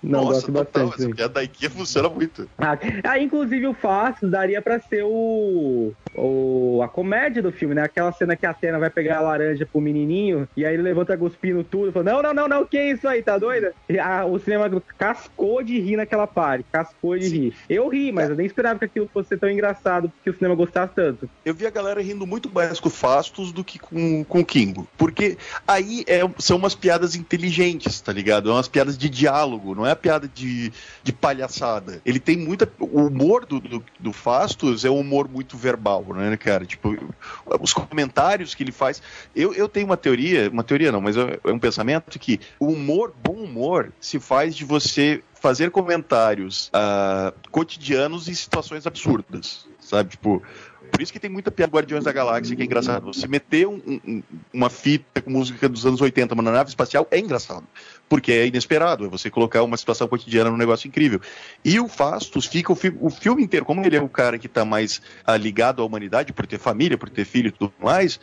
Não, 0.02 0.24
Nossa, 0.24 0.32
gosto 0.32 0.52
total, 0.52 0.62
bastante. 0.86 0.94
essa 0.94 1.02
sim. 1.08 1.14
piada 1.14 1.34
da 1.34 1.42
IKEA 1.44 1.70
funciona 1.70 2.08
muito. 2.08 2.48
Ah, 2.58 2.78
ah, 3.04 3.18
inclusive 3.18 3.66
o 3.66 3.74
Fácil 3.74 4.28
daria 4.28 4.60
pra 4.60 4.80
ser 4.80 5.04
o, 5.04 5.92
o 6.16 6.80
a 6.82 6.88
comédia 6.88 7.42
do 7.42 7.52
filme, 7.52 7.74
né? 7.74 7.82
Aquela 7.82 8.10
cena 8.12 8.34
que 8.34 8.44
a 8.46 8.50
Atena 8.50 8.78
vai 8.78 8.90
pegar 8.90 9.18
a 9.18 9.20
laranja 9.20 9.66
pro 9.70 9.80
menininho 9.80 10.48
e 10.56 10.64
aí 10.64 10.74
ele 10.74 10.82
levanta 10.82 11.16
cuspindo 11.16 11.62
tudo, 11.62 11.92
fala, 11.92 12.04
não, 12.12 12.22
não, 12.22 12.34
não, 12.34 12.48
não, 12.48 12.64
que 12.66 12.78
isso 12.80 13.06
aí, 13.06 13.22
tá 13.22 13.38
doida? 13.38 13.72
A- 14.02 14.24
o 14.24 14.38
cinema 14.38 14.68
cascou 14.98 15.62
de 15.62 15.78
rir 15.78 15.96
naquela 15.96 16.26
parte, 16.26 16.64
cascou 16.72 17.16
de 17.16 17.28
rir. 17.28 17.54
Eu 17.68 17.88
ri, 17.88 18.10
mas 18.10 18.28
eu 18.30 18.36
nem 18.36 18.46
esperava 18.46 18.78
que 18.78 18.86
aquilo 18.86 19.08
fosse 19.12 19.36
tão 19.36 19.48
engraçado, 19.50 20.10
que 20.24 20.30
o 20.30 20.34
cinema 20.34 20.54
gostasse 20.54 20.94
tanto. 20.94 21.28
Eu 21.44 21.54
vi 21.54 21.66
a 21.66 21.70
galera 21.70 22.00
rindo 22.02 22.26
muito 22.26 22.52
mais 22.52 22.80
com 22.80 22.88
o 22.88 22.92
Fastos 22.92 23.52
do 23.52 23.62
que 23.62 23.78
com, 23.78 23.94
com 24.24 24.40
o 24.40 24.44
Kingo. 24.44 24.86
Porque 24.96 25.36
aí 25.66 26.04
é- 26.06 26.28
são 26.38 26.56
umas 26.56 26.74
piadas 26.74 27.14
inteligentes, 27.14 28.00
tá 28.00 28.12
ligado? 28.12 28.50
É 28.50 28.52
umas 28.52 28.68
piadas 28.68 28.96
de 28.96 29.08
diálogo, 29.08 29.74
não 29.74 29.86
é 29.86 29.92
a 29.92 29.96
piada 29.96 30.28
de, 30.28 30.72
de 31.02 31.12
palhaçada. 31.12 32.00
Ele 32.04 32.20
tem 32.20 32.36
muita. 32.36 32.70
O 32.78 33.06
humor 33.06 33.44
do, 33.44 33.60
do, 33.60 33.84
do 33.98 34.12
Fastos 34.12 34.84
é 34.84 34.90
um 34.90 35.00
humor 35.00 35.28
muito 35.28 35.56
verbal, 35.56 36.04
né, 36.14 36.36
cara? 36.36 36.64
Tipo, 36.64 36.96
os 37.60 37.72
comentários 37.72 38.54
que 38.54 38.62
ele 38.62 38.72
faz. 38.72 39.02
Eu, 39.34 39.52
eu 39.54 39.68
tenho 39.68 39.86
uma 39.86 39.96
teoria, 39.96 40.48
uma 40.50 40.62
teoria 40.62 40.92
não, 40.92 41.00
mas 41.00 41.16
é 41.16 41.40
é 41.44 41.52
um 41.52 41.58
pensamento 41.58 42.18
que 42.18 42.40
o 42.58 42.68
humor, 42.68 43.12
bom 43.22 43.34
humor, 43.34 43.92
se 44.00 44.18
faz 44.18 44.54
de 44.54 44.64
você 44.64 45.22
fazer 45.34 45.70
comentários 45.70 46.70
ah, 46.72 47.32
cotidianos 47.50 48.28
em 48.28 48.34
situações 48.34 48.86
absurdas, 48.86 49.66
sabe? 49.80 50.10
Tipo, 50.10 50.42
por 50.90 51.00
isso 51.00 51.12
que 51.12 51.18
tem 51.20 51.30
muita 51.30 51.50
piada 51.50 51.72
Guardiões 51.72 52.04
da 52.04 52.12
Galáxia 52.12 52.54
que 52.56 52.62
é 52.62 52.64
engraçado. 52.64 53.06
Você 53.06 53.26
meter 53.26 53.66
um- 53.66 53.80
um- 53.86 54.22
uma 54.52 54.68
fita 54.68 55.22
com 55.22 55.30
música 55.30 55.68
dos 55.68 55.86
anos 55.86 56.00
80 56.00 56.34
numa 56.34 56.50
nave 56.50 56.68
espacial 56.68 57.06
é 57.10 57.18
engraçado. 57.18 57.64
Porque 58.10 58.32
é 58.32 58.46
inesperado. 58.48 59.06
É 59.06 59.08
você 59.08 59.30
colocar 59.30 59.62
uma 59.62 59.76
situação 59.76 60.08
cotidiana 60.08 60.50
num 60.50 60.56
negócio 60.56 60.88
incrível. 60.88 61.20
E 61.64 61.78
o 61.78 61.86
Fastos 61.88 62.44
fica 62.44 62.72
o, 62.72 62.74
fi- 62.74 62.92
o 63.00 63.08
filme 63.08 63.44
inteiro, 63.44 63.64
como 63.64 63.82
ele 63.86 63.96
é 63.96 64.02
o 64.02 64.08
cara 64.08 64.36
que 64.36 64.48
está 64.48 64.64
mais 64.64 65.00
ah, 65.24 65.36
ligado 65.36 65.80
à 65.80 65.84
humanidade, 65.86 66.32
por 66.32 66.44
ter 66.44 66.58
família, 66.58 66.98
por 66.98 67.08
ter 67.08 67.24
filho 67.24 67.48
e 67.48 67.52
tudo 67.52 67.72
mais, 67.80 68.18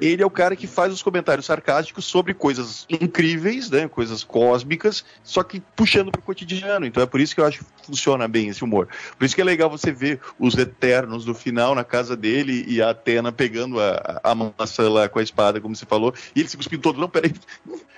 ele 0.00 0.22
é 0.22 0.26
o 0.26 0.30
cara 0.30 0.56
que 0.56 0.66
faz 0.66 0.92
os 0.92 1.02
comentários 1.02 1.46
sarcásticos 1.46 2.04
sobre 2.04 2.34
coisas 2.34 2.84
incríveis, 2.90 3.70
né? 3.70 3.86
Coisas 3.86 4.24
cósmicas, 4.24 5.04
só 5.22 5.44
que 5.44 5.62
puxando 5.76 6.10
pro 6.10 6.20
cotidiano. 6.20 6.84
Então 6.84 7.00
é 7.00 7.06
por 7.06 7.20
isso 7.20 7.32
que 7.32 7.40
eu 7.40 7.46
acho 7.46 7.60
que 7.60 7.64
funciona 7.86 8.26
bem 8.26 8.48
esse 8.48 8.64
humor. 8.64 8.88
Por 9.16 9.24
isso 9.24 9.36
que 9.36 9.40
é 9.40 9.44
legal 9.44 9.70
você 9.70 9.92
ver 9.92 10.18
os 10.36 10.58
Eternos 10.58 11.24
no 11.24 11.34
final 11.34 11.76
na 11.76 11.84
casa 11.84 12.16
dele 12.16 12.64
e 12.66 12.82
a 12.82 12.90
Atena 12.90 13.30
pegando 13.30 13.78
a, 13.78 14.20
a 14.24 14.34
maçã 14.34 14.90
lá 14.90 15.08
com 15.08 15.20
a 15.20 15.22
espada, 15.22 15.60
como 15.60 15.76
você 15.76 15.86
falou, 15.86 16.12
e 16.34 16.40
ele 16.40 16.48
se 16.48 16.56
cuspindo 16.56 16.82
todo. 16.82 17.00
Não, 17.00 17.08
peraí. 17.08 17.32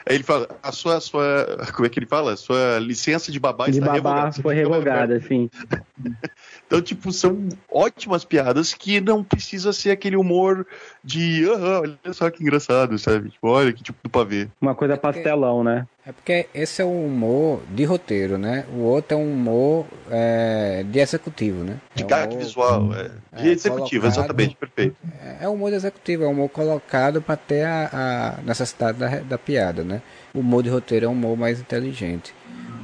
Aí 0.06 0.16
ele 0.16 0.24
fala, 0.24 0.48
a 0.62 0.70
sua, 0.70 0.96
a 0.98 1.00
sua. 1.00 1.13
Como 1.74 1.86
é 1.86 1.88
que 1.88 1.98
ele 1.98 2.06
fala? 2.06 2.36
Sua 2.36 2.78
licença 2.78 3.30
de 3.30 3.38
babá 3.38 3.66
De 3.66 3.78
está 3.78 3.86
babá 3.86 3.94
revogada. 3.94 4.42
Foi 4.42 4.54
revogada, 4.54 5.16
assim. 5.16 5.50
então, 6.66 6.80
tipo, 6.82 7.12
são 7.12 7.48
ótimas 7.70 8.24
piadas 8.24 8.74
que 8.74 9.00
não 9.00 9.22
precisa 9.22 9.72
ser 9.72 9.90
aquele 9.90 10.16
humor 10.16 10.66
de, 11.02 11.44
aham, 11.50 11.80
olha 11.80 12.12
só 12.12 12.30
que 12.30 12.42
engraçado, 12.42 12.98
sabe? 12.98 13.30
Tipo, 13.30 13.48
olha 13.48 13.72
que 13.72 13.82
tipo 13.82 13.98
do 14.02 14.10
pavê. 14.10 14.48
Uma 14.60 14.74
coisa 14.74 14.96
pastelão, 14.96 15.62
né? 15.62 15.86
É 16.06 16.12
porque 16.12 16.46
esse 16.54 16.82
é 16.82 16.84
o 16.84 16.90
humor 17.06 17.62
de 17.70 17.84
roteiro, 17.84 18.36
né? 18.36 18.66
O 18.74 18.80
outro 18.80 19.16
é 19.16 19.20
um 19.20 19.32
humor 19.32 19.86
é, 20.10 20.84
de 20.86 20.98
executivo, 20.98 21.64
né? 21.64 21.78
De 21.94 22.02
é 22.02 22.06
humor- 22.06 22.38
visual, 22.38 22.90
é, 22.94 23.10
de 23.40 23.48
é, 23.48 23.52
executivo, 23.52 24.02
colocado- 24.02 24.20
exatamente, 24.20 24.56
perfeito. 24.56 24.96
É, 25.22 25.44
é 25.44 25.48
um 25.48 25.54
humor 25.54 25.70
de 25.70 25.76
executivo, 25.76 26.24
é 26.24 26.26
um 26.26 26.32
humor 26.32 26.50
colocado 26.50 27.22
para 27.22 27.36
ter 27.36 27.64
a, 27.64 28.36
a 28.38 28.42
necessidade 28.42 28.98
da, 28.98 29.20
da 29.20 29.38
piada, 29.38 29.82
né? 29.82 30.02
O 30.34 30.40
humor 30.40 30.62
de 30.62 30.68
roteiro 30.68 31.06
é 31.06 31.08
um 31.08 31.12
humor 31.12 31.36
mais 31.36 31.60
inteligente. 31.60 32.34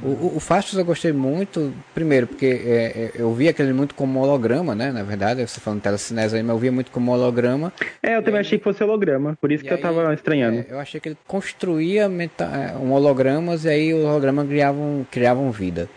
O, 0.01 0.07
o, 0.07 0.37
o 0.37 0.39
Fastos 0.39 0.79
eu 0.79 0.83
gostei 0.83 1.11
muito, 1.11 1.71
primeiro, 1.93 2.25
porque 2.25 2.45
é, 2.45 2.49
é, 2.49 3.11
eu 3.13 3.31
via 3.33 3.51
aquele 3.51 3.71
muito 3.71 3.93
como 3.93 4.19
holograma, 4.19 4.73
né? 4.73 4.91
Na 4.91 5.03
verdade, 5.03 5.45
você 5.45 5.59
falando 5.59 5.81
telecinese 5.81 6.35
aí, 6.35 6.41
mas 6.41 6.55
eu 6.55 6.57
via 6.57 6.71
muito 6.71 6.89
como 6.91 7.11
holograma. 7.11 7.71
É, 8.01 8.15
eu 8.17 8.23
também 8.23 8.39
achei 8.39 8.57
que 8.57 8.63
fosse 8.63 8.83
holograma, 8.83 9.37
por 9.39 9.51
isso 9.51 9.63
que 9.63 9.69
eu 9.69 9.75
aí, 9.75 9.81
tava 9.81 10.11
estranhando. 10.13 10.59
é, 10.59 10.65
eu 10.69 10.79
achei 10.79 10.99
que 10.99 11.09
ele 11.09 11.17
construía 11.27 12.09
meta, 12.09 12.45
é, 12.45 12.75
um 12.77 12.93
hologramas 12.93 13.65
e 13.65 13.69
aí 13.69 13.93
os 13.93 14.03
hologramas 14.03 14.47
criavam, 14.47 15.05
criavam 15.11 15.51
vida. 15.51 15.87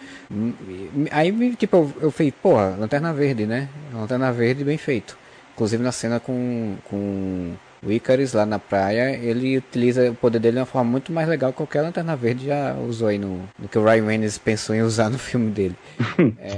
Aí, 1.11 1.57
tipo, 1.57 1.77
eu, 1.77 1.93
eu 2.03 2.11
falei, 2.11 2.33
porra, 2.33 2.77
Lanterna 2.79 3.13
Verde, 3.13 3.47
né? 3.47 3.69
Lanterna 3.93 4.31
Verde 4.33 4.65
bem 4.65 4.77
feito. 4.77 5.17
Inclusive 5.55 5.83
na 5.83 5.93
cena 5.93 6.21
com, 6.21 6.77
com 6.85 7.53
o 7.85 7.93
Icarus 7.93 8.33
lá 8.33 8.47
na 8.47 8.59
praia, 8.59 9.17
ele 9.17 9.59
utiliza 9.59 10.11
o 10.11 10.15
poder 10.15 10.39
dele 10.39 10.55
de 10.55 10.61
uma 10.61 10.67
forma 10.67 10.91
muito 10.91 11.13
mais 11.13 11.29
legal 11.29 11.53
que 11.53 11.59
qualquer 11.59 11.83
Lanterna 11.83 12.17
Verde 12.17 12.47
já 12.47 12.75
usou 12.75 13.09
aí 13.09 13.19
no, 13.19 13.43
no 13.59 13.69
que 13.69 13.79
o 13.79 13.85
Ryan 13.85 14.07
Reynolds 14.07 14.39
pensou 14.39 14.75
em 14.75 14.83
usar 14.83 15.11
no 15.11 15.19
filme 15.19 15.51
dele. 15.51 15.77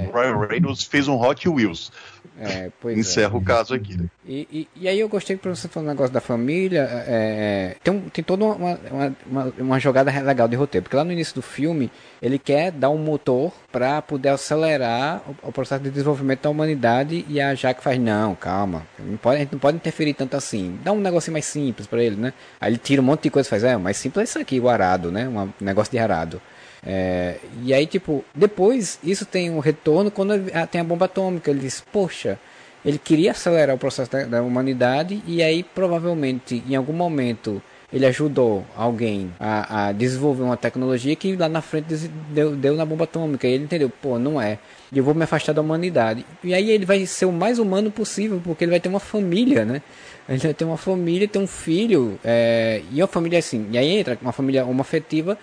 O 0.08 0.16
Ryan 0.16 0.46
Reynolds 0.46 0.84
fez 0.84 1.08
um 1.08 1.20
Hot 1.20 1.48
Wheels. 1.48 1.90
É, 2.38 2.70
pois 2.80 2.96
é. 2.96 3.00
Encerra 3.00 3.36
o 3.36 3.42
caso 3.42 3.72
aqui. 3.74 3.96
né? 3.96 4.04
E, 4.28 4.46
e, 4.76 4.82
e 4.82 4.88
aí 4.88 5.00
eu 5.00 5.08
gostei 5.08 5.36
que 5.38 5.48
você 5.48 5.68
falou 5.68 5.88
um 5.88 5.92
negócio 5.92 6.12
da 6.12 6.20
família. 6.20 6.82
é, 7.06 7.72
é, 7.72 7.76
tem, 7.82 7.94
um- 7.94 8.08
tem 8.10 8.22
toda 8.22 8.44
uma, 8.44 8.78
uma, 8.90 9.16
uma, 9.26 9.54
uma 9.58 9.78
jogada 9.80 10.10
legal 10.20 10.46
de 10.46 10.54
roteiro. 10.56 10.82
Porque 10.84 10.96
lá 10.96 11.04
no 11.04 11.12
início 11.12 11.34
do 11.34 11.40
filme, 11.42 11.90
ele 12.20 12.38
quer 12.38 12.70
dar 12.72 12.90
um 12.90 12.98
motor 12.98 13.52
para 13.72 14.02
poder 14.02 14.28
acelerar 14.30 15.22
o, 15.42 15.48
o 15.48 15.52
processo 15.52 15.82
de 15.82 15.90
desenvolvimento 15.90 16.42
da 16.42 16.50
humanidade. 16.50 17.24
E 17.28 17.40
a 17.40 17.54
Jaque 17.54 17.82
faz, 17.82 17.98
não, 17.98 18.34
calma. 18.34 18.86
Não 18.98 19.16
pode, 19.16 19.36
a 19.36 19.40
gente 19.40 19.52
não 19.52 19.58
pode 19.58 19.76
interferir 19.76 20.12
tanto 20.14 20.36
assim. 20.36 20.78
Dá 20.84 20.92
um 20.92 21.00
negocinho 21.00 21.32
mais 21.32 21.46
simples 21.46 21.86
para 21.86 22.02
ele, 22.02 22.16
né? 22.16 22.32
Aí 22.60 22.70
ele 22.72 22.78
tira 22.78 23.00
um 23.00 23.04
monte 23.04 23.22
de 23.22 23.30
coisa 23.30 23.48
e 23.48 23.50
faz, 23.50 23.64
é, 23.64 23.76
o 23.76 23.80
mais 23.80 23.96
simples 23.96 24.20
é 24.20 24.24
isso 24.24 24.38
aqui, 24.38 24.60
o 24.60 24.68
arado, 24.68 25.10
né? 25.10 25.26
Um 25.28 25.48
negócio 25.60 25.90
de 25.90 25.98
arado. 25.98 26.40
É, 26.84 27.36
e 27.62 27.72
aí, 27.72 27.86
tipo, 27.86 28.24
depois 28.34 28.98
isso 29.02 29.24
tem 29.24 29.50
um 29.50 29.58
retorno 29.58 30.10
quando 30.10 30.32
ah, 30.52 30.66
tem 30.66 30.80
a 30.80 30.84
bomba 30.84 31.06
atômica. 31.06 31.50
Ele 31.50 31.60
diz, 31.60 31.80
poxa, 31.92 32.38
ele 32.84 32.98
queria 32.98 33.32
acelerar 33.32 33.74
o 33.74 33.78
processo 33.78 34.10
da, 34.10 34.24
da 34.24 34.42
humanidade 34.42 35.22
e 35.26 35.42
aí 35.42 35.62
provavelmente 35.62 36.62
em 36.68 36.76
algum 36.76 36.92
momento 36.92 37.60
ele 37.92 38.04
ajudou 38.06 38.64
alguém 38.76 39.32
a, 39.38 39.88
a 39.88 39.92
desenvolver 39.92 40.42
uma 40.42 40.56
tecnologia 40.56 41.14
que 41.14 41.36
lá 41.36 41.48
na 41.48 41.60
frente 41.60 41.94
deu, 42.30 42.54
deu 42.54 42.74
na 42.74 42.84
bomba 42.84 43.04
atômica. 43.04 43.46
E 43.46 43.52
ele 43.52 43.64
entendeu, 43.64 43.88
pô, 43.88 44.18
não 44.18 44.40
é. 44.40 44.58
Eu 44.92 45.04
vou 45.04 45.14
me 45.14 45.22
afastar 45.22 45.52
da 45.52 45.60
humanidade. 45.60 46.26
E 46.42 46.52
aí 46.52 46.70
ele 46.70 46.84
vai 46.84 47.06
ser 47.06 47.26
o 47.26 47.32
mais 47.32 47.58
humano 47.58 47.90
possível, 47.90 48.40
porque 48.42 48.64
ele 48.64 48.70
vai 48.70 48.80
ter 48.80 48.88
uma 48.88 49.00
família, 49.00 49.64
né? 49.64 49.82
Ele 50.28 50.38
vai 50.38 50.54
ter 50.54 50.64
uma 50.64 50.76
família, 50.76 51.28
ter 51.28 51.38
um 51.38 51.46
filho, 51.46 52.18
é, 52.24 52.82
e 52.92 53.00
uma 53.00 53.06
família 53.06 53.38
assim. 53.38 53.66
E 53.70 53.78
aí 53.78 53.98
entra 53.98 54.18
uma 54.20 54.32
família 54.32 54.64
homoafetiva 54.64 55.38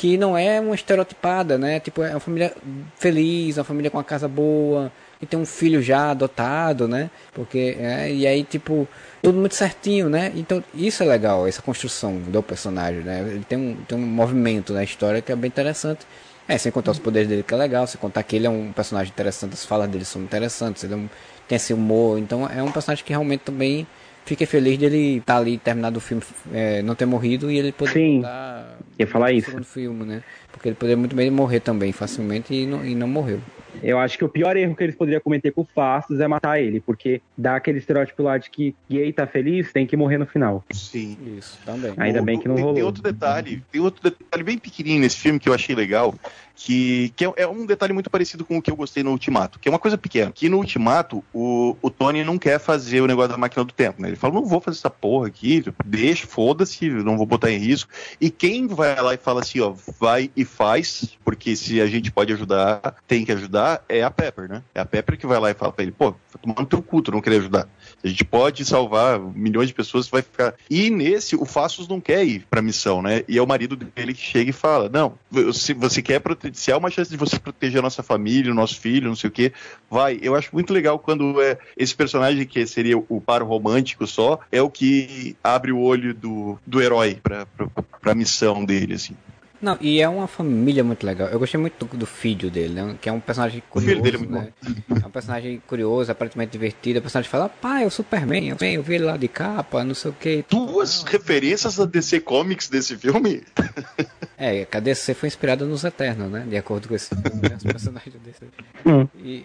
que 0.00 0.16
não 0.16 0.34
é 0.34 0.58
uma 0.58 0.74
estereotipada, 0.74 1.58
né? 1.58 1.78
Tipo, 1.78 2.02
é 2.02 2.12
uma 2.12 2.20
família 2.20 2.54
feliz, 2.96 3.58
uma 3.58 3.64
família 3.64 3.90
com 3.90 3.98
uma 3.98 4.02
casa 4.04 4.26
boa, 4.26 4.90
e 5.20 5.26
tem 5.26 5.38
um 5.38 5.44
filho 5.44 5.82
já 5.82 6.12
adotado, 6.12 6.88
né? 6.88 7.10
Porque, 7.34 7.76
é, 7.78 8.10
e 8.10 8.26
aí, 8.26 8.42
tipo, 8.42 8.88
tudo 9.22 9.38
muito 9.38 9.54
certinho, 9.54 10.08
né? 10.08 10.32
Então, 10.34 10.64
isso 10.74 11.02
é 11.02 11.06
legal, 11.06 11.46
essa 11.46 11.60
construção 11.60 12.16
do 12.16 12.42
personagem, 12.42 13.02
né? 13.02 13.20
Ele 13.20 13.44
tem 13.46 13.58
um, 13.58 13.76
tem 13.86 13.98
um 13.98 14.00
movimento 14.00 14.72
na 14.72 14.82
história 14.82 15.20
que 15.20 15.30
é 15.30 15.36
bem 15.36 15.48
interessante. 15.48 16.06
É, 16.48 16.56
sem 16.56 16.72
contar 16.72 16.92
os 16.92 16.98
poderes 16.98 17.28
dele 17.28 17.42
que 17.42 17.52
é 17.52 17.56
legal, 17.58 17.86
sem 17.86 18.00
contar 18.00 18.22
que 18.22 18.36
ele 18.36 18.46
é 18.46 18.50
um 18.50 18.72
personagem 18.72 19.12
interessante, 19.12 19.52
as 19.52 19.66
falas 19.66 19.86
dele 19.86 20.06
são 20.06 20.22
interessantes, 20.22 20.82
ele 20.82 20.94
é 20.94 20.96
um, 20.96 21.10
tem 21.46 21.56
esse 21.56 21.74
humor, 21.74 22.18
então 22.18 22.48
é 22.48 22.62
um 22.62 22.72
personagem 22.72 23.04
que 23.04 23.12
realmente 23.12 23.42
também 23.42 23.86
fiquei 24.24 24.46
feliz 24.46 24.78
dele 24.78 25.18
estar 25.18 25.36
ali, 25.36 25.58
terminado 25.58 25.98
o 25.98 26.00
filme, 26.00 26.22
é, 26.52 26.82
não 26.82 26.94
ter 26.94 27.06
morrido 27.06 27.50
e 27.50 27.58
ele 27.58 27.72
poder 27.72 27.92
Sim. 27.92 28.12
voltar 28.20 28.78
Ia 28.98 29.06
falar 29.06 29.30
no 29.30 29.38
isso. 29.38 29.46
segundo 29.46 29.64
filme, 29.64 30.04
né? 30.04 30.22
Porque 30.52 30.68
ele 30.68 30.74
poderia 30.76 30.96
muito 30.96 31.16
bem 31.16 31.30
morrer 31.30 31.60
também 31.60 31.92
facilmente 31.92 32.52
e 32.54 32.66
não, 32.66 32.84
e 32.84 32.94
não 32.94 33.08
morreu. 33.08 33.40
Eu 33.82 33.98
acho 33.98 34.18
que 34.18 34.24
o 34.24 34.28
pior 34.28 34.56
erro 34.56 34.74
que 34.74 34.82
eles 34.82 34.96
poderiam 34.96 35.20
cometer 35.22 35.52
com 35.52 35.62
o 35.62 35.66
Fastos 35.74 36.18
é 36.20 36.26
matar 36.28 36.60
ele, 36.60 36.80
porque 36.80 37.22
dá 37.38 37.56
aquele 37.56 37.78
estereótipo 37.78 38.22
lá 38.22 38.36
de 38.36 38.50
que 38.50 38.74
gay 38.90 39.12
tá 39.12 39.26
feliz, 39.26 39.72
tem 39.72 39.86
que 39.86 39.96
morrer 39.96 40.18
no 40.18 40.26
final. 40.26 40.62
Sim. 40.72 41.16
Isso, 41.38 41.56
também. 41.64 41.94
Ainda 41.96 42.20
O- 42.20 42.24
bem 42.24 42.38
que 42.38 42.48
não 42.48 42.56
tem, 42.56 42.64
Tem 42.64 42.72
rolou. 42.72 42.86
outro 42.86 43.02
detalhe, 43.02 43.62
tem 43.70 43.80
outro 43.80 44.02
detalhe 44.10 44.42
bem 44.42 44.58
pequenininho 44.58 45.00
nesse 45.00 45.16
filme 45.16 45.38
que 45.38 45.48
eu 45.48 45.54
achei 45.54 45.74
legal, 45.74 46.12
que, 46.54 47.10
que 47.16 47.24
é, 47.24 47.32
é 47.36 47.46
um 47.46 47.64
detalhe 47.64 47.92
muito 47.92 48.10
parecido 48.10 48.44
com 48.44 48.58
o 48.58 48.62
que 48.62 48.70
eu 48.70 48.76
gostei 48.76 49.02
no 49.02 49.12
Ultimato, 49.12 49.58
que 49.58 49.68
é 49.68 49.72
uma 49.72 49.78
coisa 49.78 49.96
pequena. 49.96 50.30
Que 50.32 50.48
no 50.48 50.58
Ultimato, 50.58 51.24
o, 51.32 51.74
o 51.80 51.88
Tony 51.90 52.22
não 52.24 52.36
quer 52.38 52.58
fazer 52.58 53.00
o 53.00 53.06
negócio 53.06 53.30
da 53.30 53.38
máquina 53.38 53.64
do 53.64 53.72
tempo, 53.72 54.02
né? 54.02 54.08
Ele 54.08 54.16
fala, 54.16 54.34
não 54.34 54.44
vou 54.44 54.60
fazer 54.60 54.76
essa 54.78 54.90
porra 54.90 55.28
aqui, 55.28 55.64
deixa, 55.86 56.26
foda-se, 56.26 56.90
não 56.90 57.16
vou 57.16 57.24
botar 57.24 57.50
em 57.50 57.56
risco. 57.56 57.90
E 58.20 58.30
quem 58.30 58.66
vai 58.66 59.00
lá 59.00 59.14
e 59.14 59.16
fala 59.16 59.40
assim, 59.40 59.60
ó, 59.60 59.72
vai 59.98 60.30
e 60.40 60.44
faz, 60.44 61.18
porque 61.22 61.54
se 61.54 61.82
a 61.82 61.86
gente 61.86 62.10
pode 62.10 62.32
ajudar, 62.32 62.96
tem 63.06 63.26
que 63.26 63.32
ajudar. 63.32 63.84
é 63.86 64.02
a 64.02 64.10
Pepper, 64.10 64.48
né? 64.48 64.62
É 64.74 64.80
a 64.80 64.86
Pepper 64.86 65.18
que 65.18 65.26
vai 65.26 65.38
lá 65.38 65.50
e 65.50 65.54
fala 65.54 65.70
pra 65.70 65.82
ele, 65.82 65.92
pô, 65.92 66.14
tomando 66.40 66.66
teu 66.66 66.82
cu, 66.82 67.02
tu 67.02 67.12
não 67.12 67.20
querer 67.20 67.36
ajudar. 67.36 67.68
A 68.02 68.08
gente 68.08 68.24
pode 68.24 68.64
salvar 68.64 69.20
milhões 69.20 69.68
de 69.68 69.74
pessoas, 69.74 70.08
vai 70.08 70.22
ficar. 70.22 70.54
E 70.70 70.88
nesse, 70.88 71.36
o 71.36 71.44
Fastos 71.44 71.86
não 71.86 72.00
quer 72.00 72.24
ir 72.24 72.46
pra 72.48 72.62
missão, 72.62 73.02
né? 73.02 73.22
E 73.28 73.36
é 73.36 73.42
o 73.42 73.46
marido 73.46 73.76
dele 73.76 74.14
que 74.14 74.22
chega 74.22 74.48
e 74.48 74.54
fala: 74.54 74.88
Não, 74.88 75.18
se 75.52 75.74
você 75.74 76.00
quer 76.00 76.20
proteger, 76.20 76.56
se 76.56 76.72
há 76.72 76.78
uma 76.78 76.90
chance 76.90 77.10
de 77.10 77.18
você 77.18 77.38
proteger 77.38 77.80
a 77.80 77.82
nossa 77.82 78.02
família, 78.02 78.50
o 78.50 78.54
nosso 78.54 78.80
filho, 78.80 79.08
não 79.08 79.16
sei 79.16 79.28
o 79.28 79.32
que, 79.32 79.52
vai. 79.90 80.18
Eu 80.22 80.34
acho 80.34 80.48
muito 80.54 80.72
legal 80.72 80.98
quando 80.98 81.42
é 81.42 81.58
esse 81.76 81.94
personagem 81.94 82.46
que 82.46 82.66
seria 82.66 82.96
o 82.96 83.20
par 83.20 83.42
romântico 83.42 84.06
só, 84.06 84.40
é 84.50 84.62
o 84.62 84.70
que 84.70 85.36
abre 85.44 85.70
o 85.70 85.80
olho 85.80 86.14
do, 86.14 86.58
do 86.66 86.80
herói 86.80 87.18
pra, 87.22 87.44
pra, 87.44 87.66
pra 88.00 88.14
missão 88.14 88.64
dele, 88.64 88.94
assim. 88.94 89.14
Não, 89.60 89.76
e 89.80 90.00
é 90.00 90.08
uma 90.08 90.26
família 90.26 90.82
muito 90.82 91.04
legal. 91.04 91.28
Eu 91.28 91.38
gostei 91.38 91.60
muito 91.60 91.84
do, 91.84 91.98
do 91.98 92.06
filho 92.06 92.50
dele, 92.50 92.74
né? 92.74 92.96
Que 93.00 93.08
é 93.08 93.12
um 93.12 93.20
personagem 93.20 93.62
curioso. 93.68 93.92
O 93.92 94.02
filho 94.02 94.02
dele 94.02 94.16
é 94.16 94.18
muito 94.18 94.32
né? 94.32 94.52
bom. 94.88 94.96
É 95.02 95.06
um 95.06 95.10
personagem 95.10 95.62
curioso, 95.66 96.10
aparentemente 96.10 96.52
divertido. 96.52 96.98
O 96.98 97.02
personagem 97.02 97.30
fala, 97.30 97.48
pai, 97.48 97.84
é 97.84 97.86
o 97.86 97.90
Superman, 97.90 98.48
eu, 98.48 98.56
eu 98.60 98.82
vi 98.82 98.94
ele 98.94 99.04
lá 99.04 99.16
de 99.16 99.28
capa, 99.28 99.84
não 99.84 99.94
sei 99.94 100.10
o 100.10 100.14
que. 100.14 100.44
Duas 100.48 101.02
referências 101.02 101.78
a 101.78 101.84
DC 101.84 102.20
Comics 102.20 102.68
desse 102.68 102.96
filme? 102.96 103.42
É, 104.42 104.66
a 104.72 104.80
DC 104.80 105.12
foi 105.12 105.26
inspirada 105.26 105.66
nos 105.66 105.84
Eternos, 105.84 106.30
né? 106.30 106.46
De 106.48 106.56
acordo 106.56 106.88
com 106.88 106.94
esse 106.94 107.14
filme, 107.14 107.54
os 107.54 107.62
personagens 107.62 108.14
desse. 108.24 108.40
Hum. 108.86 109.06
E, 109.22 109.44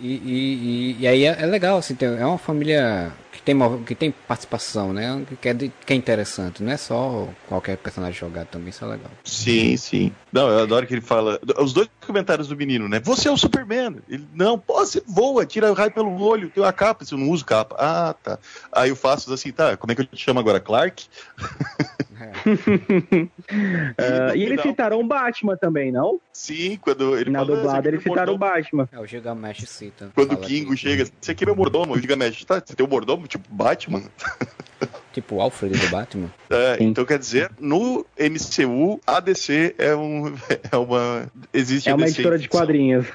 e, 0.00 0.12
e, 0.24 0.96
e, 1.00 1.08
aí 1.08 1.24
é, 1.24 1.36
é 1.40 1.46
legal, 1.46 1.78
assim, 1.78 1.96
é 2.00 2.24
uma 2.24 2.38
família 2.38 3.12
tem, 3.48 3.84
que 3.84 3.94
tem 3.94 4.10
participação, 4.10 4.92
né? 4.92 5.24
Que 5.40 5.48
é, 5.48 5.54
que 5.54 5.92
é 5.92 5.96
interessante, 5.96 6.62
não 6.62 6.70
é 6.70 6.76
só 6.76 7.28
qualquer 7.48 7.78
personagem 7.78 8.18
jogado 8.18 8.48
também, 8.48 8.68
isso 8.68 8.84
é 8.84 8.88
legal. 8.88 9.10
Sim, 9.24 9.76
sim. 9.76 10.12
Não, 10.32 10.48
eu 10.48 10.60
adoro 10.60 10.86
que 10.86 10.94
ele 10.94 11.00
fala. 11.00 11.40
Os 11.58 11.72
dois 11.72 11.88
comentários 12.06 12.48
do 12.48 12.56
menino, 12.56 12.88
né? 12.88 13.00
Você 13.00 13.28
é 13.28 13.30
o 13.30 13.36
Superman. 13.36 13.96
Ele, 14.08 14.26
não, 14.34 14.58
pô, 14.58 14.74
você 14.74 15.02
voa, 15.06 15.46
tira 15.46 15.70
o 15.70 15.74
raio 15.74 15.90
pelo 15.90 16.20
olho, 16.20 16.50
tem 16.50 16.62
uma 16.62 16.72
capa, 16.72 17.04
você 17.04 17.14
não 17.14 17.28
usa 17.30 17.44
capa. 17.44 17.76
Ah, 17.78 18.14
tá. 18.14 18.38
Aí 18.72 18.90
o 18.92 18.96
Fastos 18.96 19.32
assim, 19.32 19.50
tá, 19.52 19.76
como 19.76 19.92
é 19.92 19.94
que 19.94 20.02
eu 20.02 20.06
te 20.06 20.16
chamo 20.16 20.40
agora? 20.40 20.60
Clark? 20.60 21.06
É. 22.20 22.32
uh, 24.32 24.36
e, 24.36 24.42
eles 24.42 24.60
citaram 24.60 25.00
o 25.00 25.06
Batman 25.06 25.56
também, 25.56 25.92
não? 25.92 26.20
Sim, 26.32 26.76
quando 26.76 27.16
ele 27.16 27.30
Na 27.30 27.44
dublada 27.44 27.88
eles 27.88 28.02
citaram 28.02 28.34
o 28.34 28.38
Batman. 28.38 28.88
É, 28.92 28.98
o 28.98 29.06
Gilgamesh 29.06 29.68
cita. 29.68 30.10
Quando 30.14 30.32
o 30.32 30.36
Kingo 30.36 30.76
chega, 30.76 31.06
você 31.20 31.32
aqui 31.32 31.44
é 31.44 31.46
meu 31.46 31.56
mordomo, 31.56 31.94
o 31.94 31.98
Gilgamesh, 31.98 32.44
tá? 32.44 32.60
Você 32.64 32.74
tem 32.74 32.84
um 32.84 32.88
mordomo, 32.88 33.26
tipo 33.26 33.44
Batman? 33.50 34.02
Tipo 35.12 35.36
o 35.36 35.40
Alfred 35.40 35.78
do 35.78 35.88
Batman. 35.88 36.30
É, 36.50 36.76
então 36.80 37.04
quer 37.04 37.18
dizer, 37.18 37.50
no 37.58 38.06
MCU, 38.18 39.00
a 39.06 39.20
DC 39.20 39.74
é, 39.78 39.94
um, 39.94 40.34
é 40.70 40.76
uma. 40.76 41.30
Existe 41.52 41.88
É 41.88 41.94
uma 41.94 42.06
editora 42.06 42.38
de 42.38 42.48
quadrinhos. 42.48 43.06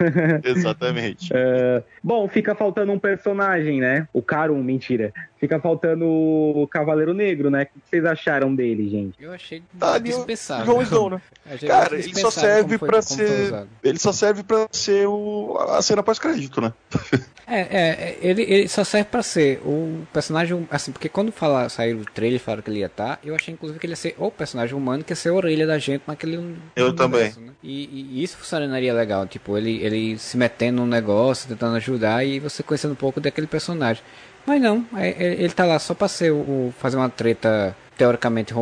Exatamente. 0.44 1.32
uh, 1.32 1.84
bom, 2.04 2.28
fica 2.28 2.56
faltando 2.56 2.92
um 2.92 3.00
personagem, 3.00 3.80
né? 3.80 4.08
O 4.14 4.22
Carum, 4.22 4.62
mentira. 4.62 5.14
Fica 5.44 5.60
faltando 5.60 6.06
o 6.06 6.66
Cavaleiro 6.70 7.14
Negro, 7.14 7.50
né? 7.50 7.64
O 7.64 7.66
que 7.66 7.90
vocês 7.90 8.06
acharam 8.06 8.56
dele, 8.56 8.90
gente? 8.90 9.22
Eu 9.22 9.34
achei 9.34 9.62
tá 9.78 9.98
dispensável. 9.98 10.66
João 10.66 10.82
Snow, 10.82 11.10
né? 11.10 11.22
Cara, 11.68 11.96
ele 11.96 12.16
só 12.16 12.32
serve 12.32 12.78
para 12.78 13.02
ser. 13.02 13.68
Ele 13.84 14.00
só 14.00 14.14
serve 14.14 14.42
para 14.42 14.70
ser 14.72 15.06
o... 15.06 15.58
a 15.60 15.82
cena 15.82 16.02
pós-crédito, 16.02 16.62
né? 16.62 16.72
É, 17.46 17.60
é 17.60 18.18
ele, 18.22 18.42
ele 18.44 18.68
só 18.70 18.86
serve 18.86 19.10
para 19.10 19.22
ser 19.22 19.60
o 19.66 20.08
personagem. 20.14 20.66
Assim, 20.72 20.94
porque 20.94 21.10
quando 21.10 21.30
fala, 21.30 21.68
saiu 21.68 22.00
o 22.00 22.06
trailer 22.06 22.40
falaram 22.40 22.64
que 22.64 22.70
ele 22.70 22.80
ia 22.80 22.86
estar, 22.86 23.18
tá, 23.18 23.20
eu 23.22 23.36
achei 23.36 23.54
inclusive 23.54 23.78
que 23.78 23.86
ele 23.86 23.92
ia 23.92 23.98
ser 23.98 24.16
o 24.18 24.32
personagem 24.32 24.74
humano 24.74 25.04
que 25.04 25.12
ia 25.12 25.16
ser 25.16 25.28
a 25.28 25.34
orelha 25.34 25.68
da 25.68 25.78
gente 25.78 26.04
naquele. 26.08 26.38
Eu 26.38 26.42
universo, 26.42 26.96
também. 26.96 27.34
Né? 27.38 27.54
E, 27.62 28.18
e, 28.18 28.24
isso 28.24 28.38
funcionaria 28.38 28.94
legal, 28.94 29.28
tipo, 29.28 29.58
ele, 29.58 29.84
ele 29.84 30.18
se 30.18 30.38
metendo 30.38 30.82
num 30.82 30.88
negócio, 30.88 31.50
tentando 31.50 31.76
ajudar 31.76 32.26
e 32.26 32.40
você 32.40 32.64
conhecendo 32.64 32.94
um 32.94 32.96
pouco 32.96 33.20
daquele 33.20 33.46
personagem. 33.46 34.02
Mas 34.46 34.62
não, 34.62 34.86
é, 34.96 35.10
é, 35.10 35.34
ele 35.34 35.54
tá 35.54 35.66
lá 35.66 35.80
só 35.80 35.94
pra 35.94 36.08
ser 36.08 36.32
o, 36.32 36.74
fazer 36.78 36.98
uma 36.98 37.10
treta 37.10 37.76
teoricamente 37.98 38.54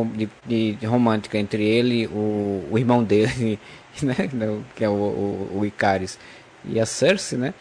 de, 0.46 0.74
de 0.74 0.86
romântica 0.86 1.38
entre 1.38 1.64
ele, 1.64 2.06
o, 2.06 2.64
o 2.70 2.78
irmão 2.78 3.02
dele, 3.02 3.58
né, 4.02 4.14
que 4.76 4.84
é 4.84 4.88
o, 4.88 4.92
o, 4.92 5.58
o 5.60 5.66
Icaris, 5.66 6.18
e 6.64 6.78
a 6.78 6.86
Cersei, 6.86 7.38
né? 7.38 7.54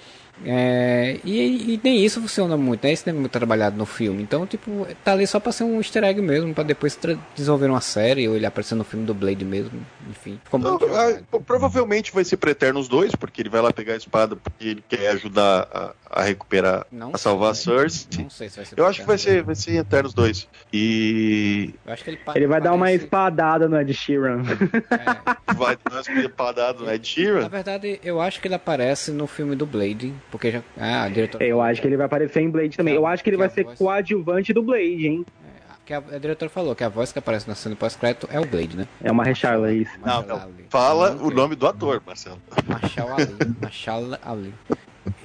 É, 0.45 1.20
e, 1.24 1.74
e, 1.74 1.82
nem 1.84 2.03
isso 2.03 2.22
funciona 2.22 2.58
muito, 2.58 2.84
né? 2.84 2.94
Isso 2.94 3.03
não 3.06 3.16
é 3.16 3.20
muito 3.20 3.32
trabalhado 3.32 3.78
no 3.78 3.86
filme. 3.86 4.24
Então, 4.24 4.45
tipo, 4.45 4.88
tá 5.03 5.14
ali 5.14 5.28
só 5.28 5.40
pra 5.40 5.52
ser 5.52 5.64
um 5.64 5.78
easter 5.78 6.03
egg 6.03 6.22
mesmo, 6.22 6.53
pra 6.53 6.64
depois 6.64 6.98
desenvolver 7.36 7.68
uma 7.68 7.82
série 7.82 8.28
ou 8.28 8.36
ele 8.36 8.45
aparecer 8.45 8.76
no 8.76 8.84
filme 8.84 9.06
do 9.06 9.14
Blade 9.14 9.45
mesmo. 9.45 9.80
Enfim, 10.10 10.40
ficou 10.44 10.60
muito. 10.60 10.88
Não, 10.88 10.95
ah, 10.95 11.40
provavelmente 11.45 12.11
vai 12.11 12.24
ser 12.24 12.38
pra 12.38 12.52
Eternos 12.52 12.88
2, 12.88 13.16
porque 13.16 13.42
ele 13.42 13.50
vai 13.50 13.61
lá 13.61 13.72
pegar 13.72 13.94
a 13.94 13.98
espada 13.98 14.36
porque 14.36 14.68
ele 14.68 14.84
quer 14.88 15.10
ajudar 15.10 15.68
a, 15.72 15.94
a 16.10 16.24
recuperar, 16.24 16.86
não 16.92 17.11
a 17.14 17.18
salvar 17.18 17.56
sei, 17.56 17.74
a 17.74 17.78
Cersei. 17.80 18.24
Não 18.24 18.30
sei 18.30 18.50
se 18.50 18.56
vai 18.58 18.66
ser 18.66 18.80
Eu 18.80 18.86
acho 18.86 19.02
que 19.02 19.08
vai 19.08 19.18
ser, 19.18 19.44
vai 19.44 19.56
ser 19.56 19.76
Eternos 19.78 20.14
2. 20.14 20.48
E. 20.74 21.74
ele, 22.08 22.20
ele 22.36 22.48
vai 22.48 22.61
dar 22.61 22.74
uma 22.74 22.92
espadada 22.92 23.68
no 23.68 23.80
Ed 23.80 23.94
Sheeran. 23.94 24.42
É. 24.90 25.42
Vai 25.61 25.78
dar 25.78 26.02
uma 26.10 26.22
espadada 26.22 26.80
no 26.80 26.92
Ed 26.92 27.08
Sheeran? 27.08 27.42
Na 27.42 27.48
verdade, 27.48 28.00
eu 28.03 28.20
acho 28.20 28.42
que 28.42 28.48
ele 28.48 28.56
aparece 28.56 29.11
no 29.11 29.28
filme 29.28 29.56
do 29.56 29.66
Blade 29.66 30.14
porque 30.32 30.50
já. 30.50 30.64
Ah, 30.77 31.08
diretor. 31.10 31.42
Eu 31.42 31.61
acho 31.61 31.82
que 31.82 31.88
ele 31.88 31.98
vai 31.98 32.06
aparecer 32.06 32.42
em 32.42 32.50
Blade 32.50 32.77
também. 32.77 32.95
Eu 32.95 33.06
acho 33.06 33.24
que 33.24 33.30
ele 33.30 33.38
vai 33.38 33.50
ser 33.50 33.66
voz... 33.66 33.77
coadjuvante 33.77 34.53
do 34.53 34.64
Blade, 34.64 35.08
hein? 35.08 35.26
É, 35.45 35.74
que 35.85 35.93
a, 35.93 35.98
a 35.98 36.18
diretora 36.18 36.50
falou 36.50 36.74
que 36.74 36.84
a 36.84 36.90
voz 36.90 37.11
que 37.11 37.19
aparece 37.19 37.48
na 37.48 37.53
cena 37.53 37.76
pós-crédito 37.76 38.27
é 38.32 38.40
o 38.40 38.45
Blade, 38.45 38.77
né? 38.77 38.88
É 39.03 39.11
uma 39.11 39.24
Recharla, 39.24 39.69
é 39.69 39.76
isso. 39.76 39.92
Não, 40.03 40.24
não. 40.24 40.50
Fala 40.69 41.11
o 41.22 41.30
nome 41.30 41.56
do 41.56 41.68
ator, 41.68 42.01
Marcelo. 42.06 42.42
Machal 42.66 43.14
Ali. 43.14 43.56
Machal 43.61 44.03
Ali. 44.24 44.53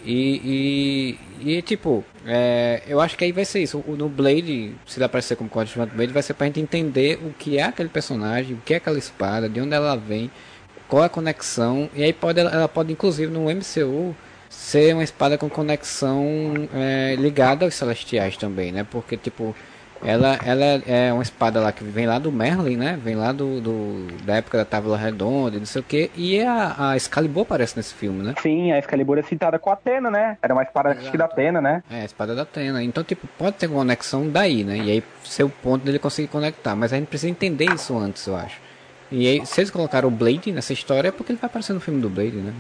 E, 0.04 1.18
e, 1.42 1.56
e, 1.56 1.62
tipo, 1.62 2.04
é, 2.24 2.82
eu 2.86 3.00
acho 3.00 3.16
que 3.16 3.24
aí 3.24 3.32
vai 3.32 3.44
ser 3.44 3.60
isso. 3.60 3.82
O, 3.86 3.96
no 3.96 4.08
Blade, 4.08 4.74
se 4.86 4.98
ele 4.98 5.04
aparecer 5.04 5.36
como 5.36 5.50
coadjuvante 5.50 5.92
do 5.92 5.96
Blade, 5.96 6.12
vai 6.12 6.22
ser 6.22 6.34
pra 6.34 6.46
gente 6.46 6.60
entender 6.60 7.18
o 7.22 7.32
que 7.32 7.58
é 7.58 7.62
aquele 7.62 7.88
personagem, 7.88 8.54
o 8.54 8.60
que 8.64 8.74
é 8.74 8.76
aquela 8.76 8.98
espada, 8.98 9.48
de 9.48 9.60
onde 9.60 9.74
ela 9.74 9.96
vem, 9.96 10.30
qual 10.88 11.02
é 11.02 11.06
a 11.06 11.08
conexão. 11.08 11.90
E 11.94 12.02
aí 12.02 12.12
pode, 12.12 12.38
ela 12.38 12.68
pode, 12.68 12.92
inclusive, 12.92 13.32
no 13.32 13.44
MCU, 13.50 14.14
ser 14.66 14.94
uma 14.94 15.04
espada 15.04 15.38
com 15.38 15.48
conexão 15.48 16.68
é, 16.74 17.14
ligada 17.14 17.64
aos 17.64 17.74
celestiais 17.74 18.36
também, 18.36 18.72
né? 18.72 18.84
Porque, 18.90 19.16
tipo, 19.16 19.54
ela, 20.04 20.40
ela 20.44 20.64
é 20.84 21.12
uma 21.12 21.22
espada 21.22 21.60
lá 21.60 21.70
que 21.70 21.84
vem 21.84 22.04
lá 22.04 22.18
do 22.18 22.32
Merlin, 22.32 22.76
né? 22.76 22.98
Vem 23.00 23.14
lá 23.14 23.30
do, 23.30 23.60
do 23.60 24.06
da 24.24 24.34
época 24.34 24.58
da 24.58 24.64
Távola 24.64 24.98
Redonda, 24.98 25.56
não 25.56 25.66
sei 25.66 25.80
o 25.80 25.84
que. 25.84 26.10
E 26.16 26.42
a, 26.42 26.74
a 26.90 26.96
Excalibur 26.96 27.42
aparece 27.42 27.76
nesse 27.76 27.94
filme, 27.94 28.24
né? 28.24 28.34
Sim, 28.42 28.72
a 28.72 28.78
Excalibur 28.80 29.16
é 29.18 29.22
citada 29.22 29.56
com 29.56 29.70
a 29.70 29.74
Atena, 29.74 30.10
né? 30.10 30.36
Era 30.42 30.52
uma 30.52 30.64
espada 30.64 30.96
Exato. 31.00 31.16
da 31.16 31.24
Atena, 31.26 31.60
né? 31.60 31.84
É, 31.88 32.02
a 32.02 32.04
espada 32.04 32.34
da 32.34 32.42
Atena. 32.42 32.82
Então, 32.82 33.04
tipo, 33.04 33.28
pode 33.38 33.52
ter 33.58 33.68
uma 33.68 33.76
conexão 33.76 34.28
daí, 34.28 34.64
né? 34.64 34.78
E 34.78 34.90
aí 34.90 35.04
ser 35.22 35.44
o 35.44 35.48
ponto 35.48 35.84
dele 35.84 36.00
conseguir 36.00 36.26
conectar. 36.26 36.74
Mas 36.74 36.92
a 36.92 36.96
gente 36.96 37.06
precisa 37.06 37.30
entender 37.30 37.72
isso 37.72 37.96
antes, 37.96 38.26
eu 38.26 38.34
acho. 38.34 38.60
E 39.12 39.28
aí, 39.28 39.46
se 39.46 39.60
eles 39.60 39.70
colocaram 39.70 40.08
o 40.08 40.10
Blade 40.10 40.50
nessa 40.50 40.72
história, 40.72 41.10
é 41.10 41.12
porque 41.12 41.30
ele 41.30 41.38
vai 41.38 41.46
aparecer 41.46 41.72
no 41.72 41.78
filme 41.78 42.00
do 42.00 42.10
Blade, 42.10 42.36
né? 42.36 42.52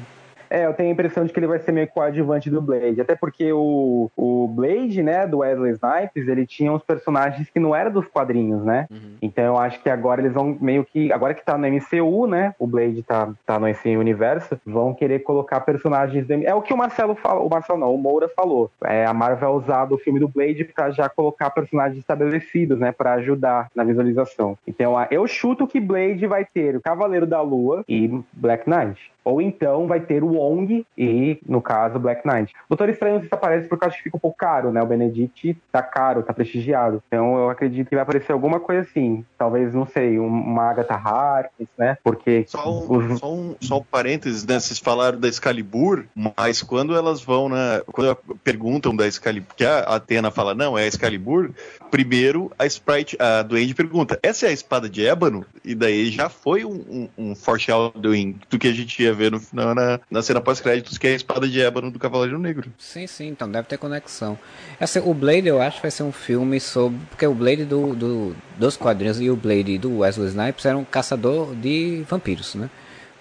É, 0.50 0.66
eu 0.66 0.74
tenho 0.74 0.88
a 0.88 0.92
impressão 0.92 1.24
de 1.24 1.32
que 1.32 1.38
ele 1.38 1.46
vai 1.46 1.58
ser 1.58 1.72
meio 1.72 1.88
coadjuvante 1.88 2.50
do 2.50 2.60
Blade. 2.60 3.00
Até 3.00 3.14
porque 3.14 3.52
o, 3.52 4.10
o 4.16 4.48
Blade, 4.48 5.02
né, 5.02 5.26
do 5.26 5.38
Wesley 5.38 5.72
Snipes, 5.72 6.28
ele 6.28 6.46
tinha 6.46 6.72
uns 6.72 6.82
personagens 6.82 7.48
que 7.50 7.60
não 7.60 7.74
eram 7.74 7.90
dos 7.90 8.06
quadrinhos, 8.06 8.64
né? 8.64 8.86
Uhum. 8.90 9.16
Então 9.20 9.44
eu 9.44 9.58
acho 9.58 9.82
que 9.82 9.90
agora 9.90 10.20
eles 10.20 10.32
vão 10.32 10.56
meio 10.60 10.84
que. 10.84 11.12
Agora 11.12 11.34
que 11.34 11.44
tá 11.44 11.56
no 11.58 11.66
MCU, 11.66 12.26
né? 12.26 12.54
O 12.58 12.66
Blade 12.66 13.02
tá, 13.02 13.32
tá 13.44 13.58
no 13.58 13.66
esse 13.68 13.96
universo, 13.96 14.58
vão 14.64 14.94
querer 14.94 15.20
colocar 15.20 15.60
personagens. 15.60 16.26
Do, 16.26 16.34
é 16.34 16.54
o 16.54 16.62
que 16.62 16.72
o 16.72 16.76
Marcelo 16.76 17.14
falou. 17.14 17.46
O 17.46 17.50
Marcelo 17.50 17.78
não, 17.78 17.94
o 17.94 17.98
Moura 17.98 18.28
falou. 18.28 18.70
É, 18.84 19.04
a 19.04 19.12
Marvel 19.12 19.36
vai 19.36 19.50
usar 19.50 19.92
o 19.92 19.98
filme 19.98 20.18
do 20.18 20.28
Blade 20.28 20.64
pra 20.64 20.90
já 20.90 21.08
colocar 21.08 21.50
personagens 21.50 21.98
estabelecidos, 21.98 22.78
né? 22.78 22.92
Pra 22.92 23.14
ajudar 23.14 23.68
na 23.74 23.84
visualização. 23.84 24.56
Então 24.66 24.94
eu 25.10 25.26
chuto 25.26 25.66
que 25.66 25.80
Blade 25.80 26.26
vai 26.26 26.44
ter 26.44 26.76
o 26.76 26.80
Cavaleiro 26.80 27.26
da 27.26 27.40
Lua 27.40 27.84
e 27.88 28.08
Black 28.32 28.68
Knight. 28.68 29.15
Ou 29.26 29.42
então 29.42 29.88
vai 29.88 29.98
ter 29.98 30.22
o 30.22 30.34
Wong 30.34 30.86
e, 30.96 31.40
no 31.48 31.60
caso, 31.60 31.98
Black 31.98 32.22
Knight. 32.24 32.54
Doutor 32.68 32.88
Estranho 32.88 33.20
se 33.20 33.28
aparece 33.32 33.66
porque 33.66 33.84
acho 33.84 33.96
que 33.96 34.04
fica 34.04 34.16
um 34.16 34.20
pouco 34.20 34.38
caro, 34.38 34.70
né? 34.70 34.80
O 34.80 34.86
Benedict 34.86 35.58
tá 35.72 35.82
caro, 35.82 36.22
tá 36.22 36.32
prestigiado. 36.32 37.02
Então 37.08 37.36
eu 37.36 37.50
acredito 37.50 37.88
que 37.88 37.96
vai 37.96 38.04
aparecer 38.04 38.30
alguma 38.30 38.60
coisa 38.60 38.82
assim. 38.82 39.24
Talvez, 39.36 39.74
não 39.74 39.84
sei, 39.84 40.16
uma 40.20 40.70
Agatha 40.70 40.94
Harkness, 40.94 41.68
né? 41.76 41.98
Porque... 42.04 42.44
Só 42.46 42.70
um, 42.70 42.96
os... 42.96 43.18
só 43.18 43.34
um, 43.34 43.56
só 43.60 43.78
um 43.78 43.82
parênteses, 43.82 44.46
né? 44.46 44.60
Vocês 44.60 44.78
falaram 44.78 45.18
da 45.18 45.26
Excalibur, 45.26 46.04
mas 46.14 46.62
quando 46.62 46.94
elas 46.94 47.20
vão, 47.20 47.48
né? 47.48 47.82
Quando 47.86 48.16
perguntam 48.44 48.94
da 48.94 49.08
Excalibur, 49.08 49.48
porque 49.48 49.64
a 49.64 49.80
Atena 49.80 50.30
fala, 50.30 50.54
não, 50.54 50.78
é 50.78 50.84
a 50.84 50.86
Excalibur, 50.86 51.50
primeiro 51.90 52.52
a 52.56 52.64
Sprite, 52.66 53.16
a 53.18 53.42
Duende 53.42 53.74
pergunta, 53.74 54.20
essa 54.22 54.46
é 54.46 54.50
a 54.50 54.52
espada 54.52 54.88
de 54.88 55.04
ébano? 55.04 55.44
E 55.64 55.74
daí 55.74 56.10
já 56.10 56.28
foi 56.28 56.64
um, 56.64 57.08
um, 57.18 57.30
um 57.30 57.34
foreshadowing 57.34 58.38
do 58.48 58.56
que 58.56 58.68
a 58.68 58.72
gente 58.72 59.02
ia 59.02 59.15
ver 59.16 59.32
no, 59.32 59.40
na, 59.52 60.00
na 60.10 60.22
cena 60.22 60.40
pós-créditos, 60.40 60.98
que 60.98 61.06
é 61.06 61.10
a 61.10 61.16
espada 61.16 61.48
de 61.48 61.60
ébano 61.60 61.90
do 61.90 61.98
Cavaleiro 61.98 62.38
Negro. 62.38 62.70
Sim, 62.78 63.06
sim, 63.06 63.28
então 63.28 63.50
deve 63.50 63.66
ter 63.66 63.78
conexão. 63.78 64.38
Essa, 64.78 65.00
o 65.00 65.12
Blade 65.12 65.48
eu 65.48 65.60
acho 65.60 65.76
que 65.76 65.82
vai 65.82 65.90
ser 65.90 66.02
um 66.02 66.12
filme 66.12 66.60
sobre. 66.60 66.98
Porque 67.10 67.26
o 67.26 67.34
Blade 67.34 67.64
do, 67.64 67.94
do, 67.94 68.36
dos 68.56 68.76
quadrinhos 68.76 69.20
e 69.20 69.30
o 69.30 69.36
Blade 69.36 69.78
do 69.78 69.98
Wesley 69.98 70.28
Snipes 70.28 70.64
era 70.64 70.76
um 70.76 70.84
caçador 70.84 71.54
de 71.54 72.04
vampiros, 72.08 72.54
né? 72.54 72.70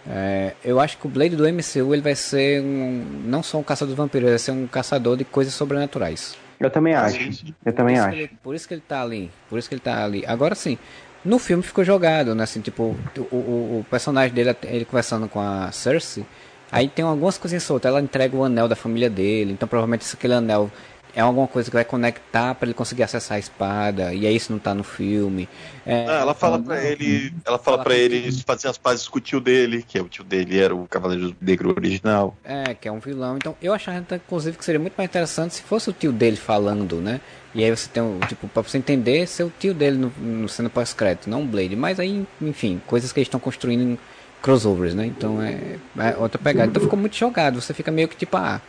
É, 0.07 0.53
eu 0.64 0.80
acho 0.80 0.98
que 0.98 1.07
o 1.07 1.09
Blade 1.09 1.35
do 1.35 1.43
MCU 1.51 1.93
ele 1.93 2.01
vai 2.01 2.14
ser 2.14 2.61
um, 2.61 3.24
não 3.25 3.41
só 3.41 3.57
um 3.57 3.64
caçador 3.64 3.93
de 3.93 3.98
vampiros, 3.98 4.25
ele 4.25 4.32
vai 4.33 4.40
ser 4.40 4.51
um 4.51 4.67
caçador 4.67 5.17
de 5.17 5.25
coisas 5.25 5.53
sobrenaturais. 5.53 6.38
Eu 6.59 6.69
também 6.69 6.93
acho. 6.93 7.17
Eu 7.65 7.74
também 7.74 7.95
por 7.95 8.01
acho. 8.01 8.17
Ele, 8.17 8.32
por 8.41 8.56
isso 8.56 8.67
que 8.67 8.74
ele 8.74 8.83
tá 8.88 9.01
ali. 9.01 9.32
Por 9.49 9.59
isso 9.59 9.67
que 9.67 9.75
ele 9.75 9.82
tá 9.82 10.03
ali. 10.03 10.24
Agora 10.25 10.56
sim, 10.56 10.77
no 11.25 11.39
filme 11.39 11.63
ficou 11.63 11.83
jogado, 11.83 12.35
né? 12.35 12.43
Assim, 12.43 12.61
tipo, 12.61 12.95
o, 13.17 13.35
o, 13.35 13.79
o 13.79 13.85
personagem 13.89 14.33
dele, 14.33 14.55
ele 14.63 14.85
conversando 14.85 15.27
com 15.27 15.41
a 15.41 15.71
Cersei, 15.71 16.25
aí 16.71 16.87
tem 16.87 17.03
algumas 17.03 17.37
coisinhas 17.37 17.63
soltas. 17.63 17.89
Ela 17.89 18.01
entrega 18.01 18.35
o 18.37 18.43
anel 18.43 18.67
da 18.67 18.75
família 18.75 19.09
dele, 19.09 19.53
então 19.53 19.67
provavelmente 19.67 20.05
aquele 20.13 20.35
anel 20.35 20.69
é 21.15 21.21
alguma 21.21 21.47
coisa 21.47 21.69
que 21.69 21.75
vai 21.75 21.85
conectar 21.85 22.53
para 22.55 22.67
ele 22.67 22.73
conseguir 22.73 23.03
acessar 23.03 23.37
a 23.37 23.39
espada, 23.39 24.13
e 24.13 24.27
aí 24.27 24.35
isso 24.35 24.51
não 24.51 24.59
tá 24.59 24.75
no 24.75 24.83
filme. 24.83 25.47
É, 25.85 26.05
Ah, 26.09 26.19
ela 26.19 26.33
fala 26.33 26.59
pra 26.59 26.83
ele, 26.83 27.33
ela 27.45 27.57
fala 27.57 27.81
para 27.81 27.95
ele 27.95 28.29
fazer 28.45 28.67
as 28.67 28.77
pazes 28.77 29.07
com 29.07 29.17
o 29.17 29.21
tio 29.21 29.39
dele, 29.39 29.81
que 29.87 29.97
é 29.97 30.01
o 30.01 30.09
tio 30.09 30.25
dele 30.25 30.59
era 30.59 30.75
o 30.75 30.85
Cavaleiro 30.87 31.33
Negro 31.39 31.69
original. 31.69 32.35
É, 32.43 32.73
que 32.73 32.87
é 32.87 32.91
um 32.91 32.99
vilão. 32.99 33.37
Então, 33.37 33.55
eu 33.61 33.73
achava, 33.73 34.05
inclusive, 34.13 34.57
que 34.57 34.65
seria 34.65 34.79
muito 34.79 34.95
mais 34.97 35.09
interessante 35.09 35.55
se 35.55 35.61
fosse 35.61 35.89
o 35.89 35.93
tio 35.93 36.11
dele 36.11 36.35
falando, 36.35 36.97
né? 36.97 37.21
E 37.56 37.64
aí 37.64 37.72
você 37.72 37.88
tem, 37.88 38.03
um, 38.03 38.19
tipo, 38.19 38.50
pra 38.50 38.61
você 38.61 38.77
entender, 38.77 39.25
ser 39.27 39.43
o 39.43 39.53
tio 39.58 39.74
dele 39.74 39.98
no, 39.98 40.11
no 40.19 40.50
cena 40.50 40.69
pós-crédito, 40.69 41.30
não 41.30 41.43
o 41.43 41.45
Blade. 41.45 41.75
Mas 41.75 42.01
aí, 42.01 42.27
enfim, 42.42 42.82
coisas 42.85 43.14
que 43.14 43.19
eles 43.19 43.27
estão 43.27 43.40
construindo 43.40 43.82
em 43.82 43.98
crossovers, 44.42 44.93
né? 44.93 45.06
Então 45.06 45.42
é, 45.42 45.77
é 45.98 46.17
outra 46.17 46.38
pegada. 46.38 46.69
Então 46.69 46.84
ficou 46.84 47.00
muito 47.00 47.16
jogado, 47.16 47.61
você 47.61 47.74
fica 47.74 47.92
meio 47.92 48.09
que 48.09 48.17
tipo, 48.17 48.35
ah. 48.35 48.61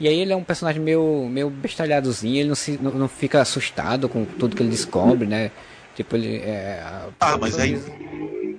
E 0.00 0.08
aí 0.08 0.18
ele 0.18 0.32
é 0.32 0.36
um 0.36 0.42
personagem 0.42 0.80
meio, 0.80 1.28
meio 1.30 1.50
bestalhadozinho, 1.50 2.40
ele 2.40 2.48
não, 2.48 2.54
se, 2.56 2.78
não, 2.80 2.90
não 2.92 3.08
fica 3.08 3.40
assustado 3.42 4.08
com 4.08 4.24
tudo 4.24 4.56
que 4.56 4.62
ele 4.62 4.70
descobre, 4.70 5.28
né? 5.28 5.50
Tipo, 5.94 6.16
ele. 6.16 6.36
É, 6.36 6.82
Ah, 7.20 7.36
mas 7.36 7.58
aí. 7.58 7.78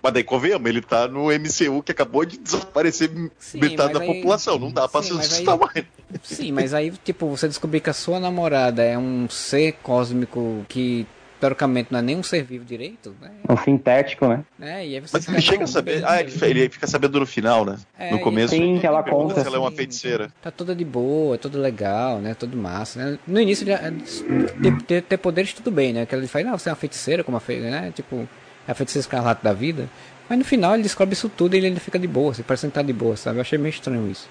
Mas 0.03 0.13
daí 0.13 0.23
convenhamos, 0.25 0.69
ele 0.69 0.81
tá 0.81 1.07
no 1.07 1.31
MCU 1.31 1.81
que 1.81 1.93
acabou 1.93 2.25
de 2.25 2.37
desaparecer 2.37 3.09
Sim, 3.39 3.59
metade 3.61 3.93
da 3.93 4.01
aí- 4.01 4.13
população. 4.15 4.59
Não 4.59 4.69
dá 4.69 4.85
pra 4.85 5.01
Sim, 5.01 5.07
se 5.07 5.13
mas 5.13 5.31
assustar 5.31 5.53
aí- 5.53 5.59
mais. 5.59 5.85
Sim, 6.21 6.51
mas 6.51 6.73
aí, 6.73 6.91
tipo, 7.05 7.27
você 7.29 7.47
descobrir 7.47 7.79
que 7.79 7.89
a 7.89 7.93
sua 7.93 8.19
namorada 8.19 8.83
é 8.83 8.97
um 8.97 9.29
ser 9.29 9.71
cósmico 9.81 10.65
que 10.67 11.07
teoricamente 11.39 11.87
não 11.91 11.99
é 11.99 12.01
nem 12.01 12.15
um 12.17 12.23
ser 12.23 12.43
vivo 12.43 12.63
direito, 12.65 13.15
né? 13.21 13.31
Um 13.49 13.57
sintético, 13.57 14.27
né? 14.27 14.43
É, 14.61 14.85
e 14.87 14.95
aí 14.95 14.99
você 15.01 15.17
Mas 15.17 15.27
ele 15.27 15.41
chega 15.41 15.63
a 15.63 15.67
saber. 15.67 16.03
Ah, 16.05 16.19
ele, 16.21 16.31
ele 16.41 16.69
fica 16.69 16.85
sabendo 16.87 17.19
no 17.19 17.25
final, 17.25 17.63
né? 17.65 17.77
É, 17.97 18.11
no 18.11 18.19
começo. 18.19 18.53
Sim, 18.53 18.79
que 18.79 18.85
ela 18.87 18.99
ele 19.01 19.09
conta. 19.09 19.41
se 19.41 19.47
ela 19.47 19.55
é 19.55 19.59
uma 19.59 19.71
feiticeira. 19.71 20.31
Tá 20.41 20.51
toda 20.51 20.75
de 20.75 20.83
boa, 20.85 21.37
tudo 21.37 21.59
legal, 21.59 22.19
né? 22.19 22.33
Tudo 22.33 22.55
massa, 22.57 22.99
né? 23.11 23.19
No 23.25 23.39
início, 23.39 23.65
já, 23.65 23.79
ter, 24.87 25.01
ter, 25.01 25.17
poderes 25.17 25.53
tudo 25.53 25.71
bem, 25.71 25.93
né? 25.93 26.05
Que 26.05 26.15
ele 26.15 26.27
fala, 26.27 26.45
não, 26.45 26.57
você 26.57 26.69
é 26.69 26.71
uma 26.71 26.77
feiticeira, 26.77 27.23
como 27.23 27.37
a 27.37 27.39
fe... 27.39 27.55
né? 27.57 27.91
Tipo, 27.95 28.17
é 28.17 28.27
a 28.67 28.73
feiticeira 28.73 29.03
escarlate 29.03 29.43
da 29.43 29.53
vida. 29.53 29.89
Mas 30.29 30.37
no 30.39 30.45
final 30.45 30.73
ele 30.73 30.83
descobre 30.83 31.13
isso 31.13 31.29
tudo 31.29 31.53
e 31.53 31.57
ele 31.57 31.67
ainda 31.67 31.79
fica 31.79 31.99
de 31.99 32.07
boa, 32.07 32.31
assim, 32.31 32.43
parece 32.43 32.67
que 32.67 32.73
tá 32.73 32.81
de 32.81 32.93
boa, 32.93 33.15
sabe? 33.15 33.37
Eu 33.37 33.41
achei 33.41 33.57
meio 33.57 33.71
estranho 33.71 34.09
isso. 34.09 34.29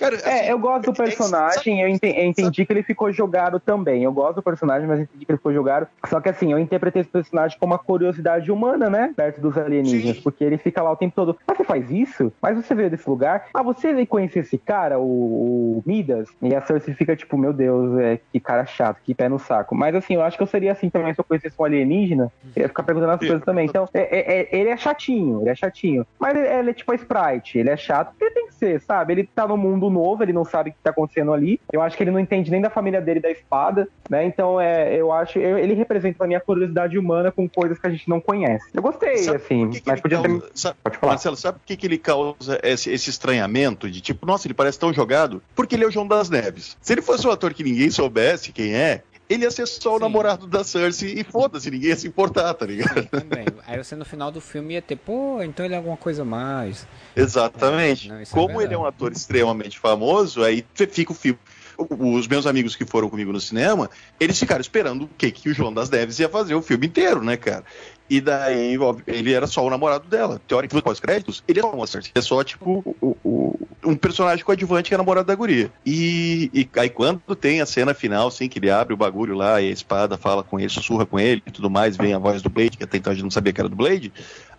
Cara, 0.00 0.16
assim, 0.16 0.28
É, 0.28 0.50
eu 0.50 0.58
gosto 0.58 0.90
do 0.90 1.02
é- 1.02 1.04
é- 1.04 1.06
personagem, 1.08 1.80
eu 1.82 1.88
enten- 1.88 2.16
eu 2.18 2.24
entendi 2.24 2.64
que 2.64 2.72
ele 2.72 2.82
ficou 2.82 3.12
jogado 3.12 3.60
também. 3.60 4.02
Eu 4.02 4.12
gosto 4.12 4.36
do 4.36 4.42
personagem, 4.42 4.88
mas 4.88 5.00
entendi 5.00 5.26
que 5.26 5.30
ele 5.32 5.36
ficou 5.38 5.52
jogado. 5.52 5.86
Só 6.08 6.20
que 6.20 6.28
assim, 6.30 6.50
eu 6.50 6.58
interpretei 6.58 7.02
esse 7.02 7.10
personagem 7.10 7.58
como 7.60 7.72
uma 7.74 7.78
curiosidade 7.78 8.50
humana, 8.50 8.88
né? 8.88 9.12
Perto 9.14 9.40
dos 9.40 9.58
alienígenas. 9.58 10.16
Sim. 10.16 10.22
Porque 10.22 10.42
ele 10.42 10.56
fica 10.56 10.82
lá 10.82 10.90
o 10.90 10.96
tempo 10.96 11.14
todo. 11.14 11.36
Mas 11.46 11.56
você 11.58 11.64
faz 11.64 11.90
isso? 11.90 12.32
Mas 12.40 12.56
você 12.56 12.74
veio 12.74 12.88
desse 12.90 13.08
lugar? 13.08 13.46
Ah, 13.52 13.62
você 13.62 13.92
veio 13.92 14.06
conhecer 14.06 14.40
esse 14.40 14.56
cara, 14.56 14.98
o, 14.98 15.78
o 15.78 15.82
Midas? 15.86 16.28
E 16.40 16.54
a 16.54 16.62
Cersei 16.62 16.94
fica 16.94 17.14
tipo, 17.14 17.36
meu 17.36 17.52
Deus, 17.52 17.98
é, 17.98 18.18
que 18.32 18.40
cara 18.40 18.64
chato, 18.64 18.98
que 19.04 19.14
pé 19.14 19.28
no 19.28 19.38
saco. 19.38 19.74
Mas 19.74 19.94
assim, 19.94 20.14
eu 20.14 20.22
acho 20.22 20.36
que 20.36 20.42
eu 20.42 20.46
seria 20.46 20.72
assim 20.72 20.88
também 20.88 21.12
se 21.12 21.20
eu 21.20 21.24
conhecesse 21.24 21.54
um 21.58 21.64
alienígena. 21.64 22.32
Eu 22.56 22.62
ia 22.62 22.68
ficar 22.68 22.82
perguntando 22.82 23.12
as 23.12 23.18
coisas 23.20 23.44
também. 23.44 23.66
Então, 23.66 23.86
é- 23.92 24.00
é- 24.18 24.40
é- 24.40 24.48
ele 24.60 24.70
é 24.70 24.76
chatinho, 24.76 25.40
ele 25.42 25.50
é 25.50 25.54
chatinho. 25.54 26.06
Mas 26.18 26.34
ele, 26.36 26.46
ele 26.48 26.70
é 26.70 26.72
tipo 26.72 26.90
a 26.92 26.94
Sprite, 26.94 27.58
ele 27.58 27.68
é 27.70 27.76
chato 27.76 28.14
ele 28.20 28.30
tem 28.30 28.39
ser, 28.60 28.80
sabe? 28.82 29.12
Ele 29.14 29.24
tá 29.34 29.48
no 29.48 29.56
mundo 29.56 29.90
novo, 29.90 30.22
ele 30.22 30.32
não 30.32 30.44
sabe 30.44 30.70
o 30.70 30.72
que 30.72 30.78
tá 30.82 30.90
acontecendo 30.90 31.32
ali. 31.32 31.58
Eu 31.72 31.80
acho 31.82 31.96
que 31.96 32.02
ele 32.04 32.10
não 32.10 32.20
entende 32.20 32.50
nem 32.50 32.60
da 32.60 32.70
família 32.70 33.00
dele 33.00 33.18
da 33.18 33.30
espada, 33.30 33.88
né? 34.08 34.24
Então, 34.24 34.60
é, 34.60 34.94
eu 34.94 35.10
acho, 35.10 35.38
eu- 35.38 35.58
ele 35.58 35.74
representa 35.74 36.18
pra 36.18 36.26
mim 36.26 36.34
a 36.34 36.40
curiosidade 36.40 36.96
humana 36.98 37.32
com 37.32 37.48
coisas 37.48 37.78
que 37.78 37.86
a 37.86 37.90
gente 37.90 38.08
não 38.08 38.20
conhece. 38.20 38.66
Eu 38.74 38.82
gostei, 38.82 39.16
Sabe 39.18 39.36
assim, 39.38 39.70
que 39.70 39.80
que 39.80 39.90
mas 39.90 40.00
podia 40.00 40.20
ter. 40.20 40.28
causa- 40.28 40.50
sabe- 40.54 40.76
Pode 40.84 40.98
falar. 40.98 41.12
Marcelo, 41.14 41.36
sabe 41.36 41.58
por 41.58 41.64
que, 41.66 41.76
que 41.76 41.86
ele 41.86 41.98
causa 41.98 42.60
esse, 42.62 42.90
esse 42.92 43.08
estranhamento 43.10 43.90
de 43.90 44.00
tipo, 44.00 44.26
nossa, 44.26 44.46
ele 44.46 44.54
parece 44.54 44.78
tão 44.78 44.92
jogado? 44.92 45.42
Porque 45.56 45.74
ele 45.74 45.84
é 45.84 45.86
o 45.88 45.90
João 45.90 46.06
das 46.06 46.28
Neves. 46.28 46.76
Se 46.80 46.92
ele 46.92 47.00
fosse 47.02 47.26
um 47.26 47.30
ator 47.30 47.54
que 47.54 47.64
ninguém 47.64 47.90
soubesse 47.90 48.52
quem 48.52 48.74
é, 48.74 49.02
ele 49.30 49.44
ia 49.44 49.50
ser 49.50 49.66
só 49.66 49.92
o 49.92 49.94
Sim. 49.94 50.02
namorado 50.02 50.46
da 50.48 50.64
Cersei 50.64 51.14
e 51.20 51.24
foda-se, 51.24 51.70
ninguém 51.70 51.90
ia 51.90 51.96
se 51.96 52.08
importar, 52.08 52.52
tá 52.52 52.66
ligado? 52.66 53.00
Sim, 53.00 53.06
também. 53.06 53.46
Aí 53.64 53.78
você 53.82 53.94
no 53.94 54.04
final 54.04 54.32
do 54.32 54.40
filme 54.40 54.74
ia 54.74 54.82
ter, 54.82 54.96
pô, 54.96 55.40
então 55.40 55.64
ele 55.64 55.74
é 55.74 55.76
alguma 55.76 55.96
coisa 55.96 56.22
a 56.22 56.24
mais. 56.24 56.86
Exatamente. 57.14 58.08
Não, 58.08 58.16
é 58.16 58.26
Como 58.26 58.48
verdade. 58.48 58.66
ele 58.66 58.74
é 58.74 58.78
um 58.78 58.84
ator 58.84 59.12
extremamente 59.12 59.78
famoso, 59.78 60.42
aí 60.42 60.66
fica 60.74 61.12
o 61.12 61.14
filme. 61.14 61.38
Os 61.78 62.28
meus 62.28 62.46
amigos 62.46 62.76
que 62.76 62.84
foram 62.84 63.08
comigo 63.08 63.32
no 63.32 63.40
cinema, 63.40 63.88
eles 64.18 64.38
ficaram 64.38 64.60
esperando 64.60 65.04
o 65.04 65.08
que, 65.16 65.30
que 65.30 65.48
o 65.48 65.54
João 65.54 65.72
das 65.72 65.88
Neves 65.88 66.18
ia 66.18 66.28
fazer 66.28 66.54
o 66.54 66.60
filme 66.60 66.88
inteiro, 66.88 67.24
né, 67.24 67.38
cara? 67.38 67.64
E 68.10 68.20
daí, 68.20 68.76
óbvio, 68.76 69.04
ele 69.06 69.32
era 69.32 69.46
só 69.46 69.64
o 69.64 69.70
namorado 69.70 70.08
dela. 70.08 70.40
Teoricamente, 70.48 70.84
pós-créditos, 70.84 71.44
ele 71.46 71.60
é 71.60 71.62
só 71.62 71.70
uma 71.70 71.86
Cersei. 71.86 72.10
É 72.12 72.20
só, 72.20 72.42
tipo, 72.42 72.84
o- 73.00 73.16
o- 73.22 73.68
um 73.84 73.94
personagem 73.96 74.44
coadjuvante 74.44 74.88
que 74.88 74.94
é 74.94 74.98
namorado 74.98 75.28
da 75.28 75.34
guria. 75.34 75.70
E, 75.86 76.50
e 76.52 76.68
aí, 76.76 76.90
quando 76.90 77.20
tem 77.36 77.60
a 77.60 77.66
cena 77.66 77.94
final, 77.94 78.26
assim, 78.28 78.48
que 78.48 78.58
ele 78.58 78.70
abre 78.70 78.92
o 78.92 78.96
bagulho 78.96 79.34
lá 79.34 79.62
e 79.62 79.68
a 79.68 79.72
espada 79.72 80.18
fala 80.18 80.42
com 80.42 80.58
ele, 80.58 80.68
sussurra 80.68 81.06
com 81.06 81.18
ele 81.20 81.40
e 81.46 81.50
tudo 81.52 81.70
mais, 81.70 81.96
vem 81.96 82.12
a 82.12 82.18
voz 82.18 82.42
do 82.42 82.50
Blade, 82.50 82.76
que 82.76 82.84
até 82.84 82.98
então 82.98 83.12
a 83.12 83.14
gente 83.14 83.22
não 83.24 83.30
sabia 83.30 83.52
que 83.52 83.60
era 83.60 83.68
do 83.68 83.76
Blade. 83.76 84.12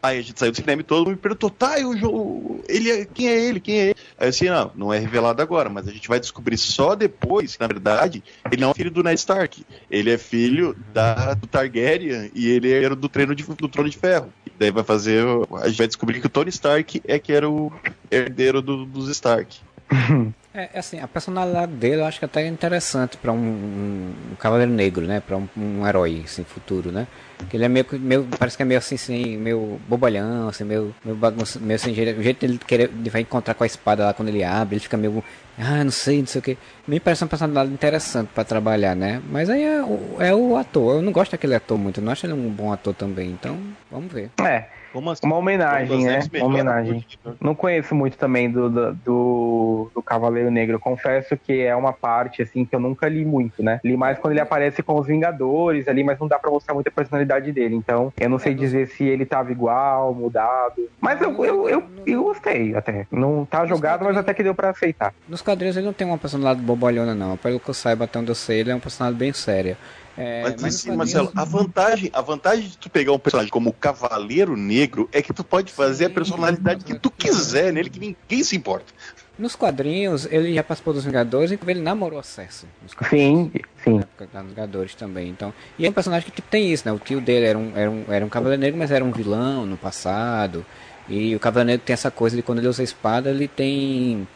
Aí 0.03 0.17
a 0.17 0.21
gente 0.23 0.39
saiu 0.39 0.51
do 0.51 0.55
cinema 0.55 0.81
e 0.81 0.83
todo 0.83 0.99
mundo 1.05 1.11
me 1.11 1.15
perguntou, 1.17 1.49
tá, 1.51 1.77
e 1.77 1.85
o 1.85 1.95
João, 1.95 2.59
ele 2.67 2.89
é, 2.89 3.05
quem 3.05 3.27
é 3.27 3.39
ele, 3.39 3.59
quem 3.59 3.77
é 3.79 3.83
ele? 3.89 3.95
Aí 4.17 4.25
eu 4.25 4.29
assim, 4.29 4.49
não, 4.49 4.71
não 4.73 4.93
é 4.93 4.97
revelado 4.97 5.43
agora, 5.43 5.69
mas 5.69 5.87
a 5.87 5.91
gente 5.91 6.07
vai 6.07 6.19
descobrir 6.19 6.57
só 6.57 6.95
depois, 6.95 7.55
que 7.55 7.61
na 7.61 7.67
verdade, 7.67 8.23
ele 8.51 8.61
não 8.61 8.71
é 8.71 8.73
filho 8.73 8.89
do 8.89 9.03
Ned 9.03 9.19
Stark, 9.19 9.63
ele 9.91 10.09
é 10.09 10.17
filho 10.17 10.75
da, 10.91 11.35
do 11.35 11.45
Targaryen 11.45 12.31
e 12.33 12.49
ele 12.49 12.71
era 12.71 12.95
do, 12.95 13.07
treino 13.07 13.35
de, 13.35 13.40
do 13.47 13.67
Trono 13.67 13.89
de 13.89 13.97
Ferro. 13.97 14.31
E 14.45 14.51
daí 14.59 14.71
vai 14.71 14.83
fazer, 14.83 15.23
a 15.61 15.67
gente 15.67 15.77
vai 15.77 15.87
descobrir 15.87 16.19
que 16.19 16.27
o 16.27 16.29
Tony 16.29 16.49
Stark 16.49 17.01
é 17.05 17.17
que 17.19 17.31
era 17.33 17.49
o 17.49 17.71
herdeiro 18.09 18.61
do- 18.61 18.85
dos 18.85 19.09
Stark. 19.09 19.59
É, 20.53 20.77
assim, 20.77 20.99
a 20.99 21.07
personalidade 21.07 21.71
dele 21.71 22.01
eu 22.01 22.05
acho 22.05 22.19
que 22.19 22.25
até 22.25 22.41
é 22.43 22.47
interessante 22.47 23.15
pra 23.15 23.31
um, 23.31 23.37
um, 23.37 24.13
um 24.33 24.35
cavaleiro 24.35 24.69
negro, 24.69 25.07
né? 25.07 25.21
Pra 25.21 25.37
um, 25.37 25.47
um 25.55 25.87
herói, 25.87 26.23
assim, 26.25 26.43
futuro, 26.43 26.91
né? 26.91 27.07
Ele 27.53 27.63
é 27.63 27.69
meio, 27.69 27.85
meio 27.93 28.27
parece 28.37 28.57
que 28.57 28.63
é 28.63 28.65
meio 28.65 28.77
assim, 28.77 28.95
assim 28.95 29.37
meio 29.37 29.79
bobalhão, 29.87 30.49
assim, 30.49 30.65
meio, 30.65 30.93
meio 31.05 31.15
bagunça, 31.15 31.57
meio 31.57 31.79
sem 31.79 31.93
jeito. 31.93 32.19
O 32.19 32.21
jeito 32.21 32.41
dele 32.45 32.59
querer, 32.67 32.89
ele 32.93 33.09
vai 33.09 33.21
encontrar 33.21 33.53
com 33.53 33.63
a 33.63 33.65
espada 33.65 34.03
lá 34.03 34.13
quando 34.13 34.27
ele 34.27 34.43
abre, 34.43 34.75
ele 34.75 34.81
fica 34.83 34.97
meio, 34.97 35.23
ah, 35.61 35.83
não 35.83 35.91
sei, 35.91 36.19
não 36.19 36.27
sei 36.27 36.39
o 36.39 36.43
que. 36.43 36.57
Me 36.87 36.99
parece 36.99 37.23
uma 37.23 37.29
personalidade 37.29 37.71
interessante 37.71 38.29
pra 38.33 38.43
trabalhar, 38.43 38.95
né? 38.95 39.21
Mas 39.29 39.49
aí 39.49 39.63
é, 39.63 39.81
o- 39.83 40.17
é 40.19 40.33
o 40.33 40.57
ator, 40.57 40.95
eu 40.95 41.01
não 41.01 41.11
gosto 41.11 41.31
daquele 41.31 41.55
ator 41.55 41.77
muito, 41.77 41.99
eu 41.99 42.03
não 42.03 42.11
acho 42.11 42.25
ele 42.25 42.33
um 42.33 42.49
bom 42.49 42.71
ator 42.73 42.93
também, 42.93 43.29
então 43.31 43.57
vamos 43.91 44.11
ver. 44.11 44.31
É, 44.41 44.65
Como 44.91 45.09
assim? 45.09 45.25
uma 45.25 45.37
homenagem, 45.37 46.03
né? 46.03 46.11
Neves 46.13 46.29
Uma 46.33 46.45
homenagem. 46.45 47.05
Não 47.39 47.55
conheço 47.55 47.95
muito 47.95 48.17
também 48.17 48.49
do, 48.49 48.69
do, 48.69 48.93
do, 48.93 49.91
do 49.95 50.01
Cavaleiro 50.01 50.51
Negro. 50.51 50.79
Confesso 50.79 51.37
que 51.37 51.61
é 51.61 51.75
uma 51.75 51.93
parte, 51.93 52.41
assim, 52.41 52.65
que 52.65 52.75
eu 52.75 52.79
nunca 52.79 53.07
li 53.07 53.23
muito, 53.25 53.63
né? 53.63 53.79
Li 53.83 53.95
mais 53.95 54.17
quando 54.19 54.33
ele 54.33 54.41
aparece 54.41 54.83
com 54.83 54.99
os 54.99 55.07
Vingadores 55.07 55.87
ali, 55.87 56.03
mas 56.03 56.19
não 56.19 56.27
dá 56.27 56.37
pra 56.37 56.51
mostrar 56.51 56.73
muita 56.73 56.91
personalidade 56.91 57.51
dele. 57.51 57.75
Então, 57.75 58.11
eu 58.19 58.29
não 58.29 58.37
sei 58.37 58.53
dizer 58.53 58.87
se 58.87 59.03
ele 59.03 59.25
tava 59.25 59.51
igual, 59.51 60.13
mudado. 60.13 60.89
Mas 60.99 61.21
eu, 61.21 61.43
eu, 61.45 61.69
eu, 61.69 61.83
eu 62.05 62.23
gostei 62.23 62.75
até. 62.75 63.07
Não 63.11 63.45
tá 63.45 63.65
jogado, 63.65 64.03
mas 64.03 64.17
até 64.17 64.33
que 64.33 64.43
deu 64.43 64.55
pra 64.55 64.69
aceitar. 64.69 65.13
Nos 65.27 65.41
quadrinhos 65.41 65.77
ele 65.77 65.85
não 65.85 65.93
tem 65.93 66.07
uma 66.07 66.17
personalidade 66.17 66.65
bobalhona, 66.65 67.15
não. 67.15 67.37
Pelo 67.37 67.59
que 67.59 67.69
eu 67.69 67.73
saiba, 67.73 68.05
até 68.05 68.19
onde 68.19 68.31
eu 68.31 68.35
sei, 68.35 68.59
ele 68.59 68.71
é 68.71 68.73
uma 68.73 68.81
personalidade 68.81 69.19
bem 69.19 69.33
séria. 69.33 69.77
É, 70.21 70.43
Mas, 70.43 70.61
nos 70.61 70.75
assim, 70.75 70.95
Marcelo, 70.95 71.31
a 71.35 71.43
vantagem, 71.43 72.11
a 72.13 72.21
vantagem 72.21 72.69
de 72.69 72.77
tu 72.77 72.91
pegar 72.91 73.11
um 73.11 73.17
personagem 73.17 73.51
como 73.51 73.71
o 73.71 73.73
Cavaleiro 73.73 74.55
Negro 74.55 75.09
é 75.11 75.19
que 75.19 75.33
tu 75.33 75.43
pode 75.43 75.71
fazer 75.71 76.05
a 76.05 76.07
Sim. 76.09 76.13
personalidade 76.13 76.85
que 76.85 76.93
tu 76.93 77.09
quiser 77.09 77.73
nele, 77.73 77.89
que 77.89 77.99
ninguém 77.99 78.43
se 78.43 78.55
importa. 78.55 78.93
Nos 79.39 79.55
quadrinhos, 79.55 80.27
ele 80.29 80.53
já 80.53 80.63
participou 80.63 80.93
dos 80.93 81.05
Vingadores, 81.05 81.51
inclusive 81.51 81.79
ele 81.79 81.83
namorou 81.83 82.19
a 82.19 82.23
Cersei. 82.23 82.69
Sim, 83.09 83.51
sim. 83.83 83.95
Na 83.95 84.01
época 84.01 84.29
lá 84.31 84.43
nos 84.43 84.51
Vingadores 84.51 84.93
também. 84.93 85.27
Então, 85.27 85.51
e 85.79 85.87
é 85.87 85.89
um 85.89 85.93
personagem 85.93 86.29
que 86.29 86.35
tipo, 86.35 86.47
tem 86.51 86.71
isso, 86.71 86.87
né? 86.87 86.91
O 86.93 86.99
tio 86.99 87.19
dele 87.19 87.45
era 87.47 87.57
um, 87.57 87.71
era, 87.75 87.89
um, 87.89 88.05
era 88.07 88.23
um 88.23 88.29
Cavaleiro 88.29 88.61
Negro, 88.61 88.77
mas 88.77 88.91
era 88.91 89.03
um 89.03 89.11
vilão 89.11 89.65
no 89.65 89.75
passado. 89.75 90.63
E 91.09 91.35
o 91.35 91.39
Cavaleiro 91.39 91.71
Negro 91.71 91.85
tem 91.87 91.95
essa 91.95 92.11
coisa 92.11 92.35
de 92.35 92.43
quando 92.43 92.59
ele 92.59 92.67
usa 92.67 92.83
a 92.83 92.85
espada, 92.85 93.31
ele 93.31 93.47
tem 93.47 94.27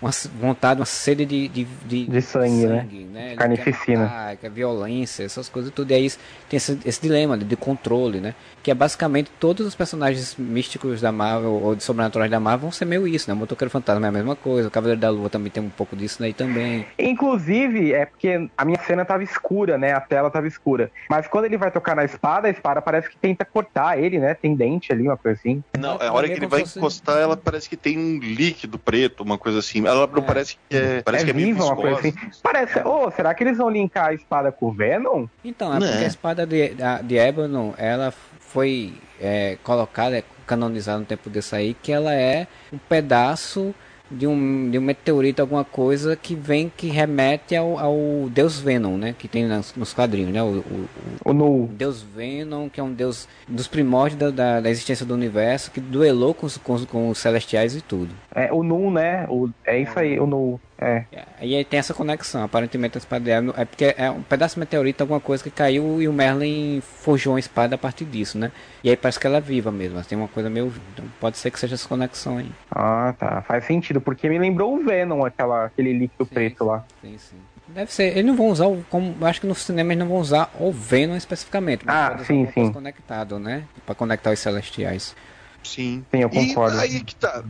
uma 0.00 0.10
vontade, 0.40 0.80
uma 0.80 0.86
sede 0.86 1.26
de, 1.26 1.48
de, 1.48 2.06
De 2.06 2.22
sangue, 2.22 2.66
né? 2.66 2.86
né? 3.12 3.26
Ele 3.28 3.36
Carnificina. 3.36 3.84
quer 3.84 3.98
matar, 3.98 4.36
quer 4.36 4.50
violência, 4.50 5.24
essas 5.24 5.48
coisas 5.48 5.70
tudo. 5.72 5.90
E 5.90 5.94
aí 5.94 6.10
tem 6.48 6.56
esse, 6.56 6.78
esse 6.84 7.00
dilema 7.02 7.36
de, 7.36 7.44
de 7.44 7.56
controle, 7.56 8.20
né? 8.20 8.34
Que 8.62 8.70
é 8.70 8.74
basicamente 8.74 9.30
todos 9.38 9.66
os 9.66 9.74
personagens 9.74 10.36
místicos 10.36 11.00
da 11.00 11.12
Marvel 11.12 11.52
ou 11.52 11.74
de 11.74 11.82
sobrenaturais 11.82 12.30
da 12.30 12.40
Marvel 12.40 12.60
vão 12.60 12.72
ser 12.72 12.84
meio 12.84 13.06
isso, 13.06 13.28
né? 13.28 13.34
O 13.34 13.36
Motoqueiro 13.36 13.70
Fantasma 13.70 14.06
é 14.06 14.08
a 14.08 14.12
mesma 14.12 14.36
coisa, 14.36 14.68
o 14.68 14.70
Cavaleiro 14.70 15.00
da 15.00 15.10
Lua 15.10 15.28
também 15.28 15.50
tem 15.50 15.62
um 15.62 15.70
pouco 15.70 15.94
disso 15.94 16.18
daí 16.20 16.32
também. 16.32 16.86
Inclusive, 16.98 17.92
é 17.92 18.06
porque 18.06 18.48
a 18.56 18.64
minha 18.64 18.78
cena 18.80 19.04
tava 19.04 19.22
escura, 19.22 19.76
né? 19.76 19.92
A 19.92 20.00
tela 20.00 20.30
tava 20.30 20.46
escura. 20.46 20.90
Mas 21.08 21.28
quando 21.28 21.44
ele 21.44 21.56
vai 21.56 21.70
tocar 21.70 21.94
na 21.94 22.04
espada, 22.04 22.48
a 22.48 22.50
espada 22.50 22.80
parece 22.80 23.08
que 23.10 23.16
tenta 23.16 23.44
cortar 23.44 23.98
ele, 23.98 24.18
né? 24.18 24.34
Tem 24.34 24.54
dente 24.54 24.92
ali, 24.92 25.02
uma 25.02 25.16
coisa 25.16 25.38
assim. 25.38 25.62
Não, 25.78 25.94
Ela 25.96 26.08
a 26.08 26.12
hora 26.12 26.26
é 26.26 26.30
que 26.30 26.38
ele 26.38 26.46
vai 26.46 26.62
encostar, 26.62 27.18
ela 27.18 27.36
parece 27.36 27.68
que 27.68 27.76
tem 27.76 27.98
um 27.98 28.18
líquido 28.18 28.78
preto, 28.78 29.22
uma 29.22 29.36
coisa 29.38 29.58
assim. 29.58 29.86
Ela 29.90 30.06
não 30.06 30.22
É. 30.22 30.26
parece 30.26 30.56
que 30.68 30.76
é. 30.76 31.02
Parece 31.02 31.22
é 31.22 31.26
que 31.26 31.30
é 31.30 31.34
meio 31.34 31.46
viva, 31.54 31.64
uma 31.64 31.76
coisa 31.76 31.98
assim. 31.98 32.12
Parece. 32.42 32.78
Ô, 32.80 33.10
será 33.10 33.34
que 33.34 33.42
eles 33.44 33.58
vão 33.58 33.68
linkar 33.70 34.08
a 34.08 34.14
espada 34.14 34.50
com 34.52 34.66
o 34.66 34.72
Venom? 34.72 35.26
Então, 35.44 35.74
é 35.74 35.78
Né? 35.80 35.88
porque 35.90 36.04
a 36.04 36.08
espada 36.08 36.46
de, 36.46 36.74
a- 36.82 37.02
de 37.02 37.16
Ébano, 37.18 37.74
ela 37.76 38.12
foi 38.38 38.94
é, 39.20 39.56
colocada, 39.62 40.22
canonizada 40.46 40.98
no 40.98 41.04
tempo 41.04 41.28
desse 41.30 41.54
aí, 41.54 41.74
que 41.74 41.92
ela 41.92 42.14
é 42.14 42.46
um 42.72 42.78
pedaço 42.78 43.74
de 44.12 44.26
um, 44.26 44.68
de 44.68 44.76
um 44.76 44.80
meteorito, 44.80 45.40
alguma 45.40 45.64
coisa 45.64 46.16
que 46.16 46.34
vem, 46.34 46.68
que 46.76 46.88
remete 46.88 47.54
ao, 47.54 47.78
ao 47.78 47.96
deus 48.28 48.58
Venom, 48.58 48.96
né? 48.96 49.14
Que 49.16 49.28
tem 49.28 49.44
nas- 49.46 49.72
nos 49.76 49.92
quadrinhos, 49.94 50.32
né? 50.32 50.42
O, 50.42 50.46
o- 50.58 50.88
O 51.26 51.32
Nu. 51.32 51.64
o 51.64 51.68
deus 51.68 52.02
Venom, 52.02 52.68
que 52.68 52.80
é 52.80 52.82
um 52.82 52.92
deus 52.92 53.28
dos 53.46 53.68
primórdios 53.68 54.18
da, 54.18 54.30
da, 54.30 54.60
da 54.60 54.68
existência 54.68 55.06
do 55.06 55.14
universo, 55.14 55.70
que 55.70 55.80
duelou 55.80 56.34
com 56.34 56.44
os, 56.46 56.56
com, 56.56 56.84
com 56.86 57.08
os 57.08 57.18
celestiais 57.18 57.76
e 57.76 57.80
tudo. 57.80 58.10
É, 58.34 58.52
o 58.52 58.62
Nu, 58.62 58.90
né? 58.90 59.26
O, 59.28 59.48
é 59.64 59.78
isso 59.78 59.98
aí, 59.98 60.18
o 60.18 60.26
Nu. 60.26 60.60
É. 60.82 61.04
E 61.42 61.56
aí 61.56 61.64
tem 61.64 61.78
essa 61.78 61.92
conexão, 61.92 62.42
aparentemente 62.42 62.96
a 62.96 63.00
espada 63.00 63.22
de 63.22 63.30
Ébano 63.30 63.52
é 63.54 63.66
porque 63.66 63.94
é 63.98 64.10
um 64.10 64.22
pedaço 64.22 64.54
de 64.54 64.60
meteorito, 64.60 65.02
alguma 65.02 65.20
coisa 65.20 65.42
que 65.44 65.50
caiu 65.50 66.00
e 66.00 66.08
o 66.08 66.12
Merlin 66.12 66.80
forjou 66.80 67.34
uma 67.34 67.40
espada 67.40 67.74
a 67.74 67.78
partir 67.78 68.06
disso, 68.06 68.38
né? 68.38 68.50
E 68.82 68.88
aí 68.88 68.96
parece 68.96 69.20
que 69.20 69.26
ela 69.26 69.36
é 69.36 69.40
viva 69.42 69.70
mesmo, 69.70 69.96
mas 69.96 70.06
tem 70.06 70.16
uma 70.16 70.28
coisa 70.28 70.48
meio. 70.48 70.72
Então 70.94 71.04
pode 71.20 71.36
ser 71.36 71.50
que 71.50 71.58
seja 71.60 71.74
essa 71.74 71.86
conexão 71.86 72.38
aí. 72.38 72.50
Ah, 72.70 73.14
tá. 73.18 73.42
Faz 73.42 73.64
sentido, 73.64 74.00
porque 74.00 74.26
me 74.28 74.38
lembrou 74.38 74.74
o 74.74 74.82
Venom, 74.84 75.24
aquela, 75.24 75.66
aquele 75.66 75.92
líquido 75.92 76.24
Sim, 76.24 76.34
preto 76.34 76.64
lá. 76.64 76.82
Sim, 77.02 77.18
sim. 77.18 77.36
Deve 77.68 77.92
ser, 77.92 78.12
eles 78.12 78.24
não 78.24 78.34
vão 78.34 78.48
usar, 78.48 78.66
o, 78.66 78.82
como, 78.88 79.14
acho 79.26 79.40
que 79.40 79.46
no 79.46 79.54
cinema 79.54 79.92
eles 79.92 80.00
não 80.00 80.08
vão 80.08 80.18
usar 80.18 80.50
o 80.58 80.72
Venom 80.72 81.14
especificamente, 81.14 81.84
mas 81.84 81.94
Ah, 81.94 82.10
pode 82.12 82.24
sim, 82.24 82.46
sim. 82.52 82.72
conectado, 82.72 83.38
né? 83.38 83.64
Pra 83.86 83.94
conectar 83.94 84.30
os 84.32 84.38
celestiais. 84.40 85.14
Sim. 85.62 86.06
Sim, 86.12 86.22
eu 86.22 86.30
concordo. 86.30 86.76
E 86.76 86.80
aí 86.80 87.04
que 87.04 87.14
tá. 87.16 87.42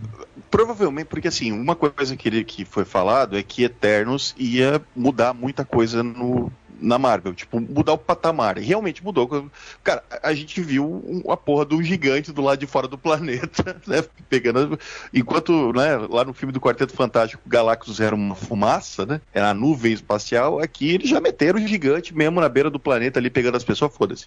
Provavelmente, 0.51 1.07
porque 1.09 1.29
assim, 1.29 1.53
uma 1.53 1.77
coisa 1.77 2.17
que, 2.17 2.29
ele- 2.29 2.45
que 2.45 2.65
foi 2.65 2.85
falado 2.85 3.37
é 3.37 3.43
que 3.43 3.63
Eternos 3.65 4.35
ia 4.37 4.85
mudar 4.95 5.33
muita 5.35 5.65
coisa 5.65 6.03
no, 6.03 6.51
na 6.81 6.99
Marvel, 6.99 7.35
tipo, 7.35 7.61
mudar 7.61 7.93
o 7.93 7.99
patamar. 7.99 8.59
Realmente 8.59 9.05
mudou. 9.05 9.51
Cara, 9.83 10.03
a 10.23 10.33
gente 10.33 10.61
viu 10.61 11.23
a 11.29 11.37
porra 11.37 11.65
do 11.65 11.83
gigante 11.83 12.33
do 12.33 12.43
lado 12.43 12.59
de 12.59 12.67
fora 12.67 12.89
do 12.89 12.99
planeta, 12.99 13.77
né? 13.87 14.05
Pegando. 14.29 14.79
Enquanto, 15.13 15.73
né, 15.73 15.97
lá 16.09 16.25
no 16.25 16.33
filme 16.33 16.53
do 16.53 16.61
Quarteto 16.61 16.93
Fantástico, 16.93 17.43
Galactus 17.47 18.01
era 18.01 18.15
uma 18.15 18.35
fumaça, 18.35 19.05
né? 19.05 19.21
Era 19.33 19.51
a 19.51 19.55
nuvem 19.55 19.93
espacial, 19.93 20.59
aqui 20.59 20.91
eles 20.91 21.09
já 21.09 21.21
meteram 21.21 21.59
o 21.59 21.67
gigante 21.67 22.15
mesmo 22.15 22.41
na 22.41 22.49
beira 22.49 22.71
do 22.71 22.81
planeta 22.81 23.19
ali, 23.19 23.31
pegando 23.31 23.57
as 23.57 23.65
pessoas, 23.65 23.95
foda-se. 23.95 24.27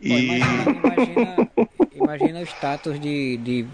E. 0.00 0.38
imagina, 0.38 1.50
imagina, 1.50 1.50
imagina 1.94 2.40
o 2.40 2.42
status 2.42 3.00
de, 3.00 3.36
de, 3.38 3.66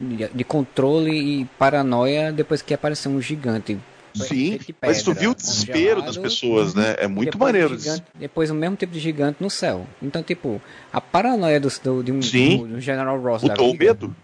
de, 0.00 0.28
de 0.28 0.44
controle 0.44 1.12
e 1.12 1.44
paranoia 1.58 2.32
depois 2.32 2.62
que 2.62 2.74
apareceu 2.74 3.10
um 3.10 3.20
gigante. 3.20 3.78
Sim, 4.14 4.58
mas 4.80 5.02
tu 5.02 5.12
viu 5.14 5.30
o 5.30 5.34
desespero 5.34 6.02
das 6.02 6.16
pessoas, 6.16 6.74
né? 6.74 6.94
É 6.98 7.06
muito 7.06 7.38
maneiro. 7.38 7.78
gigante- 7.78 8.04
depois 8.14 8.50
o 8.50 8.54
mesmo 8.54 8.76
tipo 8.76 8.92
de 8.92 9.00
gigante 9.00 9.38
no 9.40 9.48
céu. 9.48 9.86
Então, 10.02 10.22
tipo, 10.22 10.60
a 10.92 11.00
paranoia 11.00 11.58
do, 11.58 11.68
do- 11.82 12.02
de, 12.04 12.12
um, 12.12 12.20
Sim. 12.20 12.58
do, 12.58 12.66
do 12.74 12.80
General 12.80 13.18
Ross 13.20 13.42
da 13.42 13.54
o 13.62 13.72
vida, 13.72 13.84
medo. 13.84 14.14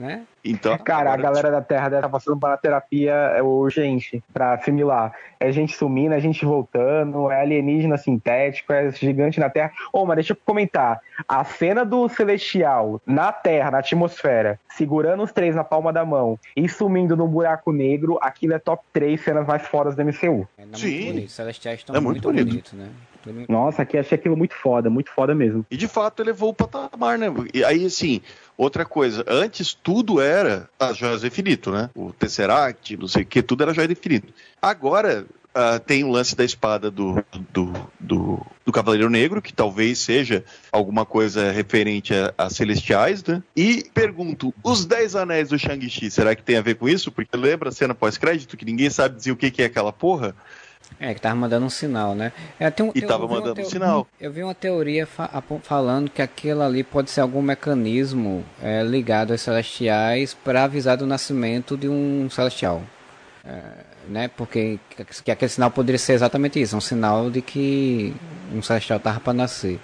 Né? 0.00 0.22
Então, 0.42 0.76
Cara, 0.78 1.10
a 1.10 1.12
agora- 1.14 1.22
galera 1.30 1.50
da 1.50 1.60
Terra 1.60 1.88
deve 1.90 1.96
estar 1.98 2.08
passando 2.08 2.38
para 2.40 2.56
terapia 2.56 3.12
é, 3.12 3.42
urgente 3.42 4.24
para 4.32 4.54
assimilar. 4.54 5.12
É 5.38 5.52
gente 5.52 5.76
sumindo, 5.76 6.14
é 6.14 6.20
gente 6.20 6.44
voltando, 6.44 7.30
é 7.30 7.40
alienígena 7.42 7.98
sintético, 7.98 8.72
é 8.72 8.90
gigante 8.90 9.38
na 9.38 9.50
Terra. 9.50 9.70
Ô, 9.92 10.06
mas 10.06 10.16
deixa 10.16 10.32
eu 10.32 10.36
comentar. 10.44 11.00
A 11.28 11.44
cena 11.44 11.84
do 11.84 12.08
Celestial 12.08 13.00
na 13.06 13.30
Terra, 13.32 13.70
na 13.70 13.78
atmosfera, 13.78 14.58
segurando 14.70 15.22
os 15.22 15.30
três 15.32 15.54
na 15.54 15.62
palma 15.64 15.92
da 15.92 16.04
mão 16.04 16.38
e 16.56 16.68
sumindo 16.68 17.14
no 17.16 17.28
buraco 17.28 17.70
negro, 17.70 18.18
aquilo 18.22 18.54
é 18.54 18.58
top 18.58 18.82
3 18.92 19.20
cenas 19.22 19.46
mais 19.46 19.66
fodas 19.66 19.94
do 19.94 20.02
MCU. 20.02 20.48
É 20.56 20.62
muito 20.62 20.78
Sim. 20.78 21.06
bonito. 21.06 21.26
Os 21.26 21.32
celestiais 21.32 21.80
estão 21.80 21.94
É 21.94 22.00
muito 22.00 22.26
muito, 22.26 22.26
bonito. 22.38 22.48
bonitos, 22.48 22.72
né? 22.72 22.88
Muito- 23.26 23.52
Nossa, 23.52 23.82
aqui 23.82 23.98
achei 23.98 24.16
aquilo 24.16 24.34
muito 24.34 24.54
foda, 24.54 24.88
muito 24.88 25.10
foda 25.12 25.34
mesmo. 25.34 25.66
E 25.70 25.76
de 25.76 25.86
fato 25.86 26.22
elevou 26.22 26.48
o 26.48 26.54
patamar, 26.54 27.18
né? 27.18 27.26
E 27.52 27.62
aí, 27.62 27.84
assim, 27.84 28.22
outra 28.60 28.84
coisa, 28.84 29.24
antes 29.26 29.72
tudo 29.72 30.20
era 30.20 30.68
as 30.78 30.96
joias 30.96 31.22
do 31.22 31.26
infinito, 31.26 31.70
né? 31.70 31.88
O 31.94 32.12
Tesseract, 32.12 32.96
não 32.96 33.08
sei 33.08 33.22
o 33.22 33.26
que, 33.26 33.42
tudo 33.42 33.62
era 33.62 33.72
joia 33.72 33.88
do 33.88 33.92
infinito. 33.92 34.32
Agora 34.60 35.26
ah, 35.54 35.78
tem 35.78 36.04
o 36.04 36.10
lance 36.10 36.36
da 36.36 36.44
espada 36.44 36.90
do, 36.90 37.24
do, 37.52 37.72
do, 37.98 38.46
do 38.64 38.72
Cavaleiro 38.72 39.08
Negro, 39.08 39.40
que 39.40 39.52
talvez 39.52 39.98
seja 39.98 40.44
alguma 40.70 41.06
coisa 41.06 41.50
referente 41.50 42.14
a, 42.14 42.34
a 42.36 42.50
celestiais, 42.50 43.24
né? 43.24 43.42
E 43.56 43.84
pergunto, 43.94 44.54
os 44.62 44.84
Dez 44.84 45.16
Anéis 45.16 45.48
do 45.48 45.58
Shang-Chi, 45.58 46.10
será 46.10 46.36
que 46.36 46.42
tem 46.42 46.56
a 46.56 46.62
ver 46.62 46.76
com 46.76 46.88
isso? 46.88 47.10
Porque 47.10 47.36
lembra 47.36 47.70
a 47.70 47.72
cena 47.72 47.94
pós-crédito 47.94 48.56
que 48.56 48.64
ninguém 48.64 48.90
sabe 48.90 49.16
dizer 49.16 49.32
o 49.32 49.36
que, 49.36 49.50
que 49.50 49.62
é 49.62 49.66
aquela 49.66 49.92
porra? 49.92 50.36
É, 50.98 51.14
que 51.14 51.20
tava 51.20 51.34
mandando 51.34 51.64
um 51.64 51.70
sinal, 51.70 52.14
né? 52.14 52.32
É, 52.58 52.68
tem 52.70 52.84
um- 52.84 52.92
E 52.94 53.00
tava 53.02 53.26
mandando 53.26 53.60
um 53.60 53.64
sinal. 53.64 54.06
Eu 54.20 54.30
vi 54.32 54.42
uma 54.42 54.54
teoria 54.54 55.06
fa- 55.06 55.42
falando 55.62 56.10
que 56.10 56.20
aquilo 56.20 56.62
ali 56.62 56.82
pode 56.82 57.10
ser 57.10 57.20
algum 57.22 57.40
mecanismo 57.40 58.44
é, 58.62 58.82
ligado 58.82 59.30
aos 59.32 59.40
celestiais 59.40 60.34
para 60.34 60.64
avisar 60.64 60.96
do 60.98 61.06
nascimento 61.06 61.76
de 61.76 61.88
um 61.88 62.28
celestial. 62.30 62.82
É, 63.44 63.60
né? 64.08 64.28
Porque 64.36 64.78
que- 64.90 65.22
que 65.24 65.30
aquele 65.30 65.48
sinal 65.48 65.70
poderia 65.70 65.98
ser 65.98 66.12
exatamente 66.12 66.60
isso, 66.60 66.76
um 66.76 66.80
sinal 66.80 67.30
de 67.30 67.40
que 67.40 68.14
um 68.52 68.60
celestial 68.62 69.00
tava 69.00 69.20
para 69.20 69.32
nascer. 69.32 69.80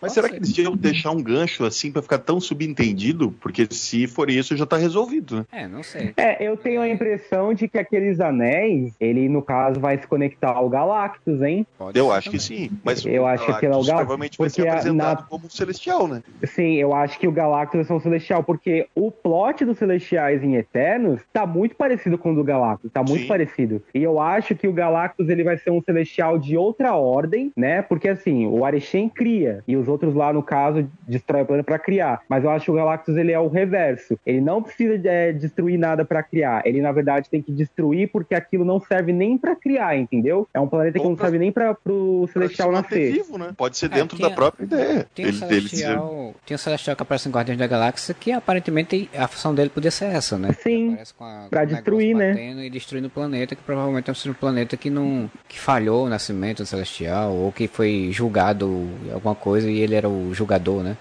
Mas 0.00 0.12
Pode 0.12 0.14
será 0.14 0.28
ser. 0.28 0.32
que 0.34 0.38
eles 0.38 0.58
iam 0.58 0.76
deixar 0.76 1.10
um 1.10 1.22
gancho 1.22 1.64
assim 1.64 1.90
pra 1.90 2.00
ficar 2.02 2.18
tão 2.18 2.40
subentendido? 2.40 3.32
Porque 3.40 3.66
se 3.70 4.06
for 4.06 4.30
isso, 4.30 4.56
já 4.56 4.64
tá 4.66 4.76
resolvido, 4.76 5.36
né? 5.38 5.44
É, 5.52 5.66
não 5.68 5.82
sei. 5.82 6.12
É, 6.16 6.46
eu 6.46 6.56
tenho 6.56 6.80
a 6.80 6.88
impressão 6.88 7.52
de 7.52 7.66
que 7.68 7.78
aqueles 7.78 8.20
anéis, 8.20 8.94
ele 9.00 9.28
no 9.28 9.42
caso 9.42 9.80
vai 9.80 9.98
se 9.98 10.06
conectar 10.06 10.52
ao 10.52 10.68
Galactus, 10.68 11.42
hein? 11.42 11.66
Pode 11.76 11.98
Eu 11.98 12.12
acho 12.12 12.30
que 12.30 12.38
também. 12.38 12.68
sim. 12.70 12.78
Mas 12.84 13.04
Eu 13.04 13.22
o 13.22 13.26
acho 13.26 13.44
que 13.44 13.50
é 13.50 13.54
o 13.56 13.60
Galactus 13.72 13.88
provavelmente 13.88 14.38
vai 14.38 14.50
ser 14.50 14.68
apresentado 14.68 15.20
na- 15.20 15.26
como 15.26 15.46
um 15.46 15.50
celestial, 15.50 16.06
né? 16.06 16.22
Sim, 16.44 16.74
eu 16.74 16.94
acho 16.94 17.18
que 17.18 17.26
o 17.26 17.32
Galactus 17.32 17.90
é 17.90 17.92
um 17.94 18.00
celestial, 18.00 18.42
porque 18.44 18.86
o 18.94 19.10
plot 19.10 19.64
dos 19.64 19.78
celestiais 19.78 20.42
em 20.42 20.54
Eternos 20.56 21.20
tá 21.32 21.46
muito 21.46 21.74
parecido 21.74 22.16
com 22.18 22.32
o 22.32 22.34
do 22.34 22.44
Galactus, 22.44 22.90
tá 22.92 23.02
muito 23.02 23.22
Sim. 23.22 23.26
parecido. 23.28 23.82
E 23.94 24.02
eu 24.02 24.20
acho 24.20 24.54
que 24.54 24.68
o 24.68 24.72
Galactus 24.72 25.28
ele 25.28 25.42
vai 25.42 25.58
ser 25.58 25.70
um 25.70 25.82
celestial 25.82 26.38
de 26.38 26.56
outra 26.56 26.94
ordem, 26.94 27.50
né? 27.56 27.82
Porque 27.82 28.08
assim, 28.08 28.46
o 28.46 28.64
Areshen 28.64 29.08
cria 29.08 29.62
e 29.66 29.76
os 29.76 29.87
outros 29.88 30.14
lá 30.14 30.32
no 30.32 30.42
caso 30.42 30.88
destrói 31.06 31.42
o 31.42 31.46
planeta 31.46 31.66
pra 31.66 31.78
criar. 31.78 32.20
Mas 32.28 32.44
eu 32.44 32.50
acho 32.50 32.66
que 32.66 32.70
o 32.70 32.74
Galactus 32.74 33.16
ele 33.16 33.32
é 33.32 33.38
o 33.40 33.48
reverso. 33.48 34.18
Ele 34.26 34.40
não 34.40 34.62
precisa 34.62 35.00
é, 35.08 35.32
destruir 35.32 35.78
nada 35.78 36.04
pra 36.04 36.22
criar. 36.22 36.62
Ele 36.64 36.80
na 36.80 36.92
verdade 36.92 37.28
tem 37.30 37.42
que 37.42 37.52
destruir 37.52 38.10
porque 38.10 38.34
aquilo 38.34 38.64
não 38.64 38.80
serve 38.80 39.12
nem 39.12 39.36
pra 39.38 39.54
criar, 39.56 39.96
entendeu? 39.96 40.46
É 40.52 40.60
um 40.60 40.68
planeta 40.68 40.98
que 40.98 41.04
Ou 41.04 41.10
não 41.10 41.16
pra- 41.16 41.24
serve 41.26 41.38
nem 41.38 41.52
para 41.52 41.74
pro 41.74 42.22
Pra 42.24 42.32
celestial 42.34 42.72
nascer. 42.72 43.12
vivo, 43.12 43.38
né? 43.38 43.52
Pode 43.56 43.76
ser 43.76 43.86
É, 43.86 43.88
dentro 43.90 44.16
tinha- 44.16 44.28
da 44.28 44.34
própria 44.34 44.64
ideia. 44.64 45.06
Tem 45.14 45.24
um 45.24 45.28
Ele- 45.28 45.38
dele 45.40 45.68
ser- 45.68 45.76
celestial, 45.76 46.34
tem 46.46 46.54
um 46.54 46.58
celestial 46.58 46.96
que 46.96 47.02
aparece 47.02 47.28
em 47.28 47.32
Guardiões 47.32 47.58
da 47.58 47.66
Galáxia 47.66 48.14
que 48.14 48.32
aparentemente 48.32 49.08
a 49.16 49.26
função 49.28 49.54
dele 49.54 49.70
podia 49.70 49.90
ser 49.90 50.06
essa, 50.06 50.38
né? 50.38 50.52
Sim, 50.52 50.90
Aparece 50.92 51.14
com 51.14 51.24
a- 51.24 51.46
pra 51.50 51.60
com 51.60 51.66
o 51.66 51.74
destruir, 51.74 52.14
né? 52.16 52.66
E 52.66 52.70
destruindo 52.70 53.06
o 53.08 53.10
planeta, 53.10 53.54
que 53.54 53.62
provavelmente 53.62 54.10
é 54.10 54.12
um 54.30 54.34
planeta 54.34 54.76
que 54.76 54.90
não 54.90 55.30
que 55.48 55.58
falhou 55.58 56.06
o 56.06 56.08
nascimento 56.08 56.58
do 56.58 56.66
celestial 56.66 57.32
ou 57.34 57.50
que 57.52 57.66
foi 57.68 58.08
julgado 58.12 58.86
em 59.06 59.12
alguma 59.12 59.34
coisa 59.34 59.70
e 59.70 59.77
ele 59.80 59.94
era 59.94 60.08
o 60.08 60.32
julgador, 60.34 60.82
né? 60.82 60.96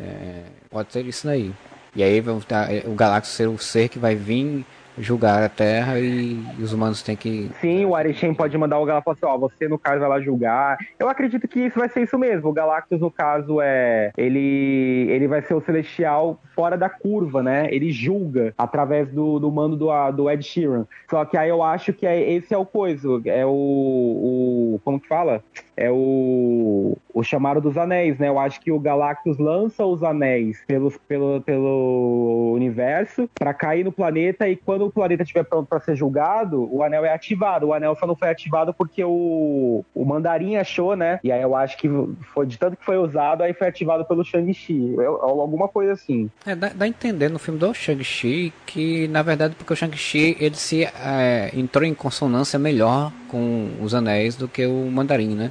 É, 0.00 0.42
pode 0.70 0.92
ser 0.92 1.04
isso 1.04 1.26
daí. 1.26 1.52
E 1.94 2.02
aí 2.02 2.22
tá- 2.46 2.68
o 2.86 2.94
Galactus 2.94 3.32
ser 3.32 3.48
o 3.48 3.58
ser 3.58 3.88
que 3.88 3.98
vai 3.98 4.14
vir 4.14 4.64
julgar 4.98 5.42
a 5.42 5.48
Terra 5.48 5.98
e 5.98 6.38
os 6.60 6.72
humanos 6.72 7.02
têm 7.02 7.16
que 7.16 7.50
Sim, 7.60 7.84
o 7.84 7.94
Arishem 7.94 8.34
pode 8.34 8.56
mandar 8.58 8.78
o 8.78 8.84
Galactus 8.84 9.16
assim, 9.16 9.26
ó, 9.26 9.38
você 9.38 9.68
no 9.68 9.78
caso 9.78 10.00
vai 10.00 10.08
lá 10.08 10.20
julgar. 10.20 10.76
Eu 10.98 11.08
acredito 11.08 11.48
que 11.48 11.60
isso 11.60 11.78
vai 11.78 11.88
ser 11.88 12.02
isso 12.02 12.18
mesmo. 12.18 12.48
O 12.48 12.52
Galactus, 12.52 13.00
no 13.00 13.10
caso, 13.10 13.60
é. 13.60 14.12
Ele, 14.16 15.06
ele 15.08 15.26
vai 15.26 15.42
ser 15.42 15.54
o 15.54 15.60
celestial 15.60 16.40
fora 16.54 16.76
da 16.76 16.88
curva, 16.88 17.42
né? 17.42 17.68
Ele 17.70 17.90
julga 17.90 18.52
através 18.58 19.08
do, 19.08 19.38
do 19.38 19.50
mando 19.50 19.76
do, 19.76 20.10
do 20.12 20.30
Ed 20.30 20.42
Sheeran. 20.42 20.86
Só 21.08 21.24
que 21.24 21.36
aí 21.36 21.48
eu 21.48 21.62
acho 21.62 21.92
que 21.92 22.06
é, 22.06 22.32
esse 22.32 22.52
é 22.52 22.58
o 22.58 22.66
coisa. 22.66 23.08
É 23.24 23.44
o. 23.46 23.50
o 23.50 24.80
como 24.84 25.00
que 25.00 25.08
fala? 25.08 25.42
É 25.80 25.90
o, 25.90 26.94
o 27.14 27.22
chamado 27.22 27.58
dos 27.58 27.78
anéis, 27.78 28.18
né? 28.18 28.28
Eu 28.28 28.38
acho 28.38 28.60
que 28.60 28.70
o 28.70 28.78
Galactus 28.78 29.38
lança 29.38 29.82
os 29.82 30.02
anéis 30.02 30.62
pelos, 30.66 30.98
pelo, 31.08 31.40
pelo 31.40 32.52
universo 32.54 33.28
para 33.34 33.54
cair 33.54 33.82
no 33.82 33.90
planeta 33.90 34.46
e 34.46 34.56
quando 34.56 34.84
o 34.84 34.90
planeta 34.90 35.22
estiver 35.22 35.42
pronto 35.42 35.66
para 35.66 35.80
ser 35.80 35.96
julgado, 35.96 36.68
o 36.70 36.82
anel 36.82 37.06
é 37.06 37.14
ativado. 37.14 37.68
O 37.68 37.72
anel 37.72 37.96
só 37.96 38.06
não 38.06 38.14
foi 38.14 38.28
ativado 38.28 38.74
porque 38.74 39.02
o, 39.02 39.82
o 39.94 40.04
mandarim 40.04 40.56
achou, 40.56 40.94
né? 40.94 41.18
E 41.24 41.32
aí 41.32 41.40
eu 41.40 41.56
acho 41.56 41.78
que 41.78 41.88
foi 42.34 42.44
de 42.44 42.58
tanto 42.58 42.76
que 42.76 42.84
foi 42.84 42.98
usado, 42.98 43.42
aí 43.42 43.54
foi 43.54 43.68
ativado 43.68 44.04
pelo 44.04 44.22
Shang-Chi. 44.22 44.96
Alguma 45.22 45.66
coisa 45.66 45.92
assim. 45.92 46.30
É, 46.44 46.54
dá, 46.54 46.68
dá 46.74 46.84
a 46.84 46.88
entender 46.88 47.30
no 47.30 47.38
filme 47.38 47.58
do 47.58 47.72
Shang-Chi 47.72 48.52
que, 48.66 49.08
na 49.08 49.22
verdade, 49.22 49.54
porque 49.54 49.72
o 49.72 49.76
Shang-Chi 49.76 50.36
ele 50.38 50.56
se 50.56 50.84
é, 50.84 51.50
entrou 51.54 51.84
em 51.84 51.94
consonância 51.94 52.58
melhor 52.58 53.10
com 53.28 53.70
os 53.80 53.94
anéis 53.94 54.36
do 54.36 54.46
que 54.46 54.66
o 54.66 54.90
mandarim, 54.90 55.34
né? 55.34 55.50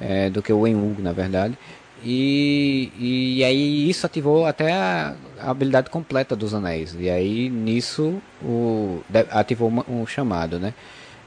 É, 0.00 0.28
do 0.28 0.42
que 0.42 0.52
o 0.52 0.60
Wenwu, 0.60 0.96
na 0.98 1.12
verdade. 1.12 1.56
E, 2.04 2.92
e, 2.98 3.44
aí 3.44 3.88
isso 3.88 4.04
ativou 4.06 4.46
até 4.46 4.72
a, 4.72 5.14
a, 5.40 5.50
habilidade 5.50 5.90
completa 5.90 6.36
dos 6.36 6.52
anéis. 6.54 6.94
E 6.98 7.08
aí 7.08 7.48
nisso 7.48 8.20
o, 8.42 9.00
ativou 9.30 9.70
um, 9.70 10.02
um 10.02 10.06
chamado, 10.06 10.58
né? 10.58 10.74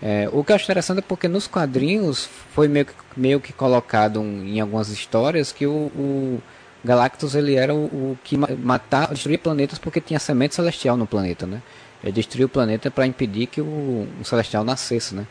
É, 0.02 0.30
o 0.32 0.44
que 0.44 0.52
eu 0.52 0.56
acho 0.56 0.64
interessante 0.64 1.00
é 1.00 1.02
porque 1.02 1.28
nos 1.28 1.48
quadrinhos 1.48 2.30
foi 2.54 2.68
meio 2.68 2.86
que, 2.86 2.94
meio 3.18 3.40
que 3.42 3.52
colocado 3.52 4.22
em 4.22 4.60
algumas 4.62 4.90
histórias 4.90 5.52
que 5.52 5.66
o, 5.68 5.92
o 5.94 6.42
Galactus 6.84 7.36
ele 7.36 7.56
era 7.56 7.76
o, 7.76 7.86
o 7.86 8.18
que 8.24 8.38
matava, 8.38 9.14
destruía 9.14 9.38
planetas 9.38 9.78
porque 9.78 10.00
tinha 10.00 10.20
semente 10.20 10.56
celestial 10.56 10.96
no 10.96 11.06
planeta, 11.06 11.46
né? 11.46 11.62
Ele 12.02 12.46
o 12.46 12.50
planeta 12.50 12.90
para 12.90 13.06
impedir 13.06 13.48
que 13.48 13.60
o, 13.60 13.66
o, 13.66 14.24
celestial 14.24 14.64
nascesse, 14.64 15.14
né? 15.14 15.28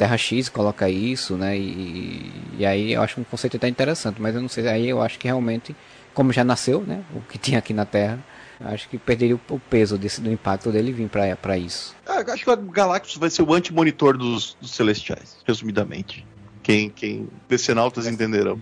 Terra 0.00 0.16
X 0.16 0.48
coloca 0.48 0.88
isso, 0.88 1.36
né? 1.36 1.58
E, 1.58 2.32
e, 2.58 2.64
aí 2.64 2.94
eu 2.94 3.02
acho 3.02 3.20
um 3.20 3.24
conceito 3.24 3.58
até 3.58 3.68
interessante, 3.68 4.18
mas 4.18 4.34
eu 4.34 4.40
não 4.40 4.48
sei, 4.48 4.66
aí 4.66 4.88
eu 4.88 5.02
acho 5.02 5.18
que 5.18 5.28
realmente, 5.28 5.76
como 6.14 6.32
já 6.32 6.42
nasceu, 6.42 6.80
né? 6.80 7.04
O 7.14 7.20
que 7.20 7.36
tinha 7.36 7.58
aqui 7.58 7.74
na 7.74 7.84
Terra, 7.84 8.18
acho 8.60 8.88
que 8.88 8.96
perderia 8.96 9.36
o, 9.36 9.60
peso 9.60 9.98
desse, 9.98 10.22
do 10.22 10.32
impacto 10.32 10.72
dele 10.72 10.90
vir 10.90 11.06
para 11.36 11.58
isso. 11.58 11.94
Ah, 12.06 12.24
acho 12.32 12.44
que 12.44 12.50
o 12.50 12.56
Galactus 12.56 13.18
vai 13.18 13.28
ser 13.28 13.42
o 13.42 13.52
anti-monitor 13.52 14.16
dos, 14.16 14.56
dos 14.58 14.70
celestiais, 14.70 15.36
resumidamente. 15.46 16.26
Quem, 16.62 16.88
quem 16.88 17.28
decenautas 17.46 18.06
entenderão. 18.06 18.58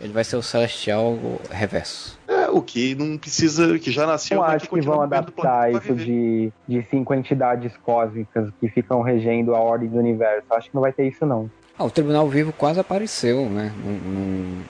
Ele 0.00 0.12
vai 0.12 0.24
ser 0.24 0.36
o 0.36 0.42
Celestial 0.42 1.16
reverso. 1.50 2.18
É, 2.28 2.48
o 2.48 2.62
que 2.62 2.94
não 2.94 3.18
precisa, 3.18 3.78
que 3.78 3.90
já 3.90 4.06
nasceu. 4.06 4.38
Eu 4.38 4.44
acho 4.44 4.68
que 4.68 4.80
vão 4.80 5.02
adaptar 5.02 5.72
isso 5.72 5.94
de, 5.94 6.52
de 6.66 6.82
cinco 6.90 7.14
entidades 7.14 7.72
cósmicas 7.78 8.48
que 8.60 8.68
ficam 8.68 9.02
regendo 9.02 9.54
a 9.54 9.60
ordem 9.60 9.88
do 9.88 9.98
universo. 9.98 10.46
Acho 10.50 10.68
que 10.68 10.74
não 10.74 10.82
vai 10.82 10.92
ter 10.92 11.08
isso, 11.08 11.26
não. 11.26 11.50
Ah, 11.78 11.84
o 11.84 11.90
Tribunal 11.90 12.28
Vivo 12.28 12.52
quase 12.52 12.80
apareceu, 12.80 13.48
né? 13.48 13.72
Num, 13.84 14.62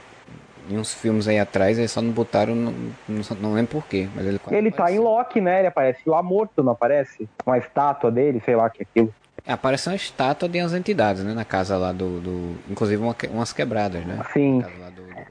em 0.71 0.77
uns 0.77 0.93
filmes 0.93 1.27
aí 1.27 1.39
atrás, 1.39 1.79
eles 1.79 1.91
só 1.91 2.03
não 2.03 2.11
botaram, 2.11 2.55
não, 2.55 2.73
não, 3.09 3.23
não 3.41 3.55
lembro 3.55 3.73
porquê, 3.73 4.09
mas 4.15 4.27
ele 4.27 4.39
Ele 4.51 4.71
tá 4.71 4.93
em 4.93 4.99
Loki, 4.99 5.41
né? 5.41 5.61
Ele 5.61 5.69
aparece 5.69 6.03
lá 6.07 6.23
morto, 6.23 6.63
não 6.63 6.73
aparece? 6.73 7.29
Uma 7.47 7.57
estátua 7.59 8.11
dele, 8.11 8.43
sei 8.45 8.55
lá 8.55 8.69
que 8.69 8.83
é 8.83 8.87
aquilo. 8.91 9.15
É, 9.47 9.53
aparece 9.53 9.89
uma 9.89 9.97
estátua 9.97 10.47
de 10.47 10.61
umas 10.61 10.75
entidades, 10.75 11.25
né? 11.25 11.33
Na 11.33 11.45
casa 11.45 11.79
lá 11.79 11.91
do. 11.91 12.21
do 12.21 12.57
inclusive 12.71 13.03
uma, 13.03 13.17
umas 13.31 13.53
quebradas, 13.53 14.05
né? 14.05 14.21
Sim. 14.33 14.63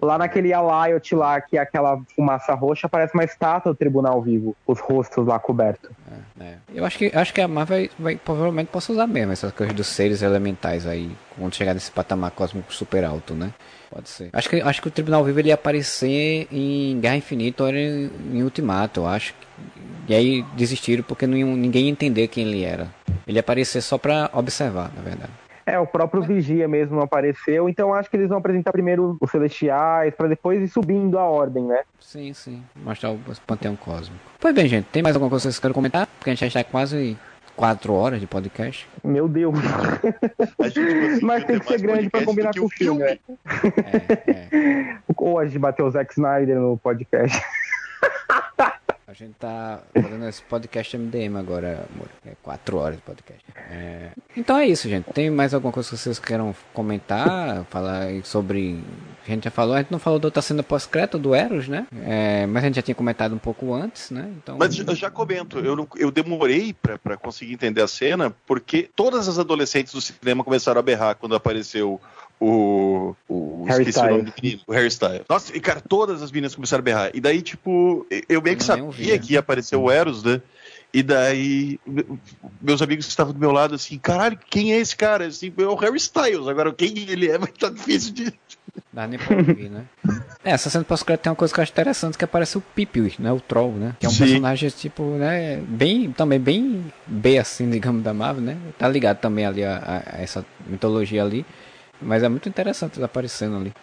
Lá, 0.02 0.18
naquele 0.18 0.54
Alliot 0.54 1.16
lá, 1.16 1.42
que 1.42 1.58
é 1.58 1.62
aquela 1.62 2.00
fumaça 2.16 2.54
roxa, 2.54 2.88
aparece 2.88 3.14
uma 3.14 3.24
estátua 3.24 3.74
do 3.74 3.78
tribunal 3.78 4.22
vivo. 4.22 4.56
Os 4.66 4.80
rostos 4.80 5.26
lá 5.26 5.40
cobertos. 5.40 5.90
É, 6.40 6.44
é. 6.44 6.56
Eu 6.74 6.86
acho 6.86 6.98
que, 6.98 7.12
acho 7.14 7.34
que 7.34 7.42
a 7.42 7.48
Marvel 7.48 7.78
vai, 7.78 7.90
vai, 8.00 8.16
provavelmente 8.16 8.68
possa 8.68 8.92
usar 8.92 9.08
mesmo 9.08 9.32
essas 9.32 9.52
coisas 9.52 9.76
dos 9.76 9.88
seres 9.88 10.22
elementais 10.22 10.86
aí, 10.86 11.12
quando 11.38 11.56
chegar 11.56 11.74
nesse 11.74 11.92
patamar 11.92 12.32
cósmico 12.32 12.74
super 12.74 13.04
alto, 13.04 13.34
né? 13.34 13.54
Pode 13.90 14.10
ser. 14.10 14.30
Acho 14.34 14.50
que, 14.50 14.62
acho 14.62 14.82
que 14.82 14.88
o 14.88 14.92
Tribunal 14.92 15.24
Vivo 15.24 15.40
ele 15.40 15.48
ia 15.50 15.56
aparecer 15.56 16.48
em 16.52 17.00
Guerra 17.00 17.18
Infinita 17.18 17.64
ou 17.64 17.70
em, 17.70 18.12
em 18.34 18.44
Ultimato, 18.44 19.02
eu 19.02 19.08
acho. 19.08 19.34
E 20.08 20.14
aí 20.14 20.44
desistiram 20.56 21.04
porque 21.04 21.26
não, 21.26 21.38
ninguém 21.38 21.86
ia 21.86 21.92
entender 21.92 22.28
quem 22.28 22.48
ele 22.48 22.64
era. 22.64 22.88
Ele 23.26 23.38
ia 23.38 23.42
aparecer 23.42 23.82
só 23.82 23.98
pra 23.98 24.30
observar, 24.34 24.92
na 24.96 25.02
verdade. 25.02 25.32
É, 25.68 25.78
o 25.78 25.86
próprio 25.86 26.22
Vigia 26.22 26.66
mesmo 26.66 26.96
não 26.96 27.04
apareceu, 27.04 27.68
então 27.68 27.94
acho 27.94 28.10
que 28.10 28.16
eles 28.16 28.30
vão 28.30 28.38
apresentar 28.38 28.72
primeiro 28.72 29.18
os 29.20 29.30
Celestiais, 29.30 30.16
para 30.16 30.30
depois 30.30 30.62
ir 30.62 30.70
subindo 30.70 31.20
a 31.20 31.24
ordem, 31.24 31.66
né? 31.66 31.82
Sim, 32.00 32.32
sim. 32.34 32.64
Mostrar 32.74 33.12
o 33.12 33.20
Panteão 33.46 33.76
Cósmico. 33.76 34.24
Pois 34.40 34.56
bem, 34.56 34.66
gente, 34.66 34.86
tem 34.86 35.04
mais 35.04 35.18
alguma 35.18 35.30
coisa 35.30 35.44
que 35.44 35.52
vocês 35.52 35.60
querem 35.60 35.74
comentar? 35.74 36.08
Porque 36.18 36.30
a 36.30 36.34
gente 36.34 36.40
já 36.40 36.48
está 36.48 36.64
quase 36.64 37.18
quatro 37.54 37.92
horas 37.92 38.22
de 38.22 38.28
podcast. 38.28 38.88
Meu 39.04 39.28
Deus. 39.28 39.56
Mas 41.22 41.44
tem 41.44 41.60
que 41.60 41.66
ser 41.66 41.82
grande 41.82 42.10
para 42.10 42.24
combinar 42.24 42.54
com 42.58 42.66
o 42.66 42.70
filme. 42.70 43.04
filme. 43.04 43.20
É, 44.26 44.32
é. 44.32 44.98
Ou 45.18 45.38
a 45.38 45.46
gente 45.46 45.60
bateu 45.60 45.86
o 45.86 45.92
Zack 45.92 46.14
Snyder 46.14 46.58
no 46.58 46.78
podcast. 46.78 47.42
A 49.10 49.14
gente 49.14 49.36
tá 49.36 49.82
fazendo 49.94 50.28
esse 50.28 50.42
podcast 50.42 50.98
MDM 50.98 51.38
agora, 51.38 51.88
amor. 51.96 52.10
É 52.26 52.34
quatro 52.44 52.76
horas 52.76 52.98
de 52.98 53.04
podcast. 53.04 53.42
É... 53.56 54.10
Então 54.36 54.58
é 54.58 54.68
isso, 54.68 54.90
gente. 54.90 55.06
Tem 55.14 55.30
mais 55.30 55.54
alguma 55.54 55.72
coisa 55.72 55.90
que 55.90 55.96
vocês 55.96 56.20
queiram 56.20 56.54
comentar? 56.74 57.64
Falar 57.70 58.08
sobre. 58.26 58.84
A 59.26 59.32
gente 59.32 59.46
já 59.46 59.50
falou, 59.50 59.76
a 59.76 59.78
gente 59.78 59.94
não 59.94 59.98
falou 59.98 60.20
da 60.20 60.28
outra 60.28 60.42
cena 60.42 60.62
pós-creta 60.62 61.18
do 61.18 61.34
Eros, 61.34 61.70
né? 61.70 61.88
É... 62.04 62.46
Mas 62.48 62.62
a 62.62 62.68
gente 62.68 62.76
já 62.76 62.82
tinha 62.82 62.96
comentado 62.96 63.34
um 63.34 63.38
pouco 63.38 63.74
antes, 63.74 64.12
né? 64.12 64.30
Então... 64.44 64.58
Mas 64.58 64.78
eu 64.78 64.94
já 64.94 65.10
comento, 65.10 65.60
eu, 65.60 65.74
não, 65.74 65.88
eu 65.96 66.12
demorei 66.12 66.74
para 66.74 67.16
conseguir 67.16 67.54
entender 67.54 67.82
a 67.82 67.88
cena, 67.88 68.36
porque 68.46 68.90
todas 68.94 69.30
as 69.30 69.40
adolescentes 69.40 69.94
do 69.94 70.02
cinema 70.02 70.44
começaram 70.44 70.80
a 70.80 70.84
berrar 70.84 71.16
quando 71.16 71.34
apareceu 71.34 72.02
o. 72.40 73.16
o 73.28 73.66
Harry 73.66 73.82
esqueci 73.82 73.90
Styles. 73.90 74.14
o 74.14 74.18
nome 74.18 74.32
do 74.32 74.34
menino, 74.42 74.62
o 74.68 74.72
Harry 74.74 74.88
Styles. 74.88 75.24
Nossa, 75.30 75.56
e 75.56 75.60
cara, 75.60 75.82
todas 75.82 76.22
as 76.22 76.32
meninas 76.32 76.56
começaram 76.56 76.82
a 76.82 76.84
berrar. 76.84 77.12
E 77.14 77.20
daí, 77.20 77.42
tipo, 77.42 78.06
eu 78.30 78.42
meio 78.42 78.58
que 78.58 78.64
sabia 78.64 79.18
que 79.20 79.34
ia 79.34 79.40
aparecer 79.40 79.76
o 79.76 79.90
Eros, 79.90 80.24
né? 80.24 80.42
E 80.94 81.04
daí, 81.04 81.80
meus 82.62 82.82
amigos 82.82 83.06
que 83.06 83.12
estavam 83.12 83.34
do 83.34 83.40
meu 83.40 83.52
lado, 83.52 83.76
assim, 83.76 83.98
caralho, 83.98 84.40
quem 84.50 84.74
é 84.74 84.78
esse 84.78 84.96
cara? 84.96 85.28
Assim, 85.28 85.54
é 85.56 85.64
o 85.64 85.76
Harry 85.76 85.98
Styles. 85.98 86.48
Agora, 86.48 86.74
quem 86.74 86.98
ele 87.10 87.30
é, 87.30 87.38
vai 87.38 87.50
estar 87.50 87.70
tá 87.70 87.74
difícil 87.74 88.14
de. 88.14 88.34
Dá 88.94 89.06
nem 89.06 89.20
pra 89.20 89.36
ouvir, 89.36 89.70
né? 89.70 89.86
É, 90.44 90.52
essa 90.52 90.70
cena 90.70 90.84
pós-crédito 90.84 91.24
tem 91.24 91.30
uma 91.30 91.36
coisa 91.36 91.54
que 91.54 91.60
eu 91.60 91.64
acho 91.64 91.72
interessante, 91.72 92.18
que 92.18 92.24
aparece 92.24 92.58
o 92.58 92.62
Pipi, 92.62 93.16
né? 93.20 93.32
O 93.32 93.40
Troll, 93.40 93.74
né? 93.74 93.96
Que 94.00 94.06
é 94.06 94.10
um 94.10 94.12
Sim. 94.12 94.20
personagem, 94.20 94.70
tipo, 94.70 95.04
né? 95.04 95.58
Bem, 95.68 96.12
também 96.12 96.40
bem 96.40 96.92
B, 97.06 97.38
assim, 97.38 97.70
digamos, 97.70 98.02
da 98.02 98.14
Marvel, 98.14 98.44
né? 98.44 98.58
Tá 98.78 98.88
ligado 98.88 99.18
também 99.18 99.46
ali 99.46 99.64
a, 99.64 100.04
a 100.16 100.22
essa 100.22 100.46
mitologia 100.66 101.24
ali. 101.24 101.46
Mas 102.02 102.24
é 102.24 102.30
muito 102.30 102.48
interessante 102.48 102.98
ele 102.98 103.06
aparecendo 103.06 103.58
ali. 103.58 103.74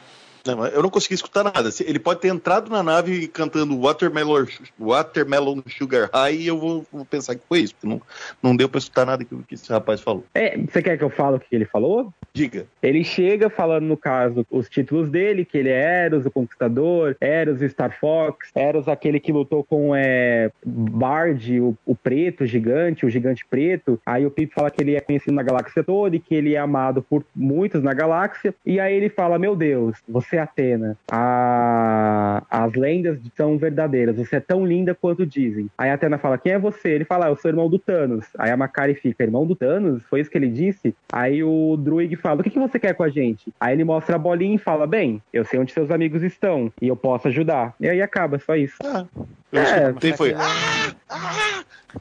Não, 0.46 0.66
eu 0.66 0.82
não 0.82 0.90
consegui 0.90 1.14
escutar 1.14 1.44
nada. 1.44 1.70
Ele 1.80 1.98
pode 1.98 2.20
ter 2.20 2.28
entrado 2.28 2.70
na 2.70 2.82
nave 2.82 3.28
cantando 3.28 3.80
Watermelon, 3.80 4.46
Watermelon 4.78 5.62
Sugar 5.68 6.10
High 6.12 6.36
e 6.36 6.46
eu 6.46 6.58
vou, 6.58 6.86
vou 6.92 7.04
pensar 7.04 7.34
que 7.34 7.42
foi 7.48 7.60
isso, 7.60 7.74
não, 7.82 8.00
não 8.42 8.56
deu 8.56 8.68
pra 8.68 8.78
escutar 8.78 9.06
nada 9.06 9.24
que, 9.24 9.34
que 9.44 9.54
esse 9.54 9.70
rapaz 9.70 10.00
falou. 10.00 10.24
É, 10.34 10.56
você 10.58 10.82
quer 10.82 10.98
que 10.98 11.04
eu 11.04 11.10
fale 11.10 11.36
o 11.36 11.40
que 11.40 11.54
ele 11.54 11.64
falou? 11.64 12.12
Diga. 12.32 12.66
Ele 12.82 13.04
chega 13.04 13.48
falando, 13.48 13.84
no 13.84 13.96
caso, 13.96 14.44
os 14.50 14.68
títulos 14.68 15.08
dele, 15.08 15.44
que 15.44 15.56
ele 15.56 15.68
é 15.68 16.04
Eros, 16.04 16.26
o 16.26 16.30
Conquistador, 16.30 17.16
Eros, 17.20 17.60
o 17.60 17.68
Star 17.68 17.98
Fox, 17.98 18.50
Eros, 18.54 18.88
aquele 18.88 19.20
que 19.20 19.32
lutou 19.32 19.62
com 19.62 19.94
é, 19.94 20.50
Bard, 20.64 21.60
o, 21.60 21.76
o 21.86 21.94
preto, 21.94 22.44
o 22.44 22.46
gigante, 22.46 23.06
o 23.06 23.10
gigante 23.10 23.46
preto. 23.48 24.00
Aí 24.04 24.26
o 24.26 24.30
Pip 24.30 24.52
fala 24.52 24.70
que 24.70 24.82
ele 24.82 24.96
é 24.96 25.00
conhecido 25.00 25.32
na 25.32 25.42
galáxia 25.42 25.84
toda 25.84 26.16
e 26.16 26.20
que 26.20 26.34
ele 26.34 26.54
é 26.54 26.58
amado 26.58 27.02
por 27.02 27.24
muitos 27.34 27.82
na 27.82 27.94
galáxia. 27.94 28.54
E 28.66 28.80
aí 28.80 28.94
ele 28.94 29.08
fala, 29.08 29.38
meu 29.38 29.54
Deus, 29.54 29.96
você 30.08 30.33
você, 30.34 30.38
Atena, 30.38 30.96
a... 31.10 32.42
as 32.50 32.72
lendas 32.74 33.18
são 33.36 33.56
verdadeiras, 33.56 34.16
você 34.16 34.36
é 34.36 34.40
tão 34.40 34.66
linda 34.66 34.94
quanto 34.94 35.24
dizem. 35.24 35.70
Aí 35.78 35.90
a 35.90 35.94
Atena 35.94 36.18
fala, 36.18 36.38
quem 36.38 36.52
é 36.52 36.58
você? 36.58 36.90
Ele 36.90 37.04
fala, 37.04 37.26
ah, 37.26 37.28
eu 37.30 37.36
sou 37.36 37.50
irmão 37.50 37.68
do 37.68 37.78
Thanos. 37.78 38.26
Aí 38.38 38.50
a 38.50 38.56
Macari 38.56 38.94
fica, 38.94 39.22
irmão 39.22 39.46
do 39.46 39.54
Thanos? 39.54 40.02
Foi 40.04 40.20
isso 40.20 40.30
que 40.30 40.38
ele 40.38 40.48
disse? 40.48 40.94
Aí 41.12 41.42
o 41.42 41.76
Druig 41.76 42.16
fala, 42.16 42.40
o 42.40 42.44
que, 42.44 42.50
que 42.50 42.58
você 42.58 42.78
quer 42.78 42.94
com 42.94 43.04
a 43.04 43.08
gente? 43.08 43.52
Aí 43.60 43.74
ele 43.74 43.84
mostra 43.84 44.16
a 44.16 44.18
bolinha 44.18 44.56
e 44.56 44.58
fala, 44.58 44.86
bem, 44.86 45.22
eu 45.32 45.44
sei 45.44 45.58
onde 45.58 45.72
seus 45.72 45.90
amigos 45.90 46.22
estão 46.22 46.72
e 46.80 46.88
eu 46.88 46.96
posso 46.96 47.28
ajudar. 47.28 47.74
E 47.80 47.88
aí 47.88 48.02
acaba, 48.02 48.38
só 48.38 48.56
isso. 48.56 48.76
Ah, 48.84 49.06
é, 49.52 50.16
foi. 50.16 50.34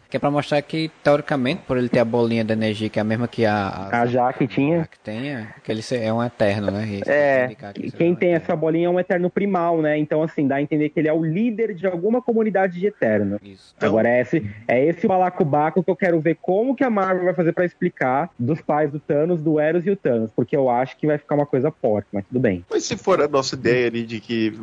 Que 0.10 0.18
é 0.18 0.20
pra 0.20 0.32
mostrar 0.32 0.62
que, 0.62 0.92
teoricamente, 1.04 1.62
por 1.68 1.78
ele 1.78 1.90
ter 1.90 2.00
a 2.00 2.06
bolinha 2.06 2.44
de 2.44 2.54
energia, 2.54 2.90
que 2.90 3.00
é 3.00 3.02
a 3.02 3.06
mesma 3.06 3.28
que 3.28 3.46
a. 3.46 3.90
A, 3.92 4.02
a 4.02 4.06
Jaque 4.06 4.48
tinha. 4.48 4.88
Que 4.90 5.00
tenha, 5.00 5.56
que 5.64 5.72
ele 5.72 5.82
é 5.92 6.14
um 6.14 6.24
eterno, 6.24 6.72
né? 6.72 6.86
Isso 6.86 7.10
é. 7.10 7.56
Que 7.74 7.92
quem 7.92 8.16
tem 8.16 8.34
essa 8.34 8.56
bolinha 8.56 8.88
é 8.88 8.90
um 8.90 9.00
eterno 9.00 9.30
primal, 9.30 9.82
né? 9.82 9.98
Então, 9.98 10.22
assim, 10.22 10.48
dá 10.48 10.56
a 10.56 10.62
entender 10.62 10.90
que 10.90 11.00
ele 11.00 11.08
é 11.08 11.14
o 11.14 11.24
líder 11.24 11.74
de 11.74 11.88
alguma 11.88 12.22
comunidade 12.22 12.80
de 12.80 12.88
eterno. 12.88 13.40
Isso. 13.44 13.74
Então... 13.76 13.90
Agora, 13.90 14.10
é 14.10 14.22
esse, 14.22 14.52
é 14.68 14.86
esse 14.86 15.08
balacobaco 15.08 15.84
que 15.84 15.90
eu 15.90 15.96
quero 15.96 16.20
ver 16.20 16.38
como 16.42 16.76
que 16.76 16.84
a 16.84 16.90
Marvel 16.90 17.26
vai 17.26 17.34
fazer 17.34 17.54
para 17.54 17.66
explicar 17.66 18.30
dos 18.38 18.62
pais 18.62 18.92
do 18.92 19.00
Thanos, 19.00 19.42
do 19.42 19.60
Eros 19.60 19.86
e 19.86 19.92
o 19.92 19.96
Thanos. 19.96 20.32
Porque 20.36 20.56
eu 20.56 20.70
acho 20.70 20.98
que 20.98 21.08
vai 21.08 21.18
ficar 21.18 21.36
uma 21.36 21.46
coisa 21.46 21.72
forte, 21.72 22.08
mas 22.12 22.26
tudo 22.26 22.40
bem. 22.40 22.66
Mas 22.70 22.84
se 22.84 22.98
for 22.98 23.22
a 23.22 23.28
nossa 23.28 23.56
ideia 23.56 23.88
ali 23.88 24.04
de 24.04 24.20
que 24.20 24.58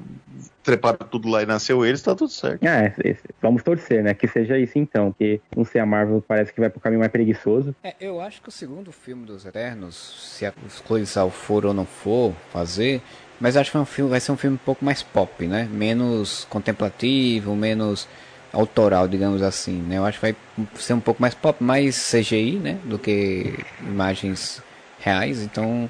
treparam 0.63 1.07
tudo 1.11 1.29
lá 1.29 1.43
e 1.43 1.47
nasceu 1.47 1.85
eles, 1.85 2.03
tá 2.03 2.15
tudo 2.15 2.31
certo. 2.31 2.65
É, 2.65 2.95
vamos 3.41 3.63
torcer, 3.63 4.03
né? 4.03 4.15
Que 4.15 4.29
seja 4.29 4.59
isso 4.59 4.79
então. 4.79 5.15
Porque, 5.21 5.39
não 5.55 5.67
sei, 5.67 5.83
a 5.83 5.85
Marvel 5.85 6.25
parece 6.27 6.51
que 6.51 6.59
vai 6.59 6.71
pro 6.71 6.81
caminho 6.81 7.01
mais 7.01 7.13
preguiçoso. 7.13 7.77
É, 7.85 7.95
eu 8.01 8.23
acho 8.23 8.41
que 8.41 8.49
o 8.49 8.53
segundo 8.53 8.91
filme 8.91 9.27
dos 9.27 9.45
Eternos, 9.45 9.95
se 10.35 10.47
a 10.47 10.53
coisas 10.87 11.15
for 11.31 11.67
ou 11.67 11.75
não 11.75 11.85
for 11.85 12.33
fazer, 12.51 13.03
mas 13.39 13.55
acho 13.55 13.71
que 13.71 13.77
é 13.77 13.81
um 13.81 13.85
filme, 13.85 14.11
vai 14.11 14.19
ser 14.19 14.33
um 14.33 14.37
filme 14.39 14.57
um 14.57 14.65
pouco 14.65 14.83
mais 14.83 15.03
pop, 15.03 15.47
né? 15.47 15.69
Menos 15.71 16.47
contemplativo, 16.49 17.55
menos 17.55 18.09
autoral, 18.51 19.07
digamos 19.07 19.43
assim, 19.43 19.83
né? 19.83 19.99
Eu 19.99 20.07
acho 20.07 20.19
que 20.19 20.23
vai 20.23 20.37
ser 20.77 20.95
um 20.95 21.01
pouco 21.01 21.21
mais 21.21 21.35
pop, 21.35 21.63
mais 21.63 21.97
CGI, 22.11 22.53
né? 22.53 22.79
Do 22.85 22.99
que 22.99 23.59
imagens 23.83 24.63
reais, 25.01 25.43
então 25.43 25.89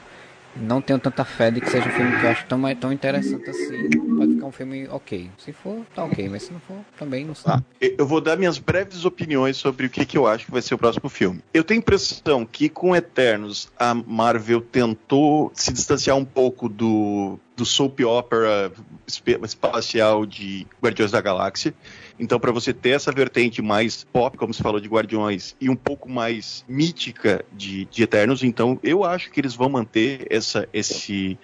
não 0.56 0.80
tenho 0.80 0.98
tanta 0.98 1.24
fé 1.24 1.52
de 1.52 1.60
que 1.60 1.70
seja 1.70 1.88
um 1.88 1.92
filme 1.92 2.18
que 2.18 2.26
eu 2.26 2.30
acho 2.30 2.44
tão, 2.46 2.60
tão 2.74 2.92
interessante 2.92 3.48
assim. 3.48 3.88
Pode 4.16 4.29
um 4.50 4.52
filme 4.52 4.86
ok. 4.88 5.30
Se 5.38 5.52
for, 5.52 5.84
tá 5.94 6.04
ok, 6.04 6.28
mas 6.28 6.42
se 6.42 6.52
não 6.52 6.60
for, 6.60 6.78
também 6.98 7.24
não 7.24 7.34
sei. 7.34 7.52
Ah, 7.52 7.62
eu 7.80 8.06
vou 8.06 8.20
dar 8.20 8.36
minhas 8.36 8.58
breves 8.58 9.04
opiniões 9.04 9.56
sobre 9.56 9.86
o 9.86 9.90
que, 9.90 10.04
que 10.04 10.18
eu 10.18 10.26
acho 10.26 10.44
que 10.44 10.50
vai 10.50 10.60
ser 10.60 10.74
o 10.74 10.78
próximo 10.78 11.08
filme. 11.08 11.42
Eu 11.54 11.64
tenho 11.64 11.78
a 11.78 11.82
impressão 11.82 12.44
que 12.44 12.68
com 12.68 12.94
Eternos 12.94 13.70
a 13.78 13.94
Marvel 13.94 14.60
tentou 14.60 15.50
se 15.54 15.72
distanciar 15.72 16.16
um 16.16 16.24
pouco 16.24 16.68
do, 16.68 17.38
do 17.56 17.64
soap 17.64 18.00
opera 18.00 18.72
espacial 19.06 20.26
de 20.26 20.66
Guardiões 20.82 21.10
da 21.10 21.20
Galáxia 21.20 21.74
então, 22.20 22.38
para 22.38 22.52
você 22.52 22.74
ter 22.74 22.90
essa 22.90 23.10
vertente 23.10 23.62
mais 23.62 24.04
pop, 24.04 24.36
como 24.36 24.52
se 24.52 24.62
falou 24.62 24.78
de 24.78 24.86
Guardiões, 24.86 25.56
e 25.58 25.70
um 25.70 25.74
pouco 25.74 26.06
mais 26.06 26.62
mítica 26.68 27.42
de, 27.50 27.86
de 27.86 28.02
Eternos, 28.02 28.42
então 28.42 28.78
eu 28.82 29.04
acho 29.04 29.30
que 29.30 29.40
eles 29.40 29.54
vão 29.54 29.70
manter 29.70 30.26
essa, 30.28 30.68
esse, 30.70 31.38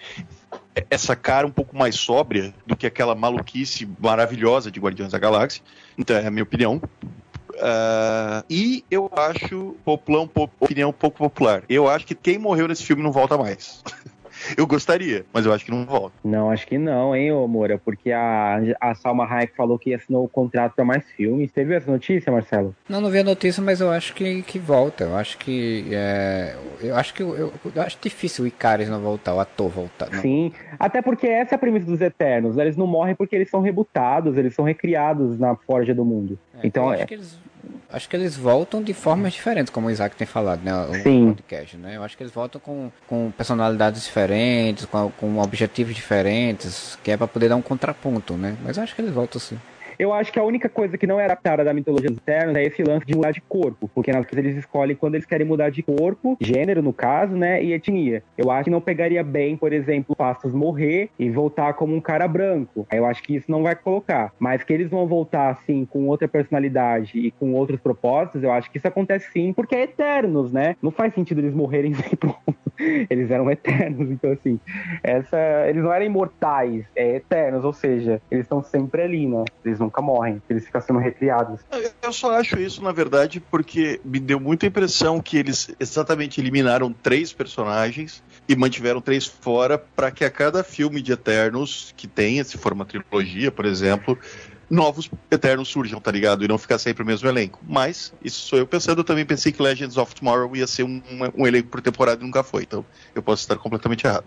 essa 0.89 1.15
cara 1.15 1.47
um 1.47 1.51
pouco 1.51 1.75
mais 1.75 1.95
sóbria 1.95 2.53
do 2.65 2.75
que 2.75 2.85
aquela 2.85 3.15
maluquice 3.15 3.87
maravilhosa 3.99 4.71
de 4.71 4.79
Guardiões 4.79 5.11
da 5.11 5.19
Galáxia. 5.19 5.61
Então, 5.97 6.15
é 6.15 6.25
a 6.25 6.31
minha 6.31 6.43
opinião. 6.43 6.81
Uh, 7.57 8.45
e 8.49 8.85
eu 8.91 9.09
acho, 9.15 9.75
popular, 9.83 10.21
um 10.21 10.27
pouco, 10.27 10.53
opinião 10.59 10.89
um 10.89 10.93
pouco 10.93 11.17
popular, 11.17 11.63
eu 11.67 11.89
acho 11.89 12.05
que 12.05 12.13
quem 12.13 12.37
morreu 12.37 12.67
nesse 12.67 12.83
filme 12.83 13.01
não 13.01 13.11
volta 13.11 13.35
mais. 13.35 13.83
Eu 14.55 14.67
gostaria, 14.67 15.25
mas 15.33 15.45
eu 15.45 15.53
acho 15.53 15.65
que 15.65 15.71
não 15.71 15.85
volta. 15.85 16.15
Não, 16.23 16.51
acho 16.51 16.67
que 16.67 16.77
não, 16.77 17.15
hein, 17.15 17.31
ô 17.31 17.47
Moura? 17.47 17.77
Porque 17.77 18.11
a, 18.11 18.59
a 18.79 18.95
Salma 18.95 19.25
Hayek 19.25 19.55
falou 19.55 19.77
que 19.77 19.93
assinou 19.93 20.23
o 20.23 20.29
contrato 20.29 20.75
para 20.75 20.85
mais 20.85 21.03
filmes. 21.11 21.51
Você 21.51 21.63
viu 21.63 21.75
essa 21.75 21.91
notícia, 21.91 22.31
Marcelo? 22.31 22.75
Não, 22.87 23.01
não 23.01 23.09
vi 23.09 23.19
a 23.19 23.23
notícia, 23.23 23.61
mas 23.61 23.81
eu 23.81 23.91
acho 23.91 24.13
que, 24.13 24.41
que 24.43 24.59
volta. 24.59 25.05
Eu 25.05 25.15
acho 25.15 25.37
que. 25.37 25.87
É, 25.91 26.55
eu 26.81 26.95
acho 26.95 27.13
que. 27.13 27.23
Eu, 27.23 27.35
eu, 27.35 27.53
eu, 27.75 27.81
acho 27.81 27.97
difícil 28.01 28.43
o 28.43 28.47
Icaris 28.47 28.89
não 28.89 28.99
voltar, 28.99 29.33
o 29.33 29.39
ator 29.39 29.69
voltar. 29.69 30.09
Não. 30.11 30.21
Sim, 30.21 30.51
até 30.79 31.01
porque 31.01 31.27
essa 31.27 31.53
é 31.53 31.57
a 31.57 31.59
premissa 31.59 31.85
dos 31.85 32.01
Eternos. 32.01 32.57
Eles 32.57 32.77
não 32.77 32.87
morrem 32.87 33.15
porque 33.15 33.35
eles 33.35 33.49
são 33.49 33.61
rebutados, 33.61 34.37
eles 34.37 34.53
são 34.53 34.65
recriados 34.65 35.39
na 35.39 35.55
Forja 35.55 35.93
do 35.93 36.05
Mundo. 36.05 36.37
É, 36.55 36.67
então, 36.67 36.89
acho 36.89 37.03
é... 37.03 37.05
que 37.05 37.13
eles 37.15 37.39
acho 37.91 38.07
que 38.09 38.15
eles 38.15 38.35
voltam 38.35 38.81
de 38.81 38.93
formas 38.93 39.33
diferentes, 39.33 39.71
como 39.71 39.87
o 39.87 39.91
Isaac 39.91 40.15
tem 40.15 40.27
falado, 40.27 40.61
né? 40.63 40.73
O 40.73 40.93
Sim. 41.03 41.33
podcast, 41.33 41.77
né? 41.77 41.95
Eu 41.95 42.03
acho 42.03 42.15
que 42.17 42.23
eles 42.23 42.33
voltam 42.33 42.59
com, 42.59 42.91
com 43.07 43.31
personalidades 43.31 44.03
diferentes, 44.03 44.85
com, 44.85 45.11
com 45.11 45.39
objetivos 45.39 45.95
diferentes, 45.95 46.97
que 47.03 47.11
é 47.11 47.17
para 47.17 47.27
poder 47.27 47.49
dar 47.49 47.55
um 47.55 47.61
contraponto, 47.61 48.33
né? 48.33 48.55
Mas 48.63 48.77
eu 48.77 48.83
acho 48.83 48.95
que 48.95 49.01
eles 49.01 49.13
voltam 49.13 49.39
sim. 49.39 49.59
Eu 49.99 50.13
acho 50.13 50.31
que 50.31 50.39
a 50.39 50.43
única 50.43 50.69
coisa 50.69 50.97
que 50.97 51.07
não 51.07 51.19
é 51.19 51.25
adaptada 51.25 51.63
da 51.63 51.73
mitologia 51.73 52.09
dos 52.09 52.19
Eternos 52.19 52.55
é 52.55 52.63
esse 52.63 52.83
lance 52.83 53.05
de 53.05 53.15
mudar 53.15 53.31
de 53.31 53.41
corpo, 53.41 53.89
porque 53.93 54.11
vezes 54.11 54.33
eles 54.33 54.57
escolhem 54.57 54.95
quando 54.95 55.15
eles 55.15 55.25
querem 55.25 55.45
mudar 55.45 55.69
de 55.69 55.81
corpo, 55.81 56.37
gênero 56.39 56.81
no 56.81 56.93
caso, 56.93 57.35
né, 57.35 57.63
e 57.63 57.73
etnia. 57.73 58.23
Eu 58.37 58.51
acho 58.51 58.65
que 58.65 58.69
não 58.69 58.81
pegaria 58.81 59.23
bem, 59.23 59.57
por 59.57 59.73
exemplo, 59.73 60.15
Pastos 60.15 60.53
morrer 60.53 61.09
e 61.17 61.29
voltar 61.29 61.73
como 61.73 61.95
um 61.95 62.01
cara 62.01 62.27
branco. 62.27 62.87
Eu 62.91 63.05
acho 63.05 63.23
que 63.23 63.35
isso 63.35 63.49
não 63.49 63.63
vai 63.63 63.75
colocar. 63.75 64.33
Mas 64.39 64.63
que 64.63 64.73
eles 64.73 64.89
vão 64.89 65.07
voltar 65.07 65.49
assim 65.49 65.85
com 65.85 66.07
outra 66.07 66.27
personalidade 66.27 67.17
e 67.17 67.31
com 67.31 67.53
outros 67.53 67.79
propósitos, 67.79 68.43
eu 68.43 68.51
acho 68.51 68.69
que 68.69 68.77
isso 68.77 68.87
acontece 68.87 69.31
sim, 69.31 69.53
porque 69.53 69.75
é 69.75 69.83
Eternos, 69.83 70.51
né? 70.51 70.75
Não 70.81 70.91
faz 70.91 71.13
sentido 71.13 71.39
eles 71.39 71.53
morrerem 71.53 71.93
sem 71.95 72.15
pronto. 72.15 72.66
Eles 73.09 73.29
eram 73.31 73.49
eternos, 73.49 74.09
então 74.11 74.31
assim, 74.31 74.59
essa, 75.03 75.37
eles 75.67 75.83
não 75.83 75.91
eram 75.91 76.05
imortais, 76.05 76.85
é 76.95 77.15
eternos, 77.15 77.63
ou 77.63 77.73
seja, 77.73 78.21
eles 78.29 78.45
estão 78.45 78.63
sempre 78.63 79.01
ali, 79.01 79.27
né? 79.27 79.43
Eles 79.65 79.79
nunca 79.79 80.01
morrem, 80.01 80.41
eles 80.49 80.65
ficam 80.65 80.81
sendo 80.81 80.99
recriados. 80.99 81.61
Eu 82.01 82.13
só 82.13 82.37
acho 82.37 82.59
isso, 82.59 82.83
na 82.83 82.91
verdade, 82.91 83.39
porque 83.39 83.99
me 84.03 84.19
deu 84.19 84.39
muita 84.39 84.65
impressão 84.65 85.19
que 85.19 85.37
eles 85.37 85.73
exatamente 85.79 86.39
eliminaram 86.39 86.91
três 86.91 87.33
personagens 87.33 88.23
e 88.47 88.55
mantiveram 88.55 89.01
três 89.01 89.25
fora 89.25 89.77
para 89.77 90.11
que 90.11 90.23
a 90.23 90.29
cada 90.29 90.63
filme 90.63 91.01
de 91.01 91.11
Eternos 91.11 91.93
que 91.97 92.07
tenha, 92.07 92.43
se 92.43 92.57
for 92.57 92.73
uma 92.73 92.85
trilogia, 92.85 93.51
por 93.51 93.65
exemplo, 93.65 94.17
novos 94.69 95.09
Eternos 95.31 95.69
surjam, 95.69 95.99
tá 95.99 96.11
ligado? 96.11 96.43
E 96.43 96.47
não 96.47 96.57
ficar 96.57 96.77
sempre 96.77 97.03
o 97.03 97.05
mesmo 97.05 97.27
elenco. 97.27 97.59
Mas, 97.67 98.13
isso 98.23 98.47
sou 98.47 98.59
eu 98.59 98.67
pensando, 98.67 98.99
eu 98.99 99.03
também 99.03 99.25
pensei 99.25 99.51
que 99.51 99.61
Legends 99.61 99.97
of 99.97 100.13
Tomorrow 100.13 100.55
ia 100.55 100.67
ser 100.67 100.83
um, 100.83 101.01
um 101.35 101.47
elenco 101.47 101.69
por 101.69 101.81
temporada 101.81 102.21
e 102.21 102.25
nunca 102.25 102.43
foi. 102.43 102.63
Então, 102.63 102.85
eu 103.15 103.21
posso 103.21 103.43
estar 103.43 103.55
completamente 103.55 104.05
errado. 104.05 104.25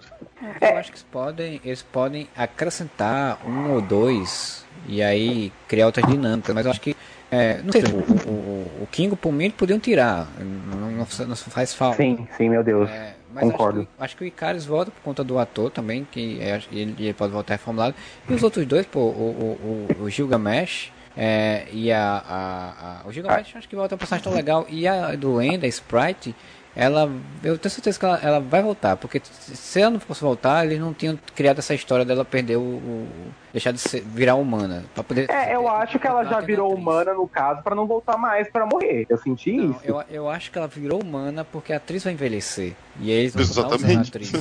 Eu 0.60 0.77
acho 0.77 0.91
que 0.91 0.97
eles 0.97 1.07
podem, 1.10 1.60
eles 1.65 1.83
podem 1.83 2.28
acrescentar 2.36 3.39
um 3.47 3.73
ou 3.73 3.81
dois 3.81 4.65
e 4.86 5.02
aí 5.02 5.52
criar 5.69 5.86
outras 5.86 6.07
dinâmicas, 6.07 6.55
mas 6.55 6.65
eu 6.65 6.70
acho 6.70 6.81
que 6.81 6.97
é, 7.31 7.60
não 7.62 7.70
sei, 7.70 7.83
o, 7.83 8.28
o, 8.28 8.83
o 8.83 8.89
Kingo 8.91 9.17
por 9.17 9.33
mim 9.33 9.51
podiam 9.51 9.78
tirar, 9.78 10.27
não, 10.41 10.91
não, 10.91 11.07
não 11.28 11.36
faz 11.36 11.73
falta. 11.73 11.99
Sim, 11.99 12.27
sim, 12.36 12.49
meu 12.49 12.65
Deus. 12.65 12.91
É, 12.91 13.15
Concordo. 13.34 13.81
Acho 13.81 13.89
que, 13.89 14.02
acho 14.05 14.17
que, 14.17 14.25
o 14.25 14.26
Icarus 14.26 14.65
volta 14.65 14.91
por 14.91 15.00
conta 15.02 15.23
do 15.23 15.39
ator 15.39 15.70
também, 15.70 16.07
que 16.10 16.41
é, 16.41 16.60
ele, 16.73 16.94
ele, 16.99 17.15
pode 17.15 17.33
voltar 17.33 17.55
reformulado. 17.55 17.94
E 18.28 18.34
os 18.34 18.42
outros 18.42 18.67
dois, 18.67 18.86
pô, 18.86 19.00
o, 19.00 19.89
o, 19.99 20.05
o 20.05 20.10
Gilgamesh 20.10 20.92
é, 21.17 21.67
e 21.73 21.91
a, 21.92 22.02
a, 22.02 23.00
a, 23.02 23.09
O 23.09 23.12
Gilgamesh 23.12 23.52
ah. 23.55 23.59
acho 23.59 23.68
que 23.68 23.76
volta 23.76 23.94
um 23.94 23.99
personagem 23.99 24.25
tão 24.25 24.33
legal. 24.33 24.67
E 24.68 24.86
a 24.86 25.15
do 25.15 25.41
Enda, 25.41 25.67
a 25.67 25.68
Sprite, 25.68 26.34
ela 26.74 27.10
eu 27.42 27.58
tenho 27.58 27.70
certeza 27.70 27.99
que 27.99 28.05
ela, 28.05 28.20
ela, 28.23 28.40
vai 28.40 28.62
voltar, 28.62 28.97
porque 28.97 29.20
se 29.24 29.81
ela 29.81 29.90
não 29.90 30.00
fosse 30.00 30.20
voltar, 30.20 30.65
eles 30.65 30.78
não 30.78 30.92
tinham 30.92 31.18
criado 31.34 31.58
essa 31.58 31.74
história 31.74 32.05
dela 32.05 32.24
perder 32.24 32.57
o, 32.57 32.60
o 32.60 33.08
deixar 33.52 33.73
de 33.73 33.78
ser, 33.78 34.02
virar 34.02 34.36
humana, 34.36 34.84
para 34.94 35.02
poder 35.02 35.31
É, 35.31 35.55
eu 35.55 35.68
acho 35.68 35.99
que 35.99 36.07
ela 36.07 36.24
já 36.24 36.40
virou 36.40 36.73
humana 36.73 37.12
no 37.15 37.26
caso 37.26 37.62
para 37.62 37.74
não 37.74 37.86
voltar 37.86 38.16
mais 38.16 38.49
para 38.50 38.65
morrer. 38.66 39.07
Eu 39.08 39.18
senti 39.18 39.52
não, 39.52 39.70
isso. 39.73 39.81
Eu, 39.84 40.02
eu 40.08 40.31
acho 40.31 40.50
que 40.50 40.58
ela 40.58 40.68
virou 40.68 41.02
humana 41.02 41.44
porque 41.44 41.73
a 41.73 41.76
atriz 41.76 42.05
vai 42.05 42.12
envelhecer 42.12 42.74
e 43.00 43.10
eles 43.10 43.34
vão 43.34 43.42
Exatamente. 43.42 43.97
a 43.97 44.00
atriz. 44.00 44.32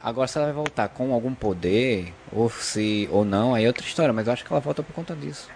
Agora 0.00 0.28
se 0.28 0.38
ela 0.38 0.46
vai 0.46 0.54
voltar 0.54 0.88
com 0.88 1.12
algum 1.12 1.34
poder 1.34 2.12
ou 2.32 2.48
se 2.48 3.08
ou 3.10 3.24
não, 3.24 3.54
aí 3.54 3.64
é 3.64 3.66
outra 3.66 3.84
história, 3.84 4.12
mas 4.12 4.26
eu 4.26 4.32
acho 4.32 4.44
que 4.44 4.52
ela 4.52 4.60
volta 4.60 4.82
por 4.82 4.92
conta 4.92 5.14
disso. 5.14 5.48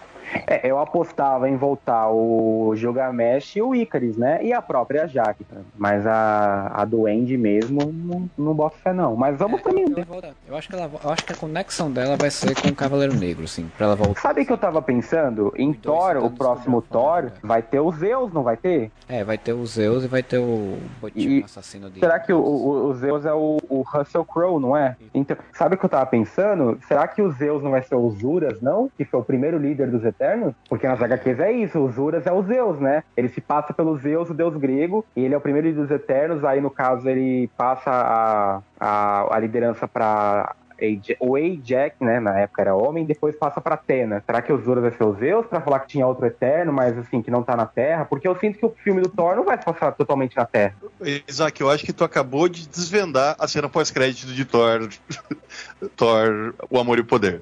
É, 0.47 0.69
eu 0.69 0.79
apostava 0.79 1.49
em 1.49 1.57
voltar 1.57 2.09
o 2.09 2.73
Gilgamesh 2.75 3.55
e 3.55 3.61
o 3.61 3.73
Icaris, 3.73 4.17
né? 4.17 4.43
E 4.43 4.53
a 4.53 4.61
própria 4.61 5.07
Jaque. 5.07 5.45
Mas 5.77 6.05
a, 6.05 6.71
a 6.73 6.85
Duende 6.85 7.37
mesmo, 7.37 7.91
não, 7.91 8.29
não 8.37 8.53
boto 8.53 8.77
fé 8.77 8.93
não. 8.93 9.15
Mas 9.15 9.37
vamos 9.37 9.59
é, 9.61 9.63
também. 9.63 9.85
Eu, 9.85 10.33
eu, 10.49 10.57
acho 10.57 10.69
que 10.69 10.75
ela, 10.75 10.89
eu 11.03 11.09
acho 11.09 11.25
que 11.25 11.33
a 11.33 11.35
conexão 11.35 11.91
dela 11.91 12.15
vai 12.15 12.29
ser 12.29 12.59
com 12.59 12.69
o 12.69 12.75
Cavaleiro 12.75 13.15
Negro, 13.15 13.43
assim, 13.43 13.69
pra 13.77 13.87
ela 13.87 13.95
voltar. 13.95 14.21
Sabe 14.21 14.45
que 14.45 14.51
eu 14.51 14.57
tava 14.57 14.81
pensando? 14.81 15.53
Em 15.55 15.73
Thor, 15.73 16.17
o 16.17 16.29
próximo 16.29 16.81
Thor, 16.81 17.31
vai 17.43 17.61
ter 17.61 17.79
o 17.79 17.91
Zeus, 17.91 18.31
não 18.33 18.43
vai 18.43 18.57
ter? 18.57 18.91
É, 19.07 19.23
vai 19.23 19.37
ter 19.37 19.53
o 19.53 19.65
Zeus 19.65 20.03
e 20.03 20.07
vai 20.07 20.23
ter 20.23 20.39
o 20.39 20.77
e, 21.15 21.43
assassino 21.43 21.89
de. 21.89 21.99
Será 21.99 22.19
que 22.19 22.33
o, 22.33 22.39
o, 22.39 22.87
o 22.87 22.93
Zeus 22.93 23.25
é 23.25 23.33
o, 23.33 23.57
o 23.69 23.81
Russell 23.81 24.25
Crowe, 24.25 24.59
não 24.59 24.75
é? 24.75 24.95
Então, 25.13 25.37
sabe 25.53 25.75
o 25.75 25.77
que 25.77 25.85
eu 25.85 25.89
tava 25.89 26.05
pensando? 26.05 26.79
Será 26.87 27.07
que 27.07 27.21
o 27.21 27.31
Zeus 27.31 27.63
não 27.63 27.71
vai 27.71 27.81
ser 27.83 27.95
o 27.95 28.09
Zuras, 28.11 28.61
não? 28.61 28.89
Que 28.97 29.05
foi 29.05 29.19
o 29.19 29.23
primeiro 29.23 29.57
líder 29.57 29.89
dos 29.89 30.03
Eternos? 30.19 30.53
Porque 30.67 30.87
nas 30.87 31.01
HQs 31.01 31.39
é 31.39 31.51
isso, 31.51 31.79
o 31.79 31.89
Zuras 31.89 32.25
é 32.27 32.31
o 32.31 32.43
Zeus, 32.43 32.79
né? 32.79 33.03
Ele 33.15 33.29
se 33.29 33.39
passa 33.39 33.73
pelo 33.73 33.97
Zeus, 33.97 34.29
o 34.29 34.33
deus 34.33 34.55
grego, 34.57 35.05
e 35.15 35.23
ele 35.23 35.33
é 35.33 35.37
o 35.37 35.41
primeiro 35.41 35.71
dos 35.73 35.89
Eternos, 35.89 36.43
aí 36.43 36.59
no 36.59 36.69
caso 36.69 37.07
ele 37.07 37.49
passa 37.57 37.89
a, 37.89 38.61
a, 38.79 39.35
a 39.35 39.39
liderança 39.39 39.87
para 39.87 40.55
o 41.19 41.35
Ajax, 41.35 41.95
né, 41.99 42.19
na 42.19 42.39
época 42.39 42.61
era 42.61 42.75
homem, 42.75 43.05
depois 43.05 43.35
passa 43.35 43.59
para 43.59 43.75
Atena. 43.75 44.23
Será 44.25 44.41
que 44.41 44.51
o 44.51 44.57
Zuras 44.57 44.81
vai 44.81 44.91
ser 44.91 45.03
o 45.03 45.13
Zeus 45.15 45.45
para 45.45 45.61
falar 45.61 45.79
que 45.79 45.89
tinha 45.89 46.07
outro 46.07 46.25
Eterno, 46.25 46.71
mas 46.71 46.97
assim, 46.97 47.21
que 47.21 47.29
não 47.29 47.43
tá 47.43 47.55
na 47.55 47.65
Terra? 47.65 48.05
Porque 48.05 48.27
eu 48.27 48.35
sinto 48.37 48.57
que 48.57 48.65
o 48.65 48.73
filme 48.83 49.01
do 49.01 49.09
Thor 49.09 49.35
não 49.35 49.43
vai 49.43 49.57
se 49.57 49.65
passar 49.65 49.91
totalmente 49.91 50.37
na 50.37 50.45
Terra. 50.45 50.75
Isaac, 51.27 51.59
eu 51.59 51.69
acho 51.69 51.85
que 51.85 51.91
tu 51.93 52.03
acabou 52.03 52.47
de 52.47 52.67
desvendar 52.67 53.35
a 53.37 53.47
cena 53.47 53.67
pós-crédito 53.67 54.33
de 54.33 54.45
Thor, 54.45 54.87
Thor, 55.97 56.53
O 56.69 56.79
Amor 56.79 56.97
e 56.97 57.01
o 57.01 57.05
Poder. 57.05 57.41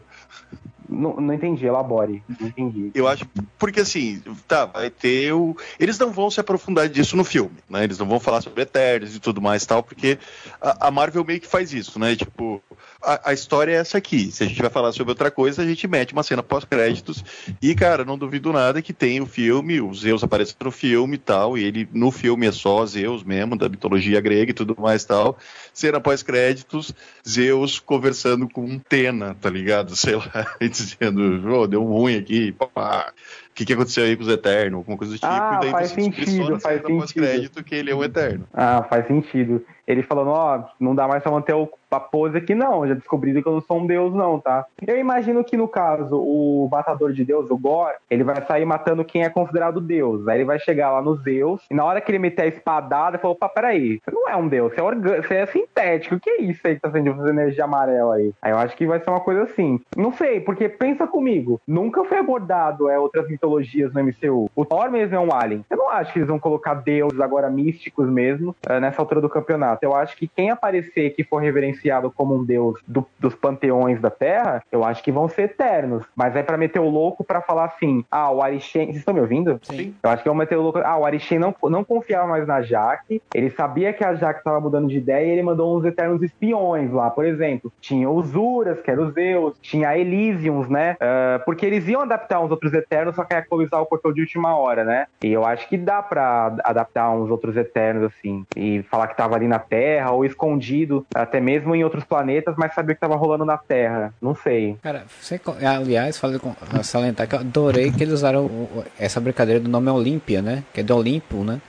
Não, 0.89 1.15
não 1.17 1.33
entendi, 1.33 1.65
elabore. 1.65 2.23
Não 2.39 2.47
entendi. 2.47 2.91
Eu 2.93 3.07
acho, 3.07 3.25
porque 3.57 3.81
assim, 3.81 4.21
tá, 4.47 4.65
vai 4.65 4.89
ter 4.89 5.33
o. 5.33 5.55
Eles 5.79 5.99
não 5.99 6.11
vão 6.11 6.29
se 6.31 6.39
aprofundar 6.39 6.87
disso 6.87 7.17
no 7.17 7.23
filme, 7.23 7.57
né? 7.69 7.83
Eles 7.83 7.97
não 7.97 8.07
vão 8.07 8.19
falar 8.19 8.41
sobre 8.41 8.61
Eternos 8.63 9.15
e 9.15 9.19
tudo 9.19 9.41
mais 9.41 9.65
tal, 9.65 9.83
porque 9.83 10.17
a, 10.61 10.87
a 10.87 10.91
Marvel 10.91 11.25
meio 11.25 11.41
que 11.41 11.47
faz 11.47 11.73
isso, 11.73 11.99
né? 11.99 12.15
Tipo, 12.15 12.61
a, 13.01 13.29
a, 13.29 13.33
história 13.33 13.71
é 13.71 13.75
essa 13.75 13.97
aqui. 13.97 14.31
Se 14.31 14.43
a 14.43 14.47
gente 14.47 14.61
vai 14.61 14.69
falar 14.69 14.91
sobre 14.91 15.11
outra 15.11 15.29
coisa, 15.29 15.61
a 15.61 15.65
gente 15.65 15.87
mete 15.87 16.13
uma 16.13 16.23
cena 16.23 16.41
pós-créditos. 16.41 17.23
E, 17.61 17.73
cara, 17.75 18.03
não 18.03 18.17
duvido 18.17 18.51
nada 18.51 18.81
que 18.81 18.93
tem 18.93 19.21
o 19.21 19.25
filme, 19.25 19.79
o 19.81 19.93
Zeus 19.93 20.23
aparece 20.23 20.55
no 20.63 20.71
filme 20.71 21.15
e 21.15 21.19
tal, 21.19 21.57
e 21.57 21.63
ele 21.63 21.87
no 21.93 22.11
filme 22.11 22.47
é 22.47 22.51
só 22.51 22.85
Zeus 22.85 23.23
mesmo, 23.23 23.57
da 23.57 23.69
mitologia 23.69 24.19
grega 24.19 24.51
e 24.51 24.53
tudo 24.53 24.75
mais 24.79 25.05
tal. 25.05 25.37
Cena 25.73 25.99
pós-créditos, 25.99 26.93
Zeus 27.27 27.79
conversando 27.79 28.49
com 28.49 28.61
um 28.63 28.79
Tena, 28.79 29.35
tá 29.39 29.49
ligado? 29.49 29.95
Sei 29.95 30.15
lá, 30.15 30.55
dizendo, 30.61 31.49
oh, 31.53 31.67
deu 31.67 31.83
ruim 31.83 32.17
aqui, 32.17 32.51
pá. 32.73 33.13
que, 33.53 33.65
que 33.65 33.73
aconteceu 33.73 34.05
aí 34.05 34.15
com 34.15 34.23
os 34.23 34.29
Eternos, 34.29 34.77
alguma 34.77 34.97
coisa 34.97 35.13
do 35.13 35.17
tipo, 35.17 35.27
Ah, 35.27 35.55
e 35.57 35.59
daí 35.61 35.71
faz 35.71 35.89
sentido, 35.91 36.59
faz 36.59 36.81
cena 36.81 36.99
pós-crédito 36.99 37.41
sentido. 37.41 37.63
que 37.63 37.75
ele 37.75 37.91
é 37.91 37.95
o 37.95 38.03
Eterno. 38.03 38.47
Ah, 38.53 38.85
faz 38.87 39.07
sentido. 39.07 39.63
Ele 39.87 40.03
falando, 40.03 40.31
ó, 40.31 40.63
não 40.79 40.93
dá 40.93 41.07
mais 41.07 41.23
pra 41.23 41.31
manter 41.31 41.55
a 41.89 41.99
pose 41.99 42.37
aqui, 42.37 42.53
não. 42.53 42.87
Já 42.87 42.93
descobriram 42.93 43.41
que 43.41 43.47
eu 43.47 43.53
não 43.53 43.61
sou 43.61 43.79
um 43.79 43.87
deus, 43.87 44.13
não, 44.13 44.39
tá? 44.39 44.65
Eu 44.85 44.97
imagino 44.97 45.43
que, 45.43 45.55
no 45.55 45.67
caso, 45.67 46.17
o 46.17 46.67
matador 46.69 47.13
de 47.13 47.23
deus, 47.23 47.49
o 47.49 47.57
Gore, 47.57 47.95
ele 48.09 48.23
vai 48.23 48.43
sair 48.45 48.65
matando 48.65 49.05
quem 49.05 49.23
é 49.23 49.29
considerado 49.29 49.79
deus. 49.79 50.27
Aí 50.27 50.37
ele 50.37 50.45
vai 50.45 50.59
chegar 50.59 50.91
lá 50.91 51.01
nos 51.01 51.21
Zeus, 51.23 51.65
e 51.69 51.73
na 51.73 51.83
hora 51.83 52.01
que 52.01 52.11
ele 52.11 52.19
meter 52.19 52.43
a 52.43 52.47
espadada, 52.47 53.15
ele 53.15 53.21
falou, 53.21 53.35
opa, 53.35 53.49
peraí, 53.49 53.99
você 54.03 54.11
não 54.11 54.29
é 54.29 54.35
um 54.35 54.47
deus, 54.47 54.73
você 54.73 54.79
é, 54.79 54.83
orgânico, 54.83 55.27
você 55.27 55.35
é 55.35 55.45
sintético. 55.45 56.15
O 56.15 56.19
que 56.19 56.29
é 56.29 56.41
isso 56.41 56.65
aí 56.65 56.75
que 56.75 56.81
tá 56.81 56.91
sendo 56.91 57.09
essa 57.09 57.29
energia 57.29 57.63
amarela 57.63 58.15
aí? 58.15 58.33
Aí 58.41 58.51
eu 58.51 58.57
acho 58.57 58.75
que 58.75 58.85
vai 58.85 58.99
ser 58.99 59.09
uma 59.09 59.19
coisa 59.19 59.43
assim. 59.43 59.79
Não 59.95 60.11
sei, 60.11 60.39
porque 60.39 60.67
pensa 60.67 61.07
comigo, 61.07 61.61
nunca 61.67 62.03
foi 62.03 62.17
abordado 62.17 62.89
é, 62.89 62.99
outras 62.99 63.27
mitologias 63.27 63.93
no 63.93 64.03
MCU. 64.03 64.49
O 64.55 64.65
Thor 64.65 64.91
mesmo 64.91 65.15
é 65.15 65.19
um 65.19 65.33
alien. 65.33 65.65
Eu 65.69 65.77
não 65.77 65.89
acho 65.89 66.11
que 66.11 66.19
eles 66.19 66.27
vão 66.27 66.39
colocar 66.39 66.75
deuses 66.75 67.19
agora 67.19 67.49
místicos 67.49 68.07
mesmo 68.09 68.55
é, 68.67 68.79
nessa 68.79 69.01
altura 69.01 69.21
do 69.21 69.29
campeonato. 69.29 69.76
Eu 69.81 69.95
acho 69.95 70.15
que 70.17 70.27
quem 70.27 70.49
aparecer 70.49 71.11
que 71.11 71.23
for 71.23 71.37
reverenciado 71.41 72.11
como 72.11 72.35
um 72.35 72.43
deus 72.43 72.79
do- 72.87 73.05
dos 73.19 73.35
panteões 73.35 73.99
da 74.01 74.09
Terra, 74.09 74.63
eu 74.71 74.83
acho 74.83 75.03
que 75.03 75.11
vão 75.11 75.27
ser 75.27 75.43
eternos. 75.43 76.03
Mas 76.15 76.35
é 76.35 76.43
pra 76.43 76.57
meter 76.57 76.79
o 76.79 76.89
louco 76.89 77.23
pra 77.23 77.41
falar 77.41 77.65
assim: 77.65 78.03
ah, 78.11 78.31
o 78.31 78.41
Arishem. 78.41 78.85
Vocês 78.87 78.97
estão 78.97 79.13
me 79.13 79.19
ouvindo? 79.21 79.59
Sim. 79.63 79.93
Eu 80.03 80.09
acho 80.09 80.23
que 80.23 80.29
vão 80.29 80.37
meter 80.37 80.57
o 80.57 80.61
louco. 80.61 80.79
Ah, 80.79 80.97
o 80.97 81.05
Arishem 81.05 81.39
não, 81.39 81.53
não 81.63 81.83
confiava 81.83 82.27
mais 82.27 82.45
na 82.47 82.61
Jaque. 82.61 83.21
Ele 83.33 83.49
sabia 83.49 83.93
que 83.93 84.03
a 84.03 84.13
Jaque 84.15 84.39
estava 84.39 84.59
mudando 84.59 84.87
de 84.87 84.97
ideia 84.97 85.25
e 85.25 85.29
ele 85.29 85.43
mandou 85.43 85.77
uns 85.77 85.85
eternos 85.85 86.21
espiões 86.21 86.91
lá. 86.91 87.09
Por 87.09 87.25
exemplo, 87.25 87.71
tinha 87.81 88.09
os 88.09 88.35
Uras, 88.35 88.81
que 88.81 88.91
era 88.91 89.01
os 89.01 89.13
Zeus, 89.13 89.55
tinha 89.61 89.89
a 89.89 89.97
Elysiums, 89.97 90.69
né? 90.69 90.95
Ah, 90.99 91.41
porque 91.45 91.65
eles 91.65 91.87
iam 91.87 92.01
adaptar 92.01 92.39
uns 92.39 92.51
outros 92.51 92.73
eternos, 92.73 93.15
só 93.15 93.23
que 93.23 93.33
a 93.33 93.41
Clovisal 93.41 93.85
cortou 93.85 94.13
de 94.13 94.21
última 94.21 94.55
hora, 94.57 94.83
né? 94.83 95.07
E 95.23 95.31
eu 95.31 95.45
acho 95.45 95.67
que 95.67 95.77
dá 95.77 96.01
pra 96.01 96.55
adaptar 96.63 97.09
uns 97.11 97.29
outros 97.29 97.55
eternos, 97.57 98.03
assim, 98.03 98.45
e 98.55 98.83
falar 98.83 99.07
que 99.07 99.17
tava 99.17 99.35
ali 99.35 99.47
na 99.47 99.59
Terra 99.69 100.11
ou 100.11 100.25
escondido, 100.25 101.05
até 101.13 101.39
mesmo 101.39 101.75
em 101.75 101.83
outros 101.83 102.03
planetas, 102.03 102.55
mas 102.57 102.73
sabia 102.73 102.95
que 102.95 103.01
tava 103.01 103.15
rolando 103.15 103.45
na 103.45 103.57
Terra. 103.57 104.13
Não 104.21 104.35
sei. 104.35 104.77
Cara, 104.81 105.05
você, 105.21 105.39
aliás, 105.65 106.17
falei 106.17 106.39
com 106.39 106.53
salientar 106.83 107.27
que 107.27 107.35
eu 107.35 107.39
adorei 107.39 107.91
que 107.91 108.03
eles 108.03 108.13
usaram 108.13 108.45
o- 108.45 108.69
o- 108.79 108.83
essa 108.99 109.19
brincadeira 109.19 109.59
do 109.59 109.69
nome 109.69 109.89
Olímpia, 109.89 110.41
né? 110.41 110.63
Que 110.73 110.81
é 110.81 110.83
do 110.83 110.95
Olimpo, 110.95 111.43
né? 111.43 111.59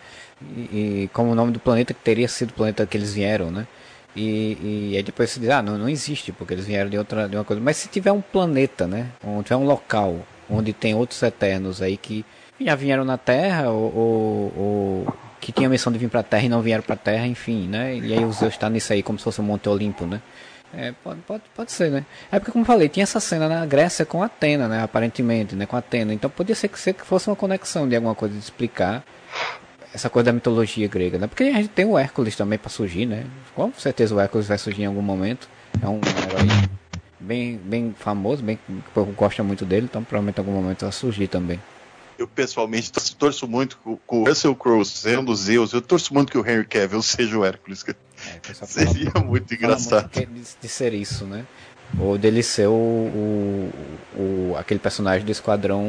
E, 0.41 1.03
e 1.05 1.11
como 1.13 1.33
o 1.33 1.35
nome 1.35 1.51
do 1.53 1.59
planeta 1.59 1.93
que 1.93 2.01
teria 2.01 2.29
sido 2.29 2.51
o 2.51 2.55
planeta 2.55 2.87
que 2.87 2.97
eles 2.97 3.13
vieram, 3.13 3.51
né? 3.51 3.67
E, 4.17 4.91
e 4.93 4.97
aí 4.97 5.03
depois 5.03 5.31
você 5.31 5.39
diz, 5.41 5.49
ah, 5.51 5.63
não, 5.63 5.77
não 5.79 5.89
existe, 5.89 6.33
porque 6.33 6.55
eles 6.55 6.67
vieram 6.67 6.89
de 6.91 6.97
outra 6.99 7.29
de 7.29 7.37
uma 7.37 7.45
coisa. 7.45 7.61
Mas 7.63 7.77
se 7.77 7.89
tiver 7.89 8.11
um 8.13 8.21
planeta, 8.21 8.87
né? 8.87 9.09
Onde 9.25 9.45
tiver 9.45 9.57
um 9.57 9.65
local 9.67 10.17
onde 10.51 10.73
tem 10.73 10.95
outros 10.95 11.23
eternos 11.23 11.83
aí 11.83 11.97
que 11.97 12.25
já 12.61 12.75
vieram 12.75 13.05
na 13.05 13.19
Terra 13.19 13.71
ou, 13.71 13.95
ou- 13.95 14.53
ou 14.57 15.15
que 15.41 15.53
tinham 15.53 15.69
a 15.69 15.71
missão 15.71 15.93
de 15.93 15.99
vir 15.99 16.09
pra 16.09 16.23
Terra 16.23 16.45
e 16.45 16.49
não 16.49 16.61
vieram 16.61 16.83
pra 16.83 16.97
Terra, 16.97 17.27
enfim, 17.27 17.69
né? 17.69 17.97
E 17.97 18.13
aí 18.13 18.25
o 18.25 18.33
Zeus 18.33 18.57
tá 18.57 18.69
nisso 18.69 18.93
aí 18.93 19.03
como 19.03 19.19
se 19.19 19.25
fosse 19.25 19.41
um 19.41 19.45
Monte 19.45 19.69
Olimpo, 19.69 20.07
né? 20.07 20.21
É, 20.75 20.93
pode, 21.03 21.21
pode, 21.23 21.43
pode 21.55 21.73
ser, 21.73 21.91
né? 21.91 22.05
É 22.31 22.39
porque, 22.39 22.53
como 22.53 22.63
eu 22.63 22.67
falei, 22.67 22.89
tinha 22.89 23.03
essa 23.03 23.21
cena 23.21 23.49
na 23.49 23.65
Grécia 23.65 24.05
com 24.05 24.23
Atena, 24.23 24.69
né? 24.69 24.83
Aparentemente, 24.83 25.57
né? 25.57 25.65
Com 25.65 25.77
Atena. 25.77 26.13
Então 26.13 26.29
podia 26.29 26.55
ser 26.55 26.69
que, 26.69 26.79
ser 26.79 26.93
que 26.93 27.07
fosse 27.07 27.29
uma 27.29 27.37
conexão 27.37 27.89
de 27.89 27.97
alguma 27.97 28.15
coisa 28.15 28.35
de 28.35 28.41
explicar 28.41 29.03
essa 29.95 30.11
coisa 30.11 30.27
da 30.27 30.33
mitologia 30.33 30.87
grega, 30.89 31.19
né? 31.19 31.27
Porque 31.27 31.45
a 31.45 31.57
gente 31.57 31.69
tem 31.69 31.87
o 31.87 31.99
Hércules 31.99 32.37
também 32.37 32.59
pra 32.59 32.69
surgir, 32.69 33.07
né? 33.07 33.25
Com 33.55 33.73
certeza 33.73 34.15
o 34.15 34.21
Hércules 34.21 34.47
vai 34.47 34.59
surgir 34.59 34.83
em 34.83 34.87
algum 34.87 35.01
momento. 35.01 35.49
É 35.83 35.89
um 35.89 35.97
herói 35.97 36.69
bem, 37.19 37.57
bem 37.57 37.95
famoso, 37.99 38.43
bem, 38.43 38.59
o 38.69 38.83
povo 38.93 39.13
gosta 39.13 39.43
muito 39.43 39.65
dele, 39.65 39.87
então 39.89 40.05
provavelmente 40.05 40.39
em 40.39 40.41
algum 40.41 40.53
momento 40.53 40.83
vai 40.83 40.93
surgir 40.93 41.29
também. 41.29 41.59
Eu 42.19 42.27
pessoalmente 42.27 42.91
tor- 42.91 43.03
torço 43.17 43.47
muito 43.47 43.79
com, 43.79 43.99
o 44.23 44.25
Russell 44.29 44.55
Crowe 44.57 44.85
sendo 44.85 45.35
Zeus. 45.37 45.73
Eu 45.73 45.81
torço 45.81 46.13
muito 46.13 46.33
que 46.33 46.39
o 46.39 46.45
Henry 46.47 46.67
Cavill 46.67 47.01
seja 47.03 47.39
o 47.39 47.45
Hércules. 47.45 47.85
É, 47.89 48.41
pessoal 48.41 48.69
fala 48.69 48.87
Seria 48.89 49.13
muito 49.25 49.49
Fala 49.49 49.57
engraçado. 49.57 50.11
muito 50.29 50.57
de 50.61 50.69
ser 50.69 50.93
isso, 50.95 51.25
né? 51.25 51.47
Ou 51.99 52.19
dele 52.19 52.43
ser 52.43 52.67
o, 52.67 52.73
o, 52.73 53.71
o- 54.53 54.57
aquele 54.59 54.79
personagem 54.81 55.25
do 55.25 55.33
Esquadrão 55.33 55.85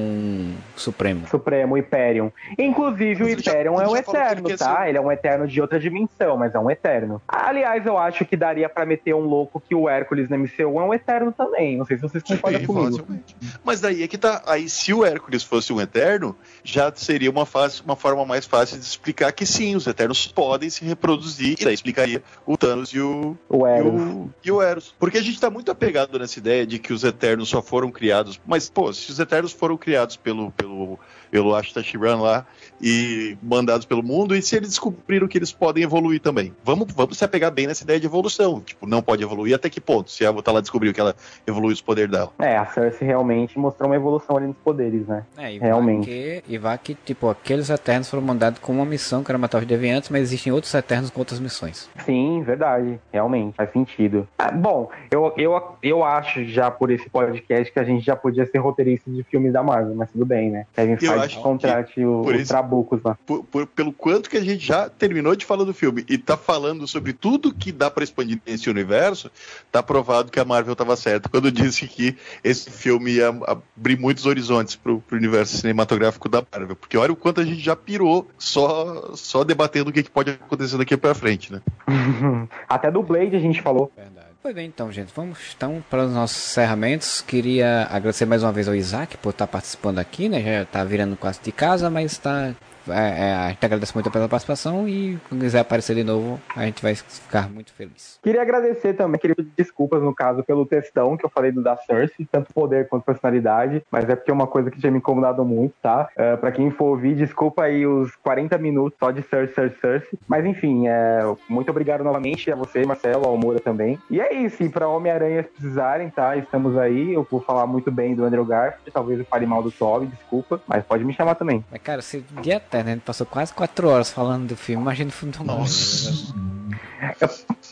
Supremo. 0.76 1.28
Supremo, 1.28 1.76
Hyperion. 1.76 2.30
Inclusive, 2.58 3.24
o 3.24 3.28
ele 3.28 3.42
já- 3.42 3.52
Hyperion 3.52 3.82
é 3.82 3.88
um 3.88 3.96
eterno, 3.98 4.50
tá? 4.58 4.78
ser- 4.84 4.90
Ele 4.90 4.98
é 4.98 5.02
um 5.02 5.12
eterno 5.12 5.48
de 5.48 5.60
outra 5.62 5.80
dimensão, 5.80 6.38
mas 6.38 6.56
é 6.56 6.60
um 6.60 6.72
eterno. 6.72 7.22
Aliás, 7.28 7.86
eu 7.86 7.98
acho 7.98 8.24
que 8.26 8.38
daria 8.38 8.70
pra 8.70 8.86
meter 8.86 9.14
um 9.14 9.20
louco 9.22 9.60
que 9.60 9.76
o 9.76 9.90
Hércules 9.90 10.30
na 10.30 10.38
MCU 10.38 10.80
é 10.80 10.84
um 10.84 10.94
eterno 10.94 11.32
também. 11.32 11.78
Não 11.78 11.86
sei 11.86 11.98
se 11.98 12.04
vocês 12.04 12.24
concordam 12.24 12.60
Sim, 12.62 12.66
comigo. 12.68 12.92
facilmente. 12.98 13.36
Mas 13.64 13.82
daí 13.82 14.02
é 14.04 14.08
que 14.08 14.18
tá. 14.18 14.42
Aí, 14.48 14.70
se 14.70 14.94
o 14.94 15.04
Hércules 15.06 15.44
fosse 15.44 15.74
um 15.74 15.82
Eterno, 15.82 16.36
já 16.64 16.92
seria 16.96 17.30
uma, 17.30 17.46
fácil, 17.46 17.84
uma 17.84 17.96
forma 17.96 18.26
mais 18.26 18.46
fácil 18.46 18.78
de 18.80 18.86
explicar 18.86 19.32
que 19.34 19.46
sim, 19.46 19.76
os 19.76 19.86
Eternos 19.86 20.28
podem 20.28 20.70
se 20.70 20.86
reproduzir. 20.86 21.56
E 21.60 21.66
daí 21.66 21.74
explicaria 21.74 22.24
o 22.46 22.56
Thanos 22.58 22.90
e 22.94 23.00
o, 23.02 23.38
O 23.50 23.68
e 23.68 23.72
Eros. 23.72 23.94
o, 24.02 24.30
e 24.46 24.52
o 24.52 24.62
Eros. 24.62 24.96
Porque 24.98 25.18
a 25.18 25.22
gente 25.22 25.40
tá 25.40 25.50
muito 25.50 25.70
apegado 25.72 25.89
nessa 26.20 26.40
ideia 26.40 26.66
de 26.66 26.80
que 26.80 26.94
os 26.94 27.04
Eternos 27.04 27.50
só 27.50 27.62
foram 27.62 27.92
criados. 27.92 28.40
Mas, 28.46 28.70
pô, 28.70 28.92
se 28.94 29.12
os 29.12 29.20
Eternos 29.20 29.52
foram 29.52 29.78
criados 29.78 30.16
pelo, 30.16 30.52
pelo, 30.52 31.00
pelo 31.30 31.56
Ashta 31.56 31.84
Shiran 31.84 32.18
lá 32.18 32.46
e 32.82 33.38
mandados 33.42 33.86
pelo 33.86 34.02
mundo, 34.02 34.36
e 34.36 34.42
se 34.42 34.56
eles 34.56 34.70
descobriram 34.70 35.28
que 35.28 35.38
eles 35.38 35.52
podem 35.52 35.84
evoluir 35.84 36.20
também? 36.20 36.54
Vamos, 36.64 36.92
vamos 36.94 37.18
se 37.18 37.26
apegar 37.26 37.52
bem 37.52 37.68
nessa 37.68 37.84
ideia 37.84 38.00
de 38.00 38.06
evolução. 38.06 38.62
Tipo, 38.62 38.88
não 38.88 39.02
pode 39.02 39.24
evoluir 39.24 39.56
até 39.56 39.70
que 39.70 39.82
ponto? 39.82 40.10
Se 40.10 40.26
a 40.26 40.30
Avatar 40.30 40.54
lá 40.54 40.62
descobriu 40.62 40.94
que 40.94 41.00
ela 41.00 41.16
evolui 41.46 41.74
os 41.74 41.82
poderes 41.82 42.12
dela. 42.12 42.32
É, 42.40 42.58
a 42.58 42.66
Cersei 42.66 43.08
realmente 43.08 43.58
mostrou 43.60 43.90
uma 43.90 43.96
evolução 43.96 44.38
ali 44.38 44.48
nos 44.48 44.58
poderes, 44.58 45.06
né? 45.08 45.26
É, 45.38 45.54
e 45.54 45.60
Realmente. 45.60 46.06
Vai 46.06 46.06
que, 46.06 46.44
e 46.48 46.58
vai 46.58 46.78
que, 46.78 46.96
tipo, 46.96 47.30
aqueles 47.30 47.70
Eternos 47.70 48.10
foram 48.10 48.24
mandados 48.24 48.60
com 48.60 48.72
uma 48.72 48.86
missão 48.86 49.24
que 49.24 49.32
era 49.32 49.38
matar 49.38 49.60
os 49.60 49.66
deviantes, 49.66 50.10
mas 50.10 50.22
existem 50.22 50.52
outros 50.52 50.74
Eternos 50.74 51.10
com 51.10 51.20
outras 51.20 51.40
missões. 51.40 51.90
Sim, 52.06 52.42
verdade. 52.44 53.00
Realmente, 53.12 53.56
faz 53.56 53.72
sentido. 53.72 54.28
Ah, 54.38 54.52
bom, 54.52 54.90
eu, 55.12 55.34
eu, 55.38 55.62
eu 55.84 56.04
acho 56.04 56.46
já 56.46 56.72
por 56.72 56.92
esse 56.92 57.10
podcast 57.10 57.72
que 57.72 57.80
a 57.80 57.84
gente 57.84 58.06
já 58.06 58.16
podia 58.16 58.46
ser 58.46 58.58
roteirista 58.60 59.12
de 59.12 59.24
filmes 59.24 59.54
da 59.54 59.62
Marvel, 59.62 59.96
mas 59.96 60.12
tudo 60.12 60.26
bem, 60.26 60.50
né? 60.50 60.66
Kevin 60.74 60.94
Eu 60.94 60.98
Feige 60.98 61.19
acho 61.26 61.38
que 61.38 61.44
contrate 61.44 62.04
o, 62.06 62.22
por 62.22 62.36
isso- 62.36 62.48
trabucos 62.50 63.02
lá. 63.04 63.18
por- 63.26 63.44
por- 63.44 63.68
pelo 63.68 63.92
quanto 63.94 64.30
que 64.30 64.38
a 64.38 64.42
gente 64.44 64.66
já 64.66 64.90
terminou 64.90 65.36
de 65.36 65.46
falar 65.46 65.64
do 65.64 65.74
filme 65.74 66.06
e 66.10 66.18
tá 66.18 66.36
falando 66.38 66.88
sobre 66.88 67.14
tudo 67.14 67.54
que 67.54 67.72
dá 67.72 67.90
pra 67.92 68.04
expandir 68.04 68.40
nesse 68.46 68.70
universo, 68.70 69.30
tá 69.72 69.82
provado 69.84 70.32
que 70.32 70.40
a 70.40 70.46
Marvel 70.46 70.76
tava 70.76 70.96
certa 70.96 71.30
quando 71.30 71.52
disse 71.52 71.88
que 71.88 72.16
esse 72.44 72.70
filme 72.70 73.12
ia 73.12 73.30
abrir 73.48 73.98
muitos 74.00 74.26
horizontes 74.26 74.76
pro, 74.76 75.00
pro 75.02 75.18
universo 75.18 75.58
cinematográfico 75.58 76.28
da 76.30 76.44
Marvel. 76.52 76.76
Porque 76.76 76.98
olha 76.98 77.12
o 77.14 77.16
quanto 77.16 77.42
a 77.42 77.46
gente 77.46 77.60
já 77.60 77.76
pirou 77.76 78.28
só, 78.38 79.12
só 79.16 79.44
debatendo 79.44 79.90
o 79.90 79.94
que, 79.94 80.04
que 80.04 80.10
pode 80.12 80.32
acontecer 80.32 80.78
daqui 80.78 80.96
pra 80.98 81.14
frente, 81.16 81.52
né? 81.52 81.62
Até 82.68 82.90
do 82.92 83.02
Blade 83.04 83.36
a 83.36 83.40
gente 83.40 83.62
falou. 83.62 83.92
Verdade. 83.96 84.09
Pois 84.42 84.56
bem, 84.56 84.68
então, 84.68 84.90
gente, 84.90 85.12
vamos 85.14 85.38
então 85.54 85.84
para 85.90 86.06
os 86.06 86.14
nossos 86.14 86.38
encerramentos. 86.38 87.22
Queria 87.22 87.84
agradecer 87.92 88.26
mais 88.26 88.42
uma 88.42 88.54
vez 88.54 88.70
ao 88.70 88.76
Isaac 88.76 89.18
por 89.18 89.32
estar 89.32 89.48
participando 89.48 90.00
aqui, 90.00 90.30
né? 90.30 90.42
Já 90.42 90.64
está 90.64 90.84
virando 90.86 91.18
quase 91.18 91.42
de 91.42 91.52
casa, 91.52 91.90
mas 91.90 92.14
está. 92.14 92.56
É, 92.92 93.30
é, 93.30 93.34
a 93.34 93.50
gente 93.50 93.66
agradece 93.66 93.94
muito 93.94 94.12
pela 94.12 94.28
participação 94.28 94.88
e 94.88 95.18
quando 95.28 95.42
quiser 95.42 95.60
aparecer 95.60 95.96
de 95.96 96.04
novo, 96.04 96.40
a 96.56 96.66
gente 96.66 96.82
vai 96.82 96.96
ficar 96.96 97.50
muito 97.50 97.74
feliz. 97.74 98.20
Queria 98.22 98.42
agradecer 98.42 98.94
também, 98.94 99.20
queria 99.20 99.36
pedir 99.36 99.52
desculpas, 99.58 100.02
no 100.02 100.14
caso, 100.14 100.44
pelo 100.44 100.66
textão 100.66 101.18
que 101.18 101.26
eu 101.26 101.30
falei 101.30 101.52
do 101.52 101.62
da 101.62 101.76
Cersei, 101.78 102.28
tanto 102.32 102.54
poder 102.54 102.88
quanto 102.88 103.04
personalidade, 103.04 103.84
mas 103.92 104.10
é 104.10 104.16
porque 104.16 104.32
é 104.32 104.34
uma 104.34 104.48
coisa 104.48 104.72
que 104.72 104.80
tinha 104.80 104.92
me 104.92 105.00
incomodado 105.00 105.44
muito, 105.44 105.74
tá? 105.82 106.10
É, 106.16 106.36
pra 106.36 106.52
quem 106.52 106.72
for 106.72 106.86
ouvir, 106.86 107.16
desculpa 107.16 107.64
aí 107.64 107.86
os 107.86 108.16
40 108.18 108.58
minutos 108.58 108.98
só 109.00 109.12
de 109.12 109.22
Cersei, 109.24 109.50
Cersei, 109.54 109.78
Cersei. 109.82 110.20
Mas 110.28 110.46
enfim, 110.46 110.88
é, 110.88 111.20
muito 111.48 111.70
obrigado 111.70 112.04
novamente 112.04 112.52
a 112.52 112.56
você, 112.56 112.86
Marcelo, 112.86 113.26
ao 113.26 113.38
Moura 113.38 113.60
também. 113.60 114.00
E 114.10 114.20
é 114.20 114.34
isso, 114.34 114.64
e 114.64 114.70
pra 114.70 114.88
Homem-Aranha 114.88 115.44
se 115.44 115.50
precisarem, 115.50 116.10
tá? 116.10 116.36
Estamos 116.38 116.78
aí, 116.78 117.14
eu 117.14 117.28
vou 117.30 117.42
falar 117.42 117.66
muito 117.68 117.92
bem 117.92 118.16
do 118.16 118.24
Andrew 118.24 118.46
Garfield, 118.46 118.92
talvez 118.92 119.20
eu 119.20 119.26
fale 119.26 119.46
mal 119.46 119.62
do 119.62 119.72
Toby, 119.72 120.08
desculpa, 120.08 120.62
mas 120.68 120.84
pode 120.84 121.04
me 121.04 121.14
chamar 121.14 121.36
também. 121.36 121.64
Mas, 121.72 121.82
cara, 121.82 122.02
se 122.02 122.24
de 122.42 122.52
eterno 122.52 122.79
a 122.88 122.94
gente 122.94 123.02
passou 123.02 123.26
quase 123.26 123.54
4 123.54 123.88
horas 123.88 124.12
falando 124.12 124.48
do 124.48 124.56
filme, 124.56 124.82
imagina 124.82 125.10
o 125.10 125.14
filme 125.14 125.34
do. 125.34 125.44
Nossa. 125.44 126.34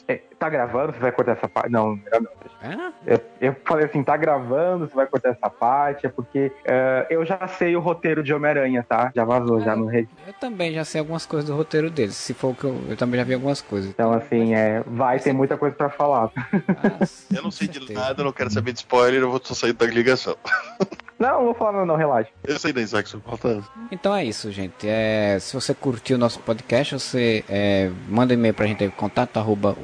É, 0.08 0.22
tá 0.40 0.50
gravando? 0.50 0.94
Você 0.94 1.00
vai 1.00 1.12
cortar 1.12 1.34
essa 1.34 1.48
parte? 1.48 1.70
Não, 1.70 1.96
melhor 1.96 2.22
não. 2.22 2.48
É? 2.60 2.92
Eu, 3.06 3.22
eu 3.40 3.56
falei 3.66 3.86
assim, 3.86 4.04
tá 4.04 4.18
gravando, 4.18 4.88
você 4.88 4.96
vai 4.96 5.06
cortar 5.06 5.30
essa 5.30 5.50
parte, 5.50 6.08
é 6.08 6.10
porque 6.10 6.52
é, 6.66 7.06
eu 7.10 7.24
já 7.26 7.48
sei 7.48 7.76
o 7.76 7.80
roteiro 7.80 8.24
de 8.24 8.34
Homem-Aranha, 8.34 8.84
tá? 8.88 9.12
Já 9.16 9.24
vazou, 9.24 9.62
já 9.62 9.76
no 9.76 9.86
rede. 9.86 10.10
Eu 10.26 10.34
também 10.34 10.74
já 10.74 10.84
sei 10.84 11.00
algumas 11.00 11.26
coisas 11.26 11.48
do 11.48 11.56
roteiro 11.56 11.90
dele. 11.90 12.12
Se 12.12 12.34
for 12.34 12.50
o 12.50 12.56
que 12.56 12.64
eu, 12.64 12.82
eu 12.90 12.98
também 12.98 13.20
já 13.20 13.24
vi 13.24 13.36
algumas 13.36 13.62
coisas. 13.62 13.90
Então, 13.90 14.12
assim, 14.12 14.56
é, 14.56 14.82
vai 14.88 15.20
ter 15.20 15.34
muita 15.34 15.56
coisa 15.58 15.76
pra 15.76 15.90
falar. 15.90 16.32
Mas, 17.00 17.28
Eu 17.34 17.44
não 17.44 17.52
sei 17.52 17.68
de 17.68 17.94
nada, 17.94 18.22
eu 18.22 18.26
não 18.26 18.34
quero 18.34 18.50
saber 18.50 18.72
de 18.72 18.80
spoiler, 18.80 19.22
eu 19.22 19.30
vou 19.30 19.42
só 19.44 19.54
sair 19.54 19.74
da 19.74 19.86
ligação. 19.86 20.36
Não, 21.20 21.40
não 21.40 21.46
vou 21.46 21.54
falar, 21.54 21.74
não, 21.74 21.86
não, 21.86 21.96
relaxa. 21.96 22.30
Eu 22.44 22.60
sei 22.60 22.72
da 22.72 22.82
Isaac, 22.82 23.10
só 23.10 23.20
falta. 23.20 23.64
Então 23.92 24.16
é 24.16 24.24
isso, 24.24 24.52
gente. 24.52 24.88
É, 24.88 25.38
se 25.40 25.54
você 25.54 25.74
curtiu 25.74 26.16
o 26.16 26.20
nosso 26.20 26.40
podcast, 26.40 26.94
você 26.94 27.44
é, 27.50 27.90
manda 28.08 28.34
um 28.34 28.38
e-mail 28.38 28.54
pra 28.54 28.68
gente 28.68 28.84
aí, 28.84 28.92
contato 28.92 29.38
arroba 29.38 29.76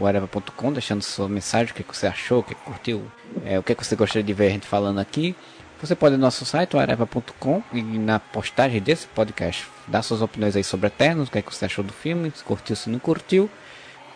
deixando 0.71 1.01
sua 1.01 1.27
mensagem, 1.27 1.71
o 1.71 1.75
que, 1.75 1.83
que 1.83 1.97
você 1.97 2.05
achou, 2.05 2.39
o 2.39 2.43
que, 2.43 2.53
que 2.53 2.61
curtiu, 2.61 3.03
é, 3.43 3.57
o 3.57 3.63
que, 3.63 3.73
que 3.73 3.85
você 3.85 3.95
gostaria 3.95 4.23
de 4.23 4.33
ver 4.33 4.47
a 4.47 4.49
gente 4.51 4.67
falando 4.67 4.99
aqui. 4.99 5.35
Você 5.81 5.95
pode 5.95 6.15
ir 6.15 6.17
no 6.17 6.23
nosso 6.23 6.45
site, 6.45 6.77
areva.com, 6.77 7.61
e 7.73 7.81
na 7.81 8.17
postagem 8.17 8.79
desse 8.79 9.05
podcast, 9.07 9.67
dar 9.87 10.01
suas 10.01 10.21
opiniões 10.21 10.55
aí 10.55 10.63
sobre 10.63 10.87
Eternos, 10.87 11.27
o 11.27 11.31
que, 11.31 11.39
é 11.39 11.41
que 11.41 11.53
você 11.53 11.65
achou 11.65 11.83
do 11.83 11.91
filme, 11.91 12.31
se 12.33 12.43
curtiu, 12.43 12.75
se 12.75 12.89
não 12.89 12.99
curtiu. 12.99 13.49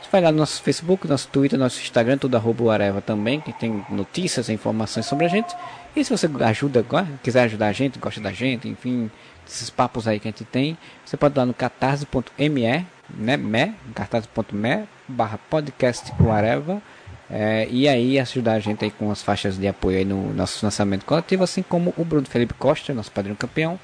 Você 0.02 0.10
vai 0.10 0.22
lá 0.22 0.32
no 0.32 0.38
nosso 0.38 0.62
Facebook, 0.62 1.06
nosso 1.08 1.28
Twitter, 1.28 1.60
nosso 1.60 1.82
Instagram, 1.82 2.18
tudo 2.18 2.38
arroba 2.38 2.72
Areva 2.72 3.02
também, 3.02 3.42
que 3.42 3.52
tem 3.52 3.86
notícias 3.90 4.48
e 4.48 4.54
informações 4.54 5.06
sobre 5.06 5.26
a 5.26 5.28
gente. 5.28 5.54
E 5.98 6.06
se 6.06 6.12
você 6.12 6.30
ajuda, 6.46 6.86
quiser 7.24 7.46
ajudar 7.46 7.70
a 7.70 7.72
gente, 7.72 7.98
gosta 7.98 8.22
da 8.22 8.32
gente, 8.32 8.68
enfim, 8.68 9.10
esses 9.48 9.68
papos 9.72 10.08
aí 10.08 10.20
que 10.20 10.28
a 10.28 10.32
gente 10.32 10.46
tem, 10.46 10.78
você 11.04 11.18
pode 11.18 11.34
ir 11.34 11.40
lá 11.40 11.44
no 11.48 11.56
catarse.me, 11.56 12.86
né, 13.18 13.36
me, 13.36 13.74
catarse.me, 13.96 14.88
barra 15.08 15.40
podcast 15.50 16.14
Areva. 16.32 16.80
É, 17.28 17.68
e 17.72 17.88
aí 17.88 18.20
ajudar 18.20 18.54
a 18.54 18.60
gente 18.60 18.86
aí 18.86 18.92
com 18.92 19.10
as 19.10 19.24
faixas 19.24 19.58
de 19.58 19.68
apoio 19.68 19.98
aí 19.98 20.06
no 20.06 20.32
nosso 20.36 20.64
lançamento 20.64 21.04
coletivo, 21.04 21.44
assim 21.44 21.64
como 21.64 21.92
o 21.98 22.06
Bruno 22.06 22.28
Felipe 22.28 22.54
Costa, 22.54 22.94
nosso 22.94 23.12
padrinho 23.12 23.36
campeão, 23.36 23.80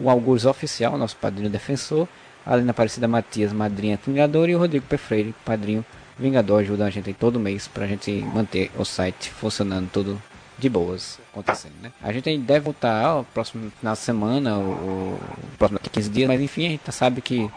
o 0.00 0.08
Augusto 0.08 0.48
Oficial, 0.48 0.96
nosso 0.96 1.16
padrinho 1.16 1.50
defensor, 1.50 2.08
a 2.46 2.54
Alina 2.54 2.70
Aparecida 2.70 3.06
Matias, 3.06 3.52
madrinha 3.52 4.00
Vingador, 4.06 4.48
e 4.48 4.54
o 4.54 4.58
Rodrigo 4.58 4.86
Pefreire, 4.86 5.34
padrinho 5.44 5.84
Vingador, 6.18 6.60
ajuda 6.60 6.86
a 6.86 6.90
gente 6.90 7.10
aí 7.10 7.14
todo 7.14 7.38
mês 7.38 7.68
pra 7.68 7.86
gente 7.86 8.10
manter 8.32 8.70
o 8.78 8.86
site 8.86 9.30
funcionando 9.30 9.90
tudo 9.92 10.18
de 10.58 10.68
boas 10.68 11.18
acontecendo, 11.32 11.74
né? 11.80 11.92
A 12.02 12.12
gente 12.12 12.36
deve 12.38 12.60
voltar 12.60 13.16
ó, 13.16 13.22
próximo 13.22 13.70
final 13.78 13.94
de 13.94 14.00
semana, 14.00 14.58
o, 14.58 15.18
próximo 15.56 15.78
15 15.78 16.10
dias, 16.10 16.28
mas 16.28 16.40
enfim, 16.40 16.66
a 16.66 16.70
gente 16.70 16.92
sabe 16.92 17.20
que 17.20 17.48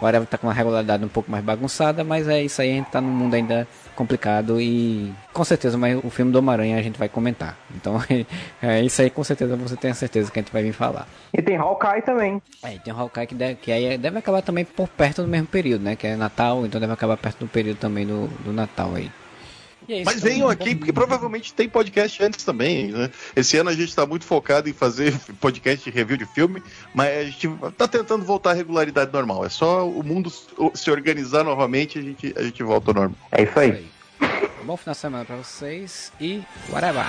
o 0.00 0.06
Areva 0.06 0.26
tá 0.26 0.36
com 0.36 0.46
uma 0.46 0.52
regularidade 0.52 1.04
um 1.04 1.08
pouco 1.08 1.30
mais 1.30 1.44
bagunçada, 1.44 2.04
mas 2.04 2.28
é 2.28 2.42
isso 2.42 2.60
aí, 2.60 2.72
a 2.72 2.74
gente 2.74 2.90
tá 2.90 3.00
num 3.00 3.10
mundo 3.10 3.34
ainda 3.34 3.66
complicado 3.94 4.60
e 4.60 5.10
com 5.32 5.42
certeza 5.42 5.78
mas 5.78 5.98
o 6.04 6.10
filme 6.10 6.30
do 6.30 6.38
Homem-Aranha 6.38 6.78
a 6.78 6.82
gente 6.82 6.98
vai 6.98 7.08
comentar. 7.08 7.56
Então 7.74 7.98
é 8.62 8.82
isso 8.82 9.00
aí, 9.02 9.10
com 9.10 9.24
certeza 9.24 9.56
você 9.56 9.76
tem 9.76 9.90
a 9.90 9.94
certeza 9.94 10.30
que 10.30 10.38
a 10.38 10.42
gente 10.42 10.52
vai 10.52 10.62
vir 10.62 10.72
falar. 10.72 11.06
E 11.32 11.42
tem 11.42 11.56
Hawkeye 11.56 12.02
também. 12.02 12.42
É, 12.62 12.78
tem 12.78 12.92
o 12.92 12.98
Hawkeye 12.98 13.26
que 13.26 13.34
deve, 13.34 13.54
que 13.56 13.72
aí 13.72 13.96
deve 13.96 14.18
acabar 14.18 14.42
também 14.42 14.64
por 14.64 14.88
perto 14.88 15.22
do 15.22 15.28
mesmo 15.28 15.46
período, 15.46 15.82
né? 15.82 15.96
Que 15.96 16.08
é 16.08 16.16
Natal, 16.16 16.64
então 16.66 16.80
deve 16.80 16.92
acabar 16.92 17.16
perto 17.16 17.40
do 17.40 17.48
período 17.48 17.78
também 17.78 18.06
do, 18.06 18.28
do 18.44 18.52
Natal 18.52 18.94
aí. 18.94 19.10
É 19.88 20.02
Mas 20.04 20.20
venham 20.20 20.48
aqui, 20.48 20.74
porque 20.74 20.92
provavelmente 20.92 21.54
tem 21.54 21.68
podcast 21.68 22.22
antes 22.22 22.44
também. 22.44 22.92
Né? 22.92 23.10
Esse 23.34 23.56
ano 23.56 23.70
a 23.70 23.72
gente 23.72 23.88
está 23.88 24.04
muito 24.04 24.24
focado 24.24 24.68
em 24.68 24.72
fazer 24.72 25.14
podcast 25.40 25.88
de 25.88 25.96
review 25.96 26.16
de 26.16 26.26
filme, 26.26 26.62
mas 26.94 27.18
a 27.18 27.24
gente 27.24 27.48
está 27.68 27.86
tentando 27.86 28.24
voltar 28.24 28.50
à 28.50 28.54
regularidade 28.54 29.12
normal. 29.12 29.44
É 29.44 29.48
só 29.48 29.88
o 29.88 30.02
mundo 30.02 30.32
se 30.74 30.90
organizar 30.90 31.44
novamente 31.44 31.98
e 31.98 32.00
a 32.00 32.04
gente, 32.04 32.34
a 32.36 32.42
gente 32.42 32.62
volta 32.62 32.90
ao 32.90 32.94
normal. 32.94 33.18
É 33.32 33.42
isso 33.42 33.58
aí. 33.58 33.70
É 33.70 33.74
isso 33.74 33.78
aí. 33.78 33.96
Bom 34.64 34.76
final 34.76 34.94
de 34.94 35.00
semana 35.00 35.24
para 35.24 35.36
vocês 35.36 36.12
e 36.20 36.42
whatever. 36.72 37.04